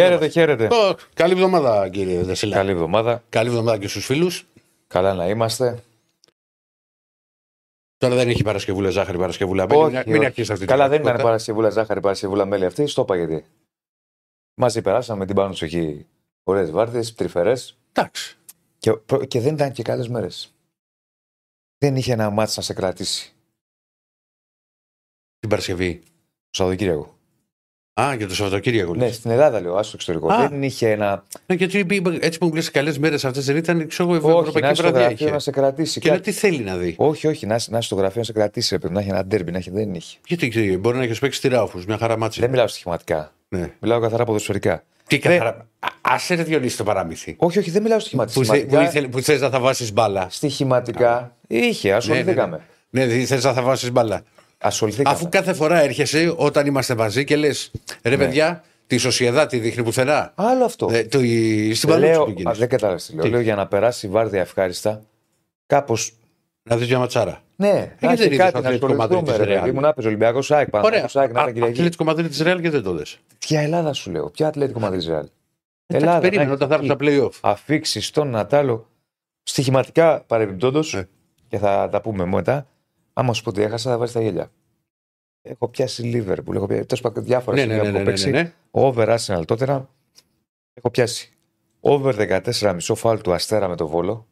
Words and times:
Χαίρετε, 0.00 0.28
χαίρετε. 0.28 0.64
Ω, 0.74 0.94
Καλή 1.14 1.32
εβδομάδα, 1.32 1.88
κύριε 1.88 2.22
Δεσίλα. 2.22 2.56
Καλή 2.56 2.70
εβδομάδα. 2.70 3.22
Καλή 3.28 3.48
εβδομάδα 3.48 3.78
και 3.78 3.88
στους 3.88 4.04
φίλους. 4.04 4.46
Καλά 4.86 5.14
να 5.14 5.28
είμαστε. 5.28 5.82
Τώρα 7.96 8.14
δεν 8.14 8.28
έχει 8.28 8.42
Παρασκευούλα 8.42 8.90
ζάχαρη, 8.90 9.18
Παρασκευούλα 9.18 9.66
μέλι. 9.68 9.80
Όχι, 9.80 9.90
Μην, 9.90 9.98
όχι. 10.00 10.10
μην 10.10 10.24
αρχίσεις 10.24 10.50
αυτή 10.50 10.64
την 10.66 10.68
Καλά, 10.68 10.88
δεν 10.88 11.00
ήταν 11.00 11.02
πραγματικότητα. 11.02 11.28
Παρασκευούλα 11.28 11.70
ζάχαρη, 11.70 12.00
Παρασκευούλα 12.00 12.44
μέλι 12.46 12.64
αυτή. 12.64 12.86
Στο 12.86 13.02
είπα 13.02 13.16
γιατί. 13.16 13.44
Μαζί 14.60 14.82
περάσαμε 14.82 15.26
την 15.26 15.34
πάνω 15.34 15.52
σου 15.52 15.64
εκεί. 15.64 16.06
Ωραίες 16.44 16.70
βάρδιε, 16.70 17.02
τρυφερές. 17.16 17.76
Εντάξει. 17.92 18.36
Και, 18.78 18.92
προ- 18.92 19.26
και 19.26 19.40
δεν 19.40 19.54
ήταν 19.54 19.72
και 19.72 19.82
καλές 19.82 20.08
μέρες. 20.08 20.52
Δεν 21.78 21.96
είχε 21.96 22.12
ένα 22.12 22.30
μάτι 22.30 22.52
να 22.56 22.62
σε 22.62 22.72
κρατήσει 22.74 23.32
Την 25.38 25.48
Παρασκευή. 25.48 25.98
το 25.98 26.06
Σαββατοκύριακο. 26.50 27.17
Α, 28.00 28.14
για 28.14 28.28
το 28.28 28.34
Σαββατοκύριακο. 28.34 28.94
Ναι, 28.94 29.04
λες. 29.06 29.14
στην 29.14 29.30
Ελλάδα 29.30 29.60
λέω, 29.60 29.76
άσο 29.76 29.90
εξωτερικό. 29.94 30.32
Α. 30.32 30.48
Δεν 30.48 30.62
είχε 30.62 30.90
ένα. 30.90 31.22
Ναι, 31.46 31.54
γιατί 31.54 31.78
είπε- 31.78 32.24
έτσι 32.24 32.38
που 32.38 32.46
μου 32.46 32.54
λες 32.54 32.70
καλές 32.70 32.98
μέρες 32.98 33.24
αυτές 33.24 33.44
δεν 33.44 33.56
ήταν, 33.56 33.86
ξέρω 33.88 34.14
εγώ, 34.14 34.28
Όχι, 34.28 34.34
να 34.34 34.38
ευρωπαϊκή 34.40 34.66
είσαι 34.66 34.74
στο 34.74 34.82
βραδιά 34.82 35.00
γραφείο 35.06 35.24
είχε. 35.26 35.34
να 35.34 35.38
σε 35.38 35.50
κρατήσει. 35.50 36.00
Και 36.00 36.08
να 36.08 36.14
κάτι. 36.16 36.30
τι 36.30 36.38
θέλει 36.38 36.58
να 36.58 36.76
δει; 36.76 36.94
Όχι, 36.98 37.26
όχι, 37.26 37.46
να, 37.46 37.54
είσαι- 37.54 37.70
να 37.70 37.78
είσαι 37.78 37.86
στο 37.86 37.94
γραφείο 37.96 38.18
να 38.18 38.24
σε 38.24 38.32
κρατήσει. 38.32 38.74
Ρε, 38.74 38.78
παιδί, 38.80 38.94
να 38.94 39.00
έχει 39.00 39.08
ένα 39.08 39.24
ντέρμπι, 39.24 39.50
να 39.50 39.58
έχει. 39.58 39.70
Δεν 39.70 39.94
είχε. 39.94 40.16
Γιατί 40.26 40.48
ξέρει, 40.48 40.76
μπορεί 40.78 40.96
να 40.96 41.02
έχει 41.02 41.18
παίξει 41.20 41.40
τη 41.40 41.48
ράουφου, 41.48 41.80
μια 41.86 41.98
χαρά 41.98 42.18
μάτση. 42.18 42.40
Δεν 42.40 42.50
μιλάω 42.50 42.66
στοιχηματικά. 42.66 43.32
Ναι. 43.48 43.70
Μιλάω 43.80 44.00
καθαρά 44.00 44.24
ποδοσφαιρικά. 44.24 44.82
Τι 45.06 45.18
καθαρά. 45.18 45.66
Άσε 46.00 46.34
ρε 46.34 46.42
Διονύση 46.42 46.76
το 46.76 46.84
παραμύθι. 46.84 47.34
Όχι, 47.38 47.58
όχι, 47.58 47.70
δεν 47.70 47.82
μιλάω 47.82 47.98
Που, 47.98 48.04
στοιχηματικά. 48.04 48.44
θε, 48.44 48.58
που, 48.64 48.80
ήθελε- 48.80 49.08
που 49.08 49.20
θες 49.20 49.40
να 49.40 49.50
θα 49.50 49.60
βάσει 49.60 49.92
μπάλα. 49.92 50.26
Στοιχηματικά 50.30 51.36
είχε, 51.46 51.92
ασχοληθήκαμε. 51.92 52.60
Ναι, 52.90 53.04
ναι, 53.04 53.24
θες 53.24 53.44
να 53.44 53.52
θα 53.52 53.62
βάσει 53.62 53.90
μπάλα. 53.90 54.22
Ασχοληθήκαμε. 54.58 55.14
Αφού 55.16 55.28
κάθε 55.28 55.52
φορά 55.52 55.82
έρχεσαι 55.82 56.34
όταν 56.36 56.66
είμαστε 56.66 56.94
μαζί 56.94 57.24
και 57.24 57.36
λες, 57.36 57.70
ρε 58.02 58.16
Ναι. 58.16 58.24
παιδιά, 58.24 58.64
τη 58.86 58.96
Σοσιαδά 58.96 59.46
τη 59.46 59.58
δείχνει 59.58 59.82
πουθενά. 59.82 60.32
Άλλο 60.34 60.64
αυτό. 60.64 60.88
Ε, 60.92 61.04
το, 61.04 61.20
η- 61.20 61.74
στην 61.74 61.88
παλούτσου 61.88 62.10
λέω, 62.12 62.24
που 62.24 62.30
α, 62.30 62.34
γίνεις. 62.36 62.58
δεν 62.58 62.68
κατάλαβες 62.68 63.06
τι 63.06 63.14
λέω. 63.14 63.24
Τι; 63.24 63.30
Λέω 63.30 63.40
για 63.40 63.54
να 63.54 63.66
περάσει 63.66 64.06
η 64.06 64.08
βάρδια 64.08 64.40
ευχάριστα. 64.40 65.02
Κάπω. 65.66 65.96
Να 66.62 66.76
δεις 66.76 66.88
μια 66.88 66.98
ματσάρα. 66.98 67.42
Ναι, 67.56 67.68
να 67.72 68.08
δεν 68.08 68.10
έχει 68.10 68.24
είδες 68.24 68.36
κάτι 68.38 68.52
το 68.52 68.60
να 68.60 68.64
Ατλέτικο 68.68 68.94
Μαδρίτης 68.94 69.16
ασχοληθούμε. 69.16 69.44
Ρε, 69.44 69.50
Ρεάλ. 69.52 69.60
παιδί 69.64 69.74
μου, 69.74 69.80
να 69.80 69.92
παίζει 69.92 70.08
Ολυμπιακός 70.08 70.46
Σάικ. 70.46 70.68
Ωραία. 70.74 70.82
Παναγιώτο 70.82 71.08
Σάικ, 71.08 71.32
να 71.32 71.38
Α- 71.38 71.42
ήταν 71.42 71.54
Κυριακή. 71.54 71.78
Ατλέτικο 71.78 72.04
Μαδρίτη 72.04 72.28
της 72.28 72.40
Ρεάλ 72.40 72.60
και 72.60 72.70
δεν 72.70 72.82
το 72.82 72.92
δε. 72.92 73.02
Ποια 73.38 73.60
Ελλάδα 73.60 73.92
σου 73.92 74.10
λέω, 74.10 74.30
ποια 74.30 74.46
Ατλέτικο 74.46 74.80
Μαδρίτη 74.80 75.06
Ρεάλ. 75.06 75.26
Ελλάδα. 75.86 76.18
Περίμενε 76.20 76.50
όταν 76.52 76.68
θα 76.68 76.74
έρθουν 76.74 76.88
τα 76.88 76.96
playoff. 77.00 77.30
Αφήξει 77.40 78.00
στον 78.00 78.30
Νατάλο 78.30 78.88
στοιχηματικά 79.42 80.22
παρεμπιπτόντως 80.26 80.94
Ε. 80.94 81.08
και 81.48 81.58
θα 81.58 81.88
τα 81.92 82.00
πούμε 82.00 82.24
μετά. 82.26 82.66
Άμα 83.18 83.32
σου 83.32 83.42
πω 83.42 83.50
ότι 83.50 83.62
έχασα, 83.62 83.90
θα 83.90 83.98
βάζεις 83.98 84.14
τα 84.14 84.20
γέλια. 84.22 84.52
Έχω 85.42 85.68
πιάσει 85.68 86.02
Λίβερπουλ, 86.02 86.56
έχω 86.56 86.66
πιάσει 86.66 86.86
τέλος 86.86 87.02
πάντων 87.02 87.24
διάφορα 87.24 87.56
Ναι, 87.56 87.62
σημεία 87.62 87.76
ναι, 87.76 87.82
ναι, 87.82 87.88
που 87.88 87.92
ναι, 87.92 87.98
έχω 87.98 88.04
ναι, 88.10 88.14
παίξει. 88.14 88.30
ναι, 88.30 88.42
ναι. 88.42 88.54
Over 88.70 89.18
Arsenal 89.18 89.42
τότε 89.46 89.86
έχω 90.72 90.90
πιάσει. 90.90 91.36
Over 91.80 92.42
14,5 92.54 92.78
φάλ 92.80 93.20
του 93.20 93.32
Αστέρα 93.32 93.68
με 93.68 93.76
το 93.76 93.88
Βόλο. 93.88 94.26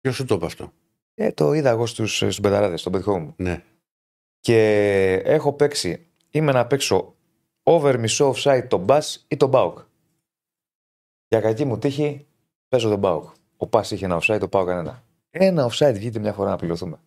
Ποιος 0.00 0.14
σου 0.14 0.24
το 0.24 0.34
είπε 0.34 0.44
αυτό; 0.46 0.72
Ε, 1.14 1.32
το 1.32 1.52
είδα 1.52 1.70
εγώ 1.70 1.86
στους, 1.86 2.16
στους 2.16 2.40
μπεταράδες, 2.40 2.80
στον 2.80 2.92
πετυχό 2.92 3.18
μου. 3.18 3.34
Ναι. 3.36 3.64
Και 4.40 5.12
έχω 5.24 5.52
παίξει, 5.52 6.06
είμαι 6.30 6.52
να 6.52 6.66
παίξω 6.66 7.14
over 7.62 7.98
μισό 7.98 8.34
offside 8.36 8.66
τον 8.68 8.80
Μπας 8.80 9.26
ή 9.28 9.36
τον 9.36 9.48
Μπάουκ. 9.48 9.78
Για 11.28 11.40
κακή 11.40 11.64
μου 11.64 11.78
τύχη, 11.78 12.26
παίζω 12.68 12.88
τον 12.88 12.98
Μπάουκ. 12.98 13.24
Ο 13.56 13.66
Πας 13.66 13.90
είχε 13.90 14.04
ένα 14.04 14.18
offside, 14.22 14.38
το 14.40 14.48
Πάουκ 14.48 14.66
κανένα. 14.66 15.02
Ένα 15.30 15.70
offside 15.70 15.92
βγήκε 15.94 16.18
μια 16.18 16.32
φορά 16.32 16.50
να 16.50 16.56
πληρωθούμε. 16.56 16.98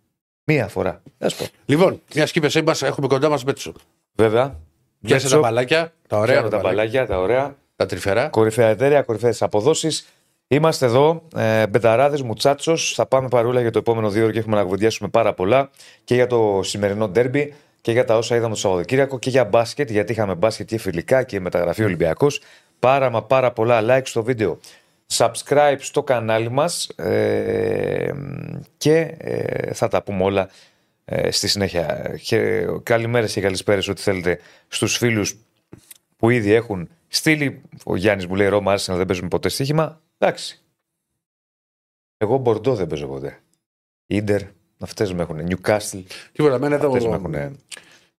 Μία 0.44 0.68
φορά. 0.68 1.02
Θα 1.18 1.29
σου 1.29 1.38
πω. 1.38 1.46
Λοιπόν, 1.66 2.02
μια 2.16 2.25
και 2.25 2.40
είπε, 2.40 2.62
μας, 2.62 2.81
έχουμε 2.81 3.07
κοντά 3.07 3.29
μας 3.29 3.44
Μπέτσο. 3.44 3.74
Βέβαια. 4.16 4.59
Πιάσε 5.02 5.29
τα 5.29 5.35
Μπέτσο, 5.35 5.40
μπαλάκια, 5.40 5.94
τα 6.07 6.18
ωραία 6.18 6.34
πιάνω 6.34 6.50
τα 6.50 6.57
τα 6.57 6.63
μπαλάκια, 6.63 7.06
τα 7.06 7.19
ωραία. 7.19 7.56
τα 7.75 7.85
τρυφερά. 7.85 8.28
Κορυφαία 8.28 8.68
εταιρεία, 8.68 9.01
κορυφαίες 9.01 9.41
αποδόσεις. 9.41 10.07
Είμαστε 10.47 10.85
εδώ, 10.85 11.24
ε, 11.35 11.68
μπεταράδες, 11.68 12.22
μουτσάτσος. 12.22 12.94
Θα 12.96 13.06
πάμε 13.06 13.28
παρούλα 13.28 13.62
για 13.62 13.72
το 13.72 13.80
επόμενο 13.80 14.09
δύο 14.09 14.24
ώρο 14.24 14.31
και 14.31 14.40
έχουμε 14.40 14.56
να 14.56 14.63
κουβεντιάσουμε 14.63 15.09
πάρα 15.09 15.34
πολλά 15.34 15.69
και 16.03 16.16
για 16.16 16.28
το 16.28 16.59
σημερινό 16.63 17.07
ντέρμπι 17.07 17.53
και 17.81 17.91
για 17.91 18.06
τα 18.06 18.18
όσα 18.18 18.35
είδαμε 18.35 18.53
το 18.53 18.59
Σαββατοκύριακο 18.59 19.19
και 19.19 19.30
για 19.30 19.46
μπάσκετ, 19.46 19.90
γιατί 19.90 20.12
είχαμε 20.12 20.35
μπάσκετ 20.35 20.68
και 20.68 20.78
φιλικά 20.78 21.24
και 21.24 21.40
μεταγραφή 21.40 21.84
Ολυμπιακός. 21.84 22.41
Πάρα 22.80 23.09
μα 23.09 23.24
πάρα 23.24 23.51
πολλά 23.51 23.81
like 23.84 24.01
στο 24.06 24.24
βίντεο. 24.24 24.59
Subscribe 25.12 25.78
στο 25.80 26.04
κανάλι 26.04 26.50
μας 26.50 26.88
ε, 26.88 28.14
και 28.78 29.16
ε, 29.18 29.74
θα 29.74 29.88
τα 29.88 30.04
πούμε 30.04 30.24
όλα 30.24 30.50
ε, 31.06 31.32
στη 31.32 31.48
συνέχεια. 31.48 32.16
Και 32.24 32.66
καλημέρες 32.84 33.34
και 33.34 33.42
καλησπέρες 33.42 33.88
ό,τι 33.88 34.02
θέλετε 34.02 34.40
στους 34.68 34.98
φίλους 34.98 35.36
που 36.18 36.30
ήδη 36.30 36.52
έχουν 36.52 36.90
στείλει. 37.08 37.62
Ο 37.86 37.96
Γιάννης 37.96 38.28
μου 38.28 38.36
λέει 38.36 38.48
Ρώμα 38.48 38.78
Arsenal 38.78 38.96
δεν 38.96 39.06
παίζουμε 39.06 39.28
ποτέ 39.28 39.50
στοίχημα. 39.50 40.02
Εντάξει. 40.18 40.62
Εγώ 42.18 42.38
Μπορντό 42.38 42.76
δεν 42.76 42.88
παίζω 42.88 43.08
ποτέ. 43.08 43.40
Ιντερ, 44.08 44.42
αυτές 44.80 45.14
με 45.14 45.22
έχουν. 45.22 45.40
Newcastle, 45.48 46.04
Τίποτα, 46.32 46.56
εμένα 46.56 46.76
αυτές 46.76 47.06
με 47.06 47.20
το, 47.20 47.38
έχουν. 47.38 47.60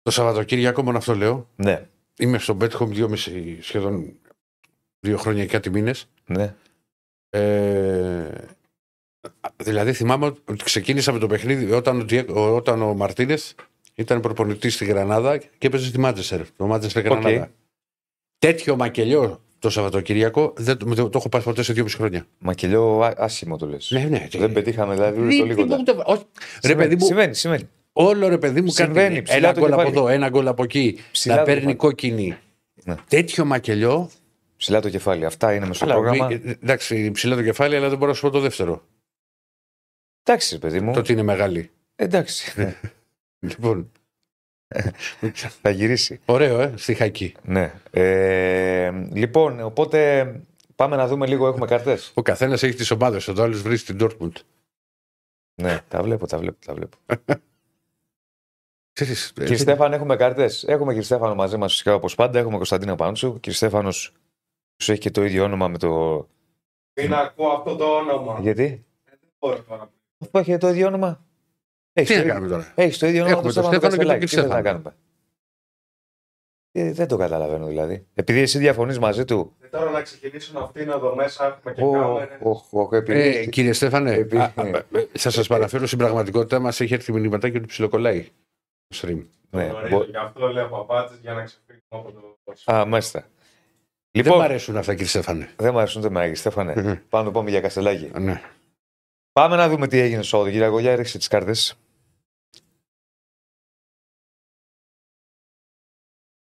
το 0.02 0.10
Σαββατοκύριακο 0.10 0.82
μόνο 0.82 0.98
αυτό 0.98 1.14
λέω. 1.14 1.48
Ναι, 1.56 1.86
Είμαι 2.18 2.38
στο 2.38 2.56
Betcom 2.60 2.86
δυόμιση 2.86 3.58
σχεδόν 3.62 4.12
δύο 5.00 5.16
χρόνια 5.16 5.42
και 5.44 5.50
κάτι 5.50 5.70
μήνες. 5.70 6.08
ναι. 6.26 6.54
Ε, 7.34 8.28
δηλαδή 9.56 9.92
θυμάμαι 9.92 10.26
ότι 10.26 10.64
ξεκίνησα 10.64 11.12
με 11.12 11.18
το 11.18 11.26
παιχνίδι 11.26 11.72
όταν, 11.72 12.00
ο 12.00 12.04
Διέ- 12.04 12.30
ο- 12.30 12.54
όταν 12.56 12.82
ο 12.82 12.94
Μαρτίνες 12.94 13.54
ήταν 13.94 14.20
προπονητής 14.20 14.74
στη 14.74 14.84
Γρανάδα 14.84 15.36
και 15.36 15.66
έπαιζε 15.66 15.86
στη 15.86 15.98
Μάντσεστερ. 15.98 16.40
Το 16.56 16.66
Μάντσεστερ 16.66 17.04
Γρανάδα. 17.04 17.50
Τέτοιο 18.38 18.76
μακελιό 18.76 19.40
το 19.58 19.70
Σαββατοκύριακο 19.70 20.52
δεν 20.56 20.76
το, 20.76 20.94
το, 20.94 21.08
το 21.08 21.18
έχω 21.18 21.28
πάει 21.28 21.42
ποτέ 21.42 21.62
σε 21.62 21.72
δύο 21.72 21.86
χρόνια. 21.88 22.26
Μακελιό 22.38 23.00
α- 23.00 23.14
άσχημο 23.16 23.56
το 23.56 23.66
λες. 23.66 23.90
Ναι, 23.90 24.00
ναι. 24.04 24.28
Δεν 24.32 24.52
πετύχαμε 24.52 24.94
δηλαδή 24.94 25.20
ούτε 25.20 25.36
το 25.36 25.42
Τι- 25.42 25.48
λίγο. 25.48 25.62
τι- 25.62 25.68
τα- 25.68 25.76
ούτε- 25.80 26.02
όχι. 26.06 26.24
Ρε 26.34 26.68
Συμβαίνει, 26.68 26.88
παιδί 26.88 27.00
μου, 27.00 27.06
Συμβαίνει, 27.06 27.34
συμβαίνει. 27.34 27.68
όλο 27.92 28.28
ρε 28.28 28.38
παιδί 28.38 28.60
μου 28.60 28.68
Συμβαίνει, 28.68 29.08
κάτι. 29.14 29.22
ψηλά 29.22 29.38
Ένα 29.38 29.52
το 29.54 29.60
γκολ 29.60 29.72
από 29.72 29.80
κεφάλι. 29.82 29.98
εδώ, 29.98 30.08
ένα 30.08 30.28
γκολ 30.28 30.48
από 30.48 30.62
εκεί. 30.62 30.98
Ψηλά 31.12 31.34
να 31.34 31.40
το 31.40 31.46
παίρνει 31.46 31.60
κεφάλι. 31.60 31.76
κόκκινη. 31.76 32.36
Ναι. 32.84 32.94
Τέτοιο 33.08 33.44
μακελιό. 33.44 34.10
Ψηλά 34.62 34.80
το 34.80 34.90
κεφάλι. 34.90 35.24
Αυτά 35.24 35.54
είναι 35.54 35.66
μες 35.66 35.76
στο 35.76 35.84
Αλλά, 35.84 35.94
πρόγραμμα. 35.94 36.26
μη- 36.26 36.46
εντάξει, 36.62 37.10
ψηλά 37.10 37.36
το 37.36 37.42
κεφάλι, 37.42 37.76
αλλά 37.76 37.88
δεν 37.88 37.98
μπορώ 37.98 38.10
να 38.10 38.16
σου 38.16 38.22
πω 38.22 38.30
το 38.30 38.40
δεύτερο. 38.40 38.82
Εντάξει, 40.22 40.58
παιδί 40.58 40.80
μου. 40.80 40.92
Το 40.92 40.98
ότι 40.98 41.12
είναι 41.12 41.22
μεγάλη. 41.22 41.70
Εντάξει. 41.96 42.76
Λοιπόν, 43.38 43.92
θα 45.62 45.70
γυρίσει. 45.70 46.20
ωραίο, 46.24 46.60
ε, 46.60 46.72
στη 46.76 46.94
χακή. 46.94 47.34
Ναι. 47.42 47.72
Ε, 47.90 48.90
λοιπόν, 49.12 49.60
οπότε 49.60 50.32
πάμε 50.76 50.96
να 50.96 51.06
δούμε 51.06 51.26
λίγο. 51.26 51.46
Έχουμε 51.46 51.66
καρτέ. 51.66 51.98
Ο 52.14 52.22
καθένας 52.22 52.62
έχει 52.62 52.74
τις 52.74 52.90
ομάδες 52.90 53.24
του. 53.24 53.34
Ο 53.38 53.42
άλλο 53.42 53.56
βρει 53.56 53.76
στην 53.76 53.96
Dortmund. 54.00 54.32
ναι, 55.62 55.80
τα 55.88 56.02
βλέπω, 56.02 56.26
τα 56.26 56.38
βλέπω. 56.38 56.56
Τα 56.66 56.74
βλέπω. 56.74 56.96
Ξέρεις, 58.92 59.28
ε, 59.28 59.32
Κύριε 59.42 59.56
Στέφαν, 59.56 59.92
έχουμε 59.92 60.16
κάρτες; 60.16 60.64
Έχουμε 60.64 60.88
κύριε 60.92 61.06
Στέφανο 61.06 61.34
μαζί 61.34 61.56
μας 61.56 61.72
φυσικά 61.72 61.94
όπως 61.94 62.14
πάντα. 62.14 62.38
Έχουμε 62.38 62.56
Κωνσταντίνο 62.56 62.94
Πανούτσου. 62.94 63.32
Κύριε 63.40 63.56
Στέφανος, 63.56 64.12
σου 64.78 64.90
έχει 64.92 65.00
και 65.00 65.10
το 65.10 65.24
ίδιο 65.24 65.44
όνομα 65.44 65.68
με 65.68 65.78
το. 65.78 65.88
Μην 67.00 67.14
ακούω 67.14 67.48
αυτό 67.48 67.76
το 67.76 67.96
όνομα. 67.96 68.38
Γιατί; 68.40 68.84
Μπορώ 69.38 69.62
τώρα. 69.62 69.90
Αφού 70.18 70.38
έχει 70.38 70.56
το 70.56 70.68
ίδιο 70.68 70.86
όνομα; 70.86 71.24
Έχεις 71.92 72.10
Τι 72.10 72.14
το, 72.16 72.20
να 72.20 72.24
ίδιο- 72.24 72.32
κάνουμε 72.34 72.50
τώρα; 72.52 72.72
έχεις 72.74 72.98
το 72.98 73.06
ίδιο 73.06 73.20
όνομα 73.24 73.36
Έχουμε 73.38 73.48
με 73.48 73.54
τον 73.54 73.62
τον 73.62 73.72
Στέφανο 73.72 73.92
Στέφανο 73.94 74.18
και 74.18 74.20
τον 74.20 74.20
Κασελάκη. 74.20 74.24
Τι 74.24 74.30
κύριο 74.30 74.42
θες 74.42 74.52
να 74.52 74.58
Στέφανο. 74.60 74.82
κάνουμε; 74.82 74.96
Ε, 76.74 76.92
δεν 76.92 77.08
το 77.08 77.16
καταλαβαίνω 77.16 77.66
δηλαδή. 77.66 78.06
Επειδή 78.14 78.40
εσύ 78.40 78.58
διαφωνείς 78.58 78.98
μαζί 78.98 79.24
του. 79.24 79.56
Και 79.60 79.66
τώρα 79.66 79.90
να 79.90 80.02
ξεκινήσουν 80.02 80.56
αυτοί 80.56 80.84
να 80.84 80.94
εδώ 80.94 81.14
μέσα 81.14 81.46
έχουμε 81.46 81.72
και 81.74 81.84
Ω, 81.84 81.90
κάμερες. 81.92 82.38
οχ, 82.42 82.72
οχ, 82.72 82.92
επειδή- 82.92 83.36
Ε, 83.36 83.46
κύριε 83.46 83.72
Στέφανε, 83.72 84.12
Επί- 84.14 84.38
α, 84.38 84.52
α, 84.56 84.66
ε, 84.66 84.84
θα 85.12 85.30
σας 85.30 85.46
παραφέρω 85.46 85.86
στην 85.86 85.98
πραγματικότητα 85.98 86.58
μας 86.58 86.80
έχει 86.80 86.94
έρθει 86.94 87.12
μηνυματάκι 87.12 87.56
ότι 87.56 87.66
ψιλοκολλάει 87.66 88.28
το 88.86 88.96
stream. 89.02 89.26
ναι, 89.50 89.64
Γνωρίζω, 89.64 89.96
μπο- 89.96 90.04
Γι' 90.04 90.16
αυτό 90.16 90.48
λέω 90.48 90.68
παπάτσες 90.68 91.18
για 91.18 91.32
να 91.32 91.44
ξεφύγουμε 91.44 91.80
από 91.88 92.12
το. 92.12 92.72
Α, 92.72 92.86
μάλιστα. 92.86 93.26
Δεν 94.14 94.24
μου 94.26 94.30
Λοιπόν, 94.32 94.40
αρέσουν 94.42 94.76
αυτά, 94.76 94.92
κύριε 94.92 95.08
Στέφανε. 95.08 95.52
δεν 95.56 95.72
μου 95.72 95.78
αρέσουν 95.78 96.00
ούτε 96.04 96.10
με 96.10 96.34
Στέφανε. 96.34 96.74
Μμμ. 96.82 96.94
Πάμε 97.08 97.24
να 97.24 97.30
πάμε 97.30 97.50
για 97.50 97.60
Καστελάκη. 97.60 98.10
Ναι. 98.18 98.42
Πάμε 99.32 99.56
να 99.56 99.68
δούμε 99.68 99.88
τι 99.88 99.98
έγινε 99.98 100.22
στο 100.22 100.28
Σαββατοκύριακο. 100.36 100.78
Για 100.80 100.96
ρίξε 100.96 101.18
τις 101.18 101.28
κάρτες. 101.28 101.78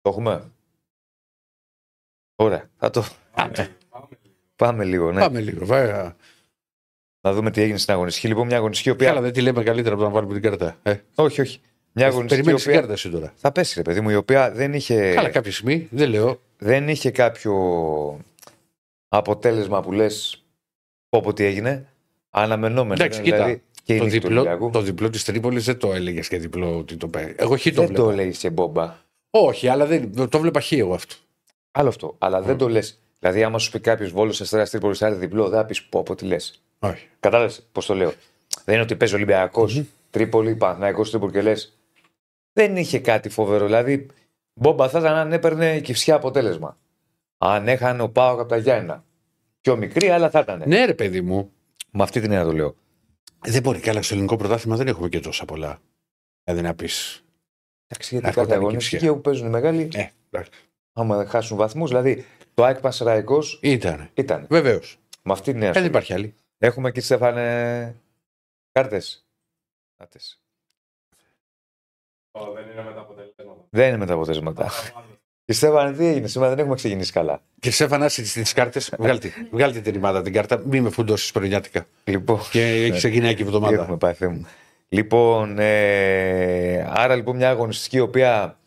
Το 0.01 0.11
έχουμε; 0.11 0.51
Ωραία. 2.37 2.71
Θα 2.79 2.91
το... 2.91 3.05
Πάμε 4.57 4.85
λίγο, 4.85 5.13
ναι. 5.13 5.21
Πάμε 5.21 5.41
λίγο, 5.41 5.67
βέβαια. 5.67 6.17
Να 7.21 7.33
δούμε 7.33 7.51
τι 7.51 7.61
έγινε 7.61 7.79
στην 7.79 7.95
αγωνιστική. 7.95 8.29
Λοιπόν, 8.29 8.47
μια 8.47 8.57
αγωνιστική 8.57 8.89
η 8.89 8.93
οποία. 8.93 9.09
Καλά, 9.09 9.21
δεν 9.21 9.33
τη 9.33 9.41
λέμε 9.41 9.63
καλύτερα 9.63 9.95
από 9.95 10.03
το 10.03 10.09
να 10.09 10.15
βάλουμε 10.15 10.33
την 10.33 10.43
κάρτα. 10.43 10.79
Ε, 10.83 10.97
Όχι, 11.15 11.41
όχι. 11.41 11.61
Μια 11.93 12.07
αγωνιστική 12.07 12.41
η 12.41 12.45
Περιμένεις 12.45 12.63
την 12.63 12.71
οποία. 12.71 12.81
κάρτα 12.81 12.93
εσύ 12.93 13.11
τώρα. 13.11 13.33
Θα 13.37 13.53
πέσει, 13.53 13.75
ρε 13.77 13.83
παιδί 13.83 14.01
μου, 14.01 14.11
η 14.11 14.15
οποία 14.15 14.51
δεν 14.53 14.75
είχε, 14.75 15.15
Καλά, 15.15 15.31
κάποια 15.31 15.53
στιγμή 15.53 15.89
δεν 15.91 16.09
λέω. 16.11 16.41
Δεν 16.63 16.89
είχε 16.89 17.11
κάποιο 17.11 17.55
αποτέλεσμα 19.09 19.83
που 19.83 19.93
λες. 19.93 20.45
Πω 21.09 21.33
τι 21.33 21.45
έγινε. 21.45 21.87
Αναμενόμενο. 22.31 22.93
Εντάξει, 22.93 23.23
ήταν, 23.23 23.25
κοίτα, 23.25 23.37
δηλαδή, 23.37 23.63
και 23.85 23.95
η 23.95 23.99
Το 23.99 24.05
νίκη 24.05 24.19
του 24.19 24.23
διπλό, 24.27 24.41
Ολυμπιακού. 24.41 24.71
το 24.71 24.81
διπλό 24.81 25.11
της 25.11 25.25
Τρίπολης 25.25 25.65
δεν 25.65 25.79
το 25.79 25.93
έλεγες 25.93 26.29
και 26.29 26.39
διπλό 26.39 26.79
ότι 26.79 26.97
το 26.97 27.09
παίρνει. 27.09 27.35
Εγώ 27.37 27.57
χ 27.57 27.63
το 27.63 27.71
Δεν 27.71 27.87
βλέπα. 27.87 28.03
το 28.03 28.11
λέει 28.11 28.33
σε 28.33 28.51
μπόμπα. 28.51 28.97
Όχι, 29.31 29.69
αλλά 29.69 29.87
δεν, 29.87 30.29
το 30.29 30.39
βλέπα 30.39 30.61
χ 30.61 30.73
εγώ 30.73 30.95
αυτό. 30.95 31.15
Άλλο 31.71 31.89
αυτό. 31.89 32.15
Αλλά 32.19 32.41
δεν 32.43 32.57
το 32.57 32.69
λες. 32.69 32.99
Δηλαδή, 33.19 33.43
άμα 33.43 33.59
σου 33.59 33.71
πει 33.71 33.81
κάποιος 33.81 34.11
Βόλος 34.11 34.41
Αστέρα 34.41 34.67
Τρίπολης 34.67 35.03
Άρη 35.03 35.15
διπλό, 35.15 35.49
δεν 35.49 35.59
θα 35.59 35.65
πεις 35.67 35.83
πω 35.83 35.99
από 35.99 36.15
τι 36.15 36.25
λες. 36.25 36.63
Όχι. 36.79 37.09
Κατάλαβες 37.21 37.67
πώς 37.73 37.87
το 37.87 37.95
λέω. 37.95 38.13
Δεν 38.65 38.75
είναι 38.75 38.83
ότι 38.83 38.97
παίζει 38.97 39.15
Ολυμπιακός, 39.15 39.83
Τρίπολη, 40.11 40.55
Παναθναϊκό 40.55 41.03
Τρίπολη 41.03 41.33
και 41.33 41.43
λες. 41.43 41.77
Δεν 42.53 42.77
είχε 42.77 42.99
κάτι 42.99 43.29
φοβερό. 43.29 43.65
Δηλαδή, 43.65 44.07
μπόμπα 44.55 44.89
θα 44.89 44.99
ήταν 44.99 45.15
αν 45.15 45.33
έπαιρνε 45.33 45.81
κυψιά 45.81 46.15
αποτέλεσμα. 46.15 46.79
Αν 47.39 47.69
έχανε 47.69 48.03
ο 48.03 48.11
Πάοκ 48.11 48.41
από 48.41 48.49
τα 48.49 48.57
Γιάννα. 48.57 49.05
Πιο 49.61 49.77
μικρή, 49.77 50.09
αλλά 50.09 50.31
θα 50.31 50.41
ήταν. 50.41 50.63
Ναι, 50.67 50.85
ρε 50.85 50.95
παιδί 50.95 51.21
μου. 51.21 51.53
Με 51.91 52.03
αυτή 52.03 52.21
την 52.21 52.31
έννοια 52.31 52.47
το 52.47 52.53
λέω. 52.53 52.75
Δεν 53.39 53.63
μπορεί. 53.63 53.81
Καλά, 53.81 54.03
στο 54.03 54.15
ελληνικό 54.15 54.37
πρωτάθλημα 54.37 54.77
δεν 54.77 54.89
έχουμε 54.89 55.09
και 55.09 55.21
τόσα 55.21 55.45
πολλά. 55.45 55.81
Δηλαδή 56.45 56.63
να 56.63 56.75
πεις. 56.75 57.25
Εντάξει, 57.87 58.11
γιατί 58.15 58.27
Αυτό 58.29 58.41
κάθε 58.41 58.53
ήταν 58.53 58.63
η 58.63 58.65
αγωνιστική 58.65 58.95
κυψιά. 58.97 59.11
όπου 59.13 59.21
παίζουν 59.21 59.47
οι 59.47 59.51
μεγάλοι, 59.51 59.89
Ε, 59.95 60.07
εντάξει. 60.31 60.51
άμα 60.93 61.27
χάσουν 61.27 61.57
βαθμούς, 61.57 61.89
δηλαδή 61.89 62.25
το 62.55 62.65
ΑΕΚ 62.65 62.81
Πασεραϊκό 62.81 63.39
Ήταν. 63.61 64.11
ήταν. 64.15 64.47
Βεβαίως. 64.51 64.99
Με 65.23 65.33
αυτή 65.33 65.45
την 65.53 65.63
έννοια. 65.63 65.69
Ε, 65.69 65.73
δεν 65.73 65.83
σου 65.83 65.89
λέω. 65.89 65.91
υπάρχει 65.91 66.13
άλλη. 66.13 66.35
Έχουμε 66.59 66.91
και 66.91 67.01
Στέφανε 67.01 67.97
κάρτες. 68.73 69.27
Ω, 72.31 72.53
Δεν 72.53 72.69
είναι 72.71 72.83
με 72.83 72.93
τα 72.93 73.01
αποτελέσματα. 73.01 73.42
Δεν 73.75 73.89
είναι 73.89 73.97
με 73.97 74.07
τα 74.07 74.15
αποτελέσματα. 74.15 74.71
Και 75.45 75.53
Στέφανε, 75.53 75.97
τι 75.97 76.07
έγινε 76.07 76.27
σήμερα, 76.27 76.51
δεν 76.51 76.59
έχουμε 76.59 76.75
ξεκινήσει 76.75 77.13
καλά. 77.13 77.43
Και 77.61 77.71
Στέφανα, 77.71 78.07
τι 78.09 78.43
κάρτες, 78.55 78.95
βγάλτε, 78.99 79.33
βγάλτε 79.51 79.81
την 79.81 79.93
ρημάδα 79.93 80.23
την 80.23 80.33
κάρτα. 80.33 80.63
Μη 80.67 80.81
με 80.81 80.91
φουντώσεις 80.91 81.33
πρωινιάτικα. 81.33 81.87
Λοιπόν, 82.05 82.41
Και 82.51 82.63
έχει 82.63 82.91
ξεκινάει 82.91 83.35
και 83.35 83.43
η 83.43 83.45
τι 83.45 83.51
εβδομάδα. 83.51 83.83
έχουμε 83.83 83.97
πάει, 83.97 84.13
Θεέ 84.13 84.29
μου. 84.29 84.47
Λοιπόν, 84.89 85.59
ε, 85.59 86.87
άρα 86.89 87.15
λοιπόν 87.15 87.37
μια 87.37 87.51
αγωνιστική 87.51 87.97
η 87.97 88.01
οποία 88.01 88.59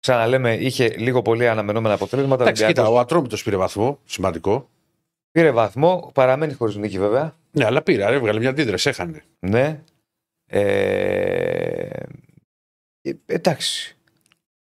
ξαναλέμε 0.00 0.54
είχε 0.54 0.88
λίγο 0.88 1.22
πολύ 1.22 1.48
αναμενόμενα 1.48 1.94
αποτελέσματα. 1.94 2.42
Εντάξει, 2.42 2.62
Ολυμπιακός 2.62 2.88
κοίτα, 2.90 2.98
ο 2.98 3.02
Ατρόμητος 3.02 3.42
πήρε 3.42 3.56
βαθμό. 3.56 3.98
Σημαντικό. 4.04 4.68
Πήρε 5.30 5.50
βαθμό, 5.50 6.10
παραμένει 6.14 6.52
χωρίς 6.52 6.76
νίκη 6.76 6.98
βέβαια. 6.98 7.34
Ναι, 7.50 7.64
αλλά 7.64 7.82
πήρε, 7.82 8.04
άρα 8.04 8.14
έβγαλε 8.14 8.38
μια 8.38 8.48
αντίδραση, 8.50 8.88
έχανε. 8.88 9.24
Ναι. 9.38 9.80
Ε, 10.46 11.88
ε, 13.02 13.12
εντάξει. 13.26 13.93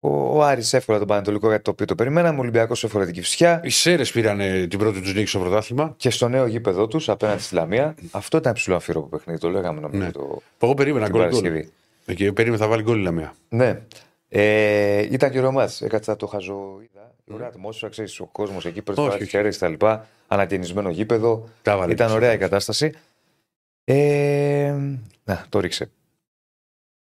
Ο, 0.04 0.38
ο 0.38 0.44
Άρης 0.44 0.74
έφερε 0.74 0.98
τον 0.98 1.08
Πανετολικό 1.08 1.48
γιατί 1.48 1.64
το 1.64 1.72
οποίο 1.72 1.86
το 1.86 1.96
περιμέναμε. 1.96 2.38
Ο 2.38 2.42
Ολυμπιακός 2.42 2.84
έφερε 2.84 3.06
την 3.06 3.14
Κυφσιά 3.14 3.62
Οι 3.64 3.70
Σέρες 3.70 4.12
πήραν 4.12 4.40
ε, 4.40 4.68
την 4.68 4.80
πρώτη 4.80 5.02
τους 5.02 5.14
νίκη 5.14 5.26
στο 5.28 5.40
πρωτάθλημα. 5.40 5.94
και 5.98 6.10
στο 6.10 6.28
νέο 6.28 6.46
γήπεδο 6.46 6.88
τους 6.88 7.10
απέναντι 7.10 7.42
στη 7.42 7.56
Λαμία. 7.56 7.96
Αυτό 8.12 8.38
ήταν 8.38 8.54
ψηλό 8.54 8.76
αμφίροπο 8.76 9.08
παιχνίδι. 9.08 9.40
Το 9.40 9.50
λέγαμε 9.50 9.80
νομίζω 9.80 10.04
Ναι. 10.04 10.12
το, 10.12 10.20
Που 10.58 10.66
Εγώ 10.66 10.74
περίμενα 10.74 11.06
την 11.06 11.16
γκολ. 11.16 11.30
γκολ. 11.30 11.42
Παρασκευή. 11.42 11.72
Και 12.16 12.32
περίμενα 12.34 12.64
θα 12.64 12.70
βάλει 12.70 12.84
γκολ 12.84 13.00
η 13.00 13.04
Λαμία. 13.04 13.34
Ναι. 13.50 13.82
Ε, 14.30 15.08
ήταν 15.12 15.32
και 15.32 15.38
ωραίο 15.38 15.52
μάτς. 15.52 15.82
Έκατσα 15.82 16.16
το 16.16 16.28
χαζοείδα. 16.28 17.14
Η 17.26 17.34
ωραία 17.34 17.48
ατμόσφαιρα, 17.48 17.92
ξέρεις 17.92 18.20
ο 18.20 18.26
κόσμος 18.26 18.66
εκεί 18.66 18.82
πρώτη 18.82 19.00
Όχι, 19.00 19.10
φορά 19.10 19.20
της 19.20 19.28
όχι. 19.28 19.38
χέρι 19.38 19.56
τα 19.56 19.68
λοιπά. 19.68 20.08
Ανακαινισμένο 20.28 20.90
γήπεδο. 20.90 21.50
Τα 21.62 21.78
βάλε. 21.78 21.92
Ήταν 21.94 22.08
και 22.08 22.14
ωραία 22.14 22.30
η 22.30 22.32
εσύ. 22.32 22.42
κατάσταση. 22.42 22.92
Ε, 23.84 24.74
να, 25.24 25.46
το 25.50 25.60
ρίξε. 25.60 25.90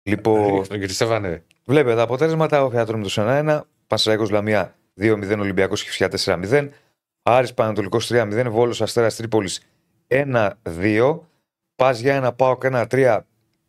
Λοιπόν, 0.03 0.55
Ρίξτε, 0.55 0.75
Κύριε 0.79 0.95
Στέφανε. 0.95 1.43
Βλέπετε 1.65 1.97
τα 1.97 2.03
αποτέλεσματα. 2.03 2.65
Ο 2.65 2.71
Θεατρόμητος 2.71 3.19
1-1. 3.21 3.61
Πασαραϊκός 3.87 4.31
Λαμία 4.31 4.75
2-0. 5.01 5.39
Ολυμπιακός 5.39 5.83
Χιφσιά 5.83 6.09
4-0. 6.25 6.69
Άρης 7.23 7.55
Πανατολικός 7.55 8.11
3-0. 8.13 8.47
Βόλος 8.51 8.83
Αστέρας 8.83 9.17
Τρίπολης 9.17 9.61
1-2. 10.09 11.19
Πας 11.77 12.01
για 12.01 12.15
ένα 12.15 12.33
πάω 12.33 12.59
και 12.59 12.67
ένα 12.67 12.87
3 12.91 13.21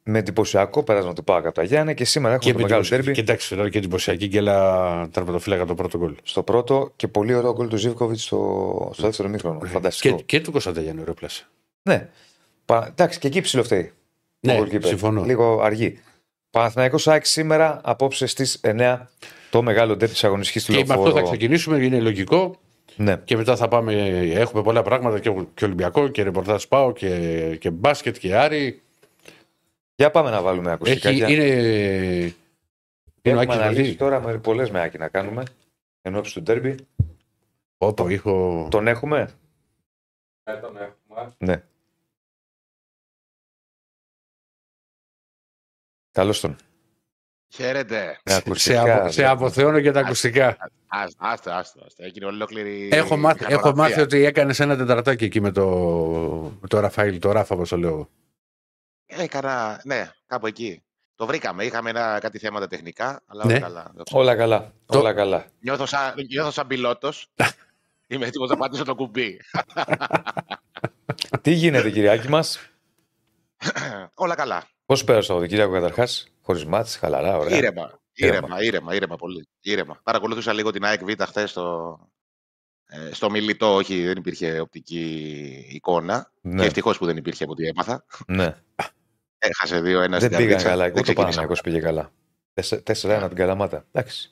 με 0.08 0.20
εντυπωσιακό 0.20 0.84
πέρασμα 0.84 1.14
του 1.14 1.24
Πάου 1.24 1.38
από 1.38 1.52
τα 1.52 1.64
Γιάννη 1.64 1.94
και 1.94 2.06
σήμερα 2.06 2.34
έχουμε 2.34 2.52
Και 2.52 2.58
το 2.58 2.64
με 2.64 2.70
μεγάλο 2.70 2.82
την 2.82 2.92
τέρμπι. 2.92 3.12
Και 3.12 3.22
εντάξει, 3.22 3.56
τώρα 3.56 3.70
και 3.70 3.78
εντυπωσιακή 3.78 4.28
γκέλα 4.28 5.10
τερματοφύλακα 5.12 5.66
το 5.66 5.76
πρώτο 5.76 5.98
γκολ. 5.98 6.16
στο 6.24 6.44
πρώτο 6.44 6.92
και 6.96 7.08
πολύ 7.08 7.34
ωραίο 7.34 7.54
γκολ 7.54 7.68
του 7.68 7.78
Ζήβκοβιτ 7.78 8.18
στο, 8.18 8.92
στο 8.94 9.04
δεύτερο 9.04 9.30
μήχρονο. 9.30 9.60
Φανταστικό. 9.66 10.16
Και, 10.16 10.24
και 10.24 10.42
του 10.42 10.52
Κωνσταντέλιανου 10.52 11.02
ωραίο 11.02 11.14
πλάσε. 11.14 11.48
Ναι. 11.82 12.10
Πα, 12.66 12.88
εντάξει, 12.90 13.20
και 13.20 13.28
εκεί 13.28 13.42
ψηλό 13.42 13.64
φταίει. 13.64 13.92
Ναι, 14.40 14.60
ο 14.60 14.64
goalkeeper. 14.64 14.86
συμφωνώ. 14.86 15.24
Λίγο 15.24 15.62
αργή. 15.62 16.00
Παναθηναϊκός 16.60 17.08
ΑΕΚ 17.08 17.26
σήμερα 17.26 17.82
απόψε 17.84 18.26
στις 18.26 18.60
9 18.64 19.00
το 19.50 19.62
μεγάλο 19.62 19.96
ντέρ 19.96 20.10
της 20.10 20.24
αγωνιστικής 20.24 20.66
του 20.66 20.72
Και 20.72 20.78
με 20.78 20.84
αυτό 20.84 20.96
θα 20.96 21.04
Λεωφόρο. 21.04 21.26
ξεκινήσουμε, 21.28 21.78
είναι 21.78 22.00
λογικό. 22.00 22.56
Ναι. 22.96 23.18
Και 23.24 23.36
μετά 23.38 23.56
θα 23.56 23.68
πάμε. 23.68 23.94
Έχουμε 24.34 24.62
πολλά 24.64 24.82
πράγματα 24.82 25.20
και, 25.20 25.34
και 25.54 25.66
Ολυμπιακό 25.66 26.08
και 26.08 26.24
ρεπορτάζ 26.24 26.64
Πάω 26.64 26.92
και, 26.92 27.56
και 27.60 27.70
μπάσκετ 27.70 28.18
και 28.18 28.36
Άρη. 28.36 28.82
Για 29.96 30.12
πάμε 30.12 30.30
να 30.30 30.42
βάλουμε 30.42 30.72
ακουστικά. 30.72 31.10
Έχει, 31.10 31.18
για- 31.18 31.30
είναι. 31.30 31.44
Είναι 33.22 33.38
ο 33.38 33.42
Έχουμε 33.42 33.42
Άκης 33.42 33.56
αναλύσει 33.56 33.82
μαζί. 33.82 33.96
τώρα 33.96 34.22
με 34.22 34.38
πολλές 34.38 34.72
με 34.72 34.82
Άκη 34.82 34.98
να 34.98 35.08
κάνουμε. 35.08 35.44
Εν 36.02 36.16
ώψη 36.16 36.34
του 36.34 36.42
ντέρμπι. 36.42 36.76
Όπο, 37.78 38.10
ήχο. 38.10 38.68
Τον 38.72 38.88
έχουμε; 38.88 39.30
Δεν 40.44 40.62
τον 40.62 40.78
έχουμε. 40.78 41.34
Ναι. 41.38 41.64
Καλώς 46.16 46.40
τον. 46.40 46.56
Χαίρετε. 47.54 48.20
Με 48.24 48.32
Σε, 48.32 48.38
ακουστικά, 48.38 48.96
απο, 48.98 49.12
σε 49.12 49.22
ναι. 49.22 49.28
αποθεώνω 49.28 49.80
και 49.82 49.92
τα 49.92 50.00
ακουστικά. 50.00 50.48
Άς- 50.88 51.14
Άστο, 51.18 51.52
άστο, 51.52 51.82
άστο. 51.86 52.04
Έγινε 52.04 52.26
ολόκληρη. 52.26 52.90
Έχω 52.92 53.18
μάθει, 53.18 53.40
έχω 53.44 53.50
μηχανογραφία. 53.52 53.84
μάθει 53.84 54.02
ότι 54.02 54.24
έκανες 54.26 54.60
ένα 54.60 54.78
τετρατάκι 54.78 55.24
εκεί 55.26 55.42
με 55.42 55.52
το, 55.52 55.68
με 56.62 56.68
το 56.68 56.80
Ραφαήλ, 56.80 57.20
το 57.20 57.32
Ράφα, 57.32 57.56
όπως 57.56 57.70
το 57.70 57.78
λέω. 57.78 58.10
Έκανα, 59.06 59.82
ναι, 59.84 60.12
κάπου 60.28 60.48
εκεί. 60.48 60.84
Το 61.16 61.26
βρήκαμε. 61.26 61.64
Είχαμε 61.66 61.90
ένα, 61.90 62.20
κάτι 62.20 62.40
θέματα 62.40 62.68
τεχνικά, 62.68 63.22
αλλά 63.28 63.46
Ναι. 63.46 63.54
όλα 63.54 63.60
καλά. 63.60 63.94
Όλα 64.12 64.36
καλά. 64.36 64.74
Το- 64.86 65.00
Όλα 65.00 65.14
καλά. 65.14 65.46
Νιώθω 65.60 65.86
σαν, 65.86 66.14
νιώθω 66.30 66.52
σαν 66.52 66.68
πιλότος. 66.68 67.28
Είμαι 68.08 68.26
έτοιμος 68.26 68.50
να 68.50 68.58
πατήσω 68.58 68.84
το 68.84 68.96
κουμπί. 68.96 69.40
Τι 71.42 71.52
γίνεται, 71.52 71.90
Κυριάκη 71.92 72.30
μας; 72.30 72.60
όλα 74.14 74.36
καλά. 74.36 74.64
Πώς 74.86 75.04
πέρασε 75.04 75.34
το 75.34 75.46
Κυριακό 75.46 75.72
καταρχάς. 75.74 76.28
Χωρίς 76.42 76.66
μάτς, 76.66 76.96
χαλαρά, 76.98 77.38
ωραία. 77.38 77.58
Ήρεμα. 77.58 78.00
Ήρεμα. 78.14 78.38
Ήρεμα, 78.38 78.64
ήρεμα, 78.64 78.96
ήρεμα 78.96 79.16
πολύ. 79.16 79.48
Ήρεμα. 79.62 80.00
Παρακολούθησα 80.04 80.54
λίγο 80.54 80.72
την 80.72 80.84
ΑΕΚ 80.86 81.04
Β 81.04 81.22
χθες 81.24 81.50
στο, 81.50 82.00
ε, 82.86 83.14
στο 83.14 83.30
μιλητό. 83.30 83.74
Όχι, 83.76 84.06
δεν 84.06 84.18
υπήρχε 84.18 84.60
οπτική 84.60 85.66
εικόνα. 85.70 86.32
Ναι, 86.42 86.60
Και 86.62 86.66
ευτυχώς 86.68 86.98
που 86.98 87.06
δεν 87.06 87.18
υπήρχε 87.18 87.44
από 87.44 87.52
ό,τι 87.52 87.68
έμαθα. 87.68 88.06
ναι. 88.28 88.56
Έχασε 89.38 89.80
2-1 89.80 89.84
Δεν 89.84 90.20
στην 90.20 90.30
πήγαν 90.30 90.30
Καρδίτσα. 90.30 90.68
καλά. 90.70 90.84
Δεν 90.84 90.92
Ούτε 90.92 91.00
ο 91.00 91.04
ξεκίνησα. 91.04 91.40
Παναγιώ 91.42 91.62
πήγε 91.64 91.80
καλά. 91.80 92.12
4-1 92.54 93.18
από 93.20 93.28
την 93.28 93.38
Καλαμάτα. 93.38 93.86
Εντάξει. 93.92 94.30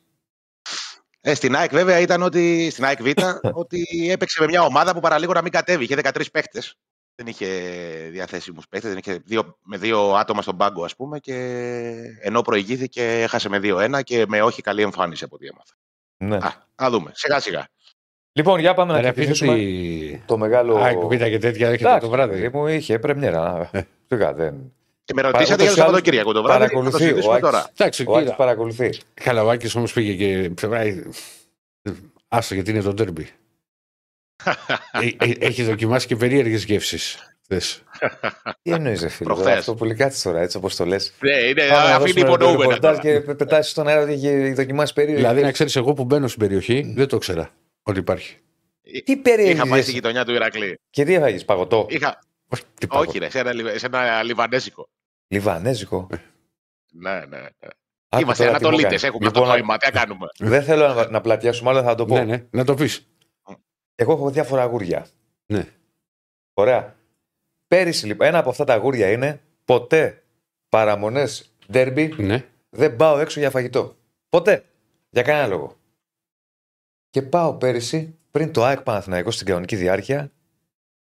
Ε, 1.22 1.34
στην 1.34 1.56
ΑΕΚ 1.56 1.72
βέβαια 1.72 2.00
ήταν 2.00 2.22
ότι 2.22 2.70
στην 2.70 2.86
ΑΕΚ 2.86 3.02
Β 3.02 3.08
ότι 3.64 3.86
έπαιξε 4.12 4.42
με 4.42 4.48
μια 4.48 4.62
ομάδα 4.64 4.94
που 4.94 5.00
παραλίγο 5.00 5.34
να 5.34 5.42
μην 5.42 5.52
κατέβει. 5.52 5.84
Είχε 5.84 5.96
13 5.96 6.22
παίχτε. 6.32 6.62
Δεν 7.16 7.28
είχε 7.28 7.48
διαθέσιμους 8.12 8.68
παίχτε. 8.68 8.88
Δεν 8.90 8.98
είχε 8.98 9.20
δύο, 9.26 9.58
με 9.64 9.78
δύο 9.78 10.14
άτομα 10.14 10.42
στον 10.42 10.58
πάγκο, 10.58 10.84
ας 10.84 10.96
πούμε. 10.96 11.20
Και 11.20 11.34
ενώ 12.22 12.42
προηγήθηκε, 12.42 13.22
έχασε 13.22 13.50
με 13.50 13.60
2-1 13.64 14.02
και 14.04 14.26
με 14.28 14.42
όχι 14.42 14.62
καλή 14.62 14.82
εμφάνιση 14.82 15.24
από 15.24 15.36
ό,τι 15.36 15.46
έμαθα. 15.48 15.74
Ναι. 16.18 16.36
Α, 16.48 16.54
να 16.82 16.90
δούμε. 16.90 17.12
Σιγά 17.14 17.40
σιγά. 17.40 17.68
Λοιπόν, 18.32 18.60
για 18.60 18.74
πάμε 18.74 18.94
να 18.94 19.02
Ρε, 19.02 19.14
πείτε 19.14 19.32
ξεκινήσουμε 19.32 19.52
ότι. 19.54 20.24
το 20.26 20.38
μεγάλο. 20.38 20.76
ΑΕΚ 20.78 20.98
Β 20.98 21.10
και 21.10 21.38
τέτοια 21.38 21.68
έχετε 21.68 21.84
Εντάξει, 21.88 22.00
το 22.00 22.10
βράδυ. 22.10 22.34
παιδί 22.42 22.58
μου 22.58 22.68
είχε 22.68 23.00
πρεμιέρα. 23.00 23.70
Σιγά, 24.08 24.34
δεν. 24.34 24.74
Και 25.04 25.14
με 25.14 25.22
ούτως 25.22 25.32
ρωτήσατε 25.32 25.64
για 25.64 25.72
ή 25.72 25.76
το 25.76 25.82
άλλως 25.82 25.86
Σαββατοκύριακο 25.86 26.32
το 26.32 26.44
βράδυ. 26.44 26.60
Θα 26.64 26.70
το 26.70 26.74
παρακολουθεί 26.74 26.96
ο 26.96 27.08
συζητήσουμε 27.08 27.34
Άκης. 27.36 27.46
τώρα. 27.50 27.70
Εντάξει, 27.78 28.04
Ο 28.08 28.12
Άκης 28.14 28.24
κοίτα. 28.24 28.36
παρακολουθεί. 28.36 28.90
Καλά, 29.14 29.44
ο 29.44 29.50
Άκης 29.50 29.76
όμως 29.76 29.94
πήγε 29.94 30.14
και. 30.14 30.52
Άστο 32.28 32.54
γιατί 32.54 32.72
είναι 32.72 32.82
το 32.82 32.94
τέρμπι. 32.94 33.28
Ε, 34.92 35.26
ε, 35.30 35.34
Έχει 35.40 35.64
δοκιμάσει 35.64 36.08
και 36.08 36.16
περίεργες 36.16 36.64
γεύσεις. 36.64 37.18
Τι 38.62 38.72
εννοείς, 38.72 39.02
ρε 39.02 39.08
φίλε. 39.08 39.26
Προχθές. 39.26 39.46
τώρα, 39.48 39.58
Αυτό 39.60 39.74
που 39.76 39.86
λέει 39.86 39.96
κάτσε 39.96 40.24
τώρα, 40.24 40.42
έτσι 40.42 40.58
όπως 40.58 40.76
το 40.76 40.86
λες. 40.86 41.14
Ναι, 41.20 41.32
είναι, 41.38 41.62
Πάμε 41.68 41.90
να 41.90 41.96
αφήνει 41.96 42.12
δώσουμε 42.12 42.24
το 42.24 42.28
υπονοούμενα. 42.34 42.62
ρεπορτάζ 42.62 42.98
τώρα. 42.98 43.20
και 43.20 43.34
πετάει 43.34 43.62
στον 43.62 43.88
αέρα 43.88 44.02
ότι 44.02 44.12
έχει 44.14 44.54
δοκιμάσει 44.54 44.94
περίεργα. 44.94 45.20
δηλαδή, 45.22 45.42
να 45.42 45.52
ξέρεις, 45.52 45.76
εγώ 45.76 45.94
που 45.94 46.04
μπαίνω 46.04 46.28
στην 46.28 46.40
περιοχή 46.40 46.94
δεν 46.96 47.08
το 47.08 47.16
ήξερα 47.16 47.50
ότι 47.84 48.00
υπάρχει. 48.00 48.38
Τι 49.06 49.18
περίεργα. 49.18 49.52
Είχα 49.54 49.68
πάει 49.68 49.82
στη 49.82 49.92
γειτονιά 49.92 50.26
του 50.26 50.34
Ηρακλή. 50.34 50.80
Και 50.90 51.04
τι 51.04 51.14
έφαγε, 51.14 51.44
παγωτό. 51.44 51.86
Είχα... 51.90 52.20
Όχι, 52.48 52.64
τι 52.80 52.88
πάω. 52.88 53.02
Όχι, 53.02 53.18
ρε, 53.20 53.30
σε 53.30 53.40
ένα, 53.40 53.54
λιβ- 53.54 53.78
σε 53.78 53.86
ένα 53.86 54.24
λιβανέζικο. 54.24 54.90
Λιβανέζικο. 55.28 56.08
Ναι, 56.92 57.12
ναι, 57.12 57.26
ναι. 57.38 57.48
Άκου 58.10 58.24
Είμαστε 58.24 58.44
τώρα 58.46 58.58
τι 58.58 58.64
μου 58.64 58.68
Ανατολίτες, 58.70 59.02
κάνει. 59.02 59.14
έχουμε 59.14 59.26
Λοιπόν, 59.26 59.28
αυτό 59.28 59.40
το 59.42 59.46
νόημα. 59.58 59.78
Τι 59.78 59.86
να 59.94 60.00
κάνουμε. 60.00 60.28
Δεν 60.40 60.64
θέλω 60.64 60.88
να, 60.88 61.10
να 61.10 61.22
πλατιάσουμε, 61.22 61.70
αλλά 61.70 61.84
θα 61.84 61.96
το 61.96 62.06
πω. 62.06 62.16
Ναι, 62.18 62.24
ναι, 62.24 62.44
να 62.50 62.64
το 62.66 62.74
πεις. 62.74 63.08
Εγώ 63.96 64.12
έχω 64.14 64.30
διάφορα 64.30 64.62
αγούρια. 64.62 65.08
Ναι. 65.46 65.68
Ωραία. 66.54 66.96
Πέρυσι 67.68 68.06
λοιπόν, 68.06 68.28
ένα 68.28 68.38
από 68.38 68.50
αυτά 68.50 68.64
τα 68.64 68.74
αγούρια 68.74 69.12
είναι 69.12 69.42
ποτέ 69.66 70.24
παραμονές 70.70 71.52
ντέρμπι 71.72 72.14
Ναι. 72.18 72.46
δεν 72.70 72.96
πάω 72.96 73.20
έξω 73.20 73.40
για 73.40 73.50
φαγητό. 73.50 73.96
Ποτέ. 74.30 74.66
Για 75.10 75.22
κανένα 75.22 75.48
λόγο. 75.48 75.78
Και 77.10 77.22
πάω 77.22 77.54
πέρυσι, 77.54 78.16
πριν 78.32 78.52
το 78.54 78.64
ΑΕΚ 78.64 78.82
Παναθηναϊκός 78.82 79.36
στην 79.36 79.48
κανονική 79.48 79.76
διάρκεια, 79.76 80.32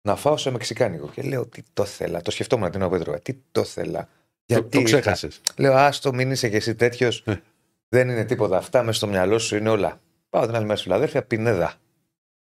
να 0.03 0.17
φάω 0.17 0.37
σε 0.37 0.51
μεξικάνικο. 0.51 1.09
Και 1.09 1.23
λέω 1.23 1.47
τι 1.47 1.63
το 1.73 1.85
θέλα. 1.85 2.21
Το 2.21 2.31
σκεφτόμουν 2.31 2.71
την 2.71 2.83
ώρα 2.83 3.05
που 3.05 3.19
Τι 3.23 3.35
το 3.53 3.65
θέλα. 3.65 4.01
Το, 4.01 4.09
Γιατί 4.55 4.69
το 4.69 4.79
ήρθα. 4.81 4.99
ξέχασες. 5.01 5.41
Λέω, 5.57 5.75
άστο, 5.75 6.13
μην 6.13 6.31
είσαι 6.31 6.49
κι 6.49 6.57
εσύ 6.57 6.75
τέτοιος. 6.75 7.23
Ε. 7.27 7.43
Δεν 7.89 8.09
είναι 8.09 8.25
τίποτα. 8.25 8.57
Αυτά 8.57 8.83
μες 8.83 8.97
στο 8.97 9.07
μυαλό 9.07 9.39
σου 9.39 9.57
είναι 9.57 9.69
όλα. 9.69 10.01
Πάω 10.31 10.47
την 10.47 10.55
άλλη 10.55 10.65
μέρα 10.65 10.77
στη 10.77 10.85
Φιλαδέλφια, 10.85 11.23
Πινέδα. 11.23 11.75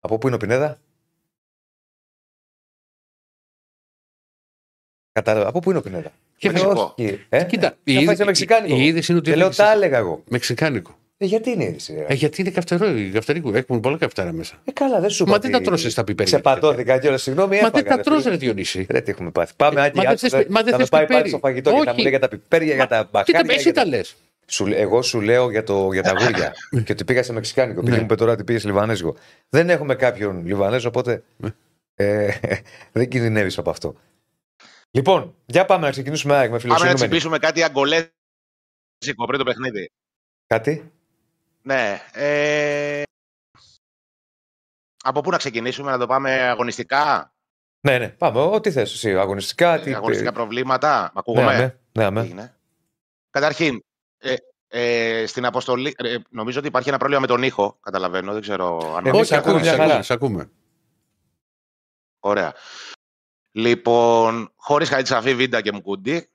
Από 0.06 0.18
πού 0.18 0.28
είναι 0.28 0.36
ο 0.36 0.40
Πινέδα; 0.40 0.80
Κατάλαβα. 5.12 5.48
Από 5.48 5.60
πού 5.60 5.70
είναι 5.70 5.80
ο 5.80 5.82
Πινέδα; 5.82 6.12
Και 6.38 6.52
Λέω, 6.52 6.64
Μεξικό. 6.64 6.94
όχι, 6.98 7.26
ε; 7.30 7.44
Κοίτα, 7.44 7.68
Να 7.70 7.94
πάει 7.94 8.04
είδη- 8.04 8.16
σε 8.18 8.26
Μεξικάνικο. 8.26 8.76
η 8.76 8.86
είδηση 8.86 9.12
είναι 9.12 9.20
ότι 9.20 9.30
Και 9.30 9.36
λέω, 9.36 9.46
δεν 9.46 9.54
ξέρεις- 9.54 9.72
τα 9.72 9.78
έλεγα 9.78 9.98
εγώ. 9.98 10.24
Μεξικάνικο. 10.30 10.96
Ε, 11.18 11.26
γιατί 11.26 11.50
είναι 11.50 11.64
η 11.64 11.68
είδηση. 11.68 11.94
ρε. 11.94 12.06
Ε, 12.08 12.14
γιατί 12.14 12.42
είναι 12.42 12.50
καυτερό, 12.50 12.88
καυτερίκου. 13.14 13.50
Έχουν 13.56 13.80
πολλά 13.80 13.98
καυτέρα 13.98 14.32
μέσα. 14.32 14.56
Ε, 14.66 14.72
καλά, 14.72 15.00
δεν 15.00 15.10
σου 15.10 15.24
Μα 15.26 15.30
είπα 15.32 15.40
δεν 15.40 15.52
τι- 15.52 15.58
τα 15.58 15.64
τρώσες 15.64 15.94
τα 15.94 16.04
πιπέρια. 16.04 16.34
Ξεπατώθηκα 16.34 17.00
κιόλας. 17.00 17.22
Συγγνώμη, 17.22 17.50
Μα 17.50 17.56
έφαγα, 17.56 17.72
δεν 17.74 17.84
τα 17.86 17.96
ρε, 17.96 18.02
τρως, 18.02 18.18
φίλε. 18.22 18.30
ρε 18.30 18.38
Διονύση; 18.38 18.88
Ρε, 18.90 19.02
τι 19.02 19.12
έχουμε 19.12 19.32
πάθει. 19.32 19.54
Πάμε, 19.56 19.82
Άκη, 19.82 19.96
Μα 19.98 20.02
δεν 20.04 20.12
άκου, 20.12 20.20
θες- 20.20 20.34
μα 20.48 20.62
δεν 20.62 20.72
θα 20.72 20.78
με 20.78 20.78
θες 20.78 20.90
πάει 20.90 21.02
πάλι 21.02 21.08
πιπέρι. 21.08 21.30
στο 21.30 21.38
φαγητό 21.38 21.70
και 21.70 21.76
θα 21.76 21.82
μου 21.84 21.90
Όχι. 21.92 22.02
λέει 22.02 22.10
για 22.10 22.20
τα 22.20 22.28
πιπέρια, 22.28 22.74
για 22.76 22.88
τα 22.88 22.98
Κοίτα, 22.98 23.10
μπακάρια. 23.12 23.54
εσύ 23.54 23.62
για 23.64 23.74
τα 23.74 23.82
τα- 23.82 23.88
λες. 23.88 24.16
Σου, 24.48 24.66
εγώ 24.68 25.02
σου 25.02 25.22
λέω 25.22 25.50
για, 25.50 25.64
το, 25.64 25.92
για 25.92 26.04
τα 26.04 26.12
γούρια 26.12 26.54
και 26.86 26.92
ότι 26.92 27.04
πήγα 27.06 27.24
σε 27.24 27.34
Μεξικάνικο. 27.34 27.80
Επειδή 27.80 27.92
Ναι. 27.92 27.98
μου 28.00 28.04
είπε 28.06 28.16
τώρα 28.16 28.32
ότι 28.32 28.44
πήγες 28.44 28.62
σε 28.62 28.68
Λιβανέζικο. 28.68 29.16
Δεν 29.50 29.70
έχουμε 29.70 29.96
κάποιον 29.96 30.46
Λιβανέζο, 30.46 30.88
οπότε 30.88 31.24
Ναι. 31.38 31.50
ε, 31.96 32.40
δεν 32.92 33.08
κινδυνεύεις 33.10 33.58
από 33.58 33.70
αυτό. 33.70 33.96
Λοιπόν, 34.92 35.36
για 35.46 35.66
πάμε 35.66 35.86
να 35.86 35.92
ξεκινήσουμε 35.92 36.34
ΑΕΚ, 36.36 36.42
με 36.52 36.58
Πάμε 36.58 36.58
να 36.58 36.60
φιλοσοφούμενοι. 36.75 36.96
τσιμπήσουμε 37.00 37.38
κάτι 37.38 37.64
αγκολέζικο 37.64 39.25
πριν 39.28 39.38
το 39.40 39.44
παιχνίδι. 39.44 39.90
Κάτι; 40.48 40.92
Ναι. 41.62 42.02
Ε... 42.14 43.04
Από 45.04 45.22
πού 45.22 45.30
να 45.32 45.38
ξεκινήσουμε, 45.38 45.92
να 45.92 45.98
το 45.98 46.08
πάμε 46.08 46.32
αγωνιστικά; 46.32 47.34
Ναι, 47.82 47.98
ναι, 47.98 48.10
πάμε. 48.10 48.40
Ό,τι 48.40 48.72
θες 48.72 48.94
εσύ. 48.94 49.18
Αγωνιστικά. 49.18 49.80
Τι... 49.80 49.94
αγωνιστικά 49.94 50.32
προβλήματα. 50.32 51.00
Μ' 51.02 51.04
Ναι, 51.04 51.10
ακούγομαι. 51.20 51.58
ναι, 51.92 52.04
ναι, 52.04 52.10
ναι. 52.10 52.20
Έγινε. 52.22 52.56
Καταρχήν, 53.30 53.84
ε, 54.25 54.36
ε, 54.67 55.25
στην 55.25 55.46
αποστολή. 55.46 55.94
ε, 55.98 56.15
νομίζω 56.29 56.60
ότι 56.60 56.67
υπάρχει 56.67 56.89
ένα 56.89 56.98
πρόβλημα 56.98 57.22
με 57.22 57.27
τον 57.27 57.44
ήχο. 57.44 57.77
Καταλαβαίνω. 57.82 58.34
Δεν 58.34 58.41
ξέρω 58.41 58.96
αν. 58.98 59.05
Εμείς 59.05 59.20
Όχι, 59.20 59.36
ακούμε 59.36 59.55
ακούμε, 59.55 59.62
μια 59.62 59.72
σε 59.72 59.77
χαρά. 59.77 59.88
ακούμε, 59.89 60.03
σε 60.03 60.13
ακούμε. 60.13 60.50
Ωραία. 62.20 62.53
Λοιπόν, 63.51 64.51
χωρίς 64.55 64.89
Χαϊτσαφή, 64.89 65.36
Βίντα 65.36 65.62
και 65.62 65.72
Μουκούντι. 65.72 66.29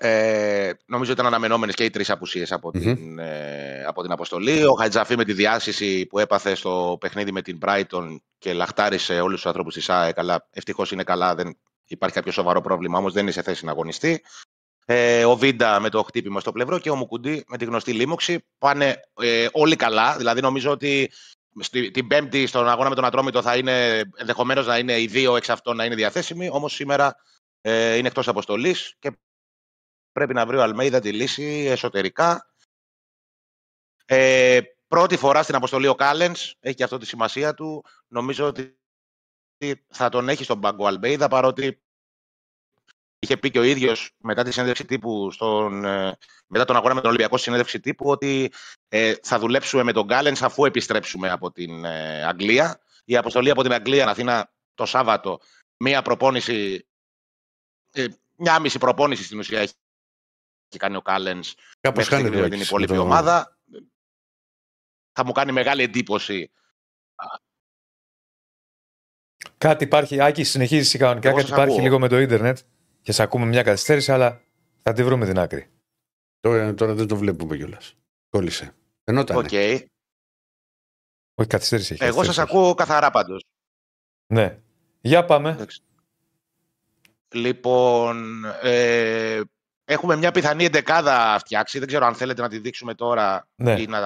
Ε, 0.00 0.70
νομίζω 0.86 1.12
ήταν 1.12 1.26
αναμενόμενες 1.26 1.74
και 1.74 1.84
οι 1.84 1.90
τρεις 1.90 2.10
απουσίες 2.10 2.52
από, 2.52 2.70
Μμμ. 2.74 2.82
την, 2.82 3.18
ε, 3.18 3.84
από 3.84 4.02
την 4.02 4.12
αποστολή. 4.12 4.64
Ο 4.64 4.72
Χαϊτζαφή 4.72 5.16
με 5.16 5.24
τη 5.24 5.32
διάσηση 5.32 6.06
που 6.06 6.18
έπαθε 6.18 6.54
στο 6.54 6.96
παιχνίδι 7.00 7.32
με 7.32 7.42
την 7.42 7.58
Brighton 7.62 8.16
και 8.38 8.52
λαχτάρισε 8.52 9.20
όλους 9.20 9.34
τους 9.36 9.46
ανθρώπους 9.46 9.74
της 9.74 9.88
ΑΕ. 9.90 10.12
Καλά, 10.12 10.48
ευτυχώς 10.50 10.92
είναι 10.92 11.02
καλά, 11.04 11.34
δεν 11.34 11.58
υπάρχει 11.86 12.16
κάποιο 12.16 12.32
σοβαρό 12.32 12.60
πρόβλημα, 12.60 12.98
όμως 12.98 13.12
δεν 13.12 13.22
είναι 13.22 13.32
σε 13.32 13.42
θέση 13.42 13.64
να 13.64 13.70
αγωνιστεί. 13.70 14.22
Ε, 14.90 15.24
ο 15.24 15.36
Βίντα 15.36 15.80
με 15.80 15.88
το 15.88 16.02
χτύπημα 16.02 16.40
στο 16.40 16.52
πλευρό 16.52 16.78
και 16.78 16.90
ο 16.90 16.96
Μουκουντή 16.96 17.44
με 17.48 17.56
τη 17.56 17.64
γνωστή 17.64 17.92
λίμωξη. 17.92 18.44
Πάνε 18.58 19.00
ε, 19.20 19.48
όλοι 19.52 19.76
καλά. 19.76 20.16
Δηλαδή, 20.16 20.40
νομίζω 20.40 20.70
ότι 20.70 21.10
στη, 21.60 21.90
την 21.90 22.06
Πέμπτη 22.06 22.46
στον 22.46 22.68
αγώνα 22.68 22.88
με 22.88 22.94
τον 22.94 23.04
Ατρόμητο 23.04 23.42
θα 23.42 23.56
είναι 23.56 24.04
ενδεχομένως 24.16 24.66
να 24.66 24.78
είναι 24.78 25.00
οι 25.00 25.06
δύο 25.06 25.36
εξ 25.36 25.48
αυτών 25.48 25.76
να 25.76 25.84
είναι 25.84 25.94
διαθέσιμοι. 25.94 26.48
Όμως 26.52 26.74
σήμερα 26.74 27.16
ε, 27.60 27.96
είναι 27.96 28.08
εκτός 28.08 28.28
αποστολής 28.28 28.94
και 28.98 29.18
πρέπει 30.12 30.34
να 30.34 30.46
βρει 30.46 30.56
ο 30.56 30.62
Αλμέιδα 30.62 31.00
τη 31.00 31.12
λύση 31.12 31.66
εσωτερικά. 31.68 32.52
Ε, 34.04 34.60
πρώτη 34.88 35.16
φορά 35.16 35.42
στην 35.42 35.54
αποστολή 35.54 35.86
ο 35.86 35.94
Κάλενς, 35.94 36.54
έχει 36.60 36.74
και 36.74 36.84
αυτό 36.84 36.98
τη 36.98 37.06
σημασία 37.06 37.54
του. 37.54 37.84
Νομίζω 38.08 38.46
ότι 38.46 38.78
θα 39.88 40.08
τον 40.08 40.28
έχει 40.28 40.44
στον 40.44 40.60
πάγκο 40.60 40.84
ο 40.84 40.86
Αλμέιδα, 40.86 41.28
παρότι 41.28 41.82
είχε 43.18 43.36
πει 43.36 43.50
και 43.50 43.58
ο 43.58 43.62
ίδιος 43.62 44.10
μετά 44.18 44.42
τη 44.44 44.52
συνέντευξη 44.52 44.84
τύπου, 44.84 45.30
στον, 45.30 45.84
ε, 45.84 46.16
μετά 46.46 46.64
τον 46.64 46.76
αγώνα 46.76 46.94
με 46.94 47.00
τον 47.00 47.08
Ολυμπιακό, 47.08 47.34
στη 47.36 47.44
συνέντευξη 47.44 47.80
τύπου, 47.80 48.10
ότι 48.10 48.52
ε, 48.88 49.14
θα 49.22 49.38
δουλέψουμε 49.38 49.82
με 49.82 49.92
τον 49.92 50.06
Κάλενς 50.06 50.42
αφού 50.42 50.64
επιστρέψουμε 50.64 51.30
από 51.30 51.52
την 51.52 51.84
ε, 51.84 52.24
Αγγλία. 52.24 52.80
Η 53.04 53.16
αποστολή 53.16 53.50
από 53.50 53.62
την 53.62 53.72
Αγγλία 53.72 53.98
στην 53.98 54.08
Αθήνα 54.10 54.52
το 54.74 54.86
Σάββατο, 54.86 55.40
μία 55.76 56.02
προπόνηση, 56.02 56.86
ε, 57.92 58.06
μια 58.36 58.58
μισή 58.58 58.78
προπόνηση 58.78 59.24
στην 59.24 59.38
ουσία 59.38 59.60
έχει 59.60 59.72
έχει 60.70 60.80
κάνει 60.80 60.96
ο 60.96 61.02
Κάλενς 61.02 61.54
Κάπως 61.80 62.08
μέχρι 62.08 62.14
στιγμή 62.14 62.22
χάνεται 62.24 62.40
με 62.40 62.46
ο 62.46 62.48
την 62.48 62.54
Άκης 62.54 62.68
υπόλοιπη 62.68 62.90
με 62.92 62.96
το- 62.98 63.04
ομάδα. 63.04 63.58
Θα 65.12 65.24
μου 65.24 65.32
κάνει 65.32 65.52
μεγάλη 65.52 65.82
εντύπωση. 65.82 66.50
Κάτι 69.58 69.84
υπάρχει. 69.84 70.20
Άκης, 70.20 70.50
συνεχίζεις 70.50 70.96
κανονικά. 70.98 71.28
Εγώ 71.28 71.36
Κάτι 71.36 71.48
σας 71.48 71.56
υπάρχει 71.58 71.72
ακούω. 71.76 71.84
λίγο 71.84 71.98
με 71.98 72.08
το 72.08 72.18
ίντερνετ; 72.18 72.58
Και 73.08 73.14
σε 73.14 73.22
ακούμε 73.22 73.46
μια 73.46 73.62
καθυστέρηση, 73.62 74.12
αλλά 74.12 74.40
θα 74.82 74.92
τη 74.92 75.04
βρούμε 75.04 75.26
την 75.26 75.38
άκρη. 75.38 75.70
Τώρα, 76.40 76.74
τώρα 76.74 76.94
δεν 76.94 77.06
το 77.06 77.16
βλέπουμε 77.16 77.56
κιόλας. 77.56 77.94
Κόλλησε. 78.28 78.74
Ενόταν. 79.04 79.36
Οκ. 79.36 79.48
Όχι, 81.34 81.46
καθυστέρηση 81.46 81.92
έχει. 81.92 82.04
Εγώ 82.04 82.24
σας 82.24 82.26
καθυστέρηση. 82.26 82.56
ακούω 82.56 82.74
καθαρά 82.74 83.10
πάντως. 83.10 83.44
Ναι. 84.26 84.58
Για 85.00 85.24
πάμε. 85.24 85.50
Εντάξει. 85.50 85.80
Λοιπόν, 87.34 88.44
ε, 88.62 89.40
έχουμε 89.84 90.16
μια 90.16 90.30
πιθανή 90.30 90.64
εντεκάδα 90.64 91.36
φτιάξει. 91.38 91.78
Δεν 91.78 91.88
ξέρω 91.88 92.06
αν 92.06 92.14
θέλετε 92.14 92.42
να 92.42 92.48
τη 92.48 92.58
δείξουμε 92.58 92.94
τώρα 92.94 93.48
Ναι. 93.54 93.80
ή, 93.80 93.86
να, 93.86 94.00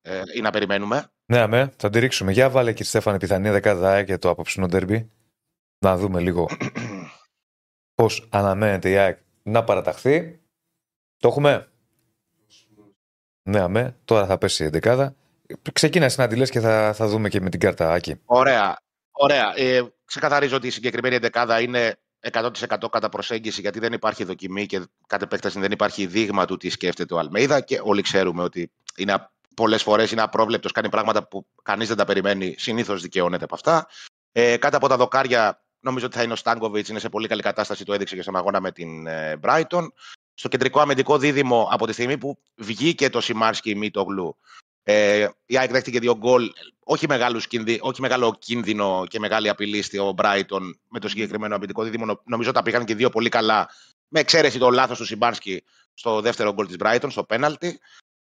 ε, 0.00 0.22
ή 0.36 0.40
να 0.40 0.50
περιμένουμε. 0.50 1.10
Ναι, 1.26 1.38
αμέ, 1.38 1.72
θα 1.76 1.90
τη 1.90 1.98
ρίξουμε. 1.98 2.32
Για 2.32 2.50
βάλε 2.50 2.72
και 2.72 2.84
Στέφανε 2.84 3.18
πιθανή 3.18 3.50
δεκάδα 3.50 4.02
και 4.04 4.18
το 4.18 4.28
απόψινο 4.28 4.66
ντέρμπι. 4.66 5.10
Να 5.78 5.96
δούμε 5.96 6.20
λίγο 6.20 6.48
πώς 7.94 8.28
αναμένεται 8.30 8.90
η 8.90 8.96
ΑΕΚ 8.96 9.18
να 9.42 9.64
παραταχθεί. 9.64 10.40
Το 11.18 11.28
έχουμε. 11.28 11.68
Ναι, 13.42 13.60
αμέ. 13.60 13.96
Τώρα 14.04 14.26
θα 14.26 14.38
πέσει 14.38 14.64
η 14.64 14.68
δεκάδα. 14.68 15.14
Ξεκίνα 15.72 16.10
να 16.16 16.26
τη 16.26 16.36
λες 16.36 16.50
και 16.50 16.60
θα, 16.60 16.92
θα 16.94 17.06
δούμε 17.06 17.28
και 17.28 17.40
με 17.40 17.50
την 17.50 17.60
κάρτα 17.60 17.92
Άκη. 17.92 18.20
Ωραία. 18.24 18.78
Ωραία. 19.12 19.52
Ε, 19.56 19.82
ξεκαθαρίζω 20.04 20.56
ότι 20.56 20.66
η 20.66 20.70
συγκεκριμένη 20.70 21.14
εντεκάδα 21.14 21.60
είναι 21.60 21.98
100% 22.32 22.50
κατά 22.90 23.08
προσέγγιση 23.08 23.60
γιατί 23.60 23.78
δεν 23.78 23.92
υπάρχει 23.92 24.24
δοκιμή 24.24 24.66
και 24.66 24.80
κατ' 25.06 25.22
επέκταση 25.22 25.60
δεν 25.60 25.72
υπάρχει 25.72 26.06
δείγμα 26.06 26.44
του 26.44 26.56
τι 26.56 26.70
σκέφτεται 26.70 27.14
ο 27.14 27.18
Αλμέιδα 27.18 27.60
και 27.60 27.80
όλοι 27.82 28.02
ξέρουμε 28.02 28.42
ότι 28.42 28.70
είναι, 28.96 29.28
πολλές 29.54 29.82
φορές 29.82 30.10
είναι 30.10 30.22
απρόβλεπτος, 30.22 30.72
κάνει 30.72 30.88
πράγματα 30.88 31.28
που 31.28 31.46
κανείς 31.62 31.88
δεν 31.88 31.96
τα 31.96 32.04
περιμένει, 32.04 32.54
συνήθως 32.58 33.02
δικαιώνεται 33.02 33.44
από 33.44 33.54
αυτά. 33.54 33.86
Ε, 34.32 34.56
κάτω 34.56 34.76
από 34.76 34.88
τα 34.88 34.96
δοκάρια 34.96 35.63
νομίζω 35.84 36.06
ότι 36.06 36.16
θα 36.16 36.22
είναι 36.22 36.32
ο 36.32 36.36
Στάνκοβιτς, 36.36 36.88
είναι 36.88 36.98
σε 36.98 37.08
πολύ 37.08 37.28
καλή 37.28 37.42
κατάσταση, 37.42 37.84
το 37.84 37.92
έδειξε 37.92 38.14
και 38.14 38.22
στον 38.22 38.36
αγώνα 38.36 38.60
με 38.60 38.72
την 38.72 39.06
ε, 39.06 39.38
Brighton. 39.42 39.86
Στο 40.34 40.48
κεντρικό 40.48 40.80
αμυντικό 40.80 41.18
δίδυμο 41.18 41.68
από 41.70 41.86
τη 41.86 41.92
στιγμή 41.92 42.18
που 42.18 42.38
βγήκε 42.54 43.10
το 43.10 43.20
Σιμάρσκι 43.20 43.74
Μίτογλου 43.74 44.36
ε, 44.86 45.28
η 45.46 45.58
ΑΕΚ 45.58 45.70
δέχτηκε 45.70 46.00
δύο 46.00 46.16
γκολ, 46.16 46.52
όχι, 46.84 47.06
μεγάλους 47.08 47.46
κινδυ... 47.46 47.78
όχι 47.82 48.00
μεγάλο 48.00 48.36
κίνδυνο 48.38 49.04
και 49.08 49.18
μεγάλη 49.18 49.48
απειλή 49.48 49.82
στο 49.82 50.14
Brighton 50.16 50.70
με 50.88 50.98
το 51.00 51.08
συγκεκριμένο 51.08 51.54
αμυντικό 51.54 51.82
δίδυμο. 51.82 52.04
Νο- 52.04 52.20
Νομίζω 52.24 52.52
τα 52.52 52.62
πήγαν 52.62 52.84
και 52.84 52.94
δύο 52.94 53.10
πολύ 53.10 53.28
καλά, 53.28 53.68
με 54.08 54.20
εξαίρεση 54.20 54.58
το 54.58 54.70
λάθος 54.70 54.98
του 54.98 55.04
Σιμάνσκι 55.04 55.64
στο 55.94 56.20
δεύτερο 56.20 56.52
γκολ 56.52 56.66
της 56.66 56.76
Brighton, 56.78 57.06
στο 57.10 57.24
πέναλτι. 57.24 57.80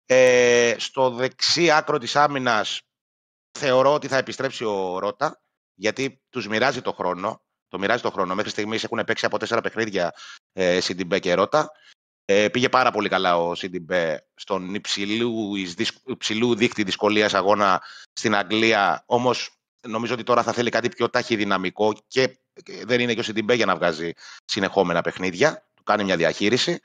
Ε, 0.06 0.76
στο 0.78 1.10
δεξί 1.10 1.72
άκρο 1.72 1.98
της 1.98 2.16
άμυνας 2.16 2.82
θεωρώ 3.58 3.94
ότι 3.94 4.08
θα 4.08 4.18
επιστρέψει 4.18 4.66
ο 4.66 5.00
Ρότα, 5.00 5.42
γιατί 5.76 6.22
τους 6.30 6.48
μοιράζει 6.48 6.82
το 6.82 6.92
χρόνο. 6.92 7.44
Το 7.68 7.80
μοιράζει 7.80 8.02
το 8.02 8.12
χρόνο. 8.12 8.36
Μέχρι 8.36 8.52
στιγμής 8.52 8.84
έχουν 8.84 9.04
παίξει 9.06 9.26
από 9.26 9.38
τέσσερα 9.38 9.62
παιχνίδια 9.62 10.14
ε, 10.54 10.80
Σιντιμπέ 10.80 11.20
και 11.20 11.34
Ρότα. 11.34 11.72
Ε, 12.26 12.50
πήγε 12.50 12.70
πάρα 12.70 12.92
πολύ 12.92 13.10
καλά 13.10 13.38
ο 13.38 13.56
Σιντιμπέ 13.56 14.28
στον 14.36 14.74
υψηλού, 14.76 15.56
εις 15.56 15.74
δυσ- 15.74 16.02
υψηλού 16.06 16.56
δείκτη 16.56 16.84
δυσκολίας 16.84 17.34
αγώνα 17.34 17.82
στην 18.14 18.36
Αγγλία. 18.36 19.04
Όμως 19.06 19.50
νομίζω 19.88 20.14
ότι 20.14 20.24
τώρα 20.24 20.44
θα 20.44 20.54
θέλει 20.54 20.70
κάτι 20.70 20.90
πιο 20.90 21.10
ταχυδυναμικό 21.10 21.94
και 22.08 22.40
και 22.64 22.84
δεν 22.86 23.00
είναι 23.00 23.14
και 23.14 23.20
ο 23.20 23.24
Σιντιμπέ 23.24 23.54
για 23.54 23.66
να 23.66 23.76
βγάζει 23.76 24.12
συνεχόμενα 24.46 25.02
παιχνίδια. 25.02 25.68
Του 25.74 25.84
κάνει 25.84 26.04
μια 26.04 26.16
διαχείριση. 26.16 26.80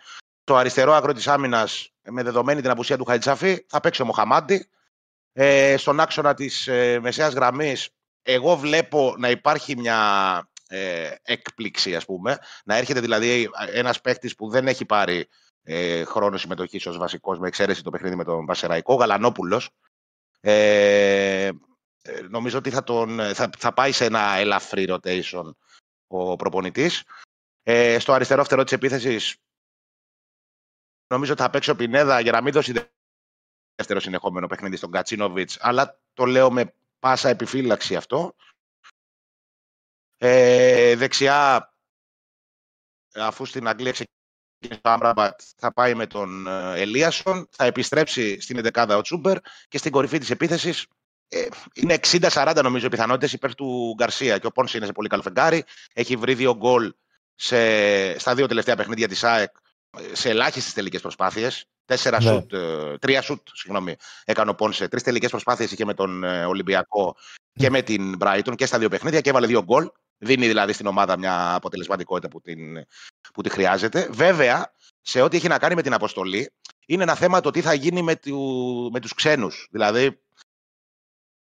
Το 0.45 0.57
αριστερό 0.57 0.93
άκρο 0.93 1.13
της 1.13 1.29
άμυνας 1.29 1.93
με 2.03 2.23
δεδομένη 2.23 2.61
την 2.61 2.71
απουσία 2.71 2.97
του 2.97 3.05
Χαϊτζαφή 3.05 3.65
θα 3.69 3.81
παίξει 3.81 4.03
ο 4.03 4.05
Μοχαμάντη. 4.05 4.69
Ε, 5.33 5.77
στον 5.77 6.01
άξονα 6.01 6.35
της 6.35 6.67
ε, 6.67 6.99
μεσαίας 7.01 7.33
γραμμής 7.33 7.89
εγώ 8.23 8.57
βλέπω 8.57 9.15
να 9.19 9.31
υπάρχει 9.31 9.77
μια 9.77 10.51
ε, 10.69 11.15
έκπληξη 11.23 11.97
ας 11.97 12.05
πούμε 12.05 12.39
να 12.65 12.77
έρχεται 12.77 13.01
δηλαδή 13.01 13.51
ένας 13.73 14.01
παίχτης 14.01 14.35
που 14.35 14.51
δεν 14.51 14.67
έχει 14.67 14.85
πάρει 14.85 15.29
ε, 15.63 16.05
χρόνο 16.05 16.37
συμμετοχής 16.37 16.87
ως 16.87 16.97
βασικός 16.97 17.39
με 17.39 17.49
εξαίρεση 17.49 17.83
το 17.83 17.91
παιχνίδι 17.91 18.15
με 18.17 18.25
τον 18.25 18.47
Βασεραϊκό, 18.47 18.95
Γαλανόπουλος. 18.95 19.71
Ε, 20.41 21.51
ε, 22.03 22.21
νομίζω 22.29 22.59
ότι 22.59 22.71
θα, 22.71 22.83
τον, 22.83 23.35
θα, 23.35 23.51
θα 23.59 23.73
πάει 23.73 23.93
σε 23.93 24.05
ένα 24.05 24.35
ελαφρύ 24.35 24.87
rotation 24.89 25.51
ο 26.07 26.37
προπονητής. 26.37 27.05
Ε, 27.63 27.99
στο 27.99 28.13
αριστερό 28.13 28.45
φτερό 28.45 28.65
της 28.65 28.73
επίθεσης 28.73 29.37
νομίζω 31.07 31.33
ότι 31.33 31.43
θα 31.43 31.51
παίξει 31.51 31.71
ο 31.71 31.77
Πινέδα 31.77 32.21
για 32.21 32.33
να 32.33 32.43
μην 32.43 32.53
δώσει 32.53 32.73
δεύτερο 33.75 34.01
συνεχόμενο 34.01 34.47
παιχνίδι 34.47 34.77
στον 34.77 34.91
Κατσίνοβιτς, 34.91 35.59
αλλά 35.61 36.01
το 36.15 36.25
λέω 36.25 36.51
με 36.51 36.75
πάσα 37.01 37.29
επιφύλαξη 37.29 37.97
αυτό. 37.97 38.35
Ε, 40.17 40.97
δεξιά, 40.97 41.73
αφού 43.15 43.45
στην 43.45 43.69
Αγγλία 43.69 43.95
στο 43.95 44.05
Άμπραμπατ 44.83 45.41
θα 45.57 45.73
πάει 45.73 45.95
με 45.95 46.07
τον 46.07 46.47
ε, 46.47 46.81
Ελίασον, 46.81 47.49
θα 47.51 47.65
επιστρέψει 47.65 48.41
στην 48.41 48.61
11 48.73 48.95
ο 48.97 49.01
Τσούμπερ 49.01 49.39
και 49.69 49.79
στην 49.79 49.93
κορυφή 49.93 50.19
της 50.19 50.31
επίθεσης 50.31 50.87
ε, 51.33 51.49
είναι 51.75 51.99
60-40 52.07 52.61
νομίζω 52.63 52.87
οι 52.87 52.89
πιθανότητες 52.89 53.33
υπέρ 53.33 53.55
του 53.55 53.95
Γκαρσία 53.97 54.39
και 54.39 54.47
ο 54.47 54.51
Πόνς 54.51 54.75
είναι 54.75 54.87
σε 54.87 54.93
πολύ 54.93 55.09
καλό 55.09 55.23
φεγγάρι. 55.23 55.65
Έχει 55.93 56.17
βρει 56.17 56.35
δύο 56.35 56.57
γκολ 56.57 56.95
σε, 57.35 58.19
στα 58.19 58.35
δύο 58.35 58.47
τελευταία 58.47 58.77
παιχνίδια 58.77 59.09
της 59.09 59.25
ΑΕΚ 59.25 59.51
ε, 59.51 59.61
σε 60.13 60.29
ελάχιστες 60.29 60.73
τελικές 60.73 61.01
προσπάθειες. 61.01 61.65
Τέσσερα 61.85 62.23
Ναι. 62.23 62.31
σουτ, 62.31 62.53
ε, 62.53 62.99
τρία 62.99 63.23
σουτ, 63.23 63.49
συγγνώμη, 63.53 63.97
έκανε 64.25 64.51
ο 64.51 64.55
Πόνσε. 64.55 64.89
Τρεις 64.89 65.03
τελικές 65.03 65.31
προσπάθειες 65.31 65.73
είχε 65.73 65.85
με 65.85 65.95
τον 65.95 66.25
ε, 66.25 66.45
Ολυμπιακό 66.45 67.17
και 67.53 67.71
με 67.71 67.83
την 67.83 68.17
Brighton 68.21 68.53
και 68.57 68.67
στα 68.67 68.79
δύο 68.79 68.89
παιχνίδια 68.89 69.21
και 69.21 69.31
έβαλε 69.31 69.47
δύο 69.47 69.63
γκολ. 69.63 69.91
Δίνει 70.19 70.47
δηλαδή 70.47 70.73
στην 70.73 70.87
ομάδα 70.87 71.19
μια 71.19 71.55
αποτελεσματικότητα 71.55 72.29
που, 72.29 72.41
την, 72.41 72.87
που 73.33 73.43
τη 73.43 73.49
χρειάζεται. 73.49 74.09
Βέβαια, 74.11 74.75
σε 75.01 75.21
ό,τι 75.21 75.37
έχει 75.37 75.49
να 75.49 75.59
κάνει 75.59 75.75
με 75.75 75.83
την 75.83 75.93
αποστολή, 75.93 76.53
είναι 76.87 77.03
ένα 77.03 77.15
θέμα 77.15 77.41
το 77.41 77.51
τι 77.51 77.61
θα 77.61 77.75
γίνει 77.75 78.03
με, 78.03 78.17
του, 78.17 78.91
με 78.93 79.01
τους 79.01 79.15
ξένους. 79.15 79.69
Δηλαδή, 79.71 80.21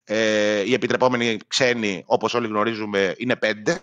ε, 0.04 0.60
οι 0.60 0.72
επιτρεπόμενοι 0.72 1.38
ξένοι, 1.46 2.02
όπως 2.06 2.34
όλοι 2.34 2.46
γνωρίζουμε, 2.46 3.14
είναι 3.18 3.36
πέντε. 3.36 3.82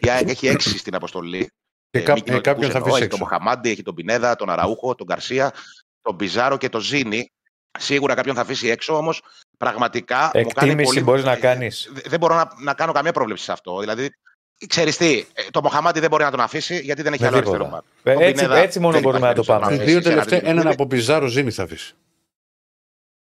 Η 0.00 0.10
ΑΕΚ 0.10 0.28
έχει 0.28 0.46
έξι 0.46 0.78
στην 0.78 0.94
αποστολή. 0.94 1.52
Και 1.90 1.98
Ε, 1.98 2.02
κά- 2.02 2.14
μη 2.14 2.20
ε, 2.20 2.24
κοινοτικούς 2.24 2.40
κάποιον 2.52 2.70
θα 2.70 2.76
εννοώ. 2.76 2.88
αφήσει 2.92 3.02
Έχει 3.02 3.10
τον 3.10 3.20
έξω. 3.20 3.34
Μοχαμάντι, 3.38 3.70
έχει 3.70 3.82
τον 3.82 3.94
Πινέδα, 3.94 4.36
τον 4.36 4.50
Αραούχο, 4.50 4.94
τον 4.94 5.06
Καρσία, 5.06 5.52
τον 6.02 6.16
Πιζάρο 6.16 6.56
και 6.56 6.68
τον 6.68 6.80
Ζήνη. 6.80 7.32
Σίγουρα 7.78 8.14
κάποιον 8.14 8.34
θα 8.34 8.40
αφήσει 8.40 8.68
έξω, 8.68 8.96
όμως 8.96 9.22
πραγματικά 9.58 10.16
μου 10.24 10.30
κάνει 10.32 10.46
Εκτίμηση 10.48 10.84
πολύ... 10.84 11.00
μπορείς 11.02 11.24
να 11.24 11.32
ε, 11.32 11.36
κάνει. 11.36 11.68
δε- 11.90 12.00
Δεν 12.08 12.18
μπορώ 12.18 12.34
να, 12.34 12.50
να 12.62 12.74
κάνω 12.74 12.92
καμία 12.92 13.12
πρόβλεψη 13.12 13.44
σε 13.44 13.52
αυτό. 13.52 13.78
Δηλαδή, 13.78 14.08
ξέρεις 14.66 14.96
τι, 14.96 15.26
ε, 15.32 15.42
το 15.50 15.62
Μοχαμάντι 15.62 16.00
δεν 16.00 16.10
μπορεί 16.10 16.24
να 16.24 16.30
τον 16.30 16.40
αφήσει 16.40 16.78
γιατί 16.80 17.02
δεν 17.02 17.12
έχει 17.12 17.22
Με 17.22 17.28
άλλο 17.28 17.36
αριστερό 17.36 17.64
τίποτα. 17.64 17.82
μπακ. 18.02 18.12
Ε, 18.14 18.18
Τον 18.18 18.22
έτσι- 18.22 18.34
Πινέδα 18.44 18.60
έτσι 18.60 18.80
μόνο 18.80 18.92
δεν 18.92 19.02
μπορούμε 19.02 19.26
υπάρχει 19.26 19.38
να 19.38 19.44
το 19.44 19.52
περίπτωση 19.52 19.60
πάμε. 19.60 19.72
Οι 19.72 19.76
αφήσει 19.76 19.92
δύο 19.92 20.02
σε 20.02 20.12
ένα 20.12 20.24
τελευταία, 20.24 20.50
έναν 20.50 20.62
δίδυμο. 20.62 20.72
από 20.82 20.86
Πιζάρο 20.86 21.26
Ζήνη 21.26 21.50
θα 21.50 21.62
αφήσεις. 21.62 21.94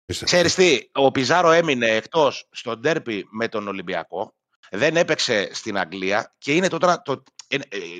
Πιστεύω. 0.05 0.31
Ξέρεις 0.31 0.55
τι, 0.55 0.89
ο 0.93 1.11
Πιζάρο 1.11 1.51
έμεινε 1.51 1.87
εκτός 1.87 2.49
στο 2.51 2.77
ντέρπι 2.77 3.27
με 3.31 3.49
τον 3.49 3.69
Ολυμπιακό, 3.69 4.35
δεν 4.71 4.97
έπαιξε 4.97 5.49
στην 5.55 5.79
Αγγλία 5.79 6.35
και 6.39 6.55
είναι 6.55 6.69
το, 6.69 6.79
τώρα- 6.79 7.03
το, 7.03 7.13
ε, 7.13 7.17
ε, 7.17 7.23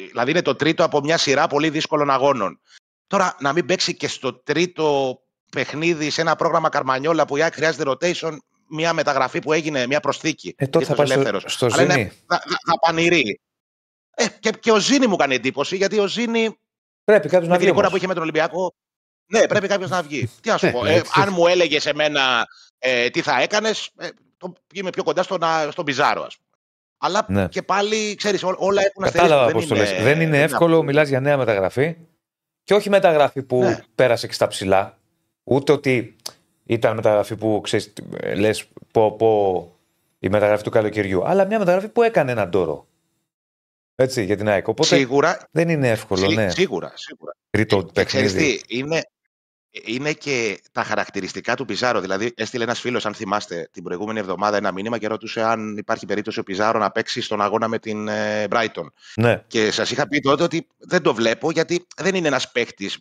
δηλαδή 0.09 0.31
είναι 0.31 0.43
το 0.43 0.55
τρίτο 0.55 0.85
από 0.85 1.01
μια 1.01 1.19
σειρά 1.19 1.47
πολύ 1.47 1.71
δύσκολων 1.71 2.11
αγώνων. 2.11 2.61
Τώρα 3.07 3.37
να 3.41 3.53
μην 3.53 3.67
παίξει 3.67 3.95
και 3.97 4.09
στο 4.09 4.35
τρίτο 4.35 5.19
παιχνίδι 5.51 6.11
σε 6.11 6.21
ένα 6.21 6.37
πρόγραμμα 6.37 6.69
Καρμανιόλα 6.69 7.25
που 7.25 7.37
η 7.37 7.43
ΑΕΚ 7.43 7.55
χρειάζεται 7.55 7.91
rotation, 7.91 8.37
μια 8.69 8.93
μεταγραφή 8.93 9.39
που 9.39 9.53
έγινε, 9.53 9.87
μια 9.87 10.01
προσθήκη. 10.01 10.55
Ε, 10.57 10.67
τότε 10.67 10.85
θα 10.85 10.91
ήρθες 10.91 10.91
ως 10.91 10.97
πάει 10.97 11.07
στο, 11.07 11.15
ελεύθερος. 11.29 11.53
στο 11.53 11.67
Αλλά 11.67 11.83
είναι- 11.83 11.93
Ζήνη. 11.93 12.09
Θα, 12.27 12.37
θα, 12.49 12.57
θα 12.67 12.79
πανηρεί. 12.81 13.41
Ε, 14.15 14.27
και, 14.41 14.51
και 14.51 14.73
ο 14.73 14.79
Ζήνη 14.79 15.07
μου 15.07 15.17
κάνει 15.17 15.35
εντύπωση, 15.35 15.77
γιατί 15.77 15.99
ο 15.99 16.07
Ζήνη 16.07 16.59
Πρέπει 17.05 17.29
κάποιος 17.29 17.49
να 17.49 17.49
με 17.49 17.57
την 17.57 17.59
βγει. 17.59 17.67
εικόνα 17.67 17.79
όμως. 17.79 17.91
που 17.91 17.97
είχε 17.97 18.07
με 18.07 18.15
τον 18.15 18.23
Ολυμπιακό. 18.23 18.75
Ναι, 19.31 19.47
πρέπει 19.47 19.67
κάποιος 19.69 19.91
να 19.91 20.03
βγει. 20.03 20.31
Τι 20.41 20.49
να 20.49 20.59
σου 20.59 20.67
Ναι, 20.67 20.73
πω. 20.73 20.83
ναι, 20.85 20.93
Ε, 20.93 20.97
έτσι. 20.97 21.13
αν 21.15 21.33
μου 21.33 21.47
έλεγες 21.47 21.87
εμένα 21.87 22.47
ε, 22.79 23.11
τι 23.11 23.23
θα 23.23 23.41
έκανες, 23.41 23.91
ε, 23.99 24.09
το 24.37 24.53
είμαι 24.75 24.91
πιο 24.91 25.03
κοντά 25.03 25.23
στον, 25.23 25.43
α, 25.45 25.71
στον 25.71 25.85
Πιζάρο, 25.85 26.23
ας 26.23 26.37
πούμε. 26.37 26.48
Αλλά 26.99 27.27
Ναι. 27.29 27.49
και 27.49 27.63
πάλι, 27.63 28.15
ξέρεις, 28.15 28.43
όλα 28.43 28.83
έχουν 28.83 29.03
Κατάλαβα 29.05 29.45
αστερίσκο. 29.45 29.75
πώς 29.75 29.79
το 29.87 29.93
λες. 29.95 30.03
Δεν 30.03 30.21
είναι 30.21 30.43
εύκολο, 30.43 30.83
μιλάς 30.83 31.09
για 31.09 31.21
νέα 31.21 31.37
μεταγραφή. 31.37 31.97
Και 32.63 32.75
όχι 32.75 32.91
μεταγραφή 32.91 33.43
που 33.43 33.59
Ναι. 33.63 33.79
πέρασε 33.95 34.27
και 34.27 34.33
στα 34.33 34.47
ψηλά. 34.47 34.99
Ούτε 35.45 35.73
ότι 35.73 36.17
ήταν 36.65 36.95
μεταγραφή 36.95 37.37
που 37.37 37.61
ξέρεις, 37.63 37.93
λες 38.37 38.65
πω, 38.91 39.13
πω 39.17 39.73
η 40.19 40.29
μεταγραφή 40.29 40.63
του 40.63 40.71
καλοκαιριού. 40.71 41.27
Αλλά 41.27 41.45
μια 41.45 41.59
μεταγραφή 41.59 41.89
που 41.89 42.03
έκανε 42.03 42.31
έναν 42.33 42.51
τόρο. 42.51 42.87
Έτσι, 43.95 44.25
για 44.25 44.37
την 44.37 44.49
ΑΕΚ. 44.49 44.69
Οπότε 44.69 44.97
Σίγουρα, 44.97 45.49
δεν 45.51 45.69
είναι 45.69 45.89
εύκολο, 45.91 46.29
σί- 46.29 46.37
ναι. 46.37 46.49
σίγουρα, 46.51 46.93
σίγουρα. 46.95 47.33
Τρίτο 47.51 47.83
Και 47.93 48.05
ξέρεις 48.05 48.33
παιχνίδι. 48.33 48.61
τι, 48.67 48.77
είναι, 48.79 49.03
είναι 49.71 50.13
και 50.13 50.61
τα 50.73 50.83
χαρακτηριστικά 50.83 51.55
του 51.57 51.65
Πιζάρο. 51.65 52.01
Δηλαδή, 52.01 52.33
έστειλε 52.37 52.65
ένας 52.65 52.81
φίλος, 52.81 53.07
αν 53.07 53.15
θυμάστε, 53.15 53.69
την 53.73 53.83
προηγούμενη 53.83 54.19
εβδομάδα 54.19 54.57
ένα 54.57 54.73
μήνυμα 54.73 54.99
και 54.99 55.09
ρωτούσε 55.09 55.43
αν 55.43 55.77
υπάρχει 55.77 56.07
περίπτωση 56.07 56.39
ο 56.39 56.43
Πιζάρο 56.43 56.79
να 56.79 56.91
παίξει 56.91 57.21
στον 57.21 57.41
αγώνα 57.41 57.69
με 57.69 57.79
την 57.79 58.09
ε, 58.09 58.47
Brighton. 58.51 58.87
Ναι. 59.17 59.45
Και 59.47 59.71
σας 59.71 59.91
είχα 59.91 60.09
πει 60.09 60.21
τότε 60.21 60.43
ότι 60.43 60.67
δεν 60.79 61.03
το 61.03 61.15
βλέπω 61.15 61.51
γιατί 61.51 61.87
δεν 61.97 62.15
είναι 62.15 62.29
ένας 62.29 62.51
παίκτης 62.51 62.99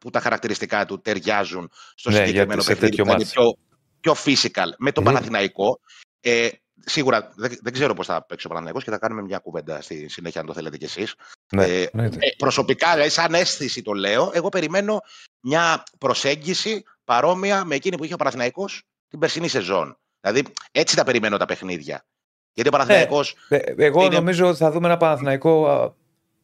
που 0.00 0.10
τα 0.10 0.20
χαρακτηριστικά 0.20 0.84
του 0.84 1.00
ταιριάζουν 1.00 1.70
στο 1.94 2.10
Ναι, 2.10 2.16
συγκεκριμένο 2.16 2.62
γιατί 2.62 2.62
σε 2.62 2.68
παιχνίδι. 2.72 2.90
τέτοιο 2.90 3.04
που 3.04 3.10
είναι 3.10 3.18
μάτς. 3.18 3.32
πιο, 3.32 3.56
πιο 4.00 4.14
physical. 4.24 4.68
Με 4.78 4.92
τον 4.92 5.02
Μμμ. 5.04 5.12
Παναθηναϊκό. 5.12 5.80
Ε, 6.20 6.48
σίγουρα 6.84 7.32
δεν, 7.36 7.58
δεν 7.62 7.72
ξέρω 7.72 7.94
πώς 7.94 8.06
θα 8.06 8.22
παίξει 8.22 8.46
ο 8.46 8.48
Παναθηναϊκός 8.48 8.84
και 8.84 8.90
θα 8.90 8.98
κάνουμε 8.98 9.22
μια 9.22 9.38
κουβέντα 9.38 9.80
στη 9.82 10.08
συνέχεια, 10.08 10.40
αν 10.40 10.46
το 10.46 10.52
θέλετε 10.54 10.76
κι 10.76 10.84
εσείς. 10.84 11.14
ναι. 11.52 11.64
Ε, 11.64 11.88
εννοείται. 11.92 12.16
Ε, 12.20 12.28
προσωπικά, 12.38 12.92
δηλαδή, 12.92 13.10
σαν 13.10 13.34
αίσθηση 13.34 13.82
το 13.82 13.92
λέω, 13.92 14.30
εγώ 14.34 14.48
περιμένω 14.48 15.00
μια 15.40 15.82
προσέγγιση 15.98 16.82
παρόμοια 17.04 17.64
με 17.64 17.74
εκείνη 17.74 17.96
που 17.96 18.04
είχε 18.04 18.14
ο 18.14 18.16
Παναθηναϊκός 18.16 18.82
την 19.08 19.18
περσινή 19.18 19.48
σεζόν. 19.48 19.98
Δηλαδή, 20.20 20.42
έτσι 20.72 20.96
τα 20.96 21.04
περιμένω 21.04 21.36
τα 21.36 21.44
παιχνίδια. 21.44 22.04
Γιατί 22.52 22.68
ο 22.68 22.72
Παναθηναϊκός 22.72 23.34
Ε, 23.48 23.56
Εγώ 23.76 24.04
είναι- 24.04 24.14
νομίζω 24.14 24.48
ότι 24.48 24.56
θα 24.58 24.70
δούμε 24.70 24.86
ένα 24.86 24.96
Παναθηναϊκό 24.96 25.68
α, 25.68 25.92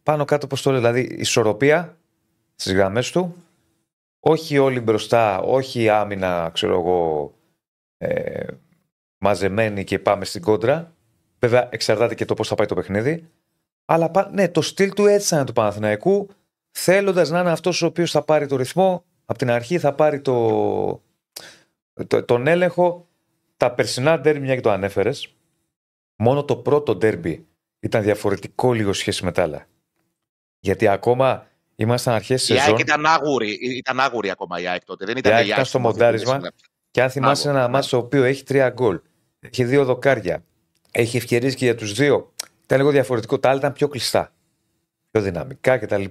πάνω 0.03 0.25
κάτω, 0.25 0.47
πώς 0.47 0.63
το 0.63 0.71
λέω, 0.71 0.81
δηλαδή 0.81 1.01
ισορροπία 1.01 1.99
στις 2.55 2.73
γραμμές 2.73 3.11
του. 3.11 3.45
Όχι 4.21 4.59
όλοι 4.59 4.81
μπροστά, 4.81 5.39
όχι 5.41 5.89
άμυνα, 5.89 6.51
ξέρω 6.55 6.73
εγώ, 6.81 7.35
ε, 7.99 8.47
μαζεμένη 9.25 9.85
και 9.85 9.99
πάμε 9.99 10.25
στην 10.25 10.43
κόντρα. 10.43 10.93
Βέβαια, 11.39 11.69
εξαρτάται 11.73 12.15
και 12.15 12.25
το 12.25 12.35
πώς 12.35 12.49
θα 12.49 12.55
πάει 12.55 12.67
το 12.67 12.75
παιχνίδι. 12.75 13.29
Αλλά 13.85 14.11
πα- 14.11 14.31
ναι, 14.33 14.49
το 14.49 14.63
στυλ 14.63 14.93
του 14.93 15.07
έτσι 15.07 15.29
θα 15.29 15.37
είναι 15.37 15.45
του 15.45 15.53
Παναθηναϊκού, 15.53 16.29
θέλοντας 16.71 17.31
να 17.31 17.41
είναι 17.41 17.51
αυτός 17.51 17.83
ο 17.83 17.87
οποίος 17.87 18.11
θα 18.11 18.23
πάρει 18.23 18.47
το 18.47 18.57
ρυθμό 18.57 19.05
από 19.25 19.39
την 19.39 19.51
αρχή, 19.51 19.79
θα 19.79 19.93
πάρει 19.95 20.21
το, 20.21 21.03
το- 22.07 22.23
τον 22.25 22.47
έλεγχο. 22.47 23.09
Τα 23.57 23.73
περσινά 23.73 24.21
ντέρμπι, 24.21 24.41
μια 24.41 24.55
και 24.55 24.61
το 24.61 24.71
ανέφερες, 24.71 25.35
μόνο 26.17 26.45
το 26.45 26.57
πρώτο 26.57 26.95
ντέρμπι 26.97 27.47
ήταν 27.81 28.03
διαφορετικό 28.03 28.73
λίγο 28.73 28.93
σχέση 28.93 29.25
με 29.25 29.33
τα 29.33 29.43
άλλα. 29.43 29.67
Γιατί 30.61 30.89
ήμασταν 31.77 32.15
αρχές 32.15 32.43
η 32.43 32.47
σεζόν. 32.47 32.65
ΑΕΚ 32.65 32.79
ήταν 32.79 33.07
άγουρη, 33.07 33.59
ήταν 33.77 34.01
άγουρη 34.01 34.31
ακόμα 34.31 34.61
η 34.61 34.67
ΑΕΚ 34.67 34.85
τότε. 34.85 35.05
Δεν 35.05 35.17
ήταν 35.17 35.33
Η 35.33 35.35
η 35.35 35.39
ΑΕΚ 35.39 35.45
ΑΕΚ 35.45 35.53
ήταν 35.53 35.65
στο 35.65 35.79
στη 35.79 35.87
μορφή 35.87 35.99
που 35.99 36.05
μοντάρισμα. 36.05 36.35
συνέβη. 36.35 36.55
Και 36.91 37.03
αν 37.03 37.11
θυμάσαι 37.11 37.43
Μπράβο, 37.43 37.59
ένα 37.59 37.67
ναι. 37.67 37.73
μάτσο 37.73 37.91
το 37.91 38.05
οποίο 38.05 38.25
έχει 38.25 38.43
τρία 38.43 38.69
γκολ, 38.69 39.01
έχει 39.51 39.65
δύο 39.65 39.85
δοκάρια, 39.85 40.45
έχει 40.91 41.17
ευκαιρίες 41.17 41.55
και 41.55 41.65
για 41.65 41.75
τους 41.75 41.93
δύο, 41.93 42.33
ήταν 42.65 42.79
λίγο 42.79 42.91
διαφορετικό. 42.91 43.39
Τα 43.39 43.49
άλλα 43.49 43.59
ήταν 43.59 43.73
πιο 43.73 43.89
κλειστά, 43.89 44.33
πιο 45.11 45.21
δυναμικά 45.23 45.79
κτλ. 45.79 46.05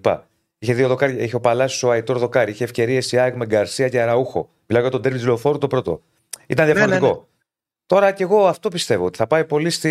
Είχε 0.59 0.73
δύο 0.73 0.87
δοκάρια, 0.87 1.23
είχε 1.23 1.35
ο 1.35 1.39
Παλάσιος 1.39 1.83
ο 1.83 1.91
Αϊτόρ 1.91 2.17
δοκάρι, 2.17 2.51
είχε 2.51 2.63
ευκαιρίες 2.63 3.11
η 3.11 3.17
ΑΕΚ 3.17 3.35
με 3.35 3.45
Γκαρσία 3.45 3.89
και 3.89 4.01
Αραούχο. 4.01 4.49
Μιλάω 4.65 4.81
για 4.81 4.91
τον 4.91 5.01
Τέρβιτ 5.01 5.23
Λεωφόρου 5.23 5.57
το 5.57 5.67
πρώτο. 5.67 6.01
Ήταν 6.47 6.67
ναι, 6.67 6.73
διαφορετικό. 6.73 7.07
ναι. 7.07 7.21
Τώρα 7.85 8.11
και 8.11 8.23
εγώ 8.23 8.47
αυτό 8.47 8.69
πιστεύω, 8.69 9.05
ότι 9.05 9.17
θα 9.17 9.27
πάει 9.27 9.45
πολύ 9.45 9.69
στη, 9.69 9.89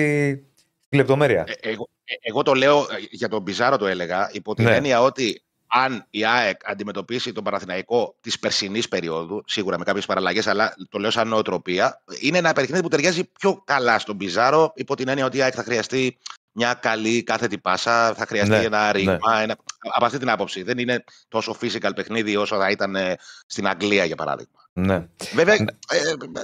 στη 0.85 0.97
λεπτομέρεια. 0.97 1.45
Ε, 1.61 1.71
εγώ, 1.71 1.89
ε, 2.05 2.15
εγώ 2.21 2.43
το 2.43 2.55
λέω 2.55 2.79
ε, 2.79 2.85
για 3.11 3.29
τον 3.29 3.45
Πιζάρο 3.45 3.77
το 3.77 3.87
έλεγα, 3.87 4.31
υπό 4.33 4.55
την 4.55 4.65
Ναι. 4.65 4.77
έννοια 4.77 5.03
ότι 5.03 5.43
αν 5.75 6.07
η 6.11 6.25
ΑΕΚ 6.27 6.61
αντιμετωπίσει 6.71 7.33
τον 7.33 7.45
Παναθηναϊκό 7.45 8.15
της 8.21 8.39
περσινής 8.39 8.89
περίοδου, 8.89 9.43
σίγουρα 9.47 9.79
με 9.79 9.85
κάποιες 9.85 10.07
παραλλαγές, 10.07 10.47
αλλά 10.47 10.75
το 10.89 10.99
λέω 10.99 11.11
σαν 11.11 11.29
νοοτροπία, 11.29 12.03
είναι 12.21 12.39
ένα 12.39 12.53
παιχνίδι 12.53 12.83
που 12.83 12.89
ταιριάζει 12.89 13.25
πιο 13.39 13.63
καλά 13.65 13.99
στον 13.99 14.17
Πιζάρο, 14.17 14.73
υπό 14.75 14.97
την 14.97 15.09
έννοια 15.09 15.25
ότι 15.25 15.37
η 15.37 15.43
ΑΕΚ 15.43 15.53
θα 15.57 15.63
χρειαστεί 15.63 16.19
μια 16.53 16.75
καλή 16.75 17.23
κάθετη 17.23 17.59
πάσα, 17.59 18.15
θα 18.15 18.27
χρειαστεί 18.27 18.51
Ναι, 18.51 18.63
ένα 18.65 18.93
ρήγμα. 18.93 19.19
Ένα... 19.43 19.57
Από 19.95 20.05
αυτή 20.05 20.19
την 20.19 20.31
άποψη. 20.31 20.63
Δεν 20.63 20.79
είναι 20.79 21.05
τόσο 21.29 21.57
physical 21.61 21.91
παιχνίδι 21.95 22.37
όσο 22.37 22.57
θα 22.57 22.71
ήταν 22.71 22.97
ε, 22.97 23.17
στην 23.47 23.67
Αγγλία, 23.67 24.05
για 24.05 24.17
παράδειγμα. 24.17 24.53
Ναι. 24.73 25.07
Βέβαια, 25.35 25.55
Ναι. 25.55 25.63
ε, 25.91 25.99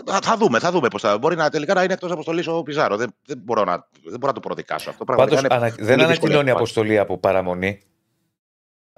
θα- 0.07 0.19
θα 0.23 0.37
δούμε, 0.37 0.59
θα 0.59 0.71
δούμε 0.71 0.89
πώς 0.89 1.03
θα. 1.03 1.19
Μπορεί 1.19 1.37
να 1.37 1.51
τελικά 1.51 1.75
να 1.75 1.83
είναι 1.83 1.93
εκτός 1.93 2.11
αποστολής 2.11 2.47
ο 2.47 2.63
Πιζάρο. 2.63 2.97
Δεν, 2.97 3.15
δεν, 3.27 3.39
μπορώ 3.45 3.65
να, 3.65 3.73
δεν 4.03 4.19
μπορώ 4.19 4.27
να 4.27 4.33
το 4.33 4.41
προδικάσω 4.41 4.91
αυτό. 4.91 5.05
Πάντως 5.05 5.27
Πραγματικά 5.27 5.57
είναι 5.57 5.71
δεν 5.71 5.77
πολύ 5.97 5.97
δύσκολη 5.97 6.03
ανακοινώνει 6.05 6.51
απόφαση. 6.51 6.53
αποστολή 6.73 6.99
από 6.99 7.19
παραμονή. 7.19 7.81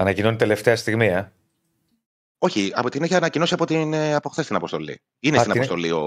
Ανακοινώνει 0.01 0.37
τελευταία 0.37 0.77
στιγμή, 0.77 1.07
ε. 1.07 1.33
Όχι, 2.43 2.71
από 2.75 2.91
την 2.91 3.03
έχει 3.03 3.15
ανακοινώσει 3.15 3.55
από, 3.55 3.67
την, 3.67 3.93
ε, 3.93 4.15
από 4.15 4.29
χθες 4.29 4.47
την 4.47 4.57
αποστολή. 4.57 5.01
Είναι 5.21 5.37
Α, 5.37 5.41
στην 5.41 5.53
την- 5.53 5.61
αποστολή 5.61 5.91
ο, 5.91 5.99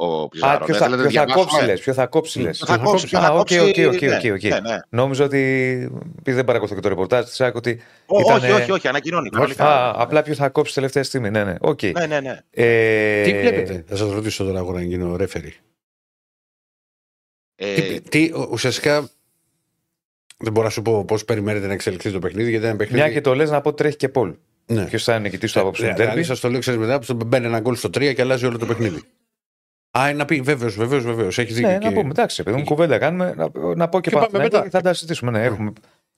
ο 0.00 0.22
Α, 0.22 0.28
Πιζάρο. 0.28 0.64
ποιος 0.64 0.68
Ναι, 0.68 0.84
θα, 0.84 0.84
θέλετε 0.84 1.02
να 1.02 1.08
ποιος 1.08 1.14
θα 1.20 1.24
διαβάσουμε; 1.24 1.50
κόψει, 1.52 1.66
λες, 1.66 1.80
ποιος 1.80 1.96
θα 1.96 2.06
κόψει, 2.06 2.40
λες. 2.40 2.56
Ποιος 2.56 2.68
θα 2.68 2.76
κόψει, 2.78 3.06
ποιος 3.06 3.20
θα 3.22 3.26
Α, 3.26 3.30
οκ, 3.30 3.36
κόψει, 3.38 3.58
οκ, 3.58 3.66
οκ, 3.68 4.00
ναι, 4.02 4.16
οκ, 4.16 4.34
οκ. 4.34 4.42
ναι, 4.42 4.60
ναι. 4.60 4.76
Νόμιζα 4.88 5.24
ότι. 5.24 5.38
επειδή 6.18 6.36
δεν 6.36 6.44
παρακολουθώ 6.44 6.74
και 6.74 6.80
το 6.80 6.88
ρεπορτάζ 6.88 7.24
της 7.24 7.34
ΣΑΚ, 7.34 7.54
ότι. 7.54 7.80
Ω, 8.06 8.20
Ήτανε- 8.20 8.42
Όχι, 8.52 8.60
όχι, 8.62 8.70
όχι, 8.70 8.88
ανακοινώνει. 8.88 9.30
κανονικά. 9.30 9.64
Α, 9.88 10.02
απλά 10.02 10.22
ποιος 10.22 10.36
θα 10.36 10.48
κόψει 10.48 10.74
τελευταία 10.74 11.02
στιγμή. 11.02 11.30
Ναι, 11.30 11.44
ναι. 11.44 11.54
Οκ. 11.60 11.82
Ναι, 11.82 12.06
ναι, 12.06 12.20
ναι. 12.20 12.38
Ε, 12.50 13.22
Τι 13.22 13.30
βλέπετε, 13.38 13.84
θα 13.88 13.96
σας 13.96 14.12
ρωτήσω 14.12 14.44
τώρα 14.44 14.58
εγώ 14.58 14.72
να 14.72 14.82
γίνω 14.82 15.16
ρέφερη. 15.16 15.54
Ε, 17.54 17.74
Τι, 17.74 18.00
τι, 18.00 18.32
ο- 18.34 18.48
ουσιαστικά 18.50 19.08
δεν 20.36 20.52
μπορώ 20.52 20.64
να 20.66 20.72
σου 20.72 20.82
πω 20.82 21.04
πώς 21.04 21.24
περιμένετε 21.24 21.66
να 21.66 21.72
εξελιχθεί 21.72 22.10
το 22.10 22.18
παιχνίδι, 22.18 22.48
γιατί 22.50 22.56
είναι 22.64 22.68
ένα 22.68 22.76
παιχνίδι. 22.76 23.02
Μια 23.02 23.12
και 23.12 23.20
το 23.20 23.34
λες 23.34 23.50
να 23.50 23.60
πω 23.60 23.74
τρέχει 23.74 23.96
και 23.96 24.08
Πολ. 24.08 24.34
Ναι. 24.66 24.84
Ποιος 24.84 25.04
θα 25.04 25.12
είναι 25.12 25.22
νικητής 25.22 25.52
του 25.52 25.60
απόψε 25.60 25.84
Ε, 25.84 25.88
του 25.88 25.94
Δηλαδή, 25.94 26.10
τέρμι. 26.10 26.24
σας 26.26 26.40
το 26.40 26.48
λέω, 26.50 26.60
ξέρεις 26.60 26.80
μετά, 26.80 26.98
που 26.98 27.14
μπαίνει 27.26 27.46
ένα 27.46 27.60
γκολ 27.60 27.74
στο 27.76 27.88
3 27.88 28.12
και 28.14 28.22
αλλάζει 28.22 28.46
όλο 28.46 28.58
το 28.58 28.66
παιχνίδι. 28.66 29.02
Α, 29.98 30.12
να 30.14 30.24
πει, 30.24 30.40
βέβαιο, 30.40 30.70
βεβαίως, 30.70 31.04
βεβαίως. 31.04 31.38
Έχει 31.38 31.52
δίκιο. 31.52 31.68
Ναι, 31.70 31.78
και- 31.78 31.84
να 31.88 31.92
πούμε. 31.92 32.08
Εντάξει, 32.10 32.42
παιδί 32.42 32.56
μου, 32.56 32.64
κουβέντα 32.64 32.98
κάνουμε. 32.98 33.34
Να, 33.36 33.50
να 33.74 33.88
πω 33.88 34.00
και, 34.00 34.10
Και 34.10 34.16
πάμε 34.16 34.26
Παναθηναϊκό 34.26 34.56
μετά. 34.56 34.62
και 34.62 34.70
θα 34.70 34.80
τα 34.80 34.92
συζητήσουμε. 34.92 35.30
Ναι, 35.30 35.44
έχουμε 35.44 35.72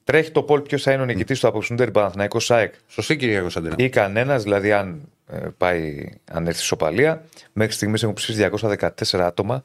Τρέχει 0.04 0.30
το 0.30 0.42
πόλ 0.42 0.60
ποιος 0.60 0.82
θα 0.82 0.92
είναι 0.92 1.02
ο 1.02 1.04
νικητής 1.04 1.40
του 1.40 1.48
απόψινου 1.48 1.78
Ντέρμπι 1.78 1.92
Παναθηναϊκός 1.92 2.44
ΣΑΕΚ 2.44 2.74
Σωστή 2.88 3.16
κυρία 3.16 3.40
Κωνσταντίνα. 3.40 3.74
ή 3.78 3.88
κανένας, 3.88 4.42
δηλαδή 4.42 4.72
αν 4.72 5.00
ε, 5.26 5.36
πάει, 5.58 6.08
αν 6.32 6.46
έρθει 6.46 6.60
ισοπαλία. 6.60 7.24
Μέχρι 7.52 7.72
στιγμής 7.72 8.02
έχουν 8.02 8.14
ψηφίσει 8.14 8.48
214 8.52 9.20
άτομα. 9.20 9.62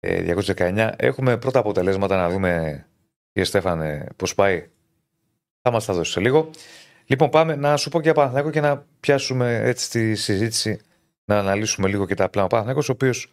Ε, 0.00 0.22
219. 0.22 0.92
Έχουμε 0.96 1.36
πρώτα 1.36 1.58
αποτελέσματα 1.58 2.16
να 2.16 2.30
δούμε, 2.30 2.84
κύριε 3.32 3.44
Στέφανε, 3.48 4.06
πώς 4.16 4.34
πάει; 4.34 4.68
Θα 5.62 5.70
μας 5.70 5.84
τα 5.84 5.94
δώσεις 5.94 6.12
σε 6.12 6.20
λίγο. 6.20 6.50
Λοιπόν, 7.06 7.30
πάμε 7.30 7.56
να 7.56 7.76
σου 7.76 7.90
πω 7.90 7.96
και 7.96 8.04
για 8.04 8.14
Παναθηναϊκό 8.14 8.50
και 8.50 8.60
να 8.60 8.86
πιάσουμε 9.00 9.56
έτσι 9.56 9.90
τη 9.90 10.14
συζήτηση, 10.14 10.80
να 11.24 11.38
αναλύσουμε 11.38 11.88
λίγο 11.88 12.06
και 12.06 12.14
τα 12.14 12.28
πλάνα. 12.28 12.46
Ο 12.46 12.48
Παναθηναϊκός, 12.48 12.88
ο 12.88 12.92
οποίος 12.92 13.32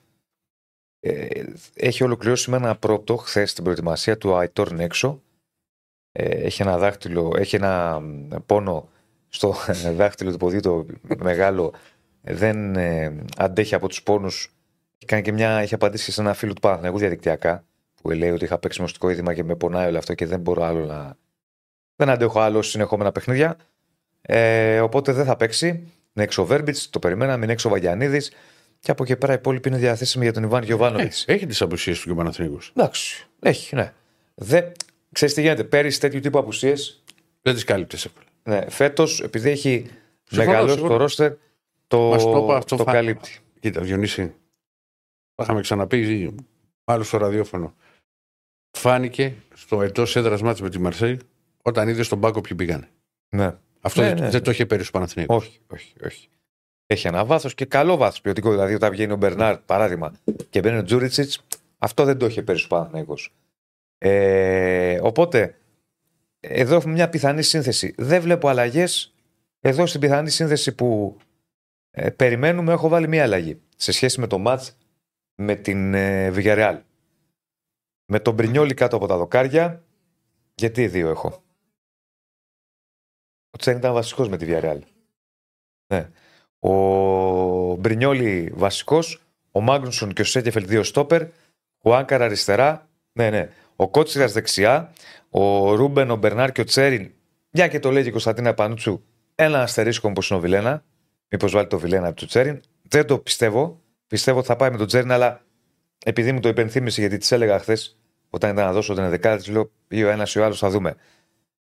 ε, 1.00 1.44
έχει 1.76 2.04
ολοκληρώσει 2.04 2.50
με 2.50 2.58
ένα 2.58 2.76
πρώτο 2.76 3.16
χθες 3.16 3.52
στην 3.52 3.64
προετοιμασία 3.64 4.18
του 4.18 4.36
Αϊτόρ 4.36 4.72
Νέξο. 4.72 5.22
Ε, 6.12 6.26
έχει 6.26 6.62
ένα 6.62 6.78
δάχτυλο, 6.78 7.34
έχει 7.38 7.56
ένα 7.56 8.00
μ, 8.00 8.28
πόνο 8.46 8.90
στο 9.28 9.56
δάχτυλο 9.98 10.32
του 10.32 10.38
ποδιού 10.38 10.60
το 10.60 10.86
μεγάλο. 11.20 11.74
Ε, 12.22 12.34
Δεν 12.34 12.76
ε, 12.76 13.26
αντέχει 13.38 13.76
από 13.76 13.88
τους 13.88 14.04
πόνους. 14.04 14.54
Κάνει 15.06 15.22
και 15.22 15.32
μια, 15.32 15.50
έχει 15.50 15.74
απαντήσει 15.74 16.12
σε 16.12 16.22
ένα 16.22 16.34
φίλο 16.34 16.54
του 16.54 16.62
Παναθηναϊκού 16.62 16.98
διαδικτυακά 16.98 17.64
που 18.02 18.10
λέει 18.10 18.30
ότι 18.30 18.44
είχα 18.44 18.58
παίξει 18.60 18.82
μοστικό 18.82 19.10
είδημα 19.10 19.34
και 19.34 19.44
με 19.44 19.56
πονάει 19.56 19.88
όλο 19.88 19.98
αυτό 19.98 20.14
και 20.14 20.26
δεν 20.26 20.40
μπορώ 20.40 20.64
άλλο 20.64 20.86
να. 20.86 21.18
Δεν 21.96 22.10
αντέχω 22.10 22.40
άλλο 22.40 22.62
συνεχόμενα 22.62 23.12
παιχνίδια. 23.12 23.58
Ε, 24.22 24.80
οπότε 24.80 25.12
δεν 25.12 25.26
θα 25.26 25.36
παίξει. 25.36 25.68
Είναι 26.14 26.26
έξω 26.26 26.42
ο 26.42 26.46
Βέρμπιτς, 26.46 26.90
το 26.90 27.00
περιμέναμε, 27.00 27.44
είναι 27.44 27.54
έξω 27.54 27.70
ο 27.70 27.72
Βαγιανίδης. 27.72 28.32
Και 28.80 28.92
από 28.92 29.04
εκεί 29.04 29.16
πέρα 29.16 29.32
οι 29.34 29.36
υπόλοιποι 29.36 29.70
είναι 29.70 29.78
διαθέσιμοι 29.78 30.24
για 30.24 30.34
τον 30.34 30.44
Ιβάν 30.44 30.64
Γιοβάνοβιτ. 30.64 31.14
Ε, 31.26 31.34
έχει 31.34 31.46
τις 31.46 31.62
απουσίες 31.62 32.00
του 32.00 32.06
και 32.06 32.12
ο 32.12 32.16
Παναθηναϊκός. 32.16 32.72
Εντάξει. 32.76 33.28
Έχει, 33.40 33.76
ναι. 33.76 33.94
Δεν... 34.36 34.72
Ξέρεις 35.12 35.34
τι 35.34 35.42
γίνεται. 35.42 35.64
Πέρυσι 35.64 36.00
τέτοιου 36.00 36.20
τύπου 36.20 36.40
απουσίες. 36.40 37.04
Δεν 37.42 37.54
τις 37.54 37.64
κάλυπτες 37.64 38.06
εύκολα. 38.06 38.26
Ναι, 38.44 38.70
Φέτος, 38.70 39.22
επειδή 39.22 39.50
έχει 39.50 39.90
Συμφωνώ, 40.24 40.50
μεγαλώσει 40.52 40.74
συμφωνώ. 40.74 40.94
το 40.94 41.00
ρόστερ, 41.02 41.34
το, 41.88 42.00
Μας 42.00 42.24
το 42.24 42.38
είπα, 42.44 42.56
αυτό 42.58 42.76
το 42.76 42.84
φα- 42.84 42.92
καλύπτει. 42.92 43.38
Κοίτα, 43.60 43.82
Διονύση. 43.82 44.34
Τα 45.36 45.44
είχαμε 45.44 45.62
ξαναπεί 45.62 46.36
άλλο 46.84 47.04
στο 47.04 47.18
ραδιόφωνο. 47.18 47.74
Φάνηκε 48.72 49.36
στο 49.54 49.82
εντός 49.82 50.16
έδρας 50.16 50.42
μάτς 50.42 50.62
με 50.62 50.70
τη 50.70 50.80
Μαρσέη 50.80 51.20
όταν 51.62 51.88
είδε 51.88 52.04
στον 52.04 52.20
πάγκο 52.20 52.42
ποιοι 52.42 52.58
πήγανε. 52.58 52.90
Ναι. 53.30 53.56
Αυτό 53.82 54.02
Ναι, 54.02 54.08
δεν, 54.08 54.24
ναι. 54.24 54.30
δεν 54.30 54.44
το 54.44 54.52
είχε 54.52 54.66
πέρυσι 54.66 54.90
ο 54.90 54.92
Παναθηναϊκός. 54.92 55.46
Όχι, 55.46 55.60
όχι, 55.68 55.94
όχι. 56.06 56.30
Έχει 56.86 57.08
ένα 57.08 57.26
βάθος 57.26 57.54
και 57.54 57.66
καλό 57.66 57.98
βάθος 57.98 58.22
ποιοτικό. 58.22 58.52
Δηλαδή, 58.52 58.74
όταν 58.74 58.92
βγαίνει 58.92 59.12
ο 59.12 59.16
Μπερνάρ, 59.16 59.58
παράδειγμα, 59.58 60.14
και 60.50 60.60
μπαίνει 60.60 60.78
ο 60.78 60.84
Τζούριτσιτς, 60.84 61.46
αυτό 61.78 62.04
δεν 62.04 62.18
το 62.18 62.26
είχε 62.26 62.42
πέρυσι 62.42 62.66
ο 62.66 62.68
Παναθηναϊκός. 62.68 63.34
Ε, 63.98 65.00
οπότε, 65.02 65.56
εδώ 66.40 66.76
έχουμε 66.76 66.94
μια 66.94 67.10
πιθανή 67.10 67.42
σύνθεση. 67.42 67.94
Δεν 67.98 68.22
βλέπω 68.22 68.48
αλλαγές. 68.48 69.14
Εδώ 69.60 69.86
στην 69.86 70.00
πιθανή 70.00 70.30
σύνθεση 70.30 70.72
που 70.76 71.18
ε, 71.92 72.10
περιμένουμε, 72.10 72.74
έχω 72.74 72.88
βάλει 72.88 73.08
μια 73.08 73.24
αλλαγή 73.24 73.62
σε 73.76 73.92
σχέση 73.92 74.20
με 74.20 74.28
το 74.28 74.38
ματ 74.38 74.64
με 75.36 75.56
την 75.56 75.94
ε, 75.94 76.32
Villarreal. 76.36 76.80
Με 78.12 78.20
τον 78.20 78.34
Μπρινιόλι 78.34 78.74
κάτω 78.74 78.96
από 78.96 79.08
τα 79.08 79.18
δοκάρια, 79.18 79.84
γιατί 80.56 80.88
δύο 80.88 81.10
έχω. 81.10 81.44
Ο 83.50 83.58
Τσέν 83.58 83.78
ήταν 83.78 83.94
βασικός 83.94 84.30
με 84.30 84.38
τη 84.38 84.46
Villarreal. 84.50 84.80
Ναι. 85.94 86.10
Ο 86.60 87.76
Μπρινιόλι 87.76 88.52
βασικός, 88.56 89.22
ο 89.52 89.62
Μάγνουσον 89.62 90.14
και 90.14 90.22
ο 90.22 90.26
Σέκεφελ 90.26 90.68
δύο 90.68 90.84
στόπερ, 90.84 91.28
ο 91.82 91.96
Άνκαρα 91.96 92.26
αριστερά, 92.26 92.90
ναι, 93.12 93.30
ναι. 93.30 93.50
Ο 93.76 93.90
Κότσιρας 93.90 94.34
δεξιά, 94.34 94.94
ο 95.30 95.74
Ρούμπεν, 95.76 96.12
ο 96.12 96.16
Μπερνάρ 96.16 96.52
και 96.52 96.62
ο 96.62 96.64
Τσέριν, 96.64 97.12
μια 97.50 97.68
και 97.68 97.80
το 97.80 97.92
λέει 97.92 98.02
και 98.02 98.10
η 98.10 98.12
Κωνσταντίνα 98.12 98.54
Πανούτσου, 98.54 99.04
ένα 99.36 99.62
αστερίσκο 99.62 100.10
όπω 100.10 100.22
είναι 100.30 100.40
ο 100.40 100.42
Βιλένα. 100.42 100.84
Μήπως 101.28 101.52
βάλει 101.52 101.68
το 101.68 101.80
Βιλένα 101.80 102.14
του 102.14 102.26
Τσέριν. 102.26 102.62
Δεν 102.82 103.06
το 103.06 103.20
πιστεύω. 103.20 103.82
Πιστεύω 104.08 104.38
ότι 104.38 104.48
θα 104.48 104.56
πάει 104.56 104.72
με 104.72 104.78
τον 104.78 104.88
Τσέριν, 104.88 105.12
αλλά 105.12 105.46
επειδή 106.06 106.32
μου 106.32 106.40
το 106.40 106.50
υπενθύμησε, 106.50 107.02
γιατί 107.02 107.18
της 107.18 107.32
έλεγα 107.32 107.60
χθες, 107.60 107.99
όταν 108.30 108.52
ήταν 108.52 108.66
να 108.66 108.72
δώσω 108.72 108.94
την 108.94 109.10
δεκάδα, 109.10 109.42
τη 109.42 109.52
λέω 109.52 109.72
ή 109.88 110.04
ο 110.04 110.10
ένας 110.10 110.36
ή 110.36 110.40
ο 110.40 110.46
άλλος 110.46 110.60
θα 110.60 110.70
δούμε. 110.70 110.96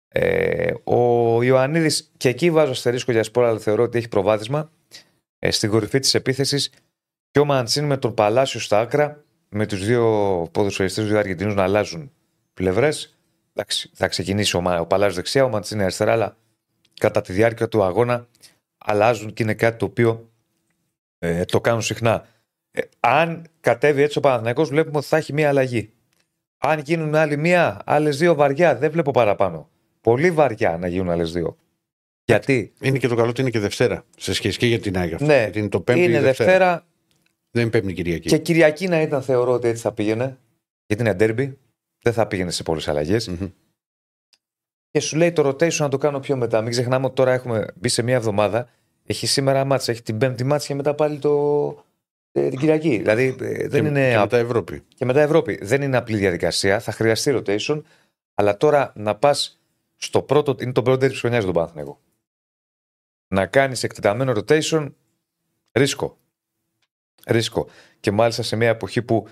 Ε, 0.07 0.73
ο 0.83 1.41
Ιωαννίδης, 1.43 2.11
και 2.17 2.29
εκεί 2.29 2.51
βάζω 2.51 2.71
αστερίσκο 2.71 3.11
για 3.11 3.23
σπόρα, 3.23 3.47
αλλά 3.47 3.59
θεωρώ 3.59 3.83
ότι 3.83 3.97
έχει 3.97 4.07
προβάδισμα 4.07 4.71
ε, 5.39 5.51
στην 5.51 5.69
κορυφή 5.69 5.99
της 5.99 6.13
επίθεσης. 6.13 6.71
Και 7.31 7.39
ο 7.39 7.45
Μαντσίν 7.45 7.85
με 7.85 7.97
τον 7.97 8.13
Παλάσιο 8.13 8.59
στα 8.59 8.79
άκρα, 8.79 9.23
με 9.49 9.65
τους 9.65 9.85
δύο 9.85 10.03
ποδοσφαιριστές 10.51 11.05
τους 11.05 11.13
Αργεντινούς 11.13 11.55
να 11.55 11.63
αλλάζουν 11.63 12.11
πλευρές. 12.53 13.17
Θα 13.93 14.07
ξεκινήσει 14.07 14.57
ο, 14.57 14.61
Μα- 14.61 14.79
ο 14.79 14.85
Παλάσιος 14.85 15.15
δεξιά, 15.15 15.43
ο 15.43 15.49
Μαντσίν 15.49 15.81
αριστερά, 15.81 16.11
αλλά 16.11 16.37
κατά 16.99 17.21
τη 17.21 17.33
διάρκεια 17.33 17.67
του 17.67 17.83
αγώνα 17.83 18.27
αλλάζουν 18.77 19.33
και 19.33 19.43
είναι 19.43 19.53
κάτι 19.53 19.77
το 19.77 19.85
οποίο 19.85 20.29
ε, 21.19 21.45
το 21.45 21.61
κάνουν 21.61 21.81
συχνά. 21.81 22.27
Ε, 22.71 22.81
αν 22.99 23.45
κατέβει 23.59 24.01
έτσι 24.01 24.17
ο 24.17 24.21
Παναθηναϊκός 24.21 24.69
βλέπουμε 24.69 24.97
ότι 24.97 25.07
θα 25.07 25.17
έχει 25.17 25.33
μία 25.33 25.49
αλλαγή. 25.49 25.93
Αν 26.61 26.79
γίνουν 26.79 27.15
άλλη 27.15 27.37
μία, 27.37 27.81
άλλες 27.85 28.17
δύο 28.17 28.35
βαριά, 28.35 28.75
δεν 28.75 28.91
βλέπω 28.91 29.11
παραπάνω. 29.11 29.69
Πολύ 30.01 30.31
βαριά 30.31 30.77
να 30.77 30.87
γίνουν 30.87 31.09
άλλες 31.09 31.31
δύο. 31.31 31.57
Γιατί; 32.23 32.73
Είναι 32.81 32.97
και 32.97 33.07
το 33.07 33.15
καλό 33.15 33.29
ότι 33.29 33.41
είναι 33.41 33.49
και 33.49 33.59
Δευτέρα. 33.59 34.05
Σε 34.17 34.33
σχέση 34.33 34.57
και 34.57 34.65
για 34.65 34.79
την 34.79 34.97
Άγια. 34.97 35.15
αυτή. 35.15 35.27
Ναι, 35.27 35.39
Γιατί 35.39 35.59
είναι 35.59 35.69
το 35.69 35.81
Πέμπτη 35.81 36.03
είναι 36.03 36.17
ή 36.17 36.19
Δευτέρα. 36.19 36.49
Δευτέρα 36.49 36.85
Δεν 37.51 37.61
είναι 37.61 37.71
Πέμπτη 37.71 37.93
Κυριακή. 37.93 38.27
και 38.29 38.37
Κυριακή 38.37 38.87
να 38.87 39.01
ήταν, 39.01 39.21
θεωρώ 39.21 39.51
ότι 39.51 39.67
έτσι 39.67 39.81
θα 39.81 39.91
πήγαινε. 39.91 40.37
Γιατί 40.85 41.03
είναι 41.03 41.13
ντέρμπι, 41.13 41.57
δεν 42.01 42.13
θα 42.13 42.27
πήγαινε 42.27 42.51
σε 42.51 42.63
πολλές 42.63 42.87
αλλαγές. 42.87 43.27
Μμμ. 43.27 43.47
Και 44.91 44.99
σου 44.99 45.17
λέει 45.17 45.31
το 45.31 45.47
rotation 45.47 45.73
να 45.73 45.89
το 45.89 45.97
κάνω 45.97 46.19
πιο 46.19 46.35
μετά. 46.37 46.61
Μην 46.61 46.71
ξεχνάμε 46.71 47.05
ότι 47.05 47.15
τώρα 47.15 47.33
έχουμε 47.33 47.65
μπει 47.75 47.89
σε 47.89 48.01
μία 48.01 48.15
εβδομάδα. 48.15 48.69
Έχει 49.05 49.27
σήμερα 49.27 49.65
μάτσα, 49.65 49.91
έχει 49.91 50.01
την 50.01 50.17
πέμπτη 50.17 50.43
μάτσα 50.43 50.67
και 50.67 50.75
μετά 50.75 50.93
πάλι 50.93 51.19
το, 51.19 51.67
ε, 51.69 51.88
την 52.31 52.57
Κυριακή. 52.57 52.97
Δηλαδή 52.97 53.35
ε, 53.39 53.67
δεν 53.67 53.81
και, 53.81 53.87
είναι. 53.87 54.09
και 54.09 54.15
α- 54.15 54.19
μετά 54.19 54.37
Ευρώπη. 54.37 54.83
και 54.95 55.05
μετά 55.05 55.21
Ευρώπη. 55.21 55.59
Δεν 55.61 55.81
είναι 55.81 55.97
απλή 55.97 56.17
διαδικασία. 56.17 56.79
Θα 56.79 56.91
χρειαστεί 56.91 57.41
rotation. 57.45 57.81
Αλλά 58.35 58.57
τώρα 58.57 58.93
να 58.95 59.15
πας 59.15 59.59
στο 59.95 60.21
πρώτο. 60.21 60.55
Είναι 60.61 60.71
το 60.71 60.83
πρώτο 60.83 61.07
της 61.07 61.19
χρονιάς 61.19 61.43
τον 61.45 61.53
Παναθηναϊκό. 61.53 61.99
Να 63.27 63.45
κάνεις 63.45 63.83
εκτεταμένο 63.83 64.33
rotation. 64.35 64.93
Ρίσκο. 65.71 66.17
Ρίσκο. 67.27 67.67
Και 67.99 68.11
μάλιστα 68.11 68.43
σε 68.43 68.55
μια 68.55 68.69
εποχή 68.69 69.01
που 69.01 69.27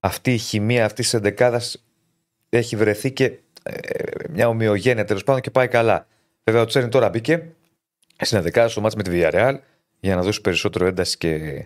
αυτή 0.00 0.32
η 0.32 0.38
χημεία 0.38 0.84
αυτής 0.84 1.04
της 1.04 1.14
εντεκάδας 1.14 1.84
έχει 2.48 2.76
βρεθεί 2.76 3.12
και 3.12 3.38
ε, 3.62 3.78
μια 4.30 4.48
ομοιογένεια 4.48 5.04
τέλος 5.04 5.24
πάντων 5.24 5.40
και 5.40 5.50
πάει 5.50 5.68
καλά. 5.68 6.06
Βέβαια, 6.44 6.62
ο 6.62 6.64
Τσέριν 6.64 6.90
τώρα 6.90 7.08
μπήκε 7.08 7.52
στην 8.16 8.38
εντεκάδα 8.38 8.68
στο 8.68 8.80
μάτς 8.80 8.94
με 8.94 9.02
τη 9.02 9.10
Villarreal 9.14 9.58
για 10.02 10.16
να 10.16 10.22
δώσει 10.22 10.40
περισσότερο 10.40 10.86
ένταση 10.86 11.16
και, 11.18 11.64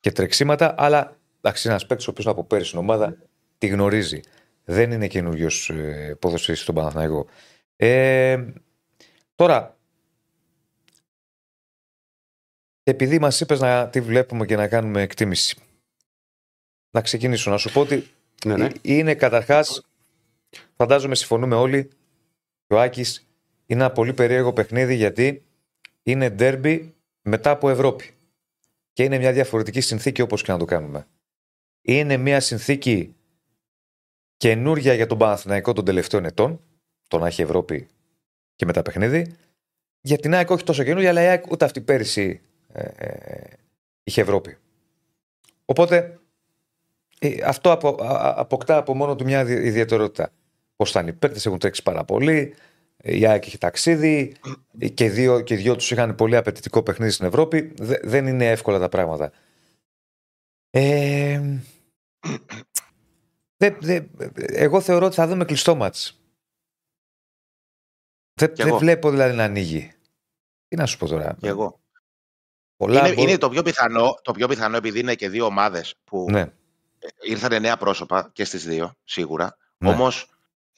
και 0.00 0.12
τρεξίματα. 0.12 0.74
Αλλά 0.78 1.16
εντάξει, 1.40 1.68
ένας 1.68 1.86
παίκτης 1.86 2.06
ο 2.06 2.10
οποίος 2.10 2.26
από 2.26 2.44
πέρυσι 2.44 2.68
στην 2.68 2.78
ομάδα 2.80 3.16
τη 3.58 3.66
γνωρίζει. 3.66 4.20
Δεν 4.64 4.90
είναι 4.90 5.06
καινούριο 5.06 5.48
ε, 5.68 6.14
ποδοσφαιριστής 6.18 6.60
στον 6.60 6.74
Παναθηναϊκό. 6.74 7.26
Ε, 7.76 8.44
τώρα, 9.34 9.76
επειδή 12.82 13.18
μας 13.18 13.40
είπες 13.40 13.60
να 13.60 13.88
τη 13.88 14.00
βλέπουμε 14.00 14.46
και 14.46 14.56
να 14.56 14.68
κάνουμε 14.68 15.02
εκτίμηση. 15.02 15.56
Να 16.90 17.00
ξεκινήσω 17.00 17.50
να 17.50 17.56
σου 17.56 17.72
πω 17.72 17.80
ότι 17.80 18.06
Ναι, 18.44 18.56
ναι. 18.56 18.64
ε, 18.64 18.70
είναι 18.82 19.14
καταρχάς, 19.14 19.86
φαντάζομαι 20.76 21.14
συμφωνούμε 21.14 21.54
όλοι, 21.54 21.90
ο 22.66 22.80
Άκης 22.80 23.26
είναι 23.66 23.80
ένα 23.82 23.92
πολύ 23.92 24.12
περίεργο 24.12 24.52
παιχνίδι 24.52 24.94
γιατί 24.94 25.44
είναι 26.02 26.30
ντέρμπι 26.30 26.95
μετά 27.26 27.50
από 27.50 27.68
Ευρώπη. 27.70 28.10
Και 28.92 29.02
είναι 29.02 29.18
μια 29.18 29.32
διαφορετική 29.32 29.80
συνθήκη 29.80 30.20
όπως 30.20 30.42
και 30.42 30.52
να 30.52 30.58
το 30.58 30.64
κάνουμε. 30.64 31.06
Είναι 31.82 32.16
μια 32.16 32.40
συνθήκη 32.40 33.16
καινούρια 34.36 34.94
για 34.94 35.06
τον 35.06 35.18
Παναθηναϊκό 35.18 35.72
των 35.72 35.84
τελευταίων 35.84 36.24
ετών, 36.24 36.60
το 37.08 37.18
να 37.18 37.26
έχει 37.26 37.42
Ευρώπη 37.42 37.88
και 38.54 38.64
μετά 38.66 38.82
παιχνίδι. 38.82 39.34
Για 40.00 40.18
την 40.18 40.34
ΑΕΚ 40.34 40.50
όχι 40.50 40.64
τόσο 40.64 40.84
καινούρια, 40.84 41.10
αλλά 41.10 41.22
η 41.22 41.26
ΑΕΚ 41.26 41.50
ούτε 41.50 41.64
αυτή 41.64 41.80
πέρυσι 41.80 42.40
ε, 42.72 42.88
ε, 42.96 43.42
είχε 44.04 44.20
Ευρώπη. 44.20 44.56
Οπότε 45.64 46.18
ε, 47.18 47.42
αυτό 47.44 47.70
απο, 47.72 47.88
α- 47.88 48.28
α- 48.28 48.40
αποκτά 48.40 48.76
από 48.76 48.94
μόνο 48.94 49.16
του 49.16 49.24
μια 49.24 49.44
δι- 49.44 49.64
ιδιαιτερότητα. 49.64 50.32
Πώς 50.76 50.90
θα 50.90 51.00
είναι 51.00 51.10
οι 51.10 51.12
παίκτες, 51.12 51.46
έχουν 51.46 51.58
τρέξει 51.58 51.82
πάρα 51.82 52.04
πολύ. 52.04 52.54
Ε, 52.96 53.16
Η 53.16 53.26
ΑΕΚ 53.26 53.46
είχε 53.46 53.58
ταξίδι 53.58 54.36
ε, 54.78 54.88
και, 54.88 55.10
δύο, 55.10 55.40
και 55.40 55.54
οι 55.54 55.56
δυο 55.56 55.76
τους 55.76 55.90
είχαν 55.90 56.14
πολύ 56.14 56.36
απαιτητικό 56.36 56.82
παιχνίδι 56.82 57.12
στην 57.12 57.26
Ευρώπη. 57.26 57.74
Δε- 57.78 58.00
δεν 58.02 58.26
είναι 58.26 58.50
εύκολα 58.50 58.78
τα 58.78 58.88
πράγματα. 58.88 59.32
Ε, 60.70 61.58
δε, 63.56 63.70
δε, 63.80 64.00
εγώ 64.36 64.80
θεωρώ 64.80 65.06
ότι 65.06 65.14
θα 65.14 65.26
δούμε 65.26 65.44
κλειστό 65.44 65.74
μάτς. 65.74 66.20
Δεν, 68.40 68.48
Κι 68.48 68.54
δεν 68.54 68.66
εγώ. 68.66 68.78
βλέπω 68.78 69.10
δηλαδή 69.10 69.36
να 69.36 69.44
ανοίγει. 69.44 69.92
Τι 70.68 70.76
να 70.76 70.86
σου 70.86 70.98
πω 70.98 71.06
τώρα. 71.06 71.36
Και 71.40 71.48
εγώ. 71.48 71.80
Πολλά 72.76 72.98
Είναι, 72.98 73.14
μπορώ- 73.14 73.28
είναι 73.28 73.38
το, 73.38 73.48
πιο 73.48 73.62
πιθανό, 73.62 74.14
το 74.22 74.32
πιο 74.32 74.48
πιθανό 74.48 74.76
επειδή 74.76 75.00
είναι 75.00 75.14
και 75.14 75.28
δύο 75.28 75.44
ομάδες 75.46 75.94
που 76.04 76.26
Ναι, 76.30 76.52
ήρθαν 77.22 77.60
νέα 77.60 77.76
πρόσωπα 77.76 78.30
και 78.32 78.44
στις 78.44 78.64
δύο, 78.66 78.94
σίγουρα. 79.04 79.56
Ναι. 79.78 79.88
Όμως 79.90 80.22
ε, 80.22 80.35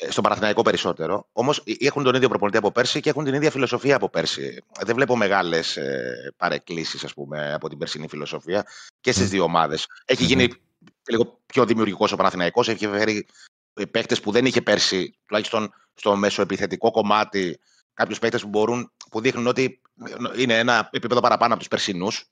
στον 0.09 0.23
Παναθηναϊκό 0.23 0.63
περισσότερο. 0.63 1.29
Όμως 1.33 1.63
έχουν 1.81 2.03
τον 2.03 2.15
ίδιο 2.15 2.29
προπονητή 2.29 2.57
από 2.57 2.73
πέρσι 2.73 3.01
και 3.01 3.11
έχουν 3.11 3.25
την 3.25 3.35
ίδια 3.35 3.51
φιλοσοφία 3.51 3.97
από 3.97 4.09
πέρσι. 4.09 4.65
Δεν 4.81 4.95
βλέπω 4.95 5.17
μεγάλες 5.17 5.79
παρεκκλήσεις, 6.37 7.05
ας 7.05 7.15
πούμε, 7.15 7.53
από 7.53 7.69
την 7.69 7.79
περσινή 7.79 8.09
φιλοσοφία 8.09 8.67
και 9.01 9.13
στις 9.13 9.29
δύο 9.29 9.43
ομάδες. 9.43 9.87
Έχει 10.05 10.25
γίνει 10.25 10.49
λίγο 11.09 11.41
πιο 11.47 11.65
δημιουργικός 11.65 12.13
ο 12.13 12.17
Παναθηναϊκός. 12.17 12.69
Έχει 12.69 12.89
φέρει 12.89 13.27
παίχτε 13.91 14.15
που 14.15 14.31
δεν 14.31 14.47
είχε 14.47 14.63
πέρσι, 14.63 15.19
τουλάχιστον 15.27 15.73
στο 15.95 16.17
μεσοεπιθετικό 16.17 16.91
κομμάτι, 16.91 17.61
κάποιους 17.95 18.19
παίχτε 18.19 18.39
που, 18.39 18.49
μπορούν, 18.49 18.93
που 19.11 19.21
δείχνουν 19.21 19.47
ότι 19.47 19.81
είναι 20.37 20.59
ένα 20.59 20.89
επίπεδο 20.93 21.21
παραπάνω 21.21 21.51
από 21.51 21.59
τους 21.59 21.69
περσινούς, 21.69 22.25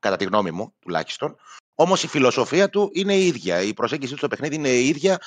κατά 0.00 0.16
τη 0.16 0.24
γνώμη 0.24 0.50
μου 0.50 0.74
τουλάχιστον. 0.78 1.36
Όμως 1.74 2.02
η 2.02 2.06
φιλοσοφία 2.06 2.68
του 2.68 2.90
είναι 2.92 3.14
η 3.14 3.26
ίδια. 3.26 3.62
Η 3.62 3.74
προσέγγιση 3.74 4.12
του 4.12 4.18
στο 4.18 4.28
παιχνίδι 4.28 4.54
είναι 4.54 4.68
η 4.68 4.88
ίδια 4.88 5.18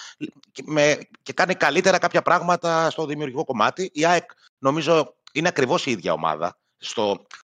και, 0.52 0.64
με, 0.66 0.98
και 1.22 1.34
κάνει 1.34 1.56
καλύτερα 1.56 1.98
κάποια 1.98 2.22
πράγματα 2.22 2.90
στο 2.90 3.06
δημιουργικό 3.06 3.44
κομμάτι. 3.44 3.90
Η 3.94 4.06
ΑΕΚ 4.06 4.30
νομίζω 4.58 5.16
είναι 5.34 5.48
ακριβώς 5.48 5.86
η 5.86 5.92
ίδια 5.92 6.14
ομάδα 6.14 6.58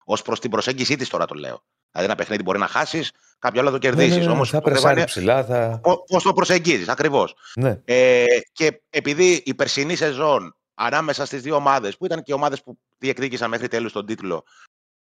ως 0.06 0.22
προς 0.22 0.40
την 0.40 0.50
προσέγγιση 0.50 0.96
της, 0.96 1.10
τώρα 1.10 1.26
το 1.26 1.36
λέω. 1.36 1.64
Δηλαδή, 1.92 2.12
ένα 2.12 2.16
παιχνίδι 2.16 2.44
μπορεί 2.44 2.60
να 2.60 2.68
χάσεις, 2.68 3.12
κάποιο 3.40 3.62
άλλο 3.62 3.72
το 3.72 3.78
κερδίσει. 3.78 4.10
Ναι, 4.10 4.16
ναι, 4.16 4.26
ναι, 4.26 4.32
Όμως, 4.32 4.50
θα 4.50 4.62
πρεσάρει 4.62 5.04
ψηλά. 5.04 5.46
Θα... 5.46 5.82
Πώς 6.08 6.24
το 6.24 6.34
προσεγγίζεις, 6.34 6.88
ακριβώς. 6.88 7.36
Ναι. 7.56 7.82
Ε, 7.86 8.26
και 8.52 8.82
επειδή 8.90 9.42
η 9.46 9.54
περσινή 9.54 9.96
σεζόν 9.96 10.56
ανάμεσα 10.74 11.26
στις 11.26 11.42
δύο 11.42 11.56
ομάδες, 11.56 11.98
που 11.98 12.06
ήταν 12.06 12.18
και 12.24 12.32
οι 12.32 12.36
ομάδες 12.36 12.64
που 12.64 12.78
διεκδίκησαν 12.98 13.50
μέχρι 13.50 13.68
τέλους 13.68 13.92
τον 13.92 14.06
τίτλο, 14.06 14.44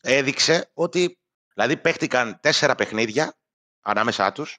έδειξε 0.00 0.70
ότι 0.74 1.18
δηλαδή 1.54 1.76
παίχτηκαν 1.76 2.38
τέσσερα 2.40 2.74
παιχνίδια 2.74 3.34
ανάμεσά 3.82 4.32
τους 4.32 4.58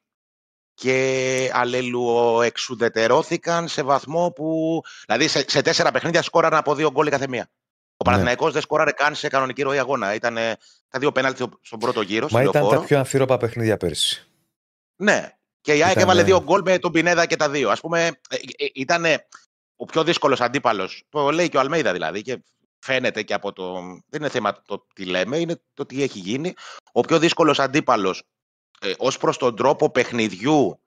και 0.73 1.49
αλληλουοεξουδετερώθηκαν 1.53 3.67
σε 3.67 3.83
βαθμό 3.83 4.31
που. 4.31 4.81
Δηλαδή 5.05 5.27
σε, 5.27 5.45
σε 5.47 5.61
τέσσερα 5.61 5.91
παιχνίδια 5.91 6.21
σκόραν 6.21 6.53
από 6.53 6.75
δύο 6.75 6.91
γκολ 6.91 7.09
κάθε 7.09 7.27
μία. 7.27 7.41
Ο 7.41 7.45
Ναι. 8.03 8.05
Παναθηναϊκός 8.05 8.53
δεν 8.53 8.61
σκόραρε 8.61 8.91
καν 8.91 9.15
σε 9.15 9.27
κανονική 9.27 9.61
ροή 9.61 9.79
αγώνα. 9.79 10.13
Ήταν 10.13 10.35
τα 10.89 10.99
δύο 10.99 11.11
πέναλτι 11.11 11.45
στον 11.61 11.79
πρώτο 11.79 12.01
γύρο. 12.01 12.27
Μα 12.31 12.39
στο 12.39 12.49
ήταν 12.49 12.61
λεωφόρο. 12.61 12.81
τα 12.81 12.87
πιο 12.87 12.97
αμφίροπα 12.97 13.37
παιχνίδια 13.37 13.77
πέρσι. 13.77 14.27
Ναι. 14.95 15.35
Και 15.61 15.73
η 15.75 15.83
ΑΕΚ 15.83 15.91
Ήταν, 15.91 16.03
έβαλε 16.03 16.19
ναι. 16.19 16.25
δύο 16.25 16.43
γκολ 16.43 16.61
με 16.65 16.79
τον 16.79 16.91
Πινέδα 16.91 17.25
και 17.25 17.35
τα 17.35 17.49
δύο. 17.49 17.69
Α 17.69 17.75
πούμε, 17.81 18.19
ήταν 18.73 19.05
ο 19.75 19.85
πιο 19.85 20.03
δύσκολος 20.03 20.41
αντίπαλος. 20.41 21.03
Το 21.09 21.31
λέει 21.31 21.49
και 21.49 21.57
ο 21.57 21.59
Αλμέιδα 21.59 21.91
δηλαδή. 21.91 22.21
Και 22.21 22.43
φαίνεται 22.79 23.23
και 23.23 23.33
από 23.33 23.53
το. 23.53 23.73
Δεν 24.09 24.21
είναι 24.21 24.29
θέμα 24.29 24.61
το 24.61 24.87
τι 24.95 25.05
λέμε, 25.05 25.37
είναι 25.37 25.61
το 25.73 25.85
τι 25.85 26.03
έχει 26.03 26.19
γίνει. 26.19 26.53
Ο 26.91 27.01
πιο 27.01 27.19
δύσκολος 27.19 27.59
αντίπαλος 27.59 28.23
ε, 28.81 28.93
ως 28.97 29.17
προς 29.17 29.37
τον 29.37 29.55
τρόπο 29.55 29.91
παιχνιδιού 29.91 30.79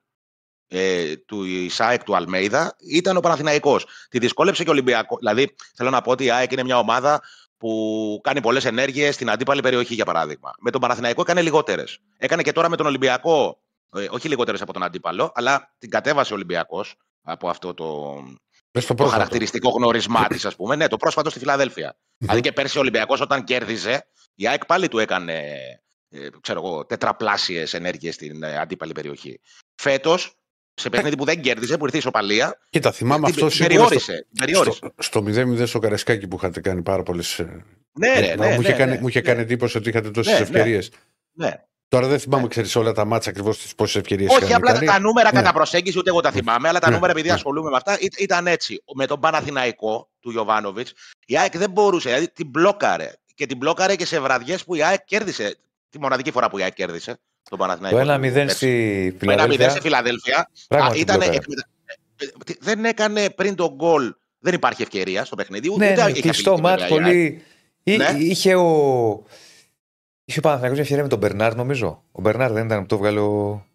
ε, 0.67 1.15
του 1.15 1.43
Ισάεκ 1.43 2.03
του 2.03 2.15
Αλμέιδα 2.15 2.75
ήταν 2.79 3.17
ο 3.17 3.19
Παναθηναϊκός. 3.19 3.85
Τη 4.09 4.19
δυσκόλεψε 4.19 4.63
και 4.63 4.69
ο 4.69 4.71
Ολυμπιακό. 4.71 5.17
Δηλαδή, 5.17 5.55
θέλω 5.75 5.89
να 5.89 6.01
πω 6.01 6.11
ότι 6.11 6.23
η 6.23 6.31
ΑΕΚ 6.31 6.51
είναι 6.51 6.63
μια 6.63 6.77
ομάδα 6.77 7.21
που 7.57 8.19
κάνει 8.23 8.41
πολλές 8.41 8.65
ενέργειες 8.65 9.15
στην 9.15 9.29
αντίπαλη 9.29 9.61
περιοχή, 9.61 9.93
για 9.93 10.05
παράδειγμα. 10.05 10.51
Με 10.59 10.71
τον 10.71 10.81
Παναθηναϊκό 10.81 11.21
έκανε 11.21 11.41
λιγότερες. 11.41 11.99
Έκανε 12.17 12.41
και 12.41 12.51
τώρα 12.51 12.69
με 12.69 12.75
τον 12.75 12.85
Ολυμπιακό, 12.85 13.61
ε, 13.95 14.07
όχι 14.09 14.27
λιγότερες 14.27 14.61
από 14.61 14.73
τον 14.73 14.83
αντίπαλο, 14.83 15.31
αλλά 15.35 15.75
την 15.77 15.89
κατέβασε 15.89 16.33
ο 16.33 16.35
Ολυμπιακός 16.35 16.95
από 17.21 17.49
αυτό 17.49 17.73
το, 17.73 18.13
Μες 18.71 18.83
στο 18.83 18.87
το 18.87 18.93
πρόσφατο. 18.93 19.09
χαρακτηριστικό 19.09 19.69
γνωρισμά 19.69 20.27
της, 20.27 20.45
ας 20.45 20.55
πούμε. 20.55 20.75
Ναι, 20.75 20.87
το 20.87 20.97
πρόσφατο 20.97 21.29
στη 21.29 21.39
Φιλαδέλφια. 21.39 21.97
Δηλαδή 22.17 22.41
και 22.41 22.51
πέρσι 22.51 22.77
ο 22.77 22.81
Ολυμπιακός 22.81 23.21
όταν 23.21 23.43
κέρδιζε, 23.43 24.07
η 24.35 24.47
ΑΕΚ 24.47 24.65
πάλι 24.65 24.87
του 24.87 24.99
έκανε 24.99 25.43
ε, 26.09 26.27
ξέρω 26.41 26.61
εγώ, 26.65 26.85
τετραπλάσιες 26.85 27.73
ενέργειες 27.73 28.13
στην 28.15 28.43
ε, 28.43 28.57
αντίπαλη 28.57 28.91
περιοχή. 28.91 29.39
Φέτος, 29.81 30.33
σε 30.73 30.89
παιχνίδι 30.89 31.17
που 31.17 31.25
δεν 31.25 31.41
κέρδιζε, 31.41 31.77
που 31.77 31.83
ήρθε 31.83 31.95
η 31.95 31.99
ισοπαλία, 31.99 32.59
Κοίτα, 32.69 32.91
θυμάμαι 32.91 33.25
την, 33.25 33.33
αυτός 33.33 33.55
την 33.57 33.65
σίγουρα 33.65 33.87
στο, 33.87 33.95
περιόρισε. 33.95 34.27
την 34.33 34.37
περιόρισε. 34.45 34.77
στο, 34.77 34.93
στο 34.97 35.23
0-0 35.63 35.67
στο 35.67 35.79
Καρεσκάκι 35.79 36.27
που 36.27 36.35
είχατε 36.35 36.61
κάνει 36.61 36.81
πάρα 36.81 37.03
πολλές. 37.03 37.45
Ναι, 37.99 38.19
ρε, 38.19 38.35
ναι, 38.35 38.53
μου, 38.53 38.61
είχε 38.61 38.71
ναι, 38.71 38.77
κάνει, 38.77 38.91
ναι, 38.91 38.99
μου 38.99 39.07
είχε 39.07 39.19
ναι. 39.19 39.25
κάνει 39.25 39.41
εντύπωση 39.41 39.77
ότι 39.77 39.89
είχατε 39.89 40.11
τόσες 40.11 40.31
Ναι, 40.33 40.39
ναι. 40.39 40.43
ευκαιρίες. 40.45 40.91
Ναι. 41.33 41.51
Τώρα 41.87 42.07
δεν 42.07 42.19
θυμάμαι, 42.19 42.41
Ναι. 42.43 42.47
ξέρεις 42.49 42.75
όλα 42.75 42.91
τα 42.91 43.05
μάτσα 43.05 43.29
ακριβώς 43.29 43.57
τις 43.61 43.75
πόσες 43.75 43.95
ευκαιρίες 43.95 44.31
Όχι, 44.31 44.53
απλά 44.53 44.73
τα, 44.73 44.79
τα 44.79 44.99
νούμερα 44.99 45.29
Ναι. 45.33 45.39
κατά 45.39 45.53
προσέγγιση 45.53 45.97
ούτε 45.97 46.09
εγώ 46.09 46.21
τα 46.21 46.31
θυμάμαι, 46.31 46.67
αλλά 46.67 46.79
τα 46.79 46.87
Ναι, 46.89 46.93
νούμερα 46.95 47.11
επειδή 47.11 47.27
ναι. 47.27 47.33
ασχολούμαι 47.33 47.69
με 47.69 47.75
αυτά 47.75 47.99
ή- 47.99 48.07
ήταν 48.19 48.47
έτσι. 48.47 48.83
Με 48.95 49.05
τον 49.05 49.19
Παναθηναϊκό 49.19 50.09
του 50.19 50.31
Γιωβάνοβιτς, 50.31 50.93
η 51.25 51.37
ΑΕΚ 51.37 51.57
δεν 51.57 51.69
μπορούσε, 51.71 52.09
δηλαδή 52.09 52.31
την 52.31 52.47
μπλόκαρε. 52.47 53.13
Και 53.35 53.45
την 53.45 53.57
μπλόκαρε 53.57 53.95
και 53.95 54.05
σε 54.05 54.19
βραδιές 54.19 54.63
που 54.63 54.75
η 54.75 54.83
ΑΕΚ 54.83 55.03
κέρδισε. 55.05 55.57
Τη 55.95 56.01
μοναδική 56.01 56.31
φορά 56.31 56.49
που 56.49 56.57
η 56.57 56.63
ΑΕΚ 56.63 56.73
κέρδισε 56.73 57.17
τον 57.49 57.57
Παναθηναϊκό. 57.59 57.97
Το 57.99 58.05
του 58.05 58.11
1-0 58.11 58.31
πέρσι. 58.33 58.55
στη 58.55 59.15
Το 59.19 59.31
1-0 59.31 59.35
σε 59.35 59.35
Φιλαδέλφια. 59.35 59.81
Φιλαδέλφια. 59.81 60.49
Πράγματι 60.67 60.97
Α, 60.97 60.99
ήταν 61.01 61.17
μπλοκάρε. 61.17 61.37
εκμετα- 61.37 61.67
ε, 62.15 62.25
ε, 62.51 62.53
δεν 62.59 62.85
έκανε 62.85 63.29
πριν 63.29 63.55
τον 63.55 63.73
γκολ. 63.75 64.13
Δεν 64.39 64.53
υπάρχει 64.53 64.81
ευκαιρία 64.81 65.25
στο 65.25 65.35
παιχνίδι. 65.35 65.69
Ούτε, 65.69 65.85
Ναι, 65.85 65.91
ούτε 65.91 66.03
ναι, 66.03 66.09
είχε 66.09 66.21
κλειστό 66.21 66.51
απειλή, 66.51 66.67
μάτς. 66.67 66.81
βέβαια, 66.81 66.97
η 66.97 67.03
ΑΕΚ. 67.03 67.13
Πολύ. 67.13 67.41
Εί- 67.83 67.97
Ναι. 67.97 68.13
Είχε 68.17 68.55
ο. 68.55 69.23
Είχε 70.25 70.39
ο 70.39 70.41
Παναθηναϊκός 70.41 70.71
μια 70.71 70.81
ευκαιρία 70.81 71.03
με 71.03 71.09
τον 71.09 71.19
Μπερνάρ, 71.19 71.55
νομίζω. 71.55 72.03
Ο 72.11 72.21
Μπερνάρ 72.21 72.51
δεν 72.51 72.65
ήταν 72.65 72.79
που 72.81 72.85
το 72.85 72.97
βγάλε 72.97 73.19
ο. 73.19 73.65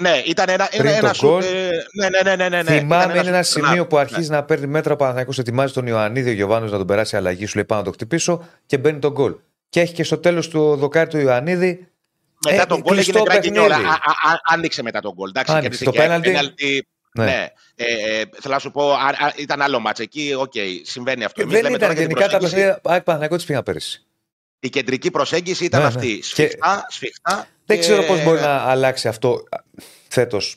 Ναι, 0.00 0.22
ήταν 0.26 0.48
ένα, 0.48 0.66
Πριν 0.70 0.86
ένα, 0.86 0.98
το 1.00 1.04
ένα 1.06 1.14
σουτ, 1.14 1.28
γκολ. 1.30 1.42
ε, 1.42 1.68
ναι, 2.00 2.08
ναι, 2.08 2.22
ναι, 2.22 2.36
ναι, 2.36 2.48
ναι, 2.48 2.62
ναι. 2.62 2.78
Θυμάμαι 2.78 3.04
Ήταν 3.12 3.16
είναι 3.26 3.28
ένα 3.28 3.42
σουτ, 3.42 3.64
σημείο 3.64 3.86
που 3.86 3.94
ναι. 3.94 4.00
αρχίζει 4.00 4.30
να 4.30 4.44
παίρνει 4.44 4.66
μέτρα 4.66 4.92
ο 4.92 4.96
Παναθηναϊκός 4.96 5.38
ετοιμάζει 5.38 5.72
τον 5.72 5.86
Ιωαννίδη 5.86 6.30
ο 6.30 6.32
Γιωβάνος 6.32 6.70
να 6.70 6.78
τον 6.78 6.86
περάσει 6.86 7.16
αλλαγή. 7.16 7.46
Σου 7.46 7.54
λέει 7.54 7.64
πάω 7.64 7.78
να 7.78 7.84
το 7.84 7.90
χτυπήσω 7.92 8.48
και 8.66 8.78
μπαίνει 8.78 8.98
τον 8.98 9.12
γκολ. 9.12 9.34
Και 9.74 9.80
έχει 9.80 9.92
και 9.94 10.04
στο 10.04 10.18
τέλος 10.18 10.48
του 10.48 10.76
δοκάρι 10.76 11.08
του 11.10 11.18
Ιωαννίδη. 11.18 11.88
Μετά 12.44 12.62
Ε, 12.62 12.66
τον 12.66 12.80
γκολ 12.80 12.98
έγινε 12.98 13.12
κλειστό 13.18 13.22
γκρακινιόλα. 13.22 13.68
παιχνίδι. 13.68 13.88
Α- 13.88 13.92
α- 13.92 14.32
α- 14.32 14.40
Άνοιξε 14.54 14.82
μετά 14.82 15.00
τον 15.00 15.12
γκολ. 15.14 15.28
Εντάξει, 15.28 15.52
Άνοιξε. 15.52 15.68
κέρδισε 15.68 15.84
Το 15.84 15.90
και 15.90 15.98
πέναλτι. 15.98 16.28
πέναλτι. 16.30 16.86
Ναι. 17.14 17.24
Ναι. 17.24 17.48
Ε, 17.74 17.84
ε, 18.20 18.24
θέλω 18.40 18.54
να 18.54 18.58
σου 18.58 18.70
πω, 18.70 18.92
α, 18.92 18.96
α, 18.96 19.32
ήταν 19.36 19.62
άλλο 19.62 19.80
μάτς 19.80 20.00
εκεί. 20.00 20.34
Οκ, 20.38 20.52
συμβαίνει 20.82 21.24
αυτό. 21.24 21.40
Εμείς 21.42 21.54
δεν 21.54 21.62
λέμε 21.62 21.76
ήταν 21.76 21.88
τώρα 21.88 22.00
για 22.00 22.08
την 22.08 22.16
γενικά 22.16 22.32
τα 22.32 22.38
προσέγγιση. 22.38 22.66
παιχνίδια. 22.66 22.92
ΑΕΚ 22.92 23.02
Παναθηναϊκός 23.02 23.40
τη 23.40 23.46
πήγα 23.46 23.62
πέρυσι. 23.62 24.04
Η 24.60 24.68
κεντρική 24.68 25.10
προσέγγιση 25.10 25.64
ήταν 25.64 25.80
Ναι, 25.82 25.88
ναι. 25.88 25.94
αυτή. 25.94 26.16
Και- 26.16 26.22
Σφιχτά, 26.24 26.86
σφιχτά. 26.88 27.46
Δεν 27.66 27.76
και- 27.76 27.82
ξέρω 27.82 28.02
πώς 28.02 28.22
μπορεί 28.24 28.40
να 28.40 28.54
αλλάξει 28.56 29.08
αυτό 29.08 29.44
φέτος. 30.08 30.56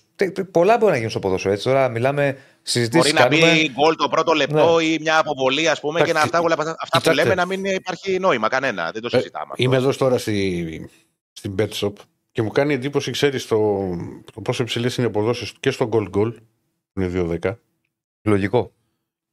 Πολλά 0.52 0.78
μπορεί 0.78 0.90
να 0.92 0.96
γίνουν 0.96 1.12
στο 1.12 1.20
ποδόσφαιρο 1.20 1.54
έτσι. 1.54 1.64
Τώρα 1.66 1.90
μιλάμε 1.90 2.24
συζητήσει. 2.24 2.57
Μπορεί 2.92 3.12
να 3.14 3.22
κάνουμε. 3.22 3.52
μπει 3.54 3.70
γκολ 3.72 3.96
το 3.96 4.08
πρώτο 4.10 4.34
λεπτό 4.34 4.80
ή 4.80 4.98
μια 5.02 5.18
αποβολή, 5.20 5.70
ας 5.70 5.80
πούμε, 5.80 6.02
και 6.02 6.14
να 6.14 6.20
Εντάξει, 6.20 6.26
αυτά, 6.36 6.40
όλα 6.42 6.54
αυτά 6.54 6.76
που 6.80 6.86
κοιτάξτε. 6.98 7.14
λέμε 7.14 7.36
να 7.36 7.46
μην 7.46 7.66
υπάρχει 7.66 8.20
νόημα 8.20 8.48
κανένα. 8.48 8.92
Δεν 8.92 9.02
το 9.02 9.10
Ε, 9.12 9.18
συζητάμε. 9.18 9.48
αυτό. 9.52 9.64
Είμαι 9.64 9.76
εδώ 9.76 9.96
τώρα 9.96 10.18
στη, 10.18 10.90
στην 11.32 11.56
Bet 11.60 11.70
Shop 11.70 11.94
και 12.32 12.42
μου 12.42 12.50
κάνει 12.52 12.74
εντύπωση, 12.74 13.12
ξέρεις, 13.12 13.48
το, 13.48 13.90
το 14.34 14.42
πόσο 14.42 14.64
υψηλές 14.64 14.98
είναι 14.98 15.06
οι 15.06 15.10
αποδόσεις 15.10 15.54
και 15.60 15.72
στο 15.72 15.90
Gold 15.92 16.10
Goal, 16.18 16.34
που 16.94 17.02
είναι 17.02 17.40
2-10, 17.44 17.56
Λογικό. 18.22 18.72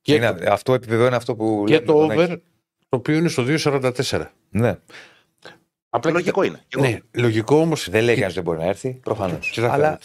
και, 0.00 0.14
Είναι, 0.14 0.26
αυτό 0.48 0.74
επιβεβαιώνει 0.74 1.14
αυτό 1.14 1.34
που 1.36 1.64
και 1.66 1.72
λέμε, 1.74 1.86
το 1.86 1.92
τον 1.92 2.10
Άκη. 2.10 2.20
over, 2.20 2.28
το 2.88 2.96
οποίο 2.96 3.16
είναι 3.16 3.28
στο 3.28 3.44
2,44. 3.48 4.24
Ναι. 4.50 4.78
Απλά 5.90 6.10
Λογικό 6.10 6.42
είναι. 6.42 6.60
Και 6.68 6.76
εγώ. 6.78 6.86
Ναι, 6.88 6.98
λογικό 7.12 7.56
όμω. 7.56 7.74
Δεν 7.76 8.04
λέει 8.04 8.16
κανείς 8.16 8.34
δεν 8.34 8.42
μπορεί 8.42 8.58
να 8.58 8.64
έρθει. 8.64 8.90
Προφανώς. 9.02 9.50
Κοιτάξτε, 9.50 9.74
Αλλά. 9.76 9.98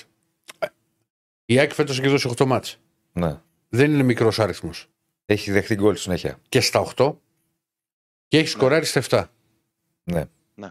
Η 1.46 1.60
ΑΕΚ 1.60 1.74
φέτος 1.74 2.00
έχει 2.00 2.08
δώσει 2.08 2.30
8 2.38 2.46
μάτς. 2.46 2.78
Ναι. 3.12 3.39
Δεν 3.69 3.93
είναι 3.93 4.04
μικρός 4.04 4.39
αριθμό. 4.39 4.69
Έχει 5.26 5.52
δεχτεί 5.52 5.76
γκολ 5.76 5.95
συνέχεια. 5.95 6.39
Και 6.50 6.62
στα 6.62 6.93
8 6.95 7.15
και 8.28 8.38
έχει 8.38 8.48
σκοράρει 8.48 8.86
στα 8.86 9.04
7. 9.10 9.26
Ναι. 10.04 10.26
Ναι. 10.56 10.69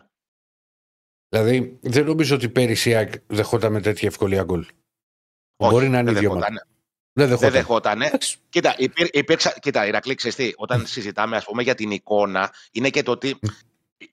Δηλαδή 1.29 1.79
δεν 1.81 2.05
νομίζω 2.07 2.35
ότι 2.35 2.49
πέρυσι 2.49 2.91
η 2.91 2.95
ΑΕΚ 2.95 3.13
δεχόταν 3.27 3.73
με 3.73 3.81
τέτοια 3.81 4.09
ευκολία 4.09 4.43
γκολ. 4.43 4.61
Όχι, 5.57 5.73
Μπορεί 5.73 5.89
να 5.89 5.99
είναι 5.99 6.13
δεν 6.13 6.17
η 6.17 6.19
δύο 6.19 6.29
δεχότανε. 6.29 6.55
μάτς. 6.55 6.69
Δεν 7.13 7.29
Δεν 7.29 7.39
δεχόταν. 7.39 7.53
δεχότανε. 7.53 8.07
Εντάξει. 8.07 8.37
Κοίτα, 8.49 8.75
υπήρ, 8.79 9.07
υπήρξα, 9.17 9.55
κοίτα, 9.61 9.87
Ηρακλή, 9.87 10.15
ξέρεις 10.15 10.37
τι, 10.37 10.53
όταν 10.57 10.87
συζητάμε 10.87 11.37
ας 11.37 11.45
πούμε, 11.45 11.63
για 11.63 11.75
την 11.75 11.91
εικόνα, 11.91 12.53
είναι 12.73 12.91
και 12.91 13.03
το 13.03 13.11
ότι 13.11 13.39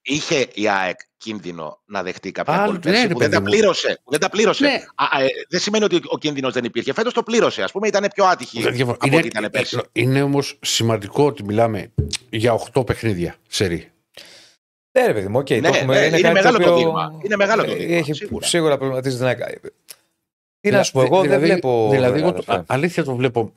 είχε 0.02 0.48
η 0.54 0.70
ΑΕΚ 0.70 1.00
κίνδυνο 1.18 1.82
να 1.86 2.04
δεχτεί 2.04 2.32
κάποια 2.32 2.54
Άλλο, 2.54 2.72
γκολ 2.72 2.80
πέρσι 2.80 3.02
ναι, 3.02 3.08
ρε 3.08 3.14
που 3.14 3.20
δεν 3.20 3.30
παιδί 3.30 3.32
τα 3.32 3.50
μου. 3.50 3.50
πλήρωσε. 3.56 4.00
Που 4.04 4.12
δεν 4.12 4.20
τα 4.20 4.30
πλήρωσε. 4.30 4.64
Ναι. 4.66 4.84
Α, 4.96 5.22
ε, 5.24 5.28
δεν 5.50 5.60
σημαίνει 5.60 5.84
ότι 5.84 6.00
ο 6.06 6.18
κίνδυνος 6.18 6.54
δεν 6.54 6.64
υπήρχε. 6.64 6.94
Φέτος 6.94 7.14
το 7.14 7.24
πλήρωσε. 7.24 7.64
Α 7.64 7.70
πούμε, 7.74 7.88
ήταν 7.88 8.08
πιο 8.14 8.26
άτυχη 8.26 8.62
Δεν 8.62 8.74
διαφωνώ. 8.74 8.98
από 9.00 9.08
Είναι, 9.08 9.16
ό,τι 9.18 9.28
ήταν 9.28 9.50
πέρσι. 9.52 9.80
είναι 9.92 10.22
όμως 10.22 10.58
σημαντικό 10.62 11.26
ότι 11.26 11.44
μιλάμε 11.44 11.92
για 12.30 12.54
8 12.74 12.86
παιχνίδια 12.86 13.36
σερί. 13.48 13.90
Ναι, 15.00 15.06
ρε 15.06 15.14
παιδί 15.14 15.28
μου, 15.28 15.40
οκ. 15.40 15.50
Ναι, 15.50 15.62
το 15.62 15.68
έχουμε, 15.68 16.00
ναι, 16.00 16.06
είναι 16.06 16.20
κάτι 16.20 16.34
μεγάλο 16.34 16.58
το 16.58 16.64
οποίο- 16.64 16.76
δείγμα. 16.78 17.20
Είναι 17.24 17.36
μεγάλο 17.36 17.64
το 17.66 17.72
ε, 17.72 17.76
δείγμα, 17.76 17.96
Έχει, 17.96 18.14
σίγουρα. 18.14 18.46
σίγουρα 18.46 18.78
προβληματίζει 18.78 19.18
την 19.18 19.26
ΑΕΚ. 19.26 19.40
Τι 20.60 20.72
να 20.72 20.84
σου 20.84 20.92
πω, 20.92 21.02
εγώ 21.02 21.16
δεν 21.16 21.24
Δηλαδή- 21.24 21.46
βλέπω. 21.46 21.88
Δηλαδή, 21.92 22.20
εγώ 22.20 22.28
αδερφέ. 22.30 22.52
το, 22.52 22.58
α- 22.58 22.64
αλήθεια 22.68 23.04
το 23.04 23.16
βλέπω 23.16 23.54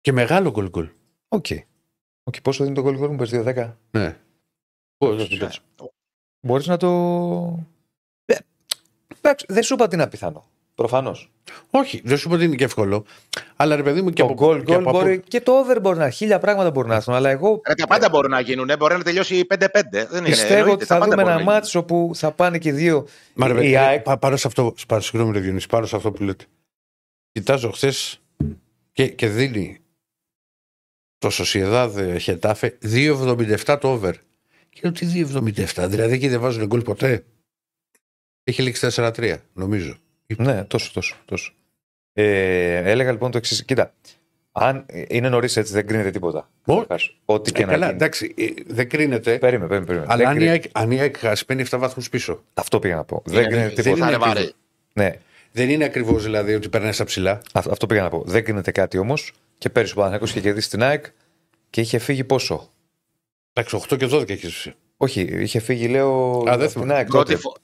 και 0.00 0.12
μεγάλο 0.12 0.50
γκολ 0.50 0.68
γκολ. 0.68 0.88
Οκ. 1.28 1.46
Οκ, 2.24 2.34
Πόσο 2.42 2.62
δίνει 2.64 2.74
το 2.76 2.82
γκολ 2.82 2.96
γκολ 2.96 3.08
μου, 3.10 3.16
πες 3.16 3.30
2-10. 3.30 3.76
Ναι. 3.90 4.16
Μπορείς 6.46 6.66
να 6.66 6.76
το. 6.76 6.88
Ε, 8.24 8.34
Εντάξει, 9.20 9.46
δεν 9.48 9.62
σου 9.62 9.74
είπα 9.74 9.84
ότι 9.84 9.94
είναι 9.94 10.04
απιθανό. 10.04 10.46
Προφανώς. 10.74 11.30
Όχι, 11.70 12.00
δεν 12.04 12.16
σου 12.18 12.26
είπα 12.28 12.36
ότι 12.36 12.44
είναι 12.44 12.54
και 12.54 12.64
εύκολο. 12.64 13.04
Αλλά 13.56 13.76
ρε 13.76 13.82
παιδί 13.82 14.02
μου 14.02 14.10
και 14.10 14.22
Το 14.22 14.24
από 14.24 14.34
γκολ 14.34 14.62
και 14.62 14.72
γκολ 14.72 14.82
από- 14.82 14.90
μπορεί. 14.90 15.20
Και 15.20 15.40
το 15.40 15.52
over 15.52 15.80
μπορεί 15.80 15.98
να 15.98 16.10
χίλια 16.10 16.38
πράγματα 16.38 16.70
μπορεί 16.70 16.88
να 16.88 16.94
έρθουν. 16.94 17.14
Αλλά 17.14 17.30
εγώ 17.30 17.60
Ρε, 17.66 17.74
τα 17.74 17.86
πάντα 17.86 18.08
μπορούν 18.08 18.30
να 18.30 18.40
γίνουν. 18.40 18.70
ε, 18.70 18.76
Μπορεί 18.76 18.96
να 18.96 19.02
τελειώσει 19.02 19.44
5-5. 19.44 20.06
Δεν 20.06 20.18
είναι, 20.18 20.28
πιστεύω 20.28 20.52
εννοείται, 20.54 20.70
ότι 20.72 20.86
τα 20.86 20.94
θα 20.94 21.00
πάντα 21.00 21.10
δούμε 21.10 21.14
μπορούν 21.14 21.20
ένα 21.22 21.34
να 21.34 21.40
γίνουν. 21.40 21.52
μάτσο 21.54 21.78
όπου 21.78 22.10
θα 22.14 22.32
πάνε 22.32 22.58
και 22.58 22.72
δύο. 22.72 23.06
Μα 23.34 23.46
ρε, 23.46 23.52
η 23.52 23.56
παιδί, 23.56 23.76
ΑΕΚ. 23.76 24.02
πά- 24.02 24.18
πάνω 24.18 24.36
σε 24.36 24.46
αυτό, 24.46 24.74
πάνω, 24.88 25.00
συγγνώμη, 25.02 25.32
ρε 25.32 25.40
Διονύση, 25.40 25.66
πάνω 25.68 25.86
σε 25.86 25.96
αυτό 25.96 26.12
που 26.12 26.22
λέτε. 26.22 26.44
Κοιτάζω 27.32 27.70
χθες 27.70 28.20
και, 28.92 29.08
και 29.08 29.28
δίνει 29.28 29.78
το 31.18 31.30
Σοσιεδάδ 31.30 32.16
Χετάφε 32.18 32.78
2,77 32.82 33.78
το 33.80 33.88
over. 33.88 34.14
Και 34.74 34.80
λέω 34.82 34.92
τι 34.92 35.26
2,77, 35.74 35.86
δηλαδή 35.88 36.14
εκεί 36.14 36.28
δεν 36.28 36.40
βάζουν 36.40 36.66
γκολ 36.66 36.82
ποτέ. 36.82 37.24
Έχει 38.44 38.62
λήξει 38.62 38.88
4-3, 38.94 39.36
νομίζω. 39.52 39.96
Ναι, 40.36 40.64
τόσο, 40.64 40.92
τόσο. 40.92 41.16
τόσο. 41.24 41.52
Ε, 42.12 42.90
έλεγα 42.90 43.10
λοιπόν 43.12 43.30
το 43.30 43.38
εξής. 43.38 43.64
Κοίτα, 43.64 43.94
αν 44.52 44.86
είναι 45.08 45.28
νωρίς 45.28 45.56
έτσι, 45.56 45.72
δεν 45.72 45.86
κρίνεται 45.86 46.10
τίποτα. 46.10 46.50
Ω. 46.64 46.74
Καταρχάς, 46.80 47.16
Ό,τι 47.24 47.52
και 47.52 47.62
Ε, 47.62 47.64
να 47.64 47.70
καλά, 47.72 47.84
γίνει. 47.84 47.96
εντάξει, 47.96 48.34
ε, 48.38 48.44
δεν 48.66 48.88
κρίνεται. 48.88 49.38
Περίμενε, 49.38 49.68
περίμενε. 49.68 49.84
περίμενε. 49.86 50.06
Αλλά 50.12 50.16
Δεν 50.16 50.26
αν 50.26 50.32
η 50.34 50.38
κρίνεται. 50.38 50.52
ΑΕΚ- 50.64 50.78
αν 50.84 50.90
η 50.90 51.00
ΑΕΚ 51.00 51.16
χάσει, 51.16 51.44
παίρνει 51.44 51.62
7 51.62 51.78
βαθμούς 51.78 52.08
πίσω. 52.08 52.42
Αυτό 52.54 52.78
πήγα 52.78 52.94
να 52.94 53.04
πω. 53.04 53.22
Δεν 53.24 53.38
Είναι- 53.42 53.48
κρίνεται 53.48 53.74
δεν 53.74 53.84
τίποτα. 53.84 54.00
θα 54.02 54.06
είναι 54.06 54.16
ακριβώς. 54.16 54.34
βαρύ. 54.34 54.52
Ναι, 54.92 55.18
Δεν 55.52 55.70
είναι 55.70 55.84
ακριβώς 55.84 56.22
δηλαδή 56.22 56.54
ότι 56.54 56.68
περνάει 56.68 56.92
στα 56.92 57.04
ψηλά. 57.04 57.40
αυ- 57.52 57.70
αυτό 57.70 57.86
πήγα 57.86 58.02
να 58.02 58.08
πω. 58.08 58.22
Δεν 58.26 58.44
κρίνεται 58.44 58.70
κάτι 58.70 58.98
όμως. 58.98 59.32
Και 59.58 59.68
πέρυσι 59.70 59.92
ο 59.92 59.94
Παναθηναϊκός 59.94 60.30
είχε 60.30 60.40
κερδίσει 60.40 60.70
την 60.70 60.82
ΑΕΚ 60.82 61.04
και 61.70 61.80
είχε 61.80 61.98
φύγει 61.98 62.24
πόσο; 62.24 62.70
Εντάξει, 63.52 63.76
8 63.90 63.96
και 63.98 64.06
12 64.12 64.30
έχεις. 64.30 64.70
Όχι, 64.96 65.20
είχε 65.20 65.60
φύγει, 65.60 65.88
λέω. 65.88 66.42
δεν 66.44 66.52
από 66.52 66.68
θυμάμαι. 66.68 66.86
την 66.88 66.90
ΑΕΚ 66.92 67.06
Πρώτη 67.06 67.30
τότε. 67.32 67.36
φο... 67.42 67.54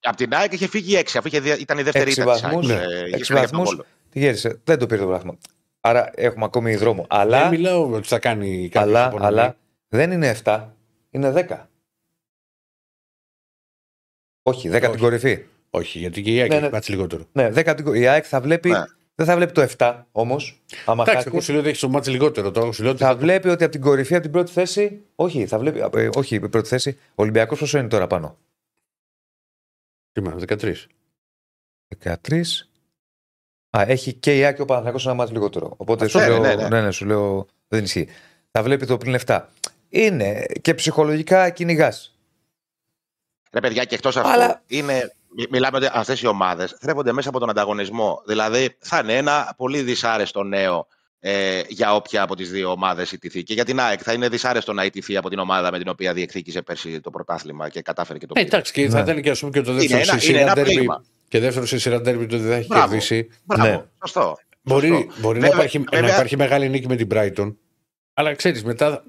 Από 0.00 0.16
την 0.16 0.34
ΑΕΚ 0.34 0.52
είχε 0.52 0.68
φύγει 0.68 0.96
6, 0.98 1.02
αφού 1.18 1.26
είχε, 1.28 1.40
δια- 1.40 1.58
ήταν 1.58 1.78
η 1.78 1.82
δεύτερη 1.82 2.08
Έξι 2.10 2.20
ήττα 2.20 2.32
της 2.32 2.40
βαθμούς, 2.42 2.70
ΑΕΚ. 2.70 2.78
ναι. 2.78 2.84
Ε, 2.94 3.06
είχε 3.06 3.16
Έξι 3.16 3.32
φύγει 3.32 3.38
από 3.38 3.48
τον 3.50 3.58
βαθμούς. 3.58 3.68
Βόλο. 3.74 3.84
Τι 4.10 4.18
γέρισε. 4.18 4.60
Δεν 4.64 4.78
το 4.78 4.86
πήρε 4.86 5.00
το 5.00 5.06
πράγμα. 5.06 5.38
Άρα 5.80 6.10
έχουμε 6.14 6.44
ακόμη 6.44 6.76
δρόμο. 6.76 7.06
Αλλά, 7.08 7.40
Δεν 7.40 7.48
μιλάω 7.48 7.90
ότι 7.90 8.08
θα 8.08 8.18
κάνει 8.18 8.68
κάτι. 8.68 8.78
αλλά, 8.88 9.14
αλλά 9.18 9.56
δεν 9.88 10.10
είναι 10.10 10.36
7, 10.44 10.64
είναι 11.10 11.46
10. 11.48 11.66
Όχι, 14.42 14.68
10 14.68 14.72
Όχι. 14.82 14.90
την 14.90 14.98
κορυφή. 15.00 15.44
Όχι, 15.70 15.98
γιατί 15.98 16.22
και 16.22 16.34
η 16.34 16.40
ΑΕΚ 16.40 16.48
Ναι, 16.48 16.54
έχει 16.56 16.64
ναι. 16.64 16.70
μάτσει 16.70 16.90
λιγότερο. 16.90 17.24
Ναι, 17.32 17.48
10 17.54 17.72
την 17.76 17.84
κορυφή. 17.84 18.04
Η 18.04 18.06
ΑΕΚ 18.08 18.24
θα 18.28 18.40
βλέπει. 18.40 18.70
Ναι. 18.70 18.82
Δεν 19.18 19.26
θα 19.26 19.36
βλέπει 19.36 19.52
το 19.52 19.68
7 19.78 20.02
όμως. 20.12 20.60
Άμα 20.84 21.02
Εντάξει, 21.02 21.12
χάσεις, 21.14 21.26
εγώ 21.32 21.40
σου 21.40 21.50
λέω 21.52 21.60
ότι 21.60 21.70
έχει 21.70 21.80
το 21.80 21.88
μάτσει 21.88 22.10
λιγότερο. 22.10 22.50
Τώρα 22.50 22.72
σου 22.72 22.82
λέω 22.82 22.90
ότι 22.92 23.00
θα 23.02 23.08
θα... 23.08 23.16
βλέπει 23.16 23.48
ότι 23.48 23.62
από 23.64 23.72
την 23.72 23.80
κορυφή, 23.80 24.14
από 24.14 24.22
την 24.22 24.32
πρώτη 24.32 24.52
θέση. 24.52 25.02
Όχι, 25.14 25.46
θα 25.46 25.58
βλέπει. 25.58 25.78
ε, 25.94 26.08
όχι, 26.14 26.34
η 26.34 26.48
πρώτη 26.48 26.68
θέση. 26.68 26.98
Ο 27.10 27.22
Ολυμπιακός 27.22 27.58
πόσο 27.58 27.78
είναι 27.78 27.88
τώρα 27.88 28.06
πάνω; 28.06 28.36
Τι 30.12 30.20
μα, 30.20 30.36
13. 30.46 30.74
13. 32.04 32.42
Α, 33.78 33.82
έχει 33.86 34.12
και 34.12 34.38
η 34.38 34.44
ΑΕΚ 34.44 34.54
και 34.56 34.62
ο 34.62 34.64
Παναθηναϊκός 34.64 35.04
ένα 35.06 35.14
μάτι 35.14 35.32
λιγότερο. 35.32 35.74
Οπότε 35.76 36.04
Αυτό, 36.04 36.18
σου, 36.18 36.24
ναι, 36.24 36.30
λέω, 36.30 36.40
ναι, 36.40 36.54
ναι. 36.54 36.68
ναι, 36.68 36.80
ναι, 36.80 36.90
σου 36.90 37.04
λέω 37.06 37.46
δεν 37.68 37.84
ισχύει. 37.84 38.08
Θα 38.50 38.62
βλέπει 38.62 38.86
το 38.86 38.96
πλην 38.96 39.18
7. 39.26 39.40
Είναι 39.88 40.44
και 40.60 40.74
ψυχολογικά 40.74 41.50
κυνηγάς. 41.50 42.18
Ρε 43.52 43.60
παιδιά, 43.60 43.84
και 43.84 43.94
εκτός 43.94 44.16
αυτού, 44.16 44.28
Αλλά- 44.30 44.62
είναι, 44.66 44.92
μι- 44.94 45.12
μιλάμε 45.50 45.76
ότι 45.76 45.88
αυτές 45.92 46.20
οι 46.22 46.26
ομάδες 46.26 46.76
θρέφονται 46.80 47.12
μέσα 47.12 47.28
από 47.28 47.38
τον 47.38 47.50
ανταγωνισμό. 47.50 48.22
Δηλαδή, 48.26 48.76
θα 48.78 48.98
είναι 49.02 49.16
ένα 49.16 49.54
πολύ 49.56 49.82
δυσάρεστο 49.82 50.42
νέο 50.42 50.86
ε, 51.20 51.60
για 51.68 51.94
όποια 51.94 52.22
από 52.22 52.36
τις 52.36 52.50
δύο 52.50 52.70
ομάδες 52.70 53.12
ιτηθεί. 53.12 53.42
Και 53.42 53.54
για 53.54 53.64
την 53.64 53.80
ΑΕΚ 53.80 54.00
θα 54.02 54.12
είναι 54.12 54.28
δυσάρεστο 54.28 54.72
να 54.72 54.84
ιτηθεί 54.84 55.16
από 55.16 55.28
την 55.28 55.38
ομάδα 55.38 55.70
με 55.70 55.78
την 55.78 55.88
οποία 55.88 56.12
διεκδίκησε 56.12 56.62
πέρσι 56.62 57.00
το 57.00 57.10
πρωτάθλημα 57.10 57.68
και 57.68 57.82
κατάφερε 57.82 58.18
και 58.18 58.26
το 58.26 58.32
Ναι, 58.36 58.42
πήρε. 58.44 58.54
εντάξει, 58.56 58.72
και 58.72 58.88
θα 58.88 58.96
Ναι. 59.02 59.10
ήταν 59.10 59.22
και, 59.22 59.30
ας 59.30 59.38
πούμε, 59.38 59.50
και 59.52 59.60
το 59.60 59.70
Είναι 59.70 59.80
δεύτερο 59.80 60.00
ένα- 60.00 60.06
σε 60.06 60.12
είναι 60.12 60.20
σειρά 60.22 60.40
ένα 60.40 60.52
ντέρμπι. 60.54 60.72
πλήγμα. 60.74 61.04
Και 61.28 61.38
δεύτερο 61.40 61.66
σε 61.66 61.78
σειρά 61.78 62.00
ντέρμπι 62.00 62.26
το 62.26 62.38
δεν 62.38 62.48
θα 62.50 62.54
έχει 62.56 62.66
Μπράβο. 62.66 62.86
κερδίσει. 62.88 63.28
Μπράβο, 63.44 63.68
Ναι. 63.70 63.84
σωστό. 64.00 64.36
Μπορεί, 64.62 64.88
Σωστό. 64.88 65.12
μπορεί 65.20 65.38
να, 65.38 65.46
Βέβαια- 65.46 65.48
υπάρχει, 65.64 65.78
να 65.78 65.84
βέβαια- 65.90 66.14
υπάρχει 66.14 66.36
μεγάλη 66.36 66.68
νίκη 66.68 66.86
με 66.88 66.96
την 66.96 67.08
Brighton. 67.10 67.54
Αλλά 68.14 68.34
ξέρεις, 68.34 68.64
μετά 68.64 69.04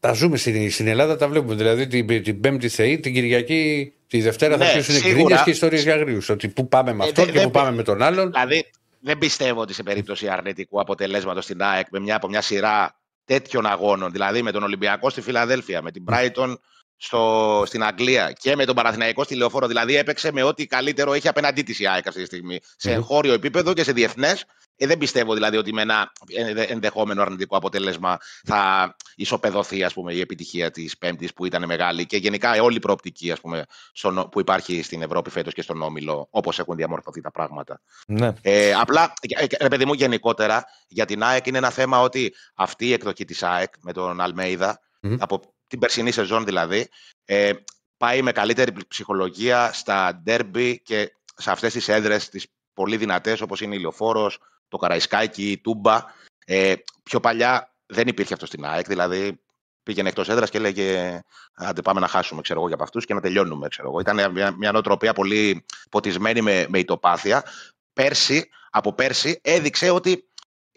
τα, 0.00 0.08
τα 0.08 0.14
ζούμε 0.14 0.36
στην, 0.36 0.70
στην 0.70 0.86
Ελλάδα, 0.86 1.16
τα 1.16 1.28
βλέπουμε. 1.28 1.54
Δηλαδή 1.54 1.86
την, 1.86 2.22
την 2.22 2.40
Πέμπτη 2.40 2.68
Θεή, 2.68 3.00
την 3.00 3.12
Κυριακή, 3.14 3.92
τη 4.06 4.20
Δευτέρα 4.20 4.56
θα 4.56 4.64
Ναι, 4.64 4.70
αρχίσουν 4.70 4.94
σίγουρα. 4.94 5.14
γκρίνιες 5.14 5.42
και 5.42 5.50
ιστορίες 5.50 5.82
για 5.82 5.94
αγρίους. 5.94 6.28
Ότι 6.28 6.48
πού 6.48 6.68
πάμε 6.68 6.92
με 6.92 7.04
Ε, 7.04 7.08
αυτόν 7.08 7.24
δε- 7.24 7.30
και 7.32 7.38
δε- 7.38 7.44
πού 7.44 7.50
πάμε 7.50 7.70
με 7.76 7.82
τον 7.82 8.02
άλλον. 8.02 8.30
Δηλαδή, 8.30 8.70
δεν 9.00 9.18
πιστεύω 9.18 9.60
ότι 9.60 9.74
σε 9.74 9.82
περίπτωση 9.82 10.28
αρνητικού 10.28 10.80
αποτελέσματος 10.80 11.44
στην 11.44 11.62
ΑΕΚ 11.62 11.86
με 11.90 12.00
μια, 12.00 12.16
από 12.16 12.28
μια 12.28 12.40
σειρά 12.40 12.96
τέτοιων 13.24 13.66
αγώνων, 13.66 14.12
δηλαδή 14.12 14.42
με 14.42 14.50
τον 14.52 14.62
Ολυμπιακό 14.62 15.10
στη 15.10 15.20
Φιλαδέλφια, 15.20 15.82
με 15.82 15.90
την 15.90 16.04
Brighton 16.08 16.54
στο, 17.00 17.62
στην 17.66 17.84
Αγγλία 17.84 18.32
και 18.32 18.56
με 18.56 18.64
τον 18.64 18.74
Παναθηναϊκό 18.74 19.24
στη 19.24 19.34
Λεωφόρο, 19.34 19.66
δηλαδή 19.66 19.96
έπαιξε 19.96 20.32
με 20.32 20.42
ό,τι 20.42 20.66
καλύτερο 20.66 21.12
έχει 21.12 21.28
απέναντί 21.28 21.62
της 21.62 21.78
η 21.78 21.86
ΑΕΚ 21.86 22.06
αυτή 22.06 22.20
τη 22.20 22.26
στιγμή, 22.26 22.58
σε 22.76 22.88
Μμμ. 22.90 22.96
εγχώριο 22.96 23.32
επίπεδο 23.32 23.72
και 23.72 23.82
σε 23.84 23.92
διεθνές. 23.92 24.44
Ε, 24.80 24.86
δεν 24.86 24.98
πιστεύω 24.98 25.34
δηλαδή 25.34 25.56
ότι 25.56 25.72
με 25.72 25.82
ένα 25.82 26.12
ενδε- 26.34 26.70
ενδεχόμενο 26.70 27.22
αρνητικό 27.22 27.56
αποτέλεσμα 27.56 28.18
θα 28.44 28.96
ισοπεδωθεί 29.16 29.84
ας 29.84 29.92
πούμε, 29.92 30.12
η 30.12 30.20
επιτυχία 30.20 30.70
της 30.70 30.98
Πέμπτης 30.98 31.32
που 31.32 31.44
ήταν 31.46 31.64
μεγάλη 31.66 32.06
και 32.06 32.16
γενικά 32.16 32.62
όλη 32.62 32.76
η 32.76 32.80
προοπτική 32.80 33.30
ας 33.30 33.40
πούμε, 33.40 33.64
στον- 33.92 34.28
που 34.28 34.40
υπάρχει 34.40 34.82
στην 34.82 35.02
Ευρώπη 35.02 35.30
φέτος 35.30 35.54
και 35.54 35.62
στον 35.62 35.82
Όμιλο, 35.82 36.26
όπως 36.30 36.58
έχουν 36.58 36.76
διαμορφωθεί 36.76 37.20
τα 37.20 37.30
πράγματα. 37.30 37.80
Ναι. 38.06 38.32
Ε, 38.42 38.74
απλά, 38.74 39.12
ε, 39.38 39.44
ε, 39.44 39.46
ρε 39.60 39.68
παιδί 39.68 39.84
μου, 39.84 39.92
γενικότερα 39.92 40.64
για 40.88 41.04
την 41.06 41.22
ΑΕΚ 41.22 41.46
είναι 41.46 41.58
ένα 41.58 41.70
θέμα 41.70 42.00
ότι 42.00 42.34
αυτή 42.54 42.86
η 42.86 42.92
εκδοχή 42.92 43.24
της 43.24 43.42
ΑΕΚ 43.42 43.72
με 43.80 43.92
τον 43.92 44.20
Αλμέιδα, 44.20 44.80
Μμμ. 45.00 45.16
από 45.18 45.40
την 45.68 45.78
περσινή 45.78 46.10
σεζόν 46.10 46.44
δηλαδή, 46.44 46.88
ε, 47.24 47.52
πάει 47.96 48.22
με 48.22 48.32
καλύτερη 48.32 48.72
ψυχολογία 48.88 49.72
στα 49.72 50.20
ντέρμπι 50.22 50.80
και 50.80 51.12
σε 51.36 51.50
αυτές 51.50 51.72
τις 51.72 51.88
έδρες 51.88 52.28
τις 52.28 52.46
πολύ 52.72 52.96
δυνατές 52.96 53.40
όπως 53.40 53.60
είναι 53.60 53.74
η 53.74 53.78
Λεωφόρος, 53.78 54.38
το 54.68 54.76
Καραϊσκάκι, 54.76 55.50
η 55.50 55.58
Τούμπα. 55.58 56.04
Ε, 56.44 56.74
πιο 57.02 57.20
παλιά 57.20 57.74
δεν 57.86 58.08
υπήρχε 58.08 58.34
αυτό 58.34 58.46
στην 58.46 58.64
ΑΕΚ, 58.64 58.86
δηλαδή 58.86 59.40
πήγαινε 59.82 60.08
εκτός 60.08 60.28
έδρας 60.28 60.50
και 60.50 60.58
έλεγε 60.58 61.20
άντε 61.54 61.82
πάμε 61.82 62.00
να 62.00 62.08
χάσουμε 62.08 62.40
ξέρω 62.40 62.58
εγώ, 62.58 62.68
για 62.68 62.76
από 62.76 62.84
αυτούς 62.84 63.04
και 63.04 63.14
να 63.14 63.20
τελειώνουμε. 63.20 63.68
Ξέρω 63.68 63.88
εγώ. 63.88 64.00
Ήταν 64.00 64.32
μια, 64.32 64.50
μια 64.50 64.72
νοοτροπία 64.72 65.12
πολύ 65.12 65.64
ποτισμένη 65.90 66.40
με, 66.40 66.66
με 66.68 66.78
ητοπάθεια 66.78 67.44
πέρσι, 67.92 68.48
από 68.70 68.92
πέρσι 68.92 69.40
έδειξε 69.42 69.90
ότι 69.90 70.27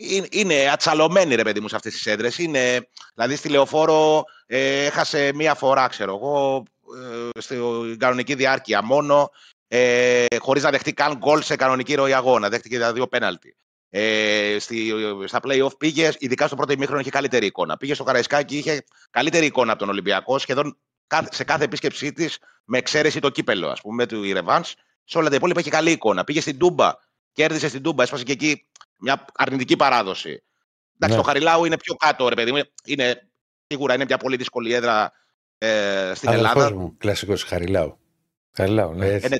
είναι- 0.09 0.27
είναι 0.31 0.69
ατσαλωμένη 0.71 1.35
ρε 1.35 1.43
παιδί 1.43 1.59
μου 1.59 1.67
σε 1.67 1.75
αυτές 1.75 1.93
τις 1.93 2.05
έδρες. 2.05 2.37
Είναι, 2.37 2.87
δηλαδή 3.15 3.35
στη 3.35 3.49
Λεωφόρο 3.49 4.23
ε, 4.45 4.85
έχασε 4.85 5.31
μία 5.35 5.53
φορά, 5.55 5.87
ξέρω 5.87 6.15
εγώ, 6.15 6.63
ε, 7.35 7.39
στην 7.39 7.97
κανονική 7.99 8.35
διάρκεια 8.35 8.83
μόνο, 8.83 9.29
ε, 9.67 10.25
χωρίς 10.39 10.63
να 10.63 10.69
δεχτεί 10.69 10.93
καν 10.93 11.17
γκολ 11.17 11.41
σε 11.41 11.55
κανονική 11.55 11.95
ροή 11.95 12.13
αγώνα. 12.13 12.49
Δέχτηκε 12.49 12.79
τα 12.79 12.93
δύο 12.93 13.07
πέναλτι. 13.07 13.55
Ε, 13.89 14.55
στη, 14.59 14.93
στα 15.25 15.39
play-off 15.43 15.77
πήγε, 15.77 16.11
ειδικά 16.19 16.47
στο 16.47 16.55
πρώτο 16.55 16.73
ημίχρονο 16.73 16.99
είχε 16.99 17.09
καλύτερη 17.09 17.45
εικόνα. 17.45 17.77
Πήγε 17.77 17.93
στο 17.93 18.03
Καραϊσκάκι, 18.03 18.57
είχε 18.57 18.83
καλύτερη 19.09 19.45
εικόνα 19.45 19.71
από 19.71 19.79
τον 19.79 19.89
Ολυμπιακό, 19.89 20.37
σχεδόν 20.39 20.77
κα- 21.07 21.27
σε 21.31 21.43
κάθε 21.43 21.63
επίσκεψή 21.63 22.13
της, 22.13 22.37
με 22.65 22.77
εξαίρεση 22.77 23.19
το 23.19 23.29
κύπελο, 23.29 23.69
ας 23.69 23.81
πούμε, 23.81 24.05
του 24.05 24.23
Ιρεβάνς. 24.23 24.73
Σε 25.03 25.17
όλα 25.17 25.29
τα 25.29 25.35
υπόλοιπα 25.35 25.59
είχε 25.59 25.69
καλή 25.69 25.91
εικόνα. 25.91 26.23
Πήγε 26.23 26.41
στην 26.41 26.57
Τούμπα, 26.57 26.91
κέρδισε 27.31 27.67
στην 27.67 27.81
Τούμπα, 27.81 28.03
έσπασε 28.03 28.23
και 28.23 28.31
εκεί 28.31 28.65
μια 29.01 29.25
αρνητική 29.35 29.75
παράδοση. 29.75 30.29
Εντάξει, 30.99 31.15
Ναι. 31.17 31.21
το 31.23 31.27
Χαριλάου 31.27 31.65
είναι 31.65 31.77
πιο 31.77 31.95
κάτω, 31.95 32.29
ρε 32.29 32.35
παιδί 32.35 32.51
μου. 32.51 32.61
Είναι, 32.85 33.29
σίγουρα 33.67 33.93
είναι 33.93 34.05
μια 34.05 34.17
πολύ 34.17 34.35
δύσκολη 34.35 34.73
έδρα 34.73 35.11
ε, 35.57 36.11
στην 36.15 36.29
Αδελφός 36.29 36.49
Ελλάδα. 36.55 36.75
μου, 36.75 36.97
κλασικός 36.97 37.43
Χαριλάου. 37.43 37.97
Καλά, 38.51 38.87
ναι. 38.93 39.05
Ε, 39.07 39.19
Ε, 39.21 39.27
ναι. 39.27 39.37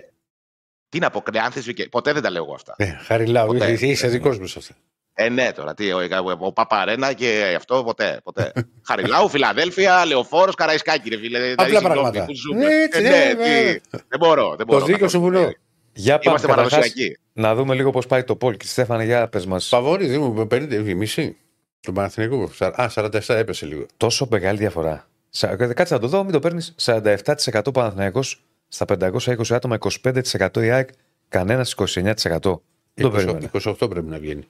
Τι 0.90 1.00
να 1.00 1.10
πω, 1.10 1.22
κρεάνθηση 1.22 1.74
και. 1.74 1.88
Ποτέ 1.90 2.14
δεν 2.14 2.22
τα 2.22 2.30
λέω 2.30 2.44
εγώ 2.44 2.54
αυτά. 2.54 2.76
ναι, 2.78 3.00
Χαριλάου, 3.04 3.48
ποτέ. 3.48 3.72
είσαι, 3.72 3.86
είσαι 3.88 4.08
δικός 4.08 4.40
μου 4.40 4.46
σε 4.48 4.60
αυτά. 4.60 4.76
Ε, 5.14 5.30
ναι, 5.30 5.52
τώρα 5.52 5.74
τι, 5.74 5.92
ο, 5.92 5.98
ο, 6.00 6.46
ο 6.46 6.54
Παπαρένα 6.54 7.14
και 7.14 7.54
αυτό 7.58 7.84
ποτέ. 7.84 8.20
ποτέ. 8.24 8.52
Χαριλάου, 8.88 9.30
Φιλαδέλφια, 9.30 10.06
Λεωφόρος, 10.06 10.56
Καραϊσκάκη, 10.56 11.10
ρε 11.10 11.18
φίλε. 11.18 11.38
Δηλαδή, 11.40 11.52
Απλά 11.58 11.66
συγγνώμη, 11.80 11.94
πράγματα. 11.94 12.26
πού 12.26 12.36
ζούμε. 12.36 12.66
Έτσι, 12.66 13.00
Ε, 13.00 13.02
ναι, 13.02 13.10
ναι, 13.10 13.34
βέβαια. 13.34 13.74
τι, 13.74 13.80
δεν 13.90 14.20
μπορώ. 14.20 14.56
Δεν 14.56 14.66
μπορώ 14.66 14.80
Το 14.80 14.86
δίκιο 14.86 15.08
σου 15.10 15.22
καθόλου. 15.22 15.54
Βουνό. 15.94 16.06
Για 16.06 16.14
πάμε 16.20 16.30
Είμαστε 16.30 16.48
καταρχάς, 16.48 16.72
παραδοσιακοί. 16.72 17.18
να 17.34 17.56
δούμε 17.56 17.76
λίγο 17.76 17.90
πώς 17.92 18.06
πάει 18.08 18.24
το 18.24 18.36
Πολ. 18.36 18.58
Και 18.58 18.66
Στέφανε, 18.66 19.04
για 19.06 19.28
πες 19.28 19.46
μας. 19.46 19.70
Παβόρη, 19.70 20.06
δήμου 20.08 20.34
με 20.34 20.46
50, 20.46 20.94
μισή. 20.96 21.38
Τον 21.80 21.94
Παναθηναϊκό. 21.94 22.50
Σα- 22.54 22.68
Α, 22.82 22.90
47 22.90 23.34
έπεσε 23.36 23.66
λίγο. 23.66 23.86
Τόσο 23.98 24.28
μεγάλη 24.32 24.58
διαφορά. 24.58 25.08
Σα- 25.30 25.56
Κάτσε 25.56 25.94
να 25.94 26.00
το 26.00 26.08
δω, 26.08 26.24
μην 26.24 26.32
το 26.32 26.40
παίρνεις. 26.40 26.74
47% 26.78 27.72
Παναθηναϊκός 27.74 28.44
στα 28.68 28.86
520 28.86 29.56
άτομα, 29.56 29.76
25% 29.76 30.62
η 30.64 30.70
ΑΕΚ, 30.72 30.90
κανένας 31.28 31.72
29%. 31.72 32.64
Δεν 32.94 33.06
το 33.06 33.08
20 33.10 33.12
περίμενα. 33.16 33.50
28 33.54 33.90
πρέπει 33.90 34.08
να 34.10 34.18
βγαίνει. 34.20 34.48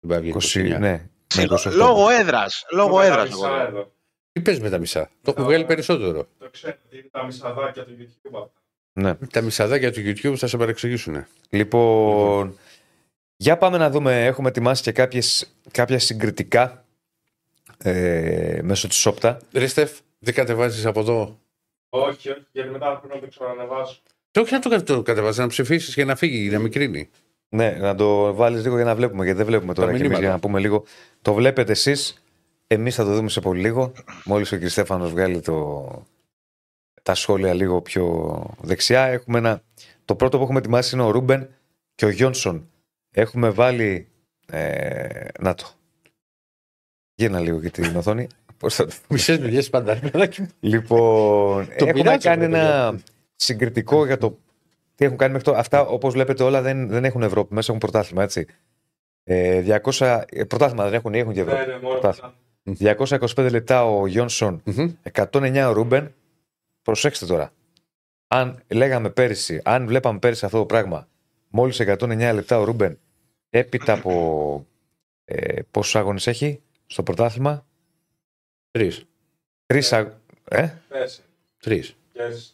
Δεν 0.00 0.08
πάει 0.10 0.18
να 0.18 0.20
βγαίνει 0.20 0.36
20, 0.36 0.60
29. 0.60 0.78
ναι, 0.78 1.06
Σε- 1.26 1.40
ναι, 1.40 1.46
28. 1.46 1.70
Λόγω 1.76 2.08
έδρας. 2.08 2.64
Λόγω 2.72 2.96
Με 2.96 3.02
τα 3.02 3.06
έδρας. 3.12 3.30
μισά 3.30 3.66
εδώ. 3.68 3.92
Τι 4.32 4.40
παίζεις 4.40 4.62
με 4.62 4.70
τα 4.70 4.78
μισά; 4.78 5.10
Το 5.22 5.30
έχουν 5.36 5.44
βγάλει 5.44 5.64
περισσότερο. 5.64 6.26
Το 6.38 6.48
ξέρετε, 6.50 6.80
είναι 6.90 7.08
τα 7.10 7.24
μισαδάκια 7.24 7.84
του 7.84 7.92
YouTube 8.00 8.34
αυτά. 8.42 8.60
Ναι. 9.00 9.14
Τα 9.14 9.40
μισαδάκια 9.40 9.92
του 9.92 10.00
YouTube 10.00 10.34
θα 10.36 10.46
σε 10.46 10.56
παρεξηγήσουν. 10.56 11.26
Λοιπόν, 11.50 12.58
για 13.36 13.56
πάμε 13.58 13.78
να 13.78 13.90
δούμε. 13.90 14.24
Έχουμε 14.24 14.48
ετοιμάσει 14.48 14.82
και 14.82 14.92
κάποιες, 14.92 15.54
κάποια 15.70 15.98
συγκριτικά 15.98 16.84
ε, 17.78 18.60
μέσω 18.62 18.88
της 18.88 18.96
Σόπτα. 18.96 19.38
Ρε 19.52 19.66
Στεφ, 19.66 19.98
δεν 20.18 20.34
κατεβάζεις 20.34 20.86
από 20.86 21.00
εδώ; 21.00 21.38
Όχι, 21.88 22.30
όχι, 22.30 22.46
γιατί 22.52 22.70
μετά 22.70 22.98
πρέπει 22.98 23.14
να 23.14 23.20
το 23.20 23.26
ξανανεβάσω. 23.28 24.00
Και 24.30 24.40
όχι 24.40 24.52
να 24.52 24.58
το, 24.60 24.68
κα- 24.68 24.82
το 24.82 25.02
κατεβάζεις, 25.02 25.38
να 25.38 25.46
ψηφίσεις 25.46 25.94
και 25.94 26.04
να 26.04 26.16
φύγει, 26.16 26.48
να 26.48 26.58
μικρύνει. 26.58 27.08
Ναι, 27.48 27.70
να 27.70 27.94
το 27.94 28.34
βάλεις 28.34 28.62
λίγο 28.62 28.76
για 28.76 28.84
να 28.84 28.94
βλέπουμε, 28.94 29.22
γιατί 29.24 29.38
δεν 29.38 29.46
βλέπουμε 29.46 29.74
τώρα 29.74 29.86
Τα 29.86 29.92
και 29.92 29.98
εμείς 29.98 30.08
μηνύματα. 30.18 30.24
για 30.24 30.34
να 30.34 30.40
πούμε 30.40 30.60
λίγο. 30.60 30.84
Το 31.22 31.34
βλέπετε 31.34 31.72
εσείς. 31.72 32.22
Εμείς 32.66 32.94
θα 32.94 33.04
το 33.04 33.14
δούμε 33.14 33.28
σε 33.28 33.40
πολύ 33.40 33.60
λίγο. 33.60 33.92
Μόλις 34.24 34.52
ο 34.52 34.58
κ. 34.58 34.66
Στέφανος 34.68 35.10
βγάλει 35.10 35.40
το, 35.40 35.86
τα 37.04 37.14
σχόλια 37.14 37.54
λίγο 37.54 37.80
πιο 37.82 38.44
δεξιά. 38.60 39.02
Έχουμε 39.02 39.38
ένα, 39.38 39.62
το 40.04 40.14
πρώτο 40.14 40.36
που 40.36 40.42
έχουμε 40.42 40.58
ετοιμάσει 40.58 40.94
είναι 40.94 41.04
ο 41.04 41.10
Ρούμπεν 41.10 41.48
και 41.94 42.04
ο 42.04 42.08
Γιόνσον. 42.08 42.68
Έχουμε 43.10 43.50
βάλει. 43.50 44.08
Ε, 44.46 45.28
να 45.40 45.54
το. 45.54 45.70
Γίνα 47.14 47.40
λίγο 47.40 47.60
και 47.60 47.70
την 47.70 47.96
οθόνη. 47.96 48.26
Πώς 48.56 48.74
θα 48.74 48.86
το 48.86 48.92
Μισές 49.08 49.38
δουλειές 49.38 49.62
πάντα. 49.62 49.98
παιδάκι 49.98 50.40
μου. 50.40 50.48
Λοιπόν, 50.60 51.68
έχουμε 51.70 51.92
πειράζω, 51.92 52.18
κάνει 52.18 52.40
ρε, 52.40 52.58
ένα 52.58 52.98
συγκριτικό 53.36 54.06
για 54.06 54.18
το 54.18 54.38
τι 54.94 55.04
έχουν 55.04 55.16
κάνει 55.16 55.32
μέχρι 55.32 55.46
τώρα. 55.46 55.58
Αυτά, 55.58 55.80
όπως 55.80 56.12
βλέπετε, 56.12 56.42
όλα 56.42 56.62
δεν, 56.62 56.88
δεν 56.88 57.04
έχουν 57.04 57.22
Ευρώπη. 57.22 57.54
Μέσα 57.54 57.66
έχουν 57.68 57.80
πρωτάθλημα, 57.80 58.22
έτσι. 58.22 58.46
Ε, 59.24 59.80
200, 59.82 60.22
ε, 60.28 60.44
πρωτάθλημα 60.44 60.84
δεν 60.84 60.94
έχουν 60.94 61.14
ή 61.14 61.18
έχουν 61.18 61.32
και 61.32 61.40
Ευρώπη. 61.40 61.60
Ναι, 61.60 61.66
ναι, 61.66 61.78
μόνο 61.78 61.98
Πρωτάθλημα. 61.98 62.34
αυτά. 63.16 63.42
225 63.44 63.50
λεπτά 63.50 63.84
ο 63.84 64.06
Γιόνσον, 64.06 64.62
Μμμ. 64.64 64.92
109 65.12 65.66
ο 65.68 65.72
Ρούμπεν. 65.72 66.14
Προσέξτε 66.84 67.26
τώρα. 67.26 67.52
Αν 68.28 68.62
λέγαμε 68.68 69.10
πέρυσι, 69.10 69.60
αν 69.64 69.86
βλέπαμε 69.86 70.18
πέρυσι 70.18 70.44
αυτό 70.44 70.58
το 70.58 70.66
πράγμα, 70.66 71.08
μόλις 71.48 71.80
109 71.80 72.30
λεπτά 72.34 72.58
ο 72.58 72.64
Ρούμπεν, 72.64 72.98
έπειτα 73.50 73.92
από 73.92 74.66
ε, 75.24 75.62
πόσους 75.70 75.96
αγώνες 75.96 76.26
έχει 76.26 76.62
στο 76.86 77.02
πρωτάθλημα, 77.02 77.66
Τρεις. 78.70 79.04
τρεις 79.66 79.92
αγώνε. 79.92 80.14
Ε, 80.48 80.68
Πέρσι. 80.88 81.20
Τρεις. 81.56 81.96
Και 82.12 82.22
έτσι. 82.22 82.50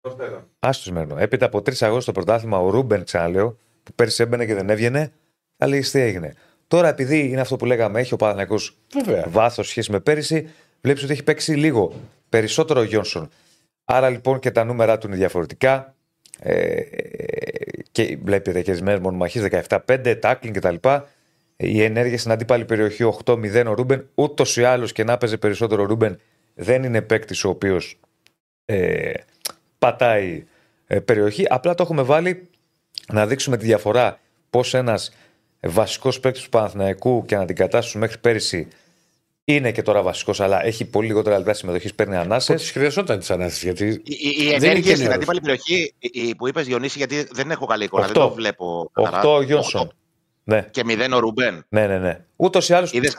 Προσθέτω. 0.00 0.48
Άστο 0.58 0.82
σημερινό. 0.82 1.18
Έπειτα 1.18 1.46
από 1.46 1.62
τρεις 1.62 1.82
αγώνες 1.82 2.02
στο 2.02 2.12
πρωτάθλημα, 2.12 2.58
ο 2.58 2.70
Ρούμπεν, 2.70 3.04
ξαναλέω, 3.04 3.58
που 3.82 3.92
πέρυσι 3.92 4.22
έμπαινε 4.22 4.46
και 4.46 4.54
δεν 4.54 4.70
έβγαινε, 4.70 5.12
θα 5.56 5.66
λέει 5.66 5.80
τι 5.80 6.00
έγινε. 6.00 6.34
Τώρα, 6.68 6.88
επειδή 6.88 7.28
είναι 7.28 7.40
αυτό 7.40 7.56
που 7.56 7.64
λέγαμε, 7.66 8.00
έχει 8.00 8.14
ο 8.14 8.16
Παναγιακό 8.16 8.56
Βέβαια. 8.94 9.24
βάθος 9.28 9.68
σχέση 9.68 9.90
με 9.90 10.00
πέρυσι, 10.00 10.50
βλέπεις 10.84 11.02
ότι 11.02 11.12
έχει 11.12 11.22
παίξει 11.22 11.52
λίγο 11.52 11.92
περισσότερο 12.28 12.80
ο 12.80 12.82
Γιόνσον. 12.82 13.28
Άρα 13.84 14.10
λοιπόν 14.10 14.38
και 14.38 14.50
τα 14.50 14.64
νούμερα 14.64 14.98
του 14.98 15.06
είναι 15.06 15.16
διαφορετικά. 15.16 15.94
Ε, 16.38 16.80
και 17.92 18.18
βλέπετε 18.22 18.62
και 18.62 18.72
τι 18.72 18.82
μονομαχίες 18.82 19.48
17-5, 19.68 20.16
τάκλινγκ 20.20 20.54
κτλ. 20.54 20.74
Η 21.56 21.82
ενέργεια 21.82 22.18
στην 22.18 22.30
αντίπαλη 22.30 22.64
περιοχή 22.64 23.14
8-0 23.24 23.64
ο 23.66 23.72
Ρούμπεν. 23.72 24.08
Ούτως 24.14 24.56
ή 24.56 24.64
άλλως 24.64 24.92
και 24.92 25.04
να 25.04 25.18
παίζει 25.18 25.38
περισσότερο 25.38 25.82
ο 25.82 25.86
Ρούμπεν 25.86 26.20
δεν 26.54 26.82
είναι 26.82 27.02
παίκτης 27.02 27.44
ο 27.44 27.48
οποίος 27.48 27.98
ε, 28.64 29.12
πατάει 29.78 30.44
ε, 30.86 31.00
περιοχή. 31.00 31.44
Απλά 31.48 31.74
το 31.74 31.82
έχουμε 31.82 32.02
βάλει 32.02 32.48
να 33.12 33.26
δείξουμε 33.26 33.56
τη 33.56 33.64
διαφορά 33.64 34.20
πώς 34.50 34.74
ένας 34.74 35.12
βασικός 35.60 36.20
παίκτης 36.20 36.42
του 36.42 36.48
Παναθηναϊκού 36.48 37.24
και 37.24 37.34
αναντικατάστατος 37.34 37.98
μέχρι 37.98 38.18
πέρυσι 38.18 38.68
είναι 39.44 39.72
και 39.72 39.82
τώρα 39.82 40.02
βασικός, 40.02 40.40
αλλά 40.40 40.64
έχει 40.64 40.84
πολύ 40.84 41.06
λιγότερα 41.06 41.36
λεπτά 41.38 41.54
συμμετοχής, 41.54 41.94
παίρνει 41.94 42.16
ανάσες. 42.16 42.60
Τις 42.60 42.70
χρειαζόταν 42.70 43.18
τις 43.18 43.26
ανάσες 43.34 43.64
γιατί. 43.66 43.86
Η, 43.86 44.02
η, 44.04 44.28
η 44.28 44.34
Δεν 44.36 44.46
είναι 44.46 44.54
ενέργεια 44.54 44.80
και 44.80 44.88
στην 44.88 45.02
νέος. 45.02 45.14
αντίπαλη 45.14 45.40
περιοχή 45.40 45.94
η- 45.98 46.10
η 46.28 46.34
που 46.34 46.48
είπες 46.48 46.66
Διονύση, 46.66 46.98
γιατί 46.98 47.28
δεν 47.32 47.50
έχω 47.50 47.66
καλή 47.66 47.84
εικόνα, 47.84 48.02
δεν 48.06 48.16
Οχτώ. 48.16 48.28
το 48.28 48.34
βλέπω. 48.34 48.90
8 48.94 49.02
καθαρά. 49.04 49.28
ο 49.28 49.42
Γιόνσον. 49.42 49.80
Οχτώ 49.80 49.94
Ναι, 50.44 50.62
Και 50.70 50.82
0 50.86 51.12
ο 51.14 51.18
Ρουμπέν. 51.18 51.64
ναι, 51.68 51.86
ναι. 51.86 51.98
ναι. 51.98 52.24
Ούτως 52.36 52.68
ή 52.68 52.74
άλλως 52.74 52.92
Είδες, 52.92 53.16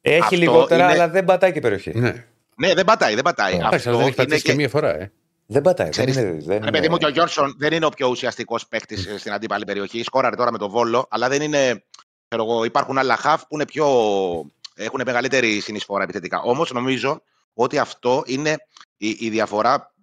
έχει 0.00 0.20
αυτό 0.22 0.36
λιγότερα, 0.36 0.84
είναι- 0.84 0.92
αλλά 0.92 1.08
δεν 1.08 1.24
πατάει 1.24 1.52
και 1.52 1.60
περιοχή. 1.60 1.92
Ναι. 1.98 2.24
ναι, 2.56 2.74
δεν 2.74 2.84
πατάει, 2.84 3.14
δεν 3.14 3.22
πατάει. 3.24 3.54
Εντάξει, 3.54 3.88
αλλά 3.88 3.98
δεν 3.98 4.06
έχει 4.06 4.16
πατήσει 4.16 4.34
είναι 4.44 4.50
και 4.50 4.54
μία 4.54 4.68
φορά. 4.68 4.98
Ε. 5.00 5.12
Δεν 5.46 5.62
πατάει. 5.62 5.88
Δεν 5.90 6.06
Ξέρεις, 6.06 6.16
είναι, 6.16 6.30
δεν 6.40 6.46
Ρε 6.48 6.54
είναι... 6.54 6.70
παιδί 6.70 6.88
μου 6.88 6.96
και 6.96 7.06
ο 7.06 7.08
Γιόνσον 7.08 7.54
δεν 7.58 7.72
είναι 7.72 7.86
ο 7.86 7.88
πιο 7.88 8.08
ουσιαστικός 8.08 8.66
παίκτης 8.66 9.08
στην 9.18 9.32
αντίπαλη 9.32 9.64
περιοχή. 9.64 10.02
Σκόραρε 10.02 10.36
τώρα 10.36 10.52
με 10.52 10.58
τον 10.58 10.70
Βόλο, 10.70 11.06
αλλά 11.10 11.28
δεν 11.28 11.42
είναι. 11.42 11.84
Ξέρω 12.28 12.50
εγώ, 12.50 12.64
υπάρχουν 12.64 12.98
άλλα 12.98 13.16
χαφ 13.16 13.40
που 13.40 13.54
είναι 13.54 13.64
πιο, 13.64 13.86
έχουν 14.74 15.02
μεγαλύτερη 15.04 15.60
συνεισφορά 15.60 16.02
επιθετικά. 16.02 16.40
Όμως 16.40 16.72
νομίζω 16.72 17.22
ότι 17.54 17.78
αυτό 17.78 18.22
είναι 18.26 18.56
η, 18.96 19.16
η 19.20 19.30
διαφορά 19.30 19.94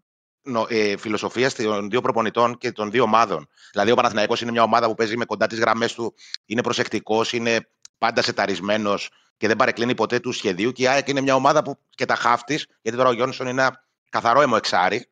νο, 0.44 0.66
ε, 0.70 0.98
φιλοσοφίας 0.98 1.56
των 1.56 1.90
δύο 1.90 2.02
προπονητών 2.02 2.58
και 2.58 2.72
των 2.72 2.92
δύο 2.92 3.04
ομάδων. 3.04 3.48
Δηλαδή, 3.72 3.92
ο 3.92 3.96
Παναθηναϊκός 3.96 4.42
είναι 4.42 4.52
μια 4.52 4.64
ομάδα 4.64 4.88
που 4.88 4.96
παίζει 4.96 5.18
με 5.18 5.26
κοντά 5.26 5.48
τις 5.48 5.60
γραμμές 5.60 5.94
του, 5.94 6.14
είναι 6.46 6.62
προσεκτικός, 6.62 7.34
είναι 7.34 7.70
πάντα 7.98 8.22
σεταρισμένος 8.22 9.10
και 9.38 9.48
δεν 9.48 9.56
παρεκκλίνει 9.56 9.96
ποτέ 9.96 10.20
του 10.20 10.32
σχεδίου. 10.32 10.72
Και 10.72 10.84
η 10.84 10.88
ΑΕΚ 10.88 11.08
είναι 11.08 11.22
μια 11.22 11.36
ομάδα 11.36 11.64
που 11.64 11.78
και 11.90 12.06
τα 12.06 12.16
χαφ 12.16 12.44
τη, 12.44 12.56
γιατί 12.82 12.98
τώρα 12.98 13.10
ο 13.10 13.14
Γιόνσον 13.14 13.48
είναι 13.48 13.62
ένα 13.62 13.86
καθαρό 14.10 14.42
αιμοεξάρι, 14.42 15.11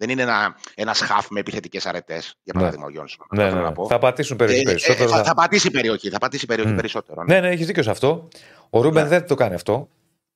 δεν 0.00 0.10
είναι 0.10 0.22
ένα 0.22 0.56
ένας 0.74 0.98
χαφ 1.00 1.26
με 1.30 1.40
επιθετικές 1.40 1.86
αρετές, 1.86 2.24
για 2.42 2.52
Ναι. 2.54 2.60
παράδειγμα, 2.60 2.86
ο 2.86 2.90
Γιόνσον. 2.90 3.26
Ναι, 3.30 3.42
Αυτό 3.42 3.44
ναι, 3.44 3.48
θέλω 3.50 3.62
να 3.62 3.68
ναι. 3.68 3.74
πω. 3.74 3.86
Θα 3.86 3.98
πατήσουν 3.98 4.36
περιοχή 4.36 4.58
Ε, 4.60 4.62
ε, 4.62 4.64
περισσότερο. 4.64 5.08
θα, 5.08 5.16
θα- 5.16 5.24
θα 5.24 5.34
πατήσει 5.34 5.70
περιοχή, 5.70 6.08
θα 6.10 6.18
πατήσει 6.18 6.46
περιοχή 6.46 6.70
Μμ. 6.72 6.76
περισσότερο. 6.76 7.24
ναι. 7.24 7.34
Ναι, 7.34 7.40
ναι, 7.40 7.48
έχεις 7.54 7.66
δίκιο 7.66 7.82
σε 7.82 7.90
αυτό. 7.90 8.28
Ο 8.70 8.80
Ρούμπεν 8.80 9.02
Ναι. 9.02 9.08
δεν 9.08 9.26
το 9.26 9.34
κάνει 9.34 9.54
αυτό. 9.54 9.88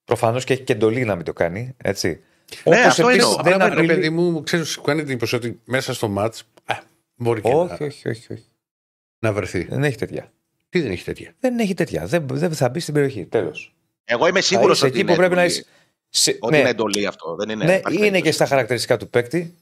Προφανώς 0.04 0.44
και 0.44 0.52
έχει 0.52 0.62
και 0.62 0.72
εντολή 0.72 1.04
να 1.04 1.14
μην 1.16 1.24
το 1.24 1.32
κάνει. 1.32 1.74
Έτσι. 1.76 2.08
Ναι, 2.08 2.76
Όπως 2.76 2.84
αυτό 2.86 3.08
επίσης 3.08 3.24
εννοώ. 3.24 3.42
δεν 3.42 3.52
Απλά, 3.52 3.66
ρε 3.68 3.72
απειλεί- 3.72 3.94
παιδί 3.94 4.10
μου, 4.10 4.42
ξέρεις, 4.42 4.68
σου 4.68 4.80
κάνει 4.82 5.00
εντύπωση 5.00 5.34
ότι 5.34 5.60
μέσα 5.64 5.94
στο 5.94 6.08
μάτς 6.08 6.42
μπορεί 7.16 7.40
και 7.40 7.48
Όχι, 7.54 7.76
να, 7.80 7.86
όχι, 7.86 8.08
όχι, 8.08 8.32
όχι. 8.32 8.44
να 9.18 9.32
βρεθεί. 9.32 9.64
Δεν 9.64 9.84
έχει 9.84 9.96
τέτοια. 9.96 10.32
Τι 10.68 10.80
δεν 10.80 10.90
έχει 10.90 11.04
τέτοια; 11.04 11.34
Δεν 11.40 11.58
έχει 11.58 11.74
τέτοια. 11.74 12.06
Δεν, 12.06 12.26
δεν 12.28 12.52
θα 12.54 12.68
μπει 12.68 12.80
στην 12.80 12.94
περιοχή. 12.94 13.26
Τέλος. 13.26 13.74
Εγώ 14.04 14.26
είμαι 14.26 14.40
σίγουρος 14.40 14.78
ότι, 14.82 14.90
εκεί 14.90 15.00
είναι 15.00 15.10
που 15.10 15.16
πρέπει 15.16 15.34
να 15.34 15.40
εντολή. 15.42 15.58
είσαι. 15.58 15.68
Σε- 16.16 16.36
ότι 16.40 16.52
ναι, 16.52 16.58
είναι 16.58 16.68
εντολή 16.68 17.06
αυτό. 17.06 17.34
Δεν 17.38 17.48
είναι, 17.48 17.64
ναι, 17.64 17.74
υπάρχει 17.74 17.96
είναι 17.96 18.04
και 18.06 18.10
περίπτωση. 18.10 18.34
στα 18.36 18.46
χαρακτηριστικά 18.46 18.96
του 18.96 19.08
παίκτη. 19.08 19.36
Σημαίνει, 19.38 19.54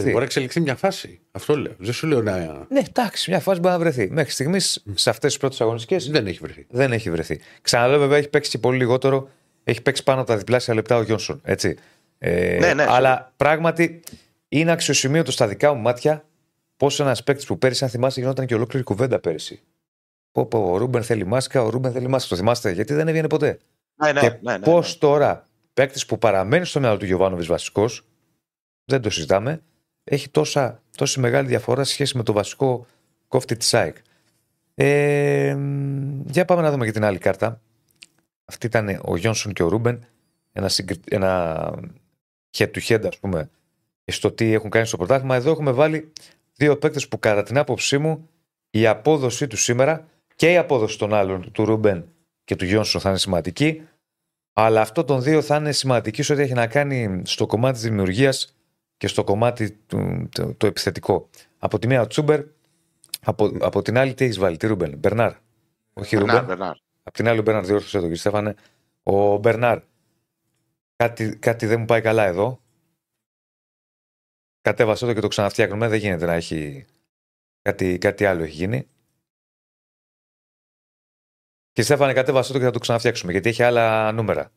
Έτσι. 0.00 0.04
Μπορεί 0.04 0.18
να 0.18 0.22
εξελιχθεί 0.24 0.60
μια 0.60 0.76
φάση. 0.76 1.20
Αυτό 1.32 1.56
λέω. 1.56 1.72
Δεν 1.78 1.92
σου 1.92 2.06
λέω 2.06 2.22
να. 2.22 2.66
Ναι, 2.68 2.80
εντάξει, 2.88 3.30
μια 3.30 3.40
φάση 3.40 3.60
μπορεί 3.60 3.72
να 3.74 3.78
βρεθεί. 3.80 4.10
Μέχρι 4.10 4.30
στιγμής 4.30 4.82
σε 4.94 5.10
αυτές 5.10 5.30
τις 5.30 5.40
πρώτες 5.40 5.60
αγωνιστικές 5.60 6.10
Δεν 6.10 6.26
έχει 6.26 6.38
βρεθεί. 6.38 6.66
δεν 6.70 6.92
έχει 6.92 7.10
βρεθεί. 7.10 7.40
Ξαναλέω, 7.62 7.98
βέβαια, 7.98 8.18
έχει 8.18 8.28
παίξει 8.28 8.50
και 8.50 8.58
πολύ 8.58 8.76
λιγότερο. 8.78 9.28
Έχει 9.64 9.82
παίξει 9.82 10.02
πάνω 10.02 10.20
από 10.20 10.28
τα 10.30 10.36
διπλάσια 10.36 10.74
λεπτά 10.74 10.96
ο 10.96 11.02
Γιόνσον. 11.02 11.40
Έτσι. 11.44 11.76
Ε, 12.18 12.58
Ναι, 12.60 12.74
ναι, 12.74 12.84
αλλά 12.88 13.32
πράγματι 13.36 14.00
είναι 14.48 14.70
αξιοσημείωτο 14.72 15.30
στα 15.30 15.48
δικά 15.48 15.74
μου 15.74 15.80
μάτια 15.80 16.24
πώς 16.76 17.00
ένας 17.00 17.22
παίκτης 17.22 17.46
που 17.46 17.58
πέρυσι, 17.58 17.84
αν 17.84 17.90
θυμάστε, 17.90 18.20
γινόταν 18.20 18.46
και 18.46 18.54
ολόκληρη 18.54 18.84
κουβέντα 18.84 19.18
πέρυσι. 19.18 19.60
Πω, 20.32 20.46
πω, 20.46 20.70
ο 20.72 20.76
Ρούμπεν 20.76 21.02
θέλει 21.02 21.26
μάσκα, 21.26 21.62
ο 21.62 21.68
Ρούμπεν 21.68 21.92
θέλει 21.92 22.08
μάσκα. 22.08 22.28
Το 22.28 22.36
θυμάστε, 22.36 22.70
γιατί 22.70 22.94
δεν 22.94 23.08
έβγαινε 23.08 23.26
ποτέ. 23.28 23.58
Ναι, 24.02 24.12
ναι, 24.12 24.20
και 24.20 24.28
ναι, 24.28 24.38
ναι, 24.40 24.58
ναι. 24.58 24.64
πώς 24.64 24.82
τώρα 24.98 25.48
παίκτης 25.74 26.06
που 26.06 26.18
παραμένει 26.18 26.64
στο 26.64 26.80
μυαλό 26.80 26.96
του 26.96 27.04
Γιοβάνοβιτς 27.04 27.44
βασικός, 27.44 28.04
δεν 28.84 29.00
το 29.00 29.10
συζητάμε, 29.10 29.62
έχει 30.04 30.28
τόσα, 30.28 30.82
τόση 30.96 31.20
μεγάλη 31.20 31.48
διαφορά 31.48 31.84
σε 31.84 31.92
σχέση 31.92 32.16
με 32.16 32.22
το 32.22 32.32
βασικό 32.32 32.86
κόφτη 33.28 33.56
της 33.56 33.74
ΑΕΚ. 33.74 33.96
Ε, 34.74 35.54
μ, 35.58 36.22
για 36.26 36.44
πάμε 36.44 36.62
να 36.62 36.70
δούμε 36.70 36.84
και 36.84 36.92
την 36.92 37.04
άλλη 37.04 37.18
κάρτα. 37.18 37.60
Αυτή 38.44 38.66
ήταν 38.66 39.00
ο 39.04 39.16
Γιόνσον 39.16 39.52
και 39.52 39.62
ο 39.62 39.68
Ρούμπεν. 39.68 40.04
Ένα, 40.52 40.68
συγκρι... 40.68 41.00
ένα 41.08 41.70
head 42.56 42.70
to 42.70 42.80
head, 42.88 43.06
ας 43.06 43.18
πούμε, 43.18 43.50
στο 44.04 44.32
τι 44.32 44.52
έχουν 44.52 44.70
κάνει 44.70 44.86
στο 44.86 44.96
πρωτάθλημα. 44.96 45.36
Εδώ 45.36 45.50
έχουμε 45.50 45.70
βάλει 45.70 46.12
δύο 46.54 46.78
παίκτες 46.78 47.08
που, 47.08 47.18
κατά 47.18 47.42
την 47.42 47.58
άποψή 47.58 47.98
μου, 47.98 48.28
η 48.70 48.86
απόδοσή 48.86 49.46
τους 49.46 49.62
σήμερα 49.62 50.08
και 50.36 50.52
η 50.52 50.56
απόδοση 50.56 50.98
των 50.98 51.14
άλλων, 51.14 51.52
του 51.52 51.64
Ρούμπεν 51.64 52.04
και 52.44 52.56
του 52.56 52.64
Γιόνσον, 52.64 53.00
θα 53.00 53.08
είναι 53.08 53.18
σημαντική. 53.18 53.82
Αλλά 54.52 54.80
αυτό 54.80 55.04
των 55.04 55.22
δύο 55.22 55.42
θα 55.42 55.56
είναι 55.56 55.72
σημαντική 55.72 56.22
σε 56.22 56.32
ό,τι 56.32 56.42
έχει 56.42 56.52
να 56.52 56.66
κάνει 56.66 57.22
στο 57.24 57.46
κομμάτι 57.46 57.74
της 57.74 57.82
δημιουργίας 57.82 58.56
και 58.96 59.06
στο 59.06 59.24
κομμάτι 59.24 59.70
του, 59.70 60.28
το, 60.32 60.54
το 60.54 60.66
επιθετικό. 60.66 61.28
Από 61.58 61.78
τη 61.78 61.86
μία 61.86 62.00
ο 62.00 62.06
Τσούμπερ, 62.06 62.44
από, 63.22 63.52
από 63.60 63.82
την 63.82 63.98
άλλη 63.98 64.14
τι 64.14 64.24
έχεις 64.24 64.38
βάλει, 64.38 64.56
τι 64.56 64.66
Ρούμπεν, 64.66 64.98
Μπερνάρ. 64.98 65.32
Όχι 65.92 66.16
Μπερνάρ, 66.16 66.40
Ρούμπεν. 66.40 66.56
Μπερνάρ. 66.56 66.76
Απ' 67.02 67.14
την 67.14 67.28
άλλη 67.28 67.38
ο 67.38 67.42
Μπέρναρ 67.42 67.64
διόρθωσε 67.64 67.96
το, 67.96 68.02
κύριε 68.02 68.16
Στέφανε. 68.16 68.54
Ο 69.02 69.36
Μπερνάρ. 69.36 69.80
Κάτι, 70.96 71.36
κάτι 71.36 71.66
δεν 71.66 71.80
μου 71.80 71.84
πάει 71.84 72.00
καλά 72.00 72.24
εδώ. 72.24 72.60
Κατέβασε 74.60 75.06
το 75.06 75.12
και 75.12 75.20
το 75.20 75.28
ξαναφτιάχνουμε. 75.28 75.88
Δεν 75.88 75.98
γίνεται 75.98 76.26
να 76.26 76.32
έχει. 76.32 76.84
Κάτι, 77.62 77.98
κάτι 77.98 78.24
άλλο 78.24 78.42
έχει 78.42 78.54
γίνει. 78.54 78.86
Και 81.72 81.82
Στέφανε, 81.82 82.12
κατέβασε 82.12 82.52
το 82.52 82.58
και 82.58 82.64
θα 82.64 82.70
το 82.70 82.78
ξαναφτιάξουμε 82.78 83.32
γιατί 83.32 83.48
έχει 83.48 83.62
άλλα 83.62 84.12
νούμερα. 84.12 84.52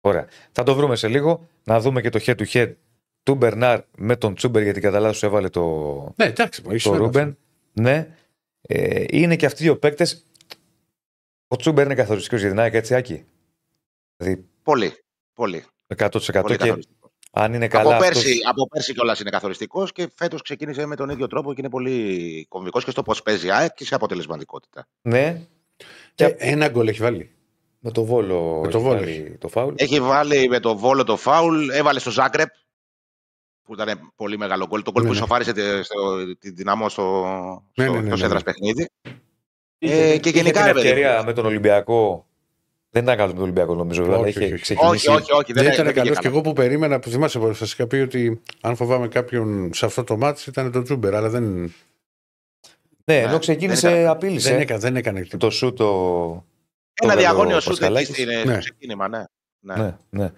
Ωραία. 0.00 0.28
Θα 0.52 0.62
το 0.62 0.74
βρούμε 0.74 0.96
σε 0.96 1.08
λίγο. 1.08 1.48
Να 1.64 1.80
δούμε 1.80 2.00
και 2.00 2.08
το 2.08 2.20
head 2.22 2.36
to 2.36 2.46
head 2.46 2.74
του 3.22 3.34
Μπερνάρ 3.34 3.80
με 3.96 4.16
τον 4.16 4.34
Τσούμπερ 4.34 4.62
γιατί 4.62 4.80
κατά 4.80 5.00
λάθος 5.00 5.22
έβαλε 5.22 5.48
το, 5.48 5.62
Ναι, 6.16 6.24
εντάξει, 6.24 6.62
μου 6.62 6.70
έχει 6.70 6.88
το 6.88 6.96
Ρούμπεν. 6.96 7.38
Ναι. 7.72 8.16
Ε, 8.60 9.04
είναι 9.08 9.36
και 9.36 9.46
αυτοί 9.46 9.62
οι 9.62 9.64
δύο 9.64 9.76
παίκτες. 9.76 10.26
Ο 11.48 11.56
Τσούμπερ 11.56 11.84
είναι 11.84 11.94
καθοριστικός 11.94 12.40
για 12.40 12.48
την 12.48 12.58
ΑΕΚ, 12.58 12.74
έτσι, 12.74 12.94
Άκη; 12.94 13.24
Δηλαδή 14.16 14.44
Πολύ. 14.62 14.92
Πολύ. 15.32 15.64
100% 15.96 16.10
πολύ 16.20 16.24
και 16.24 16.56
καθοριστικός. 16.56 17.03
Αν 17.34 17.54
είναι 17.54 17.68
καλά. 17.68 17.94
από, 17.96 18.04
αυτός- 18.04 18.22
πέρσι, 18.22 18.38
από 18.48 18.68
πέρσι 18.68 18.92
κιόλας 18.92 19.20
είναι 19.20 19.30
καθοριστικός 19.30 19.92
και 19.92 20.10
φέτος 20.14 20.42
ξεκίνησε 20.42 20.86
με 20.86 20.96
τον 20.96 21.08
ίδιο 21.08 21.26
τρόπο 21.26 21.52
και 21.54 21.60
είναι 21.60 21.70
πολύ 21.70 22.46
κομβικός 22.48 22.84
και 22.84 22.90
στο 22.90 23.02
πώς 23.02 23.22
παίζει 23.22 23.46
η 23.46 23.50
ΑΕΚ 23.50 23.74
και 23.74 23.84
σε 23.84 23.94
αποτελεσματικότητα. 23.94 24.86
Ναι. 25.02 25.40
Και 26.14 26.24
ένα 26.38 26.68
γκολ 26.68 26.88
έχει 26.88 27.00
βάλει. 27.02 27.30
Με 27.78 27.90
το 27.90 28.04
βόλο. 28.04 28.60
Με 28.64 28.68
το 28.68 28.78
έχει 28.78 28.86
Βόλο 28.86 28.98
βάλει 28.98 29.36
Το 29.40 29.48
φάουλ. 29.48 29.74
Έχει 29.76 30.00
βάλει 30.00 30.48
με 30.48 30.60
το 30.60 30.76
βόλο 30.76 31.04
το 31.04 31.16
φάουλ, 31.16 31.68
έβαλε 31.68 31.98
στο 31.98 32.10
Ζάγκρεπ 32.10 32.48
που 33.62 33.74
ήταν 33.74 34.12
πολύ 34.16 34.38
μεγάλο 34.38 34.66
γκολ. 34.66 34.82
Το 34.82 34.90
γκολ 34.90 35.02
Ναι, 35.02 35.08
που 35.08 35.14
ναι. 35.14 35.20
σοφάρισε 35.20 35.52
τε- 35.52 35.84
στο, 35.84 36.34
την 36.38 36.54
δυναμό 36.56 36.88
στο, 36.88 37.22
Ναι, 37.74 37.84
στο, 37.84 37.92
ναι, 37.92 37.98
ναι, 37.98 38.04
εκτός 38.04 38.20
ναι, 38.20 38.26
έδρας 38.26 38.42
ναι. 38.44 38.52
παιχνίδι. 38.52 38.88
Είχε- 39.78 39.94
Ε, 40.12 40.18
και 40.18 40.28
Είχε 40.28 40.38
γενικά 40.38 40.58
την 40.58 40.66
ρε 40.66 40.72
παιδί 40.72 40.88
ευκαιρία 40.88 41.18
μου. 41.18 41.24
με 41.24 41.32
τον 41.32 41.46
Ολυμπιακό. 41.46 42.26
Δεν 42.94 43.02
ήταν 43.02 43.16
καλό 43.16 43.28
με 43.28 43.34
τον 43.34 43.42
Ολυμπιακό, 43.42 43.74
νομίζω. 43.74 44.02
βέβαια, 44.02 44.18
Όχι, 44.18 44.28
είχε 44.28 44.38
όχι, 44.44 44.52
όχι. 44.52 44.62
ξεκινήσει. 44.62 45.08
Όχι, 45.08 45.20
όχι, 45.20 45.32
όχι. 45.32 45.52
Δεν, 45.52 45.62
Δεν, 45.64 45.72
ήταν 45.72 45.84
δεν 45.84 45.94
πήγε 45.94 46.04
καλός 46.04 46.16
και 46.18 46.22
καλά. 46.22 46.34
εγώ 46.34 46.40
που 46.40 46.52
περίμενα, 46.52 46.98
που 46.98 47.08
θυμάσαι 47.08 47.38
που 47.38 47.54
σα 47.54 47.64
είχα 47.64 47.86
πει 47.86 47.96
ότι 47.96 48.40
αν 48.60 48.76
φοβάμαι 48.76 49.08
κάποιον 49.08 49.70
σε 49.74 49.86
αυτό 49.86 50.04
το 50.04 50.16
μάτι 50.16 50.42
ήταν 50.48 50.72
τον 50.72 50.84
Τζούμπερ, 50.84 51.14
αλλά 51.14 51.28
δεν, 51.28 51.42
Ναι, 51.44 51.68
Ναι, 53.04 53.18
ενώ 53.18 53.38
ξεκίνησε, 53.38 53.88
δεν 53.88 54.00
ήταν- 54.00 54.10
απείλησε. 54.12 54.50
δεν, 54.50 54.60
έκανε, 54.60 54.80
δεν 54.80 54.96
έκανε 54.96 55.20
το 55.20 55.26
τίποτα. 55.28 55.50
σου 55.52 55.72
το. 55.72 55.84
Ένα 57.02 57.14
βέβαιο 57.14 57.16
διαγώνιο 57.18 57.60
σου 57.60 57.68
Πασχαλάκης. 57.68 58.08
στην 58.08 58.26
Ναι. 58.26 58.42
στο 58.42 58.58
ξεκίνημα, 58.58 59.08
ναι. 59.08 59.24
ναι. 59.60 59.74
Ναι, 59.76 59.96
ναι. 60.10 60.32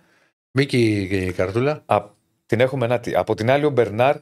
Μίκη 0.50 1.06
και 1.08 1.16
η 1.16 1.32
Καρτούλα. 1.32 1.82
Α, 1.86 2.04
την 2.46 2.60
έχουμε 2.60 2.86
να 2.86 3.00
Από 3.14 3.34
την 3.34 3.50
άλλη, 3.50 3.64
ο 3.64 3.70
Μπερνάρ 3.70 4.16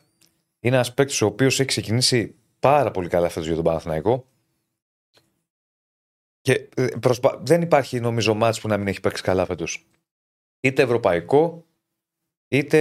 είναι 0.60 0.74
ένας 0.74 0.94
παίκτης 0.94 1.22
ο 1.22 1.26
οποίος 1.26 1.58
έχει 1.60 1.68
ξεκινήσει 1.68 2.34
πάρα 2.60 2.90
πολύ 2.90 3.08
καλά 3.08 3.28
φέτος 3.28 3.46
για 3.46 3.54
τον 3.56 3.64
Παναθηναϊκό. 3.64 4.26
Και 6.44 6.68
ε, 6.74 6.86
προσπα... 7.00 7.40
δεν 7.42 7.62
υπάρχει 7.62 8.00
νομίζω 8.00 8.34
μάτς 8.34 8.60
που 8.60 8.68
να 8.68 8.76
μην 8.76 8.86
έχει 8.86 9.00
παίξει 9.00 9.22
καλά 9.22 9.46
φέτος. 9.46 9.86
Είτε 10.60 10.82
ευρωπαϊκό, 10.82 11.66
είτε 12.48 12.80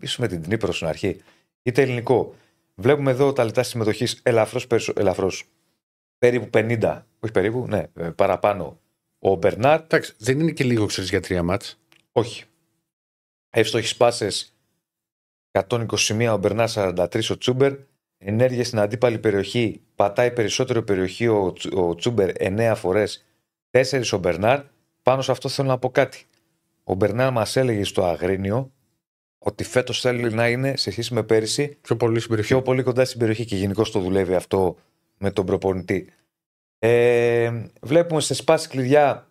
ίσως 0.00 0.18
με 0.18 0.28
την 0.28 0.42
Τνίπρο 0.42 0.72
στην 0.72 0.86
αρχή, 0.86 1.20
είτε 1.62 1.82
ελληνικό. 1.82 2.34
Βλέπουμε 2.74 3.10
εδώ 3.10 3.32
τα 3.32 3.44
λεπτά 3.44 3.62
συμμετοχής 3.62 4.20
ελαφρώς 4.22 4.66
ελαφρώς, 4.94 5.44
περίπου 6.18 6.50
50, 6.52 7.02
όχι 7.20 7.32
περίπου, 7.32 7.66
ναι, 7.68 7.82
ε, 7.94 8.10
παραπάνω. 8.10 8.80
Ο 9.18 9.34
Μπερνάρ 9.34 9.80
Εντάξει, 9.80 10.14
δεν 10.18 10.40
είναι 10.40 10.52
και 10.52 10.64
λίγο 10.64 10.86
ξέρεις 10.86 11.10
για 11.10 11.20
τρία 11.20 11.42
μάτς. 11.42 11.80
όχι. 12.12 12.44
Εύστοχες 13.50 13.96
πάσες 13.96 14.56
121 15.50 16.30
ο 16.32 16.36
Μπερνάρ 16.36 16.68
43 16.74 17.30
ο 17.30 17.38
Τσούμπερ. 17.38 17.76
Ενέργεια 18.26 18.64
στην 18.64 18.78
αντίπαλη 18.78 19.18
περιοχή. 19.18 19.80
Πατάει 19.94 20.32
περισσότερο 20.32 20.82
περιοχή 20.82 21.26
ο, 21.28 21.52
Τσ- 21.52 21.74
ο 21.74 21.94
Τσούμπερ 21.94 22.30
9 22.38 22.72
φορές. 22.76 23.24
4 23.70 24.02
ο 24.12 24.18
Μπερνάρ. 24.18 24.60
Πάνω 25.02 25.22
σε 25.22 25.30
αυτό 25.30 25.48
θέλω 25.48 25.68
να 25.68 25.78
πω 25.78 25.90
κάτι. 25.90 26.24
Ο 26.84 26.94
Μπερνάρ 26.94 27.32
μας 27.32 27.56
έλεγε 27.56 27.84
στο 27.84 28.04
Αγρίνιο 28.04 28.72
ότι 29.38 29.64
φέτος 29.64 30.00
θέλει 30.00 30.32
να 30.34 30.48
είναι 30.48 30.76
σε 30.76 30.90
σχέση 30.90 31.14
με 31.14 31.22
πέρυσι 31.22 31.78
Πιο 31.80 31.96
πολύ 31.96 32.16
στην 32.18 32.28
περιοχή. 32.30 32.52
πιο 32.52 32.62
πολύ 32.62 32.82
κοντά 32.82 33.04
στην 33.04 33.18
περιοχή 33.18 33.44
και 33.44 33.56
γενικώς 33.56 33.90
το 33.90 34.00
δουλεύει 34.00 34.34
αυτό 34.34 34.76
με 35.18 35.30
τον 35.30 35.46
προπονητή. 35.46 36.08
Ε, 36.78 37.52
βλέπουμε 37.82 38.20
σε 38.20 38.34
σπάση 38.34 38.68
κλειδιά 38.68 39.28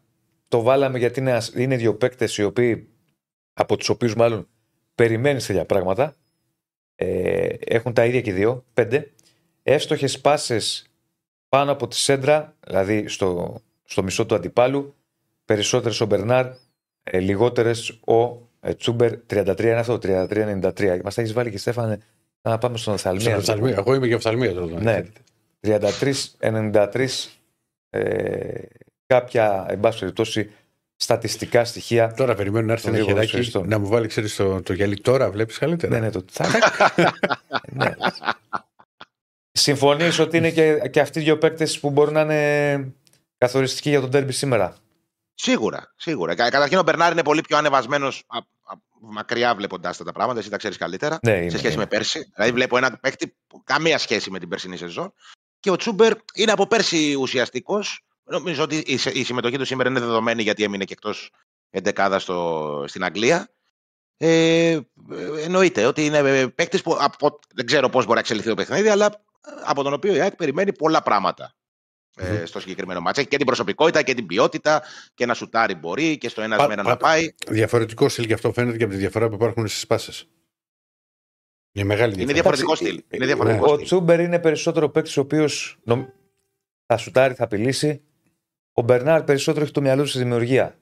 το 0.48 0.62
βάλαμε 0.62 0.98
γιατί 0.98 1.20
είναι, 1.20 1.32
ασ- 1.32 1.56
είναι 1.56 1.76
δύο 1.76 1.96
παίκτες 1.96 2.38
οι 2.38 2.44
οποίοι 2.44 2.88
από 3.54 3.78
τους 3.78 3.89
οποίους 3.89 4.16
μάλλον 4.16 4.48
περιμένεις 4.96 5.46
τέτοια 5.46 5.66
πράγματα. 5.66 6.16
Ε, 7.04 7.58
έχουν 7.60 7.93
τα 7.93 8.06
ίδια 8.06 8.22
και 8.22 8.30
οι 8.30 8.34
δύο, 8.34 8.66
πέντε. 8.74 9.12
Εύστοχες 9.64 10.20
πάσες 10.20 10.86
πάνω 11.49 11.72
από 11.72 11.88
τη 11.88 11.95
σέντρα, 11.95 12.56
δηλαδή 12.68 13.08
στο, 13.08 13.62
στο 13.84 14.04
μισό 14.04 14.26
του 14.26 14.36
αντιπάλου. 14.36 14.95
Περισσότερες 15.45 16.01
ο 16.01 16.06
Μπερνάρ, 16.06 16.45
ε, 17.04 17.20
λιγότερες 17.20 17.89
ο 17.89 18.47
ε, 18.60 18.74
Τσούμπερ. 18.74 19.14
33 19.30 19.60
είναι 19.60 19.72
αυτό, 19.72 19.99
33-93. 20.01 20.99
Μας 21.04 21.16
τα 21.16 21.22
έχεις 21.22 21.34
βάλει 21.34 21.51
και 21.51 21.58
Στέφανε 21.58 21.99
να 22.41 22.58
πάμε 22.58 22.78
στον 22.78 22.97
Στην 22.97 23.12
Οφθαλμία. 23.12 23.38
οφθαλμία. 23.38 23.76
Εγώ 23.78 23.93
είμαι 23.93 24.08
και 24.08 24.16
οφθαλμία 24.16 24.54
τώρα. 24.54 24.82
Ναι. 24.82 25.04
33-93 25.62 27.08
ε, 27.89 28.62
κάποια, 29.06 29.66
εν 29.70 29.80
πάση 29.80 29.99
περιπτώσει, 29.99 30.51
στατιστικά 31.04 31.66
στοιχεία. 31.66 32.14
Τώρα 32.14 32.36
περιμένω 32.36 32.66
να 32.66 32.72
έρθει 32.74 32.86
Τον 32.86 32.93
ένα 32.93 33.04
λίγο 33.04 33.14
χεράκι 33.14 33.30
ευχαριστώ. 33.30 33.64
να 33.66 33.80
μου 33.80 33.88
βάλει, 33.88 34.08
ξέρεις, 34.08 34.36
το, 34.36 34.62
το 34.62 34.74
γυαλί. 34.74 34.99
Τώρα 34.99 35.32
βλέπεις 35.32 35.58
καλύτερα. 35.58 35.93
Ναι, 35.93 35.99
ναι, 35.99 36.12
το 36.12 36.26
τσακ. 36.26 36.49
ναι. 37.80 37.93
Συμφωνείς 39.51 40.20
ότι 40.20 40.38
είναι 40.38 40.51
και, 40.51 40.74
και 40.91 40.99
αυτοί 40.99 41.20
οι 41.20 41.24
δύο 41.24 41.38
παίκτες 41.38 41.80
που 41.80 41.89
μπορούν 41.89 42.14
να 42.14 42.22
είναι 42.22 42.93
καθοριστικοί 43.38 43.89
για 43.89 44.01
τον 44.01 44.12
τέρμπι 44.12 44.32
σήμερα; 44.32 44.76
Σίγουρα, 45.34 45.93
σίγουρα. 45.95 46.36
Κα- 46.36 46.49
Καταρχήν 46.49 46.78
ο 46.78 46.84
Μπερνάρ 46.84 47.12
είναι 47.12 47.24
πολύ 47.24 47.41
πιο 47.41 47.58
ανεβασμένος 47.58 48.24
μακριά 48.99 49.56
βλέποντά 49.56 49.93
τα 50.06 50.12
πράγματα. 50.12 50.39
Εσύ 50.39 50.49
τα 50.49 50.58
ξέρεις 50.58 50.78
καλύτερα. 50.78 51.20
Ναι, 51.24 51.32
είναι, 51.32 51.49
σε 51.49 51.58
σχέση 51.58 51.74
είναι. 51.74 51.82
με 51.82 51.88
πέρσι. 51.88 52.32
Δηλαδή, 52.36 52.51
βλέπω 52.54 52.78
έναν 52.78 52.97
παίκτη 53.01 53.36
που 53.47 53.62
καμία 53.64 53.97
σχέση 53.97 54.30
με 54.32 54.39
την 54.39 54.49
περσινή 54.49 54.78
σεζόν. 54.78 55.14
Και 55.60 55.72
ο 55.72 55.76
Τσούμπερ 55.76 56.14
είναι 56.34 56.51
από 56.51 56.68
πέρσι 56.68 57.16
ουσιαστικός. 57.20 58.06
Νομίζω 58.24 58.63
ότι 58.63 58.78
η, 58.78 58.97
σε- 58.97 59.09
η 59.11 59.24
συμμετοχή 59.24 59.57
του 59.57 59.65
σήμερα 59.65 59.89
είναι 59.89 59.99
δεδομένη 59.99 60.41
γιατί 60.41 60.63
έμεινε 60.63 60.84
και 60.84 60.93
εκτός 60.93 61.32
εντεκάδα 61.69 62.19
στο, 62.19 62.86
στην 62.88 63.03
Αγγλία. 63.03 63.49
Ε, 64.17 64.69
ε, 64.71 64.82
εννοείται 65.43 65.86
ότι 65.86 66.05
είναι 66.05 66.47
παίκτης 66.47 66.82
που 66.82 66.97
από, 66.99 67.39
δεν 67.53 67.65
ξέρω 67.65 67.89
πώς 67.89 68.01
μπορεί 68.03 68.13
να 68.13 68.19
εξελιχθεί 68.19 68.49
το 68.49 68.55
παιχνίδι, 68.55 68.88
αλλά 68.88 69.05
ε, 69.05 69.51
από 69.65 69.84
τον 69.84 69.93
οποίο 69.93 70.15
η 70.15 70.19
ΑΕΚ 70.19 70.36
περιμένει 70.36 70.74
πολλά 70.74 71.01
πράγματα. 71.01 71.53
Ε, 72.15 72.45
στο 72.45 72.59
συγκεκριμένο 72.59 73.01
μάτσα. 73.01 73.19
Έχει 73.21 73.30
και 73.30 73.38
την 73.38 73.45
προσωπικότητα 73.45 74.01
και 74.01 74.13
την 74.13 74.26
ποιότητα 74.26 74.84
και 75.13 75.26
να 75.26 75.34
σουτάρει 75.34 75.76
μπορεί 75.76 76.17
και 76.17 76.30
στο 76.30 76.41
ένας 76.41 76.57
Πα- 76.57 76.67
με 76.67 76.74
ένα 76.74 76.84
πα- 76.84 76.89
να 76.89 76.97
πάει. 76.97 77.34
Διαφορετικό 77.47 78.09
στυλ 78.09 78.26
και 78.28 78.34
αυτό 78.34 78.53
φαίνεται 78.53 78.78
και 78.78 78.84
από 78.84 78.93
τη 78.93 78.99
διαφορά 78.99 79.28
που 79.30 79.34
υπάρχουν 79.36 79.67
στις 79.67 79.88
πάσε. 79.88 80.26
Είναι 81.71 81.86
μεγάλη 81.86 82.13
Είναι 82.21 82.34
διαφορά. 82.34 82.55
διαφορετικό 82.55 82.71
Εντάξει, 82.71 82.86
στυλ. 82.86 83.15
Είναι 83.17 83.26
ναι. 83.26 83.26
διαφορετικό 83.26 83.71
Ο 83.71 83.74
στυλ. 83.74 83.86
Τσούμπερ 83.86 84.19
είναι 84.19 84.39
περισσότερο 84.39 84.89
παίκτης 84.89 85.17
ο 85.17 85.21
οποίος 85.21 85.78
θα 86.86 86.97
σουτάρει, 86.97 87.34
θα 87.34 87.43
απειλήσει. 87.43 88.03
Ο 88.74 88.82
Μπερνάρ 88.82 89.24
περισσότερο 89.24 89.63
έχει 89.63 89.74
το 89.74 89.82
μυαλό 89.82 90.01
του 90.03 90.09
στη 90.09 90.17
δημιουργία. 90.17 90.76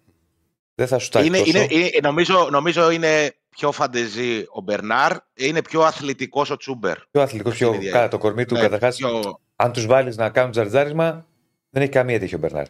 Δεν 0.76 0.88
θα 0.88 1.00
σουτάρει. 1.00 1.26
Είναι, 1.28 1.38
τόσο. 1.38 1.50
είναι, 1.58 1.68
είναι, 1.70 1.90
νομίζω, 2.02 2.48
νομίζω 2.52 2.92
είναι 2.92 3.36
πιο 3.50 3.72
φαντεζή 3.72 4.46
ο 4.52 4.62
Μπερνάρ, 4.62 5.12
είναι 5.34 5.62
πιο 5.62 5.82
αθλητικός 5.82 6.50
ο 6.50 6.58
Τσούμπερ. 6.58 6.98
πιο 7.12 7.22
αθλητικός, 7.22 7.54
πιο 7.56 7.68
είναι 7.68 7.76
η 7.76 7.80
ίδια. 7.80 7.92
κάτω 7.92 8.10
το 8.10 8.18
κορμί 8.18 8.46
του. 8.46 8.54
Ναι, 8.54 8.60
καταρχάς, 8.62 8.96
πιο- 8.96 9.40
αν 9.56 9.72
τους 9.72 9.86
βάλεις 9.86 10.18
να 10.18 10.30
κάνουν 10.30 10.52
τζαρτζάρισμα, 10.52 11.26
δεν 11.70 11.82
έχει 11.82 11.92
καμία 11.92 12.20
τύχη 12.20 12.36
ο 12.36 12.38
Μπερνάρ. 12.38 12.66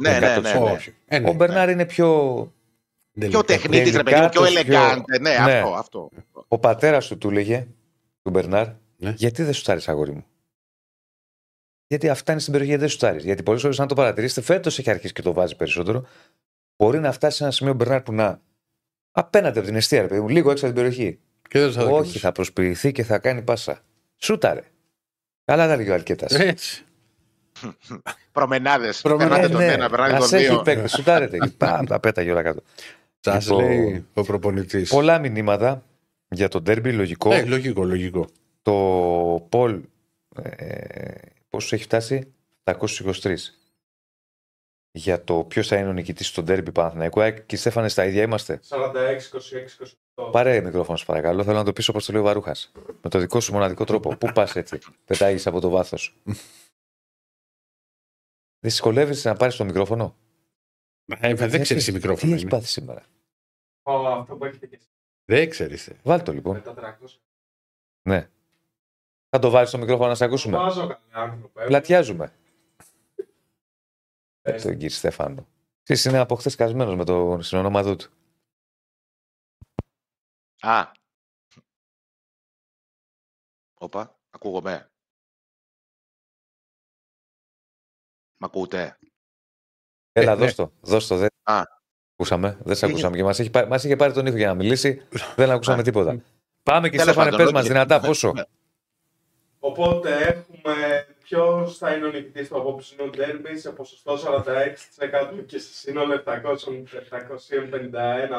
ναι, 0.00 0.10
ναι, 0.18 0.18
ναι, 0.18 0.52
ναι. 0.52 0.58
Όχι. 0.72 0.94
Ε, 1.06 1.18
ναι. 1.18 1.28
Ο 1.28 1.32
Μπερνάρ 1.32 1.70
είναι 1.70 1.86
πιο. 1.86 2.08
Πιο 3.18 3.44
τεχνίτης, 3.44 3.96
ρε 3.96 4.02
παιδί 4.02 4.20
μου, 4.20 4.28
πιο 4.28 4.42
Τελικάτος, 4.42 4.64
πιο- 4.64 4.78
ελεγκάντε. 4.78 5.18
Ναι, 5.18 5.30
Ναι. 5.44 5.58
αυτό, 5.58 5.74
αυτό. 5.74 6.08
Ο 6.48 6.58
πατέρας 6.58 7.06
του 7.06 7.18
του 7.18 7.28
έλεγε, 7.30 7.66
του 8.22 8.30
Μπερνάρ, 8.30 8.66
Ναι. 8.96 9.12
γιατί 9.16 9.42
δεν 9.42 9.52
σουτάρει, 9.52 9.80
αγόρι 9.86 10.12
μου; 10.12 10.24
Γιατί 11.90 12.08
αυτά 12.08 12.32
είναι 12.32 12.40
στην 12.40 12.52
περιοχή, 12.52 12.76
δεν 12.76 12.88
σουτάρει. 12.88 13.20
Γιατί 13.20 13.42
πολλές 13.42 13.60
φορές, 13.62 13.80
αν 13.80 13.88
το 13.88 13.94
παρατηρήσετε, 13.94 14.40
φέτος 14.40 14.78
έχει 14.78 14.90
αρχίσει 14.90 15.12
και 15.12 15.22
το 15.22 15.32
βάζει 15.32 15.56
περισσότερο. 15.56 16.06
Μπορεί 16.76 16.98
να 16.98 17.12
φτάσει 17.12 17.36
σε 17.36 17.42
ένα 17.42 17.52
σημείο 17.52 17.72
ο 17.72 17.76
Μπερνάρ 17.76 18.02
που 18.02 18.12
να. 18.12 18.40
Απέναντι 19.10 19.58
από 19.58 19.66
την 19.66 19.76
αιστεία, 19.76 20.00
ρε 20.00 20.06
παιδί 20.06 20.20
μου, 20.20 20.28
λίγο 20.28 20.50
έξω 20.50 20.66
από 20.66 20.74
την 20.74 20.84
περιοχή. 20.84 21.18
Και 21.48 21.58
δεν 21.58 21.72
θα 21.72 21.84
Όχι, 21.84 22.18
θα 22.18 22.32
προσποιηθεί 22.32 22.92
και 22.92 23.02
θα 23.04 23.18
κάνει 23.18 23.42
πάσα. 23.42 23.80
Σούταρε. 24.16 24.62
Καλά 25.44 25.68
τα 25.68 25.76
λέει 25.76 25.88
ο 25.88 25.94
Αλκέτας. 25.94 26.32
Έτσι. 26.32 26.84
Προμενάδες. 28.32 29.00
Προμενάδες, 29.00 29.48
Περνάτε 29.48 29.64
τον 29.64 29.74
ένα, 29.74 29.90
περνάτε 29.90 30.12
τον 30.14 30.22
Ας 30.22 30.32
έχει 30.32 30.46
δύο. 30.46 30.62
παίκτη, 30.62 30.88
σουτάρετε. 30.88 31.38
Πα, 31.58 31.84
τα 31.86 32.00
πέταγε 32.00 32.30
όλα 32.30 32.42
κάτω. 32.42 32.62
Σα 33.20 33.36
Λοιπόν, 33.36 33.64
λέει 33.64 34.06
ο 34.14 34.22
προπονητής. 34.22 34.90
Πολλά 34.90 35.18
μηνύματα 35.18 35.82
για 36.28 36.48
τον 36.48 36.64
τέρμπι, 36.64 36.92
λογικό. 36.92 37.32
Ε, 37.32 37.44
λογικό, 37.44 37.84
λογικό. 37.84 38.26
Το 38.62 38.72
Πολ 39.48 39.80
ε, 40.42 41.29
πόσος 41.50 41.72
έχει 41.72 41.82
φτάσει, 41.82 42.34
723. 42.64 43.36
Για 44.92 45.24
το 45.24 45.44
ποιος 45.44 45.66
θα 45.68 45.76
είναι 45.76 45.88
ο 45.88 45.92
νικητής 45.92 46.26
στον 46.26 46.44
τέρμπι 46.44 46.72
Παναθηναϊκού. 46.72 47.20
Ε, 47.20 47.30
Και 47.30 47.56
Στέφανε, 47.56 47.88
στα 47.88 48.04
ίδια 48.04 48.22
είμαστε; 48.22 48.60
46, 48.68 49.30
26, 49.30 49.76
28. 50.16 50.30
Πάρε 50.32 50.60
μικρόφωνο, 50.60 50.96
σου 50.96 51.06
παρακαλώ. 51.06 51.44
Θέλω 51.44 51.56
να 51.56 51.64
το 51.64 51.72
πει 51.72 51.90
όπως 51.90 52.04
το 52.06 52.12
λέει 52.12 52.20
ο 52.20 52.24
Βαρούχας. 52.24 52.72
Με 53.02 53.10
το 53.10 53.18
δικό 53.18 53.40
σου 53.40 53.52
μοναδικό 53.52 53.84
τρόπο. 53.84 54.16
Πού 54.16 54.32
πας 54.34 54.56
έτσι, 54.56 54.78
πετάγει 55.04 55.48
από 55.48 55.60
το 55.60 55.68
βάθος. 55.68 56.16
Δυσκολεύεσαι 58.58 59.28
να 59.28 59.36
πάρεις 59.36 59.56
το 59.56 59.64
μικρόφωνο; 59.64 60.16
Ε, 61.06 61.34
δεν 61.34 61.48
Γιατί; 61.48 61.58
ξέρεις 61.62 61.84
τι 61.84 61.90
Τι 61.90 61.96
μικρόφωνο 61.96 62.30
έχεις 62.32 62.42
είναι. 62.42 62.50
πάθει 62.50 62.66
σήμερα; 62.66 63.04
Ω, 63.82 63.92
αυτό 64.08 64.36
που 64.36 64.44
έχετε 64.44 64.66
και 64.66 64.74
εσείς 64.74 64.88
Δεν 65.24 65.48
ξέρεις. 65.50 65.90
Βάλ 66.02 66.22
το 66.22 66.30
με 66.30 66.36
λοιπόν. 66.36 66.62
τα 66.62 66.98
300. 67.02 67.20
Ναι. 68.08 68.28
Θα 69.30 69.38
το 69.38 69.50
βάλεις 69.50 69.70
το 69.70 69.78
μικρόφωνο 69.78 70.08
να 70.08 70.14
σε 70.14 70.24
ακούσουμε. 70.24 70.56
Βάζω 70.56 70.80
κανένα 70.86 71.32
άνθρωπο. 71.32 71.60
ε. 71.60 71.64
Πλατιάζουμε. 71.66 72.32
Ε, 74.42 74.60
Τον 74.62 74.72
κύριο 74.72 74.88
Στέφανο. 74.90 75.46
Εσείς 75.86 76.04
είναι 76.04 76.18
από 76.18 76.34
χθες 76.34 76.54
κασμένο 76.54 76.96
με 76.96 77.04
το 77.04 77.38
συνονόματό 77.42 77.96
του. 77.96 78.10
Α. 80.60 80.90
Όπα, 83.78 84.18
ακούγομαι. 84.30 84.90
Μ' 88.36 88.44
ακούτε; 88.44 88.98
Έλα, 90.12 90.32
Ε, 90.32 90.34
ναι. 90.34 90.40
δώσ' 90.40 90.54
το. 90.54 90.72
Δώσ' 90.80 91.06
το. 91.06 91.16
Δεν 91.16 91.28
Α. 91.42 91.62
ακούσαμε. 92.12 92.58
Δεν 92.62 92.76
σε 92.76 92.86
Τι 92.86 92.92
ακούσαμε. 92.92 93.16
Και 93.16 93.24
μας, 93.24 93.38
έχει, 93.38 93.50
πά- 93.50 93.68
μας 93.68 93.84
είχε 93.84 93.96
πάρει 93.96 94.12
τον 94.12 94.26
ήχο 94.26 94.36
για 94.36 94.46
να 94.46 94.54
μιλήσει. 94.54 95.06
Δεν 95.36 95.50
ακούσαμε 95.50 95.80
Α. 95.80 95.84
τίποτα. 95.84 96.22
Πάμε 96.62 96.88
και 96.88 96.96
Τέλος 96.96 97.12
Στέφανε, 97.12 97.30
πάντων, 97.30 97.44
πες 97.46 97.54
μας 97.54 97.62
οκ. 97.64 97.68
δυνατά 97.68 98.00
πόσο. 98.00 98.32
Οπότε 99.62 100.16
έχουμε 100.16 101.06
ποιο 101.22 101.66
θα 101.68 101.92
είναι 101.94 102.06
ο 102.06 102.10
νικητής 102.10 102.48
του 102.48 102.56
απόψινου 102.58 103.10
ντέρμπι 103.10 103.58
σε 103.58 103.70
ποσοστό 103.72 104.14
46% 104.14 105.44
και 105.46 105.58
σε 105.58 105.72
σύνολο 105.74 106.22
700 106.26 106.32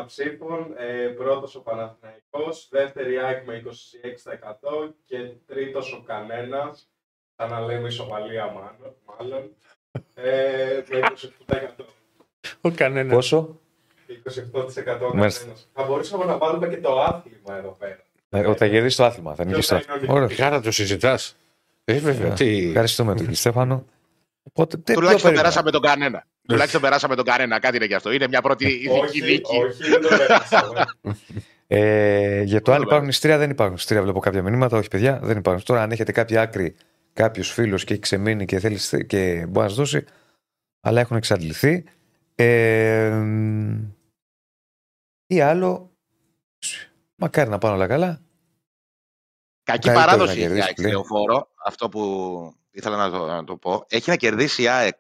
751 0.02 0.04
ψήφων. 0.06 0.74
Ε, 0.78 1.08
Πρώτος 1.08 1.56
ο 1.56 1.62
Παναθηναϊκός, 1.62 2.68
δεύτερη 2.72 3.18
ΑΕΚ 3.18 3.46
με 3.46 3.64
26% 3.66 4.94
και 5.06 5.18
τρίτος 5.48 5.94
ο 5.94 6.04
Κανένας. 6.08 6.90
Ξαναλέμε 7.36 7.88
ισοπαλία 7.88 8.46
μάλλον. 8.46 8.96
μάλλον 9.06 9.56
ε, 10.16 10.82
με 10.90 11.00
28%. 11.78 11.84
Ο 12.62 12.72
κανένας. 12.72 13.14
Πόσο; 13.16 13.60
28% 14.08 15.12
ο 15.12 15.16
Μάλιστα. 15.16 15.40
κανένας. 15.40 15.70
Θα 15.74 15.84
μπορούσαμε 15.84 16.26
να 16.26 16.38
βάλουμε 16.38 16.68
και 16.68 16.78
το 16.78 17.02
άθλημα 17.02 17.56
εδώ 17.58 17.76
πέρα. 17.80 18.04
Ε, 18.34 18.40
ο- 18.48 18.56
Θα 18.56 18.68
κερδίσει 18.68 18.98
το 18.98 19.06
άθλημα. 19.06 19.36
Θα 19.36 19.46
νικήσει 19.46 19.70
το 19.70 19.76
θα 19.76 19.82
είναι 19.84 19.92
ο 19.92 19.96
άθλημα. 19.96 20.14
Ωραία. 20.14 20.36
Κάρα 20.36 20.60
το 20.62 20.72
συζητά. 20.72 21.20
Ε, 21.84 21.94
βέβαια. 22.00 22.32
Ε, 22.32 22.34
Τι... 22.34 22.68
Ευχαριστούμε 22.68 23.10
τον 23.12 23.20
κύριο 23.20 23.36
Στέφανο. 23.36 23.86
Οπότε, 24.44 24.78
τε- 24.78 24.96
Τουλάχιστον 24.96 25.32
ποιο 25.32 25.40
περίμενα. 25.42 25.42
περάσαμε 25.42 25.72
τον 25.72 25.82
κανένα. 25.82 26.26
Τουλάχιστον 26.48 26.82
περάσαμε 26.82 27.16
τον 27.16 27.26
κανένα, 27.26 27.60
κάτι 27.60 27.76
είναι 27.76 27.86
γι' 27.86 27.94
αυτό. 27.94 28.12
Είναι 28.12 28.28
μια 28.28 28.42
πρώτη 28.42 28.66
ηθική 28.66 28.90
όχι, 29.00 29.22
νίκη. 29.22 29.58
όχι, 29.58 29.90
δεν 29.90 30.02
το 30.02 30.08
πέρασαμε. 30.18 30.86
Ε, 31.68 32.42
για 32.42 32.62
το 32.62 32.72
αν 32.72 32.78
Όλα 32.78 32.86
υπάρχουν 32.88 33.10
ιστήρια, 33.10 33.38
δεν 33.38 33.50
υπάρχουν 33.50 33.76
ιστήρια. 33.76 34.04
Βλέπω 34.04 34.20
κάποια 34.20 34.42
μηνύματα. 34.44 34.78
Όχι, 34.78 34.88
παιδιά, 34.88 35.20
δεν 35.24 35.38
υπάρχουν. 35.38 35.64
Τώρα, 35.66 35.82
αν 35.82 35.92
έχετε 35.92 36.12
κάποια 36.12 36.42
άκρη, 36.42 36.76
κάποιο 37.14 37.44
φίλο 37.44 37.76
και 37.76 37.94
έχει 37.94 38.02
ξεμείνει 38.02 38.46
και 38.46 38.60
θέλει 38.60 38.80
και 39.08 39.46
μπορεί 39.50 39.64
να 39.64 39.68
σας 39.68 39.78
δώσει, 39.78 40.06
αλλά 40.80 41.00
έχουν 41.00 41.18
εξαντληθεί. 41.18 41.84
Ε, 42.36 43.22
ή 45.28 45.42
άλλο. 45.42 45.91
Μακάρι 47.22 47.50
να 47.50 47.58
πάνε 47.58 47.76
όλα 47.76 47.88
καλά. 47.88 48.22
Κακή 49.64 49.88
Καλύτερο 49.88 50.06
παράδοση 50.06 50.26
να 50.26 50.32
έχει 50.32 50.40
η 50.40 50.44
κερδίσει 50.44 50.62
ΑΕΚ 50.64 50.72
στη 50.72 50.82
πλέον. 50.82 50.92
λεωφόρο. 50.94 51.48
Αυτό 51.66 51.90
που 51.90 52.02
ήθελα 52.72 52.96
να 52.98 53.10
το, 53.12 53.26
να 53.26 53.44
το 53.44 53.56
πω. 53.58 53.86
Έχει 53.88 54.10
να 54.10 54.16
κερδίσει 54.16 54.62
η 54.62 54.68
ΑΕΚ 54.68 54.96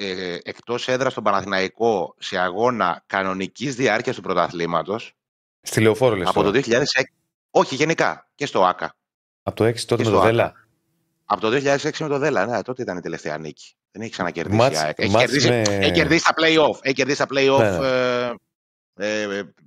ε, 0.00 0.36
εκτός 0.42 0.88
έδρας 0.88 1.12
στον 1.12 1.24
Παναθηναϊκό 1.24 2.14
σε 2.18 2.38
αγώνα 2.38 3.02
κανονικής 3.06 3.74
διάρκειας 3.76 4.16
του 4.16 4.22
πρωταθλήματος 4.22 5.12
Στη 5.62 5.80
λεωφόρο 5.80 6.16
λες. 6.16 6.28
από 6.28 6.42
το 6.42 6.50
2006. 6.64 6.74
Όχι, 7.50 7.74
γενικά 7.74 8.30
και 8.34 8.46
στο 8.46 8.64
ΑΚΑ. 8.64 8.94
Από 9.42 9.56
το 9.56 9.64
6 9.64 9.74
τότε 9.84 10.02
και 10.02 10.08
με 10.08 10.14
το 10.14 10.16
στο 10.16 10.20
Δέλα. 10.26 10.52
Από 11.24 11.40
το 11.40 11.48
2006 11.50 11.90
με 12.00 12.08
το 12.08 12.18
Δέλα, 12.18 12.46
ναι, 12.46 12.62
τότε 12.62 12.82
ήταν 12.82 12.96
η 12.96 13.00
τελευταία 13.00 13.38
νίκη. 13.38 13.74
Δεν 13.92 14.02
έχει 14.02 14.10
ξανακερδίσει 14.10 14.56
Μάτς- 14.56 14.74
η 14.80 14.84
ΑΕΚ. 14.84 14.98
Έχει, 14.98 15.10
μάτς 15.10 15.24
κερδίσει, 15.24 15.48
με- 15.48 15.62
έχει 15.62 15.92
κερδίσει 15.92 16.24
τα 16.24 16.34
play-off. 16.42 16.78
Έχει 16.82 16.94
κερδίσει 16.94 17.18
τα 17.18 17.26
play-off 17.30 17.58
Ναι, 17.58 17.86
ε, 17.86 18.21
ε, 18.21 18.21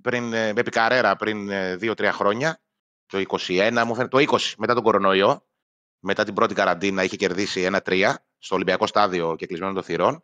πριν, 0.02 0.34
ε, 0.34 0.54
με 0.54 0.60
επικαρέρα 0.60 1.16
πριν 1.16 1.50
ε, 1.50 1.78
2-3 1.82 2.10
χρόνια. 2.14 2.60
Το 3.06 3.18
21, 3.28 3.84
μου 3.86 3.96
φαίνεται, 3.96 4.18
το 4.26 4.36
20 4.38 4.54
μετά 4.58 4.74
τον 4.74 4.84
κορονοϊό. 4.84 5.46
Μετά 6.00 6.24
την 6.24 6.34
πρώτη 6.34 6.54
καραντίνα 6.54 7.04
είχε 7.04 7.16
κερδίσει 7.16 7.70
1-3 7.86 8.14
στο 8.38 8.56
Ολυμπιακό 8.56 8.88
στάδιο 8.88 9.36
και 9.38 9.46
κλεισμένο 9.46 9.74
των 9.74 9.84
θυρών. 9.84 10.22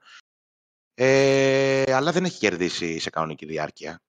Ε, 0.94 1.84
αλλά 1.94 2.12
δεν 2.12 2.26
έχει 2.26 2.38
κερδίσει 2.40 3.00
σε 3.00 3.10
κανονική 3.10 3.46
διάρκεια. 3.46 4.02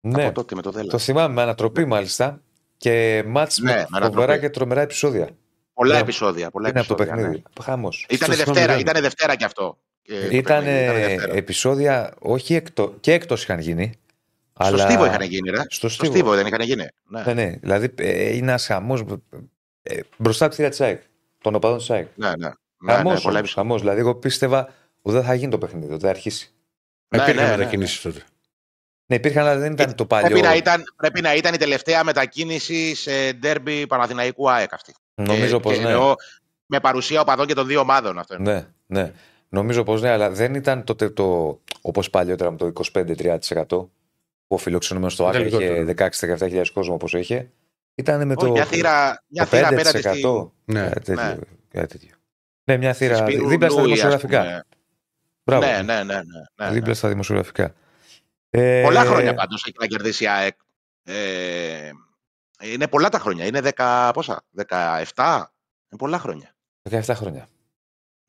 Ναι, 0.00 0.24
Από 0.24 0.34
τότε 0.34 0.54
με 0.54 0.62
το 0.62 0.70
Δέλα. 0.70 0.90
το 0.90 0.98
θυμάμαι 0.98 1.34
με 1.34 1.42
ανατροπή 1.42 1.84
μάλιστα. 1.84 2.42
Και 2.76 3.24
μάτς 3.26 3.58
Ναι, 3.58 3.70
με 3.72 3.76
με 3.76 3.82
φοβερά 3.84 4.04
ανατροπή. 4.06 4.38
και 4.40 4.50
τρομερά 4.50 4.80
επεισόδια. 4.80 5.28
Πολλά 5.72 5.94
Ναι. 5.94 6.00
επεισόδια. 6.00 6.50
Πολλά 6.50 6.68
Είναι 6.68 6.80
από 6.80 6.88
το 6.88 7.02
επεισόδια, 7.02 7.22
παιχνίδι. 7.24 7.42
Χάμο. 7.62 7.88
Ναι. 7.88 8.14
Ήτανε 8.16 8.34
Στο 8.34 8.44
Δευτέρα, 8.44 8.66
μηδέν. 8.66 8.80
ήτανε 8.80 9.00
Δευτέρα 9.00 9.36
κι 9.36 9.44
αυτό. 9.44 9.78
Ε, 10.02 10.20
το 10.28 10.36
Ήταν 10.36 10.64
παιχνίδι, 10.64 10.84
ήτανε 10.84 11.06
Δευτέρα. 11.06 11.34
επεισόδια, 11.34 12.14
όχι 12.18 12.54
εκτό, 12.54 12.94
και 13.00 13.12
εκτός 13.12 13.42
είχαν 13.42 13.58
γίνει. 13.58 13.92
Στο 14.64 14.74
αλλά... 14.74 14.84
Στίβο 14.84 15.04
είχαν 15.06 15.22
γίνει, 15.22 15.50
ρε. 15.50 15.56
Στο 15.56 15.66
Στο 15.68 15.88
Στίβο. 15.88 16.12
Στίβο 16.12 16.34
δεν 16.34 16.46
είχαν 16.46 16.60
γίνει. 16.60 16.86
Ναι, 17.08 17.22
Ναι, 17.24 17.32
ναι. 17.32 17.56
Δηλαδή 17.60 17.94
ε, 17.98 18.28
είναι 18.28 18.36
ένας 18.50 18.66
χαμός 18.66 19.02
μπροστά 20.16 20.44
από 20.44 20.54
της 20.54 20.56
θηρίας 20.56 20.76
της 20.76 20.80
ΑΕΚ. 20.86 21.02
Των 21.38 21.54
οπαδών 21.54 21.78
της 21.78 21.90
ΑΕΚ. 21.90 22.08
ναι. 22.14 22.28
ναι. 22.38 22.48
ναι, 22.78 22.92
Χαμός. 22.92 23.14
ναι, 23.14 23.20
πολλά 23.20 23.38
επεισόδια. 23.38 23.62
χαμός. 23.62 23.80
Δηλαδή, 23.80 24.00
εγώ 24.00 24.14
πίστευα 24.14 24.68
ότι 25.02 25.16
δεν 25.16 25.24
θα 25.24 25.34
γίνει 25.34 25.50
το 25.50 25.58
παιχνίδι, 25.58 25.92
ότι 25.92 26.02
θα 26.04 26.10
αρχίσει. 26.10 26.54
Ναι, 27.08 27.22
Υπήρχαν 27.22 27.44
ναι, 27.44 27.50
ναι, 27.50 27.56
μετακινήσεις 27.56 28.00
τότε. 28.00 28.22
Ναι, 29.06 29.16
υπήρχαν, 29.16 29.46
αλλά 29.46 29.58
δεν 29.58 29.72
ήταν 29.72 29.94
το 29.94 30.06
παλιό. 30.06 30.28
Πρέπει 30.28 30.40
να, 30.46 30.54
ήταν, 30.54 30.82
πρέπει 30.96 31.20
να 31.20 31.34
ήταν 31.34 31.54
η 31.54 31.56
τελευταία 31.56 32.04
μετακίνηση 32.04 32.94
σε 32.94 33.32
ντέρμπι 33.32 33.86
Παναθηναϊκού 33.86 34.50
ΑΕΚ 34.50 34.72
αυτή. 34.72 34.94
Νομίζω 35.14 35.56
Και- 35.56 35.62
πως 35.62 35.76
και 35.76 35.82
ναι. 35.82 35.88
εννοώ 35.90 36.14
με 36.66 36.80
παρουσία 36.80 37.20
οπαδών 37.20 37.46
και 37.46 37.54
των 37.54 37.66
δύο 37.66 37.80
ομάδων 37.80 38.18
αυτό. 38.18 38.34
είναι. 38.34 38.52
Ναι, 38.86 39.00
ναι. 39.00 39.12
Νομίζω 39.48 39.82
πως 39.82 40.00
ναι, 40.02 40.10
αλλά 40.10 40.30
δεν 40.30 40.54
ήταν 40.54 40.84
τότε 40.84 41.10
το 41.10 41.60
όπως 41.80 42.10
παλιότερα 42.10 42.50
με 42.50 42.56
το 42.56 42.72
25-30% 42.92 43.66
που 43.68 43.90
ο 44.52 44.56
φιλοξενούμενο 44.56 45.10
στο 45.10 45.22
Ήταν 45.28 45.36
Άκα 45.36 45.46
είχε 45.46 45.80
λιγότερο. 45.82 46.08
16-17 46.40 46.64
κόσμο 46.72 46.94
όπως 46.94 47.12
είχε. 47.14 47.50
Ήταν 47.94 48.26
με 48.26 48.34
Όχι, 48.36 48.46
το. 48.46 48.50
μια 48.52 48.64
θύρα, 48.64 49.22
μια 49.26 49.42
το 49.44 49.48
θύρα 49.50 49.66
απέναντι 49.68 49.88
στη 49.98 50.20
5%. 50.24 50.50
Ναι. 50.64 50.88
Κάτι 50.88 51.00
τέτοιο. 51.04 51.24
Ναι. 51.24 51.36
κάτι 51.68 51.86
τέτοιο. 51.98 52.16
Ναι, 52.64 52.76
μια 52.76 52.92
θύρα. 52.92 53.16
Σπύρου 53.16 53.48
Δίπλα 53.48 53.68
στα 53.68 53.80
Λούι, 53.82 53.92
ας 53.92 53.98
δημοσιογραφικά. 53.98 54.40
πούμε. 54.42 54.64
Μπράβο. 55.44 55.66
Ναι, 55.66 55.82
ναι, 55.82 56.02
ναι. 56.04 56.14
ναι, 56.14 56.22
ναι, 56.64 56.70
Δίπλα 56.70 56.88
ναι. 56.88 56.94
στα 56.94 57.08
δημοσιογραφικά. 57.08 57.74
Ε, 58.50 58.82
Πολλά 58.84 59.04
χρόνια 59.04 59.34
πάντως 59.34 59.64
έχει 59.66 59.76
να 59.80 59.86
κερδίσει 59.86 60.24
η 60.24 60.28
ΑΕΚ. 60.28 60.56
Ε, 61.02 61.90
είναι 62.62 62.88
πολλά 62.88 63.08
τα 63.08 63.18
χρόνια. 63.18 63.46
Είναι 63.46 63.60
10, 63.76 64.10
πόσα, 64.14 64.42
17. 64.66 65.44
Είναι 65.88 65.98
πολλά 65.98 66.18
χρόνια. 66.18 66.54
17 66.90 67.02
χρόνια. 67.14 67.48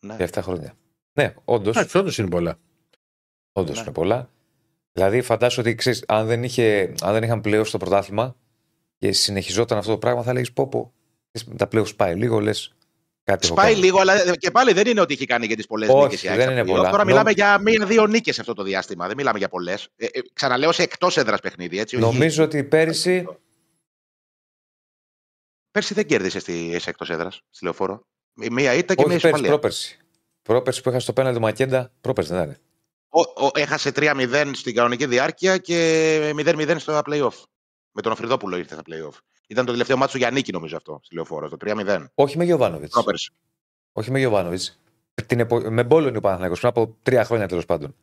Ναι. 0.05 0.15
17 0.19 0.39
χρόνια. 0.41 0.73
Ναι, 1.13 1.33
όντως. 1.45 1.75
Εντάξει, 1.75 1.97
όντως 1.97 2.17
είναι 2.17 2.29
πολλά. 2.29 2.57
Όντως 3.51 3.75
Ναι. 3.75 3.81
είναι 3.81 3.91
πολλά. 3.91 4.29
Δηλαδή, 4.93 5.21
φαντάζομαι 5.21 5.67
ότι 5.67 5.77
ξέρεις, 5.77 6.03
αν, 6.07 6.27
δεν 6.27 6.43
είχε, 6.43 6.93
αν 7.01 7.13
δεν 7.13 7.23
είχαν 7.23 7.41
πλέον 7.41 7.65
στο 7.65 7.77
πρωτάθλημα 7.77 8.35
και 8.97 9.11
συνεχιζόταν 9.11 9.77
αυτό 9.77 9.91
το 9.91 9.97
πράγμα, 9.97 10.23
θα 10.23 10.33
λέγεις 10.33 10.53
πω 10.53 10.67
πω. 10.67 10.93
ξέρεις, 11.31 11.57
Τα 11.57 11.67
πλέον 11.67 11.85
σπάει 11.85 12.15
λίγο, 12.15 12.39
λες. 12.39 12.75
Κάτι 13.23 13.45
έχω 13.45 13.55
Σπάει 13.55 13.71
κάνει. 13.73 13.83
λίγο, 13.85 13.99
αλλά 13.99 14.35
και 14.35 14.51
πάλι 14.51 14.73
δεν 14.73 14.87
είναι 14.87 15.01
ότι 15.01 15.13
έχει 15.13 15.25
κάνει 15.25 15.47
και 15.47 15.55
τις 15.55 15.65
πολλές 15.67 15.89
Όχι, 15.89 16.03
νίκες. 16.03 16.35
δεν 16.35 16.49
είναι 16.51 16.65
πολλά. 16.65 16.89
Τώρα 16.89 16.97
Νο- 16.97 17.09
μιλάμε 17.09 17.31
για 17.31 17.57
μία-δύο 17.61 18.07
νίκες 18.07 18.39
αυτό 18.39 18.53
το 18.53 18.63
διάστημα. 18.63 19.07
Δεν 19.07 19.15
μιλάμε 19.17 19.37
για 19.37 19.49
πολλές. 19.49 19.87
Ε, 19.95 20.05
ε, 20.05 20.19
ξαναλέω 20.33 20.71
σε 20.71 20.83
εκτός 20.83 21.17
έδρας 21.17 21.39
παιχνίδι. 21.39 21.79
Έτσι, 21.79 21.95
όχι- 21.95 22.05
Νομίζω 22.05 22.43
ότι 22.43 22.63
πέρυσι. 22.63 23.27
Πέρσι 25.71 25.93
δεν 25.93 26.05
κέρδισες 26.05 26.41
στη, 26.41 26.79
σε 26.79 26.89
εκτός 26.89 27.09
έδρας, 27.09 27.41
στη 27.49 27.63
λεωφόρο. 27.63 28.01
Η 28.41 28.49
Μία 28.49 28.73
ήττα 28.73 28.95
και 28.95 29.03
μία 29.05 29.15
Όχι 29.15 29.21
πέρυσι, 29.21 29.27
ισοπαλία. 29.27 29.49
πρόπερσι. 29.49 29.97
Πρόπερσι 30.41 30.81
που 30.81 30.89
είχα 30.89 30.99
στο 30.99 31.13
πέναλτι 31.13 31.37
του 31.37 31.43
Μακέντα, 31.43 31.91
πρόπερσι 32.01 32.33
δεν 32.33 32.43
ήταν. 32.43 32.57
Ο, 33.13 33.19
ο, 33.45 33.49
έχασε 33.53 33.91
3-0 33.95 34.51
στην 34.53 34.75
κανονική 34.75 35.05
διάρκεια 35.05 35.57
και 35.57 36.33
0-0 36.37 36.75
στο 36.79 36.99
playoff. 37.05 37.43
Με 37.91 38.01
τον 38.01 38.11
Οφριδόπουλο 38.11 38.57
ήρθε 38.57 38.73
στα 38.73 38.83
playoff. 38.89 39.17
Ήταν 39.47 39.65
το 39.65 39.71
τελευταίο 39.71 39.97
μάτσο 39.97 40.17
για 40.17 40.31
νίκη, 40.31 40.51
νομίζω 40.51 40.75
αυτό, 40.77 40.99
στη 41.03 41.15
λεωφόρο. 41.15 41.49
Το 41.49 41.57
3-0. 41.65 42.03
Όχι 42.15 42.37
με 42.37 42.43
Γιωβάνοβιτς. 42.43 42.91
Πρόπερσι. 42.93 43.31
Όχι 43.91 44.11
με 44.11 44.19
Γιωβάνοβιτς. 44.19 44.79
Με 45.69 45.83
Μπόλωνη 45.83 46.17
ο 46.17 46.19
Παναθηναϊκός 46.21 46.59
πριν 46.59 46.69
από 46.71 46.97
τρία 47.03 47.23
χρόνια 47.25 47.47
τέλος 47.47 47.65
πάντων. 47.65 47.95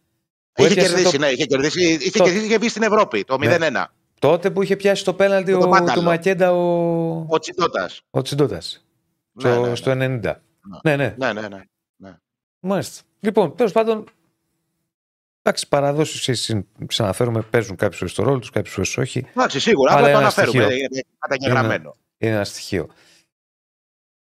Που 0.53 0.63
Είχε 0.63 0.73
έπιασε 0.73 0.89
κερδίσει, 0.95 1.13
το- 1.13 1.19
ναι, 1.19 1.27
είχε 1.29 1.45
κερδίσει, 1.47 1.93
είχε 1.93 2.19
Το- 2.19 2.25
κερδίσει 2.25 2.49
και 2.49 2.59
βγει 2.59 2.69
στην 2.69 2.83
Ευρώπη 2.83 3.25
το 3.25 3.37
0-1. 3.41 3.85
Τότε 4.19 4.51
που 4.51 4.63
είχε 4.63 4.77
πιάσει 4.77 5.05
το 5.05 5.15
πέναλτι 5.15 5.53
Με 5.53 5.59
τον 5.59 5.69
ο, 5.69 5.71
Πάνταλο. 5.71 6.01
του 6.01 6.03
Μακέντα 6.07 6.53
ο, 6.53 7.27
Ο 7.29 7.39
Τσιντότα. 7.39 7.91
ο 8.11 8.23
Τσιντότα. 8.23 8.55
Ναι, 8.55 8.61
στο, 9.51 9.61
ναι, 9.61 9.69
ναι. 9.69 9.75
στο 9.75 9.91
90. 9.91 9.97
Ναι, 10.83 10.97
ναι. 10.97 11.15
Ναι, 11.19 11.33
ναι, 11.33 11.49
ναι. 11.97 12.17
Μάλιστα. 12.61 13.03
Λοιπόν, 13.21 13.57
τέλος 13.57 13.73
πάντων. 13.73 14.05
Εντάξει, 15.49 15.69
παραδόσεις 15.69 16.55
ξαναφέρουμε, 16.87 17.43
παίζουν 17.43 17.77
κάποιες 17.77 17.99
φορές 17.99 18.15
το 18.15 18.23
ρόλο 18.23 18.39
τους, 18.39 18.51
κάποιες 18.51 18.75
φορές 18.75 18.97
όχι. 18.97 19.27
Εντάξει, 19.31 19.61
σίγουρα, 19.61 19.91
Αλλά 19.93 19.99
αλλά 20.01 20.07
το 20.13 20.19
ένα 20.19 20.27
αναφέρουμε. 20.27 20.65
στοιχείο. 20.65 20.85
Είναι 20.91 21.03
καταγεγραμμένο. 21.19 21.97
Είναι 22.19 22.33
ένα 22.33 22.45
στοιχείο. 22.45 22.89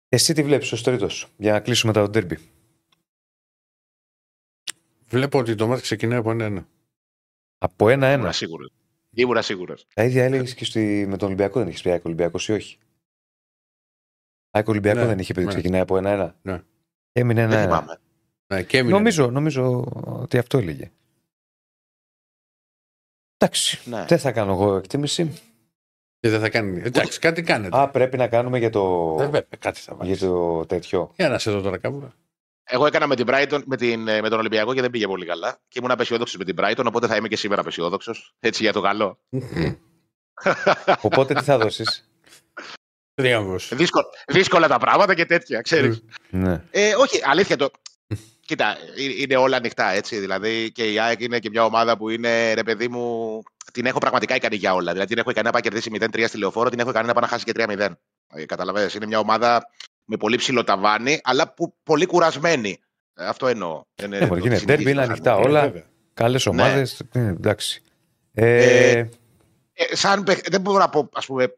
Εσύ 0.09 0.33
τι 0.35 0.43
βλέπεις 0.43 0.73
ως 0.73 0.83
τρίτος, 0.83 1.29
για 1.37 1.53
να 1.53 1.61
κλείσουμε 1.61 1.93
τα 1.93 2.11
ντέρμπι; 2.11 2.39
Βλέπω 5.09 5.39
ότι 5.39 5.55
το 5.55 5.67
μάτι 5.67 5.83
ξεκινάει 5.83 6.19
από 6.19 6.31
ένα-ένα. 6.31 6.69
Από 7.59 7.91
Ήμουρα 7.91 8.07
ένα-ένα. 8.07 8.33
σίγουρος. 8.33 8.71
Ήμουρα 9.11 9.43
σίγουρος. 9.43 9.87
Τα 9.95 10.05
ίδια 10.05 10.25
έλεγες 10.25 10.55
και 10.55 10.65
στη... 10.65 11.07
με 11.09 11.17
τον 11.17 11.27
Ολυμπιακό, 11.27 11.59
δεν 11.59 11.69
είχες 11.69 11.83
πει 11.83 11.91
ΑΕΚ 11.91 12.05
Ολυμπιακός 12.05 12.49
ή 12.49 12.53
όχι; 12.53 12.79
ΑΕΚ 14.51 14.69
Ολυμπιακό 14.69 14.99
Ναι, 15.01 15.07
δεν 15.07 15.19
είχε 15.19 15.33
πει 15.33 15.39
ότι 15.39 15.49
ναι. 15.49 15.55
ξεκινάει 15.55 15.81
από 15.81 15.97
ένα-ένα. 15.97 16.37
Ναι. 16.43 16.63
Έμεινε 17.13 17.41
Δεν 17.41 17.51
ένα-ένα. 17.51 17.77
θυμάμαι. 17.79 18.01
Ναι, 18.47 18.63
και 18.63 18.79
έμεινε. 18.79 18.95
Νομίζω, 18.97 19.31
νομίζω 19.31 19.85
ότι 20.05 20.39
αυτό 20.39 20.59
έλεγε. 20.59 20.91
Εντάξει. 23.39 23.79
Ναι. 23.85 24.05
Δεν 24.09 24.19
θα 24.19 24.33
κάνω 24.33 24.53
εγώ 24.53 24.77
εκτίμηση. 24.77 25.41
Και 26.21 26.29
δεν 26.29 26.41
θα 26.41 26.49
κάνει. 26.49 26.83
Εντάξει, 26.85 27.19
κάτι 27.19 27.43
κάνετε. 27.43 27.79
Α, 27.81 27.89
πρέπει 27.89 28.17
να 28.17 28.29
κάνουμε 28.29 28.59
για 28.59 28.71
το, 28.71 29.17
Ε, 29.21 29.25
βέβαια, 29.25 29.43
κάτι 29.59 29.81
θα 29.81 29.95
βάλεις. 29.95 30.19
για 30.19 30.29
το 30.29 30.67
τέτοιο. 30.67 31.13
Για 31.17 31.29
να 31.29 31.39
σε 31.39 31.51
δω 31.51 31.61
τώρα 31.61 31.79
κάπου. 31.79 32.13
Εγώ 32.69 32.87
έκανα 32.87 33.07
με, 33.07 33.17
την 33.17 33.27
Brighton, 33.29 33.61
με, 33.65 33.77
την, 33.77 34.09
ε, 34.09 34.21
με 34.21 34.29
τον 34.29 34.39
Ολυμπιακό 34.39 34.75
και 34.75 34.81
δεν 34.81 34.91
πήγε 34.91 35.07
πολύ 35.07 35.27
καλά. 35.27 35.59
Και 35.69 35.79
ήμουν 35.79 35.91
απεσιόδοξος 35.91 36.37
με 36.37 36.45
την 36.45 36.57
Brighton, 36.59 36.85
οπότε 36.87 37.07
θα 37.07 37.17
είμαι 37.17 37.29
και 37.29 37.37
σήμερα 37.37 37.61
απεσιόδοξος. 37.61 38.35
Έτσι 38.41 38.63
για 38.63 38.73
το 38.73 38.81
καλό. 38.81 39.19
Οπότε 41.01 41.35
τι 41.35 41.43
θα 41.43 41.59
δώσεις; 41.59 42.09
Τρίαμβος. 43.15 43.73
Δύσκολα, 43.75 44.05
δύσκολα 44.27 44.69
τα 44.69 44.79
πράγματα 44.79 45.15
και 45.15 45.25
τέτοια, 45.27 45.61
ξέρεις. 45.61 46.03
ναι. 46.31 46.63
Ε, 46.71 46.95
όχι, 46.95 47.21
αλήθεια 47.25 47.57
το. 47.57 47.71
Κοίτα, 48.47 48.77
ε- 48.97 49.21
είναι 49.23 49.37
όλα 49.37 49.57
ανοιχτά 49.57 49.91
έτσι. 49.91 50.19
Δηλαδή 50.19 50.73
και 50.73 50.93
η 50.93 50.99
ΑΕΚ 51.01 51.21
είναι 51.21 51.39
και 51.39 51.51
μια 51.51 51.65
ομάδα 51.65 51.97
που 51.97 52.09
είναι 52.11 52.53
ρε 52.55 52.63
παιδί 52.63 52.89
μου. 52.89 53.39
Την 53.73 53.87
έχω 53.87 53.99
πραγματικά 53.99 54.35
ικανή 54.35 54.57
για 54.57 54.75
όλα. 54.75 54.93
Δηλαδή 54.93 55.09
την 55.09 55.19
έχω 55.19 55.31
ικανή 55.31 55.47
να 55.47 55.53
πάει 55.53 55.63
κερδίσει 55.63 55.91
0-3 56.01 56.25
στη 56.27 56.39
λεωφόρο, 56.39 56.71
την 56.71 56.79
έχω 56.79 56.91
ικανή 56.91 57.07
να 57.07 57.13
πάει 57.13 57.23
να 57.23 57.29
χάσει 57.29 57.45
και 57.45 57.53
3-0. 57.57 57.89
Ε, 58.35 58.45
Καταλαβαίνεις, 58.47 58.95
είναι 58.95 59.07
μια 59.07 59.19
ομάδα 59.19 59.67
με 60.05 60.17
πολύ 60.17 60.37
ψηλό 60.37 60.65
ταβάνι, 60.65 61.21
αλλά 61.25 61.55
που 61.55 61.75
πολύ 61.83 62.07
κουρασμένη. 62.07 62.79
Ε, 63.15 63.27
αυτό 63.27 63.47
εννοώ. 63.47 63.83
Είναι, 64.03 64.19
Ναι, 64.19 64.27
μωρέ, 64.27 64.41
το 64.41 64.47
είναι 64.47 64.57
συνηθίζει 64.57 64.65
ντέρμπι, 64.67 64.91
είναι 64.91 65.01
να 65.01 65.03
ανοιχτά 65.07 65.33
χάνει. 65.33 65.45
όλα. 65.47 65.61
Βέβαια. 65.63 65.85
Καλές 66.15 66.47
ομάδες. 66.47 67.01
εντάξει. 67.13 67.83
Ε, 68.35 68.91
Ε, 68.91 69.09
Ε, 69.79 69.97
σαν, 69.97 70.23
παιχ- 70.23 70.49
δεν 70.51 70.61
μπορώ 70.61 70.79
να 70.79 70.89
πω 70.89 71.09
ας 71.13 71.27
πούμε, 71.27 71.55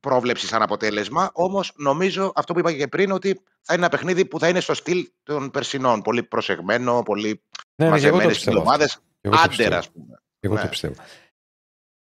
πρόβλεψη 0.00 0.46
σαν 0.46 0.62
αποτέλεσμα, 0.62 1.30
όμως 1.34 1.72
νομίζω 1.76 2.32
αυτό 2.34 2.52
που 2.52 2.58
είπα 2.58 2.72
και 2.72 2.88
πριν 2.88 3.10
ότι 3.10 3.32
θα 3.60 3.74
είναι 3.74 3.82
ένα 3.82 3.88
παιχνίδι 3.88 4.24
που 4.24 4.38
θα 4.38 4.48
είναι 4.48 4.60
στο 4.60 4.74
στυλ 4.74 5.10
των 5.22 5.50
περσινών. 5.50 6.02
Πολύ 6.02 6.22
προσεγμένο, 6.22 7.02
πολύ 7.02 7.28
ναι, 7.28 7.30
ναι, 7.30 7.42
και 7.76 7.84
εγώ 7.84 7.86
το 7.86 7.90
μαζεμένες 7.90 8.34
πιστεύω. 8.34 8.60
ομάδε. 8.60 8.84
αυτό. 8.84 9.00
Και 9.20 9.28
εγώ 9.28 9.34
το 9.36 9.40
Άντερα, 9.40 9.48
πιστεύω. 9.48 9.76
ας 9.76 9.90
πούμε. 9.90 10.22
Και 10.40 10.46
Εγώ 10.46 10.54
Ναι. 10.54 10.60
το 10.60 10.68
πιστεύω. 10.68 10.94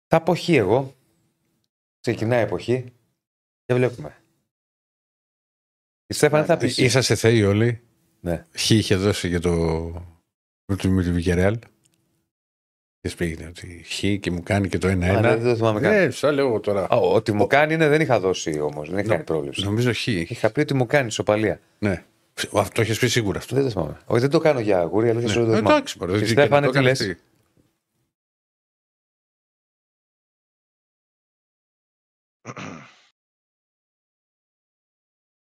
Θα 0.07 0.17
αποχή 0.17 0.55
εγώ. 0.55 0.95
Ξεκινάει 1.99 2.39
η 2.39 2.43
εποχή 2.43 2.93
και 3.65 3.73
βλέπουμε. 3.73 4.15
Η 6.07 6.13
Στέφανη 6.13 6.45
θα 6.45 6.57
πει. 6.57 6.73
Είσαστε 6.77 7.15
θεοί 7.15 7.43
όλοι. 7.43 7.81
Ναι. 8.19 8.45
Χ 8.57 8.69
είχε 8.69 8.95
δώσει 8.95 9.27
για 9.27 9.39
το 9.39 9.51
με 10.65 10.75
τη- 10.75 10.87
με 10.87 11.03
τη 11.03 11.11
Βικερεάλ. 11.11 11.59
Και 13.07 13.13
σπίγνει 13.13 13.45
ότι 13.45 13.83
χ 13.85 14.19
και 14.19 14.31
μου 14.31 14.43
κάνει 14.43 14.67
και 14.67 14.77
το 14.77 14.87
Α, 14.87 14.95
ναι, 14.95 15.17
1-1. 15.17 15.21
δεν 15.21 15.43
το 15.43 15.55
θυμάμαι 15.55 15.79
καν. 15.79 15.93
Ναι, 15.93 16.09
σα 16.09 16.31
λέω 16.31 16.59
τώρα. 16.59 16.83
Α, 16.83 16.95
Ότι 16.97 17.31
μου 17.31 17.47
κάνει 17.47 17.73
είναι 17.73 17.87
δεν 17.87 18.01
είχα 18.01 18.19
δώσει 18.19 18.59
όμως. 18.59 18.89
Δεν 18.89 18.97
έχει 18.99 19.07
κάνει 19.07 19.23
πρόβλεψη. 19.23 19.63
Νομίζω 19.63 19.93
χ. 19.93 20.07
Είχα 20.07 20.51
πει 20.51 20.59
ότι 20.59 20.73
μου 20.73 20.85
κάνει 20.85 21.07
ισοπαλία. 21.07 21.59
Ναι. 21.79 22.03
Α, 22.57 22.63
Το 22.73 22.81
έχεις 22.81 22.99
πει 22.99 23.07
σίγουρα 23.07 23.37
αυτό. 23.37 23.55
Δεν 23.55 23.63
το 23.63 23.69
θυμάμαι. 23.69 23.97
Όχι, 24.05 24.21
δεν 24.21 24.29
το 24.29 24.39
κάνω 24.39 24.59
για 24.59 24.79
αγούρι, 24.79 25.09
αλλά 25.09 25.19
δεν 25.19 25.33
το 25.33 25.39
Ναι. 25.39 25.45
θυμάμαι. 25.45 25.69
Εντάξει, 25.75 25.97
μωρέ, 25.99 26.11
Και 26.11 26.17
δεν- 26.17 26.27
Στέφανε, 26.27 26.65
το 26.65 26.71
τι 26.71 26.77
έκανες 26.77 26.99
λες; 26.99 27.07
τι. 27.15 27.21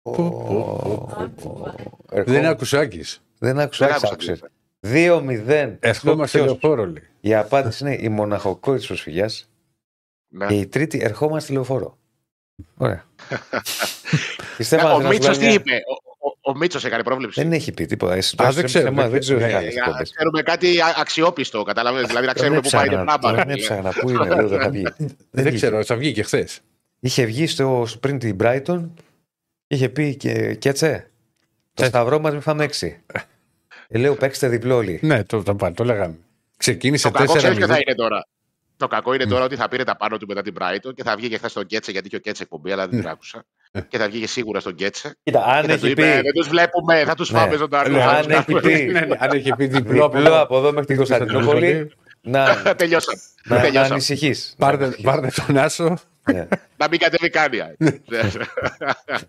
Ω, 0.03 0.11
πω, 0.11 0.31
πω, 0.31 1.51
ω, 1.51 1.73
Δεν 2.09 2.19
ερχόμαστε- 2.19 2.45
άκουσες 2.45 2.81
Άκης; 2.81 3.23
Δεν 3.39 3.59
άκουσα, 3.59 3.87
Δεν 3.87 3.95
άκουσα. 3.95 4.13
άκουσα. 4.13 4.33
άκουσα. 4.33 4.51
2-0. 4.93 5.77
Ερχόμαστε 5.81 6.39
Ποιος; 6.39 6.51
λεωφόρο, 6.51 6.85
λέει. 6.87 7.03
Η 7.21 7.35
απάντηση 7.35 7.85
είναι 7.85 7.97
η 8.01 8.09
μοναχοκόρη 8.09 8.79
της 8.79 8.87
προσφυγιάς. 8.87 9.49
Ναι. 10.29 10.47
Και 10.47 10.55
η 10.55 10.67
τρίτη, 10.67 11.01
ερχόμαστε 11.03 11.53
λεωφόρο. 11.53 11.99
Ωραία. 12.77 13.05
Η 14.59 14.63
Ε, 14.63 14.63
Στέφανα, 14.63 14.95
Ο 14.95 14.97
θέλω 15.01 15.09
να 15.09 15.13
σου 15.13 15.19
Μίτσος 15.19 15.39
κάνω 15.39 15.39
τι 15.39 15.45
μια- 15.45 15.55
είπε; 15.55 15.71
Ο- 15.73 16.29
ο- 16.29 16.51
Ο 16.51 16.57
Μίτσος 16.57 16.85
έκανε 16.85 17.03
πρόβλεψη. 17.03 17.43
Δεν 17.43 17.53
έχει 17.53 17.73
πει 17.73 17.85
τίποτα. 17.87 18.15
Εσύ 18.15 18.35
Α, 18.35 18.37
το 18.37 18.43
δεν 18.43 18.49
έστρεψε 18.51 18.79
ξέρω, 18.79 18.95
σε 18.95 19.01
εμάς, 19.01 19.03
δεν 19.05 19.13
δεν 19.13 19.21
ξέρω 19.21 19.39
τι 19.39 19.45
ξέρω. 19.45 19.59
κάνει. 19.61 19.73
Για 19.73 19.87
να 19.97 20.03
ξέρουμε 20.03 20.43
κάτι 20.43 20.81
α- 20.81 20.95
αξιόπιστο, 20.99 21.63
καταλαβαίνετε. 21.63 22.09
Δηλαδή 22.09 22.27
να 22.27 22.33
ξέρουμε 22.33 22.61
πού 22.61 22.69
πάει 22.71 22.89
το 22.89 22.95
πράγμα. 23.05 23.19
Τον 23.19 23.51
έψαχνα. 23.51 23.93
Πού 24.01 24.11
είναι, 24.11 24.25
λέω, 24.35 24.49
δεν 24.49 24.61
θα 24.61 24.71
βγει. 24.71 24.83
Δεν 24.99 25.17
βγήκε. 25.31 25.51
ξέρω, 25.57 25.85
θα 25.85 25.97
βγει 25.97 26.13
και 26.13 26.23
χθες. 26.23 26.61
Είχε 27.01 27.25
βγει 27.25 27.47
στο, 27.47 27.87
πριν 28.01 28.19
την 28.19 28.37
Brighton 28.41 28.89
είχε 29.67 29.89
πει 29.89 30.17
και 30.17 30.55
κέτσε. 30.55 31.11
Το 31.75 31.85
Ε. 31.85 31.87
σταυρό 31.87 32.19
μας 32.21 32.33
μην 32.33 32.41
φάμε 32.41 32.65
έξι. 32.65 33.01
Ε, 33.89 33.99
λέω 33.99 34.15
παίξτε 34.15 34.49
διπλό 34.49 34.77
όλοι. 34.77 34.99
Ναι, 35.03 35.25
το, 35.25 35.43
το, 35.43 35.55
το, 35.55 35.73
το 35.73 35.85
λέγαμε. 35.85 36.15
Ξεκίνησε 36.57 37.11
Το 37.11 37.19
κακό 37.19 37.35
ξέρεις 37.35 37.57
ποιο 37.57 37.67
θα 37.67 37.75
4-0. 37.75 37.81
είναι 37.87 37.95
τώρα. 37.95 38.27
Το 38.77 38.87
κακό 38.87 39.15
είναι 39.15 39.27
τώρα 39.27 39.45
ότι 39.45 39.57
θα 39.57 39.69
πήρε 39.69 39.85
τα 39.85 39.97
πάνω 39.97 40.17
του 40.19 40.27
μετά 40.27 40.43
την 40.43 40.55
Brighton 40.61 40.95
και 40.95 41.03
θα 41.03 41.17
βγει 41.17 41.29
και 41.29 41.37
χθες 41.37 41.51
στον 41.51 41.67
Κέτσε 41.67 41.91
γιατί 41.91 42.07
είχε 42.07 42.17
ο 42.17 42.19
Κέτσε 42.19 42.43
εκπομπή, 42.43 42.73
αλλά 42.73 42.89
δεν 42.89 43.01
την 43.01 43.09
άκουσα. 43.09 43.45
Και 43.89 43.99
θα 43.99 44.09
βγει 44.09 44.21
και 44.21 44.27
σίγουρα 44.27 44.61
στον 44.61 44.75
Κέτσε. 44.75 45.17
Κοίτα, 45.23 45.45
αν 45.45 45.63
Και 45.63 45.69
θα 45.69 45.79
του 45.79 45.85
έχει 45.85 45.93
είπε: 45.93 46.03
πει 46.03 46.09
Δεν 46.23 46.33
τους 46.35 46.49
βλέπουμε, 46.49 47.05
θα 47.05 47.15
τους 47.15 47.31
Ναι. 47.31 47.39
φάμε 47.39 47.57
ζωντανούς. 47.57 47.97
Ναι, 47.97 48.03
αν 48.05 48.31
έχει 48.31 48.53
πει 48.53 48.85
Ναι, 48.93 49.01
ναι, 49.01 49.17
Αν 49.19 49.31
έχει 49.33 49.53
πει 49.57 49.67
διπλό 49.67 50.05
από 50.05 50.17
διπλό 50.17 50.33
εδώ. 50.33 50.41
από 50.43 50.57
εδώ 50.59 50.71
μέχρι 50.71 50.87
την 50.87 50.97
Κωνσταντινούπολη, 50.97 51.93
να, 52.21 52.45
Τελειώσαμε. 52.77 53.19
να, 53.45 53.57
να 53.57 53.63
Τελειώσαμε. 53.63 53.93
ανησυχείς. 53.95 54.55
Πάρτε, 54.59 54.97
πάρτε 55.03 55.31
τον 55.47 55.57
Άσο. 55.59 55.97
Ναι. 56.33 56.49
Να 56.77 56.89
μην 56.91 56.99
κατέβει 56.99 57.31
καν. 57.31 57.51
Ναι. 57.79 57.91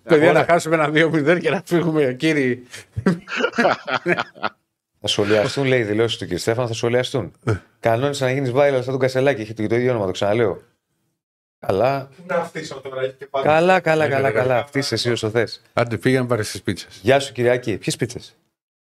Παιδιά, 0.03 0.31
να 0.31 0.43
χάσουμε 0.45 0.75
ένα 0.75 0.89
2-0 0.93 1.39
και 1.41 1.49
να 1.49 1.61
φύγουμε, 1.65 2.13
κύριοι. 2.13 2.67
Θα 4.99 5.07
σχολιαστούν, 5.07 5.65
λέει 5.65 5.79
οι 5.79 5.83
δηλώσει 5.83 6.17
του 6.19 6.27
κ. 6.35 6.37
Στέφανα, 6.37 6.67
θα 6.67 6.73
σχολιαστούν. 6.73 7.31
Κανόνισε 7.79 8.25
να 8.25 8.31
γίνεις 8.31 8.51
viral 8.53 8.71
σαν 8.73 8.83
τον 8.85 8.99
Κασελάκη, 8.99 9.41
έχει 9.41 9.53
το 9.53 9.63
ίδιο 9.63 9.91
όνομα, 9.91 10.05
το 10.05 10.11
ξαναλέω. 10.11 10.61
Καλά, 11.59 12.09
Να 12.27 12.35
αφήσω 12.35 12.75
τώρα, 12.81 13.01
έχει 13.01 13.13
και 13.17 13.25
πάλι. 13.25 13.45
καλά, 13.45 13.79
καλά, 13.79 14.03
Ναι, 14.07 14.09
καλά, 14.13 14.27
ναι, 14.27 14.33
ναι. 14.33 14.39
καλά. 14.41 14.57
Αυτή 14.57 14.79
είσαι 14.79 14.93
εσύ 14.93 15.11
όσο 15.11 15.29
θες. 15.29 15.61
Άντε, 15.73 15.97
πήγαν 15.97 16.27
πάρε 16.27 16.41
τις 16.41 16.61
πίτσες. 16.61 16.99
Γεια 17.01 17.19
σου, 17.19 17.33
Κυριακή. 17.33 17.77
Ποιες 17.77 17.95
πίτσες; 17.95 18.35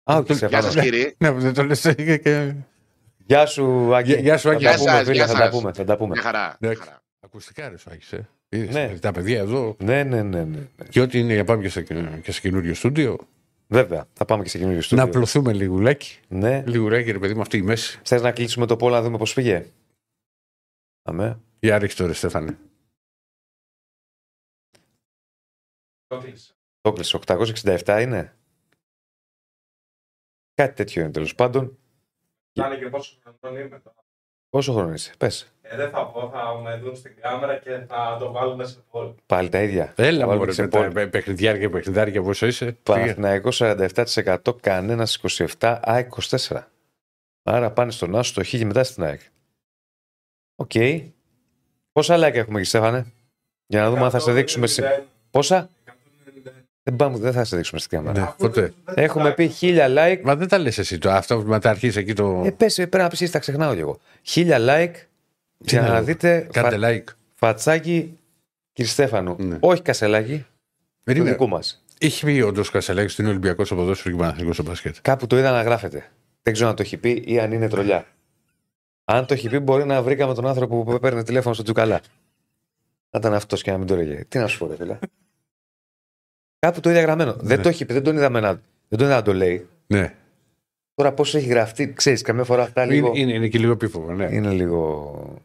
Α, 0.05 0.17
ο 0.17 0.23
κ. 0.23 0.27
Γεια 0.27 0.35
Στέφανο. 0.37 0.63
σας, 0.63 0.83
κύριε. 0.83 1.15
Ναι, 1.19 1.31
δεν 1.31 1.55
το 1.55 1.65
λες. 1.65 1.93
Και... 2.23 2.55
Γεια 3.27 3.47
σου, 3.47 3.95
Άγγι. 3.95 4.11
Γεια- 4.13 4.21
γεια 4.21 4.37
σου, 4.39 4.51
Άγγι. 4.51 4.65
Θα 4.65 4.71
τα 4.71 4.77
Γεια 4.77 4.85
πούμε, 4.85 4.91
σας, 4.97 5.03
φίλε, 5.03 5.15
γεια 5.15 5.27
θα 5.27 5.33
τα 5.33 5.39
σας. 5.39 5.51
πούμε. 5.51 5.73
Θα 5.73 5.85
τα 5.85 5.97
πούμε. 5.97 6.15
Μια 6.15 6.23
χαρά. 6.23 6.57
Ναι. 7.23 7.29
μια 7.29 7.69
χαρά. 7.69 7.69
Ακουστικά 7.69 7.69
ρε, 7.69 7.77
σου 7.77 7.91
Άκης, 7.91 8.13
ε. 8.13 8.29
Είδες, 8.49 8.75
Ναι. 8.75 8.99
Τα 8.99 9.13
παιδιά 9.13 9.39
εδώ. 9.39 9.77
Ναι, 9.79 10.05
ναι, 10.05 10.23
ναι, 10.23 10.45
ναι. 10.45 10.69
ναι. 10.77 10.85
Και 10.89 11.01
ό,τι 11.01 11.19
είναι 11.19 11.33
για 11.35 11.45
πάμε 11.45 11.63
και 11.63 11.69
σε, 11.69 11.83
και 12.23 12.33
σε 12.33 12.41
καινούριο 12.41 12.75
στούντιο. 12.75 13.19
Βέβαια, 13.69 14.09
θα 14.13 14.25
πάμε 14.25 14.43
και 14.43 14.49
σε 14.49 14.57
καινούριο 14.59 14.79
Να 14.79 14.85
στούντιο. 14.85 15.05
απλωθούμε 15.05 15.53
λιγουλάκι. 15.53 16.21
Ναι. 16.29 16.63
Λιγουράκι, 16.67 17.11
ρε 17.11 17.19
παιδί 17.19 17.35
μου, 17.35 17.41
αυτή 17.41 17.57
η 17.57 17.63
μέση. 17.63 18.01
Θες 18.05 18.23
να 18.23 18.33
κλείσουμε 18.33 18.67
το 18.67 18.77
πόλο 18.77 18.95
να 18.95 19.03
δούμε 19.03 19.19
πώς 19.19 19.35
πήγε; 19.35 19.67
Αμέ. 21.03 21.41
Για 21.61 21.79
ρίξτε 21.79 22.03
το 22.03 22.09
ρε 22.09 22.15
Στέφανε. 22.15 22.59
Το 26.07 26.19
κλείσα. 26.19 26.53
Το 26.81 26.93
κλείσε. 26.93 27.19
867 27.27 27.99
είναι. 28.03 28.37
Κάτι 30.55 30.75
τέτοιο 30.75 31.03
είναι 31.03 31.11
τέλος 31.11 31.35
πάντων. 31.35 31.79
Θα 32.53 32.67
είναι 32.67 32.79
και 32.79 32.89
πόσο 32.89 33.19
χρόνο 33.41 33.59
είμαι 33.59 33.81
τώρα. 33.81 33.97
Πόσο 34.49 34.73
χρόνο 34.73 34.93
είσαι, 34.93 35.15
πες. 35.19 35.52
Ε, 35.63 35.77
δεν 35.77 35.91
θα 35.91 36.07
πω, 36.07 36.31
θα 36.35 36.61
με 36.63 36.77
δουν 36.83 36.97
στην 36.97 37.13
κάμερα 37.21 37.57
και 37.59 37.71
θα 37.89 38.17
το 38.21 38.33
βάλουμε 38.33 38.65
σε 38.65 38.77
πόλη. 38.91 39.15
Πάλι 39.27 39.49
τα 39.49 39.63
ίδια. 39.63 39.93
Έλα 39.97 40.19
Θα 40.19 40.27
βάλουμε 40.27 40.37
μου, 40.37 40.45
ρε, 40.45 40.53
σε 40.53 40.63
με 40.63 40.69
πόλο. 40.69 40.93
τα 40.93 41.09
παιχνιδιάρια, 41.09 41.71
παιχνιδιάρια 41.71 42.23
πόσο 42.23 42.47
είσαι. 42.47 42.65
Πήγε. 42.65 42.79
Παναθηναϊκό 42.83 43.49
47%, 43.53 44.37
κανένας 44.61 45.21
27, 45.61 45.79
ΑΕΚ 45.83 46.11
24. 46.29 46.37
Άρα 47.43 47.71
πάνε 47.71 47.91
στον 47.91 48.17
Άσο 48.17 48.35
το 48.35 48.45
χ 48.45 48.49
και 48.49 48.65
μετά 48.65 48.85
στην 48.85 49.05
ΑΕΚ. 49.05 49.21
Οκ. 50.57 50.71
Πόσα 51.93 52.17
like 52.17 52.35
έχουμε 52.35 52.59
εκεί, 52.59 52.69
Στέφανε, 52.69 53.07
για 53.67 53.81
να 53.83 53.91
δούμε 53.91 54.05
αν 54.05 54.11
θα 54.11 54.19
σε 54.19 54.33
δείξουμε. 54.33 54.67
Σε... 54.67 55.05
Πόσα; 55.31 55.69
191. 55.87 55.91
Δεν, 56.83 56.97
πάμε, 56.97 57.19
δεν 57.19 57.33
θα 57.33 57.45
σε 57.45 57.57
δείξουμε 57.57 57.81
στην 57.81 57.99
κάμερα. 57.99 58.21
Ναι, 58.21 58.27
Αφού 58.27 58.37
ποτέ. 58.37 58.61
δεν- 58.61 58.75
δεν 58.85 59.05
Έχουμε 59.05 59.29
θα- 59.29 59.35
πει 59.35 59.49
χίλια 59.49 59.87
like. 59.89 60.21
Μα 60.23 60.37
δεν 60.37 60.49
τα 60.49 60.59
λες 60.59 60.79
εσύ 60.79 60.99
το 60.99 61.11
αυτό 61.11 61.37
που 61.43 61.49
μετά 61.49 61.71
αρχίσει 61.71 61.99
εκεί 61.99 62.13
το. 62.13 62.43
Ε, 62.45 62.51
πες, 62.51 62.75
πρέπει 62.75 62.97
να 62.97 63.09
πεις, 63.09 63.31
τα 63.31 63.39
ξεχνάω 63.39 63.73
λίγο. 63.73 63.99
Χίλια 64.23 64.59
like 64.61 64.93
Τι 64.95 65.07
για 65.65 65.81
να 65.81 65.87
να 65.87 65.93
λέω. 65.93 66.03
δείτε 66.03 66.49
Κάντε 66.53 66.79
φα... 66.79 66.89
like. 66.89 67.15
φατσάκι 67.35 68.19
κύριε 68.73 68.91
Στέφανου. 68.91 69.37
Ναι. 69.39 69.57
Όχι 69.61 69.83
κασελάκι, 69.83 70.37
του 70.39 70.47
Περίμενε. 71.05 71.31
δικού 71.31 71.49
μας. 71.49 71.85
Είχε 71.99 72.27
πει 72.27 72.41
όντως 72.41 72.71
Κασελάκης 72.71 73.13
ότι 73.13 73.23
είναι 73.23 73.31
Ολυμπιακός 73.31 73.67
στο 73.67 73.77
ποδόσφαιρο 73.77 74.15
και 74.15 74.21
Παναθηνικό 74.21 74.53
στο 74.53 74.63
μπάσκετ. 74.63 74.97
Κάπου 75.03 75.27
το 75.27 75.39
είδα 75.39 75.51
να 75.51 75.63
γράφεται. 75.63 76.11
Δεν 76.43 76.53
ξέρω 76.53 76.69
αν 76.69 76.77
το 76.77 76.83
έχει 76.83 76.97
πει 76.97 77.23
ή 77.27 77.41
αν 77.41 77.53
είναι 77.53 77.69
τρολιά. 77.69 78.07
Αν 79.05 79.27
το 79.27 79.35
έχει 79.35 79.49
πει, 79.49 79.59
μπορεί 79.59 79.85
να 79.85 80.03
βρήκαμε 80.03 80.35
τον 80.35 80.47
άνθρωπο 80.47 80.85
που 80.85 80.99
παίρνει 80.99 81.23
τηλέφωνο 81.23 81.55
στο 81.55 81.63
Τζουκαλά. 81.63 82.01
Να 83.11 83.19
ήταν 83.19 83.35
αυτός 83.35 83.63
και 83.63 83.71
να 83.71 83.79
μην 83.79 83.87
το 83.87 83.95
έλεγε. 83.95 84.25
Τι 84.29 84.39
να 84.39 84.47
σου 84.47 84.59
πω, 84.59 84.67
ρε 84.67 84.77
φίλε. 84.77 84.99
Κάπου 86.59 86.81
το 86.81 86.91
είδα 86.91 87.01
γραμμένο. 87.01 87.37
Δεν 87.41 87.63
το 87.63 87.69
έχει 87.69 87.85
πει, 87.85 87.93
δεν 87.93 88.03
τον 88.03 88.17
είδα, 88.17 88.31
με 88.31 88.41
να, 88.41 88.49
δεν 88.89 88.99
τον 88.99 89.07
είδα 89.07 89.15
να 89.15 89.23
το 89.23 89.35
λέει. 89.35 89.69
Ναι. 89.87 90.15
Τώρα 90.95 91.13
πώς 91.13 91.35
έχει 91.35 91.49
γραφτεί, 91.49 91.93
ξέρεις, 91.93 92.23
καμιά 92.23 92.45
φορά 92.45 92.63
αυτά 92.63 92.85
λίγο. 92.85 93.09
Είναι, 93.09 93.19
είναι, 93.19 93.33
είναι 93.33 93.49
και 93.49 93.59
λίγο 93.59 93.73
επίφοβο. 93.73 94.13
Ναι. 94.13 94.29
είναι 94.33 94.51
λίγο. 94.51 95.43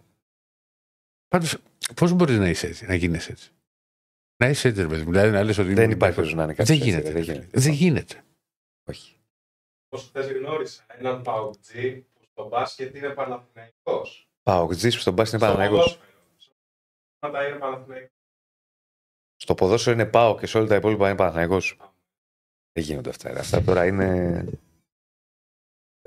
Πάντως, 1.28 1.58
πώς 1.96 2.12
μπορείς 2.14 2.38
να 2.38 2.50
είσαι 2.50 2.68
έτσι, 2.68 2.86
να 2.86 2.94
γίνει 2.96 3.16
έτσι; 3.16 3.52
Να 4.38 4.50
είσαι 4.50 4.68
έτσι, 4.68 4.82
ρε 4.82 4.88
παιδί 4.88 5.04
μου. 5.04 5.12
Δηλαδή 5.12 5.32
να 5.32 5.44
λες 5.44 5.58
ότι. 5.58 5.74
Δεν 5.74 5.92
υπάρχει 5.92 6.16
περίπτωση 6.16 6.36
να 6.36 6.44
είναι 6.44 6.54
κάτι 6.54 6.74
Δεν 6.74 6.80
τέτοιο, 6.80 6.92
γίνεται. 6.94 7.12
δεν 7.12 7.14
ρε 7.26 7.32
γίνεται. 7.32 7.48
φίλε. 7.50 7.62
Δεν 7.62 7.72
γίνεται. 7.74 8.24
Όχι. 8.90 9.16
Όσο 9.90 10.10
θες 10.12 10.32
γνώρισα 10.32 10.86
έναν 10.88 11.22
παουτζή 11.22 11.92
που 11.96 12.22
στο 12.32 12.48
μπάσκετ 12.48 12.96
είναι 12.96 13.10
Παναθηναϊκός. 13.10 14.30
Παοκτζής 14.44 14.96
που 14.96 15.02
στον 15.02 15.14
μπάσκετ 15.14 15.40
είναι 15.40 15.50
Στο 15.50 15.58
Παναγιώτο. 15.58 15.84
ποδόσφαιρο. 15.84 16.12
Πάντα 17.20 17.48
είναι 17.48 17.58
Παναθηναϊκός. 17.58 18.10
Στο 19.36 19.54
ποδόσφαιρο 19.54 19.96
είναι 19.96 20.06
Πάο 20.10 20.38
και 20.38 20.46
σε 20.46 20.58
όλα 20.58 20.68
τα 20.68 20.76
υπόλοιπα 20.76 21.08
είναι 21.08 21.18
Παναγιώ. 21.18 21.62
Δεν 22.72 22.84
γίνονται 22.84 23.10
αυτά. 23.10 23.34
ρε. 23.34 23.40
Αυτά 23.40 23.62
τώρα 23.64 23.86
είναι. 23.86 24.46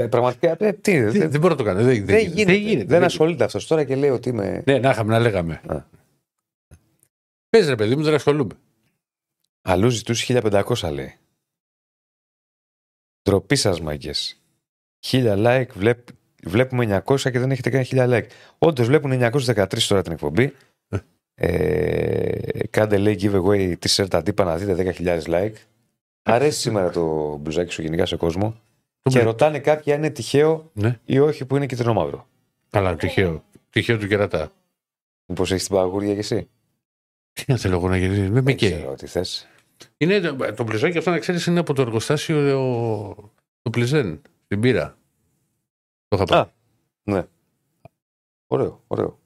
Ε, 0.01 0.07
πραγματικά. 0.07 0.57
Ε, 0.59 0.72
τι, 0.72 1.01
Δεν, 1.01 1.12
δεν, 1.12 1.30
δεν 1.30 1.40
μπορώ 1.40 1.53
να 1.53 1.59
το 1.59 1.64
κάνω. 1.64 1.82
Δεν, 1.82 2.05
δεν 2.05 2.18
γίνεται. 2.18 2.44
Δεν, 2.44 2.61
γίνεται. 2.61 3.05
ασχολείται 3.05 3.44
αυτός 3.44 3.66
τώρα 3.66 3.84
και 3.84 3.96
λέει 3.96 4.11
ότι 4.11 4.28
είμαι. 4.28 4.62
Ναι, 4.66 4.78
να 4.78 4.90
είχαμε 4.90 5.12
να 5.12 5.18
λέγαμε. 5.18 5.61
Α. 5.66 5.82
Πες 7.48 7.68
ρε 7.68 7.74
παιδί 7.74 7.96
μου, 7.96 8.03
δεν 8.03 8.14
ασχολούμαι. 8.14 8.55
Αλλού 9.62 9.88
ζητούσε 9.88 10.40
1500 10.42 10.92
λέει. 10.92 11.14
Ντροπή 13.22 13.57
σας, 13.57 13.80
μάγκες. 13.80 14.42
1000 15.07 15.46
like, 15.46 15.68
βλέπ, 15.74 15.98
βλέπουμε 16.42 17.03
900 17.07 17.20
και 17.20 17.38
δεν 17.38 17.51
έχετε 17.51 17.70
κάνει 17.70 17.86
1000 17.90 18.09
like. 18.09 18.26
Όντως 18.59 18.86
βλέπουν 18.86 19.12
913 19.12 19.86
τώρα 19.88 20.03
την 20.03 20.12
εκπομπή. 20.12 20.55
Ε, 21.34 22.66
κάντε 22.70 22.98
λέει 22.98 23.18
giveaway 23.22 23.74
t-shirt 23.86 24.09
αντίπα 24.11 24.44
να 24.44 24.57
δείτε 24.57 24.94
10.000 24.98 25.22
like. 25.22 25.55
Αρέσει 26.22 26.61
σήμερα 26.61 26.90
το 26.90 27.36
μπλουζάκι 27.36 27.72
σου 27.72 27.82
γενικά 27.82 28.07
σε 28.07 28.16
κόσμο. 28.16 28.61
Το 29.03 29.11
και 29.11 29.16
μπλε- 29.18 29.24
ρωτάνε 29.24 29.59
κάποιοι 29.59 29.92
αν 29.92 29.98
είναι 29.98 30.11
τυχαίο 30.11 30.70
Ναι. 30.74 31.01
ή 31.05 31.18
όχι 31.18 31.44
που 31.44 31.57
είναι 31.57 31.66
κίτρινο 31.66 31.92
μαύρο. 31.92 32.28
Καλά, 32.70 32.96
τυχαίο. 32.96 33.44
Τυχαίο 33.70 33.98
του 33.98 34.07
κερατά. 34.09 34.53
Μήπως 35.26 35.51
έχεις 35.53 35.66
την 35.66 35.76
παγούρια 35.76 36.12
κι 36.12 36.18
εσύ; 36.18 36.48
Τι 37.32 37.44
να 37.46 37.57
θέλω 37.57 37.74
εγώ 37.76 37.88
να 37.88 37.96
γίνει. 37.96 38.18
Με 38.18 38.28
με 38.28 38.40
Δεν 38.40 38.57
καίει. 38.57 38.70
ξέρω 38.72 38.94
τι 38.94 39.07
θες. 39.07 39.48
Είναι, 39.96 40.20
το- 40.20 40.55
το 40.55 40.62
μπλουζάκι 40.64 40.98
αυτό 40.98 41.11
να 41.11 41.18
ξέρεις 41.18 41.46
είναι 41.46 41.61
από 41.61 41.72
το 41.74 41.82
εργοστάσιο 41.82 42.38
ε, 42.38 42.53
του 43.62 43.70
Πλιζέν. 43.70 44.20
Στην 44.44 44.61
πύρα. 44.61 44.98
Το 46.09 46.16
είχα 46.16 46.24
πάρει. 46.24 46.40
Α. 46.40 46.53
Ναι. 47.03 47.26
Ωραίο, 48.46 48.84
ωραίο. 48.86 49.18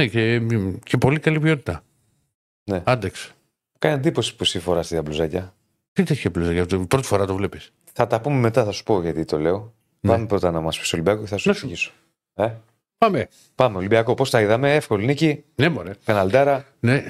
Ναι, 0.00 0.06
και, 0.08 0.40
και 0.84 0.96
πολύ 0.98 1.18
καλή 1.20 1.40
ποιότητα. 1.40 1.84
Ναι. 2.70 2.82
Άντεξ. 2.86 3.32
Κάνει 3.78 3.94
εντύπωση 3.94 4.30
που 4.36 4.42
εσύ 4.42 4.58
φοράς 4.58 4.88
τα 4.88 5.02
μπλουζάκια. 5.02 5.54
Τι 5.92 6.02
τέτοια 6.02 6.30
μπλουζάκι 6.30 6.58
αυτό. 6.58 6.86
Πρώτη 6.86 7.06
φορά 7.06 7.26
το 7.26 7.34
βλέπεις. 7.34 7.72
Θα 7.96 8.06
τα 8.06 8.20
πούμε 8.20 8.38
μετά, 8.38 8.64
θα 8.64 8.72
σου 8.72 8.82
πω 8.82 9.00
γιατί 9.00 9.24
το 9.24 9.38
λέω. 9.38 9.74
Ναι. 10.00 10.10
Πάμε 10.10 10.26
πρώτα 10.26 10.50
να 10.50 10.60
μας 10.60 10.78
πεις 10.78 10.92
Ολυμπιακός 10.92 11.22
και 11.22 11.28
θα 11.28 11.36
σου 11.36 11.50
εξηγήσω. 11.50 11.92
Ε; 12.34 12.54
Πάμε. 12.98 13.28
Πάμε, 13.54 13.76
Ολυμπιακό. 13.76 14.14
Πώς 14.14 14.30
τα 14.30 14.40
είδαμε, 14.40 14.74
εύκολη 14.74 15.04
νίκη. 15.04 15.44
Ναι, 15.54 15.68
μωρέ. 15.68 15.94
Πεναλτάρα. 16.04 16.66
Ναι. 16.80 17.04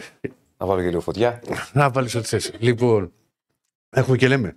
Να 0.57 0.67
βάλω 0.67 0.81
και 0.81 0.89
λίγο 0.89 1.01
φωτιά. 1.01 1.43
να 1.73 1.91
βάλεις 1.91 2.15
ό,τι 2.15 2.27
θες. 2.27 2.53
Λοιπόν, 2.59 3.13
έχουμε 3.91 4.17
και 4.17 4.29
λέμε. 4.29 4.57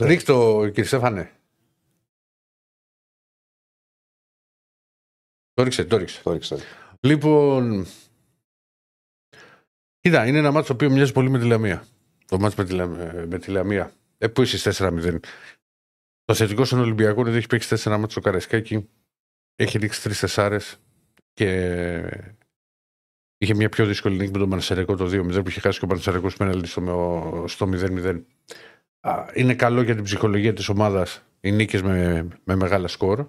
Ε? 0.00 0.06
Ρίχτο, 0.06 0.62
κύριε 0.66 0.84
Στέφανε. 0.84 1.30
Το 5.54 5.62
ρίξε, 5.62 5.84
το 5.84 5.96
ρίξε. 5.96 6.22
Το 6.22 6.32
ρίξε, 6.32 6.48
το 6.48 6.54
ρίξε. 6.56 6.70
Λοιπόν, 7.00 7.86
κοίτα, 10.00 10.26
είναι 10.26 10.38
ένα 10.38 10.50
μάτσο 10.50 10.68
το 10.68 10.74
οποίο 10.74 10.96
μοιάζει 10.96 11.12
πολύ 11.12 11.30
με 11.30 11.38
τη 11.38 11.46
Λαμία. 11.46 11.86
Το 12.26 12.38
μάτσο 12.38 12.64
με 13.28 13.38
τη 13.38 13.50
Λαμία. 13.50 13.92
Ε, 14.18 14.28
πού 14.28 14.42
είσαι 14.42 14.72
4-0. 14.78 15.18
Το 16.24 16.34
θετικό 16.34 16.64
στον 16.64 16.78
Ολυμπιακό 16.78 17.20
είναι 17.20 17.28
ότι 17.28 17.38
έχει 17.38 17.46
παίξει 17.46 17.76
4 17.76 17.90
μάτια 17.90 18.08
στο 18.08 18.20
Καραϊσκάκι. 18.20 18.88
Έχει 19.56 19.78
ρίξει 19.78 20.08
3 20.08 20.12
τεσσάρες 20.20 20.76
και 21.32 21.48
είχε 23.38 23.54
μια 23.54 23.68
πιο 23.68 23.86
δύσκολη 23.86 24.16
νίκη 24.16 24.30
με 24.30 24.38
τον 24.38 24.48
Πανσερικό 24.48 24.96
το 24.96 25.04
2-0 25.04 25.42
που 25.42 25.48
είχε 25.48 25.60
χάσει 25.60 25.78
και 25.78 25.84
ο 25.84 25.88
Πανσερικό 25.88 26.28
πέναλτι 26.38 26.68
στο, 26.68 27.44
στο 27.48 27.68
0-0. 27.72 28.22
Α, 29.00 29.26
Είναι 29.34 29.54
καλό 29.54 29.82
για 29.82 29.94
την 29.94 30.04
ψυχολογία 30.04 30.52
της 30.52 30.68
ομάδας 30.68 31.22
οι 31.40 31.52
νίκες 31.52 31.82
με, 31.82 32.28
με 32.44 32.54
μεγάλα 32.54 32.88
σκορ. 32.88 33.26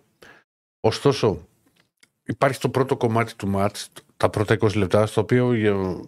Ωστόσο, 0.79 1.47
υπάρχει 2.23 2.59
το 2.59 2.69
πρώτο 2.69 2.97
κομμάτι 2.97 3.35
του 3.35 3.47
μάτς, 3.47 3.91
τα 4.17 4.29
πρώτα 4.29 4.57
20 4.59 4.75
λεπτά, 4.75 5.05
στο 5.05 5.21
οποίο 5.21 5.51
ε, 5.53 5.99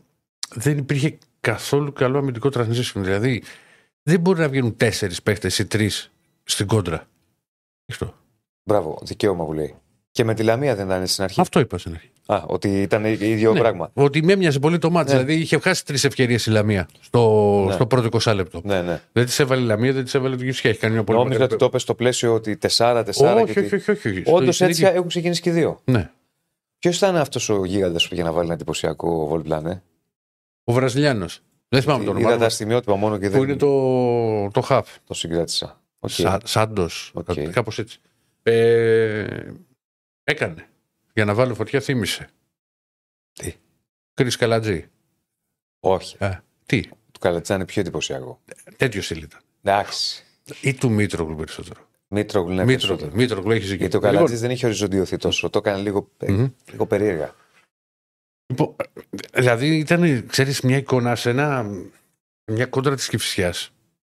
δεν 0.55 0.77
υπήρχε 0.77 1.17
καθόλου 1.39 1.93
καλό 1.93 2.17
αμυντικό 2.17 2.49
transition. 2.53 2.93
Δηλαδή, 2.95 3.43
δεν 4.03 4.19
μπορεί 4.19 4.39
να 4.39 4.49
βγαίνουν 4.49 4.75
τέσσερις 4.75 5.21
παίχτε 5.23 5.51
ή 5.59 5.65
τρεις 5.65 6.11
στην 6.43 6.67
κόντρα. 6.67 7.07
Αυτό. 7.91 8.13
Μπράβο, 8.63 8.99
δικαίωμα 9.01 9.45
που 9.45 9.53
λέει. 9.53 9.75
Και 10.11 10.23
με 10.23 10.33
τη 10.33 10.43
Λαμία 10.43 10.75
δεν 10.75 10.85
ήταν 10.85 11.07
στην 11.07 11.23
αρχή. 11.23 11.41
Αυτό 11.41 11.59
είπα 11.59 11.77
στην 11.77 11.93
αρχή. 11.93 12.09
Α, 12.25 12.43
ότι 12.47 12.81
ήταν 12.81 13.05
ίδιο 13.05 13.53
Ναι, 13.53 13.59
πράγμα. 13.59 13.91
Ότι 13.93 14.23
με 14.23 14.33
έμοιαζε 14.33 14.59
πολύ 14.59 14.77
το 14.77 14.89
μάτς. 14.89 15.11
Ναι. 15.11 15.17
Δηλαδή, 15.19 15.39
είχε 15.41 15.59
χάσει 15.59 15.85
τρεις 15.85 16.03
ευκαιρίες 16.03 16.45
η 16.45 16.49
Λαμία 16.49 16.87
στο, 16.99 17.63
Ναι. 17.67 17.73
στο 17.73 17.85
πρώτο 17.87 18.07
20 18.21 18.33
λεπτό. 18.35 18.61
Ναι, 18.63 18.81
ναι. 18.81 19.01
Δεν 19.11 19.25
τη 19.25 19.35
έβαλε 19.39 19.61
η 19.61 19.65
Λαμία, 19.65 19.93
δεν 19.93 20.05
τη 20.05 20.11
έβαλε 20.15 20.35
το 20.35 20.43
Κυφσιά. 20.43 20.69
Έχει 20.69 20.79
κάνει 20.79 20.93
μια 20.93 21.03
πολύ 21.03 21.17
Νόμιζα 21.17 21.33
μεγάλη- 21.39 21.51
ότι 21.53 21.61
το 21.61 21.69
είπες 21.69 21.81
στο 21.81 21.95
πλαίσιο 21.95 22.33
ότι 22.33 22.57
4-4. 22.57 23.03
όχι, 23.43 23.59
όχι, 23.59 23.75
όχι, 23.75 23.91
όχι. 23.91 24.21
Στο- 24.21 24.33
Όντως 24.35 24.55
στην 24.55 24.67
έτσι 24.67 24.81
ίδια- 24.81 24.93
έχουν 24.95 25.07
ξεκινήσει 25.07 25.41
και 25.41 25.49
οι 25.49 25.53
δύο. 25.53 25.79
Ναι. 25.83 26.11
Ποιος 26.79 26.97
ήταν 26.97 27.15
αυτός 27.15 27.49
ο 27.49 27.65
γίγαντας 27.65 28.03
που 28.03 28.09
πήγε 28.09 28.23
να 28.23 28.31
βάλει 28.31 28.45
ένα 28.45 28.53
εντυπωσιακό 28.53 29.27
βολπλάν, 29.27 29.65
ε; 29.65 29.83
Ο 30.63 30.73
Βραζιλιάνος. 30.73 31.41
Δεν 31.69 31.81
θυμάμαι 31.81 32.03
το 32.03 32.11
Είδα 32.11 32.19
όνομα. 32.27 32.37
τα 32.37 32.49
στιγμιότυπα 32.49 32.95
μόνο 32.95 33.17
και 33.17 33.25
Που 33.29 33.31
δεν 33.31 33.41
είναι 33.43 33.55
το, 33.55 34.49
το 34.51 34.61
χαφ. 34.61 34.97
το 35.05 35.13
συγκράτησα. 35.13 35.81
Οκ. 35.99 36.09
Σα, 36.09 36.39
Σάντος. 36.47 37.11
Οκ. 37.13 37.33
Κάπως 37.51 37.79
έτσι. 37.79 37.99
Ε, 38.43 39.51
έκανε. 40.23 40.67
Για 41.13 41.25
να 41.25 41.33
βάλω 41.33 41.55
φωτιά, 41.55 41.79
θύμισε. 41.79 42.29
Τι; 43.33 43.53
Κρι 44.13 44.29
Καλατζή. 44.37 44.85
Όχι. 45.79 46.15
Ε, 46.19 46.39
τι, 46.65 46.81
Του 47.11 47.19
Καλατσά 47.19 47.55
είναι 47.55 47.65
πιο 47.65 47.81
εντυπωσιακό. 47.81 48.41
τέτοιος 48.77 49.05
στυλ 49.05 49.21
ήταν. 49.23 49.39
Εντάξει. 49.63 50.23
Ή 50.61 50.73
του 50.73 50.89
Μήτρογλου 50.91 51.35
περισσότερο. 51.35 51.79
Μήτρογλου 52.07 52.51
είναι 52.53 52.65
Μήτρογλου, 52.65 52.95
περισσότερο. 52.95 53.21
Μήτρογλου 53.21 53.51
έχει 53.51 53.65
Γιατί 53.65 53.83
ο 53.83 53.99
ζητήσει. 53.99 54.13
Καλατζή 54.13 54.35
δεν 54.35 54.51
είχε 54.51 54.65
οριζοντιωθεί 54.65 55.17
τόσο. 55.17 55.49
Το 55.49 55.57
έκανε 55.57 55.81
λίγο, 55.81 56.09
ε, 56.17 56.31
Μμμ. 56.31 56.47
λίγο 56.71 56.85
περίεργα. 56.85 57.35
Λοιπόν, 58.49 58.75
δηλαδή 59.33 59.77
ήταν, 59.77 60.27
ξέρεις, 60.27 60.61
μια 60.61 60.77
εικόνα 60.77 61.15
σε 61.15 61.29
ένα, 61.29 61.65
μια 62.45 62.65
κόντρα 62.65 62.95
της 62.95 63.09
Κηφισιάς 63.09 63.71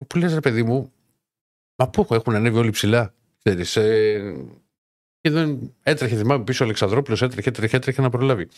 που 0.06 0.18
λες 0.18 0.34
ρε 0.34 0.40
παιδί 0.40 0.62
μου, 0.62 0.92
μα 1.76 1.88
πού 1.88 2.06
έχουν 2.10 2.34
ανέβει 2.34 2.58
όλοι 2.58 2.70
ψηλά, 2.70 3.14
ξέρεις, 3.38 3.76
ε, 3.76 4.34
και 5.20 5.30
δεν 5.30 5.74
έτρεχε, 5.82 6.16
θυμάμαι 6.16 6.44
πίσω 6.44 6.62
ο 6.62 6.66
Αλεξανδρόπουλος, 6.66 7.22
έτρεχε, 7.22 7.48
έτρεχε, 7.48 7.76
έτρεχε 7.76 8.02
να 8.02 8.10
προλάβει. 8.10 8.48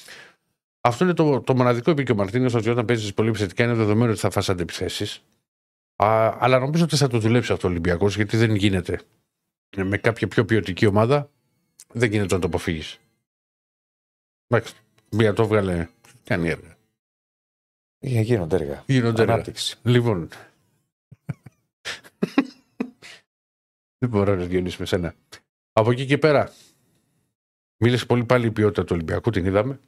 Αυτό 0.80 1.04
είναι 1.04 1.12
το, 1.12 1.40
το 1.40 1.56
μοναδικό 1.56 1.90
είπε 1.90 2.02
και 2.02 2.12
ο 2.12 2.14
Μαρτίνος 2.14 2.54
ότι 2.54 2.70
όταν 2.70 2.84
παίζεις 2.84 3.14
πολύ 3.14 3.28
επιθετικά 3.28 3.64
είναι 3.64 3.74
δεδομένο 3.74 4.10
ότι 4.10 4.20
θα 4.20 4.30
φας 4.30 4.48
αντεπιθέσεις. 4.48 5.22
Α, 5.96 6.36
αλλά 6.38 6.58
νομίζω 6.58 6.84
ότι 6.84 6.96
θα 6.96 7.08
το 7.08 7.18
δουλέψει 7.18 7.52
αυτό 7.52 7.68
ο 7.68 7.70
Ολυμπιακός 7.70 8.16
γιατί 8.16 8.36
δεν 8.36 8.54
γίνεται 8.54 9.00
με 9.76 9.98
κάποια 9.98 10.28
πιο 10.28 10.44
ποιοτική 10.44 10.86
ομάδα 10.86 11.30
δεν 11.92 12.10
γίνεται 12.10 12.34
να 12.34 12.40
το 12.40 12.46
αποφύγεις. 12.46 12.98
Εντάξει, 14.46 14.74
μία 15.10 15.32
το 15.32 15.42
έβγαλε, 15.42 15.88
κάνει 16.24 16.48
έργα. 16.48 16.76
Είχε 17.98 18.20
γίνονται 18.20 18.56
έργα. 18.56 18.82
Γίνονται 18.86 19.22
έργα. 19.22 19.34
Ανάπτυξη. 19.34 19.76
Λοιπόν. 19.82 20.28
Δεν 23.98 24.08
μπορώ 24.08 24.34
να 24.34 24.44
διονύσει 24.44 24.76
με 24.80 24.86
σένα. 24.86 25.14
Από 25.72 25.90
εκεί 25.90 26.06
και 26.06 26.18
πέρα. 26.18 26.52
Μίλησε 27.76 28.06
πολύ 28.06 28.24
πάλι 28.24 28.46
η 28.46 28.50
ποιότητα 28.50 28.84
του 28.84 28.92
Ολυμπιακού, 28.92 29.30
την 29.30 29.46
είδαμε. 29.46 29.80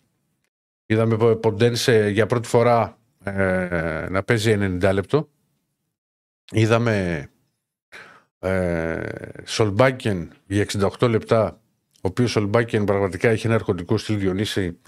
Είδαμε 0.86 1.36
Ποντένσε 1.36 2.08
για 2.08 2.26
πρώτη 2.26 2.48
φορά 2.48 2.98
ε, 3.24 4.06
να 4.10 4.22
παίζει 4.22 4.56
90 4.58 4.90
λεπτό. 4.92 5.28
Είδαμε 6.50 7.28
ε, 8.38 9.02
Σολμπάκεν 9.44 10.32
για 10.46 10.66
68 10.98 11.08
λεπτά, 11.08 11.60
ο 11.90 12.00
οποίος 12.00 12.30
Σολμπάκεν 12.30 12.84
πραγματικά 12.84 13.28
έχει 13.28 13.46
ένα 13.46 13.54
αρχοντικό 13.54 13.98
στυλ 13.98 14.18
Διονύση, 14.18 14.78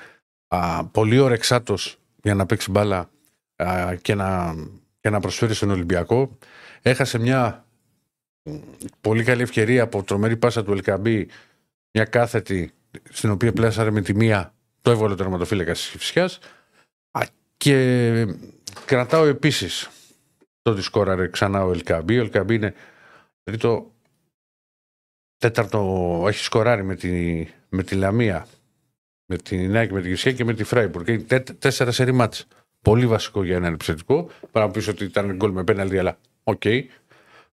α, 0.51 0.85
πολύ 0.85 1.19
ορεξάτος 1.19 1.99
για 2.23 2.35
να 2.35 2.47
παίξει 2.47 2.71
μπάλα 2.71 3.11
α, 3.57 3.95
και, 4.03 4.15
να, 4.15 4.55
και 5.01 5.11
να 5.11 5.21
προσφέρει 5.21 5.55
στον 5.55 5.71
Ολυμπιακό. 5.71 6.39
Έχασε 6.83 7.19
μια 7.19 7.65
μ, 8.43 8.57
πολύ 9.01 9.25
καλή 9.25 9.43
ευκαιρία 9.43 9.83
από 9.83 10.03
τρομερή 10.03 10.37
πάσα 10.37 10.65
του 10.65 10.73
Ελκαμπή, 10.73 11.29
μια 11.93 12.05
κάθετη 12.05 12.73
στην 13.11 13.31
οποία 13.31 13.53
πλάσαρε 13.53 13.91
με 13.91 14.01
τη 14.01 14.15
μία 14.15 14.55
το 14.83 14.91
έβγαλε 14.91 15.13
ο 15.13 15.17
τερματοφύλακας 15.17 15.79
της 15.79 15.91
Κηφισιάς. 15.91 16.31
Και 17.57 18.27
κρατάω 18.85 19.25
επίσης 19.25 19.91
το 20.63 20.71
ότι 20.71 20.83
σκόραρε 20.83 21.29
ξανά 21.29 21.65
ο 21.65 21.71
Ελ 21.71 21.82
Κααμπί. 21.82 22.19
Ο 22.19 22.21
Ελ 22.21 22.29
Κααμπί 22.29 22.55
είναι 22.55 22.75
τρίτο, 23.43 23.93
τέταρτο, 25.37 26.25
έχει 26.29 26.45
σκοράρει 26.45 26.83
με 26.83 26.95
τη, 26.95 27.47
με 27.69 27.83
τη 27.83 27.95
Λαμία, 27.95 28.47
με 29.31 29.37
την 29.37 29.71
Νέα 29.71 29.87
και 29.87 29.93
με 29.93 30.01
τη 30.01 30.09
Κηφισιά 30.09 30.33
και 30.33 30.45
με 30.45 30.55
τη 30.55 30.65
Φράιμπουργκ. 30.65 31.09
Είναι 31.09 31.19
τέ- 31.23 31.53
Τέσσερα 31.59 31.93
σερί 31.93 32.13
ματς. 32.13 32.47
Πολύ 32.83 33.07
βασικό 33.07 33.45
για 33.45 33.57
έναν 33.57 33.73
επιθετικό. 33.73 34.31
Παρά 34.51 34.67
να 34.67 34.73
πεις 34.73 34.89
ότι 34.89 35.05
ήταν 35.05 35.37
γκολ 35.37 35.51
με 35.51 35.65
πέναλτι, 35.65 35.99
αλλά 35.99 36.19
οκ. 36.45 36.63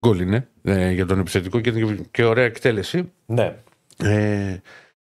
Γκολ 0.07 0.21
είναι 0.21 0.49
ε, 0.63 0.91
για 0.91 1.07
τον 1.07 1.19
επιθετικό 1.19 1.61
και, 1.61 1.73
και 2.11 2.25
ωραία 2.25 2.45
εκτέλεση. 2.45 3.13
Ναι. 3.27 3.57
Ε, 3.97 4.57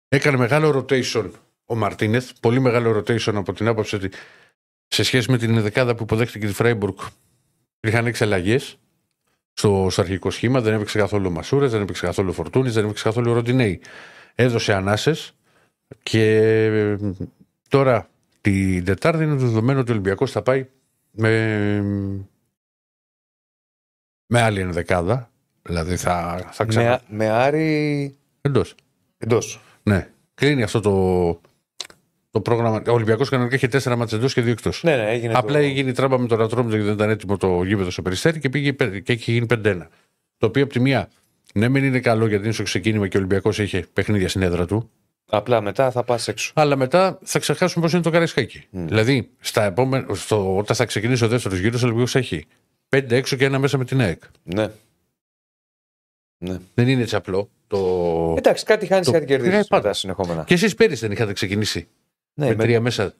έκανε 0.08 0.36
μεγάλο 0.36 0.78
rotation 0.78 1.30
ο 1.66 1.74
Μαρτίνεθ. 1.74 2.30
Πολύ 2.40 2.60
μεγάλο 2.60 2.98
rotation 2.98 3.34
από 3.34 3.52
την 3.52 3.68
άποψη 3.68 3.94
ότι 3.94 4.10
σε 4.88 5.02
σχέση 5.02 5.30
με 5.30 5.38
την 5.38 5.60
δεκάδα 5.60 5.94
που 5.94 6.02
υποδέχτηκε 6.02 6.46
τη 6.46 6.52
Φράιμπουργκ 6.52 6.96
υπήρχαν 7.80 8.06
έξι 8.06 8.24
αλλαγές 8.24 8.76
στο, 9.52 9.86
στο 9.90 10.00
αρχικό 10.00 10.30
σχήμα. 10.30 10.60
Δεν 10.60 10.74
έπαιξε 10.74 10.98
καθόλου 10.98 11.26
ο 11.26 11.30
Μασούρας, 11.30 11.70
δεν 11.70 11.82
έπαιξε 11.82 12.06
καθόλου 12.06 12.28
ο 12.28 12.32
Φορτούνης, 12.32 12.74
δεν 12.74 12.84
έπαιξε 12.84 13.04
καθόλου 13.04 13.30
ο 13.30 13.34
Ροντινέη. 13.34 13.80
Έδωσε 14.34 14.72
ανάσες 14.72 15.34
και 16.02 16.36
ε, 16.64 16.96
τώρα 17.68 18.08
την 18.40 18.84
Τετάρτη 18.84 19.24
είναι 19.24 19.34
δεδομένο 19.34 19.80
ότι 19.80 19.90
ο 19.90 19.94
Ολυμπιακός 19.94 20.30
θα 20.30 20.42
πάει 20.42 20.66
με, 21.10 21.80
με 24.26 24.40
άλλη 24.40 24.60
ενδεκάδα. 24.60 25.30
Δηλαδή 25.62 25.96
θα, 25.96 26.48
θα 26.52 26.64
ξανά. 26.64 27.02
Με, 27.08 27.16
με 27.16 27.30
Άρη 27.30 28.16
Εντός. 28.40 28.74
εντός. 29.18 29.60
Ναι. 29.82 30.08
Κλείνει 30.34 30.62
αυτό 30.62 30.80
το, 30.80 31.40
το 32.30 32.40
πρόγραμμα. 32.40 32.82
Ο 32.86 32.92
Ολυμπιακός 32.92 33.28
κανονικά 33.28 33.54
είχε 33.54 33.68
τέσσερα 33.68 33.96
μάτσε 33.96 34.16
εντός 34.16 34.34
και 34.34 34.40
δύο 34.40 34.52
εκτός. 34.52 34.82
Ναι, 34.82 34.96
ναι, 34.96 35.10
έγινε. 35.10 35.32
Απλά 35.36 35.58
το... 35.58 35.64
έγινε 35.64 35.90
η 35.90 35.92
τράμπα 35.92 36.18
με 36.18 36.26
τον 36.26 36.40
Ατρόμητο 36.42 36.76
γιατί 36.76 36.84
δεν 36.86 36.94
ήταν 36.94 37.10
έτοιμο 37.10 37.36
το 37.36 37.62
γήπεδο 37.62 37.90
στο 37.90 38.02
περιστέρι 38.02 38.38
και, 38.38 38.48
πήγε, 38.48 38.72
πέ- 38.72 39.02
και 39.02 39.12
έχει 39.12 39.32
γίνει 39.32 39.46
5-1. 39.50 39.86
Το 40.36 40.46
οποίο 40.46 40.62
από 40.62 40.72
τη 40.72 40.80
μία, 40.80 41.08
ναι, 41.54 41.68
μεν 41.68 41.84
είναι 41.84 42.00
καλό 42.00 42.26
γιατί 42.26 42.44
είναι 42.44 42.52
στο 42.52 42.62
ξεκίνημα 42.62 43.08
και 43.08 43.16
ο 43.16 43.20
Ολυμπιακός 43.20 43.58
είχε 43.58 43.86
παιχνίδια 43.92 44.28
στην 44.28 44.42
έδρα 44.42 44.66
του. 44.66 44.90
Απλά 45.34 45.60
μετά 45.60 45.90
θα 45.90 46.02
πας 46.04 46.28
έξω. 46.28 46.52
Αλλά 46.54 46.76
μετά 46.76 47.18
θα 47.22 47.38
ξεχάσουμε 47.38 47.84
πώς 47.84 47.92
είναι 47.92 48.02
το 48.02 48.10
Καραϊσκάκι. 48.10 48.66
Μμ. 48.70 48.86
Δηλαδή, 48.86 49.30
στα 49.40 49.64
επόμενα, 49.64 50.14
στο, 50.14 50.56
όταν 50.56 50.76
θα 50.76 50.84
ξεκινήσει 50.84 51.24
ο 51.24 51.28
δεύτερος 51.28 51.58
γύρος, 51.58 51.82
ο 51.82 51.86
Ολυμπιακό 51.86 52.18
έχει 52.18 52.46
πέντε 52.88 53.16
έξω 53.16 53.36
και 53.36 53.44
ένα 53.44 53.58
μέσα 53.58 53.78
με 53.78 53.84
την 53.84 54.00
ΑΕΚ. 54.00 54.22
Ναι. 54.42 54.68
ναι. 56.38 56.58
Δεν 56.74 56.88
είναι 56.88 57.02
έτσι 57.02 57.16
απλό. 57.16 57.48
Το... 57.66 58.34
Εντάξει, 58.38 58.64
κάτι 58.64 58.86
χάνεις, 58.86 59.06
Το- 59.06 59.12
κάτι 59.12 59.26
κερδίζεις. 59.26 59.54
Ναι, 59.56 59.64
πάντα. 59.64 59.82
μετά 59.82 59.92
συνεχόμενα. 59.94 60.44
Και 60.44 60.54
εσείς 60.54 60.74
πέρυσι 60.74 61.00
δεν 61.00 61.12
είχατε 61.12 61.32
ξεκινήσει 61.32 61.88
Ναι, 62.34 62.46
με 62.46 62.54
με 62.54 62.62
τρία 62.62 62.80
μέσα. 62.80 63.14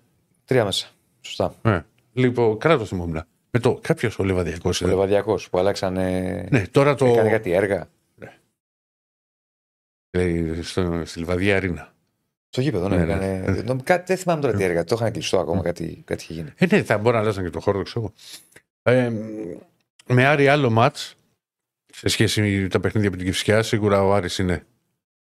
τρία 0.44 0.64
μέσα. 0.64 0.88
Σωστά. 1.20 1.54
Ναι. 1.62 1.84
Λοιπόν, 2.12 2.58
καλά 2.58 2.76
το 2.78 2.84
θυμόμουν. 2.84 3.24
Με 3.50 3.60
το 3.60 3.78
κάποιος 3.82 4.18
ο 4.18 4.24
Λεβαδιακό. 4.24 4.70
Ο 4.82 4.86
Λεβαδιακό 4.86 5.38
που 5.50 5.58
αλλάξανε. 5.58 6.46
Ναι, 6.50 6.66
τώρα 6.66 6.94
το. 6.94 7.06
Έκανε 7.06 7.30
κάτι 7.30 7.52
έργα. 7.52 7.88
Ε, 10.10 10.62
στο, 10.62 11.02
στη 11.04 11.18
Λιβαδιά 11.18 11.56
Αρίνα. 11.56 11.92
Στο 12.52 12.60
γήπεδο, 12.60 12.88
ναι. 12.88 12.96
Ναι, 12.96 13.04
ναι. 13.04 13.12
έκανε- 13.38 13.62
νομ- 13.62 13.82
κάτι, 13.82 14.04
δεν 14.06 14.16
θυμάμαι 14.16 14.40
τώρα 14.40 14.56
τι 14.56 14.64
έργα. 14.64 14.84
Το 14.84 14.94
είχαν 14.94 15.12
κλειστό 15.12 15.38
ακόμα. 15.38 15.62
Κάτι, 15.62 16.02
κάτι 16.06 16.22
είχε 16.22 16.32
γίνει. 16.32 16.52
Ε, 16.56 16.66
ναι, 16.66 16.82
θα 16.82 16.98
μπορεί 16.98 17.14
να 17.14 17.20
αλλάζαν 17.22 17.44
και 17.44 17.50
το 17.50 17.60
χώρο, 17.60 17.82
ξέρω 17.82 18.00
εγώ. 18.00 18.12
Ε, 18.82 19.12
με 20.06 20.26
Άρη 20.26 20.48
άλλο 20.48 20.70
μάτς 20.70 21.14
σε 21.92 22.08
σχέση 22.08 22.42
με 22.62 22.68
τα 22.68 22.80
παιχνίδια 22.80 23.08
από 23.08 23.16
την 23.16 23.26
Κυφσιά. 23.26 23.62
Σίγουρα 23.62 24.02
ο 24.04 24.14
Άρης 24.14 24.38
είναι 24.38 24.66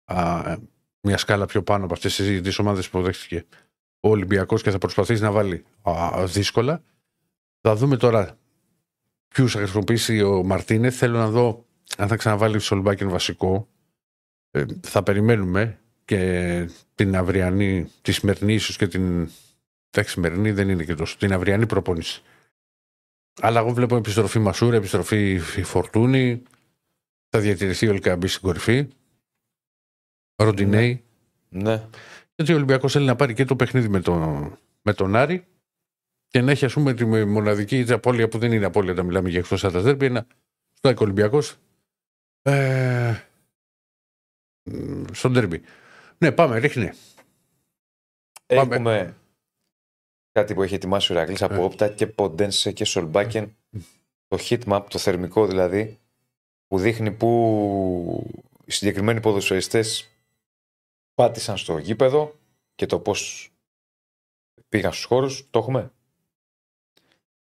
α, 0.05 0.55
μια 1.01 1.17
σκάλα 1.17 1.45
πιο 1.45 1.63
πάνω 1.63 1.83
από 1.85 1.93
αυτές 1.93 2.15
τις 2.15 2.41
δύο 2.41 2.51
ομάδες 2.57 2.89
που 2.89 3.01
δέχτηκε 3.01 3.45
ο 3.99 4.09
Ολυμπιακός 4.09 4.61
και 4.61 4.71
θα 4.71 4.77
προσπαθήσει 4.77 5.21
να 5.21 5.31
βάλει 5.31 5.65
α, 5.81 6.25
δύσκολα. 6.25 6.83
Θα 7.61 7.75
δούμε 7.75 7.97
τώρα 7.97 8.37
ποιους 9.27 9.51
θα 9.51 9.59
χρησιμοποιήσει 9.59 10.21
ο 10.21 10.43
Μαρτίνε. 10.43 10.89
Θέλω 10.89 11.17
να 11.17 11.29
δω 11.29 11.65
αν 11.97 12.07
θα 12.07 12.15
ξαναβάλει 12.15 12.55
ο 12.55 12.59
Σολμπάκεν 12.59 13.09
βασικό. 13.09 13.67
Ε, 14.51 14.63
θα 14.81 15.03
περιμένουμε 15.03 15.79
και 16.05 16.69
την 16.95 17.15
αυριανή, 17.15 17.91
τη 18.01 18.11
σημερινή 18.11 18.53
ίσως 18.53 18.77
και 18.77 18.87
την. 18.87 19.29
Εντάξει, 19.89 20.13
σημερινή 20.13 20.51
δεν 20.51 20.69
είναι 20.69 20.83
και 20.83 20.95
τόσο. 20.95 21.17
Την 21.17 21.33
αυριανή 21.33 21.65
προπόνηση. 21.65 22.21
Αλλά 23.41 23.59
εγώ 23.59 23.73
βλέπω 23.73 23.95
επιστροφή 23.95 24.39
Μασούρα, 24.39 24.75
επιστροφή 24.75 25.39
Φορτούνη. 25.39 26.43
Θα 27.29 27.39
διατηρηθεί 27.39 27.87
ο 27.87 27.91
Ελκαμπή 27.91 28.27
στην 28.27 28.41
κορυφή. 28.41 28.87
Ροντινέη. 30.35 31.03
Ναι. 31.49 31.87
Γιατί 32.35 32.51
ο 32.51 32.55
Ολυμπιακός 32.55 32.91
θέλει 32.91 33.05
να 33.05 33.15
πάρει 33.15 33.33
και 33.33 33.45
το 33.45 33.55
παιχνίδι 33.55 33.89
με, 33.89 34.01
τον 34.01 34.57
με 34.81 34.93
τον 34.93 35.15
Άρη 35.15 35.45
και 36.27 36.41
να 36.41 36.51
έχει, 36.51 36.65
ας 36.65 36.73
πούμε, 36.73 36.93
τη 36.93 37.05
μοναδική 37.05 37.85
απώλεια 37.89 38.27
που 38.27 38.37
δεν 38.37 38.51
είναι 38.51 38.65
απώλεια 38.65 38.91
όταν 38.91 39.05
μιλάμε 39.05 39.29
για 39.29 39.39
εκτός 39.39 39.63
έδρα 39.63 39.81
δέρμπι. 39.81 40.05
Ένα 40.05 40.27
στο 40.73 40.93
Ολυμπιακός. 40.97 41.55
Ε, 42.41 43.13
στον 45.11 45.33
τέρμπι. 45.33 45.61
Ναι, 46.25 46.31
πάμε, 46.31 46.57
ρίχνε. 46.57 46.93
Έχουμε 48.45 48.75
Πάμε. 48.75 49.17
κάτι 50.31 50.53
που 50.53 50.63
έχει 50.63 50.75
ετοιμάσει 50.75 51.11
ο 51.11 51.15
Ηρακλής 51.15 51.41
από 51.41 51.53
Ε. 51.53 51.57
Όπτα 51.57 51.89
και 51.89 52.07
Ποντένσε 52.07 52.71
και 52.71 52.85
Σολμπάκεν. 52.85 53.55
Το 54.27 54.37
heat 54.39 54.63
map, 54.63 54.85
το 54.89 54.99
θερμικό 54.99 55.47
δηλαδή, 55.47 55.99
που 56.67 56.79
δείχνει 56.79 57.11
που 57.11 58.27
οι 58.65 58.71
συγκεκριμένοι 58.71 59.19
ποδοσφαιριστές 59.19 60.09
πάτησαν 61.13 61.57
στο 61.57 61.77
γήπεδο 61.77 62.35
και 62.75 62.85
το 62.85 62.99
πώς 62.99 63.51
πήγαν 64.69 64.93
στους 64.93 65.05
χώρους. 65.05 65.47
Το 65.49 65.59
έχουμε. 65.59 65.91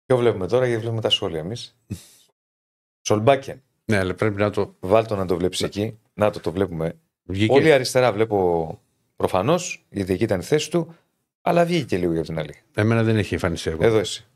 Ποιο 0.04 0.16
βλέπουμε 0.16 0.46
τώρα, 0.46 0.66
γιατί 0.66 0.80
βλέπουμε 0.80 1.00
τα 1.00 1.10
σχόλια 1.10 1.38
εμείς. 1.38 1.76
Σολμπάκεν. 3.06 3.62
Ναι, 3.84 3.98
αλλά 3.98 4.14
πρέπει 4.14 4.36
να 4.36 4.50
το. 4.50 4.76
Βάλτο 4.80 5.16
να 5.16 5.26
το 5.26 5.36
βλέπεις 5.36 5.62
εκεί. 5.62 5.98
Να 6.14 6.30
το 6.30 6.40
το 6.40 6.52
βλέπουμε. 6.52 6.98
Βγήκε. 7.30 7.52
Πολύ 7.52 7.72
αριστερά 7.72 8.12
βλέπω 8.12 8.80
προφανώς, 9.16 9.84
γιατί 9.90 10.12
εκεί 10.12 10.24
ήταν 10.24 10.40
η 10.40 10.42
θέση 10.42 10.70
του, 10.70 10.94
αλλά 11.40 11.64
βγήκε 11.64 11.84
και 11.84 11.96
λίγο 11.96 12.12
για 12.12 12.22
την 12.22 12.38
άλλη. 12.38 12.54
Εμένα 12.74 13.02
δεν 13.02 13.16
έχει 13.16 13.34
εμφανιστεί 13.34 13.70
εγώ. 13.70 13.84
Εδώ 13.84 13.98
εσύ. 13.98 14.26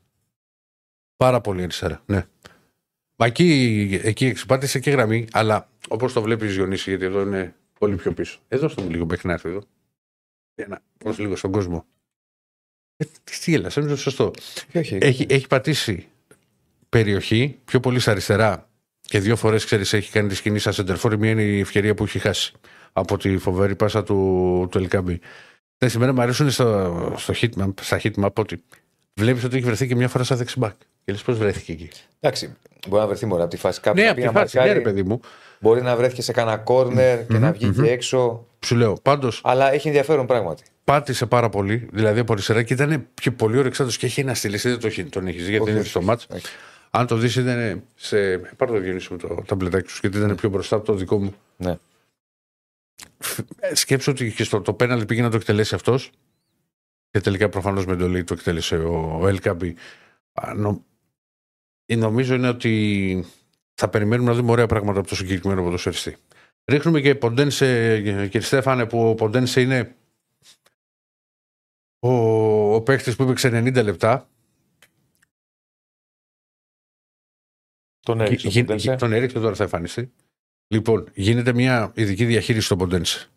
Πάρα 1.16 1.40
πολύ 1.40 1.62
αριστερά. 1.62 2.02
Ναι. 2.06 2.26
Μα 3.16 3.26
εκεί, 3.26 4.00
εκεί 4.02 4.26
εξυπάτησε 4.26 4.78
και 4.78 4.90
γραμμή, 4.90 5.26
αλλά 5.32 5.68
όπως 5.88 6.12
το 6.12 6.22
βλέπεις 6.22 6.54
Διονύση, 6.54 6.90
γιατί 6.90 7.04
εδώ 7.04 7.20
είναι 7.20 7.54
πολύ 7.78 7.96
πιο 7.96 8.12
πίσω. 8.12 8.38
Εδώ 8.48 8.68
στο 8.68 8.82
μου 8.82 8.90
λίγο 8.90 9.06
μέχρι 9.06 9.26
να 9.26 9.32
έρθει 9.32 9.48
εδώ. 9.48 9.62
Για 10.54 10.66
να 10.68 10.82
πω 10.98 11.14
λίγο 11.18 11.36
στον 11.36 11.52
κόσμο. 11.52 11.84
Ε, 12.96 13.04
τι 13.04 13.38
τι 13.38 13.50
γέλας, 13.50 13.76
είναι 13.76 13.96
σωστό. 13.96 14.30
Και 14.72 14.78
όχι, 14.78 14.98
Έχει, 15.00 15.26
έχει 15.28 15.46
πατήσει 15.46 16.08
περιοχή 16.88 17.58
πιο 17.64 17.80
πολύ 17.80 17.98
στα 17.98 18.10
αριστερά 18.10 18.68
και 19.00 19.18
δύο 19.18 19.36
φορές 19.36 19.64
ξέρεις 19.64 19.92
έχει 19.92 20.10
κάνει 20.10 20.28
τη 20.28 20.34
σκηνή 20.34 20.58
σαν 20.58 20.72
σεντερφόρ. 20.72 21.16
Μία 21.16 21.30
είναι 21.30 21.42
η 21.42 21.60
ευκαιρία 21.60 21.94
που 21.94 22.04
έχει 22.04 22.18
χάσει 22.18 22.52
από 22.92 23.16
τη 23.18 23.36
φοβερή 23.38 23.74
πάσα 23.74 24.02
του, 24.02 24.68
του 24.70 24.78
Ελκάμπη. 24.78 25.20
Τα 25.78 25.88
σήμερα 25.88 26.12
μου 26.12 26.20
αρέσουν 26.20 26.50
στο, 26.50 27.14
στο 27.16 27.34
hitmap, 27.40 27.72
στα 27.80 28.00
hitmap 28.02 28.32
ότι 28.34 28.62
βλέπεις 29.14 29.44
ότι 29.44 29.56
έχει 29.56 29.64
βρεθεί 29.64 29.86
και 29.86 29.94
μια 29.96 30.08
φορά 30.08 30.24
σαν 30.24 30.36
δεξιμπάκ. 30.36 30.74
Και 31.04 31.12
λες 31.12 31.22
πώς 31.22 31.38
βρέθηκε 31.38 31.72
εκεί; 31.72 31.88
Εντάξει, 32.20 32.56
μπορεί 32.88 33.00
να 33.02 33.08
βρεθεί 33.08 33.26
μόνο 33.26 33.42
από 33.42 33.50
τη 33.50 33.56
φάση 33.56 33.80
κάπου. 33.80 33.96
Ναι, 33.98 34.04
να 34.04 34.10
από 34.10 34.20
πει 34.20 34.26
τη 34.26 34.32
να 34.32 34.40
φάση, 34.40 34.56
ναι, 34.56 34.62
μαρκάρει, 34.62 34.84
ρε 34.84 34.90
παιδί 34.90 35.08
μου. 35.08 35.20
Μπορεί 35.60 35.82
να 35.82 35.96
βρέθηκε 35.96 36.22
σε 36.22 36.32
κανένα 36.32 36.56
κόρνερ 36.56 37.26
και 37.26 37.38
να 37.38 37.46
Μμμ, 37.46 37.52
βγει 37.52 37.66
μμμ. 37.66 37.82
και 37.84 37.90
έξω. 37.90 38.46
Σου 38.64 38.74
λέω, 38.76 38.96
πάντω 39.02 39.28
Αλλά 39.42 39.72
έχει 39.72 39.86
ενδιαφέρον 39.88 40.26
πράγματι. 40.26 40.62
πάτησε 40.84 41.26
πάρα 41.26 41.48
πολύ, 41.48 41.88
δηλαδή 41.92 42.20
από 42.20 42.32
αριστερά 42.32 42.62
και 42.62 42.72
ήταν 42.72 43.06
και 43.20 43.30
πολύ 43.30 43.58
ωρεξάτο 43.58 43.90
και 43.90 44.06
έχει 44.06 44.20
ένα 44.20 44.34
στυλ. 44.34 44.52
Εσύ 44.54 44.68
δεν 44.68 44.78
το 44.80 44.86
έχει- 44.86 45.04
τον 45.04 45.26
έχεις 45.26 45.48
γιατί 45.48 45.62
Όχι, 45.62 45.70
είναι 45.70 45.80
όχι, 45.80 45.88
στο 45.88 46.02
μάτ. 46.02 46.20
όχι. 46.34 46.46
Αν 46.90 47.06
το 47.06 47.16
δεις, 47.16 47.36
ήταν 47.36 47.82
σε. 47.94 48.38
Πάρω 48.38 48.72
το 48.72 48.78
Διονύση 48.78 49.08
μου 49.12 49.18
το 49.18 49.42
ταμπλετάκι 49.46 49.86
του, 49.86 49.94
γιατί 50.00 50.16
ήταν 50.18 50.34
πιο 50.34 50.48
μπροστά 50.48 50.76
από 50.76 50.84
το 50.84 50.94
δικό 50.94 51.18
μου. 51.18 51.34
Ναι. 51.56 51.76
Ε, 53.60 53.74
Σκέψω 53.74 54.10
ότι 54.10 54.32
και 54.32 54.44
στο 54.44 54.60
το 54.60 54.74
πέναλ 54.74 55.06
πήγε 55.06 55.22
να 55.22 55.30
το 55.30 55.36
εκτελέσει 55.36 55.74
αυτός. 55.74 56.10
Και 57.10 57.20
τελικά 57.20 57.48
προφανώς 57.48 57.86
με 57.86 57.92
εντολή 57.92 58.24
το 58.24 58.34
εκτέλεσε 58.34 58.76
ο, 58.76 59.18
ο 59.20 59.28
Ελκάμπη. 59.28 59.76
Α, 60.32 60.54
νο- 60.54 60.84
ε, 61.86 61.96
Νομίζω 61.96 62.34
είναι 62.34 62.48
ότι 62.48 63.24
θα 63.74 63.88
περιμένουμε 63.88 64.30
να 64.30 64.36
δούμε 64.36 64.50
ωραία 64.50 64.66
πράγματα 64.66 64.98
από 64.98 65.08
το 65.08 65.14
συγκεκριμένο 65.14 65.62
ποδοσφαιριστή. 65.62 66.16
Ρίχνουμε 66.70 67.00
και 67.00 67.14
Ποντένσε, 67.14 68.00
κύριε 68.02 68.40
Στέφανε, 68.40 68.86
που 68.86 69.08
ο 69.08 69.14
Ποντένσε 69.14 69.60
είναι 69.60 69.96
ο, 71.98 72.10
ο 72.74 72.82
παίχτης 72.82 73.16
που 73.16 73.22
έπαιξε 73.22 73.48
90 73.48 73.82
λεπτά. 73.84 74.28
Τον 78.00 78.20
έριξε. 78.20 78.48
Γι- 78.48 78.60
ο 78.60 78.64
Ποντένσε. 78.64 78.94
τον 78.96 79.12
έριξε, 79.12 79.40
τώρα 79.40 79.54
θα 79.54 79.62
εμφανιστεί. 79.62 80.12
Λοιπόν, 80.72 81.08
γίνεται 81.14 81.52
μια 81.52 81.92
ειδική 81.94 82.24
διαχείριση 82.24 82.64
στο 82.64 82.76
Ποντένσε. 82.76 83.28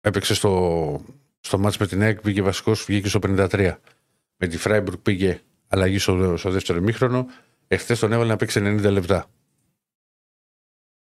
Έπαιξε 0.00 0.34
στο, 0.34 1.04
στο 1.40 1.58
μάτς 1.58 1.76
με 1.76 1.86
την 1.86 2.02
ΑΕΚ, 2.02 2.20
πήγε 2.20 2.42
βασικός, 2.42 2.84
βγήκε 2.84 3.08
στο 3.08 3.18
53. 3.22 3.76
Με 4.36 4.46
τη 4.46 4.58
Φράιμπουργκ 4.58 4.98
πήγε 4.98 5.40
αλλαγή 5.68 5.98
στο, 5.98 6.36
στο 6.36 6.50
δεύτερο 6.50 6.78
ημίχρονο. 6.78 7.26
Εχθές 7.68 7.98
τον 7.98 8.12
έβαλε 8.12 8.30
να 8.30 8.36
παίξει 8.36 8.60
90 8.62 8.90
λεπτά. 8.90 9.30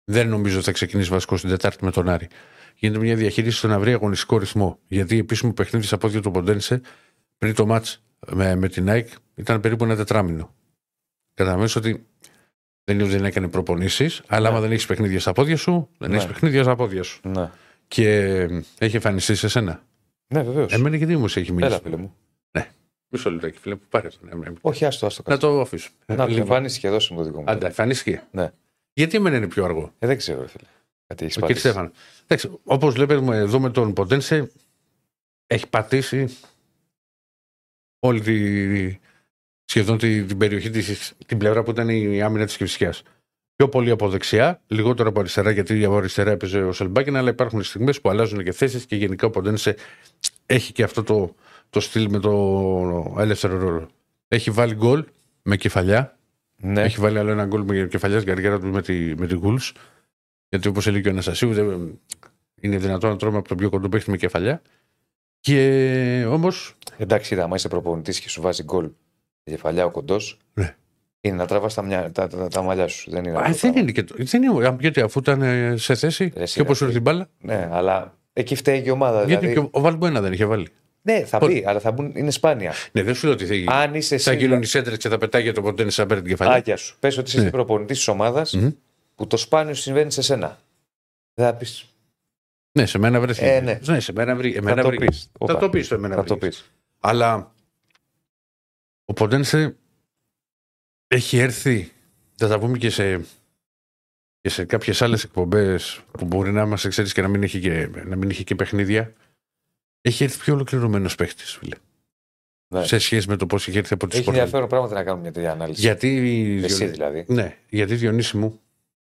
Δεν 0.03 0.30
νομίζω 0.30 0.55
ότι 0.55 0.65
θα 0.65 0.71
ξεκινήσει 0.71 1.09
βασικός 1.09 1.39
στην 1.39 1.51
Τετάρτη 1.51 1.86
με 1.86 1.91
τον 1.91 2.09
Άρη. 2.09 2.28
Γίνεται 2.76 2.99
μια 2.99 3.15
διαχείριση 3.15 3.57
στο 3.57 3.67
να 3.67 3.80
βρει 3.80 3.93
αγωνιστικό 3.93 4.38
ρυθμό. 4.38 4.80
Γιατί 4.88 5.17
επίσημο 5.17 5.53
παιχνίδι 5.53 5.86
στα 5.86 5.97
πόδια 5.97 6.21
του 6.21 6.32
Ποντένσε 6.32 6.82
πριν 7.38 7.55
το 7.55 7.65
μάτς 7.65 8.03
με, 8.28 8.55
με 8.55 8.69
την 8.69 8.89
ΑΕΚ 8.89 9.09
ήταν 9.36 9.59
περίπου 9.59 9.84
ένα 9.84 9.95
τετράμινο. 9.95 10.55
Καταλαβαίνω 11.34 11.69
ότι 11.76 12.07
δεν 12.84 12.95
είναι 12.95 13.03
ότι 13.03 13.15
δεν 13.15 13.25
έκανε 13.25 13.47
προπονήσεις, 13.47 14.21
αλλά 14.27 14.41
Ναι. 14.41 14.47
άμα 14.47 14.59
δεν 14.59 14.71
έχεις 14.71 14.86
παιχνίδια 14.86 15.19
στα 15.19 15.31
πόδια 15.34 15.57
σου, 15.57 15.89
δεν 15.97 16.09
Ναι. 16.09 16.15
έχει 16.17 16.27
παιχνίδια 16.27 16.63
στα 16.63 16.75
πόδια 16.75 17.03
σου. 17.03 17.19
Ναι, 17.23 17.49
Και 17.88 18.09
ε, 18.19 18.61
έχει 18.77 18.95
εμφανιστεί 18.95 19.36
σε 19.36 19.47
σένα. 19.47 19.84
ναι 20.27 20.43
βεβαίως. 20.43 20.73
Εμένα 20.73 20.95
γιατί 20.95 21.15
όμω 21.15 21.25
έχει 21.27 21.51
μιλήσει. 21.51 21.71
Έλα, 21.73 21.79
φίλε 21.84 21.95
μου. 21.95 22.15
Μισό 23.15 23.31
λεπτάκι, 23.31 23.57
φίλε 23.57 23.73
μου, 23.75 23.81
πάρε 23.89 24.07
τον. 24.07 24.43
ε, 24.43 24.49
ε, 24.49 24.53
Όχι, 24.61 24.86
άστο, 24.86 25.05
άστο. 25.05 25.23
Να 25.25 25.34
κάτω. 25.34 25.47
το 25.53 25.61
αφήσω. 25.61 25.89
Να 26.05 26.15
το 26.15 26.25
Λοιπόν, 26.25 26.39
εμφανίσει 26.41 26.79
και 26.79 26.89
δώσε 26.89 27.13
μου 27.13 27.19
το 27.19 27.25
δικό 27.25 27.39
μου. 27.39 27.45
Άντα, 27.47 27.65
εμφανίστηκε. 27.67 28.23
Ναι. 28.31 28.51
Γιατί 28.93 29.17
εμένα 29.17 29.38
είναι 29.38 29.47
πιο 29.47 29.63
αργό; 29.65 29.93
Ε, 29.99 30.07
δεν 30.07 30.17
ξέρω, 30.17 30.41
ρε 30.41 30.47
φίλε. 30.47 30.67
Κάτι 31.07 31.23
έχεις 31.25 31.38
Ο 31.38 31.39
κύριε 31.39 31.55
Στέφανο. 31.55 31.91
Όπως 32.63 32.93
βλέπετε 32.93 33.36
εδώ 33.38 33.59
με 33.59 33.69
τον 33.69 33.93
Ποντένσε, 33.93 34.51
έχει 35.47 35.67
πατήσει 35.69 36.38
όλη 37.99 38.21
τη, 38.21 38.99
σχεδόν 39.66 39.97
τη, 39.97 40.24
την 40.24 40.38
περιοχή 40.38 40.70
της, 40.70 41.14
την 41.26 41.38
πλευρά 41.38 41.64
που 41.64 41.72
ήταν 41.72 41.89
η 41.89 42.22
άμυνα 42.22 42.45
της 42.45 42.57
Κυφσιά. 42.57 42.93
Πιο 43.55 43.70
πολύ 43.70 43.89
από 43.89 44.09
δεξιά, 44.09 44.61
λιγότερο 44.68 45.09
από 45.09 45.20
αριστερά, 45.20 45.51
γιατί 45.51 45.86
από 45.86 45.97
αριστερά 45.97 46.32
έπαιζε 46.32 46.64
ο 46.64 46.72
Σελμπάκιν, 46.72 47.16
αλλά 47.16 47.30
υπάρχουν 47.30 47.64
στιγμές 47.64 48.01
που 48.01 48.09
αλλάζουν 48.09 48.43
και 48.43 48.51
θέσεις 48.51 48.86
και 48.86 48.95
γενικά 48.95 49.28
ο 49.28 49.30
Ποντένσε 49.30 49.76
έχει 50.45 50.74
και 50.74 50.84
αυτό 50.84 51.03
το, 51.03 51.36
το 51.70 51.80
στυλ 51.80 52.09
με 52.09 52.20
το 52.20 53.16
ελεύθερο 53.20 53.57
ρόλο. 53.57 53.89
Έχει 54.28 54.51
βάλει 54.51 54.74
γκολ 54.74 55.05
με 55.41 55.57
κεφαλιά. 55.57 56.18
Ναι, 56.55 56.82
Έχει 56.82 56.99
βάλει 56.99 57.20
άλλο 57.20 57.32
ένα 57.32 57.45
γκολ 57.45 57.61
με 57.61 57.88
κεφαλιά 57.88 58.20
στην 58.20 58.34
καριέρα 58.34 58.59
του 58.59 58.68
με 58.68 58.82
τη, 58.82 59.14
με 59.18 59.28
τη 59.28 59.36
Γουλς. 59.36 59.72
Γιατί 60.49 60.68
όπως 60.68 60.88
έλεγε 60.88 61.07
ο 61.07 61.11
Αναστασίου, 61.11 61.53
δεν, 61.53 61.99
είναι 62.61 62.78
δυνατόν 62.78 63.09
να 63.09 63.18
τρώμε 63.18 63.38
από 63.38 63.47
τον 63.47 63.57
πιο 63.57 63.70
κοντό 63.70 63.89
παίχτη 63.89 64.09
με 64.09 64.18
κεφαλιά. 64.18 64.61
Και 65.39 66.26
όμω. 66.30 66.47
εντάξει, 66.97 67.34
είδα, 67.34 67.43
άμα 67.43 67.55
είσαι 67.55 67.68
προπονητής 67.68 68.20
και 68.20 68.30
σου 68.30 68.41
βάζει 68.41 68.64
γκολ 68.64 68.86
η 68.86 68.91
κεφαλιά 69.52 69.86
ο 69.86 69.91
κοντός. 69.91 70.38
Ναι. 70.54 70.76
Είναι 71.22 71.36
να 71.36 71.46
τραβάς 71.46 71.74
τα, 71.74 71.82
μυα- 71.82 72.12
τα, 72.12 72.28
τα, 72.28 72.48
τα 72.48 72.62
μαλλιά 72.62 72.88
σου. 72.88 73.12
Δεν 73.12 73.24
είναι. 73.26 73.38
Α, 73.38 73.39
αυτό 73.39 73.52
δεν 73.52 73.60
πράγμα. 73.60 73.80
είναι 73.80 73.91
και 73.91 74.04
το. 74.04 74.16
Δεν 74.18 74.44
είναι, 74.44 74.76
γιατί 74.80 75.02
αφού 75.02 75.20
ήταν 75.20 75.41
ε, 75.41 75.78
σε 75.78 75.96
θέση 75.96 76.32
Ρε, 76.36 76.41
εσύ, 76.44 76.54
και 76.56 76.62
όπω 76.62 76.72
ρε, 76.72 76.78
ήρθε 76.82 76.91
την 76.91 77.02
μπάλα. 77.02 77.30
Ναι, 77.39 77.70
αλλά 77.72 78.18
εκεί 78.34 78.56
φταίει 78.56 78.82
και 78.82 78.89
η 78.89 78.91
ομάδα. 78.91 79.24
Γιατί 79.24 79.46
Δηλαδή. 79.48 79.68
και 79.70 79.78
ο 79.78 79.82
Βαλμπουένα 79.82 80.22
δεν 80.22 80.34
είχε 80.34 80.46
βάλει. 80.46 80.68
Ναι, 81.02 81.26
θα 81.26 81.38
Πώς- 81.38 81.50
μπει, 81.50 81.64
αλλά 81.68 81.80
θα 81.80 81.91
μπουν, 81.91 82.12
είναι 82.16 82.32
σπάνια. 82.32 82.74
Ναι, 82.91 83.04
δεν 83.04 83.16
σου 83.16 83.26
λέω 83.26 83.36
ότι 83.36 83.46
θα, 83.66 83.74
Αν 83.76 83.94
είσαι 83.94 84.18
θα 84.18 84.32
εσύ. 84.32 84.39
γίνουν 84.39 84.62
οι 84.62 84.66
σέντρες 84.66 84.98
και 84.98 85.10
θα 85.10 85.18
πετάγει 85.18 85.52
το 85.52 85.62
ποντένι 85.62 85.91
σαν 85.91 86.08
παίρνει 86.08 86.22
την 86.24 86.32
κεφαλιά. 86.32 86.54
Άκια 86.56 86.78
σου. 86.78 86.96
Πες 87.00 87.18
ότι 87.18 87.30
είσαι 87.30 87.41
Ναι. 87.44 87.50
προπονητής 87.50 87.98
της 87.98 88.08
ομάδας 88.08 88.54
Μμμ. 88.54 88.70
που 89.16 89.28
το 89.28 89.38
σπάνιο 89.38 89.74
συμβαίνει 89.74 90.12
σε 90.12 90.22
σένα. 90.22 90.60
Δεν 91.34 91.46
θα 91.46 91.54
πει. 91.54 91.66
Ναι, 92.72 92.86
σε 92.86 92.98
μένα 92.98 93.20
βρέθηκε. 93.20 93.46
Ε, 93.52 93.60
ναι. 93.62 94.00
σε 94.00 94.12
μένα 94.14 94.36
βρει. 94.36 94.52
Θα 94.52 94.58
Εμένα 94.58 94.82
το 94.82 94.88
βρήκε. 94.88 95.06
πεις. 95.06 95.30
Θα 95.46 95.58
το 95.58 95.70
πεις 95.70 95.88
το 95.88 95.96
εμένα 95.96 96.16
Θα 96.16 96.24
το 96.24 96.38
βρήκες. 96.38 96.58
πεις. 96.58 96.72
Αλλά 97.00 97.53
ο 99.14 99.16
Ποντένσε 99.16 99.78
έχει 101.07 101.38
έρθει, 101.38 101.91
θα 102.36 102.47
τα 102.47 102.59
πούμε 102.59 102.78
και 102.78 102.89
σε, 102.89 103.18
και 104.41 104.49
σε 104.49 104.66
κάποιες 104.66 105.01
άλλες 105.01 105.24
εκπομπές 105.24 106.03
που 106.11 106.26
μπορεί 106.26 106.51
να 106.51 106.66
μας 106.66 106.86
εξαίρεις 106.86 107.14
και 107.14 107.22
να 107.22 107.28
μην 107.28 107.43
έχει 107.43 107.59
και, 107.59 107.88
να 107.88 108.16
μην 108.16 108.30
έχει 108.30 108.43
και 108.43 108.55
παιχνίδια. 108.55 109.14
Έχει 110.01 110.24
έρθει 110.24 110.39
πιο 110.39 110.53
ολοκληρωμένος 110.53 111.16
παίχτης, 111.16 111.51
φίλε. 111.55 111.76
Ναι. 112.74 112.86
Σε 112.86 112.97
σχέση 112.97 113.28
με 113.30 113.36
το 113.36 113.45
πώς 113.45 113.68
έχει 113.68 113.78
έρθει 113.78 113.93
από 113.93 114.07
τη 114.07 114.18
Έχει 114.18 114.26
Sport. 114.26 114.34
ενδιαφέρον 114.34 114.68
πράγματα 114.70 114.93
να 114.93 115.03
κάνουμε 115.03 115.22
μια 115.22 115.32
τέτοια 115.32 115.51
ανάλυση. 115.51 115.82
Γιατί. 115.82 116.07
Εσύ 116.64 116.76
Διονύ- 116.76 116.91
δηλαδή. 116.95 117.26
Ναι, 117.28 117.57
γιατί 117.70 117.95
Διονύση 117.95 118.38
μου 118.38 118.61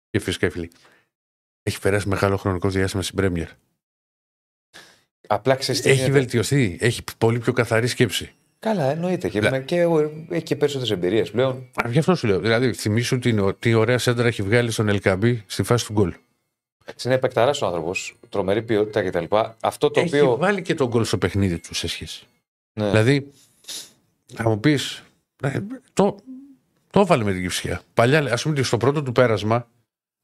και 0.10 0.20
φυσικά 0.20 0.48
οι 0.48 0.50
φίλοι. 0.50 0.72
Έχει 1.64 1.80
περάσει 1.80 2.08
μεγάλο 2.08 2.38
χρονικό 2.38 2.70
διάστημα 2.70 3.04
στην 3.04 3.16
Πρέμιερ. 3.16 3.48
Απλά 5.28 5.56
ξέρεις 5.56 5.82
τι 5.82 5.90
Έχει 5.90 5.98
γίνεται. 6.02 6.20
βελτιωθεί. 6.20 6.78
Έχει 6.80 7.04
πολύ 7.18 7.40
πιο 7.40 7.54
καθαρή 7.54 7.88
σκέψη. 7.88 8.34
Καλά, 8.66 8.92
εννοείται. 8.92 9.30
Και, 9.30 9.40
Ναι. 9.42 9.50
με- 9.50 9.60
και 9.60 9.86
ο- 9.86 10.26
έχει 10.30 10.44
και 10.44 10.56
περισσότερες 10.56 10.92
εμπειρίες 10.94 11.32
πλέον. 11.32 11.52
Α, 11.86 11.90
Γι' 11.90 12.00
αυτό 12.00 12.16
σου 12.16 12.28
λέω. 12.28 12.40
Δηλαδή, 12.40 12.74
θυμίσου 12.74 13.20
την, 13.20 13.56
τι 13.60 13.74
ωραία 13.74 13.98
σέντρα 13.98 14.28
έχει 14.28 14.42
βγάλει 14.42 14.72
στον 14.72 14.90
Ελκαμπή 14.90 15.44
στη 15.48 15.64
φάση 15.64 15.86
του 15.86 15.94
γκολ. 15.94 16.14
Είναι 17.06 17.14
επεκταράς 17.14 17.62
ο 17.62 17.66
άνθρωπος, 17.66 18.16
τρομερή 18.30 18.62
ποιότητα 18.64 19.04
κτλ. 19.04 19.24
Αυτό 19.62 19.90
το 19.92 20.00
Έχει 20.00 20.16
οποίο. 20.20 20.38
βάλει 20.38 20.62
και 20.62 20.76
τον 20.76 20.88
γκολ 20.88 21.04
στο 21.06 21.18
παιχνίδι 21.18 21.60
του 21.60 21.74
σε 21.76 21.88
σχέση. 21.88 22.26
Ναι. 22.74 22.90
Δηλαδή, 22.90 23.32
θα 24.34 24.50
μου 24.50 24.60
πεις. 24.60 25.04
Το, 25.94 26.16
το 26.92 27.00
έβαλε 27.00 27.24
με 27.24 27.32
την 27.34 27.42
κυψιά. 27.42 27.82
Παλιά, 27.94 28.20
ας 28.34 28.44
πούμε, 28.44 28.64
στο 28.64 28.78
πρώτο 28.78 29.04
του 29.04 29.12
πέρασμα, 29.12 29.68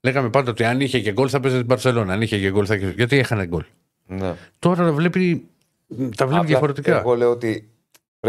λέγαμε 0.01 0.29
πάντα 0.29 0.51
ότι 0.51 0.63
αν 0.63 0.81
είχε 0.81 0.99
και 0.99 1.11
γκολ 1.11 1.27
θα 1.31 1.39
παίζει 1.39 1.57
την 1.57 1.67
Παρσελόνα. 1.67 2.13
Αν 2.13 2.21
είχε 2.21 2.39
και 2.39 2.49
γκολ 2.51 2.65
θα. 2.67 2.75
Γιατί 2.75 3.17
έχανε 3.17 3.45
γκολ. 3.45 3.63
ναι. 4.05 4.33
Τώρα 4.59 4.83
τα 4.85 4.91
βλέπει, 4.91 5.47
τα 5.87 5.95
βλέπει 5.97 6.23
Απλά 6.23 6.43
διαφορετικά. 6.43 6.99
Εγώ 6.99 7.15
λέω 7.15 7.29
ότι 7.31 7.69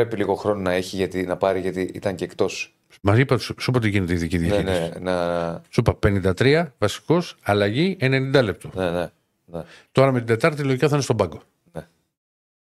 πρέπει 0.03 0.17
λίγο 0.17 0.35
χρόνο 0.35 0.61
να 0.61 0.73
έχει 0.73 0.97
γιατί, 0.97 1.23
να 1.27 1.37
πάρει 1.37 1.61
γιατί 1.61 1.81
ήταν 1.95 2.15
και 2.15 2.25
εκτός. 2.25 2.75
Μας 3.03 3.19
είπα, 3.19 3.39
σου, 3.39 3.55
σου 3.61 3.71
είπα 3.71 3.81
τι 3.81 3.89
γίνεται 3.89 4.13
η 4.13 4.17
δική 4.17 4.39
Ναι, 4.39 4.47
διαχείριση. 4.47 4.81
ναι, 4.81 5.11
να, 5.11 5.63
Σου 5.69 5.81
είπα 5.81 5.99
53 6.39 6.65
βασικός, 6.79 7.37
αλλαγή 7.43 7.97
90 8.01 8.41
λεπτό. 8.43 8.71
ναι, 8.75 8.91
ναι, 8.91 9.07
ναι. 9.45 9.63
Τώρα 9.93 10.13
με 10.13 10.19
την 10.19 10.27
Τετάρτη 10.27 10.63
λογικά 10.63 10.89
θα 10.89 10.95
είναι 10.95 11.03
στον 11.05 11.17
πάγκο. 11.17 11.43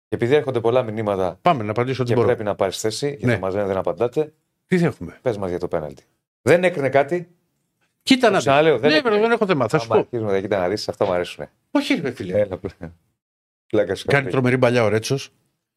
Και 0.08 0.18
επειδή 0.18 0.34
έρχονται 0.34 0.60
πολλά 0.60 0.82
μηνύματα 0.82 1.38
Πάμε 1.42 1.62
να 1.62 1.70
απαντήσω 1.70 2.02
ό,τι 2.02 2.10
και 2.10 2.16
μπορώ. 2.16 2.26
πρέπει 2.28 2.44
να 2.44 2.54
πάρεις 2.54 2.78
θέση, 2.78 3.08
γιατί 3.08 3.26
Ναι. 3.26 3.38
μας 3.38 3.54
λένε 3.54 3.66
δεν 3.66 3.76
απαντάτε, 3.76 4.32
Τι 4.66 4.76
έχουμε; 4.84 5.18
πες 5.22 5.36
μας 5.38 5.50
για 5.50 5.58
το 5.58 5.68
πέναλτι. 5.68 6.02
Δεν 6.42 6.64
έκρινε 6.64 6.88
κάτι. 6.88 7.28
Κοίτα 8.02 8.26
να 8.28 8.34
δεις. 8.34 8.44
ξαναλέω, 8.44 8.78
δεν 8.78 8.90
Ναι, 8.90 8.96
έκρινε. 8.96 9.14
βρε, 9.14 9.22
δεν 9.24 9.32
έχω 9.32 9.46
θέμα. 9.46 9.68
Θα 9.68 9.78
σου 9.78 9.84
Άμα 9.84 9.94
πω. 9.94 10.00
αρχίζουμε 10.00 10.32
να 10.32 10.40
κοίτα 10.40 10.58
να 10.58 10.68
δεις, 10.68 10.88
αυτά 10.88 11.04
μου 11.06 11.12
αρέσουν. 11.12 11.46
Όχι, 11.70 11.94
ρε 11.94 12.10
φίλε. 12.10 12.38
Έλα, 12.40 12.56
πλάκα. 12.58 12.94
Πλάκα 13.66 13.94
σου 13.94 14.04
Κάνει 14.06 14.18
κάνει 14.20 14.30
τρομερή 14.32 14.58
παλιά 14.58 14.84
ο 14.84 14.88
Ρέτσος 14.88 15.30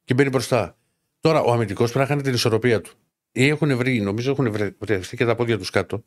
και 0.03 0.14
μπαίνει 0.14 0.30
μπροστά. 0.30 0.78
Τώρα 1.26 1.41
ο 1.41 1.51
αμυντικός 1.51 1.91
πρέπει 1.91 1.99
να 1.99 2.05
χάνει 2.05 2.21
την 2.21 2.34
ισορροπία 2.34 2.82
του. 2.82 2.91
Ή 3.32 3.47
έχουν 3.47 3.78
βρει, 3.78 4.01
νομίζω 4.01 4.32
έχουν 4.32 4.76
βρεθεί 4.80 5.17
και 5.17 5.26
τα 5.26 5.36
πόδια 5.36 5.57
τους 5.57 5.69
κάτω. 5.69 6.03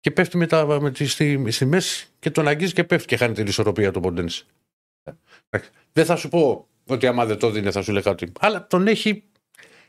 Και 0.00 0.10
πέφτει 0.10 0.36
με 0.36 0.46
τα, 0.46 0.80
με 0.80 0.90
τη, 0.90 1.06
στη, 1.06 1.50
στη 1.50 1.64
μέση 1.64 2.08
και 2.18 2.30
τον 2.30 2.48
αγγίζει 2.48 2.72
και 2.72 2.84
πέφτει 2.84 3.06
και 3.06 3.16
χάνει 3.16 3.34
την 3.34 3.46
ισορροπία 3.46 3.90
του 3.90 4.00
Ποντένη. 4.00 4.32
Δεν 5.92 6.04
θα 6.04 6.16
σου 6.16 6.28
πω 6.28 6.68
ότι 6.86 7.06
άμα 7.06 7.26
δεν 7.26 7.38
το 7.38 7.50
δίνει 7.50 7.70
θα 7.70 7.82
σου 7.82 7.92
λέει 7.92 8.02
κάτι. 8.02 8.32
Αλλά 8.40 8.66
τον 8.66 8.86
έχει. 8.86 9.24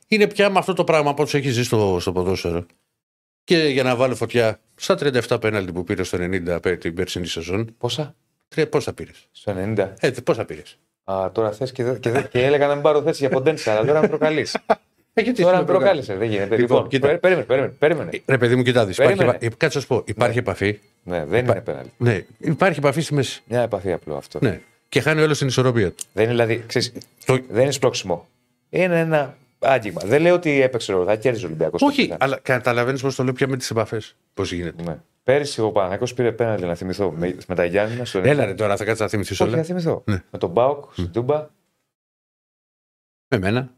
Είναι 0.07 0.27
πια 0.27 0.49
με 0.49 0.59
αυτό 0.59 0.73
το 0.73 0.83
πράγμα 0.83 1.13
που 1.13 1.21
έχει 1.21 1.49
ζήσει 1.49 1.63
στο, 1.63 1.97
στο 1.99 2.11
ποδόσφαιρο. 2.11 2.65
Και 3.43 3.57
για 3.57 3.83
να 3.83 3.95
βάλω 3.95 4.15
φωτιά 4.15 4.61
στα 4.75 4.97
37 4.99 5.37
πέναλτι 5.41 5.71
που 5.71 5.83
πήρε 5.83 6.03
στο 6.03 6.17
90 6.21 6.61
πέ- 6.61 6.79
την 6.79 6.93
περσινή 6.93 7.27
σεζόν. 7.27 7.75
Πόσα; 7.77 8.15
Τρία, 8.47 8.69
πόσα 8.69 8.93
πήρες; 8.93 9.27
Στο 9.31 9.53
90. 9.57 9.93
Ε, 9.99 10.11
πόσα 10.11 10.45
πήρες; 10.45 10.79
Α, 11.03 11.31
τώρα 11.31 11.51
θες 11.51 11.71
και, 11.71 11.83
δε- 11.83 11.97
και, 11.99 12.09
δε- 12.09 12.21
και 12.21 12.45
έλεγα 12.45 12.67
να 12.67 12.73
μην 12.73 12.83
πάρω 12.83 13.01
θέση 13.01 13.17
για 13.19 13.29
ποντένσα, 13.29 13.71
αλλά 13.71 13.85
τώρα 13.85 14.01
με 14.01 14.07
προκαλείς. 14.07 14.57
Ε, 15.13 15.21
γιατί 15.21 15.41
τώρα 15.41 15.55
με 15.55 15.59
με 15.61 15.65
προκάλεσε. 15.67 16.15
Δεν 16.15 16.29
γίνεται. 16.29 16.55
Λοιπόν, 16.55 16.75
Λοιπόν, 16.77 16.87
κοίτα. 16.89 17.07
πέ- 17.07 17.19
περίμενε, 17.19 17.45
περίμενε. 17.45 17.73
περίμενε. 17.79 18.09
Ρε 18.25 18.37
παιδί 18.37 18.55
μου, 18.55 18.63
κοιτάδεις. 18.63 18.97
Περίμενε. 18.97 19.23
Υπάρχει, 19.23 19.45
επα- 19.45 19.57
κάτσε 19.57 19.77
να 19.77 19.81
σου 19.83 19.87
πω. 19.89 20.01
Υπάρχει 20.05 20.37
επαφή. 20.37 20.79
Ναι, 21.03 21.25
δεν 21.25 21.45
είναι 21.45 21.61
πέναλτι. 21.61 21.91
Ναι, 21.97 22.23
υπάρχει 22.37 22.79
επαφή 22.79 23.01
στη 23.01 23.13
μέση. 23.13 23.41
Μια 23.47 23.61
επαφή 23.61 23.91
απλό 23.91 24.15
αυτό. 24.15 24.39
Ναι. 24.41 24.59
Και 24.89 25.01
χάνει 25.01 25.21
όλος 25.21 25.37
την 25.37 25.47
ισορροπία 25.47 25.87
του. 25.91 26.03
Δεν 26.13 26.23
είναι 26.23 26.31
δηλαδή. 26.33 26.63
Ξέρεις, 26.67 26.93
Το- 27.25 27.39
Δεν 27.49 27.61
είναι 27.63 27.71
σπρώξιμο. 27.71 28.27
Είναι 28.69 28.99
ένα 28.99 29.35
άγγιγμα. 29.59 30.01
Δεν 30.05 30.21
λέω 30.21 30.33
ότι 30.35 30.61
έπαιξε 30.61 30.91
ρόλο. 30.91 31.05
Θα 31.05 31.15
κέρδιζε 31.15 31.45
ο 31.45 31.47
Ολυμπιακός. 31.47 31.81
Όχι, 31.81 32.13
αλλά 32.19 32.39
καταλαβαίνεις 32.41 33.01
πώς 33.01 33.15
το 33.15 33.23
λέω 33.23 33.33
πια 33.33 33.47
με 33.47 33.57
τις 33.57 33.69
επαφές. 33.69 34.15
Πώς 34.33 34.51
γίνεται. 34.53 34.83
Ναι. 34.83 34.97
Πέρυσι 35.23 35.61
ο 35.61 35.71
Παναγιώ 35.71 36.07
πήρε 36.15 36.31
πέναλτι 36.31 36.65
να 36.65 36.75
θυμηθώ 36.75 37.11
με, 37.11 37.37
με 37.47 37.55
τα 37.55 37.65
Γιάννη 37.65 38.05
στο 38.05 38.19
Έλα 38.19 38.45
ρε 38.45 38.53
τώρα, 38.53 38.77
θα 38.77 38.83
κάτσεις 38.83 38.99
να 39.01 39.07
θυμηθείς 39.07 39.39
Όχι, 39.39 39.49
όλα. 39.49 39.57
να 39.57 39.63
θυμηθώ. 39.63 40.03
Ναι. 40.05 40.23
Με 40.31 40.37
τον 40.37 40.49
Μπάουκ 40.49 40.93
στην 40.93 41.11
Τούμπα, 41.11 41.49
Με 43.27 43.37
μένα. 43.37 43.73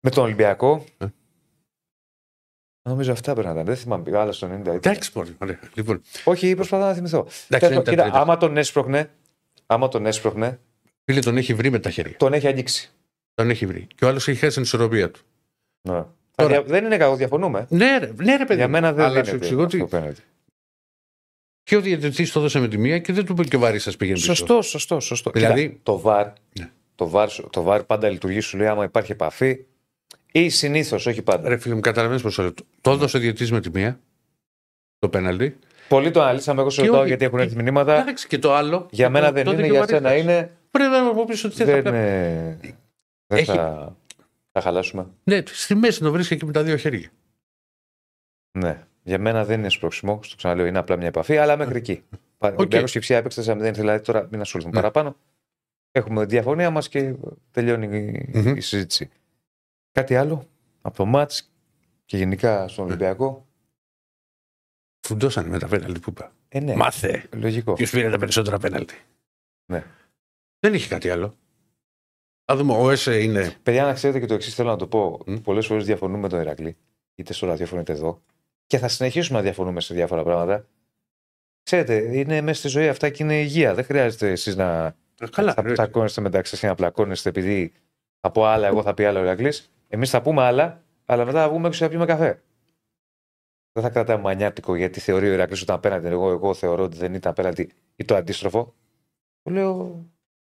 με 0.00 0.10
τον 0.10 0.24
Ολυμπιακό. 0.24 0.84
Ε. 0.98 1.06
Νομίζω 2.82 3.12
αυτά 3.12 3.32
πρέπει 3.32 3.46
να 3.46 3.52
ήταν. 3.52 3.64
Δεν 3.64 3.76
θυμάμαι. 3.76 4.18
Άλλα 4.18 4.32
στο 4.32 4.46
90. 4.46 4.60
ήταν. 4.60 4.74
Εντάξει, 4.74 5.12
πολύ. 5.12 5.36
Ωραία. 5.38 5.58
Λοιπόν, 5.74 6.02
Όχι, 6.24 6.54
προσπαθώ 6.54 6.84
να 6.84 6.94
θυμηθώ. 6.94 7.18
Εντάξει, 7.18 7.46
Τέλος 7.48 7.60
δεν 7.60 7.68
πάντων, 7.70 7.82
ήταν 7.82 7.94
κοίτα, 7.94 8.02
τρίτα. 8.02 8.20
άμα 8.20 8.36
τον 8.36 8.56
έσπροχνε, 8.56 9.10
άμα 9.66 9.88
τον 9.88 10.06
έσπροχνε, 10.06 10.60
φίλε 11.04 11.20
τον 11.20 11.36
έχει 11.36 11.54
βρει 11.54 11.70
με 11.70 11.78
τα 11.78 11.90
χέρια. 11.90 12.16
τον 12.16 12.32
έχει 12.32 12.46
αγγίξει. 12.46 12.92
Τον 13.34 13.50
έχει 13.50 13.66
βρει. 13.66 13.86
Και 13.94 14.04
ο 14.04 14.08
άλλος 14.08 14.28
έχει 14.28 14.38
χάσει 14.38 14.54
την 14.54 14.62
ισορροπία 14.62 15.10
του. 15.10 15.20
Ναι. 15.88 16.04
Τώρα- 16.42 16.50
Δια- 16.50 16.62
Δεν 16.62 16.84
είναι 16.84 16.96
κακό, 16.96 17.16
διαφωνούμε. 17.16 17.66
Ναι, 17.68 17.98
ρε, 17.98 18.10
ναι, 18.16 18.36
ρε 18.36 18.44
παιδί. 18.44 18.54
Για 18.54 18.64
μου. 18.66 18.72
μένα 18.72 18.92
δεν 18.92 19.04
Αλλά 19.04 19.18
είναι 19.18 19.28
σου 19.28 19.34
εξηγώ 19.34 19.62
ότι 19.62 19.84
πέναλτι. 19.90 20.22
και 21.62 21.76
ο 21.76 21.80
διαιτητής 21.80 22.32
το 22.32 22.38
έδωσε 22.38 22.58
με 22.58 22.68
τη 22.68 22.78
μία 22.78 22.98
και 22.98 23.12
δεν 23.12 23.24
του 23.24 23.32
είπε 23.32 23.44
και 23.44 23.56
ο 23.56 23.58
βαρύ 23.58 23.78
σας 23.78 23.96
πήγαινε 23.96 24.18
πίσω. 24.18 24.34
Σωστό, 24.34 24.62
σωστό, 24.62 25.00
σωστό. 25.00 25.30
Δηλαδή- 25.30 25.68
Κοίτα, 25.68 25.80
το 25.82 26.02
VAR, 26.04 26.32
Ναι. 26.58 26.70
το, 26.94 27.10
VAR, 27.14 27.26
σου- 27.28 27.48
το 27.52 27.64
VAR 27.68 27.86
πάντα 27.86 28.08
λειτουργεί, 28.08 28.40
σου 28.40 28.56
λέει 28.56 28.66
άμα 28.66 28.84
υπάρχει 28.84 29.12
επαφή 29.12 29.64
ή 30.32 30.48
συνήθως, 30.48 31.06
όχι 31.06 31.22
πάντα. 31.22 31.48
Ρε 31.48 31.56
φίλε 31.56 31.74
μου, 31.74 31.80
καταλαβαίνεις 31.80 32.22
πώ 32.22 32.30
το 32.32 32.42
λέω. 32.42 32.52
Το 32.80 32.90
έδωσε 32.90 33.16
ο 33.16 33.20
διαιτητής 33.20 33.50
με 33.52 33.60
τη 33.60 33.70
μία. 33.70 34.00
Το 34.98 35.08
πέναλτι. 35.08 35.58
Πολλοί 35.88 36.10
το 36.10 36.22
αναλύσαμε, 36.22 36.60
εγώ 36.60 36.70
σε 36.70 36.80
Και 36.80 36.86
ρωτάω 36.86 37.00
όχι. 37.00 37.08
γιατί 37.08 37.24
έχουν 37.24 37.38
έρθει 37.38 37.56
μηνύματα. 37.62 38.00
Εντάξει, 38.00 38.26
και 38.26 38.38
το 38.38 38.54
άλλο. 38.54 38.86
Για 38.90 39.10
μένα 39.10 39.32
δεν 39.32 39.44
τότε 39.44 39.56
είναι, 39.56 39.66
και 39.66 39.72
ο 39.72 39.74
για 39.74 39.86
σένα 39.86 40.00
Βαρύθας. 40.08 40.22
είναι. 40.32 40.50
Πρέπει 40.70 40.90
να 40.90 41.12
μου 41.12 41.24
πεις 41.24 41.44
ότι 41.44 41.54
δεν 41.56 41.66
Δεν, 41.66 41.74
θα 41.76 41.82
πρέπει. 41.82 41.96
ε, 41.96 42.56
δεν 43.26 43.38
Έχει- 43.38 43.58
θα, 44.58 44.64
θα 44.64 44.68
χαλάσουμε. 44.70 45.06
Ναι, 45.24 45.42
στη 45.46 45.74
μέση 45.74 46.00
το 46.00 46.12
βρίσκει 46.12 46.34
εκεί 46.34 46.44
με 46.44 46.52
τα 46.52 46.62
δύο 46.62 46.76
χέρια. 46.76 47.10
Ναι. 48.58 48.86
Για 49.02 49.18
μένα 49.18 49.44
δεν 49.44 49.58
είναι 49.58 49.68
σπρώξιμο. 49.68 50.22
Στο 50.22 50.36
ξαναλέω, 50.36 50.66
είναι 50.66 50.78
απλά 50.78 50.96
μια 50.96 51.06
επαφή, 51.06 51.36
αλλά 51.38 51.56
μέχρι 51.56 51.76
εκεί. 51.76 52.02
Ο 52.40 52.46
Ολυμπιακό 52.46 52.86
και 52.86 52.98
η 52.98 53.00
Ψία 53.00 53.16
έπαιξε 53.16 53.52
4-0, 53.52 53.72
δηλαδή 53.74 54.04
τώρα 54.04 54.28
μην 54.30 54.40
ασχοληθούμε 54.40 54.74
Ναι. 54.76 54.80
παραπάνω. 54.80 55.16
Έχουμε 55.92 56.26
τη 56.26 56.34
διαφωνία 56.34 56.70
μας 56.70 56.88
και 56.88 57.14
τελειώνει 57.50 57.86
η, 57.98 58.30
Μμμ. 58.38 58.56
η 58.56 58.60
συζήτηση. 58.60 59.10
Κάτι 59.92 60.16
άλλο 60.16 60.48
από 60.82 60.96
το 60.96 61.04
μάτς 61.04 61.52
και 62.04 62.16
γενικά 62.16 62.68
στον 62.68 62.84
Ναι. 62.84 62.90
Ολυμπιακό; 62.90 63.46
Φουντώσανε 65.06 65.48
με 65.48 65.58
τα 65.58 65.68
πέναλτι 65.68 66.00
που 66.00 66.10
είπα. 66.10 66.32
Ε, 66.48 66.60
ναι, 66.60 66.74
Μάθε. 66.74 67.28
λογικό. 67.34 67.72
Ποιος 67.72 67.90
πήρε 67.90 68.10
τα 68.10 68.18
περισσότερα 68.18 68.58
πέναλτι. 68.58 68.94
Ναι. 69.72 69.84
Δεν 70.60 70.74
είχε 70.74 70.88
κάτι 70.88 71.10
άλλο. 71.10 71.34
Α 72.52 72.56
δούμε, 72.56 72.72
ο 72.76 72.90
ΕΣΕ 72.90 73.22
είναι. 73.22 73.54
Παιδιά, 73.62 73.84
να 73.84 73.92
ξέρετε 73.92 74.20
και 74.20 74.26
το 74.26 74.34
εξής 74.34 74.54
θέλω 74.54 74.68
να 74.70 74.76
το 74.76 74.86
πω. 74.86 75.20
Μμ. 75.26 75.34
Πολλές 75.36 75.66
φορές 75.66 75.84
διαφωνούμε 75.84 76.18
με 76.18 76.28
τον 76.28 76.40
Ηρακλή, 76.40 76.76
είτε 77.14 77.32
στο 77.32 77.46
ραδιόφωνο 77.46 77.80
είτε 77.80 77.92
εδώ. 77.92 78.22
Και 78.66 78.78
θα 78.78 78.88
συνεχίσουμε 78.88 79.38
να 79.38 79.44
διαφωνούμε 79.44 79.80
σε 79.80 79.94
διάφορα 79.94 80.22
πράγματα. 80.22 80.66
Ξέρετε, 81.62 82.16
είναι 82.18 82.40
μέσα 82.40 82.58
στη 82.58 82.68
ζωή 82.68 82.88
αυτά 82.88 83.08
και 83.08 83.22
είναι 83.22 83.40
υγεία. 83.40 83.74
Δεν 83.74 83.84
χρειάζεται 83.84 84.30
εσείς 84.30 84.56
να 84.56 84.96
Καλά. 85.30 85.52
θα 85.52 85.62
ρε. 85.62 85.72
τσακώνεστε 85.72 86.20
μεταξύ 86.20 86.50
σας 86.50 86.60
και 86.60 86.66
να 86.66 86.74
πλακώνεστε 86.74 87.28
επειδή 87.28 87.72
θα 88.20 88.30
πω 88.30 88.44
άλλα, 88.44 88.66
εγώ 88.66 88.82
θα 88.82 88.94
πει 88.94 89.04
άλλα 89.04 89.20
ο 89.20 89.22
Ηρακλής. 89.22 89.72
Εμείς 89.88 90.10
θα 90.10 90.22
πούμε 90.22 90.42
άλλα, 90.42 90.82
αλλά 91.04 91.24
μετά 91.24 91.42
θα 91.42 91.48
βγούμε 91.48 91.68
έξω 91.68 91.84
να 91.84 91.90
πιούμε 91.90 92.06
καφέ. 92.06 92.42
Δεν 93.72 93.82
θα 93.82 93.90
κρατάμε 93.90 94.22
μανιάτικο 94.22 94.74
γιατί 94.74 95.00
θεωρεί 95.00 95.28
ο 95.28 95.32
Ηρακλής 95.32 95.62
ότι 95.62 95.64
ήταν 95.64 95.76
απέναντι. 95.76 96.06
Εγώ, 96.06 96.30
εγώ 96.30 96.54
θεωρώ 96.54 96.82
ότι 96.84 96.96
δεν 96.96 97.14
ήταν 97.14 97.30
απέναντι 97.30 97.70
ή 97.96 98.04
το 98.04 98.14
αντίστροφο. 98.16 98.74
Το 99.42 99.50
λέω 99.50 100.04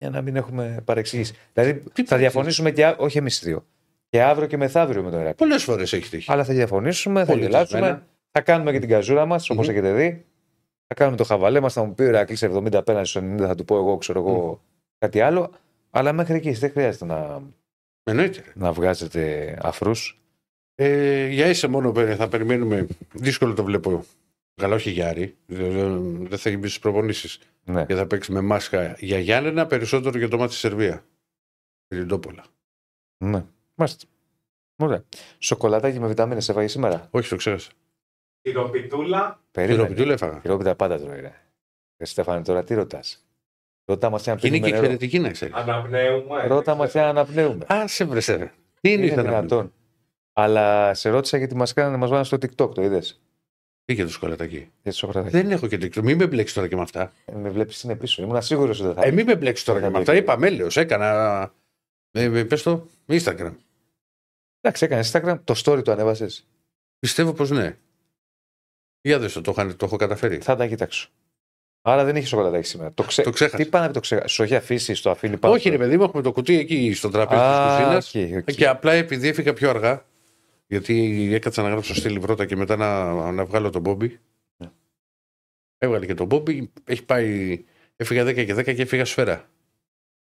για 0.02 0.10
να 0.10 0.22
μην 0.22 0.36
έχουμε 0.36 0.82
παρεξηγήσεις. 0.84 1.36
Δηλαδή 1.52 1.70
θα 1.72 1.82
παρεξηγήσεις; 1.84 2.16
διαφωνήσουμε 2.18 2.70
και 2.70 2.86
α- 2.86 2.96
όχι 2.98 3.18
εμείς 3.18 3.42
οι 3.42 3.44
δύο. 3.44 3.64
Και 4.08 4.22
αύριο 4.22 4.46
και 4.48 4.56
μεθαύριο 4.56 5.02
με 5.02 5.10
τον 5.10 5.18
Ηρακλή. 5.20 5.34
Πολλές 5.36 5.62
φορές 5.64 5.92
έχει 5.92 6.08
τύχει. 6.10 6.32
Αλλά 6.32 6.44
θα 6.44 6.52
διαφωνήσουμε, 6.52 7.20
θα 7.20 7.26
Πολιτισμένα. 7.26 7.64
γελάσουμε, 7.70 8.06
θα 8.30 8.40
κάνουμε 8.40 8.72
και 8.72 8.78
την 8.78 8.88
καζούρα 8.88 9.26
μας 9.26 9.50
όπως 9.50 9.66
Μμμ. 9.66 9.72
έχετε 9.74 9.92
δει. 9.92 10.24
Θα 10.86 10.94
κάνουμε 10.94 11.16
το 11.16 11.24
χαβαλέ 11.24 11.60
μας, 11.60 11.72
θα 11.72 11.84
μου 11.84 11.94
πει 11.94 12.02
ο 12.02 12.06
Ηρακλή 12.06 12.36
70 12.40 12.74
απέναντι 12.74 13.06
στο 13.08 13.20
90, 13.20 13.46
θα 13.46 13.54
του 13.54 13.64
πω 13.64 13.76
εγώ, 13.76 13.96
ξέρω 13.96 14.20
εγώ 14.20 14.62
κάτι 14.98 15.20
άλλο. 15.20 15.50
Αλλά 15.90 16.12
μέχρι 16.12 16.34
εκεί 16.34 16.50
δεν 16.50 16.70
χρειάζεται 16.70 17.04
να, 17.04 17.42
Εννοείται. 18.02 18.42
ρε. 18.46 18.52
να 18.54 18.72
βγάζετε 18.72 19.54
αφρούς. 19.62 20.20
Ε, 20.74 21.26
για 21.26 21.46
ίσα 21.46 21.68
μόνο 21.68 21.92
πέρα, 21.92 22.16
θα 22.16 22.28
περιμένουμε. 22.28 22.86
Δύσκολο 23.12 23.54
το 23.54 23.64
βλέπω. 23.64 24.04
Καλά, 24.54 24.74
όχι 24.74 24.90
για 24.90 25.08
Άρη. 25.08 25.36
Δεν- 25.46 25.72
Δεν 25.72 26.26
δεν 26.26 26.38
θα 26.38 26.48
έχει 26.48 26.58
μπει 26.58 26.66
στις 26.68 26.78
προπονήσεις. 26.80 27.38
Ναι. 27.64 27.86
Και 27.86 27.94
θα 27.94 28.06
παίξει 28.06 28.32
με 28.32 28.40
μάσκα 28.40 28.96
για 28.98 29.18
Γιάννενα 29.18 29.66
περισσότερο 29.66 30.18
για 30.18 30.28
το 30.28 30.36
μάτι 30.38 30.50
στη 30.52 30.60
Σερβία. 30.60 31.04
Πυρηντόπολα. 31.88 32.44
ναι. 33.24 33.44
Μάλιστα. 33.74 34.06
Ωραία. 34.76 35.04
Σοκολατάκι 35.38 36.00
με 36.00 36.06
βιταμίνες 36.06 36.48
έφαγε 36.48 36.68
σήμερα; 36.68 37.08
Όχι, 37.10 37.28
το 37.28 37.36
ξέχασα. 37.36 37.70
Τυροπιτούλα. 38.42 39.40
Περίμενε. 39.50 39.76
Τυροπιτούλα 39.82 40.12
έφαγα. 40.12 40.40
Χειρόπιτα 40.40 40.74
πάντα 40.74 40.98
τρώει. 41.00 41.20
Ρε. 41.20 41.32
Ρε 41.98 42.04
Στέφανε, 42.04 42.42
τώρα 42.42 42.64
τι 42.64 42.74
ρωτάς; 42.74 43.26
Ρώτα 43.84 44.10
μας 44.10 44.28
αν 44.28 44.36
Και 44.36 44.46
είναι 44.46 44.56
και 44.56 44.62
πίνουμε 44.62 44.80
νερό. 44.80 44.92
εξαιρετική 44.92 45.18
να 45.18 45.30
ξέρεις. 45.30 45.54
Αναπνέουμε. 45.54 46.46
Ρώτα 46.46 46.74
μας 46.74 46.96
αν 46.96 47.04
αναπνέουμε. 47.04 47.64
Α, 47.72 47.86
σε 47.88 48.04
βρεσέ. 48.04 48.36
ρε. 48.36 48.52
Τι 48.80 48.92
είναι, 48.92 49.02
Είναι 49.02 49.12
ήθελα 49.12 49.22
να 49.22 49.28
πει. 49.40 49.46
δυνατόν. 49.46 49.72
Αλλά 50.32 50.94
σε 50.94 51.10
ρώτησα 51.10 51.36
γιατί 51.36 51.54
μας 51.54 51.72
κάνανε, 51.72 51.96
μας 51.96 52.08
βάλανε 52.08 52.26
στο 52.26 52.36
TikTok, 52.36 52.74
το 52.74 52.82
είδες; 52.82 53.20
Πήγε 53.92 54.04
το 54.04 54.10
σκολατάκι. 54.10 54.56
Για 54.82 54.90
το 54.92 54.96
σοκολατάκι. 54.96 55.36
Δεν 55.36 55.50
έχω 55.50 55.66
και 55.66 55.76
TikTok. 55.76 56.02
Μην 56.02 56.16
με 56.16 56.26
μπλέξεις 56.26 56.54
τώρα 56.54 56.68
και 56.68 56.76
με 56.76 56.82
αυτά. 56.82 57.12
Ε, 57.24 57.32
Με 57.34 57.48
βλέπεις 57.50 57.82
είναι 57.82 57.96
πίσω. 57.96 58.22
Ήμουν 58.22 58.42
σίγουρος 58.42 58.78
ότι 58.80 58.86
δεν 58.86 58.96
θα. 59.02 59.06
Ε, 59.08 59.10
μην 59.10 59.26
με 59.26 59.36
μπλέξεις 59.36 59.64
τώρα 59.64 59.78
και 59.78 59.84
Δεν 59.84 59.92
με 59.98 60.04
θα 60.04 60.12
αυτά. 60.12 60.22
μπλέξει. 60.22 60.32
Είπα 60.32 60.40
μέλαιο. 60.40 60.68
Έκανα. 60.82 61.52
Ε, 62.10 62.22
ε, 62.38 62.44
πες 62.44 62.62
το. 62.62 62.86
Instagram. 63.08 63.54
Εντάξει, 64.60 64.84
έκανε 64.84 65.02
Instagram, 65.12 65.38
το 65.44 65.54
story 65.64 65.84
το 65.84 65.92
ανέβασες. 65.92 66.46
Πιστεύω 66.98 67.32
πως 67.32 67.50
ναι. 67.50 67.76
Για 69.00 69.18
δες 69.18 69.32
το, 69.32 69.40
το, 69.40 69.50
είχα- 69.50 69.76
το 69.76 69.84
έχω 69.84 69.96
καταφέρει. 69.96 70.38
Θα 70.38 70.56
τα 70.56 70.66
κοιτάξω. 70.66 71.08
Άρα 71.82 72.04
δεν 72.04 72.16
είχε 72.16 72.26
σοκολατάκι 72.26 72.66
σήμερα. 72.66 72.92
Το, 72.92 73.02
ξέ... 73.02 73.22
Το 73.22 73.30
ξέχασα. 73.30 73.56
Τι 73.56 73.66
πάει 73.66 73.82
να 73.82 73.88
πει 73.88 73.94
το 73.94 74.00
ξέχασα. 74.00 74.28
Σου 74.28 74.42
έχει 74.42 74.54
αφήσει 74.54 74.94
στο 74.94 75.10
αφήνει 75.10 75.36
πάνω. 75.36 75.54
Όχι, 75.54 75.68
ρε 75.70 75.78
παιδί 75.78 75.96
μου, 75.96 76.02
έχουμε 76.02 76.22
το 76.22 76.32
κουτί 76.32 76.58
εκεί 76.58 76.92
στο 76.94 77.08
τραπέζι 77.10 77.40
της 77.40 77.48
Α, 77.50 77.76
κουζίνας. 77.76 78.14
OK, 78.14 78.36
OK. 78.48 78.54
Και 78.56 78.66
απλά 78.68 78.92
επειδή 78.92 79.28
έφυγα 79.28 79.52
πιο 79.52 79.70
αργά, 79.70 80.04
γιατί 80.72 81.28
έκατσα 81.34 81.62
να 81.62 81.68
γράψω 81.68 81.94
στη 81.94 82.08
λιβρώτα 82.08 82.46
και 82.46 82.56
μετά 82.56 82.76
να, 82.76 83.32
να 83.32 83.44
βγάλω 83.44 83.70
τον 83.70 83.80
Μπόμπι. 83.80 84.20
Ναι. 84.56 84.70
Έβγαλε 85.78 86.06
και 86.06 86.14
τον 86.14 86.26
Μπόμπι. 86.26 86.72
Έχει 86.84 87.04
πάει. 87.04 87.64
Έφυγα 87.96 88.24
10 88.24 88.34
και 88.34 88.54
10 88.54 88.64
και 88.64 88.82
έφυγα 88.82 89.04
σφαίρα. 89.04 89.50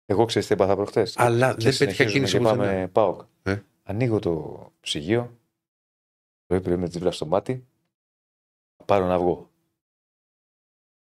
Εγώ 0.05 0.25
ξέρω 0.25 0.45
τι 0.45 0.53
έπαθα 0.53 0.75
προχτές. 0.75 1.17
Αλλά 1.17 1.53
δεν 1.53 1.77
πέτυχα 1.77 2.05
κίνηση 2.05 2.31
και 2.31 2.39
πουθενά. 2.39 2.57
πάμε 2.57 2.87
ΠΑΟΚ. 2.87 3.21
Ε. 3.43 3.61
Ανοίγω 3.83 4.19
το 4.19 4.73
ψυγείο. 4.79 5.39
Πρωί 6.45 6.61
πρωί 6.61 6.77
με 6.77 6.87
τζίβλα 6.89 7.11
στο 7.11 7.25
μάτι. 7.25 7.65
Θα 8.77 8.85
πάρω 8.85 9.05
ένα 9.05 9.13
αυγό. 9.13 9.49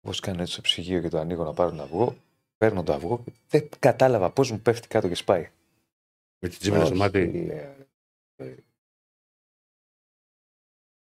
Πώς 0.01 0.19
κάνω 0.19 0.41
έτσι 0.41 0.53
στο 0.53 0.61
ψυγείο 0.61 1.01
και 1.01 1.09
το 1.09 1.19
ανοίγω 1.19 1.43
να 1.43 1.53
πάρω 1.53 1.69
ένα 1.69 1.83
αυγό. 1.83 2.15
Παίρνω 2.57 2.83
το 2.83 2.93
αυγό. 2.93 3.23
Δεν 3.47 3.69
κατάλαβα 3.79 4.31
πώς 4.31 4.51
μου 4.51 4.59
πέφτει 4.59 4.87
κάτω 4.87 5.07
και 5.07 5.15
σπάει. 5.15 5.49
Με 6.39 6.49
την 6.49 6.59
τσίπρα 6.59 6.79
στο 6.79 6.89
Όχι, 6.89 6.97
μάτι. 6.97 7.51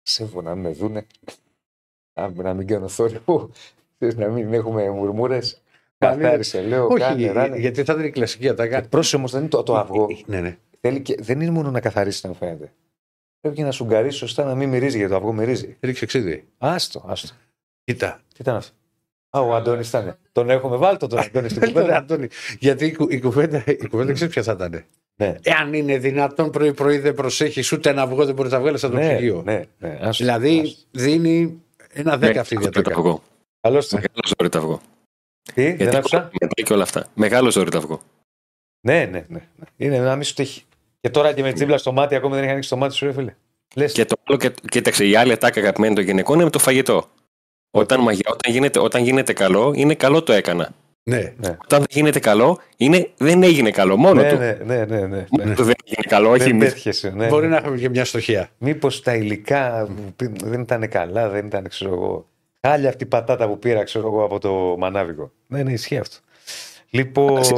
Λέω. 0.03 0.09
Ε, 0.09 0.09
Σύμφωνα 0.11 0.51
να 0.55 0.57
με 0.57 0.71
δούνε. 0.71 1.07
Να, 2.15 2.31
να 2.43 2.55
μην 2.55 2.67
κάνω 2.67 2.89
θόρυβο. 2.89 3.51
Ξέρεις, 3.99 4.17
Να 4.17 4.29
μην 4.29 4.53
έχουμε 4.55 4.91
μουρμούρες. 4.91 5.63
Κάνε- 5.99 6.23
Καθάρισε, 6.23 6.61
λέω. 6.63 6.89
κάνε, 6.89 7.23
Όχι, 7.25 7.33
ράνε. 7.33 7.57
γιατί 7.59 7.85
θα 7.85 7.93
ήταν 7.93 8.05
η 8.05 8.11
κλασική 8.11 8.49
ατάκα. 8.49 8.89
Πρόσεχε 8.89 9.17
όμως, 9.17 9.31
δεν 9.31 9.41
είναι 9.41 9.49
το, 9.49 9.63
το 9.63 9.77
αυγό. 9.77 10.07
Ναι, 10.27 10.41
ναι. 10.41 10.59
Θέλει 10.81 11.01
και, 11.01 11.17
δεν 11.21 11.41
είναι 11.41 11.51
μόνο 11.51 11.71
να 11.71 11.81
καθαρίσει 11.81 12.27
να 12.27 12.33
φαίνεται. 12.35 12.73
Πρέπει 13.41 13.57
και 13.57 13.63
να 13.63 13.71
σου 13.71 13.85
γκαρίσει 13.85 14.19
σωστά 14.19 14.45
να 14.45 14.55
μην 14.55 14.69
μυρίζει 14.69 14.97
γιατί 14.97 15.11
το 15.13 15.19
αυγό 15.19 15.33
μυρίζει. 15.33 15.77
Ρίξε 15.81 16.07
ξύδι. 16.07 16.45
Άστο, 16.59 17.05
άστο. 17.09 17.35
Κοίτα. 17.85 18.21
Τι 18.29 18.37
ήταν 18.41 18.57
αυτό; 18.57 18.75
Α, 19.31 19.41
ο 19.41 19.55
Αντώνης 19.55 19.89
ήταν. 19.89 20.19
Τον 20.33 20.51
έχουμε 20.51 20.77
βάλει 20.77 20.97
τον 20.99 21.19
Αντώνη 21.19 21.49
στην 21.49 21.61
Θέλει 21.61 21.73
τον 21.73 21.83
κουβέντα. 21.83 21.99
Αντώνη. 21.99 22.29
Γιατί 22.59 22.87
η, 22.87 22.93
κου- 22.93 23.13
η 23.13 23.21
κουβέντα, 23.21 23.65
η 23.67 23.89
κουβέντα 23.89 24.13
ξέρεις 24.13 24.33
ποια 24.35 24.43
θα 24.43 24.53
ήταν. 24.53 24.85
Ναι. 25.27 25.37
Εάν 25.43 25.75
είναι 25.75 25.99
δυνατόν 25.99 26.51
πρωί-πρωί 26.51 26.99
δεν 26.99 27.15
προσέχεις 27.15 27.73
ούτε 27.73 27.91
ένα 27.91 28.03
αυγό 28.03 28.25
δεν 28.25 28.35
μπορείς 28.35 28.53
να 28.53 28.61
βγάλεις 28.61 28.85
από 28.85 28.93
το 28.95 28.99
Ναι, 28.99 29.15
ψυγείο. 29.15 29.43
ναι, 29.45 29.63
ναι. 29.79 29.99
Άστο, 30.01 30.25
Δηλαδή 30.25 30.61
άστο. 30.61 30.77
δίνει 30.91 31.63
ένα 31.93 32.17
δέκα 32.19 32.41
αυτή 32.41 32.55
η 32.55 32.57
αυτό 32.57 32.71
το 32.71 32.81
διατάκα. 32.81 32.97
αυγό. 33.01 33.23
Καλώς 33.61 33.89
το. 33.89 33.97
Μεγάλο 33.97 34.21
ζόρι 34.39 34.49
το 34.49 34.59
αυγό. 34.59 34.81
Τι, 35.55 35.63
Γιατί 35.63 35.85
δεν 35.85 35.97
άκουσα; 35.97 36.31
μετά 36.41 36.63
και 36.63 36.73
όλα 36.73 36.83
αυτά. 36.83 37.07
Μεγάλο 37.15 37.51
ζόρι 37.51 37.71
το 37.71 37.79
αυγό. 37.79 38.01
Ναι, 38.87 38.99
ναι, 39.05 39.25
ναι. 39.29 39.41
ναι. 39.57 39.67
Είναι 39.77 39.99
να 39.99 40.15
μην 40.15 40.25
σου 40.25 40.35
τύχει. 40.35 40.63
Και 41.01 41.11
τώρα 41.11 41.33
και 41.33 41.43
με 41.43 41.53
τσίμπλα 41.53 41.79
στο 41.79 41.93
μάτι, 41.93 42.15
ακόμη 42.15 42.33
δεν 42.35 42.43
έχει 42.43 42.51
ανοίξει 42.53 42.71
το 42.71 42.77
μάτι 42.77 42.95
σου, 42.95 43.05
ρε 43.07 43.13
φίλε. 43.13 43.35
Λες. 43.75 43.93
Και 43.93 44.05
το 44.05 44.17
άλλο, 44.25 44.39
και, 44.39 44.53
κοίταξε, 44.69 45.05
η 45.07 45.17
άλλη 45.17 45.33
ατάκα 45.33 45.61
αγαπημένη 45.61 45.95
των 45.95 46.05
γυναικών 46.05 46.35
είναι 46.35 46.45
με 46.45 46.51
το 46.51 46.59
φαγητό. 46.59 47.09
Όταν, 47.71 48.01
μαγιά, 48.01 48.31
όταν, 48.33 48.53
γίνεται, 48.53 48.79
όταν 48.79 49.03
γίνεται 49.03 49.33
καλό, 49.33 49.73
είναι 49.77 49.95
καλό 49.95 50.23
το 50.23 50.33
έκανα. 50.33 50.75
Ναι. 51.05 51.33
Όταν 51.63 51.79
δεν 51.79 51.87
γίνεται 51.91 52.19
καλό, 52.19 52.59
είναι 52.77 53.09
δεν 53.17 53.43
έγινε 53.43 53.71
καλό. 53.71 53.97
Μόνο 53.97 54.23
Ναι, 54.23 54.29
του. 54.31 54.37
ναι, 54.37 54.57
ναι, 54.65 54.85
ναι, 54.85 55.07
ναι. 55.07 55.25
Μόνο 55.31 55.55
του 55.55 55.65
δεν 55.65 55.75
έγινε 55.85 56.03
καλό, 56.09 56.31
όχι 56.31 56.39
Δεν 56.43 56.51
εμείς. 56.51 56.73
πέτυχε. 56.73 57.11
Ναι. 57.11 57.27
Μπορεί 57.27 57.49
να 57.49 57.57
έχουμε 57.57 57.77
και 57.77 57.89
μια 57.89 58.05
στοχεία. 58.05 58.49
Μήπως 58.59 59.03
τα 59.03 59.15
υλικά 59.15 59.87
που 59.97 60.13
πή- 60.17 60.43
δεν 60.45 60.61
ήταν 60.61 60.89
καλά, 60.89 61.29
δεν 61.29 61.47
ήταν, 61.47 61.69
ξέρω 61.69 61.93
εγώ. 61.95 62.27
Χάλια 62.67 62.89
αυτή 62.89 63.05
η 63.05 63.07
πατάτα 63.07 63.49
που 63.49 63.59
πήρα, 63.59 63.83
ξέρω 63.85 64.07
εγώ, 64.07 64.25
από 64.25 64.39
το 64.39 64.75
μανάβικο. 64.79 65.31
Ναι, 65.47 65.63
ναι, 65.63 65.73
ισχύει 65.73 65.97
αυτό. 65.99 66.17
Λοιπόν. 66.91 67.45
Σε 67.45 67.55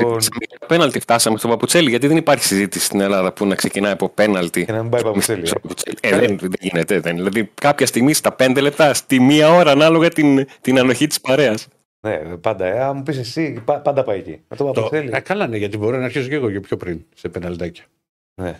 πέναλτι 0.66 1.00
φτάσαμε 1.00 1.38
στο 1.38 1.48
Παπουτσέλη, 1.48 1.90
γιατί 1.90 2.06
δεν 2.06 2.16
υπάρχει 2.16 2.44
συζήτηση 2.44 2.84
στην 2.84 3.00
Ελλάδα 3.00 3.32
που 3.32 3.46
να 3.46 3.54
ξεκινάει 3.54 3.92
από 3.92 4.08
πέναλτι. 4.08 4.64
Και 4.64 4.72
να 4.72 4.80
μην 4.82 4.90
πάει 4.90 5.02
παπουτσέλη. 5.02 5.46
στο 5.46 5.58
Παπουτσέλη. 5.60 5.96
Ε, 6.00 6.18
δεν, 6.18 6.38
δεν 6.40 6.50
γίνεται. 6.60 7.00
Δεν. 7.00 7.14
Δηλαδή, 7.16 7.50
κάποια 7.54 7.86
στιγμή 7.86 8.12
στα 8.14 8.32
πέντε 8.32 8.60
λεπτά, 8.60 8.94
στη 8.94 9.20
μία 9.20 9.50
ώρα, 9.54 9.70
ανάλογα 9.70 10.08
την, 10.08 10.46
την 10.60 10.78
ανοχή 10.78 11.06
της 11.06 11.20
παρέας. 11.20 11.68
Ναι, 12.05 12.36
πάντα. 12.36 12.64
Ε, 12.66 12.81
αν 12.82 12.97
μου 12.97 13.02
πεις 13.02 13.18
εσύ, 13.18 13.62
πα- 13.64 13.81
πάντα 13.81 14.02
πάει 14.02 14.18
εκεί. 14.18 14.40
Με 14.48 14.56
το 14.56 14.64
Το, 14.64 14.72
παπουτσέλη. 14.72 15.14
α, 15.16 15.20
καλά 15.20 15.47
ναι, 15.47 15.56
γιατί 15.56 15.76
μπορεί 15.78 15.97
να 15.98 16.05
αρχίσω 16.05 16.28
και 16.28 16.35
εγώ 16.35 16.51
και 16.51 16.60
πιο 16.60 16.76
πριν 16.76 17.05
σε 17.14 17.28
πεναλτάκια. 17.28 17.85
Ναι. 18.43 18.59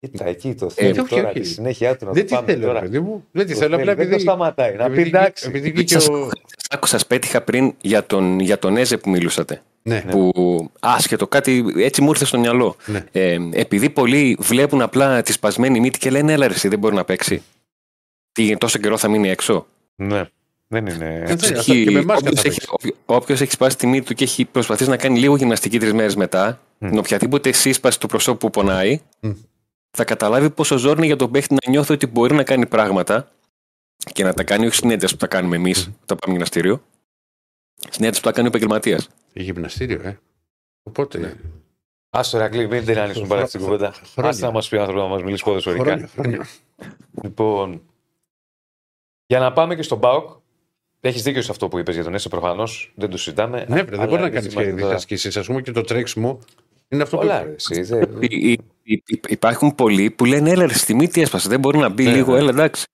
Κοίτα, 0.00 0.26
εκεί 0.26 0.54
το 0.54 0.66
Ε, 0.66 0.68
θέλει 0.70 0.98
όχι, 0.98 1.08
τώρα 1.14 1.28
όχι. 1.28 1.40
τη 1.40 1.46
συνέχεια 1.46 1.96
του 1.96 2.04
να 2.04 2.12
Δεν 2.12 2.22
το 2.22 2.28
τη 2.28 2.34
πάμε 2.34 2.46
θέλω, 2.52 2.66
τώρα. 2.66 2.80
ρε 2.80 2.86
παιδί 2.86 3.00
μου. 3.00 3.24
Δεν 3.32 3.46
τη 3.46 3.52
Το 3.52 3.58
θέλω. 3.58 3.70
θέλει, 3.76 3.82
Απλά 3.82 3.94
δεν 3.94 4.04
το 4.04 4.10
επειδή. 4.14 4.28
σταματάει. 4.28 4.74
Να 4.76 4.86
πει 4.86 4.92
επειδή- 4.92 5.14
εντάξει. 5.14 5.46
Επειδή 5.48 5.70
βγήκε 5.70 5.92
Σας, 5.92 6.08
ο. 6.08 6.24
σας 6.24 6.66
άκουσα, 6.70 6.92
σας 6.98 7.06
πέτυχα 7.06 7.42
πριν 7.42 7.74
για 7.80 8.06
τον, 8.06 8.40
για 8.40 8.58
τον 8.58 8.76
Έζε 8.76 8.96
που 8.96 9.10
μιλούσατε. 9.10 9.62
Ναι, 9.82 10.04
Που 10.10 10.32
άσχετο, 10.80 11.26
κάτι 11.28 11.64
έτσι 11.76 12.02
μου 12.02 12.08
ήρθε 12.10 12.24
στο 12.24 12.38
μυαλό. 12.38 12.76
Ναι. 12.86 13.04
Ε, 13.12 13.38
επειδή 13.52 13.90
πολλοί 13.90 14.36
βλέπουν 14.40 14.82
απλά 14.82 15.22
τη 15.22 15.32
σπασμένη 15.32 15.80
μύτη 15.80 15.98
και 15.98 16.10
λένε 16.10 16.32
Έλα, 16.32 16.46
ρε, 16.48 16.54
εσύ 16.54 16.68
δεν 16.68 16.78
μπορεί 16.78 16.94
να 16.94 17.04
παίξει. 17.04 17.42
Τι, 18.32 18.56
τόσο 18.56 18.78
καιρό 18.78 18.96
θα 18.96 19.08
μείνει 19.08 19.28
έξω. 19.28 19.66
Ναι. 19.94 20.24
Δεν 20.72 20.86
είναι. 20.86 21.22
Δεν 21.26 21.38
θέλει. 21.38 21.52
Έχει- 21.52 21.58
αυτό 21.58 21.72
και 21.84 21.90
με 21.90 21.98
εμάς 21.98 22.18
όποιος 22.18 22.40
θα 22.40 22.48
έχει, 22.48 22.60
όποιο- 22.70 22.94
όποιος 23.06 23.40
έχει 23.40 23.50
σπάσει 23.52 23.76
τη 23.76 23.86
μύτη 23.86 24.06
του 24.06 24.14
και 24.14 24.24
έχει 24.24 24.44
προσπαθήσει 24.44 24.90
να 24.90 24.96
κάνει 24.96 25.18
λίγο 25.18 25.36
γυμναστική 25.36 25.78
τρεις 25.78 25.92
μέρες 25.92 26.16
μετά, 26.16 26.60
την 26.78 26.98
οποιαδήποτε 26.98 27.52
σύσπαση 27.52 28.00
του 28.00 28.06
προσώπου 28.06 28.38
που 28.38 28.50
πονάει, 28.50 29.00
Μμ. 29.20 29.30
θα 29.90 30.04
καταλάβει 30.04 30.50
πόσο 30.50 30.76
ζόρι 30.76 30.96
είναι 30.96 31.06
για 31.06 31.16
τον 31.16 31.30
παίχτη 31.30 31.54
να 31.54 31.70
νιώθει 31.70 31.92
ότι 31.92 32.06
μπορεί 32.06 32.34
να 32.34 32.42
κάνει 32.42 32.66
πράγματα 32.66 33.28
και 34.12 34.24
να 34.24 34.34
τα 34.34 34.44
κάνει 34.44 34.66
όχι 34.66 34.74
συνέντευξη 34.74 35.14
που 35.14 35.20
τα 35.20 35.26
κάνουμε 35.26 35.56
εμείς 35.56 35.78
όταν 36.02 36.16
πάμε 36.18 36.32
γυμναστήριο. 36.32 36.82
Συνέντευξη 37.90 38.20
που 38.20 38.26
τα 38.28 38.32
κάνει 38.34 38.46
ο 38.46 38.50
επαγγελματίας. 38.50 39.08
Γυμναστήριο, 39.32 40.00
ε. 40.04 40.18
Οπότε. 40.82 41.36
Άστο 42.10 42.38
Ρακλή, 42.38 42.68
μην 42.68 42.84
την 42.84 42.98
ανοίξουμε 42.98 43.26
πάρα 43.26 43.46
στην 43.46 43.60
κουβέντα. 43.60 43.92
Χρόνια. 43.92 44.30
Άστα 44.30 44.46
να 44.46 44.52
μας 44.52 44.68
πει 44.68 44.76
ο 44.76 44.80
άνθρωπος 44.80 45.02
να 45.04 45.08
μας 45.08 45.22
μιλήσει 45.22 45.42
ποδοσφαιρικά. 45.44 45.84
Χρόνια, 45.84 46.08
χρόνια. 46.14 46.46
Λοιπόν, 47.22 47.82
για 49.26 49.38
να 49.38 49.52
πάμε 49.52 49.74
και 49.76 49.82
στον 49.82 49.98
Μπάουκ. 49.98 50.30
Έχεις 51.04 51.22
δίκιο 51.22 51.42
σε 51.42 51.50
αυτό 51.50 51.68
που 51.68 51.78
είπες 51.78 51.94
για 51.94 52.04
τον 52.04 52.14
Έσε 52.14 52.28
προφανώς. 52.28 52.92
Δεν 52.94 53.10
το 53.10 53.16
συζητάμε. 53.16 53.58
Ναι, 53.68 53.82
βρε, 53.82 53.84
δεν 53.84 53.94
Αλλά 53.94 54.06
μπορεί 54.08 54.20
να 54.20 54.26
εμείς 54.26 54.38
κάνεις 54.40 54.52
είμαστε 54.52 54.72
και 54.74 54.80
τώρα- 54.80 54.94
ασκήσει. 54.94 55.38
Α 55.38 55.42
πούμε 55.42 55.62
και 55.62 55.72
το 55.72 55.80
τρέξιμο 55.80 56.38
είναι 56.88 57.02
αυτό 57.02 57.16
Πολλά, 57.16 57.40
που. 57.40 57.46
ρε, 57.46 57.52
εσύ, 57.54 57.82
δεν- 57.82 58.16
Υ- 58.20 58.32
υ- 58.32 58.60
υ- 58.82 59.08
υ- 59.10 59.30
Υπάρχουν 59.30 59.74
πολλοί 59.74 60.10
που 60.10 60.24
λένε 60.24 60.50
Έλα, 60.50 60.66
ρε, 60.66 60.72
στη 60.74 60.94
μύτη 60.94 61.20
έσπασε. 61.20 61.48
Δεν 61.48 61.60
μπορεί 61.60 61.78
να 61.78 61.88
μπει 61.88 62.04
Ναι, 62.04 62.12
λίγο, 62.12 62.32
ναι. 62.32 62.38
έλα 62.38 62.50
εντάξει. 62.50 62.84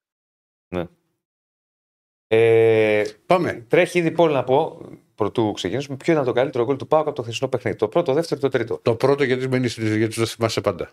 Ε, 2.31 3.03
Πάμε. 3.25 3.65
τρέχει 3.67 3.99
ήδη 3.99 4.11
πόλη 4.11 4.33
να 4.33 4.43
πω, 4.43 4.81
πρωτού 5.15 5.51
ξεκινήσουμε, 5.51 5.97
ποιο 5.97 6.13
ήταν 6.13 6.25
το 6.25 6.31
καλύτερο 6.31 6.65
γκολ 6.65 6.75
του 6.75 6.87
Πάουκ 6.87 7.07
από 7.07 7.15
το 7.15 7.21
χθεσινό 7.21 7.49
παιχνίδι. 7.49 7.77
Το 7.77 7.87
πρώτο, 7.87 8.13
δεύτερο, 8.13 8.41
το 8.41 8.49
τρίτο. 8.49 8.79
Το 8.81 8.95
πρώτο 8.95 9.23
γιατί 9.23 9.47
μένει 9.47 9.67
γιατί 9.67 10.15
το 10.15 10.25
θυμάσαι 10.25 10.61
πάντα. 10.61 10.89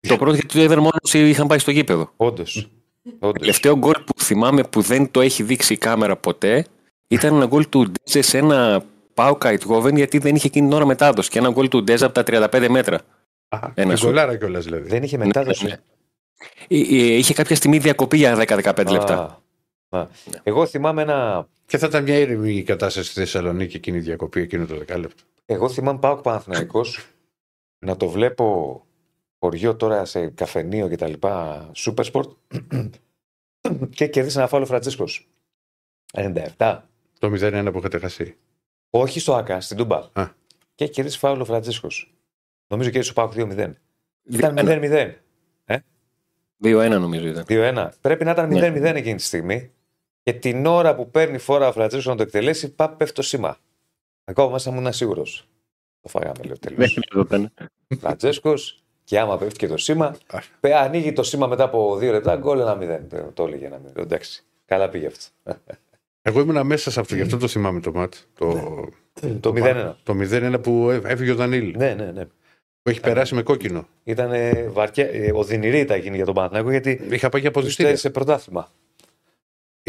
Το 0.00 0.16
πρώτο 0.16 0.32
γιατί 0.34 0.54
το 0.54 0.62
είδαν 0.62 0.78
μόνος 0.78 0.98
όσοι 1.04 1.28
είχαν 1.28 1.46
πάει 1.46 1.58
στο 1.58 1.70
γήπεδο. 1.70 2.12
Όντως. 2.16 2.70
Το 3.18 3.32
τελευταίο 3.32 3.76
γκολ 3.78 3.92
που 4.06 4.20
θυμάμαι 4.22 4.62
που 4.64 4.80
δεν 4.80 5.10
το 5.10 5.20
έχει 5.20 5.42
δείξει 5.42 5.72
η 5.72 5.76
κάμερα 5.76 6.16
ποτέ 6.16 6.66
ήταν 7.08 7.34
ένα 7.34 7.46
γκολ 7.46 7.68
του 7.68 7.86
Ντέζε 7.92 8.22
σε 8.22 8.38
ένα 8.38 8.82
Πάο 9.14 9.34
Καϊτγόβεν 9.36 9.96
γιατί 9.96 10.18
δεν 10.18 10.34
είχε 10.34 10.46
εκείνη 10.46 10.66
την 10.68 10.76
ώρα 10.76 10.86
μετάδοση. 10.86 11.30
Και 11.30 11.38
ένα 11.38 11.50
γκολ 11.50 11.68
του 11.68 11.82
Ντέζε 11.84 12.04
από 12.04 12.22
τα 12.22 12.48
35 12.52 12.66
μέτρα. 12.70 13.00
Αχα, 13.48 13.72
Ένα 13.74 13.88
την 13.88 13.96
σου. 13.96 14.04
κολλάρα 14.06 14.36
κιόλας 14.36 14.64
δηλαδή. 14.64 14.88
Δεν 14.88 15.02
είχε 15.02 15.16
μετάδοση. 15.18 15.64
Ναι, 15.64 15.72
Ε, 16.68 16.76
ε, 16.78 17.14
Είχε 17.16 17.34
κάποια 17.34 17.56
στιγμή 17.56 17.78
διακοπή 17.78 18.16
για 18.16 18.36
10-15 18.36 18.90
λεπτά. 18.90 19.42
Α, 19.88 19.98
α. 20.00 20.06
Εγώ 20.42 20.66
θυμάμαι 20.66 21.02
ένα. 21.02 21.48
Και 21.66 21.78
θα 21.78 21.86
ήταν 21.86 22.02
μια 22.02 22.18
ήρεμη 22.18 22.54
η 22.56 22.62
κατάσταση 22.62 23.10
στη 23.10 23.20
Θεσσαλονίκη 23.20 23.76
εκείνη 23.76 23.96
η 23.96 24.00
διακοπή, 24.00 24.40
εκείνο 24.40 24.66
το 24.66 24.76
δεκάλεπτο. 24.76 25.22
Εγώ 25.46 25.68
θυμάμαι 25.68 25.98
Πάουκ 25.98 26.20
Παναθηναϊκός 26.20 27.06
να 27.78 27.96
το 27.96 28.08
βλέπω 28.08 28.82
χωριό 29.40 29.76
τώρα 29.76 30.04
σε 30.04 30.28
καφενείο 30.28 30.88
και 30.88 30.96
τα 30.96 31.08
λοιπά, 31.08 31.70
Super 31.74 32.04
Sport 32.12 32.30
και 33.96 34.06
κερδίσει 34.06 34.38
ένα 34.38 34.46
φάλο 34.46 34.66
Φραντζίσκο. 34.66 35.04
97. 36.12 36.80
Το 37.18 37.28
0-1 37.40 37.68
που 37.72 37.78
είχατε 37.78 37.98
χάσει. 37.98 38.36
Όχι 38.90 39.20
στο 39.20 39.34
ΑΚΑ, 39.34 39.60
στην 39.60 39.76
Τούμπα. 39.76 39.96
Α. 40.12 40.28
Και 40.74 40.84
έχει 40.84 40.92
κερδίσει 40.92 41.18
φάουλο 41.18 41.44
Φραντζίσκο. 41.44 41.88
Νομίζω 42.66 42.90
κέρδισε 42.90 43.10
ο 43.10 43.14
Πάουκ 43.14 43.32
2-0. 43.36 43.72
Ήταν 44.22 44.54
2-1 44.58 45.14
0-0. 45.66 45.78
2-1 46.62 46.90
νομίζω 46.90 47.26
ήταν. 47.26 47.44
2-1. 47.48 47.88
Πρέπει 48.00 48.24
να 48.24 48.30
ήταν 48.30 48.50
0-0 48.52 48.94
εκείνη 48.96 49.14
τη 49.14 49.22
στιγμή. 49.22 49.72
Και 50.22 50.32
την 50.32 50.66
ώρα 50.66 50.94
που 50.94 51.10
παίρνει 51.10 51.38
φόρα 51.38 51.68
ο 51.68 51.72
Φραντζίσκο 51.72 52.10
να 52.10 52.16
το 52.16 52.22
εκτελέσει, 52.22 52.74
πά, 52.74 52.90
πέφτει 52.90 53.14
το 53.14 53.22
σήμα. 53.22 53.58
Ακόμα 54.24 54.50
μέσα 54.50 54.70
μου 54.70 54.80
ήμουν 54.80 54.92
σίγουρος. 54.92 55.48
Το 56.00 56.08
φάγαμε, 56.08 56.42
λέω 56.44 56.58
τέλος. 56.58 56.98
Φραντζέσκο, 58.00 58.54
και 59.10 59.18
άμα 59.18 59.38
πέφτει 59.38 59.58
και 59.58 59.66
το 59.66 59.76
σήμα, 59.76 60.16
πε- 60.60 60.72
ανοίγει 60.74 61.12
το 61.12 61.22
σήμα 61.22 61.46
μετά 61.46 61.64
από 61.64 61.96
δύο 61.96 62.12
λεπτά, 62.12 62.36
γκολ 62.36 62.60
ένα 62.60 62.74
μηδέν. 62.74 63.08
Το- 63.08 63.30
Το 63.34 63.42
έλεγε 63.44 63.66
ένα 63.66 63.78
μηδέν. 63.78 64.02
Εντάξει. 64.02 64.42
Καλά 64.66 64.88
πήγε 64.88 65.06
αυτό. 65.06 65.54
Εγώ 66.22 66.40
ήμουν 66.40 66.66
μέσα 66.66 66.90
σε 66.90 67.00
αυτό, 67.00 67.14
γι' 67.14 67.20
αυτό 67.22 67.36
το 67.36 67.48
θυμάμαι 67.48 67.80
το 67.80 67.92
μάτ. 67.92 68.14
Το, 68.34 68.78
το 69.40 69.52
0-1. 69.56 69.94
το 70.02 70.14
0-1 70.20 70.56
που 70.62 70.90
έφυγε 71.04 71.30
ο 71.30 71.34
Δανίλ. 71.34 71.74
Ναι, 71.76 71.94
ναι, 71.94 72.10
ναι. 72.14 72.24
Που 72.82 72.90
έχει 72.90 73.00
περάσει 73.00 73.34
με 73.34 73.42
κόκκινο. 73.42 73.86
Ήταν 74.04 74.30
βαρκιά, 74.72 75.08
ε, 75.12 75.30
οδυνηρή 75.34 75.78
ήταν 75.78 75.96
εκείνη 75.98 76.16
για 76.16 76.24
τον 76.24 76.34
Παναθηναϊκό 76.34 76.70
γιατί 76.70 76.90
Είχα 77.10 77.28
πάει 77.28 77.40
για 77.40 77.50
τους 77.50 77.60
αποδητήρια. 77.62 77.96
σε 77.96 78.10
πρωτάθλημα. 78.10 78.70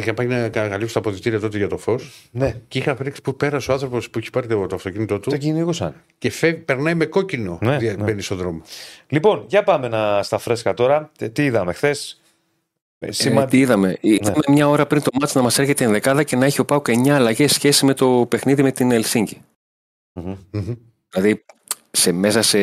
Είχα 0.01 0.13
πάει 0.13 0.27
να 0.27 0.49
καλύψω 0.49 0.93
τα 0.93 0.99
αποδητήρια 0.99 1.39
τότε 1.39 1.57
για 1.57 1.67
το 1.67 1.77
φως 1.77 2.29
Ναι, 2.31 2.55
και 2.67 2.77
είχα 2.77 2.97
ρίξει 2.99 3.21
που 3.21 3.35
πέρασε 3.35 3.71
ο 3.71 3.73
άνθρωπος 3.73 4.09
που 4.09 4.19
έχει 4.19 4.29
πάρει 4.29 4.47
το 4.47 4.65
το 4.67 4.75
αυτοκίνητο 4.75 5.19
του 5.19 5.29
το 5.29 5.37
κυνηγούσαν. 5.37 5.95
και 6.17 6.31
φεύγει, 6.31 6.61
περνάει 6.61 6.95
με 6.95 7.05
κόκκινο. 7.05 7.57
Ναι, 7.61 7.77
δια- 7.77 7.95
ναι. 7.95 8.03
Μπαίνει 8.03 8.21
στον 8.21 8.37
δρόμο. 8.37 8.61
Λοιπόν, 9.07 9.43
για 9.47 9.63
πάμε 9.63 9.87
να, 9.87 10.23
στα 10.23 10.37
φρέσκα 10.37 10.73
τώρα. 10.73 11.11
Τι, 11.17 11.29
τι 11.29 11.43
είδαμε 11.45 11.73
χθες; 11.73 12.21
Ε, 12.99 13.45
τι 13.45 13.59
είδαμε; 13.59 13.97
Είδαμε 14.01 14.37
μια 14.47 14.67
ώρα 14.69 14.85
πριν 14.85 15.01
το 15.01 15.09
μάτς 15.19 15.35
να 15.35 15.41
μας 15.41 15.59
έρχεται 15.59 15.83
η 15.83 15.87
ενδεκάδα 15.87 16.23
και 16.23 16.35
να 16.35 16.45
έχει 16.45 16.61
ο 16.61 16.65
Πάουκ 16.65 16.85
9 16.89 17.09
αλλαγές 17.09 17.51
σχέση 17.51 17.85
με 17.85 17.93
το 17.93 18.25
παιχνίδι 18.29 18.63
με 18.63 18.71
την 18.71 18.91
Ελσίνκη. 18.91 19.41
Μμμ. 20.13 20.35
Δηλαδή, 21.09 21.43
σε, 21.91 22.11
μέσα 22.11 22.41
σε 22.41 22.57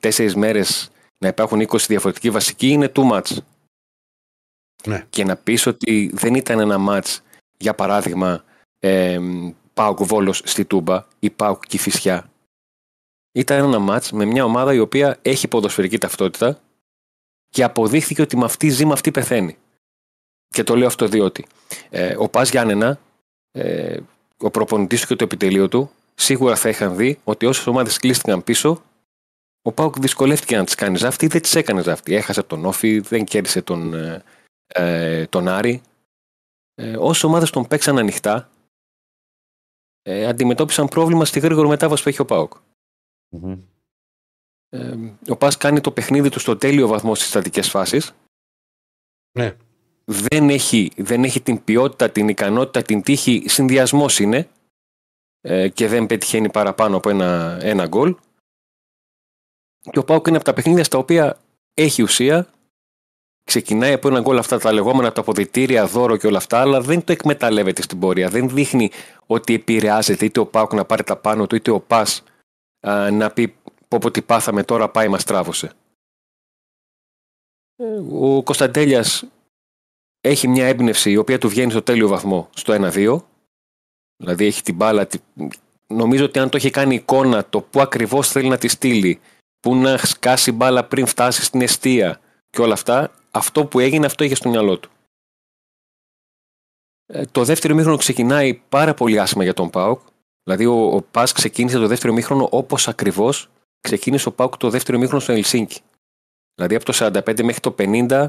τέσσερις 0.00 0.34
μέρες 0.34 0.90
να 1.18 1.28
υπάρχουν 1.28 1.60
20 1.68 1.76
διαφορετικοί 1.86 2.30
βασικοί 2.30 2.68
είναι 2.68 2.92
too 2.94 3.10
much. 3.12 3.36
Ναι. 4.86 5.06
Και 5.10 5.24
να 5.24 5.36
πεις 5.36 5.66
ότι 5.66 6.10
δεν 6.14 6.34
ήταν 6.34 6.60
ένα 6.60 6.76
match 6.88 7.16
για 7.56 7.74
παράδειγμα, 7.74 8.44
ε, 8.78 9.18
Πάουκ 9.74 10.04
Βόλος 10.04 10.42
στη 10.44 10.64
Τούμπα 10.64 11.06
ή 11.18 11.30
Πάουκ 11.30 11.66
Κηφισιά. 11.66 12.30
Ήταν 13.32 13.64
ένα 13.64 13.78
μάτς 13.78 14.12
με 14.12 14.24
μια 14.24 14.44
ομάδα 14.44 14.74
η 14.74 14.78
οποία 14.78 15.18
έχει 15.22 15.48
ποδοσφαιρική 15.48 15.98
ταυτότητα 15.98 16.60
και 17.48 17.62
αποδείχθηκε 17.62 18.22
ότι 18.22 18.36
με 18.36 18.44
αυτή 18.44 18.68
ζει, 18.68 18.86
με 18.86 18.92
αυτή 18.92 19.10
πεθαίνει. 19.10 19.56
Και 20.48 20.62
το 20.62 20.76
λέω 20.76 20.86
αυτό 20.86 21.06
διότι 21.08 21.46
ε, 21.90 22.14
ο 22.18 22.28
Πας 22.28 22.50
Γιάννενα, 22.50 22.98
ε, 23.50 23.98
ο 24.36 24.50
προπονητής 24.50 25.00
του 25.00 25.06
και 25.06 25.16
το 25.16 25.24
επιτελείο 25.24 25.68
του, 25.68 25.90
σίγουρα 26.14 26.56
θα 26.56 26.68
είχαν 26.68 26.96
δει 26.96 27.18
ότι 27.24 27.46
όσες 27.46 27.66
ομάδες 27.66 27.98
κλείστηκαν 27.98 28.44
πίσω, 28.44 28.82
ο 29.62 29.72
Πάουκ 29.72 29.98
δυσκολεύτηκε 29.98 30.56
να 30.56 30.64
τις 30.64 30.74
κάνει 30.74 30.96
ζάφτη 30.96 31.24
ή 31.24 31.28
δεν 31.28 31.42
τις 31.42 31.54
έκανε 31.54 31.82
ζάφτη. 31.82 32.14
Έχασε 32.14 32.42
τον 32.42 32.64
Όφη, 32.64 32.98
δεν 33.00 33.24
κέρδισε 33.24 33.62
τον, 33.62 33.94
ε, 34.68 35.20
ε 35.20 35.26
τον 35.26 35.48
Άρη. 35.48 35.82
Ε, 36.74 36.96
Όσε 36.96 37.26
ομάδες 37.26 37.50
τον 37.50 37.66
παίξαν 37.66 37.98
ανοιχτά, 37.98 38.50
ε, 40.02 40.26
αντιμετώπισαν 40.26 40.88
πρόβλημα 40.88 41.24
στη 41.24 41.40
γρήγορη 41.40 41.68
μετάβαση 41.68 42.02
που 42.02 42.08
έχει 42.08 42.20
ο 42.20 42.24
παουκ 42.24 42.52
Ε, 44.68 44.96
ο 45.28 45.36
Πας 45.36 45.56
κάνει 45.56 45.80
το 45.80 45.92
παιχνίδι 45.92 46.28
του 46.28 46.40
στο 46.40 46.56
τέλειο 46.56 46.88
βαθμό 46.88 47.14
στις 47.14 47.28
στατικές 47.28 47.70
φάσεις. 47.70 48.14
Ναι. 49.38 49.56
Δεν 50.04 50.50
έχει, 50.50 50.90
δεν 50.96 51.24
έχει 51.24 51.40
την 51.40 51.64
ποιότητα, 51.64 52.10
την 52.10 52.28
ικανότητα, 52.28 52.82
την 52.82 53.02
τύχη. 53.02 53.48
Συνδυασμός 53.48 54.18
είναι 54.18 54.48
ε, 55.40 55.68
και 55.68 55.88
δεν 55.88 56.06
πετυχαίνει 56.06 56.50
παραπάνω 56.50 56.96
από 56.96 57.08
ένα, 57.08 57.58
ένα 57.62 57.86
γκολ. 57.86 58.16
Και 59.90 59.98
ο 59.98 60.04
Πάουκ 60.04 60.26
είναι 60.26 60.36
από 60.36 60.44
τα 60.44 60.52
παιχνίδια 60.52 60.84
στα 60.84 60.98
οποία 60.98 61.40
έχει 61.74 62.02
ουσία, 62.02 62.48
ξεκινάει 63.48 63.92
από 63.92 64.08
ένα 64.08 64.20
γκολ 64.20 64.38
αυτά 64.38 64.58
τα 64.58 64.72
λεγόμενα 64.72 65.12
τα 65.12 65.20
αποδητήρια, 65.20 65.86
δώρο 65.86 66.16
και 66.16 66.26
όλα 66.26 66.36
αυτά, 66.36 66.60
αλλά 66.60 66.80
δεν 66.80 67.04
το 67.04 67.12
εκμεταλλεύεται 67.12 67.82
στην 67.82 67.98
πορεία. 67.98 68.28
Δεν 68.28 68.48
δείχνει 68.48 68.90
ότι 69.26 69.54
επηρεάζεται 69.54 70.24
είτε 70.24 70.40
ο 70.40 70.46
Πάουκ 70.46 70.72
να 70.72 70.84
πάρει 70.84 71.02
τα 71.02 71.16
πάνω 71.16 71.46
του, 71.46 71.56
είτε 71.56 71.70
ο 71.70 71.80
Πας 71.80 72.22
να 73.12 73.30
πει 73.30 73.54
πω 73.88 74.10
τι 74.10 74.22
πάθαμε 74.22 74.62
τώρα 74.62 74.88
πάει 74.88 75.08
μας 75.08 75.24
τράβωσε. 75.24 75.72
Ο 78.12 78.42
Κωνσταντέλιας 78.42 79.24
έχει 80.20 80.48
μια 80.48 80.66
έμπνευση 80.66 81.10
η 81.10 81.16
οποία 81.16 81.38
του 81.38 81.48
βγαίνει 81.48 81.70
στο 81.70 81.82
τέλειο 81.82 82.08
βαθμό 82.08 82.48
στο 82.54 82.90
1-2 82.94 83.20
δηλαδή 84.16 84.46
έχει 84.46 84.62
την 84.62 84.74
μπάλα 84.74 85.06
νομίζω 85.86 86.24
ότι 86.24 86.38
αν 86.38 86.48
το 86.48 86.56
έχει 86.56 86.70
κάνει 86.70 86.94
εικόνα 86.94 87.44
το 87.44 87.60
που 87.60 87.80
ακριβώς 87.80 88.28
θέλει 88.28 88.48
να 88.48 88.58
τη 88.58 88.68
στείλει 88.68 89.20
που 89.60 89.74
να 89.74 89.96
σκάσει 89.96 90.52
μπάλα 90.52 90.84
πριν 90.84 91.06
φτάσει 91.06 91.44
στην 91.44 91.60
αιστεία 91.60 92.20
και 92.50 92.60
όλα 92.60 92.72
αυτά, 92.72 93.10
αυτό 93.38 93.66
που 93.66 93.78
έγινε 93.78 94.06
αυτό 94.06 94.24
είχε 94.24 94.34
στο 94.34 94.48
μυαλό 94.48 94.78
του. 94.78 94.90
Ε, 97.06 97.24
το 97.32 97.44
δεύτερο 97.44 97.74
μήχρονο 97.74 97.96
ξεκινάει 97.96 98.54
πάρα 98.54 98.94
πολύ 98.94 99.20
άσχημα 99.20 99.42
για 99.42 99.54
τον 99.54 99.70
Πάοκ. 99.70 100.00
Δηλαδή, 100.42 100.66
ο, 100.66 100.94
ο 100.96 101.02
Πας 101.02 101.32
ξεκίνησε 101.32 101.78
το 101.78 101.86
δεύτερο 101.86 102.12
μήχρονο 102.12 102.48
όπως 102.50 102.88
ακριβώς 102.88 103.50
ξεκίνησε 103.80 104.28
ο 104.28 104.32
Πάοκ 104.32 104.56
το 104.56 104.70
δεύτερο 104.70 104.98
μήχρονο 104.98 105.20
στο 105.20 105.32
Ελσίνκι. 105.32 105.80
Δηλαδή, 106.54 106.74
από 106.74 106.84
το 106.84 106.92
45 106.96 107.42
μέχρι 107.42 107.60
το 107.60 107.74
50, 107.78 108.28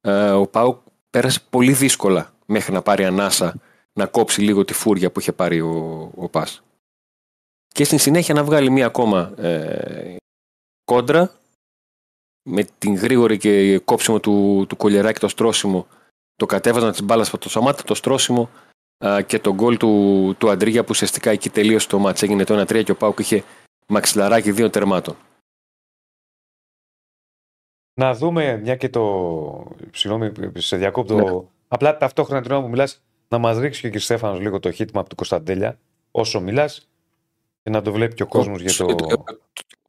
ε, 0.00 0.30
ο 0.30 0.46
Πάοκ 0.46 0.80
πέρασε 1.10 1.40
πολύ 1.50 1.72
δύσκολα 1.72 2.34
μέχρι 2.46 2.72
να 2.72 2.82
πάρει 2.82 3.04
ανάσα 3.04 3.60
να 3.92 4.06
κόψει 4.06 4.40
λίγο 4.40 4.64
τη 4.64 4.72
φούρια 4.72 5.10
που 5.10 5.20
είχε 5.20 5.32
πάρει 5.32 5.60
ο, 5.60 6.10
ο 6.14 6.28
Πας. 6.28 6.62
Και 7.68 7.84
στην 7.84 7.98
συνέχεια 7.98 8.34
να 8.34 8.44
βγάλει 8.44 8.70
μία 8.70 8.86
ακόμα 8.86 9.34
ε, 9.36 10.16
κόντρα 10.84 11.32
με 12.48 12.66
την 12.78 12.94
γρήγορη 12.94 13.38
και 13.38 13.78
κόψιμο 13.78 14.20
του, 14.20 14.64
του 14.68 14.76
κολιεράκι 14.76 15.20
το 15.20 15.28
στρώσιμο 15.28 15.86
το 16.36 16.46
κατέβαζαν 16.46 16.92
τη 16.92 17.02
μπάλα 17.02 17.24
από 17.26 17.38
το 17.38 17.48
σωμάτι, 17.48 17.82
το 17.82 17.94
στρώσιμο 17.94 18.50
α, 19.04 19.22
και 19.22 19.38
το 19.38 19.54
γκολ 19.54 19.76
του, 19.76 20.34
του 20.38 20.50
Αντρίγια 20.50 20.82
που 20.82 20.88
ουσιαστικά 20.90 21.30
εκεί 21.30 21.50
τελείωσε 21.50 21.88
το 21.88 21.98
μάτς. 21.98 22.22
Έγινε 22.22 22.44
το 22.44 22.60
1-3 22.60 22.84
και 22.84 22.90
ο 22.90 22.96
Πάουκ 22.96 23.18
είχε 23.18 23.44
μαξιλαράκι 23.86 24.50
δύο 24.50 24.70
τερμάτων. 24.70 25.16
Να 27.94 28.14
δούμε, 28.14 28.56
μια 28.56 28.76
και 28.76 28.88
το. 28.88 29.72
Συγγνώμη, 29.92 30.32
σε 30.54 30.76
διακόπτω. 30.76 31.14
Ναι. 31.14 31.48
Απλά 31.68 31.96
ταυτόχρονα 31.96 32.42
την 32.42 32.52
ώρα 32.52 32.62
που 32.62 32.68
μιλάς, 32.68 33.02
να 33.28 33.38
μας 33.38 33.58
ρίξει 33.58 33.80
και 33.80 33.86
ο 33.86 33.90
κ. 33.90 33.98
Στέφανος 33.98 34.40
λίγο 34.40 34.60
το 34.60 34.70
χίτμα 34.70 35.00
από 35.00 35.08
του 35.08 35.14
Κωνσταντέλια 35.14 35.78
όσο 36.10 36.40
μιλάς 36.40 36.88
και 37.62 37.70
να 37.70 37.82
το 37.82 37.92
βλέπει 37.92 38.14
και 38.14 38.22
ο 38.22 38.26
κόσμος 38.26 38.60
για 38.60 38.86
το. 38.86 39.24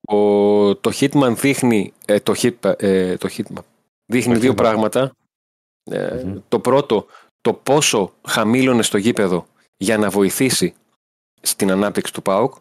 Ο, 0.10 0.76
το 0.76 0.92
Hitman 0.94 1.34
δείχνει, 1.36 1.94
ε, 2.06 2.20
το, 2.20 2.34
hit, 2.38 2.74
ε, 2.78 3.18
το 3.18 3.30
Hitman 3.32 3.64
δείχνει 4.06 4.38
δύο 4.38 4.54
πράγματα. 4.54 5.12
Ε, 5.84 6.24
το 6.48 6.60
πρώτο, 6.60 7.06
το 7.42 7.54
πόσο 7.54 8.14
χαμήλωνε 8.28 8.82
στο 8.82 8.98
γήπεδο 8.98 9.48
για 9.78 9.98
να 9.98 10.10
βοηθήσει 10.10 10.74
στην 11.42 11.72
ανάπτυξη 11.72 12.14
του 12.14 12.22
ΠΑΟΚ. 12.22 12.56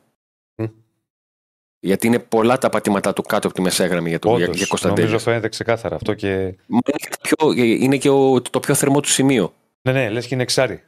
Γιατί 1.81 2.07
είναι 2.07 2.19
πολλά 2.19 2.59
τα 2.59 2.69
πατήματά 2.69 3.13
του 3.13 3.23
κάτω 3.23 3.47
από 3.47 3.57
τη 3.57 3.63
μεσέγραμμη 3.63 4.09
για, 4.09 4.19
το, 4.19 4.37
για, 4.37 4.51
για 4.53 4.67
Νομίζω 4.83 5.19
φαίνεται 5.19 5.49
ξεκάθαρα 5.49 5.95
αυτό. 5.95 6.15
Και... 6.15 6.29
Είναι 6.29 6.93
και, 6.97 7.09
το 7.11 7.19
πιο, 7.21 7.53
είναι 7.63 7.97
και 7.97 8.09
ο, 8.09 8.43
το 8.43 8.61
πιο 8.61 8.75
θερμό 8.75 9.01
του 9.01 9.09
σημείο. 9.09 9.55
Ναι, 9.83 9.93
ναι, 9.93 10.11
λες 10.11 10.27
και 10.27 10.35
είναι 10.35 10.43
εξάρι. 10.43 10.83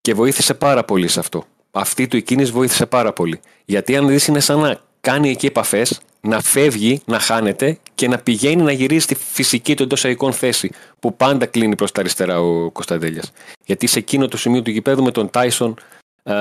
Και 0.00 0.14
βοήθησε 0.14 0.54
πάρα 0.54 0.84
πολύ 0.84 1.08
σε 1.08 1.20
αυτό. 1.20 1.44
Αυτή 1.78 2.08
του 2.08 2.16
εκείνης 2.16 2.50
βοήθησε 2.50 2.86
πάρα 2.86 3.12
πολύ. 3.12 3.40
Γιατί 3.64 3.96
αν 3.96 4.08
δεις, 4.08 4.26
είναι 4.26 4.40
σαν 4.40 4.58
να 4.58 4.80
κάνει 5.00 5.30
εκεί 5.30 5.46
επαφές, 5.46 6.00
να 6.20 6.40
φεύγει, 6.40 7.00
να 7.04 7.18
χάνεται 7.18 7.78
και 7.94 8.08
να 8.08 8.18
πηγαίνει 8.18 8.62
να 8.62 8.72
γυρίσει 8.72 9.00
στη 9.00 9.14
φυσική 9.14 9.74
του 9.76 9.82
εντός 9.82 10.04
αγικών 10.04 10.32
θέση 10.32 10.70
που 11.00 11.16
πάντα 11.16 11.46
κλείνει 11.46 11.74
προς 11.74 11.92
τα 11.92 12.00
αριστερά 12.00 12.40
ο 12.40 12.70
Κωνσταντέλιας. 12.70 13.32
Γιατί 13.64 13.86
σε 13.86 13.98
εκείνο 13.98 14.28
το 14.28 14.36
σημείο 14.36 14.62
του 14.62 14.70
γηπέδου 14.70 15.02
με 15.02 15.10
τον 15.10 15.30
Τάισον 15.30 15.74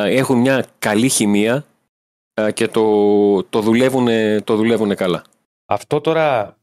έχουν 0.06 0.40
μια 0.40 0.66
καλή 0.80 1.10
χημεία 1.10 1.66
και 2.54 2.68
το, 2.68 3.44
το, 3.44 3.62
δουλεύουν, 3.62 4.08
το 4.44 4.56
δουλεύουν 4.56 4.96
καλά. 4.96 5.24
Αυτό 5.66 6.02
τώρα 6.02 6.58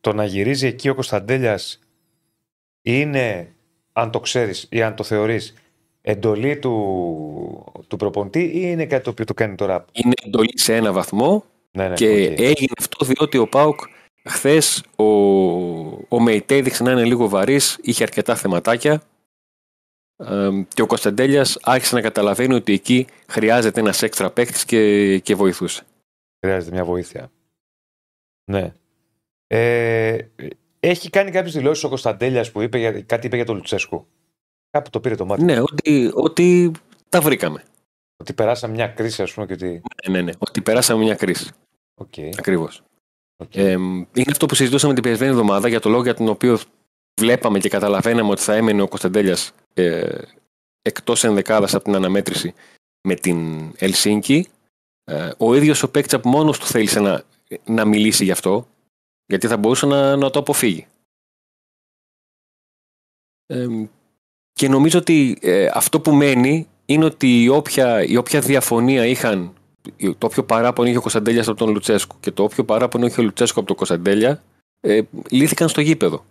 το 0.00 0.12
να 0.12 0.24
γυρίζει 0.24 0.66
εκεί 0.66 0.88
ο 0.88 0.94
Κωνσταντέλιας 0.94 1.78
είναι, 2.82 3.54
αν 3.92 4.10
το 4.10 4.20
ξέρεις 4.20 4.66
ή 4.70 4.82
αν 4.82 4.94
το 4.94 5.02
θεωρείς, 5.02 5.54
εντολή 6.02 6.58
του, 6.58 7.84
του 7.88 7.96
προπονητή 7.96 8.42
ή 8.42 8.50
είναι 8.54 8.86
κάτι 8.86 9.04
το 9.04 9.10
οποίο 9.10 9.24
το 9.24 9.34
κάνει 9.34 9.54
τώρα. 9.54 9.84
Είναι 9.92 10.12
εντολή 10.26 10.58
σε 10.58 10.76
ένα 10.76 10.92
βαθμό 10.92 11.44
ναι, 11.70 11.88
ναι, 11.88 11.94
και 11.94 12.10
έγινε 12.24 12.72
αυτό 12.78 13.04
διότι 13.04 13.38
ο 13.38 13.48
Πάουκ 13.48 13.80
χθες 14.24 14.84
ο, 14.96 15.04
ο 16.08 16.20
Μεϊτέ 16.20 16.56
έδειξε 16.56 16.82
να 16.82 16.90
είναι 16.90 17.04
λίγο 17.04 17.28
βαρύς, 17.28 17.78
είχε 17.82 18.02
αρκετά 18.02 18.34
θεματάκια 18.34 19.02
και 20.74 20.82
ο 20.82 20.86
Κωνσταντέλιας 20.86 21.58
άρχισε 21.62 21.94
να 21.94 22.00
καταλαβαίνει 22.00 22.54
ότι 22.54 22.72
εκεί 22.72 23.06
χρειάζεται 23.26 23.80
ένας 23.80 24.02
έξτρα 24.02 24.30
παίκτης 24.30 24.64
και, 24.64 25.18
και 25.18 25.34
βοηθούσε. 25.34 25.82
Χρειάζεται 26.40 26.74
μια 26.74 26.84
βοήθεια. 26.84 27.30
Ναι. 28.44 28.72
Ε, 29.46 30.18
έχει 30.80 31.10
κάνει 31.10 31.30
κάποιες 31.30 31.54
δηλώσεις 31.54 31.84
ο 31.84 31.88
Κωνσταντέλιας 31.88 32.50
που 32.50 32.60
είπε, 32.60 33.00
κάτι 33.00 33.26
είπε 33.26 33.36
για 33.36 33.44
τον 33.44 33.56
Λουτσέσκου. 33.56 34.06
Κάπου 34.72 34.90
το 34.90 35.00
πήρε 35.00 35.14
το 35.14 35.26
μάτι. 35.26 35.44
Ναι, 35.44 35.60
ότι, 35.60 36.10
ότι 36.14 36.70
τα 37.08 37.20
βρήκαμε. 37.20 37.64
Ότι 38.16 38.32
περάσαμε 38.32 38.74
μια 38.74 38.88
κρίση, 38.88 39.22
ας 39.22 39.32
πούμε. 39.32 39.46
Και 39.46 39.52
ότι... 39.52 39.82
Ναι, 40.06 40.12
ναι, 40.12 40.22
ναι. 40.22 40.32
Ότι 40.38 40.62
περάσαμε 40.62 41.02
μια 41.02 41.14
κρίση. 41.14 41.50
Okay. 41.94 42.30
Ακριβώς. 42.38 42.82
Okay. 43.36 43.56
Ε, 43.56 43.72
είναι 43.72 44.30
αυτό 44.30 44.46
που 44.46 44.54
συζητούσαμε 44.54 44.94
την 44.94 45.02
περασμένη 45.02 45.32
εβδομάδα 45.32 45.68
για 45.68 45.80
το 45.80 45.88
λόγο 45.88 46.02
για 46.02 46.14
τον 46.14 46.28
οποίο 46.28 46.58
βλέπαμε 47.20 47.58
και 47.58 47.68
καταλαβαίναμε 47.68 48.30
ότι 48.30 48.42
θα 48.42 48.54
έμενε 48.54 48.82
ο 48.82 48.88
Κωνσταντέλιας 48.88 49.52
ε, 49.74 50.18
εκτός 50.82 51.24
ενδεκάδας 51.24 51.74
από 51.74 51.84
την 51.84 51.94
αναμέτρηση 51.94 52.54
με 53.08 53.14
την 53.14 53.70
Ελσίνκη. 53.78 54.48
Ε, 55.04 55.30
ο 55.38 55.54
ίδιος 55.54 55.82
ο 55.82 55.90
παίκτη 55.90 56.14
από 56.14 56.28
μόνος 56.28 56.58
του 56.58 56.66
θέλησε 56.66 57.00
να, 57.00 57.22
να 57.64 57.84
μιλήσει 57.84 58.24
γι' 58.24 58.30
αυτό, 58.30 58.68
γιατί 59.26 59.46
θα 59.46 59.56
μπορούσε 59.56 59.86
να, 59.86 60.16
να 60.16 60.30
το 60.30 60.38
αποφύγει. 60.38 60.86
Ε, 63.46 63.66
και 64.52 64.68
νομίζω 64.68 64.98
ότι 64.98 65.38
ε, 65.40 65.68
αυτό 65.72 66.00
που 66.00 66.12
μένει 66.12 66.68
είναι 66.86 67.04
ότι 67.04 67.42
η 67.42 67.48
όποια, 67.48 68.04
η 68.04 68.16
όποια 68.16 68.40
διαφωνία 68.40 69.06
είχαν, 69.06 69.52
το 69.96 70.26
όποιο 70.26 70.44
παράπονο 70.44 70.88
είχε 70.88 70.98
ο 70.98 71.00
Κωνσταντέλιας 71.00 71.48
από 71.48 71.58
τον 71.58 71.70
Λουτσέσκου 71.70 72.16
και 72.20 72.30
το 72.30 72.42
όποιο 72.42 72.64
παράπονο 72.64 73.06
είχε 73.06 73.20
ο 73.20 73.24
Λουτσέσκου 73.24 73.58
από 73.58 73.68
τον 73.68 73.76
Κωνσταντέλια, 73.76 74.42
ε, 74.80 75.02
λύθηκαν 75.30 75.68
στο 75.68 75.80
γήπεδο. 75.80 76.24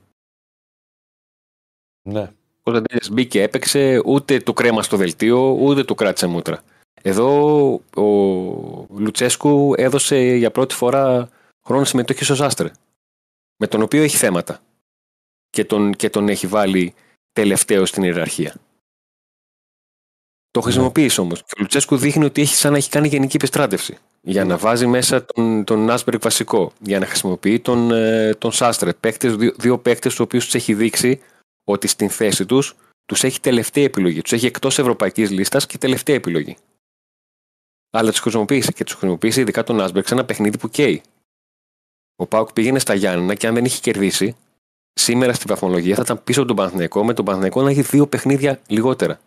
Ναι. 2.02 2.22
Ο 2.22 2.64
Κωνσταντέλιας 2.64 3.10
μπήκε, 3.10 3.42
έπαιξε, 3.42 4.02
ούτε 4.06 4.40
του 4.40 4.54
κρέμα 4.54 4.84
στο 4.84 4.98
δελτίο, 4.98 5.52
ούτε 5.52 5.84
του 5.84 5.96
κράτησε 5.96 6.28
μούτρα. 6.28 6.64
Εδώ 7.02 7.74
ο 7.96 8.06
Λουτσέσκου 8.98 9.74
έδωσε 9.78 10.18
για 10.18 10.52
πρώτη 10.52 10.76
φορά 10.76 11.30
χρόνο 11.66 11.84
συμμετοχής 11.84 12.28
στο 12.28 12.46
Άστρε, 12.46 12.72
με 13.58 13.68
τον 13.68 13.82
οποίο 13.82 14.04
έχει 14.04 14.18
θέματα 14.18 14.60
και 15.50 15.66
τον, 15.66 15.94
και 15.94 16.10
τον 16.10 16.30
έχει 16.30 16.48
βάλει 16.48 16.94
τελευταίο 17.34 17.86
στην 17.86 18.04
ιεραρχία. 18.04 18.56
Το 20.52 20.60
ναι. 20.60 20.66
χρησιμοποίησε 20.66 21.22
όμως. 21.22 21.40
Και 21.40 21.54
ο 21.58 21.62
Λουτσέσκου 21.62 21.98
δείχνει 21.98 22.26
ότι 22.26 22.42
έχει 22.42 22.56
σαν 22.56 22.72
να 22.72 22.78
έχει 22.78 22.90
κάνει 22.90 23.08
γενική 23.08 23.36
επιστράτευση. 23.36 23.98
Για 24.22 24.46
να 24.46 24.54
ναι. 24.54 24.60
βάζει 24.60 24.88
μέσα 24.88 25.26
τον, 25.26 25.64
τον 25.64 25.90
Άσμπεργκ 25.90 26.22
βασικό. 26.22 26.72
Για 26.80 27.00
να 27.00 27.06
χρησιμοποιεί 27.06 27.60
τον, 27.60 27.92
ε, 27.92 28.34
τον 28.34 28.52
Σάστρε. 28.52 28.94
Παίκτες, 28.94 29.36
δύο, 29.36 29.54
δύο 29.58 29.78
παίκτε 29.78 30.10
του 30.10 30.16
οποίους 30.20 30.44
τους 30.44 30.56
έχει 30.56 30.74
δείξει 30.74 31.22
ότι 31.64 31.88
στην 31.88 32.10
θέση 32.10 32.46
τους 32.46 32.76
τους 33.06 33.24
έχει 33.24 33.40
τελευταία 33.40 33.84
επιλογή. 33.84 34.22
Τους 34.22 34.32
έχει 34.32 34.46
εκτός 34.46 34.80
ευρωπαϊκής 34.80 35.30
λίστας 35.30 35.66
και 35.66 35.78
τελευταία 35.78 36.16
επιλογή. 36.16 36.58
Αλλά 37.92 38.10
τους 38.10 38.20
χρησιμοποίησε 38.20 38.72
και 38.72 38.84
τους 38.84 38.94
χρησιμοποίησε 38.94 39.42
ειδικά 39.42 39.64
τον 39.64 39.82
Άσμπερκ 39.82 40.08
σε 40.08 40.14
ένα 40.14 40.26
παιχνίδι 40.26 40.58
που 40.58 40.70
καίει. 40.70 41.02
Ο 42.16 42.26
Πάουκ 42.26 42.54
πήγαινε 42.54 42.80
στα 42.80 42.94
Γιάννενα 42.94 43.36
και 43.36 43.48
αν 43.48 43.54
δεν 43.54 43.66
είχε 43.66 43.80
κερδίσει, 43.82 44.36
σήμερα 44.94 45.34
στη 45.34 45.46
βαθμολογία 45.48 45.96
θα 45.96 46.02
ήταν 46.06 46.24
πίσω 46.24 46.40
από 46.40 46.48
τον 46.48 46.58
Παναθηναϊκό 46.58 47.04
με 47.06 47.14
τον 47.14 47.26
Παναθηναϊκό 47.26 47.62
να 47.62 47.70
έχει 47.70 47.82
δύο 47.82 48.08
παιχνίδια 48.08 48.62
λιγότερα. 48.68 49.20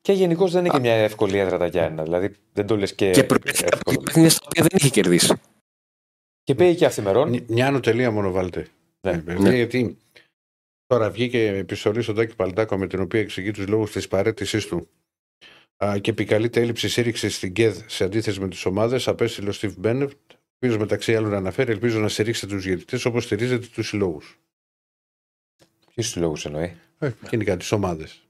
Και 0.00 0.12
γενικώς 0.12 0.52
δεν 0.52 0.64
είναι 0.64 0.74
και 0.74 0.80
μια 0.80 0.94
εύκολη 0.94 1.38
έδρα 1.38 1.58
τα 1.58 1.66
Γιάννενα. 1.66 2.02
Δηλαδή 2.02 2.34
δεν 2.52 2.66
το 2.66 2.76
λες 2.76 2.94
και. 2.94 3.10
Και 3.10 3.24
προέρχεται 3.24 3.66
από 3.66 3.76
εύκολο. 3.76 3.96
δύο 3.96 4.04
παιχνίδια 4.04 4.30
στα 4.30 4.44
οποία 4.46 4.62
δεν 4.62 4.78
είχε 4.78 4.88
κερδίσει. 4.88 5.34
Και 6.42 6.54
πήγε 6.54 6.74
και 6.74 6.84
αυθημερών. 6.84 7.30
Νι- 7.30 7.50
Νιάνο 7.50 7.80
τελεία 7.80 8.10
μόνο 8.10 8.30
βάλτε. 8.30 8.66
Ναι. 9.00 9.12
Ε, 9.12 9.16
παιδί, 9.16 9.42
Ναι. 9.42 9.54
Γιατί 9.54 9.96
τώρα 10.86 11.10
βγήκε 11.10 11.46
επιστολή 11.48 12.02
στον 12.02 12.14
Τάκη 12.14 12.34
Παλτάκο 12.34 12.76
με 12.78 12.86
την 12.86 13.00
οποία 13.00 13.20
εξηγεί 13.20 13.50
τους 13.50 13.66
λόγους 13.68 13.90
της 13.90 14.08
παρέτησής 14.08 14.66
του 14.66 14.88
α, 15.84 15.98
και 15.98 16.10
επικαλείται 16.10 16.60
έλλειψη 16.60 16.88
στήριξη 16.88 17.28
στην 17.30 17.52
ΚΕΔ 17.52 17.78
σε 17.86 18.04
αντίθεση 18.04 18.40
με 18.40 18.48
τις 18.48 18.64
ομάδες. 18.64 19.08
Απέστειλε 19.08 19.48
ο 19.48 19.52
Στίβ 19.52 19.74
Μπένεφτ, 19.78 20.16
ο 20.32 20.36
οποίος 20.56 20.78
μεταξύ 20.78 21.16
άλλων 21.16 21.34
αναφέρει: 21.34 21.70
Ελπίζω 21.72 21.98
να 22.00 22.08
στηρίξετε 22.08 22.54
τους 22.54 22.64
διαιτητές 22.64 23.04
όπως 23.04 23.24
στηρίζετε 23.24 23.66
τους 23.74 23.88
συλλόγους. 23.88 24.38
Ποιους 25.94 26.12
τους 26.12 26.16
λόγους 26.22 26.44
εννοεί; 26.44 26.76
Ε, 26.98 27.10
γενικά 27.30 27.56
τις 27.56 27.72
ομάδες. 27.72 28.22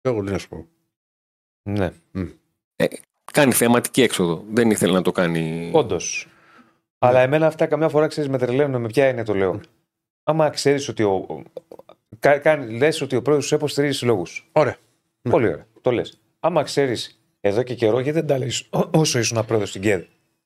Εγώ 0.00 0.24
τι 0.24 0.30
να 0.30 0.38
σου 0.38 0.48
πω. 0.48 0.66
Ναι, 1.62 1.90
Κάνει 3.32 3.52
θεαματική 3.52 4.02
έξοδο. 4.02 4.44
Δεν 4.50 4.70
ήθελε 4.70 4.92
να 4.92 5.02
το 5.02 5.12
κάνει. 5.12 5.70
όντως. 5.74 6.26
Αλλά 6.98 7.20
εμένα 7.20 7.46
αυτά 7.46 7.66
καμιά 7.66 7.88
φορά 7.88 8.06
ξέρεις 8.06 8.30
με 8.30 8.38
τρελαίνουν 8.38 8.80
με 8.80 8.86
ποια 8.88 9.08
είναι 9.08 9.24
το 9.24 9.34
λέω. 9.34 9.60
Άμα 10.22 10.50
ξέρεις 10.50 10.88
ότι 10.88 11.02
ο. 11.02 11.12
ο- 11.14 11.42
κα- 12.18 12.38
κάνει- 12.38 12.72
λες 12.72 13.00
ότι 13.00 13.16
ο 13.16 13.22
πρόεδρος 13.22 13.48
τους 13.48 13.56
ΕΠΟ 13.58 13.68
στηρίζει 13.68 13.98
συλλόγου. 13.98 14.26
Ωραία. 14.52 14.76
Ναι. 15.22 15.30
Πολύ 15.30 15.46
ωραία. 15.48 15.66
Το 15.80 15.90
λες. 15.90 16.20
Άμα 16.40 16.62
ξέρεις 16.62 17.20
εδώ 17.40 17.62
και 17.62 17.74
καιρό, 17.74 18.00
γιατί 18.00 18.18
δεν 18.18 18.26
τα 18.26 18.38
λες 18.38 18.68
όσο 18.90 19.18
ήσουν 19.18 19.44
πρόεδρος 19.46 19.68
στην 19.70 19.82
ΚΕΔ; 19.82 20.02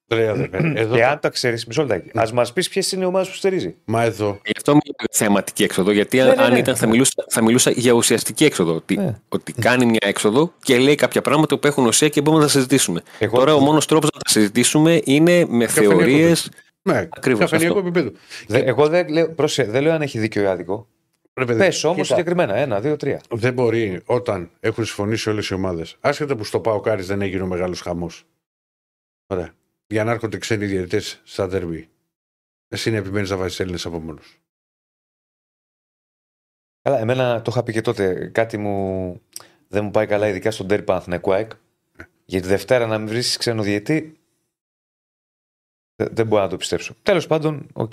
Ρε, 0.09 0.28
αδερφέ, 0.28 0.73
εδώ, 0.77 0.95
Και 0.95 1.05
αν 1.05 1.20
τα 1.20 1.28
ξέρεις, 1.28 1.66
μισό 1.66 1.83
λεπτάκι. 1.85 2.19
Α 2.19 2.28
μας 2.35 2.53
πεις 2.53 2.69
ποιες 2.69 2.93
είναι 2.93 3.03
οι 3.05 3.07
ομάδες 3.07 3.28
που 3.28 3.35
στηρίζει. 3.35 3.77
Μα 3.85 4.03
εδώ. 4.03 4.41
Γι' 4.45 4.53
αυτό 4.57 4.70
μιλάω 4.73 4.95
για 4.99 5.07
θεαματική 5.12 5.62
έξοδο. 5.62 5.91
Γιατί 5.91 6.16
Ναι, 6.16 6.24
ναι, 6.24 6.35
αν 6.43 6.53
ναι. 6.53 6.59
ήταν, 6.59 6.77
θα 6.77 6.87
μιλούσα, 6.87 7.24
θα 7.28 7.43
μιλούσα 7.43 7.70
για 7.70 7.93
ουσιαστική 7.93 8.45
έξοδο. 8.45 8.74
Ότι, 8.74 8.97
Ναι. 8.97 9.19
ότι 9.28 9.53
κάνει 9.53 9.87
μια 9.87 9.99
έξοδο 10.03 10.53
και 10.62 10.78
λέει 10.78 10.95
κάποια 10.95 11.23
πράγματα 11.23 11.59
που 11.59 11.66
έχουν 11.66 11.87
ουσία 11.87 12.09
και 12.09 12.20
μπορούμε 12.20 12.43
να 12.43 12.49
τα 12.49 12.53
συζητήσουμε. 12.55 13.03
Εγώ- 13.19 13.39
Τώρα 13.39 13.55
ο 13.55 13.59
μόνος 13.61 13.87
τρόπος 13.87 14.11
να 14.15 14.20
τα 14.20 14.28
συζητήσουμε 14.31 15.01
είναι 15.05 15.47
με 15.49 15.65
Καφενείο 15.65 15.91
θεωρίες. 15.91 16.51
Ναι, 16.83 17.09
Ακριβώς 17.11 17.41
καφενειακό 17.51 17.78
αυτό. 17.78 17.89
επίπεδο. 17.89 18.11
Δε- 18.47 18.59
εγώ 18.59 18.89
δεν 18.89 19.09
λέω, 19.09 19.31
πρόσε, 19.35 19.65
δεν 19.65 19.83
λέω 19.83 19.93
αν 19.93 20.03
έχει 20.03 20.19
δίκιο 20.19 20.43
ή 20.43 20.47
άδικο. 20.47 20.87
Ρε, 21.39 21.45
παιδί, 21.45 21.59
Πες 21.59 21.85
όμως 21.85 21.97
κοίτα, 22.03 22.15
συγκεκριμένα. 22.16 22.55
Ένα, 22.57 22.81
δύο, 22.81 22.97
τρία. 22.97 23.20
Δεν 23.31 23.53
μπορεί 23.53 24.01
όταν 24.05 24.51
έχουν 24.61 24.85
συμφωνήσει 24.85 25.31
όλες 25.31 25.49
οι 25.49 25.55
ομάδες, 25.55 25.97
άσχετα 26.01 26.37
που 26.37 26.45
στο 26.45 26.61
Πάο 26.61 26.81
Κάρις 26.81 27.07
δεν 27.07 27.23
έγινε 27.23 27.43
ο 27.43 27.47
μεγάλος 27.47 27.81
χαμός. 27.81 28.24
Ωραία. 29.27 29.51
Για 29.88 30.04
να 30.04 30.10
έρχονται 30.10 30.38
ξένοι 30.38 30.66
διαιτητές 30.66 31.20
στα 31.24 31.48
δερμπή. 31.48 31.88
Εσύ 32.68 32.90
να 32.90 32.96
επιμένεις 32.96 33.30
να 33.30 33.36
βάζεις 33.36 33.60
Έλληνες 33.60 33.86
από 33.86 33.98
μόνος. 34.00 34.38
Καλά, 36.82 36.98
εμένα 36.98 37.42
το 37.42 37.50
είχα 37.50 37.62
πει 37.62 37.72
και 37.72 37.80
τότε. 37.80 38.28
Κάτι 38.28 38.58
μου 38.58 39.20
δεν 39.68 39.84
μου 39.84 39.90
πάει 39.90 40.06
καλά, 40.06 40.28
ειδικά 40.28 40.50
στον 40.50 40.66
Τέρι 40.68 40.82
Παναθηναϊκού 40.82 41.32
ΑΕΚ. 41.32 41.50
Γιατί 42.24 42.46
Δευτέρα 42.46 42.86
να 42.86 42.98
μην 42.98 43.08
βρεις 43.08 43.36
ξένο 43.36 43.62
διαιτητή. 43.62 44.18
δε- 45.96 46.08
Δεν 46.08 46.26
μπορώ 46.26 46.42
να 46.42 46.48
το 46.48 46.56
πιστέψω. 46.56 46.94
Τέλος 47.02 47.26
πάντων, 47.26 47.66
οκ. 47.72 47.92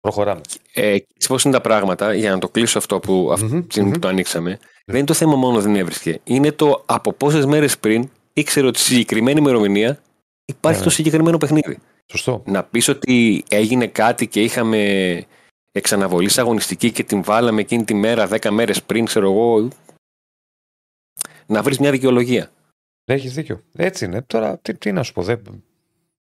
Προχωράμε. 0.00 0.40
Ε, 0.74 0.96
Πώς 1.28 1.44
είναι 1.44 1.52
τα 1.54 1.60
πράγματα, 1.60 2.14
για 2.14 2.30
να 2.30 2.38
το 2.38 2.48
κλείσω 2.48 2.78
αυτό 2.78 2.98
που, 3.00 3.32
αυτή 3.32 3.44
Μμμ, 3.46 3.60
τη 3.60 3.66
στιγμή 3.70 3.88
μμμ. 3.88 3.94
που 3.94 4.00
το 4.00 4.08
ανοίξαμε, 4.08 4.58
δεν 4.84 4.96
είναι 4.96 5.06
το 5.06 5.14
θέμα 5.14 5.36
μόνο 5.36 5.60
δεν 5.60 5.76
έβρισκε. 5.76 6.20
Είναι 6.24 6.52
το 6.52 6.82
από 6.86 7.12
πόσες 7.12 7.44
μέρες 7.46 7.78
πριν 7.78 8.10
ήξερε 8.32 8.66
ότι 8.66 8.78
στη 8.78 8.88
συγκεκριμένη 8.92 9.40
ημερομηνία 9.40 10.02
υπάρχει 10.44 10.78
Ναι, 10.78 10.84
το 10.84 10.90
ναι. 10.90 10.94
συγκεκριμένο 10.96 11.38
παιχνίδι. 11.38 11.78
Σωστό. 12.06 12.42
Να 12.46 12.64
πεις 12.64 12.88
ότι 12.88 13.44
έγινε 13.48 13.86
κάτι 13.86 14.26
και 14.26 14.42
είχαμε 14.42 15.26
εξ 15.72 15.84
αναβολής 15.84 16.32
σε 16.32 16.40
αγωνιστική 16.40 16.92
και 16.92 17.04
την 17.04 17.22
βάλαμε 17.22 17.60
εκείνη 17.60 17.84
τη 17.84 17.94
μέρα, 17.94 18.28
10 18.30 18.50
μέρες 18.50 18.82
πριν, 18.82 19.04
ξέρω 19.04 19.30
εγώ. 19.32 19.68
Να 21.46 21.62
βρεις 21.62 21.78
μια 21.78 21.90
δικαιολογία. 21.90 22.52
Έχεις 23.04 23.34
δίκιο. 23.34 23.62
Έτσι 23.72 24.04
είναι. 24.04 24.22
Τώρα 24.22 24.58
τι, 24.58 24.74
τι 24.74 24.92
να 24.92 25.02
σου 25.02 25.12
πω. 25.12 25.22
Δεν, 25.22 25.42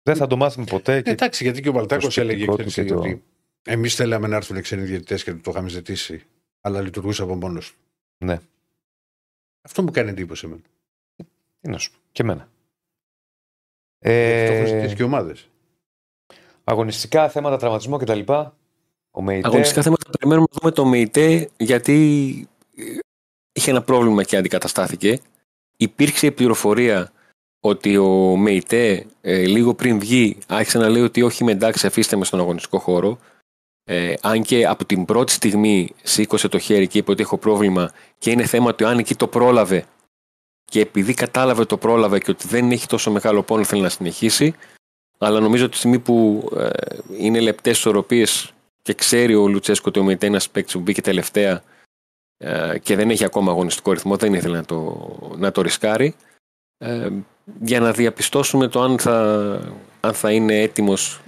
δεν 0.02 0.16
θα 0.16 0.26
το 0.26 0.36
μάθουμε 0.36 0.66
ποτέ. 0.66 1.02
Και... 1.02 1.10
Εντάξει, 1.10 1.44
γιατί 1.44 1.60
και 1.62 1.68
ο 1.68 1.72
Μπαλτάκος 1.72 2.14
το 2.14 2.20
έλεγε 2.20 2.36
σκεπτικό 2.42 2.62
του 2.62 2.68
ξέρεις, 2.68 2.90
και 2.90 2.96
το- 2.96 3.00
ότι 3.02 3.22
εμείς 3.62 3.94
θέλαμε 3.94 4.26
να 4.28 4.36
έρθουν 4.36 4.60
ξένοι 4.62 4.82
διαιτητές 4.84 5.24
και 5.24 5.34
το 5.34 5.50
είχαμε 5.50 5.68
ζητήσει, 5.68 6.22
αλλά 6.60 6.80
λειτουργούσε 6.80 7.22
από 7.22 7.34
μόνος 7.34 7.70
του. 7.72 7.76
Ναι. 8.24 8.40
Αυτό 9.62 9.82
μου 9.82 9.90
κάνει 9.90 10.10
εντύπωση 10.10 10.46
εμένα. 10.46 10.62
Τι 11.60 11.68
να 11.70 11.78
σου 11.78 11.90
πω. 11.90 11.98
Και 12.12 12.22
εμένα. 12.22 12.48
Γιατί 14.05 14.47
το 14.47 14.52
έχουν 14.52 14.64
Ε, 14.64 14.66
ζητήσει 14.66 14.94
και 14.94 15.02
οι 15.02 15.06
ομάδες. 15.06 15.48
αγωνιστικά 16.64 17.28
θέματα, 17.28 17.56
τραυματισμό 17.56 17.97
κτλ. 17.97 18.20
Ο 19.10 19.22
Μεϊτέ. 19.22 19.47
Αγωνιστικά 19.48 19.82
θέματα 19.82 20.10
περιμένουμε 20.10 20.47
να 20.51 20.59
δούμε 20.60 20.72
το 20.74 20.85
ΜΕΙΤΕ 20.85 21.51
γιατί 21.56 22.48
ε, 22.76 22.82
είχε 23.52 23.70
ένα 23.70 23.82
πρόβλημα 23.82 24.22
και 24.22 24.36
αντικαταστάθηκε. 24.36 25.20
Υπήρξε 25.76 26.26
η 26.26 26.31
πληροφορία 26.32 27.12
ότι 27.60 27.97
ο 27.97 28.36
ΜΕΙΤΕ 28.36 29.06
ε, 29.20 29.47
λίγο 29.47 29.74
πριν 29.74 29.98
βγει 29.98 30.39
άρχισε 30.47 30.78
να 30.78 30.89
λέει 30.89 31.02
ότι 31.02 31.22
όχι 31.22 31.43
είμαι 31.43 31.52
εντάξει 31.52 31.86
αφήστε 31.86 32.16
με 32.16 32.24
στον 32.24 32.40
αγωνιστικό 32.40 32.78
χώρο. 32.78 33.18
Ε, 33.85 34.14
αν 34.20 34.43
και 34.43 34.66
από 34.66 34.85
την 34.85 35.05
πρώτη 35.05 35.32
στιγμή 35.32 35.90
σήκωσε 36.02 36.48
το 36.48 36.59
χέρι 36.59 36.86
και 36.86 36.98
είπε 36.98 37.10
ότι 37.10 37.22
έχω 37.22 37.39
πρόβλημα 37.39 37.93
και 38.18 38.31
είναι 38.31 38.47
θέμα 38.47 38.68
ότι 38.68 38.85
αν 38.85 38.98
εκεί 38.98 39.14
το 39.14 39.26
πρόλαβε 39.26 39.85
και 40.74 40.80
επειδή 40.80 41.14
κατάλαβε 41.14 41.64
το 41.64 41.76
πρόλαβε 41.76 42.18
και 42.18 42.30
ότι 42.30 42.48
δεν 42.48 42.70
έχει 42.70 42.86
τόσο 42.86 43.10
μεγάλο 43.10 43.42
πόνο 43.42 43.64
θέλει 43.64 43.82
να 43.82 43.88
συνεχίσει 43.88 44.55
αλλά 45.18 45.40
νομίζω 45.40 45.62
ότι 45.62 45.72
τη 45.72 45.78
στιγμή 45.78 45.98
που 45.98 46.48
ε, 46.56 46.70
είναι 47.18 47.40
λεπτές 47.40 47.76
ισορροπίες 47.78 48.52
και 48.82 48.94
ξέρει 48.94 49.34
ο 49.34 49.48
Λουτσέσκο 49.48 49.84
ότι 49.88 49.98
ο 49.98 50.05
Μεϊτέ 50.05 50.26
είναι 50.26 50.34
ένας 50.34 50.51
παίκτης 50.51 50.72
που 50.72 50.80
μπήκε 50.80 51.01
τελευταία 51.01 51.62
ε, 52.36 52.78
και 52.78 52.96
δεν 52.96 53.10
έχει 53.10 53.24
ακόμα 53.24 53.51
αγωνιστικό 53.51 53.92
ρυθμό, 53.92 54.16
δεν 54.16 54.34
ήθελε 54.34 54.56
να 54.56 54.64
το, 54.64 55.09
να 55.36 55.52
το 55.52 55.62
ρισκάρει. 55.62 56.14
Ε, 56.78 57.10
για 57.60 57.80
να 57.80 57.92
διαπιστώσουμε 57.92 58.68
το 58.68 58.82
αν 58.82 58.98
θα, 58.98 59.16
αν 60.01 60.14
θα 60.14 60.32
είναι 60.32 60.60
έτοιμος, 60.60 61.20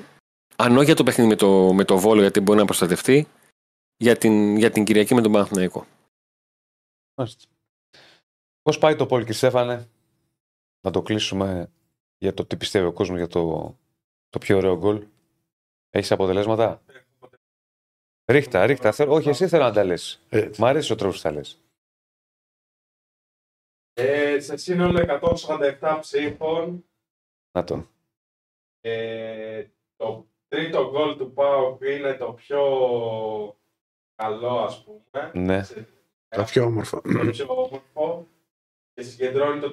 αν 0.57 0.77
όχι 0.77 0.85
για 0.85 0.95
το 0.95 1.03
παιχνίδι 1.03 1.31
με 1.31 1.37
το, 1.37 1.73
με 1.73 1.85
το 1.85 1.99
Βόλο, 1.99 2.21
γιατί 2.21 2.41
μπορεί 2.41 2.59
να 2.59 2.65
προστατευτεί, 2.65 3.29
για 3.97 4.17
την, 4.17 4.57
για 4.57 4.71
την 4.71 4.85
Κυριακή 4.85 5.15
με 5.15 5.23
τον 5.23 5.33
Παναθηναϊκό. 5.33 5.87
Πώς 8.67 8.79
πάει 8.79 8.97
το 8.97 9.07
πόλ, 9.07 9.19
κύριε 9.19 9.35
Στέφανε, 9.35 9.91
να 10.81 10.91
το 10.91 11.03
κλείσουμε 11.03 11.73
για 12.19 12.35
το 12.35 12.47
τι 12.47 12.57
πιστεύει 12.57 12.87
ο 12.87 12.93
κόσμος 12.93 13.19
για 13.19 13.27
το, 13.27 13.77
το 14.29 14.39
πιο 14.39 14.57
ωραίο 14.57 14.77
γκολ. 14.79 15.07
Έχεις 15.91 16.13
αποτελέσματα; 16.13 16.83
Ρίχτα, 18.31 18.67
ρίχτα. 18.67 18.93
Θέλω, 18.93 19.13
όχι, 19.13 19.29
εσύ 19.29 19.49
θέλω 19.49 19.63
να 19.63 19.73
τα 19.73 19.85
λες. 19.85 20.21
Ε, 20.29 20.51
Μ' 20.59 20.65
αρέσει 20.65 20.93
ο 20.93 20.95
τρόπος 20.95 21.17
που 21.17 21.23
τα 21.23 21.31
λες. 21.31 21.61
Ε, 23.93 24.41
σε 24.41 24.57
σύνολο 24.57 25.21
147 25.81 25.99
ψήφων, 26.01 26.85
Να 27.51 27.65
το. 27.65 27.87
ε, 28.81 29.67
το 29.97 30.27
τρίτο 30.49 30.91
γκολ 30.91 31.17
του 31.17 31.33
ΠΑΟΚ 31.33 31.83
είναι 31.83 32.15
το 32.15 32.33
πιο 32.33 32.61
καλό, 34.15 34.61
ας 34.61 34.85
πούμε. 34.85 35.31
Ναι. 35.35 35.63
Σε- 35.63 35.89
τα 36.29 36.45
πιο 36.45 36.65
όμορφα. 36.65 37.01
το 37.01 37.31
πιο 37.31 37.47
όμορφο 37.49 38.27
και 38.97 39.03
συγκεντρώνει 39.03 39.61
το 39.61 39.71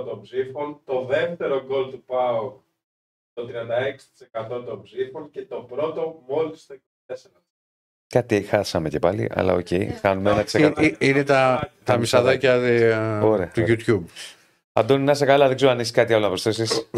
39% 0.00 0.04
των 0.04 0.20
ψήφων. 0.22 0.80
Το 0.84 1.04
δεύτερο 1.04 1.64
γκολ 1.66 1.90
του 1.90 2.02
ΠΑΟΚ 2.06 2.60
το 3.32 3.48
36% 4.32 4.62
των 4.66 4.82
ψήφων 4.82 5.30
και 5.30 5.42
το 5.42 5.56
πρώτο 5.56 6.22
μόλις 6.28 6.66
το 6.66 6.74
24%. 7.06 7.14
Κάτι 8.08 8.42
χάσαμε 8.42 8.88
και 8.88 8.98
πάλι, 8.98 9.30
αλλά 9.34 9.52
οκ. 9.54 9.66
Χάνουμε 10.00 10.30
ένα 10.30 10.40
Ε, 10.40 10.44
ξεκάθαρο. 10.44 10.86
ε, 10.86 10.96
Είναι 10.98 11.24
τα, 11.24 11.70
τα 11.84 11.96
μισαδάκια 11.98 12.52
ε, 12.54 13.18
Ωραία. 13.18 13.48
του 13.48 13.64
YouTube. 13.66 14.04
Αντώνη, 14.72 15.04
να 15.04 15.12
είσαι 15.12 15.24
καλά, 15.24 15.46
δεν 15.46 15.56
ξέρω 15.56 15.70
αν 15.70 15.78
έχεις 15.78 15.90
κάτι 15.90 16.12
άλλο 16.12 16.22
να 16.22 16.28
προσθέσεις. 16.28 16.88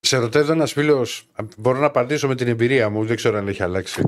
Σε 0.00 0.16
ρωτάει 0.16 0.42
εδώ 0.42 0.52
ένας 0.52 0.72
φίλος, 0.72 1.26
μπορώ 1.56 1.78
να 1.78 1.86
απαντήσω 1.86 2.28
με 2.28 2.34
την 2.34 2.48
εμπειρία 2.48 2.88
μου, 2.90 3.04
δεν 3.04 3.16
ξέρω 3.16 3.38
αν 3.38 3.48
έχει 3.48 3.62
αλλάξει. 3.62 4.02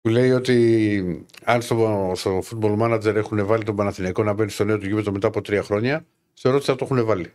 Που 0.00 0.08
λέει 0.08 0.30
ότι 0.30 1.24
αν 1.44 1.62
στο, 1.62 2.12
στο 2.14 2.42
Football 2.50 2.78
Manager 2.78 3.14
έχουν 3.14 3.46
βάλει 3.46 3.64
τον 3.64 3.76
Παναθηναϊκό 3.76 4.22
να 4.22 4.32
μπαίνει 4.32 4.50
στο 4.50 4.64
νέο 4.64 4.78
του 4.78 4.86
γήπεδο 4.86 5.12
μετά 5.12 5.26
από 5.26 5.40
τρία 5.42 5.62
χρόνια, 5.62 6.04
θεωρώ 6.34 6.56
ότι 6.56 6.66
θα 6.66 6.74
το 6.76 6.84
έχουν 6.90 7.04
βάλει. 7.04 7.32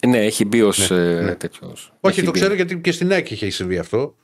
Ε, 0.00 0.06
Ναι, 0.06 0.18
έχει 0.24 0.44
μπει 0.44 0.62
ως 0.62 0.90
Ναι, 0.90 0.96
ναι, 0.96 1.20
ναι. 1.20 1.34
τέτοιος. 1.34 1.92
Όχι, 2.00 2.14
Έχει 2.16 2.24
το 2.26 2.30
μπει. 2.32 2.38
ξέρω 2.40 2.54
γιατί 2.54 2.78
και 2.78 2.92
στην 2.92 3.12
ΑΕΚ 3.12 3.30
είχε 3.30 3.50
συμβεί 3.50 3.78
αυτό. 3.78 4.14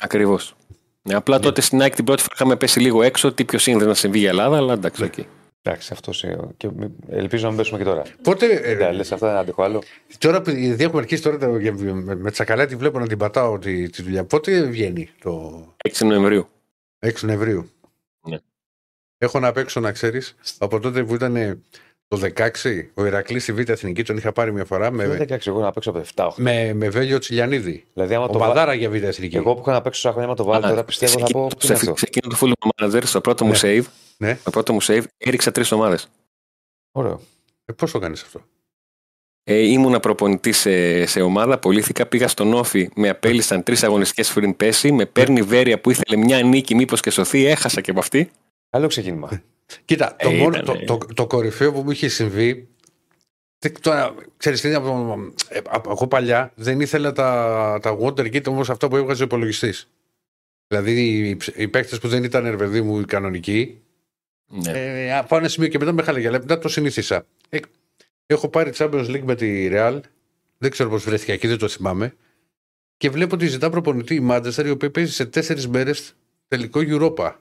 Ακριβώς. 0.00 0.56
Ναι, 1.02 1.14
απλά 1.14 1.38
τότε 1.38 1.60
στην 1.60 1.80
ΑΕΚ 1.80 1.94
την 1.94 2.04
πρώτη 2.04 2.22
φορά 2.22 2.34
είχαμε 2.34 2.56
πέσει 2.56 2.80
λίγο 2.80 3.02
έξω. 3.02 3.32
Τι 3.32 3.44
πιο 3.44 3.58
σύνδεσμο 3.58 3.88
να 3.88 3.94
συμβεί 3.94 4.20
η 4.20 4.26
Ελλάδα, 4.26 4.56
αλλά 4.56 4.72
εντάξει, 4.72 5.04
οκ. 5.04 5.14
Εντάξει, 5.62 5.92
αυτό 5.92 6.12
και 6.56 6.68
μη- 6.76 6.90
ελπίζω 7.08 7.42
να 7.42 7.48
μην 7.48 7.58
πέσουμε 7.58 7.78
και 7.78 7.84
τώρα. 7.84 8.02
Πότε, 8.22 8.46
ε, 8.46 8.74
Ναι, 8.74 8.92
λες, 8.92 9.12
αυτά 9.12 9.26
δεν 9.28 9.36
αντέχω 9.36 9.62
άλλο. 9.62 9.82
τώρα, 10.18 10.36
επειδή 10.36 10.84
έχουμε 10.84 11.00
αρχίσει 11.00 11.22
τώρα 11.22 11.38
το- 11.38 11.46
με, 11.92 12.14
με 12.14 12.30
τσακαλά, 12.30 12.66
τη 12.66 12.76
βλέπω 12.76 12.98
να 12.98 13.06
την 13.06 13.18
πατάω 13.18 13.58
τη, 13.58 13.90
τη 13.90 14.02
δουλειά. 14.02 14.24
Πότε 14.24 14.62
βγαίνει 14.62 15.08
το 15.22 15.64
6 15.88 16.06
Νοεμβρίου. 16.06 16.48
6 16.98 17.12
Νοεμβρίου. 17.20 17.70
Έχω 19.20 19.38
να 19.40 19.52
παίξω 19.52 19.80
να 19.80 19.92
ξέρεις. 19.92 20.34
Από 20.58 20.80
τότε 20.80 21.04
που 21.04 21.14
ήταν 21.14 21.36
ε, 21.36 21.58
το 22.08 22.20
16, 22.36 22.50
ο 22.94 23.04
Ηρακλής 23.04 23.42
στη 23.42 23.52
Β' 23.52 23.68
Εθνική, 23.68 24.02
τον 24.04 24.16
είχα 24.16 24.32
πάρει 24.32 24.52
μια 24.52 24.64
φορά 24.64 24.90
Δεν 24.90 25.08
με, 25.08 25.24
16 25.28 25.46
εγώ 25.46 25.60
να 25.60 25.72
παίξω 25.72 25.90
από 25.90 26.02
7-8. 26.14 26.30
με, 26.36 26.72
με 26.72 26.88
Βέλιο 26.88 27.18
Τσιλιανίδη. 27.18 27.84
Δηλαδή, 27.92 28.14
άμα 28.14 28.24
Ο 28.24 28.28
το 28.28 28.38
βάλω. 28.38 28.52
Μαδάρα 28.52 28.74
για 28.74 28.90
Β' 28.90 28.94
Εθνική. 28.94 29.36
Εγώ 29.36 29.54
που 29.54 29.60
είχα 29.60 29.72
να 29.72 29.80
παίξω 29.82 30.00
σαν 30.00 30.10
χρόνια, 30.12 30.28
άμα 30.28 30.36
το 30.36 30.44
βάλω 30.44 30.68
τώρα 30.68 30.84
πιστεύω 30.84 31.18
να 31.18 31.26
πω. 31.26 31.48
Τι 31.58 31.66
είναι 31.66 31.74
αυτό. 31.76 31.92
Ξεκίνησε 31.92 32.40
το 32.40 32.52
full 32.64 32.72
manager 32.84 33.02
στο 33.04 33.20
πρώτο 33.20 33.44
μου 33.44 33.50
Ναι. 33.50 33.58
save. 33.62 33.84
Ναι. 34.16 34.34
Στο 34.40 34.50
πρώτο 34.50 34.72
μου 34.72 34.82
save 34.82 35.02
έριξα 35.16 35.50
τρεις 35.52 35.72
ομάδες. 35.72 36.08
Ωραίο. 36.92 37.20
Ε, 37.64 37.72
Πώς 37.72 37.90
το 37.90 37.98
κάνεις 37.98 38.22
αυτό; 38.22 38.42
Ε, 39.50 39.54
ήμουνα 39.56 40.00
προπονητής 40.00 40.58
σε, 40.58 41.06
σε 41.06 41.20
ομάδα, 41.20 41.54
απολύθηκα, 41.54 42.06
πήγα 42.06 42.28
στον 42.28 42.52
Όφη, 42.54 42.88
με 42.94 43.08
απέλησαν 43.08 43.62
τρεις 43.62 43.82
αγωνιστικές 43.82 44.32
πριν 44.32 44.56
πέσει, 44.56 44.92
με 44.92 45.06
παίρνει 45.06 45.42
Βέρεια 45.42 45.80
που 45.80 45.90
ήθελε 45.90 46.16
μια 46.24 46.42
νίκη, 46.42 46.74
μήπως 46.74 47.00
και 47.00 47.10
σωθεί, 47.10 47.44
έχασα 47.46 47.80
και 47.80 47.90
από 47.90 48.00
αυτή. 48.00 48.30
Καλό 48.70 48.86
ξεκίνημα. 48.86 49.42
Κοίτα, 49.84 50.16
το, 50.18 50.28
Ε, 50.28 50.34
μόνο, 50.36 50.56
ήτανε. 50.58 50.84
το, 50.84 50.98
το, 50.98 51.14
το 51.14 51.26
κορυφαίο 51.26 51.72
που 51.72 51.82
μου 51.82 51.90
είχε 51.90 52.08
συμβεί. 52.08 52.68
δεν- 53.58 53.72
Τώρα, 53.80 54.14
ξέρεις 54.36 54.60
τι, 54.60 54.74
από, 54.74 55.18
ε, 55.48 55.58
από- 55.68 55.90
εγώ 55.90 56.06
παλιά 56.06 56.52
δεν 56.54 56.80
ήθελα 56.80 57.12
τα, 57.12 57.78
τα 57.82 57.98
water 58.00 58.34
kit 58.34 58.46
όμως 58.48 58.70
αυτά 58.70 58.88
που 58.88 58.96
έβγαζε 58.96 59.22
ο 59.22 59.24
υπολογιστής. 59.24 59.88
Δηλαδή 60.68 61.00
οι, 61.28 61.36
ψ- 61.36 61.56
οι 61.56 61.68
παίκτες 61.68 61.98
που 61.98 62.08
δεν 62.08 62.24
ήταν 62.24 62.50
ρε 62.50 62.56
παιδί 62.56 62.80
μου 62.80 62.98
οι 63.00 63.04
κανονικοί, 63.04 63.78
Ναι. 64.46 64.70
ε, 64.74 65.16
από 65.16 65.36
ένα 65.36 65.48
σημείο 65.48 65.68
και 65.68 65.78
μετά 65.78 65.92
με 65.92 66.02
χάλαγε. 66.02 66.28
Αλλά 66.28 66.38
μετά 66.38 66.58
το 66.58 66.68
συνήθισα. 66.68 67.26
Ε, 67.48 67.58
έχω 68.34 68.48
πάρει 68.48 68.72
Champions 68.74 69.06
League 69.06 69.22
με 69.24 69.34
τη 69.34 69.68
Real. 69.72 70.00
Δεν 70.58 70.70
ξέρω 70.70 70.88
πώς 70.88 71.04
βρέθηκα 71.04 71.32
εκεί, 71.32 71.46
δεν 71.46 71.58
το 71.58 71.68
θυμάμαι. 71.68 72.14
Και 72.96 73.10
βλέπω 73.10 73.34
ότι 73.34 73.46
ζητά 73.46 73.70
προπονητή 73.70 74.14
η 74.14 74.26
Manchester, 74.30 74.64
η 74.64 74.70
οποία 74.70 74.90
παίζει 74.90 75.12
σε 75.12 75.26
τέσσερις 75.26 75.68
μέρες 75.68 76.14
τελικό 76.48 76.80
Europa. 76.82 77.34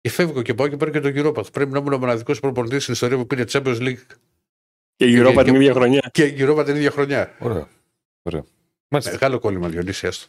Και 0.00 0.10
φεύγω 0.10 0.42
και 0.42 0.54
πάω 0.54 0.68
και 0.68 0.76
παίρνω 0.76 1.00
και 1.00 1.12
το 1.12 1.28
Europa. 1.28 1.52
Πρέπει 1.52 1.70
να 1.72 1.78
ήμουν 1.78 1.92
ο 1.92 1.98
μοναδικός 1.98 2.40
προπονητής 2.40 2.82
στην 2.82 2.94
ιστορία 2.94 3.16
που 3.16 3.26
πήρε 3.26 3.44
Champions 3.48 3.78
League 3.80 4.04
Και 4.96 5.06
η 5.06 5.14
Europa 5.20 5.34
και- 5.36 5.42
την 5.42 5.54
ίδια 5.54 5.72
χρονιά. 5.72 6.10
και 6.12 6.34
Europa 6.38 6.62
την 6.64 6.76
ίδια 6.76 6.90
χρονιά. 6.90 7.36
Ωραίο. 7.38 7.68
Ωραίο. 8.22 8.46
Μάλιστα. 8.88 9.12
Μεγάλο 9.12 9.38
κόλλημα, 9.38 9.68
Διονύσης, 9.68 10.04
άστο. 10.04 10.26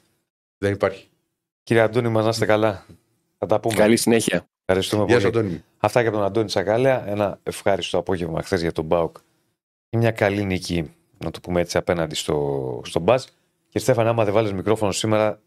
Δεν 0.58 0.74
υπάρχει. 0.74 1.08
Κύριε 1.64 1.82
Αντώνη, 1.82 2.10
μας 2.10 2.24
να 2.24 2.30
είστε 2.30 2.45
καλά. 2.45 2.86
Θα 3.38 3.45
τα 3.45 3.60
πούμε. 3.60 3.76
Καλή 3.76 3.98
συνέχεια. 3.98 4.48
Ευχαριστούμε 4.66 5.06
Γεια 5.06 5.20
σου, 5.20 5.30
πολύ. 5.30 5.38
Αντώνη. 5.45 5.64
Αυτά 5.86 6.02
και 6.02 6.08
από 6.08 6.18
τον 6.18 6.26
Αντώνη 6.26 6.48
Τσακάλια. 6.48 7.04
Ένα 7.08 7.40
ευχάριστο 7.44 7.98
απόγευμα 7.98 8.42
χθες 8.42 8.62
για 8.62 8.72
τον 8.72 8.86
Μπάουκ. 8.86 9.18
Και 9.90 9.98
μια 9.98 10.12
καλή 10.12 10.44
νίκη, 10.44 10.94
να 11.18 11.32
το 11.32 11.40
πούμε 11.40 11.62
έτσι, 11.62 11.78
απέναντι 11.78 12.16
στο, 12.16 12.82
στο 12.86 13.00
Μπαζ. 13.00 13.24
Και 13.70 13.80
Στέφανε, 13.80 14.10
άμα 14.10 14.24
δεν 14.24 14.34
βάλεις 14.34 14.54
μικρόφωνο 14.54 14.92
σήμερα, 14.92 15.42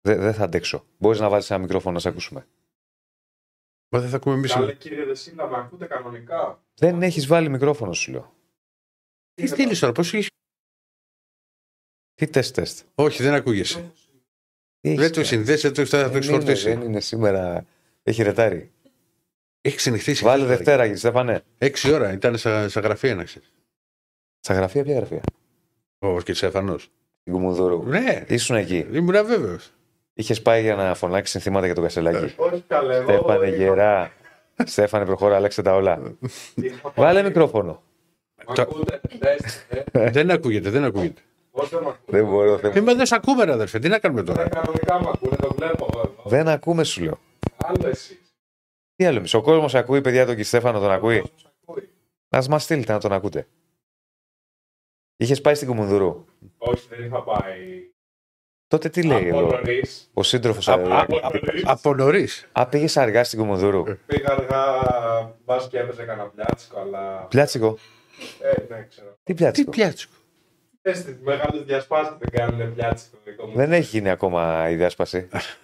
δεν 0.00 0.20
δεν 0.20 0.34
θα 0.34 0.44
αντέξω. 0.44 0.84
Μπορείς 0.98 1.20
να 1.20 1.28
βάλεις 1.28 1.50
ένα 1.50 1.60
μικρόφωνο 1.60 1.94
να 1.94 2.00
σε 2.00 2.08
ακούσουμε. 2.08 2.46
Μα 3.88 4.00
δεν 4.00 4.08
θα 4.08 4.16
ακούμε 4.16 4.34
εμείς. 4.34 4.52
Καλέ 4.52 4.74
κύριε 4.74 5.04
Δεσίλα, 5.04 5.48
με 5.48 5.56
ακούτε 5.56 5.86
κανονικά; 5.86 6.62
Δεν 6.74 7.02
έχεις 7.02 7.26
βάλει 7.26 7.48
μικρόφωνο, 7.48 7.92
σου 7.92 8.10
λέω. 8.10 8.34
Τι 9.34 9.46
στείλεις 9.46 9.78
τώρα, 9.78 9.92
πώς 9.92 10.14
έχει. 10.14 10.28
Τι 12.14 12.26
τεστ 12.26 12.54
τεστ. 12.54 12.86
Όχι, 12.94 13.22
δεν 13.22 13.34
ακούγεσαι. 13.34 13.92
Τι 14.80 14.88
έχεις 14.88 15.00
Δεν 15.00 15.08
το 15.08 15.14
κάνει; 15.14 15.26
συνδέσει, 15.26 15.68
δεν 15.68 15.74
το 15.74 15.86
θα 15.86 16.02
το 16.02 16.08
δεν, 16.08 16.16
έχει 16.16 16.28
είναι, 16.28 16.38
φορτίσει. 16.38 16.68
δεν 16.68 16.80
είναι 16.80 17.00
σήμερα. 17.00 17.66
Έχει 18.02 18.22
ρετάρει. 18.22 18.72
Έχει 19.62 19.76
ξενυχτήσει. 19.76 20.24
Βάλε 20.24 20.44
Δευτέρα, 20.44 20.82
κύριε 20.82 20.96
Στέφανε. 20.98 21.42
Έξι 21.58 21.92
ώρα 21.92 22.12
ήταν 22.12 22.36
στα, 22.36 22.68
στα 22.68 22.80
γραφεία, 22.80 23.14
να 23.14 23.24
ξέρεις. 23.24 23.52
Στα 24.40 24.54
γραφεία, 24.54 24.82
ποια 24.82 24.94
γραφεία; 24.94 25.20
Ο 25.98 26.20
Κετσέφανο. 26.20 26.78
Στην 26.78 27.32
Κουμουνδούρου. 27.32 27.82
Ναι, 27.86 28.24
Ήσουν 28.28 28.56
εκεί. 28.56 28.86
ήμουν 28.92 29.26
βέβαιος. 29.26 29.70
Είχες 30.14 30.42
πάει 30.42 30.62
για 30.62 30.74
να 30.74 30.94
φωνάξει 30.94 31.32
συνθήματα 31.32 31.66
για 31.66 31.74
τον 31.74 31.84
Κασελάκη. 31.84 32.34
Όχι 32.36 32.64
καλέ. 32.66 32.96
εγώ 32.96 33.04
Στέφανε 33.12 33.46
είχα- 33.46 33.56
γερά. 33.56 34.12
Στέφανε, 34.64 35.04
προχώρα, 35.04 35.36
άλλαξε 35.36 35.62
τα 35.62 35.74
όλα. 35.74 36.00
είχα 36.54 36.80
πάει- 36.90 36.92
Βάλε 37.06 37.22
μικρόφωνο. 37.22 37.82
Μ' 38.48 38.60
ακούτε, 38.60 39.00
δες, 39.18 39.66
ε, 39.92 40.10
δεν 40.10 40.30
ακούγεται, 40.30 40.70
δεν 40.70 40.84
ακούγεται. 40.84 41.20
πώς 41.50 41.68
δεν 41.68 41.82
μ' 41.82 41.86
ακούτε; 41.88 42.16
Δεν 42.18 42.26
μπορώ. 42.26 42.56
δεν- 42.56 42.72
Ε, 42.76 42.80
μα 42.80 42.94
δεν 42.94 43.06
σε 43.06 43.14
ακούμε, 43.14 43.44
ρε 43.44 43.52
αδερφέ. 43.52 43.78
Τι 43.78 43.88
να 43.88 43.98
κάνουμε 43.98 44.20
Ε, 44.20 44.24
τώρα. 44.24 44.48
Κανονικά 44.48 45.00
μ' 45.02 45.08
ακούτε, 45.08 45.36
το 45.36 45.54
βλέπω 45.56 45.88
εγώ 45.92 46.00
εδώ. 46.00 46.22
Δεν 46.30 46.48
ακούμε, 46.48 46.84
σου 46.84 47.02
λέω. 47.02 47.18
Άλλο 47.56 47.88
εσείς. 47.88 48.20
Τι 49.02 49.08
άλλο, 49.08 49.20
μισό 49.20 49.40
κόσμο 49.42 49.66
ακούει, 49.80 50.00
παιδιά, 50.00 50.26
τον 50.26 50.36
Κιστέφανο 50.36 50.78
τον 50.80 50.90
ακούει. 50.90 51.16
Ο 51.18 51.20
κόσμος 51.20 51.46
ακούει. 51.62 51.88
Να 52.28 52.42
μας 52.48 52.62
στείλετε 52.62 52.92
να 52.92 52.98
τον 53.00 53.12
ακούτε. 53.12 53.46
Είχες 55.16 55.40
πάει 55.40 55.54
στην 55.54 55.68
Κουμουνδουρού. 55.68 56.24
Όχι, 56.58 56.86
δεν 56.88 57.04
είχα 57.04 57.22
πάει. 57.22 57.90
Τότε 58.66 58.88
τι 58.88 59.02
λέει 59.02 59.28
Από 59.30 59.38
εδώ, 59.38 59.46
νωρίς. 59.50 60.10
ο 60.12 60.22
σύντροφος. 60.22 60.68
Α, 60.68 60.72
Α, 60.72 60.76
α, 60.76 61.00
Από 61.02 61.18
νωρίς. 61.44 61.62
Από 61.64 61.94
νωρίς. 61.94 62.48
α, 62.52 62.66
πήγες 62.66 62.96
αργά 62.96 63.24
στην 63.24 63.38
Κουμουνδουρού. 63.38 63.82
Πήγα 64.06 64.30
αργά, 64.32 64.64
μπας 65.44 65.68
και 65.68 65.78
έπαιζε 65.78 66.04
κανένα 66.04 66.28
πλιάτσικο, 66.28 66.80
αλλά... 66.80 67.26
Πλιάτσικο; 67.30 67.78
Ε, 68.40 68.74
ναι, 68.74 68.86
ξέρω. 68.90 69.08
Τι 69.10 69.16
Τι 69.22 69.34
πλιάτσικο; 69.34 69.70
πιάτσικο. 69.70 70.12
Ε, 70.82 70.92
στις 70.94 71.16
μεγάλες 71.22 71.62
διασπάσεις 71.64 72.14
δεν 72.18 72.30
κάνουν 72.30 72.74
πλιάτσικο 72.74 73.16
δικό 73.24 73.46
μου. 73.46 73.54
Δεν 73.56 73.72
έχει 73.72 73.96
γίνει 73.98 74.10
ακόμα 74.10 74.70
η 74.70 74.74
διάσπαση. 74.76 75.28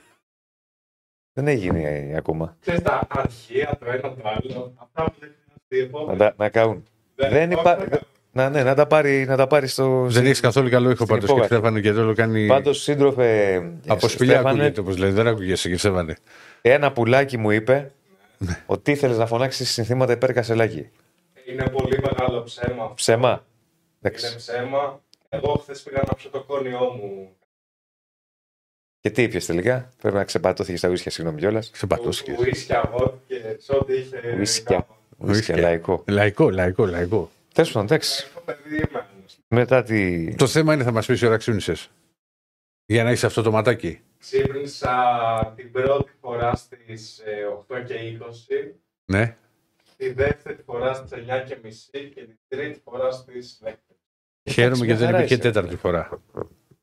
Δεν 1.39 1.47
έχει 1.49 1.59
γίνει 1.59 2.15
ακόμα. 2.17 2.57
Ξέρεις 2.61 2.83
τα 2.83 3.07
αρχεία, 3.09 3.79
το 3.81 3.87
ένα 3.91 4.01
το 4.01 4.23
άλλο. 4.25 4.73
Αυτά 4.77 5.05
που 5.05 5.13
δεν 5.19 5.31
χρειάζεται 5.69 6.07
Να, 6.13 6.17
τα, 6.17 6.35
να 6.37 6.49
καούν. 6.49 6.85
δεν 7.15 7.51
όχι, 7.51 7.61
υπά- 7.61 7.79
δεν 7.79 7.89
κάνω. 7.89 8.03
Να, 8.33 8.49
ναι, 8.51 8.63
να 8.63 8.75
τα 8.75 8.87
πάρει, 8.87 9.25
να 9.25 9.37
τα 9.37 9.47
πάρει 9.47 9.67
στο. 9.67 10.07
Δεν 10.09 10.27
έχει 10.27 10.41
καθόλου 10.41 10.69
καλό 10.71 10.91
ήχο 10.91 10.95
Στην 10.95 11.07
πάντως 11.07 11.25
και 11.25 11.31
υπόγραφη. 11.31 11.55
Στέφανε 11.55 11.81
και 11.81 11.93
το 11.93 12.13
κάνει. 12.13 12.47
Πάντως, 12.47 12.83
σύντροφε. 12.83 13.57
Από 13.87 14.09
σπηλιά 14.09 14.33
Στέφανε, 14.35 14.59
ακούγεται, 14.59 14.81
όπως 14.81 14.97
λέει. 14.97 15.11
Δεν 15.11 15.27
ακούγεσαι 15.27 15.69
και 15.69 15.77
Στέφανε. 15.77 16.17
Ένα 16.63 16.93
πουλάκι 16.93 17.37
μου 17.37 17.51
είπε 17.51 17.91
ότι 18.67 18.91
ήθελες 18.91 19.19
να 19.19 19.27
φωνάξεις 19.27 19.71
συνθήματα 19.71 20.13
υπέρ 20.13 20.33
Κασελάκη. 20.33 20.89
Είναι 21.51 21.69
πολύ 21.69 21.99
μεγάλο 22.03 22.43
ψέμα. 22.43 22.83
αυτό. 22.83 22.95
Ψέμα. 22.95 23.29
Είναι 23.29 23.41
Εντάξει. 24.03 24.37
ψέμα. 24.37 25.01
Εγώ 25.29 25.53
χθες 25.63 25.83
πήγα 25.83 26.03
να 26.07 26.15
πιω 26.15 26.31
το 26.31 26.43
κόνιό 26.43 26.79
μου. 27.01 27.29
Και 29.01 29.11
τι 29.11 29.23
ήπιε 29.23 29.41
τελικά; 29.41 29.91
Πρέπει 30.01 30.17
να 30.17 30.25
ξεπατώθηκες 30.25 30.79
στα 30.79 30.89
ουίσια, 30.89 31.11
συγγνώμη 31.11 31.39
κιόλας. 31.41 31.71
Ξεπατώθηκε. 31.71 32.37
Ουίσκια, 32.39 32.91
βότ 32.93 33.15
και 33.27 33.57
σε 33.59 33.73
ό,τι 33.73 33.95
είχε. 33.95 34.35
Ουίσκια. 34.39 34.77
κάπου. 34.77 34.95
Ουίσια, 35.19 35.59
λαϊκό. 35.59 36.05
Λαϊκό, 36.09 36.51
λαϊκό, 36.51 36.87
λαϊκό. 36.87 37.31
Τέλος 37.55 37.73
πάντων, 37.73 37.87
εντάξει. 37.87 38.31
Το 38.35 38.41
παιδί 38.41 38.77
είμαι. 38.77 39.07
Μετά 39.49 39.83
τη. 39.83 40.35
Το 40.35 40.47
θέμα 40.47 40.75
είναι 40.75 40.83
θα 40.85 40.93
μας 40.93 41.07
πεις 41.07 41.21
η 41.21 41.27
ώρα 41.27 41.37
ξύνησε. 41.37 41.75
Για 42.87 43.05
να 43.05 43.11
έχει 43.11 43.27
αυτό 43.27 43.43
το 43.43 43.51
ματάκι. 43.51 44.01
Ξύπνησα 44.19 45.53
την 45.57 45.73
πρώτη 45.73 46.11
φορά 46.21 46.55
στις 46.55 47.19
ε, 47.19 47.45
8 47.69 47.83
και 47.87 47.95
20, 47.95 48.75
Ναι. 49.05 49.37
τη 49.97 50.13
δεύτερη 50.13 50.59
φορά 50.65 50.95
στις 50.95 51.11
9 51.13 51.45
και 51.47 51.57
μισή 51.63 51.91
και 52.15 52.21
την 52.25 52.39
τρίτη 52.49 52.81
φορά 52.85 53.11
στις 53.11 53.61
10. 53.65 53.73
Χαίρομαι 54.51 54.77
μια 54.77 54.85
γιατί 54.85 55.01
δεν 55.01 55.07
χαρά 55.11 55.19
είπε 55.19 55.27
και 55.27 55.35
είσαι. 55.35 55.43
τέταρτη 55.43 55.77
φορά. 55.77 56.21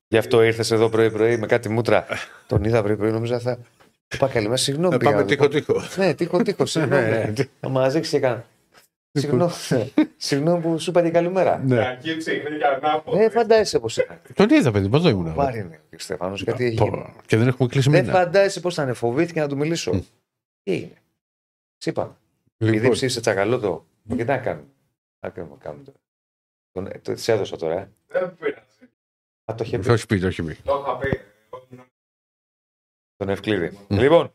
Γι' 0.08 0.18
αυτό 0.18 0.44
ήρθες 0.44 0.72
εδώ 0.72 0.90
πρωί-πρωί 0.90 1.38
με 1.38 1.46
κάτι 1.48 1.70
μούτρα. 1.70 2.06
Τον 2.48 2.64
είδα 2.64 2.84
πρωί-πρωί, 2.84 3.12
νόμιζα 3.12 3.40
θα. 3.40 3.56
Του 4.08 4.16
είπα 4.16 4.28
καλημέρα, 4.28 4.58
συγγνώμη. 4.58 4.92
Να 4.94 4.98
πήγα 4.98 5.12
πάμε 5.12 5.22
να 5.24 5.28
τείχο 5.28 5.48
του 5.48 5.64
πω. 5.64 5.74
τείχο. 5.74 6.02
Ναι, 6.02 6.14
τείχο 6.14 6.42
τείχο, 6.42 6.66
συγγνώμη. 6.76 7.02
Ναι, 7.02 7.34
ναι. 7.38 7.46
Να 7.60 7.70
μας 7.70 7.94
ρίξει 7.94 8.10
και 8.12 8.18
έκανα. 8.18 8.46
Συγγνώμη, 9.12 9.52
συγγνώμη 10.18 10.62
που 10.62 10.80
σου 10.80 10.90
είπα 10.90 11.02
και 11.02 11.10
καλημέρα. 11.10 11.58
Ναι. 11.66 11.76
Κακή 11.76 12.18
ψυχρή 12.18 12.58
και 12.58 12.66
ανάποδη. 12.66 13.18
Δεν 13.18 13.32
φαντάζεσαι 13.32 13.80
πώ 13.80 13.88
ήταν. 14.04 14.22
Τον 14.34 14.50
είδα, 14.50 14.72
παιδί, 14.72 14.90
εδώ 14.94 15.10
ήμουν. 15.10 15.34
Βάρη 15.34 15.60
είναι 15.60 15.80
ο 15.94 15.96
κ. 15.96 16.00
Στέφανος, 16.02 16.42
γιατί 16.44 16.66
έχει 16.66 16.74
γίνει. 16.74 16.90
Πω, 16.90 17.14
Και 17.26 17.38
δεν 17.38 17.48
έχουμε 17.48 17.70
κλείσει 17.70 17.90
Δεν 17.90 18.02
μήνα. 18.06 18.14
φαντάζεσαι 18.18 18.60
πώ 18.60 18.70
ήταν. 18.70 18.94
Φοβήθηκε 18.94 19.40
να 19.40 19.48
του 19.48 19.58
μιλήσω. 19.58 19.92
Τι 20.64 20.72
έγινε. 20.72 20.94
Τι 21.78 21.90
είπα. 21.90 22.18
Επειδή 22.58 22.76
Λοιπόν, 22.78 22.92
ψήφισε 22.92 23.20
τσακαλώτο. 23.22 23.86
Και 24.08 24.16
τι 24.16 24.24
να 24.24 24.38
κάνουμε. 24.38 24.66
Τι 25.20 25.28
να 25.28 25.30
κάνουμε 25.30 25.56
κάνουμε 25.60 25.84
τώρα. 25.84 25.98
Τον, 26.72 27.02
το, 27.02 27.14
της 27.14 27.28
έδωσα 27.28 27.58
τώρα, 27.58 27.80
ε. 27.80 27.90
Δεν 28.08 28.36
πειράζει. 28.40 28.65
Α, 29.46 29.56
το 29.56 29.64
είχε 29.64 29.80
πει. 29.80 29.92
όχι 29.92 30.06
πει, 30.06 30.24
όχι 30.26 30.44
πει. 30.44 30.56
Το 30.64 30.82
είχα 30.86 30.98
πει. 30.98 31.08
Εγώ 31.08 31.68
ήμουν- 31.72 31.88
Τον 33.18 33.30
Ευκλήδη. 33.30 33.78
Λοιπόν, 33.88 34.34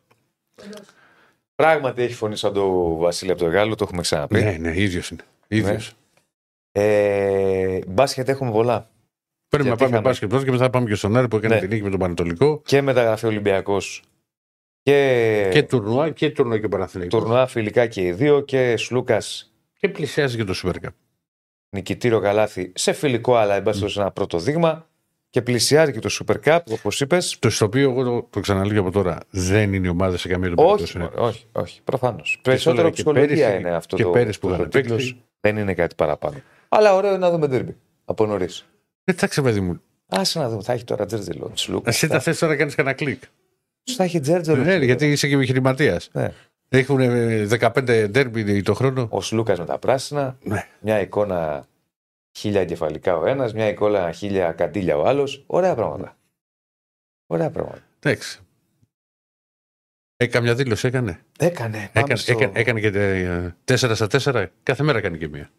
πράγματι 1.54 2.02
έχει 2.02 2.14
φωνή 2.14 2.36
σαν 2.36 2.52
το 2.52 2.94
Βασίλη 2.96 3.30
από 3.30 3.40
το 3.40 3.46
Γάλλο, 3.48 3.74
το 3.74 3.84
έχουμε 3.84 4.02
ξαναπεί. 4.02 4.42
Ναι, 4.42 4.56
ναι, 4.60 4.80
ίδιος 4.80 5.10
είναι. 5.10 5.22
Ίδιος. 5.48 5.92
Ε, 6.72 7.78
μπάσκετ 7.86 8.28
έχουμε 8.28 8.50
πολλά. 8.50 8.90
Πρέπει 9.48 9.62
να 9.68 9.68
Γιατί 9.68 9.78
πάμε 9.78 9.90
είχαμε- 9.90 10.08
μπάσκετ 10.08 10.28
πρώτα 10.28 10.44
και 10.44 10.50
μετά 10.50 10.64
θα 10.64 10.70
πάμε 10.70 10.86
και 10.88 10.94
στον 10.94 11.16
Άρη 11.16 11.28
που 11.28 11.36
έκανε 11.36 11.54
Ναι. 11.54 11.60
την 11.60 11.68
νίκη 11.70 11.82
με 11.82 11.90
τον 11.90 11.98
Πανετολικό. 11.98 12.62
Και 12.64 12.80
μεταγραφή 12.82 13.26
Ολυμπιακός 13.26 14.02
και, 14.82 15.48
Και 15.52 15.62
τουρνουά 15.62 16.10
και 16.10 16.30
τουρνουά 16.30 16.58
και 16.60 16.68
Παναθηναϊκός. 16.68 17.20
τουρνουά 17.20 17.46
φιλικά 17.46 17.86
και 17.86 18.00
οι 18.02 18.12
δύο. 18.12 18.40
Και 18.40 18.76
Σλούκας 18.76 19.52
Και 19.78 19.88
πλησιάζει 19.88 20.36
και 20.36 20.44
το 20.44 20.54
Super 20.64 20.74
Cup. 20.86 20.92
νικητήριο 21.76 22.20
καλάθι 22.20 22.72
σε 22.74 22.92
φιλικό, 22.92 23.36
αλλά 23.36 23.54
εν 23.54 23.62
πάση 23.62 23.78
περιπτώσει 23.78 24.00
ένα 24.00 24.10
πρώτο 24.10 24.38
δείγμα. 24.38 24.88
Και 25.30 25.42
πλησιάζει 25.42 25.92
και 25.92 25.98
το 25.98 26.08
Super 26.20 26.36
Cup, 26.44 26.58
όπως 26.70 27.00
είπες. 27.00 27.36
Το 27.38 27.50
στο 27.50 27.64
οποίο 27.64 27.90
εγώ 27.90 28.02
το, 28.04 28.26
το 28.30 28.40
ξαναλέω 28.40 28.80
από 28.80 28.90
τώρα 28.90 29.18
δεν 29.30 29.72
είναι 29.74 29.86
η 29.86 29.90
ομάδα 29.90 30.16
σε 30.16 30.28
καμία 30.28 30.48
των 30.54 30.58
Όχι, 30.58 30.68
περιπτώσεων. 30.74 31.04
μωρέ, 31.14 31.28
όχι, 31.28 31.46
όχι. 31.52 31.80
Προφανώς. 31.84 32.28
λέγα 32.30 32.40
Περισσότερο 32.42 32.86
και 32.88 32.92
ψυχολογία 32.94 33.26
πέρυσι- 33.46 33.60
είναι 33.60 33.70
αυτό 33.76 33.96
και 33.96 34.02
το, 34.02 34.10
πέρυσι 34.10 34.38
που 34.38 34.48
το, 34.48 34.54
είχαν 34.54 34.68
τίτλος. 34.70 34.96
παίξει. 34.96 35.22
Δεν 35.40 35.56
είναι 35.56 35.74
κάτι 35.74 35.94
παραπάνω. 35.94 36.36
Αλλά 36.68 36.94
ωραίο 36.94 37.10
είναι 37.10 37.18
να 37.18 37.30
δούμε 37.30 37.48
τέρμπι 37.48 37.76
από 38.04 38.26
νωρίς. 38.26 38.66
Εντάξει, 39.04 39.42
παιδί 39.42 39.60
μου. 39.60 39.80
Άσε 40.08 40.38
να 40.38 40.48
δούμε, 40.48 40.62
θα 40.62 40.72
έχει 40.72 40.84
τώρα 40.84 41.06
Τζέρτζελο. 41.06 41.50
Τσλούκα. 41.54 41.90
Εσύ 41.90 42.08
τα 42.08 42.20
θες 42.20 42.38
τώρα 42.38 42.56
κάνεις 42.56 42.74
κανένα 42.74 42.94
κλικ. 42.94 43.22
Θα 43.96 44.04
έχει 44.04 44.20
Τζέρτζελο. 44.20 44.62
Ναι, 44.62 44.76
γιατί 44.76 45.10
είσαι 45.10 45.28
και 45.28 45.34
επιχειρηματίας. 45.34 46.08
Ναι. 46.12 46.32
Έχουν 46.68 46.98
15 47.48 48.06
ντέρμπι 48.10 48.62
το 48.62 48.74
χρόνο. 48.74 49.06
Ο 49.10 49.20
Σλούκα 49.20 49.54
με 49.58 49.64
τα 49.64 49.78
πράσινα. 49.78 50.36
Ναι. 50.42 50.66
Μια 50.80 51.00
εικόνα 51.00 51.66
χίλια 52.32 52.60
εγκεφαλικά 52.60 53.16
ο 53.16 53.26
ένας, 53.26 53.52
μια 53.52 53.68
εικόνα 53.68 54.12
χίλια 54.12 54.52
καντήλια 54.52 54.96
ο 54.96 55.04
άλλος. 55.06 55.44
Ωραία 55.46 55.74
πράγματα. 55.74 56.16
Ωραία 57.26 57.50
πράγματα. 57.50 57.82
Εντάξει. 57.98 58.40
Ε, 60.16 60.26
καμιά 60.26 60.54
δήλωση 60.54 60.86
έκανε. 60.86 61.20
Έκανε. 61.38 61.76
Πάμε 61.76 61.90
Έκανε, 61.92 62.16
στο... 62.16 62.32
έκανε, 62.32 62.52
έκανε 62.60 62.80
και 62.80 63.52
4 63.64 63.76
στα 63.94 64.06
4. 64.10 64.46
Κάθε 64.62 64.82
μέρα 64.82 65.00
κάνει 65.00 65.18
και 65.18 65.28
μία. 65.28 65.50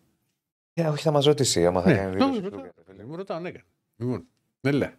Ε, 0.73 0.87
όχι, 0.87 1.03
θα 1.03 1.11
μας 1.11 1.25
ρωτήσει 1.25 1.65
άμα 1.65 1.81
θα 1.81 1.89
Ναι. 1.89 1.95
κάνει 1.95 2.17
Τώρα, 2.17 2.31
δήλωση. 2.31 2.55
ρωτάω, 2.55 2.71
φίλε, 2.85 3.03
Μου 3.05 3.15
ρωτάω, 3.15 3.39
ναι, 3.39 3.47
έκανε. 3.49 3.63
Λοιπόν, 3.95 4.27
ναι, 4.61 4.71
λέει. 4.71 4.93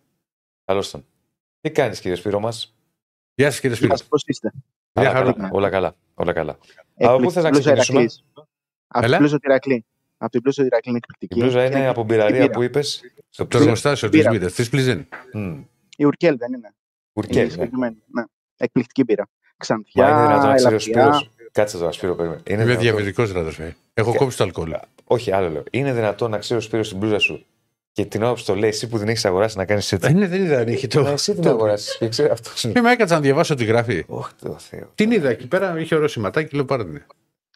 Καλώς 0.64 0.90
τον. 0.90 1.04
Τι 1.60 1.70
κάνεις, 1.70 2.00
κύριε 2.00 2.16
Σπύρο 2.16 2.40
μας; 2.40 2.74
Γεια 3.34 3.50
σας 3.50 3.60
κύριε 3.60 3.76
Σπύρο. 3.76 3.88
Γεια 3.88 3.98
σας, 3.98 4.08
πώς 4.08 4.22
είστε; 4.26 4.52
Μια 4.94 5.10
Όλα, 5.10 5.18
χαρά. 5.18 5.32
καλά, 5.32 5.48
όλα 5.52 5.70
καλά. 5.70 5.96
Όλα 6.14 6.32
καλά. 6.32 6.58
Εκπληκτική 6.96 7.04
Από 7.14 7.22
πού 7.22 7.30
θες 7.30 7.42
να 7.42 7.50
μπλούζα 7.50 7.72
ξεκινήσουμε; 7.72 8.00
Ηρακλής. 8.00 8.24
Από 8.86 9.04
Έλα. 9.04 9.18
Την 10.30 10.40
μπλούζα 10.42 10.62
του 10.62 10.66
Ηρακλή. 10.66 10.66
Από 10.66 10.66
την 10.66 10.66
μπλούζα 10.66 10.66
του 10.66 10.66
Ηρακλή 10.66 10.90
είναι 10.90 10.96
εκπληκτική. 10.96 11.38
Η 11.38 11.42
μπλούζα 11.42 11.64
είναι 11.64 11.80
Και 11.80 11.86
από 11.86 12.02
μπειραρία 12.04 12.38
μπύρα. 12.40 12.50
που 12.52 12.62
είπες. 12.62 13.00
Στο 13.30 13.42
Το 13.46 13.48
ψ- 13.48 13.60
εργοστάσιο 13.64 14.08
της 14.08 14.18
Μπύρα. 14.18 14.30
μπύρα. 14.30 14.50
Της 14.50 14.68
πλυζένη. 14.68 15.08
Μμ. 15.32 15.60
Η 15.96 16.04
Ουρκέλ 16.04 16.36
δεν 16.38 16.52
είναι. 16.52 16.74
Ουρκέλ. 17.12 17.36
Είναι 17.36 17.44
ναι. 17.44 17.50
συγκεκριμένη, 17.50 17.96
ναι. 18.06 18.22
Εκπληκτική 18.56 19.04
μπύρα. 19.04 19.22
Μα 19.28 19.54
Ξανθιά, 19.56 20.08
είναι 20.08 20.20
δυνατόν 20.22 20.48
να 20.48 20.54
ξέρει 20.54 20.74
ο 20.74 20.76
ελαφριά. 20.76 21.02
Σπύρος. 21.12 21.30
Κάτσε 21.52 21.78
τώρα, 21.78 21.92
Σπύρο, 21.92 22.14
περίμενε. 22.14 22.40
Είναι 22.46 22.62
Είμαι 22.62 22.76
δυνατόν- 22.76 22.96
διαβητικό, 22.96 23.22
αδερφέ. 23.40 23.76
Έχω 23.94 24.12
Και- 24.12 24.18
κόψει 24.18 24.36
το 24.36 24.44
αλκοόλ. 24.44 24.74
Όχι, 25.04 25.32
άλλο 25.32 25.48
λέω. 25.50 25.62
Είναι 25.70 25.92
δυνατόν 25.92 26.30
να 26.30 26.38
ξέρει 26.38 26.58
ο 26.60 26.62
Σπύρος 26.62 26.88
την 26.88 26.98
μπλούζα 26.98 27.18
σου 27.18 27.44
και 27.92 28.04
την 28.04 28.22
ώρα 28.22 28.34
που 28.34 28.42
το 28.46 28.54
λέει 28.54 28.68
εσύ 28.68 28.88
που 28.88 28.98
την 28.98 29.08
έχεις 29.08 29.24
αγοράσει 29.24 29.56
να 29.56 29.64
κάνεις 29.64 29.92
Ε, 29.92 29.96
έτσι. 29.96 30.12
ναι, 30.12 30.26
δεν 30.26 30.44
είδα 30.44 30.58
αν 30.58 30.68
είχε 30.68 30.86
το. 30.86 31.02
Ναι, 31.02 31.10
εσύ 31.10 31.32
την 31.32 31.42
το- 31.42 31.48
αγοράσει. 31.50 31.96
Και 31.98 32.08
ξέρει 32.08 32.30
αυτό. 32.30 32.50
Και 32.72 32.80
με 32.80 32.92
έκατσα 32.92 33.14
να 33.14 33.20
διαβάσω 33.20 33.54
τι 33.54 33.64
γράφει. 33.64 34.04
Όχι, 34.06 34.32
το 34.42 34.56
Θεό. 34.58 34.90
Την 34.94 35.10
είδα 35.10 35.28
εκεί 35.28 35.46
πέρα, 35.48 35.78
είχε 35.80 35.94
ωραίο 35.94 36.08
σηματάκι, 36.08 36.54
λέω 36.54 36.64
πάρε 36.64 36.84
την. 36.84 37.02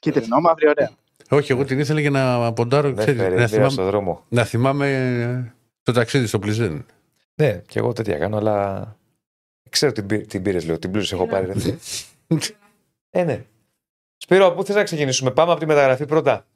Κίτρινο, 0.00 0.40
μαύρη, 0.40 0.68
ωραία. 0.68 0.90
Όχι, 1.30 1.52
εγώ 1.52 1.64
την 1.64 1.78
ήθελα 1.78 2.00
για 2.00 2.10
να 2.10 2.52
ποντάρω, 2.52 2.88
Δεν 2.88 2.96
ξέρεις, 2.96 3.20
φέρει 3.20 3.30
να, 3.30 3.36
μπύρα 3.36 3.48
θυμάμαι, 3.48 3.70
στον 3.70 3.84
δρόμο. 3.86 4.24
να 4.28 4.44
θυμάμαι 4.44 4.88
ε, 4.92 5.54
το 5.82 5.92
ταξίδι 5.92 6.26
στο 6.26 6.38
Πλιζέν. 6.38 6.86
Ναι, 7.34 7.62
και 7.66 7.78
εγώ 7.78 7.92
τέτοια 7.92 8.18
κάνω, 8.18 8.36
αλλά. 8.36 8.96
Ξέρω 9.70 9.92
την, 9.92 10.06
πή- 10.06 10.26
την 10.28 10.42
πήρες, 10.42 10.66
λέω. 10.66 10.78
Την 10.78 10.90
μπλούζα 10.90 11.16
έχω 11.16 11.26
πάρει. 11.26 11.46
ρε. 11.46 11.52
ε, 13.10 13.24
ναι. 13.24 13.44
Σπύρο, 14.16 14.52
πού 14.52 14.64
θες 14.64 14.74
να 14.74 14.82
ξεκινήσουμε; 14.82 15.30
Πάμε 15.30 15.50
από 15.50 15.60
τη 15.60 15.66
μεταγραφή 15.66 16.04
πρώτα. 16.06 16.46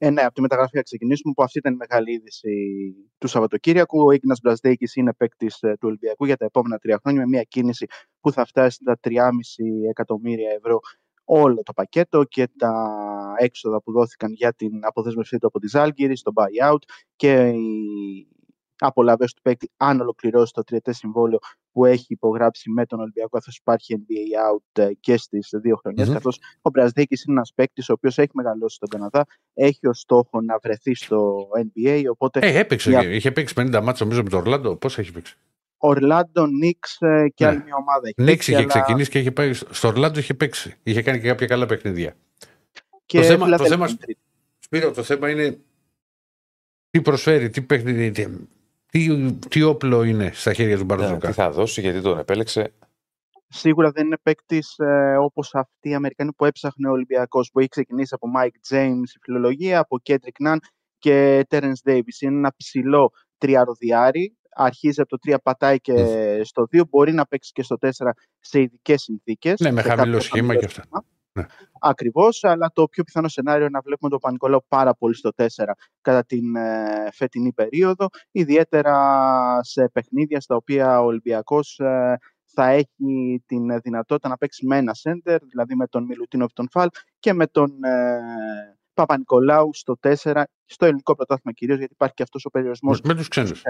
Ε, 0.00 0.10
ναι, 0.10 0.22
από 0.22 0.34
τη 0.34 0.40
μεταγραφή 0.40 0.76
θα 0.76 0.82
ξεκινήσουμε, 0.82 1.32
που 1.36 1.42
αυτή 1.42 1.58
ήταν 1.58 1.72
η 1.72 1.76
μεγάλη 1.76 2.12
είδηση 2.12 2.50
του 3.18 3.26
Σαββατοκύριακου. 3.28 4.04
Ο 4.04 4.10
Ίγνα 4.12 4.36
Μπραζδέκη 4.42 5.00
είναι 5.00 5.12
παίκτης 5.12 5.58
του 5.58 5.78
Ολυμπιακού 5.80 6.24
για 6.24 6.36
τα 6.36 6.44
επόμενα 6.44 6.78
τρία 6.78 6.98
χρόνια, 7.02 7.20
με 7.20 7.26
μια 7.26 7.42
κίνηση 7.42 7.86
που 8.20 8.32
θα 8.32 8.44
φτάσει 8.44 8.78
στα 8.82 8.98
3,5 9.08 9.12
εκατομμύρια 9.90 10.50
ευρώ 10.56 10.80
όλο 11.30 11.62
το 11.62 11.72
πακέτο 11.72 12.24
και 12.24 12.48
τα 12.58 12.72
έξοδα 13.38 13.82
που 13.82 13.92
δόθηκαν 13.92 14.32
για 14.32 14.52
την 14.52 14.72
αποδέσμευσή 14.80 15.38
του 15.38 15.46
από 15.46 15.58
τη 15.60 15.68
Ζάλγκυρη, 15.68 16.16
στο 16.16 16.32
buyout 16.34 16.78
και 17.16 17.48
οι 17.48 18.28
απολαυέ 18.78 19.26
του 19.26 19.42
παίκτη 19.42 19.70
αν 19.76 20.00
ολοκληρώσει 20.00 20.52
το 20.52 20.62
τριετές 20.62 20.96
συμβόλαιο 20.96 21.38
που 21.72 21.84
έχει 21.84 22.06
υπογράψει 22.08 22.70
με 22.70 22.86
τον 22.86 23.00
Ολυμπιακό, 23.00 23.28
καθώ 23.28 23.50
υπάρχει 23.60 23.94
NBA 23.98 24.52
out 24.52 24.82
ε, 24.82 24.92
και 25.00 25.16
στις 25.16 25.48
δύο 25.62 25.76
χρονιές. 25.76 26.06
Μμμ. 26.06 26.14
Καθώς 26.14 26.38
ο 26.62 26.70
Μπραζδέκη 26.70 27.14
είναι 27.26 27.36
ένας 27.36 27.52
παίκτης 27.54 27.88
ο 27.88 27.92
οποίος 27.92 28.18
έχει 28.18 28.30
μεγαλώσει 28.32 28.74
στον 28.76 28.88
Καναδά, 28.88 29.24
έχει 29.54 29.86
ως 29.86 30.00
στόχο 30.00 30.40
να 30.40 30.58
βρεθεί 30.62 30.94
στο 30.94 31.48
NBA. 31.56 32.02
Οπότε 32.10 32.38
Ε, 32.42 32.58
έπαιξε. 32.58 32.90
Για- 32.90 33.00
και- 33.00 33.14
Είχε 33.14 33.32
παίξει 33.32 33.54
50 33.56 33.80
ματς 33.82 34.04
νομίζω 34.04 34.22
με 34.22 34.28
το 34.28 34.36
Ορλάντο. 34.36 34.76
Πού 34.76 34.86
έχει 34.86 35.12
παίξει; 35.12 35.36
Ορλάντο, 35.78 36.46
Νικς 36.46 36.96
ε, 37.00 37.28
και 37.34 37.44
Ναι. 37.44 37.50
άλλη 37.50 37.62
μια 37.64 37.74
ομάδα. 37.76 38.00
έχει 38.08 38.14
Νικς 38.16 38.30
παίξει, 38.30 38.50
είχε 38.50 38.60
αλλά 38.60 38.68
ξεκινήσει 38.68 39.10
και 39.10 39.18
είχε 39.18 39.30
πάει. 39.32 39.52
Στο 39.52 39.88
Ορλάντο 39.88 40.18
είχε 40.18 40.34
παίξει. 40.34 40.74
Είχε 40.82 41.02
κάνει 41.02 41.20
και 41.20 41.26
κάποια 41.28 41.46
καλά 41.46 41.66
παιχνίδια. 41.66 42.16
Και 43.06 43.18
το 43.18 43.24
θέμα- 43.24 43.38
το 43.38 43.44
Φιλαδέλφια 43.44 43.76
θέμα- 43.76 43.88
είναι 43.88 43.98
τρίτη. 43.98 44.20
Σπύρο, 44.58 44.90
το 44.90 45.02
θέμα 45.02 45.30
είναι 45.30 45.58
τι 46.90 47.00
προσφέρει, 47.02 47.50
τι 47.50 47.60
παιχνίδι, 47.62 48.10
τι, 48.10 48.26
τι, 48.86 49.32
τι 49.32 49.62
όπλο 49.62 50.02
είναι 50.02 50.30
στα 50.34 50.52
χέρια 50.52 50.74
του 50.78 50.84
Ναι, 50.86 50.94
Μπαρτζόκα. 50.96 51.28
τι 51.28 51.34
θα 51.34 51.50
δώσει, 51.50 51.80
γιατί 51.80 52.00
τον 52.00 52.18
επέλεξε. 52.18 52.72
Σίγουρα 53.48 53.90
δεν 53.90 54.06
είναι 54.06 54.16
παίκτης 54.22 54.78
ε, 54.78 55.16
όπως 55.20 55.54
αυτοί 55.54 55.88
οι 55.88 55.94
Αμερικανοί 55.94 56.32
που 56.32 56.44
έψαχνε 56.44 56.88
ο 56.88 56.92
Ολυμπιακός, 56.92 57.50
που 57.50 57.58
έχει 57.58 57.68
ξεκινήσει 57.68 58.14
από 58.14 58.28
Mike 58.38 58.74
James 58.74 59.02
η 59.14 59.18
φιλολογία, 59.22 59.78
από 59.78 60.00
Kendrick 60.08 60.46
Nunn 60.48 60.56
και 60.98 61.46
Terence 61.50 61.80
Davis. 61.84 62.20
Είναι 62.20 62.36
ένα 62.36 62.52
ψηλό 62.56 63.12
τριαροδιάρι. 63.38 64.36
Αρχίζει 64.54 65.00
από 65.00 65.18
το 65.18 65.32
3, 65.32 65.36
πατάει 65.42 65.80
και 65.80 65.94
στο 66.44 66.68
2. 66.72 66.82
Μπορεί 66.88 67.12
να 67.12 67.26
παίξει 67.26 67.52
και 67.52 67.62
στο 67.62 67.76
4 67.80 67.90
σε 68.40 68.60
ειδικές 68.60 69.02
συνθήκες. 69.02 69.60
Ναι, 69.60 69.70
με 69.70 69.82
χαμηλό 69.82 70.20
σχήμα 70.20 70.56
και 70.56 70.64
αυτά. 70.64 70.84
Ναι. 71.38 71.46
Ακριβώς, 71.80 72.44
αλλά 72.44 72.70
το 72.72 72.88
πιο 72.88 73.04
πιθανό 73.04 73.28
σενάριο 73.28 73.60
είναι 73.60 73.70
να 73.70 73.80
βλέπουμε 73.80 74.10
τον 74.10 74.18
Πανικολάου 74.18 74.64
πάρα 74.68 74.94
πολύ 74.94 75.14
στο 75.14 75.30
4 75.36 75.44
κατά 76.00 76.24
την 76.24 76.56
ε, 76.56 77.08
φετινή 77.12 77.52
περίοδο, 77.52 78.06
ιδιαίτερα 78.30 78.94
σε 79.62 79.88
παιχνίδια 79.88 80.40
στα 80.40 80.56
οποία 80.56 81.00
ο 81.00 81.04
Ολυμπιακός 81.04 81.78
ε, 81.78 82.18
θα 82.44 82.68
έχει 82.68 83.42
την 83.46 83.80
δυνατότητα 83.80 84.28
να 84.28 84.36
παίξει 84.36 84.66
με 84.66 84.76
ένα 84.76 84.94
σέντερ, 84.94 85.38
δηλαδή 85.44 85.74
με 85.74 85.86
τον 85.86 86.04
Μιλουτίνο 86.04 86.46
τον 86.52 86.68
Φαλ 86.70 86.88
και 87.18 87.32
με 87.32 87.46
τον 87.46 87.84
ε, 87.84 88.18
Παπα-Νικολάου 88.94 89.70
στο 89.74 89.98
4, 90.02 90.42
στο 90.64 90.86
ελληνικό 90.86 91.14
πρωτάθλημα 91.14 91.52
κυρίως, 91.56 91.78
γιατί 91.78 91.92
υπάρχει 91.92 92.14
και 92.14 92.22
αυτός 92.22 92.44
ο 92.44 92.50
περιορισμός 92.50 93.00
Με 93.00 93.14
τους 93.14 93.28
ξένους. 93.28 93.62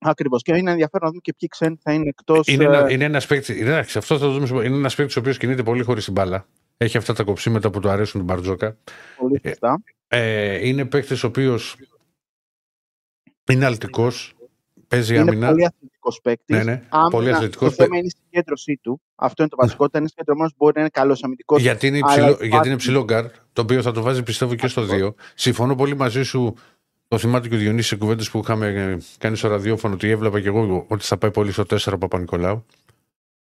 Ακριβώς. 0.00 0.42
Και 0.42 0.56
είναι 0.56 0.70
ενδιαφέρον 0.70 1.06
να 1.06 1.08
δούμε 1.08 1.20
και 1.24 1.34
ποιοι 1.38 1.48
ξένοι 1.48 1.76
θα 1.82 1.92
είναι 1.92 2.08
εκτός. 2.08 2.46
Είναι, 2.46 2.64
ένα, 2.64 2.90
είναι 2.90 3.04
ένα 3.04 3.22
παίκτη. 3.28 3.60
Εντάξει, 3.60 3.98
αυτό 3.98 4.18
θα 4.18 4.24
το 4.26 4.32
δούμε. 4.32 4.46
στο- 4.46 4.62
Είναι 4.62 4.76
ένας 4.76 4.94
παίκτης 4.94 5.16
ο 5.16 5.20
οποίος 5.20 5.38
κινείται 5.38 5.62
πολύ 5.62 5.82
χωρίς 5.82 6.04
την 6.04 6.12
μπάλα. 6.12 6.46
Έχει 6.76 6.96
αυτά 6.96 7.12
τα 7.12 7.22
κοψίματα 7.22 7.70
που 7.70 7.80
του 7.80 7.88
αρέσουν 7.88 8.20
του 8.20 8.26
Μπαρτζόκα. 8.26 8.76
πολύ 9.16 9.40
σωστά. 9.46 9.82
Ε, 10.08 10.68
είναι 10.68 10.84
παίκτης 10.84 11.24
ο 11.24 11.26
οποίος 11.26 11.76
είναι 13.52 13.64
αλτικός. 13.64 14.34
Παίζει 14.88 15.12
Είναι 15.14 15.22
άμυνα. 15.22 15.48
πολύ 15.48 15.64
αθλητικός 15.64 16.20
παίκτης. 16.22 16.56
Ναι, 16.56 16.62
ναι. 16.64 16.82
Πολύ 17.10 17.32
αθλητικός. 17.32 17.68
Το 17.76 17.82
θέμα 17.82 17.96
είναι 17.96 18.06
η 18.06 18.10
συγκέντρωσή 18.24 18.78
του. 18.82 19.00
Αυτό 19.14 19.42
είναι 19.42 19.50
το 19.50 19.56
βασικό. 19.60 19.84
Όταν 19.84 20.00
είναι 20.00 20.08
συγκεντρωμένος, 20.08 20.52
μπορεί 20.56 20.72
να 20.74 20.80
είναι 20.80 20.90
καλός 20.92 21.22
αμυντικός. 21.24 21.60
Γιατί 21.62 21.86
είναι, 21.86 21.96
Αλλά 22.02 22.06
υψηλό, 22.12 22.30
υπάρχει- 22.30 22.48
γιατί 22.50 22.68
είναι 22.68 22.76
ψηλό 22.76 23.04
γκαρντ, 23.04 23.24
το 23.52 23.62
οποίο 23.62 23.82
θα 23.82 23.92
το 23.92 24.02
βάζει 24.02 24.22
πιστεύω 24.22 24.54
και 24.54 24.66
στο 24.66 24.86
2. 24.86 25.14
Συμφωνώ 25.34 25.74
πολύ 25.74 25.96
μαζί 25.96 26.22
σου. 26.22 26.54
Το 27.12 27.18
θυμάται 27.18 27.48
και 27.48 27.54
ο 27.54 27.58
Διονύσης 27.58 27.86
σε 27.88 27.96
κουβέντες 27.96 28.30
που 28.30 28.38
είχαμε 28.38 28.66
ε, 28.66 28.98
κάνει 29.18 29.36
στο 29.36 29.48
ραδιόφωνο 29.48 29.94
ότι 29.94 30.08
έβλεπα 30.08 30.40
και 30.40 30.46
εγώ 30.48 30.84
ότι 30.88 31.04
θα 31.04 31.16
πάει 31.18 31.30
πολύ 31.30 31.52
στο 31.52 31.64
4 31.70 31.94
Παπανικολάου. 31.98 32.64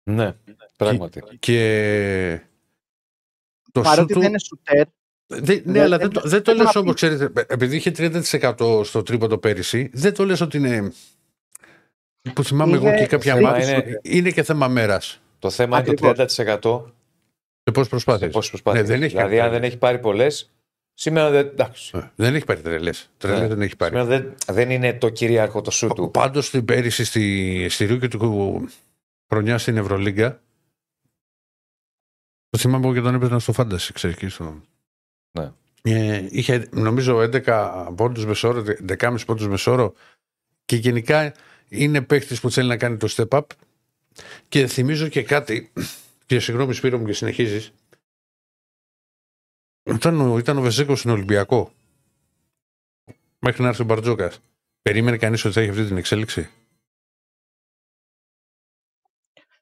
Ναι, 0.09 0.35
πράγματι. 0.77 1.21
Και. 1.39 2.41
Το 3.71 3.83
σου 3.83 3.89
Παρότι 3.89 4.13
του. 4.13 4.19
δεν 4.19 4.29
είναι 4.29 4.39
σουτέρ, 4.39 4.85
Δεν- 5.27 5.61
ναι, 5.65 5.71
δεν- 5.71 5.81
αλλά 5.81 5.97
δεν- 5.97 6.09
δεν, 6.11 6.21
το- 6.21 6.29
δεν 6.29 6.43
το 6.43 6.51
δεν 6.53 6.61
λες 6.61 6.71
θα 6.71 6.79
όμως, 6.79 6.91
πει. 6.93 6.95
ξέρετε, 7.07 7.41
ε, 7.41 7.45
επειδή 7.53 7.75
είχε 7.75 7.91
30% 7.91 8.83
στο 8.85 9.03
τρίποντο 9.03 9.37
πέρυσι, 9.37 9.89
δεν 9.93 10.13
το 10.13 10.25
λες 10.25 10.41
ότι 10.41 10.57
είναι. 10.57 10.91
Που 12.33 12.43
θυμάμαι 12.43 12.77
Είναι 12.77 12.89
εγώ 12.89 12.97
και 12.97 13.05
κάποια 13.07 13.35
θέμα 13.35 13.49
μάτια. 13.51 13.71
είναι- 13.75 13.99
Είναι... 14.03 14.31
και 14.31 14.43
θέμα 14.43 14.67
μέρας. 14.67 15.21
Το 15.39 15.49
θέμα 15.49 15.77
είναι 15.77 15.85
το 15.93 16.07
Ακριβώς. 16.07 16.35
30% 16.35 16.93
Σε 17.63 17.71
πώ 17.71 17.81
προσπάθειες. 17.89 18.31
πώ 18.31 18.39
προσπαθεί. 18.49 18.77
Ναι, 18.77 18.83
δεν 18.83 19.03
έχει 19.03 19.15
δηλαδή, 19.15 19.35
κάνει 19.35 19.47
αν 19.47 19.51
δεν 19.51 19.63
έχει 19.63 19.77
πάρει 19.77 19.99
πολλές, 19.99 20.51
σήμερα 20.95 21.29
δεν. 21.29 21.47
Εντάξει. 21.47 22.11
Δεν 22.15 22.35
έχει 22.35 22.45
πάρει 22.45 22.61
τρελές. 22.61 23.09
Τρελές 23.17 23.39
Ναι. 23.41 23.47
δεν 23.47 23.61
έχει 23.61 23.75
πάρει. 23.75 23.95
Σήμερα 23.97 24.17
δεν, 24.17 24.35
δεν 24.47 24.69
είναι 24.69 24.93
το 24.93 25.09
κυρίαρχο 25.09 25.61
το 25.61 25.71
σου 25.71 25.87
του. 25.95 26.11
Πάντως 26.11 26.49
την 26.49 26.65
πέρυσι 26.65 27.03
στη, 27.03 27.67
στη 27.69 27.85
ρούκη 27.85 28.07
του 28.07 28.69
χρονιά 29.29 29.57
στην 29.57 29.77
Ευρωλίγκα. 29.77 30.41
Το 32.49 32.57
θυμάμαι 32.57 32.85
εγώ 32.85 32.93
και 32.93 33.01
τον 33.01 33.15
έπαιζα 33.15 33.39
στο 33.39 33.53
Φάνταση, 33.53 33.93
ξέρεις 33.93 34.15
και 34.15 34.29
στο. 34.29 34.61
Ναι. 35.31 35.51
Ε, 35.81 36.25
είχε 36.29 36.67
νομίζω 36.71 37.17
11 37.17 37.87
πόντους 37.95 38.25
μεσόρο, 38.25 38.63
10,5 38.99 39.15
πόντους 39.25 39.47
μεσόρο 39.47 39.93
και 40.65 40.75
γενικά 40.75 41.33
είναι 41.69 42.01
παίχτη 42.01 42.35
που 42.35 42.51
θέλει 42.51 42.67
να 42.67 42.77
κάνει 42.77 42.97
το 42.97 43.07
step 43.15 43.39
up. 43.39 43.45
Και 44.47 44.67
θυμίζω 44.67 45.07
και 45.07 45.23
κάτι, 45.23 45.71
και 46.25 46.39
συγγνώμη 46.39 46.73
Σπύρο 46.73 46.97
μου 46.97 47.05
και 47.05 47.13
συνεχίζεις. 47.13 47.71
Όταν 49.87 50.21
ο, 50.21 50.37
ήταν 50.37 50.57
ο 50.57 50.61
Βεζέκο 50.61 50.95
στην 50.95 51.09
Ολυμπιακό, 51.11 51.71
μέχρι 53.39 53.61
να 53.61 53.67
έρθει 53.67 53.81
ο 53.81 53.85
Μπαρτζόκας, 53.85 54.39
περίμενε 54.81 55.17
κανείς 55.17 55.45
ότι 55.45 55.53
θα 55.53 55.61
έχει 55.61 55.69
αυτή 55.69 55.85
την 55.85 55.97
εξέλιξη; 55.97 56.49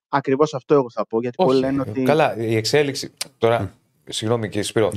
ακριβώς 0.07 0.53
αυτό 0.53 0.73
εγώ 0.73 0.89
θα 0.89 1.05
πω. 1.05 1.21
Γιατί 1.21 1.35
πολλοί 1.35 1.59
λένε 1.59 1.81
ότι. 1.81 2.03
Καλά, 2.03 2.37
η 2.37 2.55
εξέλιξη. 2.55 3.11
Τώρα, 3.37 3.73
συγγνώμη 4.09 4.47
κύριε 4.47 4.63
Σπύρο. 4.63 4.91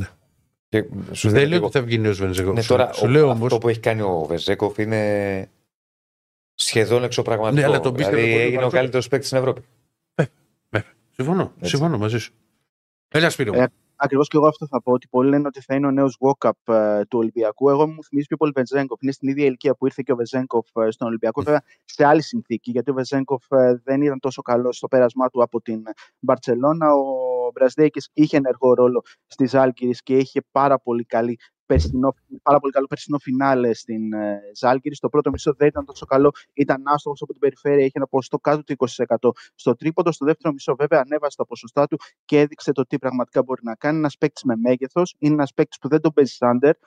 Και 0.68 0.84
σου 1.12 1.28
Δεν 1.28 1.32
λέω 1.32 1.40
λέω 1.40 1.48
λίγο. 1.48 1.64
ότι 1.66 1.78
θα 1.78 1.84
βγει 1.84 1.98
νέος 1.98 2.18
Βενζέκο. 2.18 2.52
Ναι, 2.52 2.60
σου, 2.60 2.68
τώρα, 2.68 2.92
σου 2.92 3.04
ο- 3.04 3.08
λέω 3.08 3.30
αυτό 3.30 3.44
όμω. 3.44 3.58
που 3.58 3.68
έχει 3.68 3.80
κάνει 3.80 4.00
ο 4.00 4.24
Βεζέκοφ 4.24 4.78
είναι 4.78 5.50
σχεδόν 6.54 7.04
εξωπραγματικό. 7.04 7.60
Ναι, 7.60 7.66
αλλά 7.66 7.80
τον 7.80 7.94
πίστευε 7.94 8.16
δηλαδή, 8.16 8.32
πολύ 8.32 8.42
ο 8.42 8.46
έγινε 8.46 8.56
ο 8.56 8.60
Μπαρτζόκας. 8.60 8.78
καλύτερος 8.80 9.08
παίκτης 9.08 9.28
στην 9.28 9.38
Ευρώπη. 9.40 9.62
Συμφωνώ, 11.10 11.52
Έτσι. 11.58 11.68
συμφωνώ 11.70 11.98
μαζί 11.98 12.18
σου. 12.18 12.32
Έλα, 13.08 13.30
Σπύρο. 13.30 13.54
μου. 13.54 13.60
Ε, 13.60 13.66
Ακριβώς 13.96 14.28
και 14.28 14.36
εγώ 14.36 14.46
αυτό 14.46 14.66
θα 14.66 14.82
πω. 14.82 14.92
Ότι 14.92 15.08
πολλοί 15.08 15.28
λένε 15.28 15.46
ότι 15.46 15.60
θα 15.60 15.74
είναι 15.74 15.86
ο 15.86 15.90
νέος 15.90 16.18
walk-up 16.20 16.74
ε, 16.74 17.04
του 17.04 17.18
Ολυμπιακού. 17.18 17.68
Εγώ 17.68 17.86
μου 17.86 18.04
θυμίζει 18.04 18.26
πιο 18.26 18.36
πολύ 18.36 18.52
Βεζέγκοφ. 18.54 19.02
Είναι 19.02 19.12
στην 19.12 19.28
ίδια 19.28 19.44
ηλικία 19.44 19.74
που 19.74 19.86
ήρθε 19.86 20.02
και 20.04 20.12
ο 20.12 20.16
Βεζέγκοφ 20.16 20.66
ε, 20.74 20.90
στον 20.90 21.08
Ολυμπιακό. 21.08 21.42
Βέβαια 21.42 21.62
σε 21.84 22.06
άλλη 22.06 22.22
συνθήκη. 22.22 22.70
Γιατί 22.70 22.90
ο 22.90 22.94
Βεζέγκοφ 22.94 23.44
ε, 23.50 23.80
δεν 23.84 24.02
ήταν 24.02 24.20
τόσο 24.20 24.42
καλός 24.42 24.76
στο 24.76 24.88
πέρασμά 24.88 25.28
του 25.28 25.42
από 25.42 25.60
την 25.60 25.82
Μπαρσελόνα. 26.18 26.94
Ο 26.94 27.50
Μπρασδέκη 27.52 28.10
είχε 28.12 28.36
ενεργό 28.36 28.74
ρόλο 28.74 29.02
στη 29.26 29.46
Ζάλγκη 29.46 29.90
και 30.02 30.16
είχε 30.16 30.40
πάρα 30.50 30.78
πολύ 30.78 31.04
καλή 31.04 31.38
περσινό, 31.66 32.14
πάρα 32.42 32.58
πολύ 32.58 32.72
καλό 32.72 32.86
περσινό 32.86 33.18
φινάλε 33.18 33.74
στην 33.74 34.12
ε, 34.12 34.40
Ζάλγκη. 34.54 34.94
Στο 34.94 35.08
πρώτο 35.08 35.30
μισό 35.30 35.54
δεν 35.56 35.68
ήταν 35.68 35.84
τόσο 35.84 36.06
καλό, 36.06 36.32
ήταν 36.52 36.82
άστοχος 36.84 37.22
από 37.22 37.32
την 37.32 37.40
περιφέρεια, 37.40 37.84
είχε 37.84 37.92
ένα 37.94 38.06
ποσοστό 38.06 38.38
κάτω 38.38 38.62
του 38.62 38.74
20%. 38.78 39.30
Στο 39.54 39.74
τρίποντο, 39.74 40.12
στο 40.12 40.24
δεύτερο 40.24 40.54
μισό, 40.54 40.74
βέβαια, 40.74 41.00
ανέβασε 41.00 41.36
τα 41.36 41.46
ποσοστά 41.46 41.86
του 41.86 41.98
και 42.24 42.40
έδειξε 42.40 42.72
το 42.72 42.86
τι 42.86 42.98
πραγματικά 42.98 43.42
μπορεί 43.42 43.60
να 43.64 43.74
κάνει. 43.74 43.98
Ένας 43.98 44.16
παίκτης 44.16 44.42
με 44.42 44.56
μέγεθος, 44.56 45.14
είναι 45.18 45.34
ένας 45.34 45.54
παίκτης 45.54 45.78
που 45.78 45.88
δεν 45.88 46.00
τον 46.00 46.12
παίζει 46.12 46.32
σάντερ 46.34 46.70
ε, 46.70 46.78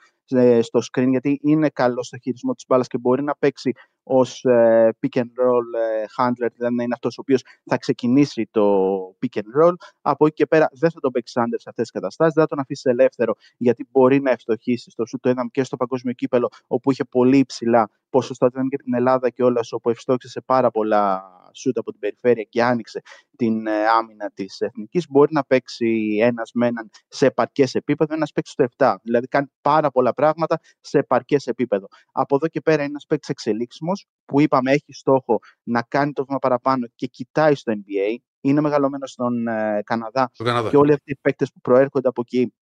στο 0.60 0.80
screen, 0.92 1.08
γιατί 1.08 1.40
είναι 1.42 1.68
καλό 1.68 2.02
στο 2.02 2.18
χειρισμό 2.18 2.54
της 2.54 2.64
μπάλας 2.68 2.86
και 2.86 2.98
μπορεί 2.98 3.22
να 3.22 3.34
παίξει 3.38 3.72
ως 4.02 4.44
ε, 4.44 4.88
pick 5.00 5.18
and 5.18 5.22
roll 5.22 5.66
ε, 5.78 6.04
handler, 6.16 6.48
δηλαδή 6.56 6.74
να 6.74 6.82
είναι 6.82 6.94
αυτός 6.94 7.18
ο 7.18 7.20
οποίος 7.20 7.44
θα 7.64 7.76
ξεκινήσει 7.76 8.48
το 8.50 8.96
pick 9.20 9.38
and 9.38 9.62
roll. 9.62 9.74
Από 10.00 10.26
εκεί 10.26 10.34
και 10.34 10.46
πέρα 10.46 10.68
δεν 10.72 10.90
θα 10.90 11.00
τον 11.00 11.12
παίξει 11.12 11.32
σάντερς 11.32 11.62
σε 11.62 11.68
αυτές 11.68 11.84
τις 11.84 12.00
καταστάσεις, 12.00 12.34
δεν 12.34 12.42
θα 12.42 12.48
τον 12.48 12.58
αφήσει 12.58 12.90
ελεύθερο, 12.90 13.34
γιατί 13.56 13.88
μπορεί 13.90 14.20
να 14.20 14.30
ευστοχήσει 14.30 14.90
στο 14.90 15.06
σου. 15.06 15.18
Το 15.20 15.30
είδαμε 15.30 15.48
και 15.52 15.64
στο 15.64 15.76
παγκόσμιο 15.76 16.12
κύπελο, 16.12 16.48
όπου 16.66 16.90
είχε 16.90 17.04
πολύ 17.04 17.38
υψηλά 17.38 17.90
ποσοστά. 18.10 18.50
Το 18.50 18.60
και 18.68 18.76
την 18.76 18.94
Ελλάδα 18.94 19.30
και 19.30 19.42
όλα, 19.42 19.60
όπου 19.70 19.90
ευστόχησε 19.90 20.28
σε 20.28 20.40
πάρα 20.40 20.70
πολλά 20.70 21.22
σούτ 21.54 21.78
από 21.78 21.90
την 21.90 22.00
περιφέρεια 22.00 22.42
και 22.42 22.62
άνοιξε 22.62 23.00
την 23.36 23.66
ε, 23.66 23.86
άμυνα 23.86 24.30
της 24.34 24.60
εθνικής. 24.60 25.06
Μπορεί 25.08 25.32
να 25.32 25.44
παίξει 25.44 26.18
ένας 26.20 26.50
με 26.54 26.66
έναν 26.66 26.90
σε 27.08 27.26
επαρκές 27.26 27.74
επίπεδο, 27.74 28.14
ένας 28.14 28.32
παίξει 28.32 28.52
στο 28.52 28.64
7. 28.76 28.94
Δηλαδή 29.02 29.26
κάνει 29.26 29.46
πάρα 29.60 29.90
πολλά 29.90 30.14
πράγματα 30.14 30.60
σε 30.80 30.98
επαρκές 30.98 31.46
επίπεδο. 31.46 31.86
Από 32.12 32.36
εδώ 32.36 32.48
και 32.48 32.60
πέρα 32.60 32.76
είναι 32.76 32.90
ένας 32.90 33.06
παίκτης 33.06 33.28
εξελίξιμος 33.28 34.06
που 34.24 34.40
είπαμε 34.40 34.70
έχει 34.70 34.92
στόχο 34.92 35.38
να 35.62 35.82
κάνει 35.82 36.12
το 36.12 36.24
βήμα 36.24 36.38
παραπάνω 36.38 36.86
και 36.94 37.06
κοιτάει 37.06 37.54
στο 37.54 37.72
NBA. 37.72 38.16
Είναι 38.40 38.60
μεγαλωμένος 38.60 39.10
στον 39.10 39.46
ε, 39.46 39.82
Καναδά, 39.84 40.30
Καναδά 40.44 40.68
και 40.68 40.76
όλοι 40.76 40.92
αυτοί 40.92 41.10
οι 41.10 41.18
παίκτες 41.20 41.52
που 41.52 41.60
προέρχονται 41.60 42.08
από 42.08 42.20
εκεί 42.20 42.52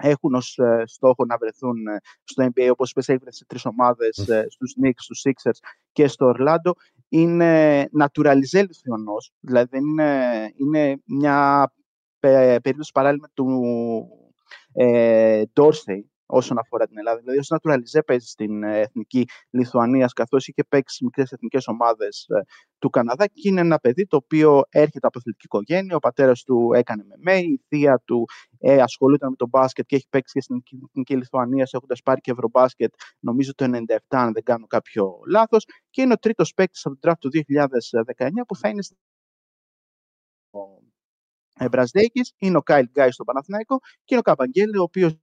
έχουν 0.00 0.34
ως 0.34 0.58
ε, 0.58 0.82
στόχο 0.86 1.24
να 1.24 1.36
βρεθούν 1.36 1.86
ε, 1.86 1.96
στο 2.24 2.48
NBA, 2.54 2.68
όπως 2.70 2.90
είπες 2.90 3.08
έχει 3.08 3.20
σε 3.28 3.44
τρεις 3.46 3.64
ομάδες, 3.64 4.28
ε, 4.28 4.46
στους 4.48 4.74
Knicks, 4.82 4.92
στους 4.96 5.22
Sixers 5.28 5.58
και 5.92 6.08
στο 6.08 6.34
Orlando, 6.36 6.70
είναι 7.08 7.82
naturalize 8.00 8.66
λιθιονός, 8.66 9.32
δηλαδή 9.40 9.78
είναι, 9.78 10.52
είναι 10.56 11.00
μια 11.04 11.72
περίπτωση 12.62 12.90
παράλληλη 12.92 13.22
του 13.34 13.48
ε, 14.72 15.42
Dorsey, 15.54 16.00
όσον 16.30 16.58
αφορά 16.58 16.86
την 16.86 16.98
Ελλάδα. 16.98 17.20
Δηλαδή, 17.20 17.38
ο 17.38 17.42
Naturalize 17.56 18.00
παίζεις 18.06 18.30
στην 18.30 18.62
εθνική 18.62 19.26
Λιθουανίας, 19.50 20.12
καθώς 20.12 20.48
είχε 20.48 20.64
παίξει 20.68 20.94
στι 20.94 21.04
μικρές 21.04 21.32
εθνικές 21.32 21.68
ομάδες 21.68 22.26
του 22.78 22.90
Καναδά 22.90 23.26
και 23.26 23.48
είναι 23.48 23.60
ένα 23.60 23.78
παιδί 23.78 24.06
το 24.06 24.16
οποίο 24.16 24.62
έρχεται 24.68 25.06
από 25.06 25.18
αθλητική 25.18 25.44
οικογένεια. 25.44 25.96
Ο 25.96 25.98
πατέρας 25.98 26.42
του 26.42 26.72
έκανε 26.74 27.04
με 27.16 27.38
η 27.38 27.62
θεία 27.68 28.02
του 28.04 28.28
ε, 28.58 28.80
ασχολούνταν 28.82 29.30
με 29.30 29.36
τον 29.36 29.48
μπάσκετ 29.48 29.86
και 29.86 29.96
έχει 29.96 30.06
παίξει 30.10 30.32
και 30.32 30.40
στην 30.40 30.62
εθνική 30.88 31.16
Λιθουανίας 31.16 31.72
έχοντας 31.72 32.02
πάρει 32.02 32.20
και 32.20 32.30
ευρωμπάσκετ, 32.30 32.92
νομίζω 33.20 33.54
το 33.54 33.64
97, 33.64 33.96
αν 34.08 34.32
δεν 34.32 34.42
κάνω 34.42 34.66
κάποιο 34.66 35.20
λάθος. 35.28 35.66
Και 35.90 36.02
είναι 36.02 36.12
ο 36.12 36.18
τρίτος 36.18 36.54
παίκτης 36.54 36.86
από 36.86 36.96
τον 37.00 37.10
draft 37.10 37.18
του 37.18 37.30
2019 37.30 38.28
που 38.46 38.56
θα 38.56 38.68
είναι 38.68 38.82
ο 40.50 41.68
Μπραζδέκης, 41.68 42.32
είναι 42.38 42.56
ο 42.56 42.62
Κάιλ 42.62 42.88
Γκάι 42.90 43.10
στο 43.10 43.24
Παναθηναϊκό 43.24 43.78
και 43.78 44.14
είναι 44.14 44.18
ο 44.18 44.22
Καπαγγέλη, 44.22 44.78
ο 44.78 44.82
οποίος 44.82 45.16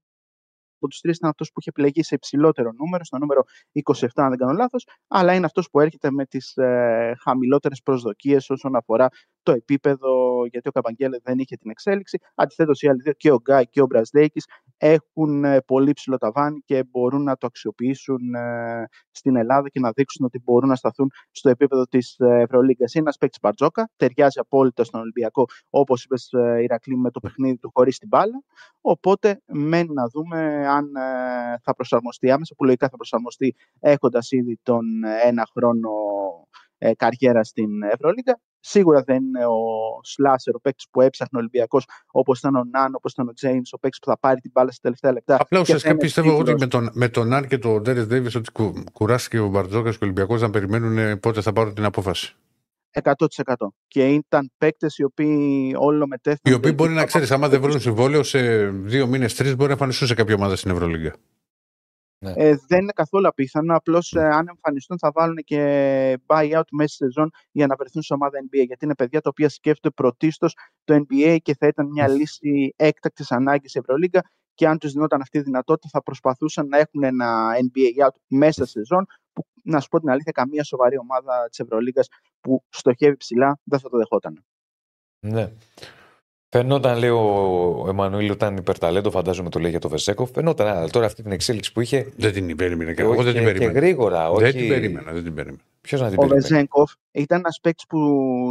από 0.77 0.87
τους 0.87 0.99
τρεις 0.99 1.17
ήταν 1.17 1.29
αυτός 1.29 1.51
που 1.51 1.59
είχε 1.59 1.69
επιλεγεί 1.69 2.03
σε 2.03 2.15
υψηλότερο 2.15 2.71
νούμερο, 2.71 3.03
στο 3.03 3.17
νούμερο 3.17 3.43
27, 3.71 4.07
αν 4.15 4.29
δεν 4.29 4.37
κάνω 4.37 4.51
λάθος, 4.51 4.87
αλλά 5.07 5.33
είναι 5.33 5.45
αυτός 5.45 5.69
που 5.69 5.79
έρχεται 5.79 6.11
με 6.11 6.25
τις 6.25 6.57
ε, 6.57 7.15
χαμηλότερες 7.21 7.81
προσδοκίες 7.81 8.49
όσον 8.49 8.75
αφορά 8.75 9.07
το 9.47 9.53
επίπεδο, 9.53 10.45
γιατί 10.51 10.67
ο 10.67 10.71
Καπαγγέλε 10.71 11.17
δεν 11.23 11.39
είχε 11.39 11.55
την 11.55 11.69
εξέλιξη. 11.69 12.17
Αντιθέτως, 12.35 12.81
οι 12.81 12.87
άλλοι 12.87 13.01
δύο, 13.01 13.13
και 13.13 13.31
ο 13.31 13.39
Γκάι 13.41 13.67
και 13.67 13.81
ο 13.81 13.85
Μπραζδέκης, 13.85 14.45
έχουν 14.77 15.43
ε, 15.43 15.61
πολύ 15.61 15.93
ψηλό 15.93 16.17
ταβάνι 16.17 16.61
και 16.65 16.83
μπορούν 16.83 17.23
να 17.23 17.37
το 17.37 17.47
αξιοποιήσουν 17.47 18.33
ε, 18.33 18.87
στην 19.11 19.35
Ελλάδα 19.35 19.69
και 19.69 19.79
να 19.79 19.91
δείξουν 19.91 20.25
ότι 20.25 20.41
μπορούν 20.43 20.69
να 20.69 20.75
σταθούν 20.75 21.11
στο 21.31 21.49
επίπεδο 21.49 21.83
της 21.85 22.15
ε, 22.19 22.41
Ευρωλίγκας. 22.41 22.93
Είναι 22.93 23.03
ένας 23.03 23.17
παίκτης 23.17 23.39
Μπαρτζόκα, 23.41 23.89
ταιριάζει 23.95 24.39
απόλυτα 24.39 24.83
στον 24.83 24.99
Ολυμπιακό, 24.99 25.45
όπως 25.69 26.03
είπες, 26.03 26.29
Ηρακλή, 26.61 26.97
με 26.97 27.11
το 27.11 27.19
παιχνίδι 27.19 27.57
του 27.57 27.71
χωρίς 27.73 27.97
την 27.97 28.07
μπάλα. 28.07 28.43
Οπότε, 28.81 29.41
μένει 29.45 29.93
να 29.93 30.07
δούμε 30.07 30.67
αν 30.67 30.91
θα 31.61 31.73
προσαρμοστεί 31.75 32.31
άμεσα, 32.31 32.55
που 32.55 32.63
λογικά 32.65 32.89
θα 32.89 32.95
προσαρμοστεί 32.95 33.55
έχοντας 33.79 34.31
ήδη 34.31 34.59
τον 34.63 34.85
ένα 35.25 35.47
χρόνο 35.53 35.89
καριέρα 36.97 37.43
στην 37.43 37.83
Ευρωλίγκα. 37.83 38.39
Σίγουρα 38.69 39.01
δεν 39.05 39.23
είναι 39.23 39.45
ο 39.45 39.59
Σλάσερ, 40.03 40.55
ο 40.55 40.59
παίκτης 40.59 40.87
που 40.91 41.01
έψαχνε 41.01 41.37
ο 41.37 41.39
Ολυμπιακός, 41.39 41.87
όπως 42.11 42.39
ήταν 42.39 42.55
ο 42.55 42.63
Ναν, 42.71 42.95
όπως 42.95 43.11
ήταν 43.11 43.27
ο 43.27 43.33
Τζέιμς, 43.33 43.73
ο 43.73 43.77
παίκτης 43.77 43.99
που 43.99 44.09
θα 44.09 44.17
πάρει 44.19 44.39
την 44.39 44.51
μπάλα 44.53 44.71
στα 44.71 44.81
τελευταία 44.81 45.11
λεπτά. 45.11 45.37
Απλά 45.39 45.59
ουσιαστικά 45.59 45.97
πιστεύω 45.97 46.37
ότι 46.37 46.53
με 46.59 46.67
τον, 46.67 46.89
με 46.93 47.09
τον 47.09 47.27
Ναν 47.27 47.47
και 47.47 47.57
τον 47.57 47.81
Ντέρις 47.81 48.07
Ντέιβις 48.07 48.35
ότι 48.35 48.51
κου, 48.51 48.73
κουράστηκε 48.93 49.39
ο 49.39 49.47
Μπαρτζόκας 49.47 49.97
και 49.97 50.03
ο 50.03 50.07
Ολυμπιακός 50.07 50.41
να 50.41 50.49
περιμένουν 50.49 51.19
πότε 51.19 51.41
θα 51.41 51.53
πάρουν 51.53 51.73
την 51.73 51.85
απόφαση. 51.85 52.35
100%. 53.03 53.13
Και 53.87 54.07
ήταν 54.07 54.51
παίκτες 54.57 54.97
οι 54.97 55.03
οποίοι 55.03 55.73
όλο 55.77 56.07
μετέθηκαν. 56.07 56.53
Οι 56.53 56.55
οποίοι 56.55 56.71
μπορεί 56.75 56.93
να 56.93 57.05
ξέρεις, 57.05 57.31
άμα 57.31 57.49
δεν 57.49 57.61
βρουν 57.61 57.79
συμβόλαιο 57.79 58.23
σε 58.23 58.67
δύο 58.67 59.07
μήνες, 59.07 59.35
τρεις, 59.35 59.55
μπορεί 59.55 59.67
να 59.67 59.71
εμφανιστούν 59.71 60.07
σε 60.07 60.13
κάποια 60.13 60.35
ομάδα 60.35 60.55
στην 60.55 60.71
Ευρωλίγα. 60.71 61.13
Ναι. 62.19 62.33
Ε, 62.35 62.55
δεν 62.67 62.81
είναι 62.81 62.91
καθόλου 62.91 63.27
απίθανο. 63.27 63.75
Απλώς 63.75 64.13
ε, 64.13 64.19
αν 64.19 64.47
εμφανιστούν 64.47 64.97
θα 64.99 65.11
βάλουν 65.13 65.35
και 65.35 66.19
buyout 66.25 66.69
μέσα 66.71 66.87
στη 66.87 67.03
σεζόν 67.03 67.31
για 67.51 67.67
να 67.67 67.75
βρεθούν 67.75 68.01
σε 68.01 68.13
ομάδα 68.13 68.39
NBA. 68.39 68.65
Γιατί 68.65 68.85
είναι 68.85 68.95
παιδιά 68.95 69.21
τα 69.21 69.29
οποία 69.29 69.49
σκέφτονται 69.49 69.93
πρωτίστως 69.95 70.57
το 70.83 70.95
NBA 70.95 71.37
και 71.41 71.55
θα 71.55 71.67
ήταν 71.67 71.87
μια 71.87 72.07
λύση 72.07 72.73
έκτακτης 72.75 73.31
ανάγκης 73.31 73.71
σε 73.71 73.79
Ευρωλίγκα. 73.79 74.21
Και 74.53 74.67
αν 74.67 74.77
τους 74.77 74.91
δινόταν 74.91 75.21
αυτή 75.21 75.37
η 75.37 75.41
δυνατότητα, 75.41 75.89
θα 75.91 76.03
προσπαθούσαν 76.03 76.67
να 76.67 76.77
έχουν 76.77 77.03
ένα 77.03 77.51
NBA 77.53 78.05
out 78.05 78.15
μέσα 78.27 78.65
στη 78.65 78.79
σεζόν. 78.79 79.05
Που 79.33 79.45
να 79.63 79.79
σου 79.79 79.87
πω 79.87 79.99
την 79.99 80.09
αλήθεια, 80.09 80.31
καμία 80.31 80.63
σοβαρή 80.63 80.97
ομάδα 80.97 81.47
της 81.49 81.59
Ευρωλίγκας 81.59 82.07
που 82.41 82.63
στοχεύει 82.69 83.17
ψηλά 83.17 83.59
δεν 83.63 83.79
θα 83.79 83.89
το 83.89 83.97
δεχόταν. 83.97 84.45
Ναι. 85.19 85.51
Φαινόταν, 86.49 86.97
λέει 86.97 87.09
ο 87.09 87.85
Εμμανουήλ, 87.87 88.31
όταν 88.31 88.57
υπερταλέντο, 88.57 89.11
φαντάζομαι 89.11 89.49
το 89.49 89.59
λέει 89.59 89.69
για 89.69 89.79
το 89.79 89.89
Βεσέκοφ. 89.89 90.31
Φαινόταν, 90.31 90.67
αλλά 90.67 90.89
τώρα 90.89 91.05
αυτή 91.05 91.23
την 91.23 91.31
εξέλιξη 91.31 91.71
που 91.71 91.81
είχε. 91.81 92.11
Δεν 92.17 92.33
την 92.33 92.55
περίμενε 92.55 92.93
και 92.93 93.01
εγώ 93.01 93.23
δεν 93.23 93.33
την 93.33 93.43
περίμενα. 93.43 93.71
Και 93.71 93.79
γρήγορα, 93.79 94.29
όχι... 94.29 94.43
Δεν 94.43 94.55
την 94.55 94.67
περίμενα. 94.67 95.11
Δεν 95.11 95.23
την 95.23 95.33
περίμενα. 95.33 95.61
Ποιος 95.81 96.01
να 96.01 96.09
την 96.09 96.17
ο 96.17 96.21
περίμενε; 96.21 96.45
Ο 96.45 96.47
Βεζέγκοφ 96.49 96.91
ήταν 97.11 97.39
ένας 97.39 97.59
παίκτης 97.61 97.85
που 97.85 97.99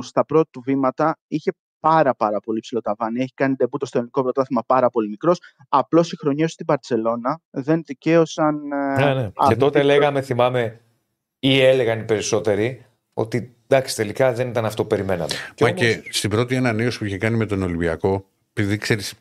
στα 0.03 0.25
πρώτα 0.25 0.49
του 0.51 0.63
βήματα 0.65 1.19
είχε 1.29 1.53
πάρα, 1.81 2.15
πάρα 2.15 2.41
πολύ 2.41 2.61
ψηλό 2.61 2.81
ταβάνι. 2.81 3.21
Έχει 3.21 3.33
κάνει 3.35 3.55
τεμπούτο 3.55 3.87
στο 3.87 3.99
ελληνικό 3.99 4.23
πρωτάθλημα 4.23 4.63
πάρα 4.67 4.91
πολύ 4.91 5.09
μικρός. 5.09 5.41
Απλώς 5.69 6.13
οι 6.13 6.17
χρονιές 6.17 6.53
στην 6.53 6.67
Παρσελώνα 6.67 7.41
δεν 7.51 7.83
δικαίωσαν. 7.87 8.73
Ε, 8.73 9.05
ναι, 9.05 9.15
ναι. 9.15 9.31
Και 9.49 9.57
τότε 9.57 9.83
λέγαμε, 9.83 10.23
θυμάμαι, 10.23 10.81
ή 11.39 11.61
έλεγαν 11.61 12.01
οι 12.01 12.05
περισσότεροι, 12.05 12.87
ότι 13.19 13.55
εντάξει, 13.69 13.97
τελικά 13.97 14.33
δεν 14.33 14.49
ήταν 14.49 14.65
αυτό 14.65 14.83
που 14.83 14.89
περιμέναμε. 14.89 15.33
Μα 15.35 15.55
και, 15.55 15.65
όμως... 15.65 15.81
και 15.81 16.03
στην 16.11 16.31
πρώτη 16.31 16.57
ανανέωση 16.57 16.99
που 16.99 17.05
είχε 17.05 17.19
κάνει 17.19 17.37
με 17.37 17.47
τον 17.47 17.63
Ολυμπιακό, 17.63 18.29
επειδή 18.53 18.77
ξέρεις. 18.77 19.15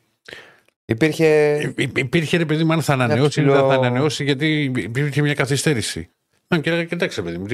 Υπήρχε. 0.85 1.59
υπήρχε 1.95 2.37
ρε 2.37 2.45
παιδί 2.45 2.63
μου, 2.63 2.73
αν 2.73 2.81
θα 2.81 2.93
ανανεώσει 2.93 3.41
ή 3.41 3.43
δεν 3.43 3.55
θα 3.55 3.73
ανανεώσει, 3.73 4.23
γιατί 4.23 4.71
υπήρχε 4.75 5.21
μια 5.21 5.33
καθυστέρηση. 5.33 6.09
Αν 6.47 6.61
και 6.61 6.85
κοιτάξτε, 6.85 7.21
παιδί 7.21 7.37
μου, 7.37 7.47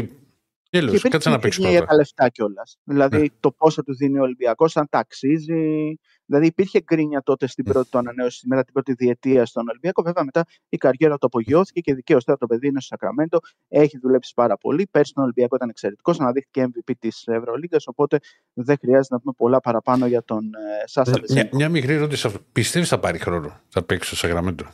Τέλο, 0.70 1.00
κάτσε 1.10 1.30
να 1.30 1.40
παίξει 1.40 1.60
πρώτα. 1.60 1.74
για 1.74 1.86
τα 1.86 1.96
λεφτά 1.96 2.30
κιόλας. 2.30 2.78
Δηλαδή 2.84 3.18
ναι. 3.18 3.28
το 3.40 3.52
πόσο 3.52 3.84
του 3.84 3.96
δίνει 3.96 4.20
ο 4.20 4.22
Ολυμπιακός, 4.22 4.78
αν 4.78 4.88
τα 4.90 5.00
αξίζει. 5.00 6.00
Δηλαδή 6.26 6.48
υπήρχε 6.48 6.82
γκρίνια 6.82 7.22
τότε 7.22 7.48
στην 7.48 7.64
πρώτη 7.64 7.90
του 7.90 7.98
ανανέωση, 7.98 8.48
μετά 8.48 8.64
την 8.64 8.74
πρώτη 8.74 8.94
διετία 8.94 9.46
στον 9.46 9.68
Ολυμπιακό. 9.70 10.02
Βέβαια 10.02 10.24
μετά 10.24 10.46
η 10.70 10.78
καριέρα 10.78 11.18
του 11.18 11.26
απογειώθηκε 11.26 11.80
και 11.80 11.94
δικαίως 11.94 12.24
τώρα 12.24 12.38
το 12.38 12.48
παιδί 12.48 12.68
είναι 12.68 12.80
στο 12.80 12.96
Σακραμέντο. 12.96 13.40
Έχει 13.68 13.98
δουλέψει 13.98 14.34
πάρα 14.36 14.58
πολύ. 14.58 14.88
Πέρσι 14.92 15.14
τον 15.14 15.24
Ολυμπιακό 15.24 15.56
ήταν 15.56 15.70
εξαιρετικός, 15.70 16.20
αναδείχθηκε 16.20 16.68
MVP 16.68 16.92
της 17.00 17.28
Ευρωλίγα. 17.28 17.78
Οπότε 17.86 18.20
δεν 18.54 18.78
χρειάζεται 18.82 19.14
να 19.16 19.20
πούμε 19.20 19.34
πολλά 19.38 19.60
παραπάνω 19.60 20.06
για 20.06 20.24
τον 20.24 20.44
ε, 20.44 20.88
Σάσα 20.88 21.22
μια, 21.30 21.50
μια 21.52 21.70
μικρή 21.70 21.94
ερώτηση. 21.94 22.30
Πιστεύεις 22.52 22.90
θα 22.90 23.00
πάρει 23.00 23.18
χρόνο, 23.18 23.60
θα 23.68 23.84
παίξει 23.84 24.08
στο 24.08 24.16
Σακραμέντο; 24.16 24.66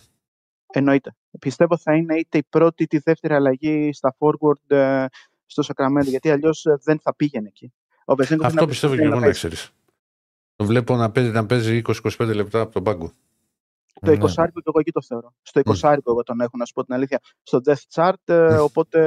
Εννοείται. 0.73 1.15
Πιστεύω 1.39 1.77
θα 1.77 1.95
είναι 1.95 2.15
είτε 2.15 2.37
η 2.37 2.43
πρώτη 2.49 2.83
είτε 2.83 2.97
η 2.97 3.01
δεύτερη 3.03 3.33
αλλαγή 3.33 3.93
στα 3.93 4.15
forward 4.19 4.75
ε, 4.75 5.05
στο 5.45 5.61
Σακραμέντο, 5.61 6.09
γιατί 6.09 6.29
αλλιώς 6.29 6.65
ε, 6.65 6.77
δεν 6.83 6.99
θα 6.99 7.15
πήγαινε 7.15 7.47
εκεί. 7.47 7.73
Ο 8.05 8.15
Αυτό 8.41 8.67
πιστεύω 8.67 8.95
και 8.95 9.01
εγώ 9.01 9.19
να 9.19 9.29
ξέρεις. 9.29 9.71
Το 10.57 10.65
βλέπω 10.65 10.95
να 10.95 11.11
παίζει, 11.11 11.31
να 11.31 11.45
παίζει 11.45 11.81
20-25 11.85 12.34
λεπτά 12.34 12.61
από 12.61 12.73
τον 12.73 12.84
πάγκο. 12.84 13.11
Το 14.01 14.11
20 14.11 14.17
ναι. 14.17 14.45
εγώ 14.65 14.79
εκεί 14.79 14.91
το 14.91 15.01
θεωρώ. 15.01 15.34
Στο 15.41 15.61
20 15.63 15.71
mm. 15.73 15.97
εγώ 16.05 16.23
τον 16.23 16.41
έχω, 16.41 16.57
να 16.57 16.65
σου 16.65 16.73
πω 16.73 16.84
την 16.84 16.93
αλήθεια, 16.93 17.19
στο 17.43 17.61
Death 17.65 17.84
Chart. 17.93 18.13
Mm. 18.25 18.59
Οπότε 18.61 18.99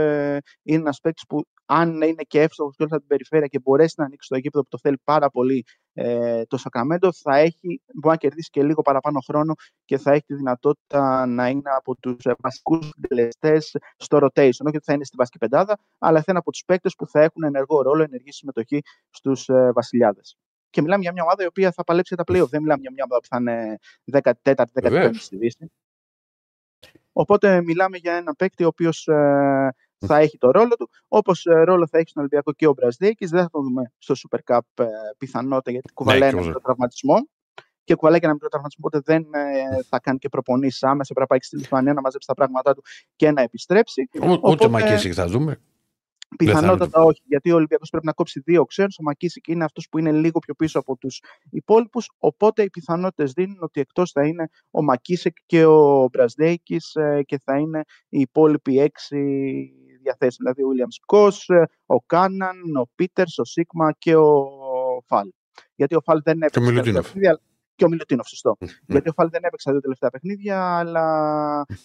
είναι 0.62 0.78
ένας 0.78 1.00
παίκτης 1.00 1.24
που, 1.28 1.44
αν 1.66 2.02
είναι 2.02 2.22
και 2.26 2.40
εύστοχος 2.40 2.76
και 2.76 2.82
όλη 2.82 2.98
την 2.98 3.06
περιφέρεια 3.06 3.46
και 3.46 3.58
μπορέσει 3.58 3.94
να 3.96 4.04
ανοίξει 4.04 4.28
το 4.28 4.36
γήπεδο 4.36 4.62
που 4.62 4.68
το 4.70 4.78
θέλει 4.78 4.98
πάρα 5.04 5.30
πολύ 5.30 5.64
ε, 5.92 6.44
το 6.44 6.56
Σακραμέντο, 6.56 7.12
θα 7.12 7.36
έχει, 7.36 7.82
μπορεί 7.94 8.14
να 8.14 8.16
κερδίσει 8.16 8.50
και 8.50 8.62
λίγο 8.62 8.82
παραπάνω 8.82 9.20
χρόνο 9.20 9.54
και 9.84 9.98
θα 9.98 10.12
έχει 10.12 10.24
τη 10.26 10.34
δυνατότητα 10.34 11.26
να 11.26 11.48
είναι 11.48 11.70
από 11.76 11.96
τους 11.96 12.24
ε, 12.24 12.34
βασικούς 12.38 12.90
συντελεστέ 12.94 13.58
στο 13.96 14.18
rotation. 14.18 14.64
Όχι 14.66 14.76
ότι 14.76 14.84
θα 14.84 14.92
είναι 14.92 15.04
στη 15.04 15.16
βασική 15.16 15.38
πεντάδα, 15.38 15.78
αλλά 15.98 16.18
θα 16.18 16.24
είναι 16.28 16.38
από 16.38 16.50
τους 16.50 16.62
παίκτες 16.66 16.94
που 16.94 17.06
θα 17.06 17.20
έχουν 17.20 17.42
ενεργό 17.42 17.82
ρόλο, 17.82 18.02
ενεργή 18.02 18.32
συμμετοχή 18.32 18.82
στους 19.10 19.48
ε, 19.48 19.72
βασιλιάδες. 19.74 20.36
Και 20.70 20.82
μιλάμε 20.82 21.02
για 21.02 21.12
μια 21.12 21.22
ομάδα 21.22 21.42
η 21.42 21.46
οποία 21.46 21.72
θα 21.72 21.84
παλέψει 21.84 22.14
για 22.14 22.24
τα 22.24 22.32
playoff. 22.32 22.48
Δεν 22.48 22.62
μιλάμε 22.62 22.80
για 22.80 22.90
μια 22.90 23.04
ομάδα 23.04 23.20
που 23.20 23.26
θα 23.26 23.36
είναι 23.40 23.78
14η, 24.44 24.64
15η 24.82 25.14
στη 25.14 25.36
Δύση. 25.36 25.70
Οπότε 27.12 27.62
μιλάμε 27.62 27.96
για 27.96 28.14
ένα 28.14 28.34
παίκτη 28.34 28.64
ο 28.64 28.66
οποίος 28.66 29.06
ε, 29.06 29.74
θα 30.06 30.18
έχει 30.18 30.38
το 30.38 30.50
ρόλο 30.50 30.76
του. 30.76 30.90
Όπως 31.08 31.46
ε, 31.46 31.62
ρόλο 31.64 31.86
θα 31.86 31.98
έχει 31.98 32.08
στον 32.08 32.22
Ολυμπιακό 32.22 32.52
και 32.52 32.66
ο 32.66 32.72
Μπραζδέκη. 32.72 33.26
Δεν 33.26 33.42
θα 33.42 33.50
το 33.50 33.60
δούμε 33.60 33.92
στο 33.98 34.14
Super 34.18 34.38
Cup 34.54 34.84
ε, 34.84 34.86
πιθανότητα 35.18 35.70
γιατί 35.70 35.92
κουβαλάει 35.92 36.20
ναι, 36.20 36.38
ένα 36.38 36.46
μικρό 36.46 36.60
τραυματισμό. 36.60 37.28
Και 37.84 37.94
κουβαλάει 37.94 38.18
και 38.18 38.24
ένα 38.24 38.34
μικρό 38.34 38.48
τραυματισμό, 38.48 38.84
οπότε 38.86 39.12
δεν 39.12 39.22
ε, 39.34 39.82
θα 39.88 40.00
κάνει 40.00 40.18
και 40.18 40.28
προπονήσεις 40.28 40.82
άμεσα. 40.82 41.14
Πρέπει 41.14 41.20
να 41.20 41.26
πάει 41.26 41.38
στη 41.42 41.56
Λιθουανία 41.56 41.92
να 41.92 42.00
μαζέψει 42.00 42.26
τα 42.26 42.34
πράγματά 42.34 42.74
του 42.74 42.82
και 43.16 43.30
να 43.30 43.42
επιστρέψει. 43.42 44.08
Ούτε 44.42 44.68
Μακίσικ 44.68 45.12
θα 45.16 45.26
δούμε. 45.26 45.60
Πιθανότατα 46.36 47.02
όχι, 47.02 47.22
γιατί 47.24 47.50
ο 47.52 47.54
Ολυμπιακός 47.54 47.90
πρέπει 47.90 48.06
να 48.06 48.12
κόψει 48.12 48.40
δύο 48.40 48.64
ξένου. 48.64 48.88
Ο 49.00 49.02
Μακίσικ 49.02 49.46
είναι 49.48 49.64
αυτός 49.64 49.88
που 49.90 49.98
είναι 49.98 50.12
λίγο 50.12 50.38
πιο 50.38 50.54
πίσω 50.54 50.78
από 50.78 50.96
τους 50.96 51.22
υπόλοιπους. 51.50 52.10
Οπότε 52.18 52.62
οι 52.62 52.70
πιθανότητες 52.70 53.32
δίνουν 53.32 53.58
ότι 53.60 53.80
εκτός 53.80 54.10
θα 54.10 54.26
είναι 54.26 54.48
ο 54.70 54.82
Μακίσικ 54.82 55.36
και 55.46 55.64
ο 55.64 56.08
Μπραζδέικης 56.12 56.96
και 57.24 57.40
θα 57.44 57.58
είναι 57.58 57.82
οι 58.08 58.20
υπόλοιποι 58.20 58.78
έξι 58.78 59.16
διαθέσιμοι. 60.02 60.50
Δηλαδή 60.52 60.62
ο 60.62 60.68
William 60.68 60.92
Σκος, 60.92 61.50
ο 61.86 62.00
Κάναν, 62.00 62.76
ο 62.76 62.88
Πίτερς, 62.94 63.38
ο 63.38 63.44
Σίγμα 63.44 63.92
και 63.98 64.16
ο 64.16 64.44
Φαλ. 65.06 65.28
Γιατί 65.74 65.94
ο 65.94 66.00
Φαλ 66.00 66.20
δεν 66.24 66.42
έπαιξε 66.42 66.72
και 66.72 67.28
ο 67.28 67.40
Μιλουτίνοφ, 67.88 68.28
σωστό. 68.28 68.56
Mm. 68.60 68.66
Γιατί 68.86 69.08
ο 69.08 69.12
Φάλ 69.12 69.28
δεν 69.30 69.40
έπαιξε 69.44 69.66
τα 69.66 69.72
δύο 69.72 69.80
τελευταία 69.80 70.10
παιχνίδια, 70.10 70.78
αλλά 70.78 71.06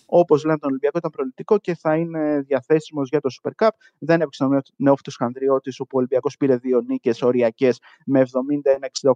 όπως 0.05 0.43
λέμε 0.43 0.57
τον 0.57 0.69
Ολυμπιακό 0.69 0.97
ήταν 0.97 1.11
προληπτικό 1.11 1.57
και 1.57 1.75
θα 1.75 1.95
είναι 1.95 2.41
διαθέσιμος 2.47 3.09
για 3.09 3.19
το 3.19 3.29
Super 3.41 3.65
Cup. 3.65 3.69
Δεν 3.97 4.21
έπαιξε 4.21 4.43
ο 4.43 4.61
Νεόφυτο 4.75 5.11
Χανδριώτης, 5.17 5.79
όπου 5.79 5.91
ο 5.93 5.97
Ολυμπιακός 5.97 6.37
πήρε 6.37 6.55
δύο 6.55 6.81
νίκες 6.81 7.21
οριακές 7.21 7.79
με 8.05 8.25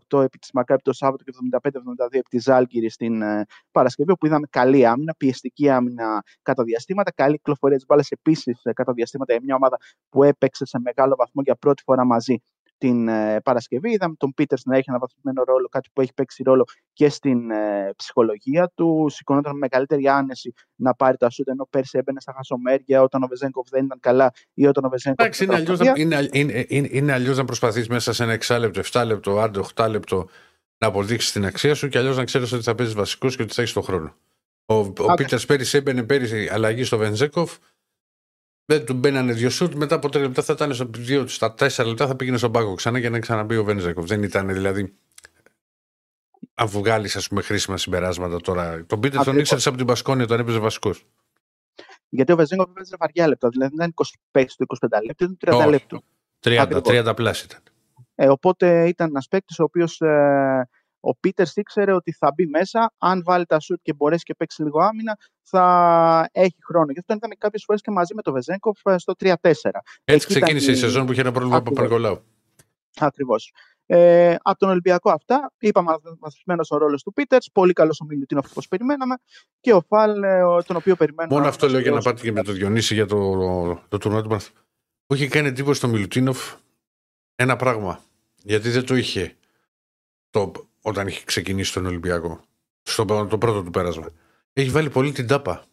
71-68 0.10 0.24
επί 0.24 0.38
της 0.38 0.50
Μακάπη 0.54 0.82
το 0.82 0.94
Σάββατο 0.94 1.24
και 1.24 1.32
75-72 1.52 1.70
επί 2.10 2.30
της 2.30 2.44
Ζάλγκυρη 2.44 2.90
στην 2.90 3.22
uh, 3.24 3.42
Παρασκευή, 3.72 4.12
όπου 4.12 4.26
είδαμε 4.26 4.48
καλή 4.50 4.86
άμυνα, 4.86 5.16
πιεστική 5.18 5.70
άμυνα 5.70 6.24
κατά 6.42 6.64
διαστήματα, 6.64 7.12
καλή 7.12 7.36
κυκλοφορία 7.36 7.78
της 7.78 7.86
μπάλας 7.86 8.10
επίσης 8.12 8.60
ε, 8.64 8.74
κατά 8.74 8.94
διαστήματα 8.94 9.34
για 9.34 9.42
μια 9.46 9.56
ομάδα 9.56 9.78
που 10.10 10.24
έπαιξε 10.24 10.66
σε 10.66 10.80
μεγάλο 10.80 11.16
βαθμό 11.16 11.42
για 11.42 11.56
πρώτη 11.56 11.84
φορά 11.84 12.06
μαζί 12.06 12.42
την 12.80 13.08
ε, 13.08 13.42
Παρασκευή. 13.42 13.92
Είδαμε 13.92 14.16
τον 14.18 14.34
Πίτερς 14.34 14.64
να 14.66 14.78
έχει 14.78 14.86
ένα 14.88 15.00
βαθμισμένο 15.00 15.44
ρόλο, 15.44 15.68
κάτι 15.68 15.90
που 15.94 16.02
έχει 16.02 16.14
παίξει 16.14 16.44
ρόλο 16.44 16.66
και 16.94 17.10
στην 17.10 17.52
ε, 17.52 17.94
ψυχολογία 17.96 18.72
του. 18.76 19.08
Σηκωνόταν 19.10 19.52
με 19.52 19.58
μεγαλύτερη 19.58 20.08
άνεση 20.08 20.54
να 20.76 20.96
πάρει 20.96 21.18
τα 21.18 21.30
σούτ, 21.30 21.48
ενώ 21.48 21.68
πέρσι 21.70 21.98
έμπαινε 21.98 22.20
στα 22.20 22.34
χασομέρια 22.36 23.02
όταν 23.02 23.24
ο 23.24 23.28
Βεζέγκοφ 23.28 23.70
δεν 23.70 23.86
ήταν 23.86 24.00
καλά 24.00 24.32
ή 24.54 24.68
όταν 24.68 24.86
ο 24.86 24.90
Βεζέγκοφ. 24.90 25.20
Εντάξει, 25.20 25.44
είναι 25.44 25.56
αλλιώς 25.56 25.80
είναι, 25.80 26.30
είναι, 26.32 26.66
είναι, 26.68 26.88
είναι 26.92 27.14
αλλιώς 27.14 27.38
να 27.38 27.46
προσπαθείς 27.46 27.88
μέσα 27.88 28.14
σε 28.14 28.24
ένα 28.24 28.34
εξάλεπτο, 28.34 28.82
7 28.92 29.04
λεπτό, 29.06 29.40
άντε 29.40 29.62
8 29.76 29.88
λεπτό 29.90 30.28
να 30.78 30.88
αποδείξεις 30.88 31.32
την 31.32 31.46
αξία 31.46 31.76
σου 31.76 31.88
και 31.88 31.98
αλλιώς 31.98 32.18
να 32.18 32.24
ξέρεις 32.24 32.52
ότι 32.52 32.64
θα 32.64 32.76
παίζεις 32.76 32.96
βασικούς 32.96 33.36
και 33.36 33.42
ότι 33.42 33.54
θα 33.54 33.62
έχεις 33.62 33.74
τον 33.74 33.84
χρόνο. 33.84 34.16
Ο, 34.66 34.76
ο 34.76 35.14
Πίτερς 35.16 35.46
πέρυσι 35.46 35.78
έμπαινε 35.78 36.04
πέρυσι 36.04 36.50
αλλαγή 36.52 36.84
στο 36.84 36.98
Βενζέκοφ 36.98 37.58
δεν 38.70 38.86
του 38.86 38.94
μπαίνανε 38.94 39.34
δύο 39.34 39.50
σουτ, 39.50 39.74
μετά 39.74 39.96
από 39.96 40.10
τρία 40.10 40.24
λεπτά 40.24 40.42
θα 40.42 40.54
ήταν 40.54 40.74
στο 40.74 40.90
δύο, 40.98 41.28
στα 41.28 41.54
τέσσερα 41.54 41.88
λεπτά 41.88 42.08
θα 42.08 42.16
πήγαινε 42.16 42.38
στον 42.38 42.52
πάγκο 42.52 42.74
ξανά 42.74 43.00
για 43.00 43.10
να 43.10 43.20
ξαναμπεί 43.20 43.58
ο 43.58 43.64
Βενζέκοφ. 43.64 44.06
Δεν 44.06 44.24
ήταν 44.24 44.54
δηλαδή. 44.54 44.94
Αν 46.54 46.68
βγάλεις 46.68 47.16
ας 47.16 47.28
πούμε 47.28 47.42
χρήσιμα 47.42 47.78
συμπεράσματα 47.78 48.42
τώρα. 48.42 48.86
Τον 48.86 49.00
Πίτερ 49.00 49.24
τον 49.24 49.38
ήξερες 49.38 49.68
από 49.68 49.78
την 49.78 49.86
Πασκόνια 49.86 50.24
όταν 50.24 50.40
έπαιζε 50.40 50.60
βασικός. 50.60 51.06
Γιατί 52.10 52.32
ο 52.32 52.36
Βενζέκοφ 52.36 52.70
έπαιζε 52.70 52.96
βαριά 53.00 53.28
λεπτά. 53.28 53.50
Δηλαδή 53.50 53.76
δεν 53.76 53.90
ήταν 53.90 54.06
25 54.34 54.46
στο 54.48 54.66
25 54.82 54.88
λεπτά, 55.06 55.26
ήταν 55.26 55.66
30 55.66 55.70
λεπτά. 55.70 56.02
30, 56.40 57.10
30 57.10 57.16
πλάσι 57.16 57.46
ήταν. 57.46 57.60
Ε, 58.16 58.30
οπότε 58.30 58.88
ήταν 58.88 59.10
ένας 59.10 59.28
παίκτης 59.28 59.60
ο 59.60 59.64
οποίος 59.64 60.02
ε, 60.02 60.70
ο 61.00 61.16
Πίτερ 61.16 61.48
ήξερε 61.54 61.94
ότι 61.94 62.12
θα 62.12 62.32
μπει 62.36 62.46
μέσα. 62.46 62.94
Αν 62.98 63.22
βάλει 63.26 63.46
τα 63.46 63.60
σουτ 63.60 63.80
και 63.82 63.94
μπορέσει 63.94 64.24
και 64.24 64.34
παίξει 64.34 64.64
λίγο 64.64 64.80
άμυνα, 64.80 65.18
θα 65.42 66.30
έχει 66.32 66.58
χρόνο. 66.64 66.92
Γι' 66.92 67.00
αυτό 67.00 67.14
ήταν 67.14 67.36
κάποιες 67.38 67.64
φορές 67.66 67.82
και 67.82 67.92
μαζί 67.92 68.14
με 68.14 68.22
το 68.22 68.32
Βεζέγκοφ 68.32 68.80
ε, 68.84 68.98
στο 68.98 69.14
3-4. 69.20 69.34
Έτσι 69.34 69.64
Εκεί 70.04 70.26
ξεκίνησε 70.26 70.72
η... 70.72 70.76
σεζόν 70.76 71.06
που 71.06 71.12
είχε 71.12 71.22
ένα 71.22 71.32
πρόβλημα 71.32 71.58
από 71.58 71.72
Παπαρκολάου. 71.72 72.22
Ακριβώς. 73.00 73.54
Ε, 73.86 74.36
από 74.42 74.60
τον 74.60 74.70
Ολυμπιακό 74.70 75.12
αυτά, 75.12 75.52
είπαμε 75.60 75.92
μαθησμένος 76.20 76.72
ο 76.72 76.78
ρόλος 76.78 77.04
του 77.04 77.14
Πίτερς, 77.14 77.50
πολύ 77.52 77.74
καλός 77.74 78.00
ο 78.00 78.06
Μιλουτίνο 78.06 78.42
όπω 78.50 78.62
περιμέναμε, 78.70 79.16
και 79.60 79.74
ο 79.74 79.82
Φαλ, 79.88 80.24
ε, 80.24 80.42
τον 80.66 80.76
οποίο 80.76 80.96
περιμέναμε. 80.96 81.36
Μόνο 81.36 81.48
αυτό 81.48 81.68
λέω 81.68 81.80
για 81.80 81.92
να 81.92 82.02
πάτε 82.02 82.22
και 82.22 82.32
με 82.32 82.44
το 82.44 82.52
Διονύση 82.52 82.94
για 82.94 83.06
το, 83.06 83.36
το 83.88 83.98
τουρνουά 83.98 84.22
του 84.22 84.38
Που 85.06 85.16
είχε 85.16 85.28
κάνει 85.28 85.48
εντύπωση 85.48 85.78
στο 85.78 85.88
Μιλουτίνοφ 85.88 86.56
ένα 87.36 87.56
πράγμα. 87.56 88.00
Γιατί 88.44 88.70
δεν 88.70 88.86
το 88.86 88.96
είχε 88.96 89.36
το, 90.30 90.52
όταν 90.90 91.08
είχε 91.08 91.26
ξεκινήσει 91.26 91.74
τον 91.74 91.86
Ολυμπιακό. 91.86 92.42
Στο 92.84 93.06
το 93.06 93.38
πρώτο 93.38 93.64
του 93.64 93.70
πέρασμα. 93.70 94.08
Έχει 94.54 94.70
βάλει 94.70 94.90
πολύ 94.90 95.12
την 95.12 95.28
τάπα. 95.28 95.64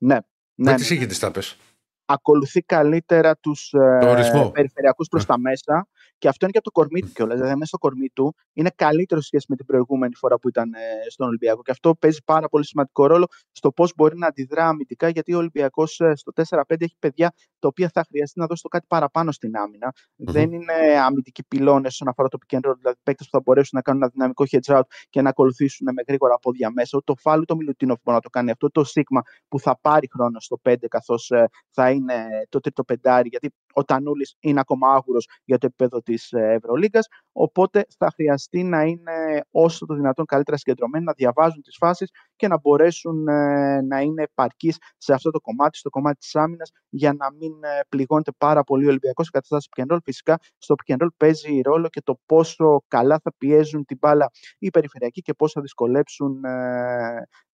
Ναι. 0.00 0.18
Δεν 0.54 0.72
ναι, 0.72 0.74
τις 0.74 0.90
είχε 0.90 1.06
τις 1.06 1.18
τάπες. 1.18 1.56
Ακολουθεί 2.04 2.60
καλύτερα 2.62 3.36
τους 3.36 3.72
ε, 3.72 4.50
περιφερειακούς 4.52 5.08
προς 5.08 5.24
τα 5.24 5.38
μέσα 5.38 5.88
και 6.22 6.28
αυτό 6.28 6.44
είναι 6.44 6.52
και 6.52 6.58
από 6.58 6.70
το 6.70 6.80
κορμί 6.80 7.00
του 7.00 7.12
κιόλας. 7.12 7.36
Δηλαδή, 7.36 7.54
μέσα 7.54 7.66
στο 7.66 7.78
κορμί 7.78 8.08
του 8.08 8.34
είναι 8.52 8.70
καλύτερο 8.76 9.20
σε 9.20 9.26
σχέση 9.26 9.46
με 9.48 9.56
την 9.56 9.66
προηγούμενη 9.66 10.14
φορά 10.14 10.38
που 10.38 10.48
ήταν 10.48 10.74
ε, 10.74 10.78
στον 11.10 11.26
Ολυμπιακό. 11.26 11.62
Και 11.62 11.70
αυτό 11.70 11.94
παίζει 11.94 12.22
πάρα 12.24 12.48
πολύ 12.48 12.66
σημαντικό 12.66 13.06
ρόλο 13.06 13.26
στο 13.52 13.72
πώς 13.72 13.92
μπορεί 13.96 14.18
να 14.18 14.26
αντιδρά 14.26 14.68
αμυντικά, 14.68 15.08
γιατί 15.08 15.34
ο 15.34 15.38
Ολυμπιακός 15.38 16.00
ε, 16.00 16.12
στο 16.14 16.32
4-5 16.48 16.62
έχει 16.68 16.96
παιδιά 16.98 17.32
τα 17.58 17.68
οποία 17.68 17.90
θα 17.92 18.04
χρειαστεί 18.08 18.40
να 18.40 18.46
δώσει 18.46 18.62
το 18.62 18.68
κάτι 18.68 18.86
παραπάνω 18.88 19.32
στην 19.32 19.56
άμυνα. 19.56 19.92
Δεν 20.16 20.52
είναι 20.52 20.72
αμυντικοί 21.04 21.44
πυλώνες 21.44 21.92
όσον 21.92 22.08
αφορά 22.08 22.28
το 22.28 22.38
pick 22.46 22.56
and 22.56 22.70
roll, 22.70 22.76
δηλαδή 22.78 22.98
παίκτες 23.02 23.26
που 23.26 23.32
θα 23.36 23.40
μπορέσουν 23.44 23.70
να 23.72 23.82
κάνουν 23.82 24.02
ένα 24.02 24.10
δυναμικό 24.14 24.44
hedge 24.50 24.76
out 24.78 24.82
και 25.10 25.22
να 25.22 25.28
ακολουθήσουν 25.28 25.88
με 25.92 26.02
γρήγορα 26.06 26.38
πόδια 26.38 26.70
μέσα. 26.70 26.96
Ούτε 26.96 27.12
το 27.12 27.20
φάλου 27.20 27.44
το 27.44 27.56
Μιλουτίνο 27.56 27.96
μπορεί 28.02 28.16
να 28.16 28.22
το 28.22 28.28
κάνει 28.28 28.50
αυτό, 28.50 28.70
το 28.70 28.84
Σίγμα 28.84 29.22
που 29.48 29.60
θα 29.60 29.78
πάρει 29.80 30.08
χρόνο 30.12 30.40
στο 30.40 30.60
5 30.62 30.74
καθώς 30.88 31.30
ε, 31.30 31.48
θα 31.70 31.90
είναι 31.90 32.26
το 32.48 32.60
τρίτο 32.60 32.84
πεντάρι, 32.84 33.28
γιατί 33.28 33.54
ο 33.72 33.84
Τανούλης 33.84 34.36
είναι 34.40 34.60
ακόμα 34.60 34.92
άγουρος 34.92 35.28
για 35.44 35.58
το 35.58 35.66
επίπεδο 35.66 36.02
της 36.12 36.32
ε, 36.32 36.52
Ευρωλίγκας. 36.52 37.06
Οπότε 37.32 37.86
θα 37.98 38.10
χρειαστεί 38.14 38.62
να 38.62 38.82
είναι 38.82 39.44
όσο 39.50 39.86
το 39.86 39.94
δυνατόν 39.94 40.24
καλύτερα 40.24 40.56
συγκεντρωμένοι, 40.56 41.04
να 41.04 41.12
διαβάζουν 41.12 41.62
τις 41.62 41.76
φάσεις 41.76 42.10
και 42.36 42.48
να 42.48 42.58
μπορέσουν 42.58 43.28
ε, 43.28 43.80
να 43.82 44.00
είναι 44.00 44.22
επαρκείς 44.22 44.76
σε 44.96 45.12
αυτό 45.12 45.30
το 45.30 45.40
κομμάτι, 45.40 45.78
στο 45.78 45.90
κομμάτι 45.90 46.18
της 46.18 46.36
άμυνας, 46.36 46.70
για 46.88 47.12
να 47.12 47.32
μην 47.32 47.52
ε, 47.64 47.80
πληγώνεται 47.88 48.32
πάρα 48.38 48.62
πολύ 48.64 48.84
ο 48.84 48.88
Ολυμπιακός 48.88 49.24
σε 49.24 49.30
καταστάσεις 49.30 49.68
pick 49.76 49.82
and 49.82 49.94
roll. 49.94 50.02
Φυσικά 50.04 50.38
στο 50.58 50.74
pick 50.84 50.94
and 50.94 51.02
roll 51.02 51.14
παίζει 51.16 51.60
ρόλο 51.60 51.88
και 51.88 52.00
το 52.02 52.20
πόσο 52.26 52.84
καλά 52.88 53.20
θα 53.22 53.32
πιέζουν 53.38 53.84
την 53.84 53.98
μπάλα 54.00 54.30
οι 54.58 54.70
περιφερειακοί 54.70 55.20
και 55.22 55.34
πώς 55.34 55.52
θα 55.52 55.60
δυσκολέψουν 55.60 56.40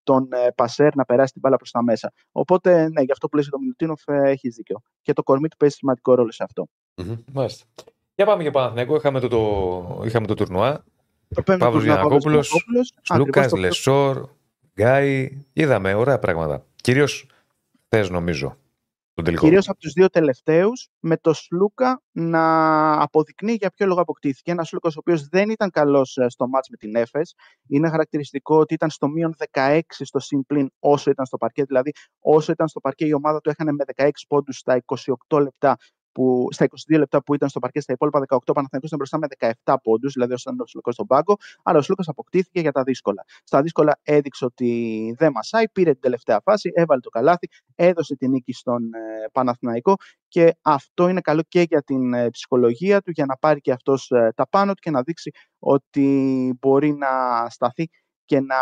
τον 0.03 0.29
Πασέρ 0.55 0.95
να 0.95 1.05
περάσει 1.05 1.33
την 1.33 1.41
μπάλα 1.41 1.57
προς 1.57 1.71
τα 1.71 1.83
μέσα. 1.83 2.13
Οπότε, 2.33 2.89
ναι, 2.89 3.03
γι' 3.03 3.13
αυτό 3.13 3.29
που 3.29 3.37
λες 3.37 3.49
το 3.49 3.59
Μιλουτίνοφ 3.59 4.03
έχεις 4.07 4.55
δίκιο. 4.55 4.81
Και 5.03 5.13
το 5.13 5.23
κορμί 5.23 5.49
του 5.49 5.57
παίζει 5.57 5.75
σημαντικό 5.75 6.15
ρόλο 6.15 6.33
σε 6.33 6.45
αυτό. 6.45 6.69
Mm-hmm. 6.97 7.45
Για 8.19 8.27
πάμε 8.27 8.43
για 8.43 8.51
Παναθηναϊκό. 8.51 8.97
Είχαμε 8.97 9.21
το, 9.21 9.29
το, 9.29 10.03
είχαμε 10.05 10.27
το 10.27 10.35
τουρνουά. 10.35 10.85
Παύλος 11.45 11.85
Γιανακόπουλος, 11.85 12.65
Λούκας, 13.17 13.53
Λεσόρ, 13.53 14.29
Γκάι. 14.75 15.39
Είδαμε 15.53 15.95
ωραία 15.95 16.19
πράγματα. 16.19 16.65
Κυρίως 16.77 17.27
θες 17.89 18.11
νομίζω. 18.11 18.57
Κυρίως 19.23 19.69
από 19.69 19.79
τους 19.79 19.93
δύο 19.93 20.09
τελευταίους, 20.09 20.89
με 21.01 21.17
το 21.17 21.33
Σλούκα 21.33 22.03
να 22.13 22.93
αποδεικνύει 23.03 23.53
για 23.53 23.71
ποιο 23.71 23.87
λόγο 23.87 24.01
αποκτήθηκε. 24.01 24.51
Ένας 24.51 24.69
Σλούκας 24.69 24.97
ο 24.97 24.99
οποίος 24.99 25.29
δεν 25.29 25.51
ήταν 25.51 25.71
καλός 25.71 26.17
ε, 26.17 26.29
στο 26.29 26.49
μάτς 26.49 26.69
με 26.69 26.77
την 26.77 26.95
Έφες. 26.95 27.35
Είναι 27.69 27.89
χαρακτηριστικό 27.89 28.59
ότι 28.59 28.75
ήταν 28.75 28.91
στο 28.91 29.09
μείον 29.09 29.35
16 29.53 29.81
στο 29.89 30.19
συμπλήν 30.19 30.71
όσο 30.79 31.11
ήταν 31.11 31.27
στο 31.27 31.37
παρκέ. 31.37 31.65
Δηλαδή, 31.65 31.93
όσο 32.21 32.53
ήταν 32.53 32.69
στο 32.69 32.81
παρκέ, 32.81 33.07
η 33.07 33.13
ομάδα 33.13 33.41
του 33.41 33.51
έχανε 33.51 33.73
με 33.73 33.85
16 33.97 34.09
πόντους 34.29 34.57
στα 34.57 34.83
28 35.29 35.41
λεπτά 35.43 35.77
που, 36.19 36.49
στα 36.51 36.67
22 36.95 36.99
λεπτά 36.99 37.23
που 37.23 37.35
ήταν 37.35 37.49
στο 37.49 37.59
παρκέ, 37.59 37.81
στα 37.81 37.93
υπόλοιπα 37.93 38.19
18 38.29 38.39
Παναθηναϊκός 38.45 38.91
ήταν 38.91 38.99
μπροστά 38.99 39.19
με 39.19 39.27
17 39.65 39.75
πόντους, 39.83 40.13
δηλαδή 40.13 40.33
όσο 40.33 40.51
ήταν 40.51 40.61
ο 40.61 40.67
Σλούκα 40.67 40.93
στον 40.93 41.07
πάγκο. 41.07 41.37
Αλλά 41.63 41.79
ο 41.79 41.83
Σλούκας 41.83 42.09
αποκτήθηκε 42.09 42.61
για 42.61 42.73
τα 42.73 42.83
δύσκολα. 42.83 43.25
Στα 43.45 43.63
δύσκολα 43.63 44.01
έδειξε 44.03 44.45
ότι 44.45 44.71
δεν 45.19 45.31
μασάει, 45.35 45.69
πήρε 45.69 45.93
την 45.93 46.01
τελευταία 46.01 46.41
φάση, 46.45 46.71
έβαλε 46.75 47.01
το 47.01 47.09
καλάθι, 47.09 47.49
έδωσε 47.75 48.17
την 48.17 48.31
νίκη 48.31 48.53
στον 48.53 48.83
ε, 48.95 49.29
Παναθηναϊκό 49.33 49.95
και 50.29 50.55
αυτό 50.63 51.09
είναι 51.09 51.21
καλό 51.21 51.43
και 51.49 51.61
για 51.69 51.83
την 51.83 52.15
ε, 52.15 52.31
ψυχολογία 52.31 53.01
του, 53.01 53.11
για 53.11 53.27
να 53.27 53.37
πάρει 53.37 53.61
και 53.61 53.73
αυτός 53.73 54.11
ε, 54.11 54.33
τα 54.37 54.49
πάνω 54.49 54.73
του 54.75 54.81
και 54.83 54.91
να 54.91 55.03
δείξει 55.03 55.31
ότι 55.59 56.57
μπορεί 56.61 56.93
να 56.93 57.09
σταθεί 57.49 57.89
και 58.29 58.41
να 58.41 58.57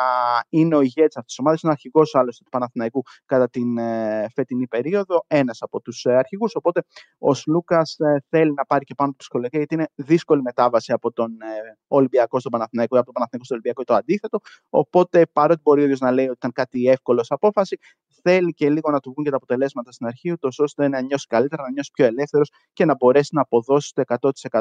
είναι 0.49 0.77
ο 0.77 0.81
ηγέτης 0.81 1.17
αυτής 1.17 1.35
της 1.35 1.39
ομάδας. 1.39 1.63
Είναι 1.63 1.71
ο 1.73 1.75
αρχηγός 1.75 2.15
άλλωστε 2.15 2.45
του 2.45 2.51
Παναθηναϊκού 2.51 3.03
κατά 3.27 3.49
την 3.49 3.79
ε, 3.79 4.27
φετινή 4.35 4.67
περίοδο, 4.67 5.25
ένας 5.27 5.63
από 5.63 5.81
τους 5.81 6.05
ε, 6.05 6.17
αρχηγούς. 6.17 6.55
Οπότε 6.55 6.83
ο 7.19 7.35
Σλούκας 7.35 7.97
ε, 7.99 8.25
θέλει 8.29 8.53
να 8.53 8.65
πάρει 8.65 8.85
και 8.85 8.95
πάνω 8.95 9.11
του 9.11 9.17
ψυχολογία, 9.17 9.59
γιατί 9.59 9.75
είναι 9.75 9.87
δύσκολη 9.95 10.43
μετάβαση 10.43 10.93
από 10.93 11.13
τον 11.13 11.31
ε, 11.31 11.79
Ολυμπιακό 11.87 12.41
στον 12.41 12.53
Παναθηναϊκό 12.53 12.97
ή 12.97 12.99
από 12.99 13.07
τον 13.07 13.15
Παναθηναϊκό 13.15 13.45
στον 13.45 13.57
Ολυμπιακό 13.57 13.81
ή 13.81 13.85
το 13.85 13.95
αντίθετο. 13.95 14.39
Οπότε 14.71 15.27
παρότι 15.33 15.61
μπορεί 15.65 15.81
ο 15.81 15.85
ίδιος 15.85 16.01
να 16.01 16.11
λέει 16.11 16.25
ότι 16.25 16.35
ήταν 16.35 16.53
κάτι 16.53 16.89
εύκολος 16.89 17.31
απόφαση, 17.31 17.77
θέλει 18.23 18.53
και 18.53 18.71
λίγο 18.71 18.91
να 18.91 19.01
του 19.01 19.11
βγουν 19.11 19.25
και 19.25 19.31
τα 19.31 19.37
αποτελέσματα 19.37 19.93
στην 19.93 20.07
αρχή, 20.07 20.33
ούτως 20.33 20.59
ώστε 20.59 20.89
να 20.89 21.01
νιώσει 21.01 21.27
καλύτερα, 21.27 21.63
να 21.63 21.71
νιώσει 21.71 21.91
πιο 21.93 22.05
ελεύθερος 22.05 22.51
και 22.73 22.85
να 22.85 22.95
μπορέσει 22.95 23.35
να 23.35 23.41
αποδώσει 23.41 23.93
το 23.95 24.03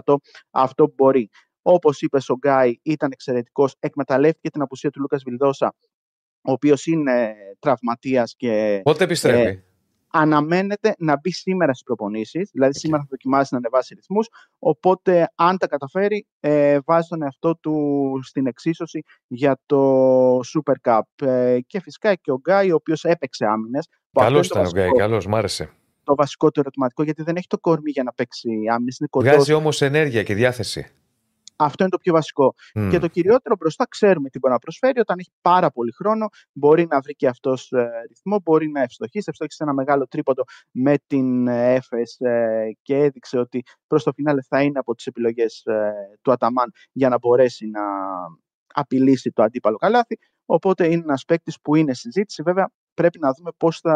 100% 0.02 0.16
αυτό 0.52 0.86
που 0.88 0.94
μπορεί. 0.98 1.30
Όπως 1.68 2.02
είπες, 2.02 2.30
ο 2.30 2.36
Γκάι 2.38 2.80
ήταν 2.82 3.10
εξαιρετικός. 3.12 3.76
Εκμεταλλεύτηκε 3.80 4.50
την 4.50 4.62
απουσία 4.62 4.90
του 4.90 5.00
Λούκας 5.00 5.24
Βιλδόσα, 5.24 5.76
ο 6.42 6.52
οποίος 6.52 6.86
είναι 6.86 7.36
τραυματίας 7.60 8.36
και 8.38 8.82
Πότε 8.84 9.04
επιστρέφει; 9.04 9.48
Ε, 9.48 9.64
αναμένεται 10.08 10.96
να 10.98 11.20
μπει 11.20 11.32
σήμερα 11.32 11.74
στις 11.74 11.84
προπονήσεις. 11.84 12.50
Δηλαδή, 12.54 12.78
σήμερα 12.78 13.02
θα 13.02 13.08
δοκιμάσει 13.10 13.48
να 13.52 13.58
ανεβάσει 13.58 13.94
ρυθμούς. 13.94 14.30
Οπότε, 14.60 15.32
αν 15.36 15.58
τα 15.58 15.68
καταφέρει, 15.68 16.28
ε, 16.40 16.80
βάζει 16.86 17.08
τον 17.08 17.22
εαυτό 17.22 17.56
του 17.56 18.20
στην 18.24 18.48
εξίσωση 18.48 19.04
για 19.28 19.60
το 19.66 20.40
Super 20.40 20.76
Cup. 20.84 21.28
Ε, 21.28 21.60
και 21.68 21.82
φυσικά 21.82 22.16
και 22.16 22.32
ο 22.32 22.40
Γκάι, 22.40 22.72
ο 22.72 22.76
οποίος 22.76 23.04
έπαιξε 23.04 23.46
άμυνες. 23.46 23.88
Καλός 24.12 24.48
ήταν 24.48 24.66
ο 24.66 24.70
Γκάι, 24.70 24.92
καλός, 24.92 25.28
μ' 25.28 25.36
άρεσε. 25.36 25.70
Το 26.04 26.16
βασικό 26.16 26.52
του 26.52 26.60
ερωτηματικό, 26.60 27.04
γιατί 27.04 27.24
δεν 27.24 27.36
έχει 27.36 27.48
το 27.48 27.58
κορμί 27.58 27.92
για 27.92 28.04
να 28.04 28.14
παίξει 28.14 28.50
άμυνες. 28.72 29.02
Βγάζει 29.12 29.54
όμως 29.54 29.82
ενέργεια 29.82 30.24
και 30.24 30.34
διάθεση. 30.34 30.90
Αυτό 31.56 31.84
είναι 31.84 31.92
το 31.92 31.98
πιο 31.98 32.14
βασικό. 32.14 32.54
Και 32.90 33.00
το 33.00 33.08
κυριότερο 33.08 33.56
μπροστά 33.60 33.88
ξέρουμε 33.90 34.30
τι 34.30 34.40
μπορεί 34.40 34.54
να 34.54 34.60
προσφέρει. 34.60 35.00
Όταν 35.00 35.20
έχει 35.20 35.32
πάρα 35.42 35.72
πολύ 35.72 35.92
χρόνο, 35.92 36.28
μπορεί 36.52 36.88
να 36.90 37.00
βρει 37.00 37.16
και 37.16 37.28
αυτός 37.28 37.72
ε, 37.72 37.90
ρυθμό, 38.08 38.40
μπορεί 38.44 38.70
να 38.70 38.82
ευστοχήσει. 38.82 39.26
Ευστοχήσει 39.28 39.58
ένα 39.64 39.74
μεγάλο 39.74 40.08
τρίποντο 40.08 40.44
με 40.72 40.96
την 41.08 41.48
ΕΦΕΣ 41.48 42.18
και 42.82 42.96
έδειξε 42.96 43.38
ότι 43.38 43.64
προς 43.88 44.04
το 44.04 44.12
φινάλε 44.14 44.42
θα 44.42 44.62
είναι 44.62 44.80
από 44.80 44.96
τις 44.96 45.06
επιλογές 45.06 45.62
ε, 45.66 45.94
του 46.22 46.32
Αταμάν 46.32 46.72
για 46.92 47.10
να 47.10 47.18
μπορέσει 47.18 47.68
να 47.68 47.82
απειλήσει 48.74 49.32
το 49.32 49.44
αντίπαλο 49.44 49.78
καλάθι. 49.78 50.18
Οπότε 50.46 50.86
είναι 50.86 51.02
ένας 51.04 51.26
παίκτης 51.26 51.62
που 51.62 51.76
είναι 51.76 51.94
συζήτηση. 51.94 52.42
Βέβαια, 52.44 52.72
πρέπει 52.96 53.20
να 53.20 53.32
δούμε 53.34 53.52
πώς 53.58 53.80
θα 53.80 53.96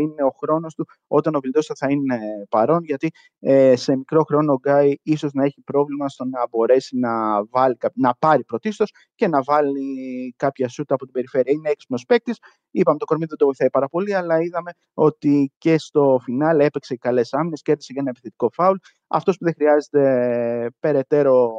είναι 0.00 0.22
ο 0.22 0.30
χρόνος 0.40 0.74
του 0.74 0.86
όταν 1.06 1.34
ο 1.34 1.40
Βιλντόσα 1.40 1.74
θα 1.76 1.90
είναι 1.90 2.18
παρόν, 2.48 2.84
γιατί 2.84 3.10
ε, 3.40 3.76
σε 3.76 3.96
μικρό 3.96 4.22
χρόνο 4.22 4.52
ο 4.52 4.58
Γκάι 4.58 4.94
ίσως 5.02 5.32
να 5.32 5.44
έχει 5.44 5.60
πρόβλημα 5.60 6.08
στο 6.08 6.24
να 6.24 6.48
μπορέσει 6.48 6.98
να, 6.98 7.44
βάλει, 7.44 7.76
να 7.94 8.14
πάρει 8.18 8.44
πρωτίστως 8.44 8.92
και 9.14 9.28
να 9.28 9.42
βάλει 9.42 10.34
κάποια 10.36 10.68
σούτα 10.68 10.94
από 10.94 11.04
την 11.04 11.12
περιφέρεια. 11.12 11.52
Είναι 11.52 11.70
έξυπνος 11.70 12.04
παίκτης. 12.04 12.38
Είπαμε 12.70 12.98
το 12.98 13.04
κορμί 13.04 13.24
δεν 13.28 13.38
το 13.38 13.44
βοηθάει 13.44 13.70
πάρα 13.70 13.88
πολύ, 13.88 14.14
αλλά 14.14 14.40
είδαμε 14.40 14.70
ότι 14.94 15.52
και 15.58 15.78
στο 15.78 16.18
φινάλε 16.22 16.64
έπαιξε 16.64 16.96
καλές 16.96 17.32
άμυνες, 17.32 17.62
κέρδισε 17.62 17.92
για 17.92 18.00
ένα 18.00 18.10
επιθετικό 18.10 18.50
φάουλ. 18.52 18.76
Αυτός 19.06 19.36
που 19.36 19.44
δεν 19.44 19.54
χρειάζεται 19.54 20.70
περαιτέρω 20.80 21.50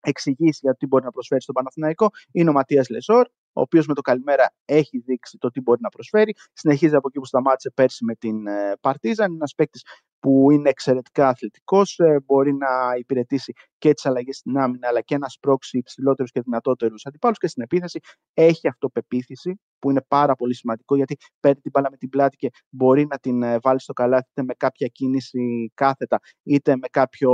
εξηγήσει 0.00 0.60
για 0.62 0.74
τι 0.74 0.86
μπορεί 0.86 1.04
να 1.04 1.10
προσφέρει 1.10 1.42
στον 1.42 1.54
Παναθηναϊκό 1.54 2.08
είναι 2.32 2.50
ο 2.50 2.52
Ματίας 2.52 2.88
Λεσόρ, 2.88 3.26
ο 3.52 3.60
οποίος 3.60 3.86
με 3.86 3.94
το 3.94 4.00
καλημέρα 4.00 4.52
έχει 4.64 4.98
δείξει 4.98 5.38
το 5.38 5.50
τι 5.50 5.60
μπορεί 5.60 5.80
να 5.80 5.88
προσφέρει. 5.88 6.34
Συνεχίζει 6.52 6.94
από 6.94 7.08
εκεί 7.08 7.18
που 7.18 7.26
σταμάτησε 7.26 7.70
πέρσι 7.70 8.04
με 8.04 8.14
την 8.14 8.46
ε, 8.46 8.76
Παρτίζαν. 8.80 9.26
Είναι 9.26 9.36
ένας 9.36 9.54
παίκτης 9.54 9.84
που 10.20 10.50
είναι 10.50 10.68
εξαιρετικά 10.68 11.28
αθλητικός, 11.28 11.98
ε, 11.98 12.20
μπορεί 12.26 12.52
να 12.52 12.68
υπηρετήσει 12.98 13.52
και 13.78 13.92
τις 13.92 14.06
αλλαγές 14.06 14.36
στην 14.36 14.58
άμυνα, 14.58 14.88
αλλά 14.88 15.00
και 15.00 15.18
να 15.18 15.28
σπρώξει 15.28 15.78
υψηλότερους 15.78 16.30
και 16.30 16.40
δυνατότερους 16.40 17.06
αντιπάλους 17.06 17.38
και 17.38 17.46
στην 17.46 17.62
επίθεση. 17.62 17.98
Έχει 18.34 18.68
αυτοπεποίθηση, 18.68 19.60
που 19.78 19.90
είναι 19.90 20.04
πάρα 20.08 20.34
πολύ 20.34 20.54
σημαντικό, 20.54 20.96
γιατί 20.96 21.16
παίρνει 21.40 21.60
την 21.60 21.70
μπάλα 21.70 21.90
με 21.90 21.96
την 21.96 22.08
πλάτη 22.08 22.36
και 22.36 22.50
μπορεί 22.68 23.06
να 23.06 23.18
την 23.18 23.42
ε, 23.42 23.58
βάλει 23.62 23.80
στο 23.80 23.92
καλάθι 23.92 24.28
είτε 24.30 24.42
με 24.42 24.54
κάποια 24.54 24.86
κίνηση 24.86 25.72
κάθετα, 25.74 26.18
είτε 26.42 26.76
με 26.76 26.88
κάποιο 26.90 27.32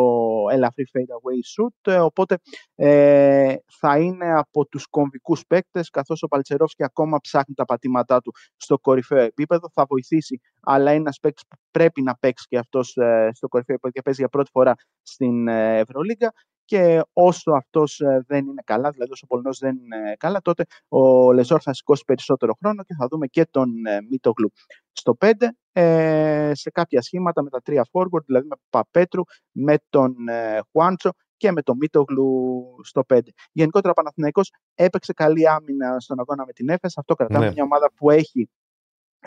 ελαφρύ 0.53 0.85
fade 0.93 1.01
away 1.01 1.41
shoot. 1.55 2.03
Οπότε 2.03 2.39
ε, 2.75 3.55
θα 3.79 3.99
είναι 3.99 4.33
από 4.33 4.67
τους 4.67 4.87
κομβικούς 4.87 5.47
παίκτες, 5.47 5.91
καθώς 5.91 6.23
ο 6.23 6.29
Παλτσερόφσκι 6.29 6.85
ακόμα 6.85 7.19
ψάχνει 7.21 7.55
τα 7.55 7.65
πατήματά 7.65 8.21
του 8.21 8.33
στο 8.57 8.79
κορυφαίο 8.79 9.23
επίπεδο. 9.23 9.69
Θα 9.73 9.85
βοηθήσει, 9.89 10.41
αλλά 10.61 10.91
είναι 10.91 11.01
ένας 11.01 11.19
παίκτης 11.19 11.43
που 11.49 11.57
πρέπει 11.77 12.03
να 12.03 12.16
παίξει 12.20 12.47
και 12.48 12.59
αυτός 12.59 12.97
ε, 12.97 13.31
στο 13.32 13.48
κορυφαίο 13.48 13.74
επίπεδο 13.74 13.93
και 13.93 14.03
παίζει 14.03 14.20
για 14.20 14.28
πρώτη 14.28 14.51
φορά 14.53 14.74
στην 15.03 15.48
ε, 15.48 15.78
Ευρωλίγκα 15.78 16.32
και 16.65 17.03
όσο 17.12 17.51
αυτός 17.51 18.01
ε, 18.01 18.24
δεν 18.27 18.47
είναι 18.47 18.62
καλά, 18.65 18.90
δηλαδή 18.90 19.12
όσο 19.12 19.23
ο 19.24 19.27
Πολωνός 19.27 19.59
δεν 19.59 19.77
είναι 19.77 20.15
καλά, 20.19 20.40
τότε 20.43 20.65
ο 20.89 21.32
Λεζόρ 21.32 21.61
θα 21.62 21.74
σηκώσει 21.74 22.05
περισσότερο 22.07 22.55
χρόνο 22.61 22.82
και 22.82 22.94
θα 22.98 23.07
δούμε 23.11 23.27
και 23.27 23.47
τον 23.51 23.86
ε, 23.86 24.01
Μίτογλου 24.11 24.53
στο 24.93 25.16
5 25.20 25.32
ε, 25.73 26.51
σε 26.55 26.70
κάποια 26.70 27.03
σχήματα 27.03 27.43
με 27.43 27.51
τα 27.51 27.61
τρία 27.62 27.86
forward, 27.93 28.24
δηλαδή 28.27 28.47
με 28.47 28.57
Παπέτρου, 28.70 29.23
με 29.53 29.77
τον 29.89 30.28
ε, 30.28 30.61
Χουάντσο 30.70 31.11
και 31.36 31.53
με 31.53 31.62
τον 31.62 31.77
Μίτογλου 31.77 32.65
στο 32.82 33.03
5. 33.09 33.20
Γενικότερα 33.53 33.90
ο 33.90 33.94
Παναθηναϊκός 33.94 34.53
έπαιξε 34.74 35.12
καλή 35.12 35.48
άμυνα 35.48 36.01
στον 36.01 36.20
αγώνα 36.20 36.44
με 36.47 36.53
την 36.53 36.69
Έφες. 36.69 36.98
Αυτό 36.98 37.15
κρατάμε 37.15 37.47
ναι. 37.47 37.53
μια 37.53 37.62
ομάδα 37.62 37.90
που 37.97 38.11
έχει 38.11 38.51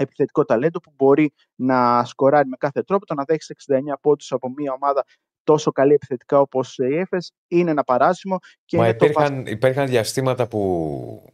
επιθετικό 0.02 0.46
ταλέντο 0.46 0.80
που 0.80 0.92
μπορεί 0.96 1.34
να 1.56 2.06
σκοράρει 2.06 2.48
με 2.48 2.56
κάθε 2.60 2.84
τρόπο. 2.84 3.06
Το 3.06 3.14
να 3.14 3.24
δέχεις 3.24 3.54
69 3.68 3.76
πόντους 4.02 4.32
από 4.32 4.50
μια 4.58 4.74
ομάδα 4.74 5.06
τόσο 5.44 5.72
καλή 5.72 5.94
επιθετικά 5.94 6.40
όπως 6.40 6.78
η 6.78 6.98
ΕΦΕΣ 6.98 7.32
είναι 7.48 7.72
ένα 7.72 7.84
παράσημο. 7.84 8.38
Και 8.66 8.78
Μα 8.78 8.88
υπήρχαν, 8.88 9.44
το... 9.44 9.52
υπήρχαν 9.52 9.88
διαστήματα 9.88 10.48
που 10.48 11.34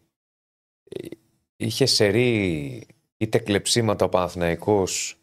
είχε 1.55 1.85
σερεί 1.85 2.87
είτε 3.17 3.37
κλεψίματα 3.37 4.05
ο 4.05 4.09
Παναθηναϊκός 4.09 5.17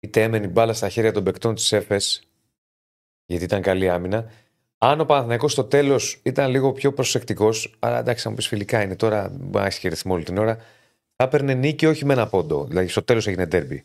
είτε 0.00 0.22
έμενε 0.22 0.48
μπάλα 0.48 0.72
στα 0.72 0.88
χέρια 0.88 1.12
των 1.12 1.24
παικτών 1.24 1.54
της 1.54 1.72
ΕΦΕΣ 1.72 2.22
γιατί 3.26 3.44
ήταν 3.44 3.62
καλή 3.62 3.88
άμυνα. 3.88 4.30
Αν 4.78 5.00
ο 5.00 5.04
Παναθηναϊκός 5.04 5.52
στο 5.52 5.64
τέλος 5.64 6.20
ήταν 6.22 6.50
λίγο 6.50 6.72
πιο 6.72 6.92
προσεκτικός, 6.92 7.76
αλλά 7.78 7.98
εντάξει, 7.98 8.22
θα 8.22 8.30
μου 8.30 8.36
πεις 8.36 8.48
φιλικά 8.48 8.82
είναι 8.82 8.96
τώρα, 8.96 9.28
μπορεί 9.28 9.58
να 9.58 9.66
έχει 9.66 9.88
ρυθμό 9.88 10.14
όλη 10.14 10.24
την 10.24 10.38
ώρα, 10.38 10.58
θα 11.20 11.24
έπαιρνε 11.24 11.54
νίκη 11.54 11.86
όχι 11.86 12.04
με 12.04 12.12
ένα 12.12 12.26
πόντο. 12.28 12.64
Δηλαδή 12.64 12.88
στο 12.88 13.02
τέλος 13.02 13.26
έγινε 13.26 13.46
τέρμπι. 13.46 13.84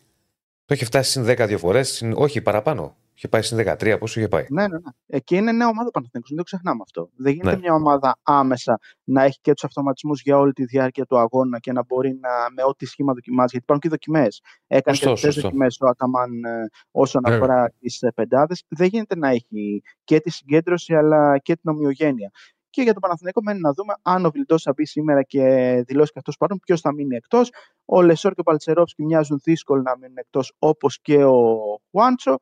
Το 0.64 0.74
είχε 0.74 0.84
φτάσει 0.84 1.10
συν 1.10 1.24
10 1.28 1.46
δύο 1.48 1.58
φορές, 1.58 2.02
όχι 2.14 2.40
παραπάνω. 2.40 2.96
Είχε 3.14 3.28
πάει 3.28 3.42
στην 3.42 3.58
13, 3.58 3.96
πόσο 3.98 4.20
είχε 4.20 4.28
πάει. 4.28 4.46
Ναι, 4.48 4.62
ναι, 4.62 4.78
ναι. 4.78 4.90
Εκεί 5.06 5.36
είναι 5.36 5.52
νέα 5.52 5.68
ομάδα 5.68 5.90
Παναθηναϊκός, 5.90 6.28
δεν 6.28 6.36
το 6.36 6.42
ξεχνάμε 6.42 6.80
αυτό. 6.82 7.10
Δεν 7.16 7.32
γίνεται 7.32 7.54
ναι. 7.54 7.60
μια 7.60 7.74
ομάδα 7.74 8.18
άμεσα 8.22 8.78
να 9.04 9.22
έχει 9.22 9.38
και 9.40 9.52
τους 9.52 9.64
αυτοματισμούς 9.64 10.22
για 10.22 10.38
όλη 10.38 10.52
τη 10.52 10.64
διάρκεια 10.64 11.04
του 11.04 11.18
αγώνα 11.18 11.58
και 11.58 11.72
να 11.72 11.84
μπορεί 11.84 12.18
να, 12.20 12.30
με 12.54 12.62
ό,τι 12.62 12.86
σχήμα 12.86 13.12
δοκιμάζει. 13.12 13.48
Γιατί 13.50 13.64
υπάρχουν 13.64 13.80
και 13.80 13.88
δοκιμές. 13.88 14.42
Έκανε 14.66 14.96
και 14.96 15.40
δοκιμές 15.40 15.78
ο 15.80 15.86
Αταμάν 15.86 16.44
ε, 16.44 16.68
όσον 16.90 17.22
ναι. 17.28 17.34
αφορά 17.34 17.72
τις 17.78 18.02
ε, 18.02 18.10
πεντάδες. 18.14 18.64
Δεν 18.68 18.86
γίνεται 18.86 19.16
να 19.16 19.28
έχει 19.28 19.82
και 20.04 20.20
τη 20.20 20.30
συγκέντρωση 20.30 20.94
αλλά 20.94 21.38
και 21.38 21.56
την 21.56 21.70
ομοιογένεια. 21.70 22.30
Και 22.74 22.82
για 22.82 22.94
το 22.94 23.00
Παναθηναϊκό 23.00 23.42
μένει 23.42 23.60
να 23.60 23.72
δούμε 23.72 23.94
αν 24.02 24.26
ο 24.26 24.30
Βιλντόσα 24.30 24.62
θα 24.62 24.72
μπει 24.72 24.86
σήμερα 24.86 25.22
και 25.22 25.42
δηλώσει 25.86 26.12
και 26.12 26.18
αυτός 26.18 26.36
παρόν, 26.36 26.58
ποιος 26.58 26.80
θα 26.80 26.92
μείνει 26.92 27.16
εκτός. 27.16 27.52
Ο 27.84 28.02
Λεσόρ 28.02 28.32
και 28.32 28.40
ο 28.40 28.42
Μπαλτσερόφσκι 28.42 29.04
μοιάζουν 29.04 29.40
δύσκολο 29.42 29.82
να 29.82 29.96
μείνουν 29.96 30.16
εκτός, 30.16 30.52
όπως 30.58 31.00
και 31.00 31.24
ο 31.24 31.58
Χουάντσο. 31.90 32.36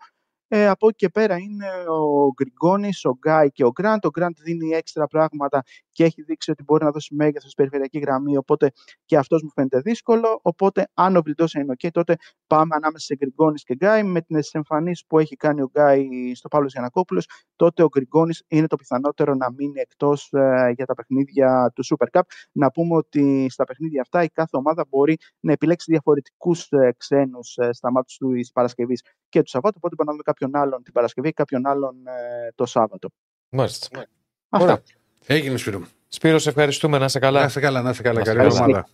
Ε, 0.48 0.68
από 0.68 0.88
εκεί 0.88 0.96
και 0.96 1.08
πέρα 1.08 1.36
είναι 1.36 1.66
ο 1.88 2.32
Γκριγκόνης, 2.32 3.04
ο 3.04 3.16
Γκάι 3.18 3.50
και 3.50 3.64
ο 3.64 3.70
Γκραντ. 3.70 4.04
Ο 4.04 4.08
Γκραντ 4.08 4.36
δίνει 4.42 4.70
έξτρα 4.70 5.06
πράγματα 5.06 5.62
και 5.92 6.04
έχει 6.04 6.22
δείξει 6.22 6.50
ότι 6.50 6.62
μπορεί 6.62 6.84
να 6.84 6.90
δώσει 6.90 7.14
μέγεθος 7.14 7.50
στην 7.50 7.54
περιφερειακή 7.56 7.98
γραμμή. 7.98 8.36
Οπότε 8.36 8.70
και 9.04 9.16
αυτός 9.16 9.42
μου 9.42 9.50
φαίνεται 9.50 9.80
δύσκολο. 9.80 10.38
Οπότε, 10.42 10.88
αν 10.94 11.16
ο 11.16 11.22
Βιλντόσα 11.22 11.54
είναι 11.54 11.74
OK, 11.78 11.88
τότε 11.92 12.16
πάμε 12.46 12.74
ανάμεσα 12.74 13.04
σε 13.04 13.16
Γκριγκόνης 13.16 13.64
και 13.64 13.74
Γκάι. 13.74 14.02
Με 14.02 14.20
τις 14.20 14.38
εμφανίσεις 14.52 15.04
που 15.06 15.18
έχει 15.18 15.36
κάνει 15.36 15.60
ο 15.62 15.70
Γκάι 15.72 16.34
στο 16.34 16.48
Παύλος 16.48 16.72
Γιανακόπουλος, 16.72 17.28
τότε 17.56 17.82
ο 17.82 17.88
Γκριγκόνης 17.88 18.44
είναι 18.48 18.66
το 18.66 18.76
πιθανότερο 18.76 19.34
να 19.34 19.52
μείνει 19.52 19.80
εκτός 19.80 20.32
ε, 20.32 20.72
για 20.76 20.86
τα 20.86 20.94
παιχνίδια 20.94 21.72
του 21.74 21.84
Super 21.84 22.06
Cup. 22.12 22.22
Να 22.52 22.70
πούμε 22.70 22.96
ότι 22.96 23.46
στα 23.50 23.64
παιχνίδια 23.64 24.00
αυτά 24.00 24.22
η 24.22 24.28
κάθε 24.28 24.56
ομάδα 24.56 24.84
μπορεί 24.88 25.16
να 25.40 25.52
επιλέξει 25.52 25.90
διαφορετικούς 25.90 26.68
ε, 26.70 26.94
ξένους 26.96 27.56
ε, 27.56 27.72
στα 27.72 27.90
μάτια 27.90 28.16
του 28.18 28.32
Παρασκευής 28.52 29.02
και 29.28 29.42
του 29.42 29.48
Σαββάτου. 29.48 29.74
Οπότε 29.78 29.94
μπορούμε 29.94 30.04
να 30.04 30.10
δούμε 30.12 30.22
κάποιον 30.22 30.56
άλλον 30.56 30.82
την 30.82 30.92
Παρασκευή, 30.92 31.32
κάποιον 31.32 31.66
άλλον 31.66 32.06
ε, 32.06 32.52
το 32.54 32.66
Σάββατο. 32.66 33.08
Μάλιστα. 33.48 33.98
Ναι. 33.98 34.04
Αυτά. 34.48 34.82
Έγινε 35.26 35.56
Σπύρο. 35.56 35.86
Σπύρος, 36.08 36.42
σε 36.42 36.48
ευχαριστούμε. 36.48 36.98
Να 36.98 37.04
είσαι 37.04 37.18
καλά. 37.18 37.40
Να 37.40 37.46
είσαι 37.46 37.60
καλά, 37.60 37.82
να 37.82 37.90
είσαι 37.90 38.02
καλά. 38.02 38.22
Καλή 38.22 38.40
εβδομάδα. 38.40 38.88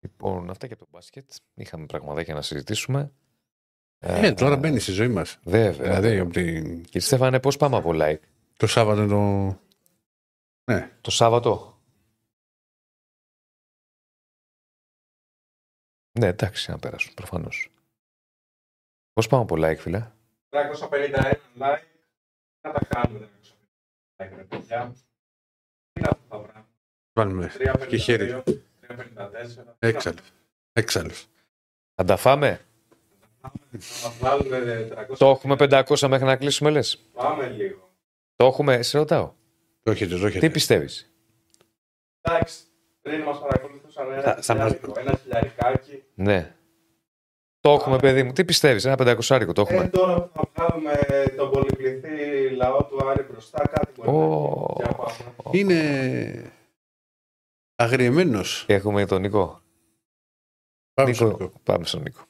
Λοιπόν, 0.00 0.50
αυτά 0.50 0.66
και 0.66 0.76
το 0.76 0.86
μπάσκετ. 0.90 1.30
Είχαμε 1.54 1.86
πραγματάκια 1.86 2.34
να 2.34 2.42
συζητήσουμε. 2.42 3.12
Ε, 3.98 4.26
ε, 4.26 4.32
τώρα 4.32 4.56
μπαίνει 4.56 4.78
στη 4.78 4.92
ζωή 4.92 5.08
μας. 5.08 5.38
Βέβαια. 5.42 6.00
Δηλαδή, 6.00 6.18
από 6.18 6.32
την... 6.32 6.82
Κύριε 6.82 7.00
Στέφανε, 7.00 7.40
πώς 7.40 7.56
πάμε 7.56 7.76
από 7.76 7.90
like. 7.94 8.20
Το 8.56 8.66
Σάββατο 8.66 9.06
το. 9.06 9.22
Ναι. 10.72 10.92
Το 11.00 11.10
Σάββατο; 11.10 11.78
Ναι, 16.18 16.26
εντάξει, 16.26 16.70
να 16.70 16.78
περάσουν 16.78 17.14
προφανώς. 17.14 17.70
Πώς 19.12 19.26
πάμε 19.26 19.42
από 19.42 19.54
like, 19.58 19.76
φίλε; 19.78 20.10
351 20.48 21.32
like. 21.58 21.82
Να 22.60 22.72
τα 22.72 22.80
κάνουμε 22.88 23.28
351 24.16 24.22
like, 24.22 24.32
ρε 24.36 24.44
παιδιά. 24.44 24.92
Τι 25.87 25.87
είναι 25.98 26.08
αυτά 26.10 26.24
τα 26.28 26.36
πράγματα. 26.38 26.66
Βάλουμε 27.12 27.50
και 27.88 27.96
χέρι. 27.96 28.42
354. 28.86 29.76
Έξαλλος. 29.78 30.20
Έξαλλος. 30.72 31.26
Θα 31.94 32.04
τα 32.04 32.16
φάμε; 32.16 32.60
Το 35.18 35.28
έχουμε 35.28 35.56
500 35.58 36.08
μέχρι 36.08 36.24
να 36.24 36.36
κλείσουμε, 36.36 36.70
λες; 36.70 37.04
Πάμε 37.12 37.46
λίγο. 37.48 37.90
Το 38.36 38.44
έχουμε, 38.46 38.82
σε 38.82 38.98
ρωτάω. 38.98 39.32
Το 39.82 39.90
έχετε, 39.90 40.16
το 40.18 40.26
έχετε. 40.26 40.46
Τι 40.46 40.52
πιστεύεις; 40.52 41.12
Εντάξει, 42.20 42.58
πριν 43.02 43.20
μας 43.22 43.38
παρακολουθούσαν 43.40 44.12
ένα, 44.12 44.76
χιλιαρικάκι. 45.22 46.02
Ναι. 46.14 46.52
Το 47.60 47.70
έχουμε, 47.70 47.98
παιδί 47.98 48.22
μου. 48.22 48.32
Τι 48.32 48.44
πιστεύεις, 48.44 48.84
ένα 48.84 48.94
πεντακοσάρικο 48.96 49.52
το 49.52 49.66
Ε, 49.68 49.72
έχουμε. 49.74 49.88
τώρα 49.88 50.20
που 50.20 50.30
θα 50.34 50.50
βγάλουμε 50.54 50.94
τον 51.36 51.50
πολυπληθή 51.50 52.17
λαό 52.58 52.84
του 52.84 53.08
Άρη 53.08 53.22
μπροστά, 53.22 53.66
κάτι 53.68 53.92
μπορεί 53.96 54.08
να 54.10 54.14
Ω. 54.16 54.76
γίνει. 54.78 54.84
Για 54.86 54.94
πάμε. 54.94 55.58
Είναι 55.58 56.52
αγριεμένος. 57.74 58.64
Έχουμε 58.68 59.06
τον 59.06 59.20
Νικό. 59.20 59.60
Πάμε 60.94 61.10
Νίκο, 61.10 61.24
στο 61.30 61.38
Νίκο. 61.38 61.52
Πάμε 61.62 61.84
στον 61.84 62.02
Νίκο. 62.02 62.20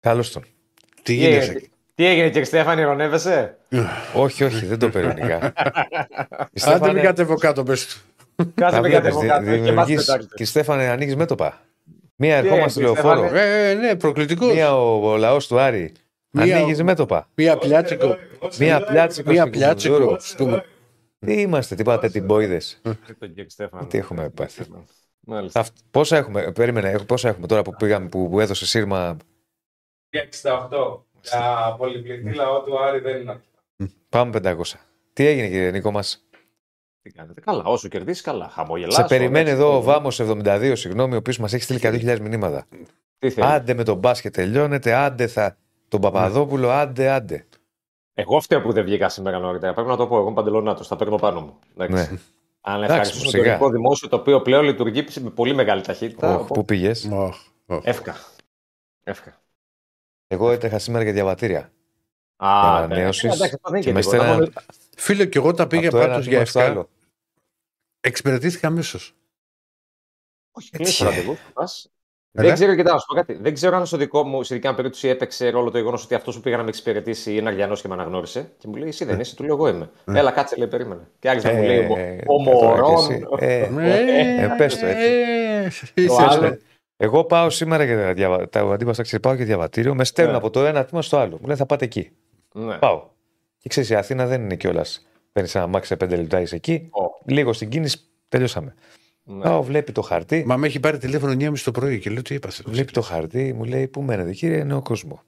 Καλώς 0.00 0.32
τον. 0.32 0.42
Τι 0.42 1.02
Τι 1.02 1.14
γίνεται. 1.14 1.36
έγινε, 1.44 1.60
τι 1.94 2.04
έγινε 2.06 2.26
κύριε 2.28 2.44
Στέφανη, 2.44 2.80
ηρωνεύεσαι. 2.80 3.58
όχι, 4.14 4.44
όχι, 4.44 4.66
δεν 4.66 4.78
το 4.78 4.90
παίρνει. 4.90 5.32
Άντε 6.66 6.92
μην 6.92 7.02
κατέβω 7.02 7.34
κάτω, 7.36 7.62
πες 7.62 7.86
του. 7.86 8.00
Κάτσε 8.54 8.80
με 8.80 8.88
κάτι 8.88 9.08
από 9.08 9.20
κάτω. 9.20 9.56
Και 9.58 9.72
μας 9.72 9.88
πετάξτε. 9.88 10.34
Και 10.34 10.44
Στέφανε, 10.44 10.88
ανοίγεις 10.88 11.16
μέτωπα. 11.16 11.60
Μία 12.22 12.40
Τι 12.40 12.46
ερχόμαστε 12.46 12.80
έγινε, 12.80 12.94
λεωφόρο. 12.94 13.28
Στέφανε; 13.28 13.70
Ε, 13.70 13.74
ναι, 13.74 13.96
προκλητικός. 13.96 14.52
Μία 14.54 14.76
ο, 14.76 15.10
ο 15.12 15.16
λαός 15.16 15.46
του 15.46 15.58
Άρη. 15.58 15.92
Μία- 16.30 16.56
Ανοίγεις 16.56 16.82
μέτωπα. 16.82 17.28
Μία 17.34 17.56
πλιάτσικο. 17.58 18.16
Μία 18.58 18.84
πλάτσικο. 18.84 19.30
Μία 19.30 19.40
στην 19.40 19.52
πλιάτσικο. 19.52 19.94
Κουμουνδούρου. 19.94 20.20
στο- 20.20 20.62
Τι 21.18 21.40
είμαστε, 21.40 21.74
τι 21.74 21.82
πάτε 21.82 22.08
την 22.08 22.24
μπόιδε. 22.24 22.60
Τον 23.18 23.28
κύριο 23.28 23.48
Στέφανη. 23.50 23.86
Τι 23.86 23.98
έχουμε 23.98 24.28
πάθει; 24.28 24.62
Μάλιστα. 25.20 25.66
Πόσα 25.90 26.16
έχουμε, 26.16 26.52
περίμενε, 26.52 26.90
έχω- 26.90 27.04
πόσα 27.04 27.28
έχουμε 27.28 27.46
τώρα 27.46 27.62
που 27.62 27.74
πήγαμε, 27.78 28.08
που, 28.08 28.28
που 28.30 28.40
έδωσε 28.40 28.66
σύρμα; 28.66 29.16
68. 30.10 31.04
Για 31.22 31.74
πολυπληθή 31.78 32.34
λαό 32.34 32.62
του 32.62 32.82
Άρη 32.82 32.98
δεν 32.98 33.20
είναι 33.20 33.30
αρκετά. 33.30 33.62
Πάμε 34.08 34.30
500. 34.30 34.80
Τι 35.12 35.26
έγινε, 35.26 35.48
κύριε 35.48 35.70
Νίκο 35.70 35.90
μας; 35.90 36.26
Τι 37.02 37.10
κάνετε; 37.10 37.40
Καλά, 37.40 37.62
όσο 37.64 37.88
κερδίσεις, 37.88 38.22
καλά. 38.22 38.48
Χαμογελάς. 38.48 38.94
Σε 38.94 39.04
περιμένει 39.04 39.40
ωραία, 39.50 39.52
εδώ 39.52 39.66
ο 39.66 39.68
ωραία. 39.76 39.80
Βάμος 39.80 40.20
72, 40.20 40.72
συγγνώμη, 40.76 41.14
ο 41.14 41.16
οποίος 41.16 41.38
μας 41.38 41.52
έχει 41.52 41.62
στείλει 41.62 41.78
100.000 41.82 42.20
μηνύματα. 42.20 42.66
Τι 43.18 43.30
θέλεις; 43.30 43.50
Άντε 43.50 43.74
με 43.74 43.82
τον 43.84 43.98
μπάσκετ 43.98 44.32
τελειώνεται, 44.34 44.94
άντε 44.94 45.26
θα. 45.26 45.56
Τον 45.88 46.00
Παπαδόπουλο, 46.00 46.70
άντε, 46.70 47.08
άντε. 47.10 47.46
Εγώ 48.14 48.40
φταίω 48.40 48.60
που 48.60 48.72
δεν 48.72 48.84
βγήκα 48.84 49.08
σήμερα 49.08 49.38
νωρίτερα. 49.38 49.72
Πρέπει 49.74 49.88
να 49.88 49.96
το 49.96 50.06
πω. 50.06 50.14
Εγώ 50.16 50.24
είμαι 50.24 50.34
παντελονάτος. 50.34 50.88
Τα 50.88 50.96
παίρνω 50.96 51.16
πάνω 51.16 51.40
μου. 51.40 51.58
Εντάξει. 51.76 52.12
Ναι. 52.12 52.18
Αν 52.60 52.74
Εντάξει, 52.74 52.92
ευχαριστήσω 52.92 53.24
το 53.24 53.30
σιγά. 53.30 53.42
ελληνικό 53.44 53.70
δημόσιο, 53.70 54.08
το 54.08 54.16
οποίο 54.16 54.40
πλέον 54.42 54.64
λειτουργεί 54.64 55.04
με 55.20 55.30
πολύ 55.30 55.54
μεγάλη 55.54 55.82
ταχύτητα. 55.82 56.28
Οχ, 56.34 56.34
οπότε- 56.40 56.54
πού 56.60 56.64
πήγες; 56.64 57.08
Οχ, 57.12 57.36
οχ. 57.66 57.80
Εύκα. 57.84 58.14
Εύκα. 59.04 59.40
Εγώ 60.26 60.50
έτρεχα 60.50 60.78
σήμερα 60.78 61.04
για 61.04 61.12
διαβατήρια. 61.12 61.58
Α, 62.36 62.60
Για 62.60 62.70
ναι. 62.70 62.84
ανανέωσεις 62.94 63.22
Ε, 63.22 63.26
εντάξει, 63.26 63.54
αυτό 63.54 63.70
δεν 63.70 63.80
και 63.80 63.88
είναι 63.88 63.96
μες 63.98 64.06
και 64.06 64.10
τίποτα. 64.12 64.32
στέλναν- 64.32 64.52
Μόνο- 64.54 64.66
Φίλε, 64.96 65.26
και 65.26 65.38
εγώ 65.38 65.52
τα 65.54 65.66
πήγα 65.66 65.88
Από 65.88 65.96
το 65.96 66.02
ένα 66.02 66.08
πάντως 66.10 66.22
για 66.26 66.30
τμήμα 66.32 66.44
στο 66.46 66.58
ευκά. 66.60 66.70
άλλο. 66.70 66.88
Εξυπηρετήθηκα 68.00 68.66
αμέσω. 68.66 68.98
Όχι, 70.52 70.70
κλείνει 70.70 70.90
το 70.92 71.04
ραντεβού. 71.04 71.36
πας. 71.52 71.86
Έλα. 72.34 72.46
Δεν 72.46 72.54
ξέρω, 72.56 72.74
κοιτάξτε, 72.74 72.98
σου 73.00 73.06
πω 73.08 73.14
κάτι. 73.14 73.34
Δεν 73.34 73.54
ξέρω 73.54 73.76
αν 73.76 73.86
στο 73.86 73.96
δικό 73.96 74.22
μου, 74.24 74.42
σε 74.42 74.54
δική 74.54 74.68
μου 74.68 74.74
περίπτωση 74.74 75.08
έπαιξε 75.08 75.50
ρόλο 75.50 75.70
το 75.70 75.78
γεγονό 75.78 75.98
ότι 76.04 76.14
αυτό 76.14 76.30
που 76.32 76.40
πήγα 76.40 76.56
να 76.56 76.62
με 76.62 76.68
εξυπηρετήσει 76.68 77.36
είναι 77.36 77.48
Αργιανό 77.48 77.74
και 77.74 77.88
με 77.88 77.94
αναγνώρισε. 77.94 78.52
Και 78.58 78.68
μου 78.68 78.74
λέει: 78.76 78.88
Εσύ 78.88 79.04
δεν 79.04 79.20
είσαι, 79.20 79.36
του 79.36 79.42
λέω: 79.44 79.54
Εγώ 79.54 79.68
είμαι. 79.68 79.90
Έλα, 80.04 80.30
κάτσε, 80.30 80.56
λέει, 80.56 80.68
περίμενε. 80.68 81.08
Και 81.18 81.28
άρχισε 81.28 81.48
να 81.52 81.58
μου 81.58 81.62
λέει: 81.62 81.78
Ε, 81.96 82.18
Ο 82.26 82.44
τώρα 82.44 82.74
κι 82.74 82.90
Μωρόν. 82.90 82.94
εσύ. 83.12 83.26
Ε, 83.38 84.44
ε, 84.44 84.48
πες 84.56 84.78
το 84.78 84.86
έτσι. 84.86 86.06
Το 86.06 86.16
άλλο. 86.16 86.58
Εγώ 86.96 87.24
πάω 87.24 87.50
σήμερα 87.50 87.84
για 87.84 88.14
διαβα... 88.14 88.48
τα 88.48 88.60
αντίπαστα 88.60 89.02
ξέρει, 89.02 89.22
πάω 89.22 89.34
για 89.34 89.44
διαβατήριο. 89.44 89.94
Με 89.94 90.04
στέλνουν 90.04 90.32
Ναι. 90.32 90.38
από 90.38 90.50
το 90.50 90.64
ένα 90.66 90.84
τμήμα 90.84 91.02
στο 91.04 91.16
άλλο. 91.18 91.32
Μου 91.40 91.46
λένε 91.46 91.56
θα 91.58 91.66
πάτε 91.66 91.84
εκεί. 91.84 92.10
Ναι. 92.54 92.78
Πάω. 92.78 93.10
Και 93.62 93.68
ξέρεις, 93.68 93.88
η 93.90 93.94
Αθήνα 93.94 94.26
δεν 94.26 94.42
είναι 94.42 94.56
κιόλας. 94.56 95.06
Παίρνεις 95.32 95.54
ένα 95.54 95.66
μάξι 95.66 95.88
σε 95.88 95.96
πέντε 95.96 96.16
λεπτά, 96.16 96.40
είσαι 96.40 96.54
εκεί. 96.56 96.88
Ω, 96.90 97.00
Λίγο 97.26 97.52
στην 97.52 97.68
κίνηση, 97.68 97.98
τελειώσαμε. 98.28 98.74
ναι. 99.22 99.42
Πάω, 99.42 99.62
βλέπει 99.62 99.92
το 99.92 100.02
χαρτί. 100.02 100.44
Μα 100.46 100.56
με 100.56 100.66
έχει 100.66 100.80
πάρει 100.80 100.98
τηλέφωνο 100.98 101.32
9.30 101.32 101.58
το 101.64 101.70
πρωί 101.70 101.98
και 101.98 102.10
λέω 102.10 102.22
τι 102.22 102.34
είπα. 102.34 102.48
Βλέπει 102.64 102.92
το 102.92 103.00
χαρτί, 103.00 103.52
μου 103.52 103.64
λέει 103.64 103.88
Πού 103.88 104.02
μένετε, 104.02 104.32
κύριε 104.32 104.64
Νέο 104.64 104.82
Κόσμο. 104.82 105.22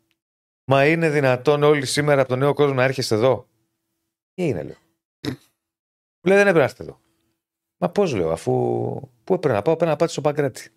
Μα 0.65 0.87
είναι 0.87 1.11
δυνατόν 1.11 1.63
όλοι 1.63 1.87
σήμερα 1.87 2.21
από 2.21 2.29
τον 2.29 2.39
Νέο 2.39 2.55
Κόσμο 2.55 2.75
να 2.75 2.83
έρχεστε 2.85 3.15
εδώ. 3.15 3.49
Τι 4.35 4.47
είναι, 4.49 4.63
λέω. 4.63 4.77
Μου 6.21 6.31
λέει 6.31 6.37
Δεν 6.37 6.47
έπρεπε 6.47 6.59
να 6.59 6.65
είστε 6.65 6.83
εδώ. 6.83 7.01
Μα 7.77 7.91
πώς 7.91 8.15
λέω, 8.15 8.31
αφού. 8.31 8.53
Πού 9.25 9.35
έπρεπε 9.35 9.55
να 9.55 9.63
πάω, 9.63 9.77
πρέπει 9.77 9.91
να 9.91 9.97
πάτε 9.97 10.13
στο 10.13 10.21
Παγκράτη. 10.21 10.71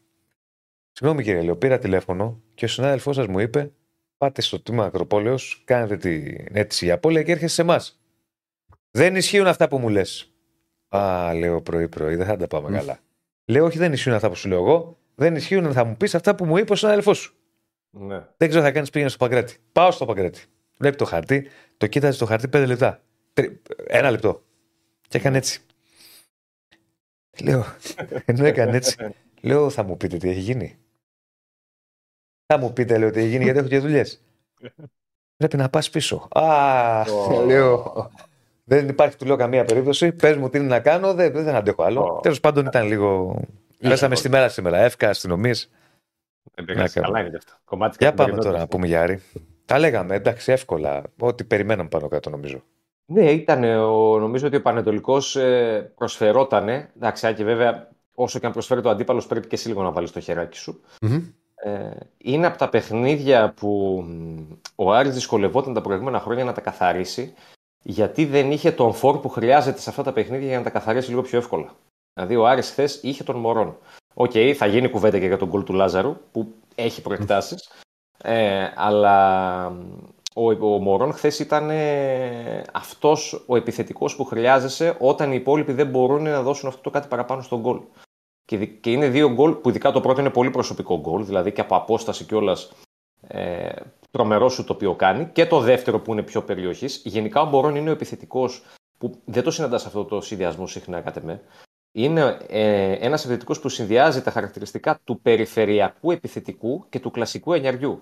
Συγγνώμη 0.92 1.24
κύριε, 1.24 1.42
λέω, 1.42 1.56
πήρα 1.58 1.78
τηλέφωνο 1.80 2.42
και 2.54 2.66
ο 2.66 2.68
συνάδελφός 2.68 3.16
σας 3.16 3.28
μου 3.28 3.40
είπε 3.40 3.72
Πάτε 4.18 4.42
στο 4.42 4.62
τμήμα 4.62 4.86
Ακροπόλεως, 4.86 5.62
κάνετε 5.66 5.98
την 5.98 6.46
αίτηση 6.58 6.86
για 6.86 6.94
απώλεια 6.94 7.24
και 7.24 7.32
έρχεστε 7.32 7.54
σε 7.56 7.62
εμάς. 7.62 8.00
Δεν 8.92 9.16
ισχύουν 9.16 9.48
αυτά 9.48 9.68
που 9.68 9.78
μου 9.80 9.90
λες. 9.90 10.32
Α, 10.90 11.34
λέω 11.34 11.62
πρωί-πρωί, 11.62 12.16
δεν 12.16 12.26
θα 12.26 12.36
τα 12.38 12.48
πάμε 12.48 12.78
καλά. 12.78 13.00
Λέω, 13.46 13.66
Όχι, 13.66 13.78
δεν 13.78 13.94
ισχύουν 13.94 14.16
αυτά 14.16 14.30
που 14.30 14.36
σου 14.36 14.48
λέω 14.48 14.58
εγώ. 14.60 14.98
Δεν 15.16 15.36
ισχύουν, 15.36 15.74
θα 15.74 15.84
μου 15.84 15.98
πεις 15.98 16.16
αυτά 16.16 16.36
που 16.36 16.46
μου 16.46 16.58
είπε 16.58 16.72
ο 16.74 16.76
συνάδελφός 16.76 17.18
σου. 17.18 17.36
ναι. 17.90 18.16
Δεν 18.38 18.48
ξέρω 18.48 18.62
τι 18.64 18.68
θα 18.68 18.72
κάνεις, 18.74 18.90
πήγαινες 18.90 19.14
στο 19.14 19.26
Παγκράτη. 19.28 19.58
Πάω 19.72 19.92
στο 19.92 20.06
Παγκράτη. 20.06 20.42
Βλέπει 20.78 20.96
το 20.96 21.06
χαρτί, 21.06 21.48
το 21.78 21.88
κοίταζε 21.88 22.20
το 22.20 22.26
χαρτί 22.26 22.48
πέντε 22.48 22.66
λεπτά. 22.66 23.02
Τρι- 23.34 23.62
Ένα 23.88 24.12
λεπτό. 24.12 24.44
Και 25.08 25.18
έκανε 25.18 25.38
έτσι. 25.38 25.62
Λέω, 27.44 27.66
ενώ 28.26 28.46
έκανε 28.46 28.78
έτσι, 28.78 28.96
λέω, 29.42 29.70
θα 29.70 29.84
μου 29.84 29.98
πείτε 29.98 30.18
τι 30.18 30.30
έχει 30.30 30.40
γίνει. 30.40 30.78
Θα 32.54 32.58
μου 32.60 32.74
πείτε, 32.74 32.98
λέω, 32.98 33.12
τι 33.12 33.20
έχει 33.20 33.28
γίνει, 33.28 33.44
γιατί 33.44 33.60
έχω 33.60 33.68
και 33.68 33.80
δουλειές. 33.80 34.22
Πρέπει 35.38 35.58
να 35.58 35.70
πας 35.70 35.90
πίσω. 35.90 36.28
Α, 36.32 37.02
Ω. 37.02 37.44
λέω. 37.46 38.10
Δεν 38.64 38.88
υπάρχει, 38.90 39.18
του 39.18 39.26
λέω, 39.26 39.36
καμία 39.36 39.66
περίπτωση. 39.66 40.12
Πες 40.12 40.36
μου 40.38 40.50
τι 40.50 40.58
είναι 40.58 40.68
να 40.68 40.80
κάνω, 40.80 41.14
δεν, 41.14 41.32
δεν 41.32 41.56
αντέχω 41.56 41.84
άλλο. 41.84 42.02
Ω. 42.02 42.20
Τέλος 42.20 42.40
πάντων 42.40 42.66
ήταν 42.66 42.88
λίγο. 42.88 43.40
Πέσαμε 43.80 44.16
στη 44.16 44.30
μέρα 44.30 44.50
σήμερα. 44.50 44.78
Εύκα, 44.78 45.10
αστυνομίες. 45.10 45.70
Δεν 46.56 46.66
πειράζει. 46.66 46.94
κάνω. 46.94 47.08
Καλά 47.08 47.20
είναι 47.20 47.30
και 47.30 47.36
αυτό. 47.38 47.54
Κομμάτι 47.66 47.96
Για 48.00 48.14
πάμε 48.14 48.18
καθημερινότητας. 48.32 48.46
τώρα 48.52 48.60
να 48.60 48.68
πούμε 48.68 48.88
για 48.88 49.02
Άρη. 49.02 49.22
Τα 49.66 49.80
λέγαμε, 49.80 50.16
εντάξει, 50.16 50.52
εύκολα. 50.52 51.02
Ό,τι 51.20 51.44
περιμέναμε 51.44 51.90
πάνω 51.90 52.08
κάτω, 52.08 52.30
νομίζω. 52.30 52.64
Ναι, 53.06 53.32
ήταν. 53.32 53.64
ο- 53.64 54.20
Νομίζω 54.20 54.48
ότι 54.48 54.56
ο 54.56 54.62
Πανετολικός 54.62 55.38
προσφερότανε. 55.96 56.90
Εντάξει, 56.96 57.34
και 57.34 57.44
βέβαια, 57.44 57.90
όσο 58.16 58.40
και 58.40 58.46
αν 58.46 58.52
προσφέρει 58.52 58.82
το 58.82 58.90
αντίπαλος, 58.90 59.28
πρέπει 59.28 59.48
και 59.48 59.56
εσύ 59.56 59.68
λίγο 59.68 59.84
να 59.84 59.92
βάλεις 59.92 60.12
το 60.12 60.20
χεράκι 60.20 60.58
σου. 60.58 60.82
Μμμ. 61.02 61.22
Ε, 61.64 61.90
είναι 62.18 62.48
από 62.48 62.58
τα 62.58 62.70
παιχνίδια 62.70 63.54
που 63.56 64.04
μ, 64.08 64.38
ο 64.76 64.92
Άρης 64.92 65.14
δυσκολευόταν 65.14 65.74
τα 65.74 65.82
προηγούμενα 65.82 66.20
χρόνια 66.20 66.44
να 66.44 66.54
τα 66.54 66.62
καθαρίσει, 66.62 67.34
γιατί 67.84 68.26
δεν 68.26 68.52
είχε 68.52 68.72
τον 68.72 68.94
φορ 68.94 69.20
που 69.20 69.30
χρειάζεται 69.30 69.80
σε 69.80 69.90
αυτά 69.90 70.04
τα 70.04 70.14
παιχνίδια 70.14 70.48
για 70.48 70.58
να 70.58 70.64
τα 70.64 70.70
καθαρίσει 70.70 71.10
λίγο 71.10 71.22
πιο 71.22 71.38
εύκολα. 71.38 71.76
Δηλαδή, 72.14 72.36
ο 72.36 72.48
Άρης 72.48 72.70
χθες 72.70 73.00
είχε 73.04 73.24
τον 73.24 73.36
Μωρόν. 73.36 73.78
Οκ, 74.14 74.32
θα 74.56 74.66
γίνει 74.66 74.90
κουβέντα 74.90 75.20
και 75.20 75.26
για 75.26 75.38
το 75.38 75.48
γκολ 75.48 75.64
του 75.64 75.74
Λάζαρου, 75.74 76.18
που 76.32 76.54
έχει 76.76 77.02
προεκτάσεις. 77.02 77.70
Ε, 78.24 78.72
αλλά 78.76 79.70
μ, 79.70 79.98
ο, 80.34 80.74
ο 80.74 80.80
Μωρόν 80.80 81.14
χθες 81.14 81.40
ήταν 81.40 81.70
ε, 81.70 82.64
αυτός 82.74 83.44
ο 83.48 83.56
επιθετικός 83.56 84.16
που 84.16 84.24
χρειάζεσαι 84.24 84.96
όταν 85.00 85.32
οι 85.32 85.36
υπόλοιποι 85.40 85.74
δεν 85.74 85.88
μπορούν 85.88 86.24
να 86.24 86.42
δώσουν 86.42 86.70
αυτό 86.70 86.82
το 86.82 86.90
κάτι 86.90 87.08
παραπάνω 87.08 87.42
στο 87.42 87.60
γκολ. 87.60 87.80
Και, 88.48 88.58
δι- 88.58 88.80
και 88.80 88.92
είναι 88.92 89.10
δύο 89.10 89.30
γκολ 89.34 89.54
που 89.54 89.70
ειδικά 89.70 89.92
το 89.92 90.02
πρώτο 90.02 90.20
είναι 90.20 90.30
πολύ 90.30 90.50
προσωπικό 90.50 91.00
γκολ, 91.00 91.26
δηλαδή 91.26 91.52
και 91.52 91.62
από 91.62 91.76
απόσταση 91.76 92.24
κιόλας 92.26 92.72
ε, 93.28 93.70
τρομερό 94.12 94.50
σου 94.50 94.64
το 94.64 94.74
οποίο 94.74 94.96
κάνει. 94.96 95.30
Και 95.34 95.46
το 95.46 95.60
δεύτερο 95.60 96.00
που 96.00 96.12
είναι 96.12 96.24
πιο 96.24 96.44
περιοχής. 96.44 97.02
Γενικά 97.06 97.42
ο 97.42 97.50
Μπορόν 97.50 97.76
είναι 97.76 97.90
ο 97.90 97.92
επιθετικός 97.92 98.64
που 98.98 99.22
δεν 99.26 99.44
το 99.44 99.52
συναντάς 99.52 99.86
αυτό 99.86 100.06
το 100.06 100.22
συνδυασμό 100.22 100.68
συχνά 100.68 101.02
κατά 101.02 101.22
με. 101.24 101.42
Είναι 101.92 102.38
ε, 102.48 102.92
ένας 102.92 103.24
επιθετικός 103.24 103.60
που 103.60 103.70
συνδυάζει 103.70 104.22
τα 104.22 104.32
χαρακτηριστικά 104.32 105.00
του 105.04 105.22
περιφερειακού 105.22 106.12
επιθετικού 106.12 106.86
και 106.90 107.00
του 107.00 107.12
κλασικού 107.12 107.54
ενιαριού. 107.54 108.02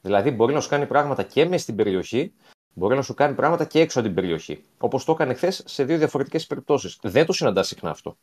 Δηλαδή 0.00 0.30
μπορεί 0.30 0.54
να 0.54 0.60
σου 0.60 0.68
κάνει 0.68 0.86
πράγματα 0.86 1.22
και 1.22 1.44
μες 1.44 1.62
στην 1.62 1.76
περιοχή, 1.76 2.32
μπορεί 2.74 2.96
να 2.96 3.02
σου 3.02 3.14
κάνει 3.14 3.34
πράγματα 3.34 3.64
και 3.64 3.80
έξω 3.80 3.98
από 3.98 4.08
την 4.08 4.16
περιοχή. 4.16 4.64
Όπως 4.78 5.04
το 5.04 5.12
έκανε 5.12 5.34
χθες 5.34 5.62
σε 5.66 5.84
δύο 5.84 5.98
διαφορετικές 5.98 6.46
περιπτώσεις. 6.46 6.98
Δεν 7.02 7.26
το 7.26 7.32
συναντάς 7.32 7.66
συχνά 7.66 7.90
αυτό. 7.90 8.16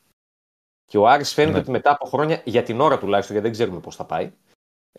Και 0.87 0.97
ο 0.97 1.07
Άρης 1.07 1.33
φαίνεται 1.33 1.53
Ναι. 1.53 1.59
ότι 1.59 1.71
μετά 1.71 1.91
από 1.91 2.05
χρόνια, 2.05 2.41
για 2.43 2.63
την 2.63 2.79
ώρα 2.81 2.97
τουλάχιστον, 2.97 3.35
γιατί 3.35 3.49
δεν 3.49 3.57
ξέρουμε 3.59 3.79
πώς 3.79 3.95
θα 3.95 4.03
πάει. 4.05 4.31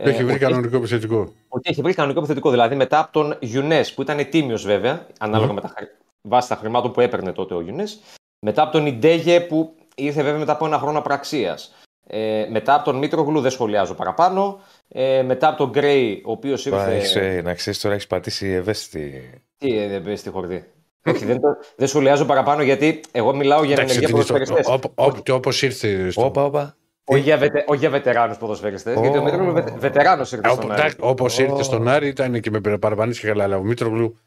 Το 0.02 0.08
έχει 0.08 0.20
ε, 0.20 0.24
βρει 0.24 0.32
ότι 0.34 0.40
κανονικό 0.44 0.76
επιθετικό. 0.76 1.32
ότι 1.48 1.70
έχει 1.70 1.82
βρει 1.82 1.94
κανονικό 1.94 2.18
επιθετικό. 2.20 2.50
Δηλαδή 2.50 2.74
μετά 2.74 2.98
από 2.98 3.12
τον 3.12 3.36
Γιουνές, 3.40 3.94
που 3.94 4.02
ήταν 4.02 4.28
τίμιος 4.28 4.62
βέβαια, 4.64 5.06
ανάλογα 5.18 5.52
με 5.52 5.60
τα 5.60 5.68
χρη- 5.76 5.90
βάσει 6.22 6.48
τα 6.48 6.56
χρημάτων 6.56 6.92
που 6.92 7.00
έπαιρνε 7.00 7.32
τότε 7.32 7.54
ο 7.54 7.60
Γιουνές. 7.60 8.00
Μετά 8.46 8.62
από 8.62 8.72
τον 8.72 8.86
Ιντέγε, 8.86 9.40
που 9.40 9.74
ήρθε 9.94 10.22
βέβαια 10.22 10.38
μετά 10.38 10.52
από 10.52 10.66
ένα 10.66 10.78
χρόνο 10.78 10.98
απραξίας. 10.98 11.74
Ε, 12.06 12.46
μετά 12.50 12.74
από 12.74 12.84
τον 12.84 12.96
Μήτρογλου, 12.96 13.40
δεν 13.40 13.50
σχολιάζω 13.50 13.94
παραπάνω. 13.94 14.60
Ε, 14.88 15.22
μετά 15.22 15.48
από 15.48 15.56
τον 15.56 15.70
Γκρέι, 15.70 16.22
ο 16.26 16.30
οποίος 16.30 16.62
Τώρα 16.62 16.82
ήρθε. 16.82 16.96
έχεις, 16.96 17.14
ε, 17.16 17.40
να 17.44 17.54
ξέρεις, 17.54 17.80
τώρα 17.80 17.94
έχεις 17.94 18.06
πατήσει 18.06 18.46
ευαίσθητη. 18.48 19.30
Τι 19.58 19.78
ε, 19.78 19.88
δεν 19.88 20.02
πες 20.02 20.20
στη 20.20 20.30
χορδή. 20.30 20.64
Όχι, 21.10 21.24
δεν, 21.24 21.40
το, 21.40 21.48
δεν 21.76 21.88
σχολιάζω 21.88 22.24
παραπάνω 22.24 22.62
γιατί 22.62 23.00
εγώ 23.12 23.34
μιλάω 23.34 23.62
για 23.64 23.72
Εντάξει, 23.74 23.94
ενεργεία 23.96 24.08
την 24.08 24.18
ιστορία- 24.18 24.46
ποδοσφαιριστές. 24.46 24.74
όπο- 24.74 24.92
όπο- 25.06 25.22
και 25.22 25.32
όπως 25.32 25.62
ήρθε. 25.62 26.10
στο- 26.10 26.24
Όπα, 26.24 26.44
όπα. 26.44 26.76
Όχι 27.04 27.20
για, 27.20 27.36
βετε, 27.38 27.64
όχι 27.66 27.78
για 27.78 27.90
βετεράνους 27.90 28.36
ποδοσφαιριστές, 28.36 29.00
γιατί 29.00 29.16
ο 29.18 29.20
Ω. 29.20 29.24
Μήτρογλου 29.24 29.52
βετε, 29.52 29.74
βετεράνος 29.78 30.32
ήρθε 30.32 30.48
στον 30.48 30.72
Άρη. 30.72 30.92
Όπως 30.98 31.38
Ω. 31.38 31.42
ήρθε 31.42 31.62
στον 31.62 31.88
Άρη 31.88 32.08
ήταν 32.08 32.40
και 32.40 32.50
με 32.50 32.60
παραπανήσεις 32.78 33.20
και 33.22 33.26
καλά. 33.28 33.44
Αλλά 33.44 33.56
ο 33.56 33.62
Μήτρογλου. 33.62 34.18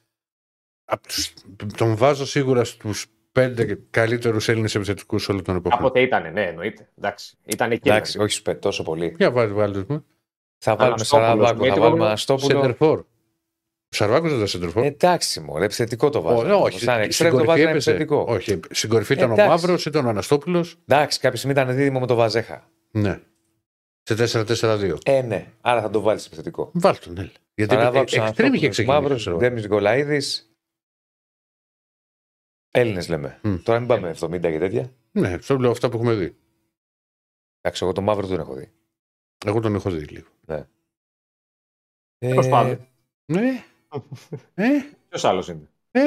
απ' 0.86 1.08
τους- 1.08 1.34
τον 1.78 1.96
βάζω 1.96 2.26
σίγουρα 2.26 2.64
στους 2.64 3.06
πέντε 3.32 3.80
καλύτερους 3.90 4.50
Έλληνες 4.50 4.76
επιθετικούς 4.76 5.30
όλων 5.30 5.44
των 5.44 5.56
εποχών. 5.56 5.78
Κάποτε 5.80 6.02
ήταν, 6.02 6.32
ναι, 6.34 6.42
εννοείται. 6.46 6.90
Εντάξει. 6.98 7.38
Ήταν 7.46 7.72
εκεί. 7.72 7.90
Εντάξει, 7.90 8.20
όχι 8.20 8.32
σπε, 8.34 8.54
τόσο 8.54 8.84
πολύ. 8.84 9.16
Για 9.18 9.32
βάλει, 9.32 9.54
βάλει. 9.54 9.86
Θα 10.58 10.76
βάλουμε 10.76 10.96
Αναστόπουλος, 10.96 11.08
Σαραβάκο, 11.08 11.48
θα 11.48 11.54
Μήτρογλου, 11.64 11.82
βάλουμε 11.84 12.06
Αναστόπουλο. 12.06 12.76
Σεντερφόρ. 13.94 13.94
Ο 13.94 13.96
Σαρβάκο 13.96 14.28
δεν 14.28 14.36
ήταν 14.36 14.48
σεντερφόρ. 14.48 14.84
Εντάξει, 14.84 15.40
μωρέ, 15.40 15.66
επιθετικό 15.66 16.10
το 16.10 16.20
Ω, 16.20 16.22
βάζω. 16.22 16.62
όχι, 16.62 16.80
Σαν 16.80 16.94
στην 16.94 17.04
εξτρέμ 17.04 17.32
το 17.32 17.38
κορυφή 17.38 17.48
βάζω 17.58 17.70
έπεσε. 17.70 17.90
επιθετικό. 17.92 18.26
Όχι, 18.28 18.60
στην 18.70 18.90
κορυφή 18.90 19.14
ήταν 19.14 19.30
ο 19.30 19.34
Εντάξει. 19.34 19.50
Μαύρος, 19.50 19.86
ήταν 19.86 20.06
ο 20.06 20.10
Αναστόπουλος. 20.10 20.78
Εντάξει, 20.88 21.20
κάποια 21.20 21.38
στιγμή 21.38 21.60
ήταν 21.62 21.76
δίδυμο 21.76 22.00
με 22.00 22.08
το 22.08 22.16
Βαζέχα. 22.16 22.70
Ναι. 22.92 23.22
Σε 24.04 24.16
4-4-2. 24.16 24.98
Ε, 25.06 25.22
ναι, 25.22 25.54
άρα 25.62 25.82
θα 25.82 25.90
το 25.90 26.02
βάλεις 26.02 26.26
επιθετικό. 26.26 26.72
Βάλ 26.74 27.00
τον, 27.00 27.14
ναι. 27.14 27.32
Γιατί 27.56 27.74
Σαραβάκος, 27.74 28.14
εξτρέμ 28.16 28.54
είχε 28.54 28.66
Αναστόπουλος, 28.66 29.02
Μαύρος, 29.02 29.22
ξεκινήσει. 29.22 29.50
Ντέμι 29.50 29.68
Γκολαίδη. 29.68 30.22
Έλληνες 32.72 33.08
λέμε. 33.10 33.40
Μμ. 33.44 33.56
Τώρα 33.64 33.80
μην 33.80 33.88
πάμε 33.88 34.10
70 34.20 34.40
και 34.52 34.60
τέτοια. 34.60 34.94
Ναι, 35.12 35.34
αυτό 35.34 35.58
λέω 35.58 35.72
αυτά 35.72 35.90
που 35.90 35.98
έχουμε 35.98 36.14
δει. 36.14 36.36
Εντάξει, 37.62 37.84
εγώ 37.84 37.94
το 37.94 38.02
μαύρο 38.02 38.28
δεν 38.28 38.40
έχω 38.40 38.54
δει. 38.54 38.72
Εγώ 39.46 39.60
τον 39.60 39.76
έχω 39.76 39.90
δει 39.92 40.04
λίγο. 40.06 40.28
Τέλος 42.18 42.48
πάντων. 42.48 42.88
Ναι. 43.26 43.64
Ε, 44.54 44.64
Ποιος 45.10 45.26
άλλος 45.26 45.48
είναι; 45.48 45.70
ε, 45.92 46.00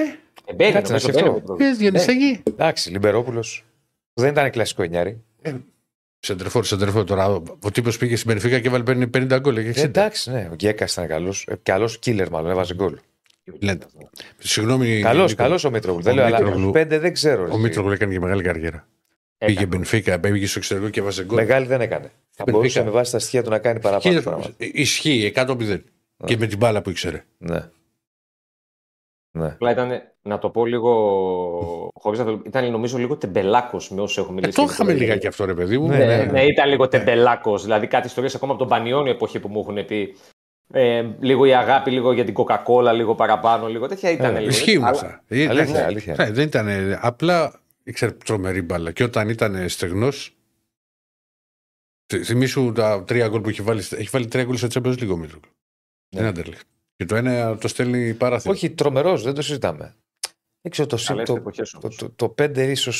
Ε, 0.46 0.54
μπαίνει, 0.54 0.72
Κάτσε 0.72 0.92
να 0.92 0.98
νομίζω, 0.98 0.98
σκεφτώ. 0.98 1.20
μπαίνει 1.20 1.28
ο 1.30 1.40
Μήτρογλου. 1.40 1.64
ε, 1.66 1.72
Διονυσάκη. 1.72 2.42
Εντάξει, 2.50 2.90
Λιμπερόπουλος. 2.90 3.64
Δεν 4.14 4.30
ήταν 4.30 4.50
κλασικό 4.50 4.82
εννιάρι. 4.82 5.22
Σεντερφόρ, 6.18 6.64
σεντερφόρ 6.64 7.04
τώρα. 7.04 7.26
Ο 7.62 7.70
τύπος 7.72 7.96
πήγε 7.98 8.16
στην 8.16 8.28
Πενφύκα 8.30 8.60
και 8.60 8.68
βάλει 8.68 8.84
50 9.14 9.38
γκολ. 9.40 9.56
Έχει 9.56 9.68
60. 9.68 9.82
Εντάξει, 9.84 10.30
ναι, 10.30 10.48
ο 10.50 10.54
Γκέκας 10.54 10.92
ήταν 10.92 11.06
καλός. 11.06 11.48
Καλό 11.62 11.96
κίλερ, 12.00 12.30
μάλλον 12.30 12.50
έβαζε 12.50 12.74
γκολ. 12.74 12.98
Λέτε. 13.60 13.86
Συγγνώμη. 14.38 15.00
Καλός, 15.00 15.30
Νίκο. 15.30 15.42
καλός 15.42 15.64
ο 15.64 15.70
Μήτρογλου. 15.70 16.00
Ο 16.00 16.02
Δεν 16.02 16.14
λέω, 16.14 16.24
αλλά 16.24 16.38
Μήτρογλου- 16.38 16.66
του 16.66 16.72
πέντε 16.72 16.98
δεν 16.98 17.12
ξέρω. 17.12 17.42
Ο 17.42 17.46
ρε. 17.46 17.56
Μήτρογλου 17.56 17.92
έκανε 17.92 18.12
και 18.12 18.20
μεγάλη 18.20 18.42
καριέρα. 18.42 18.86
Έκανε. 19.38 19.56
Πήγε 19.58 19.66
Μπενφίκα, 19.66 20.20
πήγε 20.20 20.46
στο 20.46 20.58
εξωτερικό 20.58 20.90
και 20.90 21.00
έβαζε 21.00 21.24
γκολ. 21.24 21.36
Μεγάλη 21.36 21.66
δεν 21.66 21.80
έκανε. 21.80 22.04
Θα 22.04 22.10
Μπενφίκα. 22.44 22.52
μπορούσε 22.56 22.82
με 22.84 22.90
βάση 22.90 23.12
τα 23.12 23.18
στοιχεία 23.18 23.42
του 23.42 23.50
να 23.50 23.58
κάνει 23.58 23.80
παραπάνω 23.80 24.14
Και- 24.14 24.20
πράγματα. 24.20 24.50
Ισχύει 24.56 25.32
100-0. 25.34 25.78
Και 26.24 26.36
με 26.36 26.46
την 26.46 26.58
μπάλα 26.58 26.82
που 26.82 26.90
ήξερε. 26.90 27.24
Ναι. 27.38 27.70
Ναι. 29.36 29.46
Απλά 29.46 29.70
ήταν, 29.70 29.90
να 30.22 30.38
το 30.38 30.50
πω 30.50 30.66
λίγο. 30.66 30.90
Χωρίς 31.94 32.18
να 32.18 32.24
το... 32.24 32.42
Ήταν 32.46 32.70
νομίζω 32.70 32.98
λίγο 32.98 33.16
τεμπελάκος 33.16 33.90
με 33.90 34.00
όσους 34.00 34.18
έχω 34.18 34.30
Ε, 34.30 34.32
μιλήσει. 34.34 34.52
το 34.56 34.62
είχαμε 34.62 34.92
λιγάκι 34.92 35.26
αυτό, 35.26 35.44
ρε 35.44 35.54
παιδί 35.54 35.78
μου. 35.78 35.86
Ναι, 35.88 35.96
Ναι, 35.96 36.04
ναι. 36.16 36.24
ναι, 36.24 36.44
ήταν 36.44 36.68
λίγο 36.68 36.88
τεμπελάκος. 36.88 37.62
Δηλαδή 37.62 37.86
κάτι 37.86 38.06
ιστορίες 38.06 38.34
ακόμα 38.34 38.52
από 38.52 38.60
τον 38.60 38.70
Πανιόνιο 38.70 39.12
εποχή 39.12 39.40
που 39.40 39.48
μου 39.48 39.60
έχουν 39.60 39.84
πει. 39.86 40.16
Ε, 40.72 41.08
λίγο 41.20 41.44
η 41.44 41.54
αγάπη, 41.54 41.90
λίγο 41.90 42.12
για 42.12 42.24
την 42.24 42.34
Coca-Cola, 42.36 42.92
λίγο 42.94 43.14
παραπάνω, 43.14 43.66
λίγο 43.68 43.86
τέτοια 43.88 44.10
ήταν. 44.10 44.34
Ε, 44.36 44.38
λίγο. 44.38 44.50
Ισχύουν 44.50 44.82
Αλλά- 44.84 44.90
αυτά. 44.90 45.22
Ε, 45.28 45.48
Αλήθεια, 45.48 45.72
ναι. 45.80 45.82
αλήθεια. 45.84 46.14
Ναι, 46.18 46.30
δεν 46.30 46.46
ήταν. 46.46 46.68
Απλά 47.00 47.60
ήξερε 47.84 48.12
τρομερή 48.12 48.62
μπάλα. 48.62 48.92
Και 48.92 49.04
όταν 49.04 49.28
ήταν 49.28 49.68
στεγνός. 49.68 50.36
Θυμήσου 52.24 52.72
τα 52.72 53.04
τρία 53.04 53.28
γκολ 53.28 53.40
που 53.40 53.48
έχει 53.48 53.62
βάλει. 53.62 53.80
Έχει 53.80 54.08
βάλει 54.12 54.26
τρία 54.26 54.44
γκολ 54.44 54.56
στο 54.56 54.68
Champions 54.72 54.92
League 55.02 55.10
ο 55.12 55.16
Μήτρογλου. 55.16 55.48
Ναι. 55.50 55.63
Δεν 56.08 56.24
αντέλεχε. 56.24 56.62
Και 56.96 57.04
το 57.04 57.16
ένα 57.16 57.56
το 57.58 57.68
στέλνει 57.68 58.14
παράθυρο. 58.14 58.52
Όχι, 58.54 58.70
τρομερός, 58.70 59.22
δεν 59.22 59.34
το 59.34 59.42
συζητάμε. 59.42 59.94
Δεν 60.60 60.72
ξέρω, 60.72 60.88
το, 60.88 60.98
Καλές 61.06 61.28
το, 61.28 61.34
εποχές 61.34 61.70
το, 61.70 61.78
όμως. 61.82 61.96
το, 61.96 62.10
το, 62.16 62.28
πέντε 62.28 62.70
ίσω. 62.70 62.92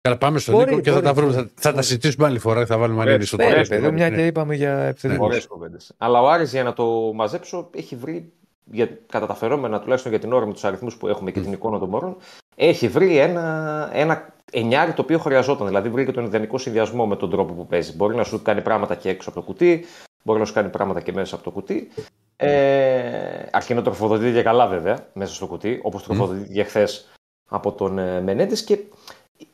Καλά, 0.00 0.18
πάμε 0.18 0.38
στον 0.38 0.54
Μπορεί, 0.54 0.70
Νίκο 0.70 0.80
και 0.80 0.90
θα 0.90 0.94
μπορεί. 0.94 1.06
τα, 1.06 1.14
βρούμε, 1.14 1.32
θα, 1.32 1.48
θα 1.54 1.72
τα 1.72 1.82
συζητήσουμε 1.82 2.26
άλλη 2.26 2.38
φορά. 2.38 2.66
Θα 2.66 2.78
βάλουμε 2.78 3.00
Ωραίες, 3.00 3.14
άλλη 3.16 3.24
στο 3.26 3.36
Ναι, 3.36 3.44
ωραίες, 3.44 3.68
ρε 3.68 3.74
τέλο. 3.74 3.86
παιδί, 3.86 3.94
μια 3.96 4.10
Ναι. 4.10 4.16
και 4.16 4.26
είπαμε 4.26 4.54
για 4.54 4.78
επιθετικού. 4.78 5.24
Ωραίε 5.24 5.40
κουβέντες. 5.48 5.92
Αλλά 5.98 6.20
ο 6.22 6.28
Άρης 6.28 6.50
για 6.50 6.62
να 6.62 6.72
το 6.72 7.12
μαζέψω 7.14 7.70
έχει 7.74 7.96
βρει, 7.96 8.32
για, 8.64 8.88
κατά 9.06 9.26
τα 9.26 9.34
φερόμενα 9.34 9.80
τουλάχιστον 9.80 10.10
για 10.12 10.20
την 10.20 10.32
ώρα 10.32 10.46
με 10.46 10.52
τους 10.52 10.64
αριθμούς 10.64 10.96
που 10.96 11.08
έχουμε 11.08 11.30
και 11.30 11.40
την 11.40 11.52
εικόνα 11.52 11.78
των 11.78 11.88
μωρών, 11.88 12.16
έχει 12.56 12.88
βρει 12.88 13.16
ένα, 13.16 13.88
ένα 13.92 14.34
εννιάρι 14.52 14.92
το 14.92 15.02
οποίο 15.02 15.18
χρειαζόταν. 15.18 15.66
Δηλαδή 15.66 15.88
βρήκε 15.88 16.12
τον 16.12 16.24
ιδανικό 16.24 16.58
συνδυασμό 16.58 17.06
με 17.06 17.16
τον 17.16 17.30
τρόπο 17.30 17.52
που 17.52 17.66
παίζει. 17.66 17.92
Μπορεί 17.96 18.16
να 18.16 18.24
σου 18.24 18.42
κάνει 18.42 18.62
πράγματα 18.62 18.94
και 18.94 19.08
έξω 19.08 19.30
από 19.30 19.40
το 19.40 19.46
κουτί, 19.46 19.84
μπορεί 20.22 20.38
να 20.38 20.44
σου 20.44 20.52
κάνει 20.52 20.68
πράγματα 20.68 21.00
και 21.00 21.12
μέσα 21.12 21.34
από 21.34 21.44
το 21.44 21.50
κουτί. 21.50 21.88
Ε, 22.36 23.46
αρκεί 23.52 23.74
να 23.74 23.82
τροφοδοτείται 23.82 24.32
και 24.32 24.42
καλά 24.42 24.66
βέβαια 24.66 25.08
μέσα 25.12 25.34
στο 25.34 25.46
κουτί, 25.46 25.80
όπως 25.82 26.02
τροφοδοτήθηκε 26.02 26.62
χθες 26.62 27.08
από 27.48 27.72
τον 27.72 27.98
ε, 27.98 28.20
Μενέντες. 28.20 28.64
Και 28.64 28.78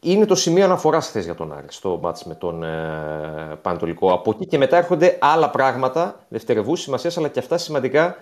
είναι 0.01 0.27
το 0.27 0.35
σημείο 0.35 0.65
αναφοράς 0.65 1.09
χθες 1.09 1.25
για 1.25 1.35
τον 1.35 1.53
Άρη 1.53 1.67
στο 1.69 1.99
μάτς 2.03 2.25
με 2.25 2.35
τον 2.35 2.63
ε, 2.63 3.59
Πανατολικό. 3.63 4.13
Από 4.13 4.31
εκεί 4.31 4.47
και 4.47 4.59
μετά 4.59 4.77
έρχονται 4.77 5.19
άλλα 5.21 5.51
πράγματα 5.51 6.27
δευτερευούς 6.29 6.81
σημασίας, 6.81 7.19
αλλά 7.19 7.29
και 7.29 7.39
αυτά 7.39 7.59
σημαντικά 7.59 8.17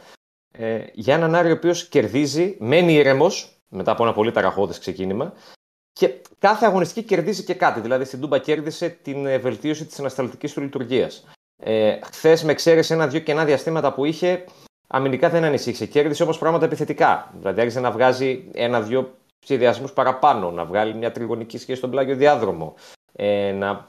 ε, 0.53 0.85
για 0.93 1.15
έναν 1.15 1.35
Άρη 1.35 1.51
ο 1.51 1.55
οποίος 1.55 1.89
κερδίζει, 1.89 2.57
μένει 2.61 2.93
ήρεμος 2.93 3.57
μετά 3.69 3.91
από 3.91 4.03
ένα 4.03 4.13
πολύ 4.13 4.33
ταραχώδες 4.33 4.79
ξεκίνημα 4.79 5.33
και 5.93 6.15
κάθε 6.39 6.67
αγωνιστική 6.67 7.07
κερδίζει 7.07 7.45
και 7.45 7.55
κάτι. 7.55 7.81
Δηλαδή 7.81 8.05
στην 8.05 8.21
Τούμπα 8.21 8.39
κέρδισε 8.39 8.89
την 8.89 9.27
ε, 9.27 9.39
βελτίωση 9.39 9.85
της 9.85 9.99
ανασταλτικής 9.99 10.53
του 10.53 10.61
λειτουργίας. 10.61 11.25
Ε, 11.65 11.99
Χθες, 12.13 12.43
με 12.43 12.53
εξαίρεση 12.53 12.93
ένα-δύο 12.93 13.21
κενά 13.21 13.45
διαστήματα 13.45 13.93
που 13.93 14.05
είχε, 14.05 14.45
αμυντικά 14.87 15.29
δεν 15.29 15.45
ανησύχησε. 15.45 15.87
Κέρδισε 15.87 16.23
όμως 16.23 16.39
πράγματα 16.39 16.65
επιθετικά. 16.65 17.33
Δηλαδή 17.39 17.61
άρχισε 17.61 17.81
να 17.81 17.91
βγάζει 17.91 18.45
ένα-δύο 18.53 19.15
σχεδιασμούς 19.45 19.93
παραπάνω, 19.93 20.51
να 20.51 20.65
βγάλει 20.65 20.95
μια 20.95 21.13
τριγωνική 21.13 21.59
σχέση 21.59 21.79
στον 21.79 21.91
πλάγιο 21.91 22.17
διάδρομο, 22.17 22.75
ε, 23.13 23.53
να, 23.53 23.89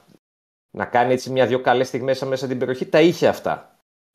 να 0.71 0.85
κάνει 0.85 1.13
έτσι 1.13 1.29
μια-δύο 1.31 1.59
καλές 1.59 1.87
στιγμές 1.87 2.21
μέσα 2.21 2.45
στην 2.45 2.57
περιοχή. 2.57 2.85
Τα 2.85 3.01
είχε 3.01 3.27
αυτά. 3.27 3.67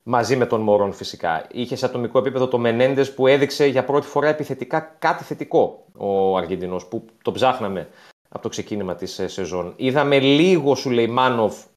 Μαζί 0.03 0.35
με 0.35 0.45
τον 0.45 0.61
Μωρόν 0.61 0.93
φυσικά. 0.93 1.45
Είχε 1.51 1.75
σε 1.75 1.85
ατομικό 1.85 2.19
επίπεδο 2.19 2.47
το 2.47 2.57
Μενέντες 2.57 3.13
που 3.13 3.27
έδειξε 3.27 3.65
για 3.65 3.83
πρώτη 3.83 4.07
φορά 4.07 4.27
επιθετικά 4.27 4.95
κάτι 4.99 5.23
θετικό 5.23 5.85
ο 5.97 6.37
Αργεντινός 6.37 6.85
που 6.85 7.05
το 7.21 7.31
ψάχναμε 7.31 7.87
από 8.29 8.41
το 8.41 8.49
ξεκίνημα 8.49 8.95
της 8.95 9.21
σεζόν. 9.25 9.73
Είδαμε 9.75 10.19
λίγο 10.19 10.75
Σουλεϊμάνοφ, 10.75 11.55
ο- 11.63 11.67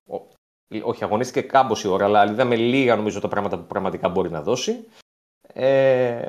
όχι 0.84 1.04
αγωνίστηκε 1.04 1.40
κάμποση 1.40 1.88
ώρα, 1.88 2.04
αλλά 2.04 2.30
είδαμε 2.30 2.56
λίγα 2.56 2.96
νομίζω 2.96 3.20
τα 3.20 3.28
πράγματα 3.28 3.56
που 3.56 3.66
πραγματικά 3.66 4.08
μπορεί 4.08 4.30
να 4.30 4.42
δώσει. 4.42 4.84
Ε, 5.52 6.28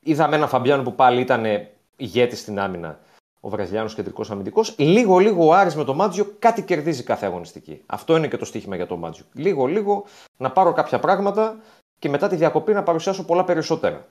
είδαμε 0.00 0.36
ένα 0.36 0.46
Φαμπιάνο 0.46 0.82
που 0.82 0.94
πάλι 0.94 1.20
ήταν 1.20 1.44
ηγέτης 1.96 2.40
στην 2.40 2.58
άμυνα, 2.58 2.98
ο 3.40 3.48
Βραζιλιάνος 3.48 3.94
κεντρικός 3.94 4.30
αμυντικός. 4.30 4.74
Λίγο-λίγο 4.78 5.46
ο 5.46 5.52
Άρης 5.52 5.76
με 5.76 5.84
το 5.84 5.94
Μάτζιο 5.94 6.34
κάτι 6.38 6.62
κερδίζει 6.62 7.02
κάθε 7.02 7.26
αγωνιστική. 7.26 7.82
Αυτό 7.86 8.16
είναι 8.16 8.28
και 8.28 8.36
το 8.36 8.44
στοίχημα 8.44 8.76
για 8.76 8.86
το 8.86 8.96
Μάτζιο. 8.96 9.24
Λίγο-λίγο 9.32 10.04
να 10.36 10.50
πάρω 10.50 10.72
κάποια 10.72 10.98
πράγματα 10.98 11.56
και 11.98 12.08
μετά 12.08 12.28
τη 12.28 12.36
διακοπή 12.36 12.72
να 12.72 12.82
παρουσιάσω 12.82 13.24
πολλά 13.24 13.44
περισσότερα. 13.44 14.06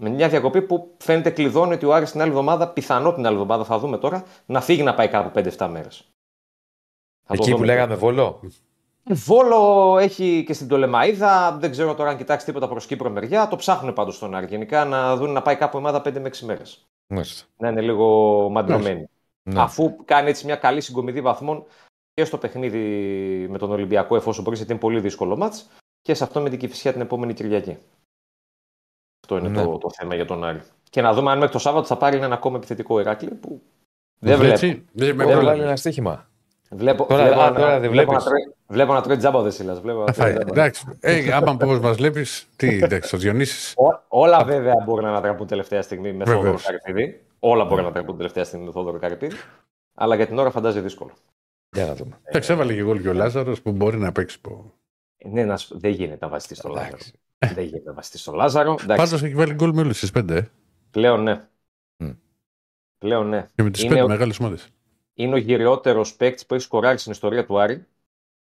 Με 0.00 0.08
μια 0.08 0.28
διακοπή 0.28 0.62
που 0.62 0.94
φαίνεται 0.98 1.30
κλειδώνει 1.30 1.74
ότι 1.74 1.86
ο 1.86 1.94
Άρης 1.94 2.10
την 2.10 2.20
άλλη 2.20 2.30
εβδομάδα, 2.30 2.68
πιθανό 2.68 3.14
την 3.14 3.26
άλλη 3.26 3.34
εβδομάδα, 3.34 3.64
θα 3.64 3.78
δούμε 3.78 3.98
τώρα, 3.98 4.24
να 4.46 4.60
φύγει 4.60 4.82
να 4.82 4.94
πάει 4.94 5.08
κάπου 5.08 5.40
5-7 5.40 5.68
μέρες. 5.70 6.08
Εκεί 7.28 7.54
που 7.54 7.64
λέγαμε 7.64 7.94
βολό. 7.94 8.40
Βόλο 9.14 9.96
έχει 9.98 10.44
και 10.46 10.52
στην 10.52 10.68
Τολεμαίδα. 10.68 11.56
Δεν 11.60 11.70
ξέρω 11.70 11.94
τώρα 11.94 12.10
αν 12.10 12.16
κοιτάξει 12.16 12.46
τίποτα 12.46 12.68
προς 12.68 12.86
Κύπρο 12.86 13.10
μεριά. 13.10 13.48
Το 13.48 13.56
ψάχνουν 13.56 13.92
πάντως 13.92 14.16
στον 14.16 14.34
Άρη. 14.34 14.46
Γενικά 14.46 14.84
να 14.84 15.16
δουν 15.16 15.30
να 15.32 15.42
πάει 15.42 15.56
κάπου 15.56 15.78
ομάδα 15.78 15.98
5 16.00 16.12
με 16.20 16.28
6 16.28 16.38
μέρες. 16.46 16.86
Μάλιστα. 17.14 17.46
Να 17.56 17.68
είναι 17.68 17.80
λίγο 17.80 18.48
μαντρωμένοι. 18.48 19.08
Ναι. 19.50 19.60
Αφού 19.60 19.96
κάνει 20.04 20.28
έτσι 20.28 20.44
μια 20.46 20.56
καλή 20.56 20.80
συγκομιδή 20.80 21.20
βαθμών 21.20 21.64
και 22.14 22.24
στο 22.24 22.38
παιχνίδι 22.38 22.78
με 23.50 23.58
τον 23.58 23.70
Ολυμπιακό, 23.70 24.16
εφόσον 24.16 24.44
μπορείς, 24.44 24.58
γιατί 24.58 24.72
είναι 24.72 24.80
πολύ 24.82 25.00
δύσκολο 25.00 25.36
μάτς, 25.36 25.68
και 26.02 26.14
σε 26.14 26.24
αυτό 26.24 26.40
με 26.40 26.50
την 26.50 26.58
Κυφυσιά 26.58 26.92
την 26.92 27.00
επόμενη 27.00 27.34
Κυριακή. 27.34 27.78
Αυτό 29.24 29.36
είναι 29.38 29.48
Ναι. 29.48 29.62
το, 29.64 29.78
το 29.78 29.90
θέμα 29.90 30.14
για 30.14 30.24
τον 30.26 30.44
Άρη. 30.44 30.62
Και 30.90 31.02
να 31.02 31.12
δούμε 31.14 31.30
αν 31.30 31.38
μέχρι 31.38 31.52
το 31.52 31.58
Σάββατο 31.58 31.86
θα 31.86 31.96
πάρει 31.96 32.16
ένα 32.16 32.34
ακόμα 32.34 32.56
επιθετικό 32.56 33.00
Ηράκλειο 33.00 33.36
που 33.40 33.62
δεν 34.18 34.38
βλέπω. 34.38 34.52
Έτσι, 34.52 34.84
Δεν 34.92 35.14
με 35.16 35.22
Έχω 35.22 35.32
πρόλαβε. 35.32 35.44
βάλει 35.56 35.62
ένα 35.62 35.76
στοίχημα. 35.76 36.28
Βλέπω, 36.70 37.04
Τώρα- 37.06 37.22
βλέπω, 37.22 37.36
τώρα- 37.38 37.50
να, 37.50 37.58
τώρα 37.58 37.78
δεν 37.80 37.90
βλέπω, 37.90 38.12
να 38.12 38.18
βλέπεις. 38.18 38.52
Τρώει, 38.68 38.76
βλέπω 38.76 38.92
να 38.92 39.00
τρώει 39.02 39.16
τζάμπα 39.16 39.38
ο 39.38 39.42
Δεσίλας. 39.42 39.80
Βλέπω 39.80 39.98
να 39.98 40.04
Θα 40.06 40.12
τρώει 40.12 40.26
φάει. 40.26 40.34
τζάμπα. 40.44 40.60
Εντάξει. 40.60 40.86
Ε, 41.00 41.32
άμα 41.32 41.56
πω 41.56 41.66
μας 41.66 41.96
βλέπεις, 41.96 42.46
τι, 42.56 42.78
εντάξει, 42.82 43.14
ο 43.14 43.18
Διονύσης. 43.18 43.74
Ό- 43.76 44.02
όλα 44.08 44.44
βέβαια 44.44 44.74
μπορούν 44.84 45.04
να 45.04 45.10
ανατραπούν 45.10 45.46
τελευταία 45.46 45.82
στιγμή 45.82 46.12
με 46.12 46.24
Θόδωρο 46.24 46.42
Βεβαίως. 46.42 46.62
Καρυπίδη. 46.62 47.20
Όλα 47.38 47.62
μπορούν 47.64 47.76
να 47.78 47.82
ανατραπούν 47.82 48.16
τελευταία 48.16 48.44
στιγμή 48.44 48.64
με 48.64 48.72
Θόδωρο 48.72 48.98
Καρυπίδη. 48.98 49.36
Αλλά 49.94 50.14
για 50.14 50.26
την 50.26 50.38
ώρα 50.38 50.50
φαντάζει 50.50 50.80
δύσκολο. 50.80 51.10
Για 51.70 51.86
να 51.86 51.94
δούμε. 51.94 52.18
Εντάξει, 52.24 52.52
έβαλε 52.52 52.74
και 52.74 52.82
γκολ 52.82 53.00
και 53.02 53.08
ο 53.08 53.12
Λάζαρος 53.12 53.60
που 53.62 53.72
μπορεί 53.72 53.98
να 53.98 54.12
παίξει. 54.12 54.40
πο- 54.40 54.72
Ε, 55.18 55.28
Ναι, 55.28 55.44
να 55.44 55.56
σου- 55.56 55.78
δεν 55.78 55.90
γίνεται 55.90 56.18
να 56.20 56.28
βασιστεί 56.30 56.54
στο 56.54 56.68
Λάζαρο. 56.68 56.86
Εντάξει. 56.86 57.12
δεν 57.54 57.64
γίνεται 57.64 57.88
να 57.88 57.94
βασιστεί 57.94 58.18
στο 58.18 58.32
Λάζαρο. 58.32 58.70
Εντάξει, 58.82 59.04
Πάντως 59.04 59.22
έχει 59.22 59.34
βάλει 59.34 59.54
γκολ 59.54 59.70
με 59.74 59.80
όλε 59.80 59.92
τι 59.92 60.10
πέντε. 60.10 60.36
ε. 60.36 60.48
πλέον 60.90 61.22
ναι. 61.22 61.44
Μμ. 61.96 62.10
Πλέον 62.98 63.28
ναι. 63.28 63.46
Και 63.54 63.62
με 63.62 63.70
τις 63.70 63.80
Είναι 63.82 63.90
πέντε 63.92 64.02
ο- 64.04 64.08
μεγάλες 64.08 64.38
ομάδες. 64.40 64.68
Είναι 65.14 65.34
ο 65.34 65.38
γυριότερο 65.38 66.04
παίκτης 66.16 66.46
που 66.46 66.54
έχει 66.54 66.62
σκοράρει 66.62 66.98
στην 66.98 67.12
ιστορία 67.12 67.46
του 67.46 67.58
Άρη. 67.60 67.86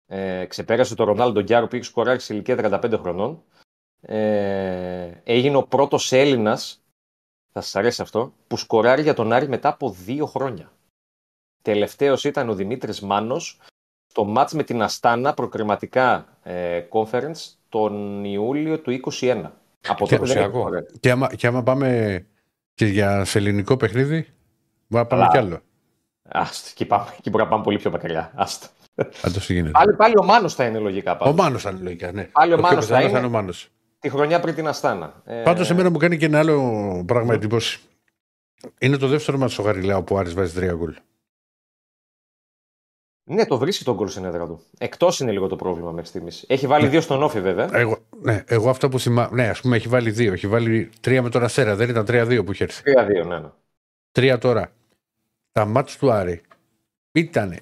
Ε, 0.08 0.46
ξεπέρασε 0.46 0.96
τον 0.96 1.06
Ρονάλντο 1.06 1.42
Γκιάρο 1.42 1.68
που 1.68 1.76
έχει 1.76 1.86
σκοράρει 1.86 2.20
σε 2.20 2.34
ηλικία 2.34 2.80
35 2.84 2.98
χρονών. 3.00 3.44
Ε, 4.02 5.12
έγινε 5.24 5.56
ο 5.58 5.64
πρώτος 5.64 6.12
Έλληνας, 6.12 6.84
θα 7.54 7.62
σας 7.62 7.76
αρέσει 7.76 8.02
αυτό, 8.02 8.34
που 8.48 8.58
σκοράρει 8.58 9.02
για 9.02 9.14
τον 9.14 9.32
Άρη 9.34 9.48
μετά 9.48 9.70
από 9.70 9.90
δύο 9.90 10.26
χρόνια. 10.26 10.72
Τελευταίος 11.62 12.24
ήταν 12.24 12.50
ο 12.50 12.54
Δημήτρης 12.56 13.02
Μάνος 13.02 13.60
στο 14.08 14.24
μάτς 14.24 14.54
με 14.54 14.64
την 14.64 14.82
Αστάνα 14.82 15.34
προκριματικά 15.34 16.38
ε, 16.44 16.82
conference 16.90 17.52
τον 17.70 18.24
Ιούλιο 18.24 18.80
του 18.80 18.92
2021. 18.92 19.52
Από 19.88 20.00
τότε 20.00 20.18
δεν 20.18 20.24
έχει 20.24 20.32
Εντυπωσιακό. 20.32 20.60
σκοράρει. 20.60 20.86
Και 21.00 21.12
άμα, 21.12 21.36
και 21.36 21.48
άμα 21.48 21.64
πάμε 21.64 22.26
και 22.74 22.86
για 22.86 23.26
σε 23.26 23.38
ελληνικό 23.38 23.78
παιχνίδι, 23.78 24.28
Μπορεί 24.88 25.04
να 25.04 25.06
πάμε 25.06 25.22
Καλά. 25.22 25.32
κι 25.32 25.38
άλλο. 25.38 25.62
Άστο, 26.30 26.68
εκεί, 26.72 26.86
πάμε, 26.86 27.06
εκεί 27.18 27.30
μπορεί 27.30 27.44
να 27.44 27.50
πάμε 27.50 27.64
πολύ 27.64 27.78
πιο 27.78 27.92
μακριά. 27.92 28.32
Άστο. 28.36 28.68
Αν 29.22 29.34
το 29.34 29.40
γίνεται. 29.40 29.72
Πάλι, 29.72 29.94
πάλι 29.95 30.14
ο 30.22 30.24
Μάνος 30.24 30.53
θα 30.56 30.65
είναι 30.65 30.80
λογικά. 30.80 31.11
Ο 31.11 31.18
Πάντως. 31.18 31.36
Μάνος 31.36 31.61
θα 31.61 31.69
είναι 31.69 31.80
λογικά, 31.84 32.11
ναι. 32.11 32.24
Πάλι 32.24 32.53
ο 32.53 32.56
πιο 32.57 32.65
Μάνος 32.65 32.86
θα 32.86 32.95
πιθανό 32.95 33.10
είναι. 33.10 33.18
είναι 33.18 33.28
ο 33.28 33.30
Μάνος. 33.30 33.69
Τη 33.99 34.10
χρονιά 34.10 34.40
πριν 34.40 34.56
την 34.56 34.68
Αστάνα. 34.68 35.22
Ε, 35.26 35.41
Πάντως, 35.41 35.69
εμένα 35.69 35.90
μου 35.90 35.98
κάνει 35.98 36.18
και 36.18 36.26
ένα 36.26 36.40
άλλο 36.40 37.03
πράγμα 37.07 37.34
εντύπωση. 37.34 37.80
Είναι 38.80 38.98
το 38.98 39.07
δεύτερο 39.07 39.38
μα 39.38 39.48
στο 39.48 39.61
Γαριλάο 39.61 40.03
που 40.03 40.15
ο 40.15 40.18
Άρης 40.18 40.34
βάζει 40.34 40.53
τρία 40.53 40.74
γκολ. 40.74 40.95
Ναι, 43.30 43.45
το 43.45 43.57
βρίσκει 43.57 43.84
τον 43.84 43.95
γκολ 43.95 44.07
στην 44.07 44.26
έδρα 44.26 44.45
του. 44.45 44.61
Εκτός 44.78 45.19
είναι 45.19 45.32
λίγο 45.32 45.48
το 45.48 45.56
πρόβλημα 45.56 45.91
μέχρι 45.91 46.07
στιγμής. 46.10 46.45
Έχει 46.48 46.68
βάλει 46.68 46.88
δύο 46.88 47.02
στον 47.02 47.24
Όφη 47.24 47.41
βέβαια. 47.41 47.69
Εγώ, 47.72 47.98
ναι, 48.22 48.44
εγώ 48.48 48.69
αυτό 48.69 48.90
που 48.90 48.99
θυμάμαι. 48.99 49.30
Ναι, 49.44 49.49
ας 49.49 49.61
πούμε, 49.61 49.76
έχει 49.76 49.88
βάλει 49.88 50.11
δύο. 50.11 50.34
Έχει 50.34 50.48
βάλει 50.48 50.90
τρία 51.02 51.22
με 51.22 51.30
τον 51.30 51.44
Αστέρα. 51.44 51.76
Δεν 51.76 51.90
ήταν 51.90 52.06
τρία-δύο 52.06 52.44
που 52.44 52.52
είχε 52.52 52.64
έρθει. 52.64 52.82
3-2, 52.86 53.26
ναι, 53.28 53.40
ναι. 53.40 53.48
Τρία 54.11 54.38
τώρα. 54.38 54.72
Τα 55.52 55.65
μάτς 55.65 55.98
του 55.98 56.11
Άρη 56.11 56.41
ήταν 57.11 57.57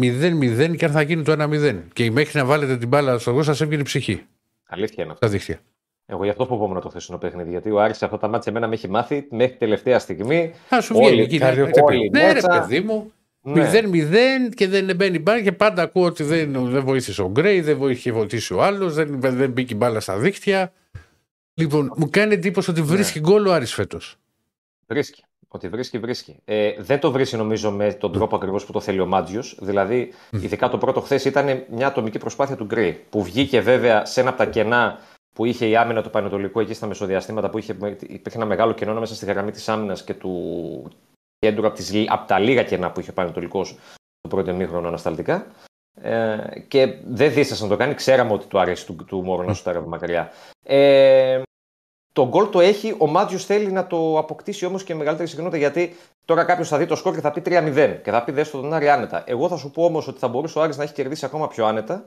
0-0 0.00 0.76
και 0.76 0.84
αν 0.84 0.90
θα 0.90 1.02
γίνει 1.02 1.22
το 1.22 1.32
1-0. 1.38 1.78
Και 1.92 2.10
μέχρι 2.10 2.38
να 2.38 2.44
βάλετε 2.44 2.76
την 2.76 2.88
μπάλα 2.88 3.18
στο 3.18 3.36
γol 3.36 3.44
σας 3.44 3.60
έβγαινε 3.60 3.80
η 3.80 3.84
ψυχή 3.84 4.22
Αλήθεια 4.66 5.02
είναι 5.04 5.12
αυτό. 5.12 5.26
στα 5.26 5.36
δίχτυα. 5.36 5.58
Εγώ 6.06 6.24
γι' 6.24 6.30
αυτό 6.30 6.46
φοβόμουν 6.46 6.80
το 6.80 6.88
χθεσινό 6.88 7.18
παιχνίδι. 7.18 7.50
Γιατί 7.50 7.70
ο 7.70 7.80
Άρης 7.80 7.96
σε 7.96 8.04
αυτά 8.04 8.18
τα 8.18 8.28
μάτια 8.28 8.52
εμένα 8.52 8.68
με 8.68 8.74
έχει 8.74 8.88
μάθει 8.88 9.26
μέχρι 9.30 9.56
τελευταία 9.56 9.98
στιγμή. 9.98 10.52
Α 10.74 10.80
σου 10.80 10.94
Όλοι, 10.96 11.06
βγαίνει 11.06 11.22
εκεί. 11.22 11.38
ναι. 11.38 11.44
καρδιοχτύπη. 11.44 11.84
Όλοι 11.84 12.10
Ναι, 12.10 12.26
ρε 12.26 12.32
μέσα. 12.32 12.48
παιδί 12.48 12.80
μου. 12.80 13.12
Ναι. 13.44 13.70
0-0 13.72 14.54
και 14.54 14.68
δεν 14.68 14.96
μπαίνει 14.96 15.18
μπάλα 15.18 15.42
και 15.42 15.52
πάντα 15.52 15.82
ακούω 15.82 16.04
ότι 16.04 16.22
δεν, 16.22 16.52
δεν 16.70 16.84
βοήθησε 16.84 17.22
ο 17.22 17.28
Γκρέι, 17.30 17.60
δεν 17.60 17.90
είχε 17.90 18.12
βοηθήσει 18.12 18.54
ο 18.54 18.62
άλλος, 18.62 18.94
δεν, 18.94 19.20
δεν 19.20 19.50
μπήκε 19.50 19.72
η 19.74 19.76
μπάλα 19.80 20.00
στα 20.00 20.18
δίχτυα. 20.18 20.72
Λοιπόν, 21.54 21.92
μου 21.96 22.08
κάνει 22.10 22.34
εντύπωση 22.34 22.70
ότι 22.70 22.82
βρίσκει 22.82 23.20
γκολ 23.20 23.46
ο 23.46 23.52
Άρης 23.52 23.74
φέτος. 23.74 24.16
Βρίσκει. 24.86 25.24
Ότι 25.54 25.68
βρίσκει, 25.68 25.98
βρίσκει. 25.98 26.36
Ε, 26.44 26.72
δεν 26.78 27.00
το 27.00 27.10
βρίσκει 27.10 27.36
νομίζω 27.36 27.70
με 27.70 27.92
τον 27.92 28.12
τρόπο 28.12 28.36
ακριβώς 28.36 28.64
που 28.64 28.72
το 28.72 28.80
θέλει 28.80 29.00
ο 29.00 29.06
Μάτζιος. 29.06 29.58
Δηλαδή, 29.60 30.12
ειδικά 30.30 30.68
το 30.68 30.78
πρώτο 30.78 31.00
χθες 31.00 31.24
ήταν 31.24 31.64
μια 31.70 31.86
ατομική 31.86 32.18
προσπάθεια 32.18 32.56
του 32.56 32.64
Γκρέι. 32.64 33.04
Που 33.10 33.22
βγήκε 33.22 33.60
βέβαια 33.60 34.04
σε 34.04 34.20
ένα 34.20 34.28
από 34.28 34.38
τα 34.38 34.46
κενά 34.46 34.98
που 35.32 35.44
είχε 35.44 35.66
η 35.66 35.76
άμυνα 35.76 36.02
του 36.02 36.10
Πανετολικού 36.10 36.60
εκεί 36.60 36.74
στα 36.74 36.86
μεσοδιαστήματα 36.86 37.50
που 37.50 37.58
είχε, 37.58 37.72
υπήρχε 38.00 38.38
ένα 38.38 38.46
μεγάλο 38.46 38.72
κενό 38.72 39.00
μέσα 39.00 39.14
στη 39.14 39.24
γραμμή 39.24 39.50
της 39.50 39.68
άμυνας 39.68 40.04
και 40.04 40.14
του 40.14 40.90
κέντρου 41.38 41.66
από, 41.66 41.76
τις, 41.76 41.92
από 42.08 42.26
τα 42.26 42.38
λίγα 42.38 42.62
κενά 42.64 42.90
που 42.90 43.00
είχε 43.00 43.10
ο 43.10 43.14
Πανετολικός 43.14 43.78
το 44.20 44.28
πρώτο 44.28 44.50
ημίχρονο 44.50 44.88
ανασταλτικά. 44.88 45.46
Ε, 46.02 46.38
και 46.68 46.98
δεν 47.04 47.32
δίστασε 47.32 47.62
να 47.62 47.68
το 47.68 47.76
κάνει. 47.76 47.94
Ξέραμε 47.94 48.32
ότι 48.32 48.46
του 48.46 48.58
αρέσει 48.58 48.86
του, 48.86 49.04
του 49.06 49.22
Μόρο 49.22 49.42
να 49.42 49.54
σου 49.54 49.62
τα 49.62 49.80
μακριά. 49.80 50.32
Ε, 50.64 51.42
το 52.12 52.28
γκολ 52.28 52.50
το 52.50 52.60
έχει, 52.60 52.94
ο 52.98 53.06
Μάτζιος 53.06 53.44
θέλει 53.44 53.72
να 53.72 53.86
το 53.86 54.18
αποκτήσει 54.18 54.64
όμως 54.64 54.84
και 54.84 54.92
με 54.92 54.98
μεγαλύτερη 54.98 55.28
συχνότητα 55.28 55.58
γιατί 55.58 55.96
τώρα 56.24 56.44
κάποιος 56.44 56.68
θα 56.68 56.78
δει 56.78 56.86
το 56.86 56.96
σκορ 56.96 57.14
και 57.14 57.20
θα 57.20 57.30
πει 57.30 57.42
3-0 57.44 58.00
και 58.02 58.10
θα 58.10 58.24
πει 58.24 58.32
δες 58.32 58.50
τον 58.50 58.72
Άρη 58.72 58.88
άνετα. 58.88 59.24
Εγώ 59.26 59.48
θα 59.48 59.56
σου 59.56 59.70
πω 59.70 59.84
όμως 59.84 60.08
ότι 60.08 60.18
θα 60.18 60.28
μπορούσε 60.28 60.58
ο 60.58 60.62
Άρης 60.62 60.76
να 60.76 60.82
έχει 60.82 60.92
κερδίσει 60.92 61.24
ακόμα 61.24 61.48
πιο 61.48 61.66
άνετα 61.66 62.04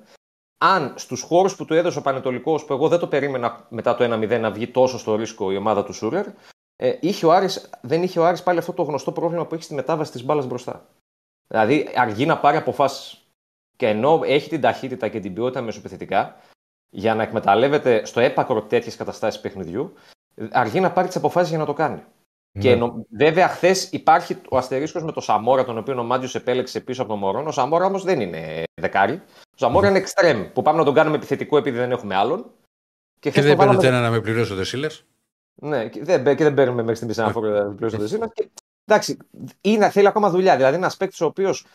αν 0.58 0.94
στους 0.98 1.22
χώρους 1.22 1.56
που 1.56 1.66
του 1.66 1.74
έδωσε 1.74 2.00
ο 2.00 2.02
Πανετολικός, 2.02 2.66
που 2.66 2.74
εγώ 2.74 2.88
δεν 2.88 3.00
το 3.00 3.08
περίμενα 3.08 3.66
μετά 3.70 3.96
το 3.96 4.14
1-0 4.14 4.40
να 4.40 4.52
βγει 4.52 4.68
τόσο 4.68 4.98
στο 4.98 5.16
ρίσκο 5.16 5.52
η 5.52 5.58
ομάδα 5.58 5.84
του 5.84 5.94
Σούρερ, 5.94 6.26
ε, 6.76 6.98
είχε 7.00 7.26
ο 7.26 7.32
Άρης, 7.32 7.70
δεν 7.82 8.04
είχε 8.04 8.20
ο 8.20 8.26
Άρης 8.26 8.44
πάλι 8.44 8.60
αυτό 8.60 8.74
το 8.74 8.84
γνωστό 8.84 9.12
πρόβλημα 9.12 9.46
που 9.46 9.54
έχει 9.56 9.64
στη 9.64 9.74
μετάβαση 9.74 10.12
της 10.12 10.24
μπάλας 10.24 10.48
μπροστά. 10.48 10.86
Δηλαδή 11.48 11.90
αργεί 11.96 12.26
να 12.26 12.38
πάρει 12.38 12.58
αποφάσεις. 12.58 13.20
Και 13.76 13.88
ενώ 13.88 14.22
έχει 14.24 14.50
την 14.50 14.62
ταχύτητα 14.62 15.08
και 15.08 15.20
την 15.20 15.34
ποιότητα 15.34 15.62
μεσοπιθετικά, 15.62 16.36
για 16.90 17.16
να 17.16 17.24
εκμεταλλεύεται 17.24 18.06
στο 18.06 18.20
έπακρο 18.20 18.62
τέτοιες 18.62 18.96
καταστάσεις 18.96 19.42
παιχνιδιού, 19.42 19.94
αργεί 20.52 20.80
να 20.80 20.92
πάρει 20.92 21.08
τις 21.08 21.16
αποφάσεις 21.16 21.50
για 21.50 21.58
να 21.58 21.66
το 21.66 21.74
κάνει. 21.74 22.04
Και 22.60 22.76
νο- 22.76 23.06
βέβαια, 23.10 23.48
χθες 23.48 23.92
υπάρχει 23.92 24.38
ο 24.50 24.58
αστερίσκος 24.58 25.04
με 25.04 25.12
το 25.12 25.22
Σαμόρα, 25.22 25.66
τον 25.66 25.78
οποίο 25.78 26.00
ο 26.00 26.04
Μάτζιο 26.04 26.40
επέλεξε 26.42 26.80
πίσω 26.80 27.02
από 27.02 27.12
τον 27.12 27.20
Μωρόν. 27.20 27.48
Ο 27.48 27.52
Σαμόρα 27.52 27.86
όμως 27.86 28.04
δεν 28.04 28.20
είναι 28.22 28.64
δεκάρι. 28.82 29.14
Ο 29.38 29.58
Σαμόρα 29.58 29.90
είναι 29.90 29.98
εξτρέμ, 29.98 30.52
που 30.54 30.62
πάμε 30.62 30.78
να 30.80 30.86
τον 30.86 30.94
κάνουμε 30.94 31.16
επιθετικό 31.16 31.58
επειδή 31.58 31.78
δεν 31.78 31.92
έχουμε 31.92 32.16
άλλον. 32.16 32.44
Και 32.44 33.20
Και, 33.20 33.30
χθες 33.30 33.44
δεν 33.44 33.52
το 33.52 33.58
βάλαμε- 33.58 33.80
παίρνετε 33.82 33.98
ένα 33.98 34.10
να 34.10 34.16
με 34.16 34.22
πληρώσει 34.22 34.52
ο 34.54 34.56
Δεσίλας. 34.56 35.04
ναι, 35.62 35.88
και 35.90 36.04
δεν, 36.04 36.24
και 36.36 36.44
δεν 36.44 36.54
παίρνουμε 36.54 36.82
μέχρι 36.82 36.96
στιγμής 36.96 37.18
ένα 37.18 37.32
φόρο 37.32 37.74
πλήρω 37.78 37.98
το 37.98 38.08
σήμα. 38.08 38.28
Και, 38.28 38.50
εντάξει, 38.86 39.18
είναι, 39.62 39.90
θέλει 39.90 40.08
ακόμα 40.08 40.30
δουλειά. 40.30 40.56
Δηλαδή, 40.56 40.76
ένας 40.76 40.98
παίκτης 40.98 41.22
ο 41.22 41.26
οποίος 41.26 41.66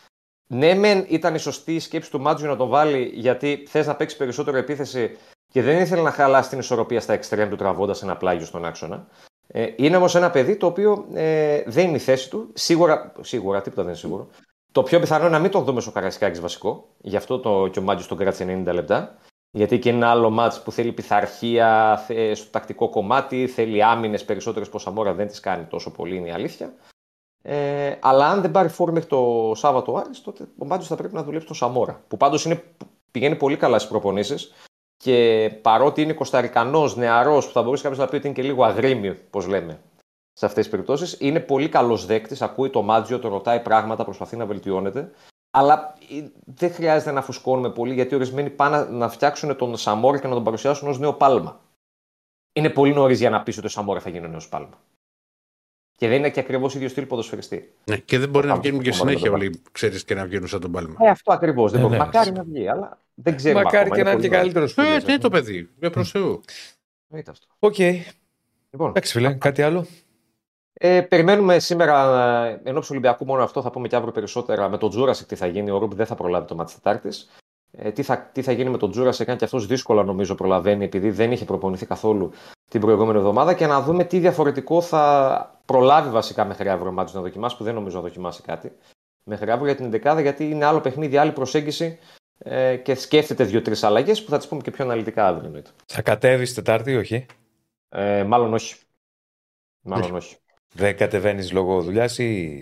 ναι, 0.53 0.73
μεν 0.73 1.05
ήταν 1.07 1.35
η 1.35 1.39
σωστή 1.39 1.79
σκέψη 1.79 2.11
του 2.11 2.21
Μάτζιου 2.21 2.47
να 2.47 2.55
τον 2.55 2.69
βάλει 2.69 3.11
γιατί 3.13 3.65
θες 3.67 3.87
να 3.87 3.95
παίξει 3.95 4.17
περισσότερο 4.17 4.57
επίθεση 4.57 5.17
και 5.51 5.61
δεν 5.61 5.79
ήθελε 5.79 6.01
να 6.01 6.11
χαλάσει 6.11 6.49
την 6.49 6.59
ισορροπία 6.59 7.01
στα 7.01 7.13
εξτρέμ 7.13 7.49
του 7.49 7.55
τραβώντας 7.55 8.03
ένα 8.03 8.17
πλάγιο 8.17 8.45
στον 8.45 8.65
άξονα. 8.65 9.07
Ε, 9.47 9.67
είναι 9.75 9.95
όμως 9.95 10.15
ένα 10.15 10.29
παιδί 10.29 10.55
το 10.55 10.65
οποίο 10.65 11.05
ε, 11.13 11.63
δεν 11.65 11.87
είναι 11.87 11.95
η 11.95 11.99
θέση 11.99 12.29
του. 12.29 12.49
Σίγουρα, 12.53 13.13
σίγουρα, 13.21 13.61
τίποτα 13.61 13.81
δεν 13.81 13.91
είναι 13.91 14.01
σίγουρο. 14.01 14.27
Το 14.71 14.83
πιο 14.83 14.99
πιθανό 14.99 15.23
είναι 15.23 15.33
να 15.33 15.39
μην 15.39 15.51
τον 15.51 15.63
δούμε 15.63 15.81
στο 15.81 15.91
Καρασκάκη 15.91 16.39
βασικό. 16.39 16.87
Γι' 17.01 17.15
αυτό 17.15 17.39
το, 17.39 17.67
και 17.67 17.79
ο 17.79 17.81
Μάτζιος 17.81 18.07
τον 18.07 18.17
κράτησε 18.17 18.63
90 18.67 18.73
λεπτά. 18.73 19.17
Γιατί 19.51 19.79
και 19.79 19.89
είναι 19.89 19.97
ένα 19.97 20.09
άλλο 20.09 20.29
μάτς 20.29 20.61
που 20.61 20.71
θέλει 20.71 20.91
πειθαρχία 20.91 21.97
θε- 22.07 22.35
στο 22.35 22.49
τακτικό 22.49 22.89
κομμάτι, 22.89 23.47
θέλει 23.47 23.83
άμυνες 23.83 24.25
περισσότερες 24.25 24.69
που 24.69 24.75
ο 24.75 24.79
Σαμόρα 24.79 25.13
δεν 25.13 25.27
τις 25.27 25.39
κάνει 25.39 25.65
τόσο 25.65 25.91
πολύ, 25.91 26.15
είναι 26.15 26.27
η 26.27 26.31
αλήθεια. 26.31 26.73
Ε, 27.41 27.97
αλλά 27.99 28.27
αν 28.27 28.41
δεν 28.41 28.51
πάρει 28.51 28.67
φόρμα 28.67 28.93
μέχρι 28.93 29.09
το 29.09 29.51
Σάββατο 29.55 29.93
ο 29.93 29.97
Άρης, 29.97 30.21
τότε 30.21 30.47
ο 30.57 30.65
Μάτζιο 30.65 30.87
θα 30.87 30.95
πρέπει 30.95 31.13
να 31.13 31.23
δουλέψει 31.23 31.47
τον 31.47 31.55
Σαμόρα. 31.55 32.03
Που 32.07 32.17
πάντως 32.17 32.47
πηγαίνει 33.11 33.35
πολύ 33.35 33.57
καλά 33.57 33.77
στις 33.77 33.89
προπονήσεις 33.89 34.53
και 34.97 35.49
παρότι 35.61 36.01
είναι 36.01 36.13
Κωνσταντινός, 36.13 36.95
νεαρός, 36.95 37.47
που 37.47 37.51
θα 37.51 37.63
μπορούσε 37.63 37.83
κάποιος 37.83 38.01
να 38.01 38.07
πει 38.07 38.15
ότι 38.15 38.25
είναι 38.25 38.35
και 38.35 38.43
λίγο 38.43 38.63
αγρίμιο, 38.63 39.17
πώς 39.29 39.47
λέμε, 39.47 39.81
σε 40.33 40.45
αυτές 40.45 40.63
τις 40.63 40.71
περιπτώσεις, 40.71 41.17
είναι 41.19 41.39
πολύ 41.39 41.69
καλός 41.69 42.05
δέκτης. 42.05 42.41
Ακούει 42.41 42.69
το 42.69 42.81
Μάτζιο, 42.81 43.19
το 43.19 43.27
ρωτάει 43.27 43.59
πράγματα, 43.59 44.03
προσπαθεί 44.03 44.37
να 44.37 44.45
βελτιώνεται. 44.45 45.11
Αλλά 45.51 45.93
ε, 46.11 46.27
δεν 46.45 46.73
χρειάζεται 46.73 47.11
να 47.11 47.21
φουσκώνουμε 47.21 47.71
πολύ 47.71 47.93
γιατί 47.93 48.15
ορισμένοι 48.15 48.49
πάνε 48.49 48.83
να 48.83 49.09
φτιάξουν 49.09 49.55
τον 49.55 49.77
Σαμόρα 49.77 50.19
και 50.19 50.27
να 50.27 50.33
τον 50.33 50.43
παρουσιάσουν 50.43 50.87
ως 50.87 50.99
νέο 50.99 51.13
πάλμα. 51.13 51.59
Είναι 52.53 52.69
πολύ 52.69 52.93
νωρίς 52.93 53.19
για 53.19 53.29
να 53.29 53.43
πεις 53.43 53.57
ότι 53.57 53.65
ο 53.65 53.69
Σαμόρα 53.69 53.99
θα 53.99 54.09
γίνει 54.09 54.25
ο 54.25 54.29
νέος 54.29 54.49
Πάλμα. 54.49 54.79
Και 56.01 56.07
δεν 56.07 56.17
είναι 56.17 56.29
και 56.29 56.39
ακριβώς 56.39 56.75
ίδιος 56.75 56.91
στυλ 56.91 57.05
ποδοσφαιριστή. 57.05 57.73
Ναι, 57.83 57.97
και 57.97 58.19
δεν 58.19 58.29
μπορεί 58.29 58.45
να 58.47 58.51
Πάμε, 58.51 58.63
βγαίνουν 58.63 58.81
και 58.83 58.89
πάμε, 58.89 59.01
συνέχεια 59.01 59.31
πάμε. 59.31 59.43
όλοι, 59.43 59.61
ξέρεις, 59.71 60.03
και 60.03 60.15
να 60.15 60.25
βγαίνουν 60.25 60.47
σαν 60.47 60.59
τον 60.59 60.71
Πάλμα. 60.71 60.95
Ε, 60.99 61.09
αυτό 61.09 61.33
ακριβώς. 61.33 61.71
Δεν 61.71 61.79
Ε, 61.79 61.83
μπορεί. 61.83 61.97
ναι. 61.97 62.03
Μακάρι 62.03 62.31
να 62.31 62.43
βγει, 62.43 62.67
αλλά 62.67 62.97
δεν 63.13 63.35
ξέρουμε. 63.35 63.63
Μακάρι 63.63 63.83
ακόμα, 63.85 63.95
και 63.95 64.03
να 64.03 64.11
είναι 64.11 64.19
πολύ 64.19 64.29
και 64.29 64.35
νωρίς. 64.35 64.53
καλύτερος 64.73 65.03
Ε, 65.07 65.11
ναι, 65.11 65.17
το 65.17 65.29
παιδί. 65.29 65.69
Για 65.79 65.89
προς 65.89 66.11
Θεού. 66.11 66.41
Εννοείται 67.09 67.31
αυτό. 67.31 67.45
Οκ. 67.59 67.77
Λοιπόν, 68.71 68.89
Εντάξει, 68.89 69.11
φίλε, 69.11 69.33
κάτι 69.33 69.61
άλλο; 69.61 69.85
Ε, 70.73 71.01
περιμένουμε 71.01 71.59
σήμερα, 71.59 72.17
ε, 72.45 72.61
ενώ 72.63 72.79
του 72.79 72.87
Ολυμπιακού 72.91 73.25
μόνο 73.25 73.43
αυτό, 73.43 73.61
θα 73.61 73.69
πούμε 73.71 73.87
και 73.87 73.95
αύριο 73.95 74.11
περισσότερα 74.11 74.69
με 74.69 74.77
τον 74.77 74.89
Τζούρασεκ 74.89 75.27
τι 75.27 75.35
θα 75.35 75.47
γίνει. 75.47 75.71
Ο 75.71 75.77
Ρούμπ 75.77 75.93
δεν 75.93 76.05
θα 76.05 76.15
προλάβει 76.15 76.47
το 76.47 76.55
ματς 76.55 76.73
Τετάρτης. 76.73 77.29
Ε, 77.71 77.91
τι, 77.91 78.03
θα, 78.03 78.17
τι 78.17 78.41
θα 78.41 78.51
γίνει 78.51 78.69
με 78.69 78.77
τον 78.77 78.91
Τζούρασεκ, 78.91 79.29
αν 79.29 79.37
και 79.37 79.43
αυτός 79.43 79.67
δύσκολα 79.67 80.03
νομίζω 80.03 80.35
προλαβαίνει, 80.35 80.83
επειδή 80.83 81.09
δεν 81.09 81.31
είχε 81.31 81.45
προπονηθεί 81.45 81.85
καθόλου 81.85 82.31
την 82.69 82.81
προηγούμενη 82.81 83.17
εβδομάδα. 83.17 83.53
Και 83.53 83.65
να 83.65 83.81
δούμε 83.81 84.03
τι 84.03 84.19
διαφορετικό 84.19 84.81
θα 84.81 85.61
προλάβει 85.65 86.09
βασικά 86.09 86.45
μέχρι 86.45 86.69
αύριο 86.69 86.89
ο 86.89 86.93
Μάτζο 86.93 87.17
να 87.17 87.21
δοκιμάσει, 87.23 87.57
που 87.57 87.63
δεν 87.63 87.73
νομίζω 87.73 87.95
να 87.95 88.01
δοκιμάσει 88.03 88.41
κάτι. 88.41 88.71
Μέχρι 89.23 89.51
αύριο 89.51 89.73
για 89.73 89.89
την 89.89 90.01
11 90.15 90.21
γιατί 90.21 90.49
είναι 90.49 90.65
άλλο 90.65 90.81
παιχνίδι, 90.81 91.17
άλλη 91.17 91.31
προσέγγιση 91.31 91.99
ε, 92.37 92.75
και 92.77 92.95
σκέφτεται 92.95 93.43
δύο-τρεις 93.43 93.83
αλλαγές 93.83 94.23
που 94.23 94.29
θα 94.29 94.37
τις 94.37 94.47
πούμε 94.47 94.61
και 94.61 94.71
πιο 94.71 94.83
αναλυτικά 94.85 95.27
αύριο 95.27 95.45
εννοείται. 95.45 95.69
Θα 95.85 96.01
κατέβει 96.01 96.53
Τετάρτη 96.53 96.91
ή 96.91 96.95
όχι; 96.95 97.25
Ε, 97.89 98.23
μάλλον 98.23 98.53
όχι. 98.53 98.75
Μάλλον 99.81 100.05
Όχι. 100.05 100.13
όχι. 100.13 100.35
Δεν 100.73 100.97
κατεβαίνεις 100.97 101.51
λόγω 101.51 101.81
δουλειάς 101.81 102.17
ή. 102.17 102.53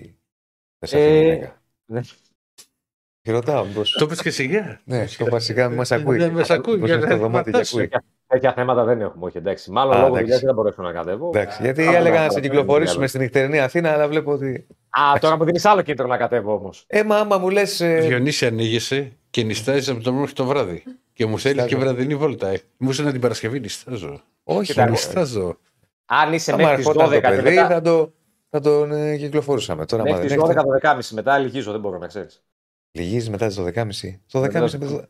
Δεν 0.80 0.90
σε 0.90 0.98
Ε, 0.98 1.02
αφήνει 1.04 1.18
η 1.20 1.24
γυναίκα. 1.24 1.62
ναι. 1.86 2.02
Και 2.02 3.09
ρωτάω, 3.24 3.66
μήπως... 3.66 3.92
Το 4.00 4.08
πες 4.08 4.22
και 4.22 4.30
σιγά. 4.30 4.80
Ναι, 4.84 5.06
το 5.18 5.26
βασικά 5.30 5.70
μας 5.70 5.92
ακούει. 5.92 6.18
Δεν 6.18 6.32
μας 6.32 6.50
ακούει, 6.50 6.74
Μήπως 6.74 6.88
για 6.90 6.98
είναι 6.98 7.06
να 7.06 7.12
στο 7.12 7.22
δωμάτιο 7.22 7.44
και 7.44 7.52
φαντάσου. 7.52 7.78
ακούει. 7.78 7.90
Τέτοια 8.28 8.54
θέματα 8.54 8.84
δεν 8.84 9.02
έχουμε, 9.02 9.26
όχι 9.26 9.38
εντάξει. 9.38 9.72
Μάλλον 9.72 9.94
Α, 9.94 9.98
λόγω 9.98 10.08
εντάξει. 10.08 10.24
δουλειάς 10.24 10.40
δεν 10.40 10.50
θα 10.50 10.56
μπορέσω 10.56 10.82
να 10.82 10.92
κατέβω. 10.92 11.28
Εντάξει, 11.34 11.62
γιατί 11.64 11.82
Α, 11.82 11.96
έλεγα 11.96 12.04
ναι, 12.04 12.10
να 12.10 12.18
σε 12.18 12.26
αλλά 12.32 12.40
κυκλοφορήσουμε 12.40 13.00
δεν 13.00 13.08
στη 13.08 13.18
νυχτερινή 13.20 13.60
Αθήνα, 13.60 13.92
αλλά 13.92 14.08
βλέπω 14.08 14.32
ότι. 14.32 14.68
Α, 14.90 15.20
τώρα 15.20 15.38
μου 15.38 15.44
δίνεις 15.44 15.66
άλλο 15.66 15.82
κίνητρο 15.82 16.08
να 16.08 16.18
κατέβω 16.18 16.54
όμως. 16.54 16.84
Ε, 16.88 17.04
μα 17.04 17.18
άμα 17.18 17.38
μου 17.38 17.50
λες. 17.50 17.78
Διονύση 18.02 18.46
ανοίγεσαι 18.46 19.12
και 19.30 19.44
νιστάζει 19.44 19.92
από 19.92 20.04
το 20.04 20.14
μέχρι 20.14 20.34
το 20.34 20.46
βράδυ. 20.46 20.84
Και 21.14 21.26
μου 21.26 21.40
θέλει 21.40 21.54
Νιστάζω. 21.56 21.76
και 21.76 21.82
βραδινή 21.84 22.16
βόλτα. 22.16 22.48
Ε. 22.48 22.62
Μου 22.78 22.90
είσαι 22.90 23.12
την 23.12 23.22
Παρασκευή 23.22 23.60
νιστάζω. 23.60 24.22
όχι, 24.44 24.66
Κοίτα, 24.72 24.84
ρε. 24.86 24.90
Νιστάζω. 24.92 25.58
Αν 26.06 26.34
είσαι 26.34 26.52
άμα 26.52 26.62
μέχρι 26.64 26.76
τις 26.84 26.86
12 26.88 26.90
ερχόταν 26.96 27.22
το 27.22 27.28
και 27.30 27.42
παιδί, 27.42 27.56
μετά. 27.56 27.68
θα, 27.68 27.82
το, 27.82 28.12
θα 28.50 28.60
τον 28.60 28.92
ε, 28.92 29.18
κυκλοφορούσαμε. 29.18 29.86
Τώρα, 29.86 30.04
άμα 30.04 30.12
Μέχρι 30.12 30.28
δεν 30.28 30.38
τις 30.38 30.46
12 30.48 30.50
έρθει. 30.56 30.80
το 30.82 30.90
12.30 30.90 31.00
μετά 31.14 31.38
λυγίζω, 31.38 31.72
δεν 31.72 31.80
μπορώ 31.80 31.98
να 31.98 32.08
ξέρεις. 32.08 32.44
Λυγίζεις 32.92 33.30
μετά 33.30 33.48
τις 33.48 33.56
12.30. 33.60 34.20
Το 34.32 34.40
12.30 34.40 34.52
Βεβαίως. 34.52 34.74
με 34.78 34.86
το- 34.86 35.04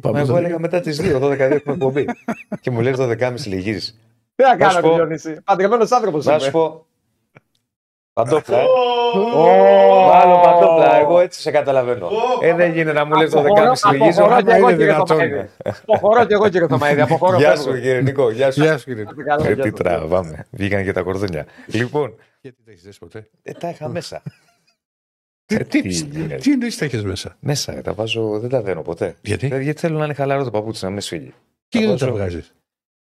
Πάμε 0.00 0.14
Μα 0.14 0.18
εγώ 0.18 0.26
στο- 0.28 0.36
έλεγα 0.36 0.58
μετά 0.58 0.80
τις 0.80 0.96
2, 1.00 1.18
12 1.18 1.38
έχουμε 1.38 1.74
εκπομπή. 1.74 2.04
και 2.60 2.70
μου 2.70 2.80
λες 2.80 2.96
12.30 2.96 3.46
λυγίζεις. 3.46 3.98
Τι 4.34 4.42
να 4.42 4.56
Να 4.56 4.68
σου 4.70 4.74
κάνω, 4.76 4.88
πω- 4.88 4.94
Διονύση. 4.94 5.36
Παντρεμένος 5.44 5.90
άνθρωπος 5.92 6.24
Να 6.24 6.32
σου 6.38 6.42
είμαι. 6.42 6.50
πω, 6.50 6.86
Παντόπλα. 8.12 8.58
ε. 8.58 8.64
Βάλω 10.08 10.40
παντόπλα. 10.40 10.96
Εγώ 11.00 11.20
έτσι 11.20 11.40
σε 11.40 11.50
καταλαβαίνω. 11.50 12.08
Ε, 12.40 12.54
δεν 12.54 12.72
γίνεται 12.72 12.92
να 12.92 13.04
μου 13.04 13.14
λες 13.14 13.30
το 13.30 13.42
10.30 13.42 13.90
λυγίζω. 13.92 14.22
Αποχωρώ 14.24 14.42
κι 14.42 14.50
άμα 14.50 14.56
εγώ, 14.56 14.68
είναι 14.68 14.76
κύριε 14.76 14.92
δυνατόν. 14.92 15.06
Θωμαίδη. 15.16 15.48
Αποχωρώ 15.86 16.24
κι 16.24 16.32
εγώ, 16.32 16.48
κύριε 16.48 16.66
Θωμαίδη. 16.66 17.00
Αποχωρώ. 17.00 17.36
Γεια 17.38 17.48
φεύγω. 17.48 17.62
σου, 17.62 17.72
κύριε 17.80 18.00
Νικό. 18.00 18.30
Γεια 18.30 18.50
σου. 18.50 18.62
Γεια 18.62 18.78
σου 18.78 18.84
κύριε. 18.84 19.04
Καλά, 19.26 19.48
Ε, 19.48 19.52
γεια 19.52 19.62
τι 19.62 19.68
σου. 19.68 19.74
τραβάμε. 19.74 20.46
Βγήκαν 20.50 20.84
και 20.84 20.92
τα 20.92 21.02
κορδόνια. 21.02 21.46
Λοιπόν, 21.66 22.14
Γιατί 22.40 22.56
τα 22.64 22.70
έχεις 22.70 22.82
δέσει 22.82 22.98
ποτέ; 22.98 23.28
ε, 23.42 23.52
τα 23.52 23.68
είχα 23.68 23.88
μέσα. 23.88 24.22
Ε, 25.46 25.56
τι 25.64 25.88
γίνεται; 25.88 26.34
Τι 26.36 26.52
εννοείς 26.52 26.78
τα 26.78 26.84
έχεις 26.84 27.02
μέσα; 27.04 27.36
Μέσα, 27.40 27.76
ε, 27.76 27.80
τα 27.80 27.92
βάζω, 27.94 28.38
δεν 28.38 28.50
τα 28.50 28.62
δένω 28.62 28.82
ποτέ. 28.82 29.14
Γιατί; 29.22 29.48
Ε, 29.52 29.60
Γιατί 29.60 29.80
θέλω 29.80 29.98
να 29.98 30.04
είναι 30.04 30.14
χαλαρό 30.14 30.44
το 30.44 30.50
παπούτσι, 30.50 30.84
να 30.84 30.90
μην 30.90 31.00
σφίγγει. 31.00 31.32
Τι 31.68 31.80
τα 31.80 31.86
δεν 31.86 31.96
τα 31.96 32.06
βάζω. 32.06 32.16
βγάζεις; 32.16 32.54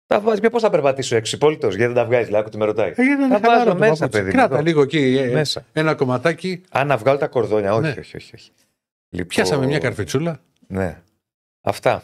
Τα 0.05 0.19
βάζει, 0.21 0.39
πώς 0.49 0.61
θα 0.61 0.69
περπατήσω 0.69 1.15
έξω, 1.15 1.35
υπόλοιπο, 1.35 1.67
γιατί 1.67 1.85
δεν 1.85 1.93
τα 1.93 2.05
βγάζει, 2.05 2.31
λάκου 2.31 2.49
τι 2.49 2.57
με 2.57 2.65
ρωτάει. 2.65 2.93
Τα 3.29 3.39
βάζω 3.39 3.75
μέσα, 3.75 4.09
παιδί. 4.09 4.25
μου, 4.25 4.31
Κράτα 4.31 4.53
εδώ. 4.53 4.63
λίγο 4.63 4.81
εκεί 4.81 5.17
ε, 5.17 5.31
Μέσα. 5.31 5.65
ένα 5.73 5.95
κομματάκι. 5.95 6.61
Α, 6.69 6.83
να 6.85 6.97
βγάλω 6.97 7.17
τα 7.17 7.27
κορδόνια, 7.27 7.73
όχι, 7.73 7.81
Ναι. 7.81 7.95
όχι, 7.99 8.15
όχι. 8.17 8.35
όχι. 8.35 8.51
Λοιπόν, 9.09 9.27
Πιάσαμε 9.27 9.65
μια 9.65 9.79
καρφιτσούλα. 9.79 10.39
Ναι. 10.67 11.01
Αυτά. 11.61 12.03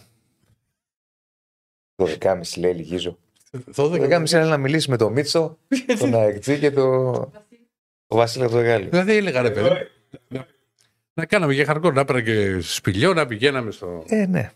Το 1.96 2.08
12.30 2.22 2.40
λέει, 2.58 2.74
λυγίζω. 2.74 3.18
12. 3.76 3.92
12.30 3.92 4.30
είναι 4.32 4.44
να 4.46 4.58
μιλήσει 4.58 4.90
με 4.90 4.98
τον 4.98 5.12
Μίτσο, 5.14 5.58
τον 6.00 6.16
Αεκτζή 6.16 6.60
και 6.60 6.72
τον 6.72 7.32
το 8.08 8.16
Βασίλειο 8.16 8.50
του 8.50 8.60
Γάλλου. 8.60 8.90
Δηλαδή 8.90 9.16
έλεγα 9.16 9.42
ρε 9.42 9.52
παιδί. 9.52 9.70
Να 11.14 11.26
κάναμε 11.26 11.54
και 11.54 11.66
χαρκό, 11.66 11.92
να 11.92 12.02
έπαιρνα 12.02 12.22
και 12.22 12.60
σπηλιό, 12.60 13.14
να 13.14 13.26
πηγαίναμε 13.26 13.72
στο 13.72 14.04
Ε, 14.08 14.26
ναι. 14.26 14.52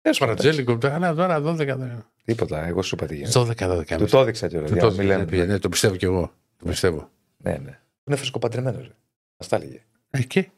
Τέλος 0.00 0.18
πάντων, 0.18 0.36
Παρατζέλικο. 0.36 0.78
Αλλά 0.82 1.14
τώρα 1.14 1.40
12. 1.44 2.02
Τίποτα, 2.24 2.66
εγώ 2.66 2.82
σου 2.82 2.94
είπα 2.94 3.06
τι 3.06 3.14
γίνεται. 3.16 3.32
12, 3.34 3.78
12. 3.78 3.96
Του 3.98 4.06
το 4.06 4.20
έδειξα 4.20 4.48
κιόλα. 4.48 4.66
Του 4.66 4.76
το 4.76 4.86
έδειξε, 4.86 5.44
ναι, 5.44 5.58
το 5.58 5.68
πιστεύω 5.68 5.96
κι 5.96 6.04
εγώ. 6.04 6.32
Το 6.56 6.64
πιστεύω. 6.66 7.10
Ναι, 7.36 7.56
ναι. 7.56 7.78
Είναι 8.04 8.16
φρεσκοπαντρεμένος. 8.16 8.86
Ρε. 8.86 8.94
Μας 9.38 9.48
τα 9.48 9.56
έλεγε. 9.56 9.82
Ε, 10.10 10.22
και; 10.22 10.48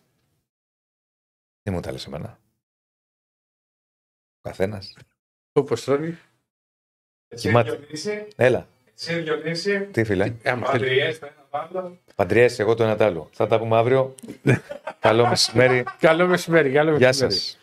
Τι 1.63 1.71
μου 1.71 1.81
τα 1.81 1.93
λες 1.93 2.07
εμένα; 2.07 2.39
Ο 4.37 4.49
καθένας. 4.49 4.97
όπως 5.53 5.85
τρώνει. 5.85 6.19
Εσύ 7.29 7.47
Κοιμάται. 7.49 7.77
Διονύση, 7.77 8.27
Έλα. 8.37 8.69
εσύ 8.99 9.21
Διονύση, 9.21 9.81
Τι 9.81 10.05
φίλε; 10.05 10.35
Άμα 10.45 10.67
θέλει. 11.53 11.71
Παντριές, 11.73 11.77
το 11.77 11.83
ένα 11.83 11.83
πάντα. 11.83 11.93
Παντριές, 12.15 12.59
εγώ 12.59 12.75
το 12.75 12.83
ένα 12.83 12.97
τ' 12.97 13.03
άλλο. 13.03 13.29
Θα 13.33 13.47
τα 13.47 13.59
πούμε 13.59 13.77
αύριο. 13.77 14.15
Καλό 15.01 15.27
μεσημέρι. 15.27 15.85
Καλό 15.99 16.27
μεσημέρι. 16.27 16.71
Καλό 16.71 16.97
Γεια 16.97 17.07
μεσημέρι. 17.07 17.35
σας. 17.35 17.59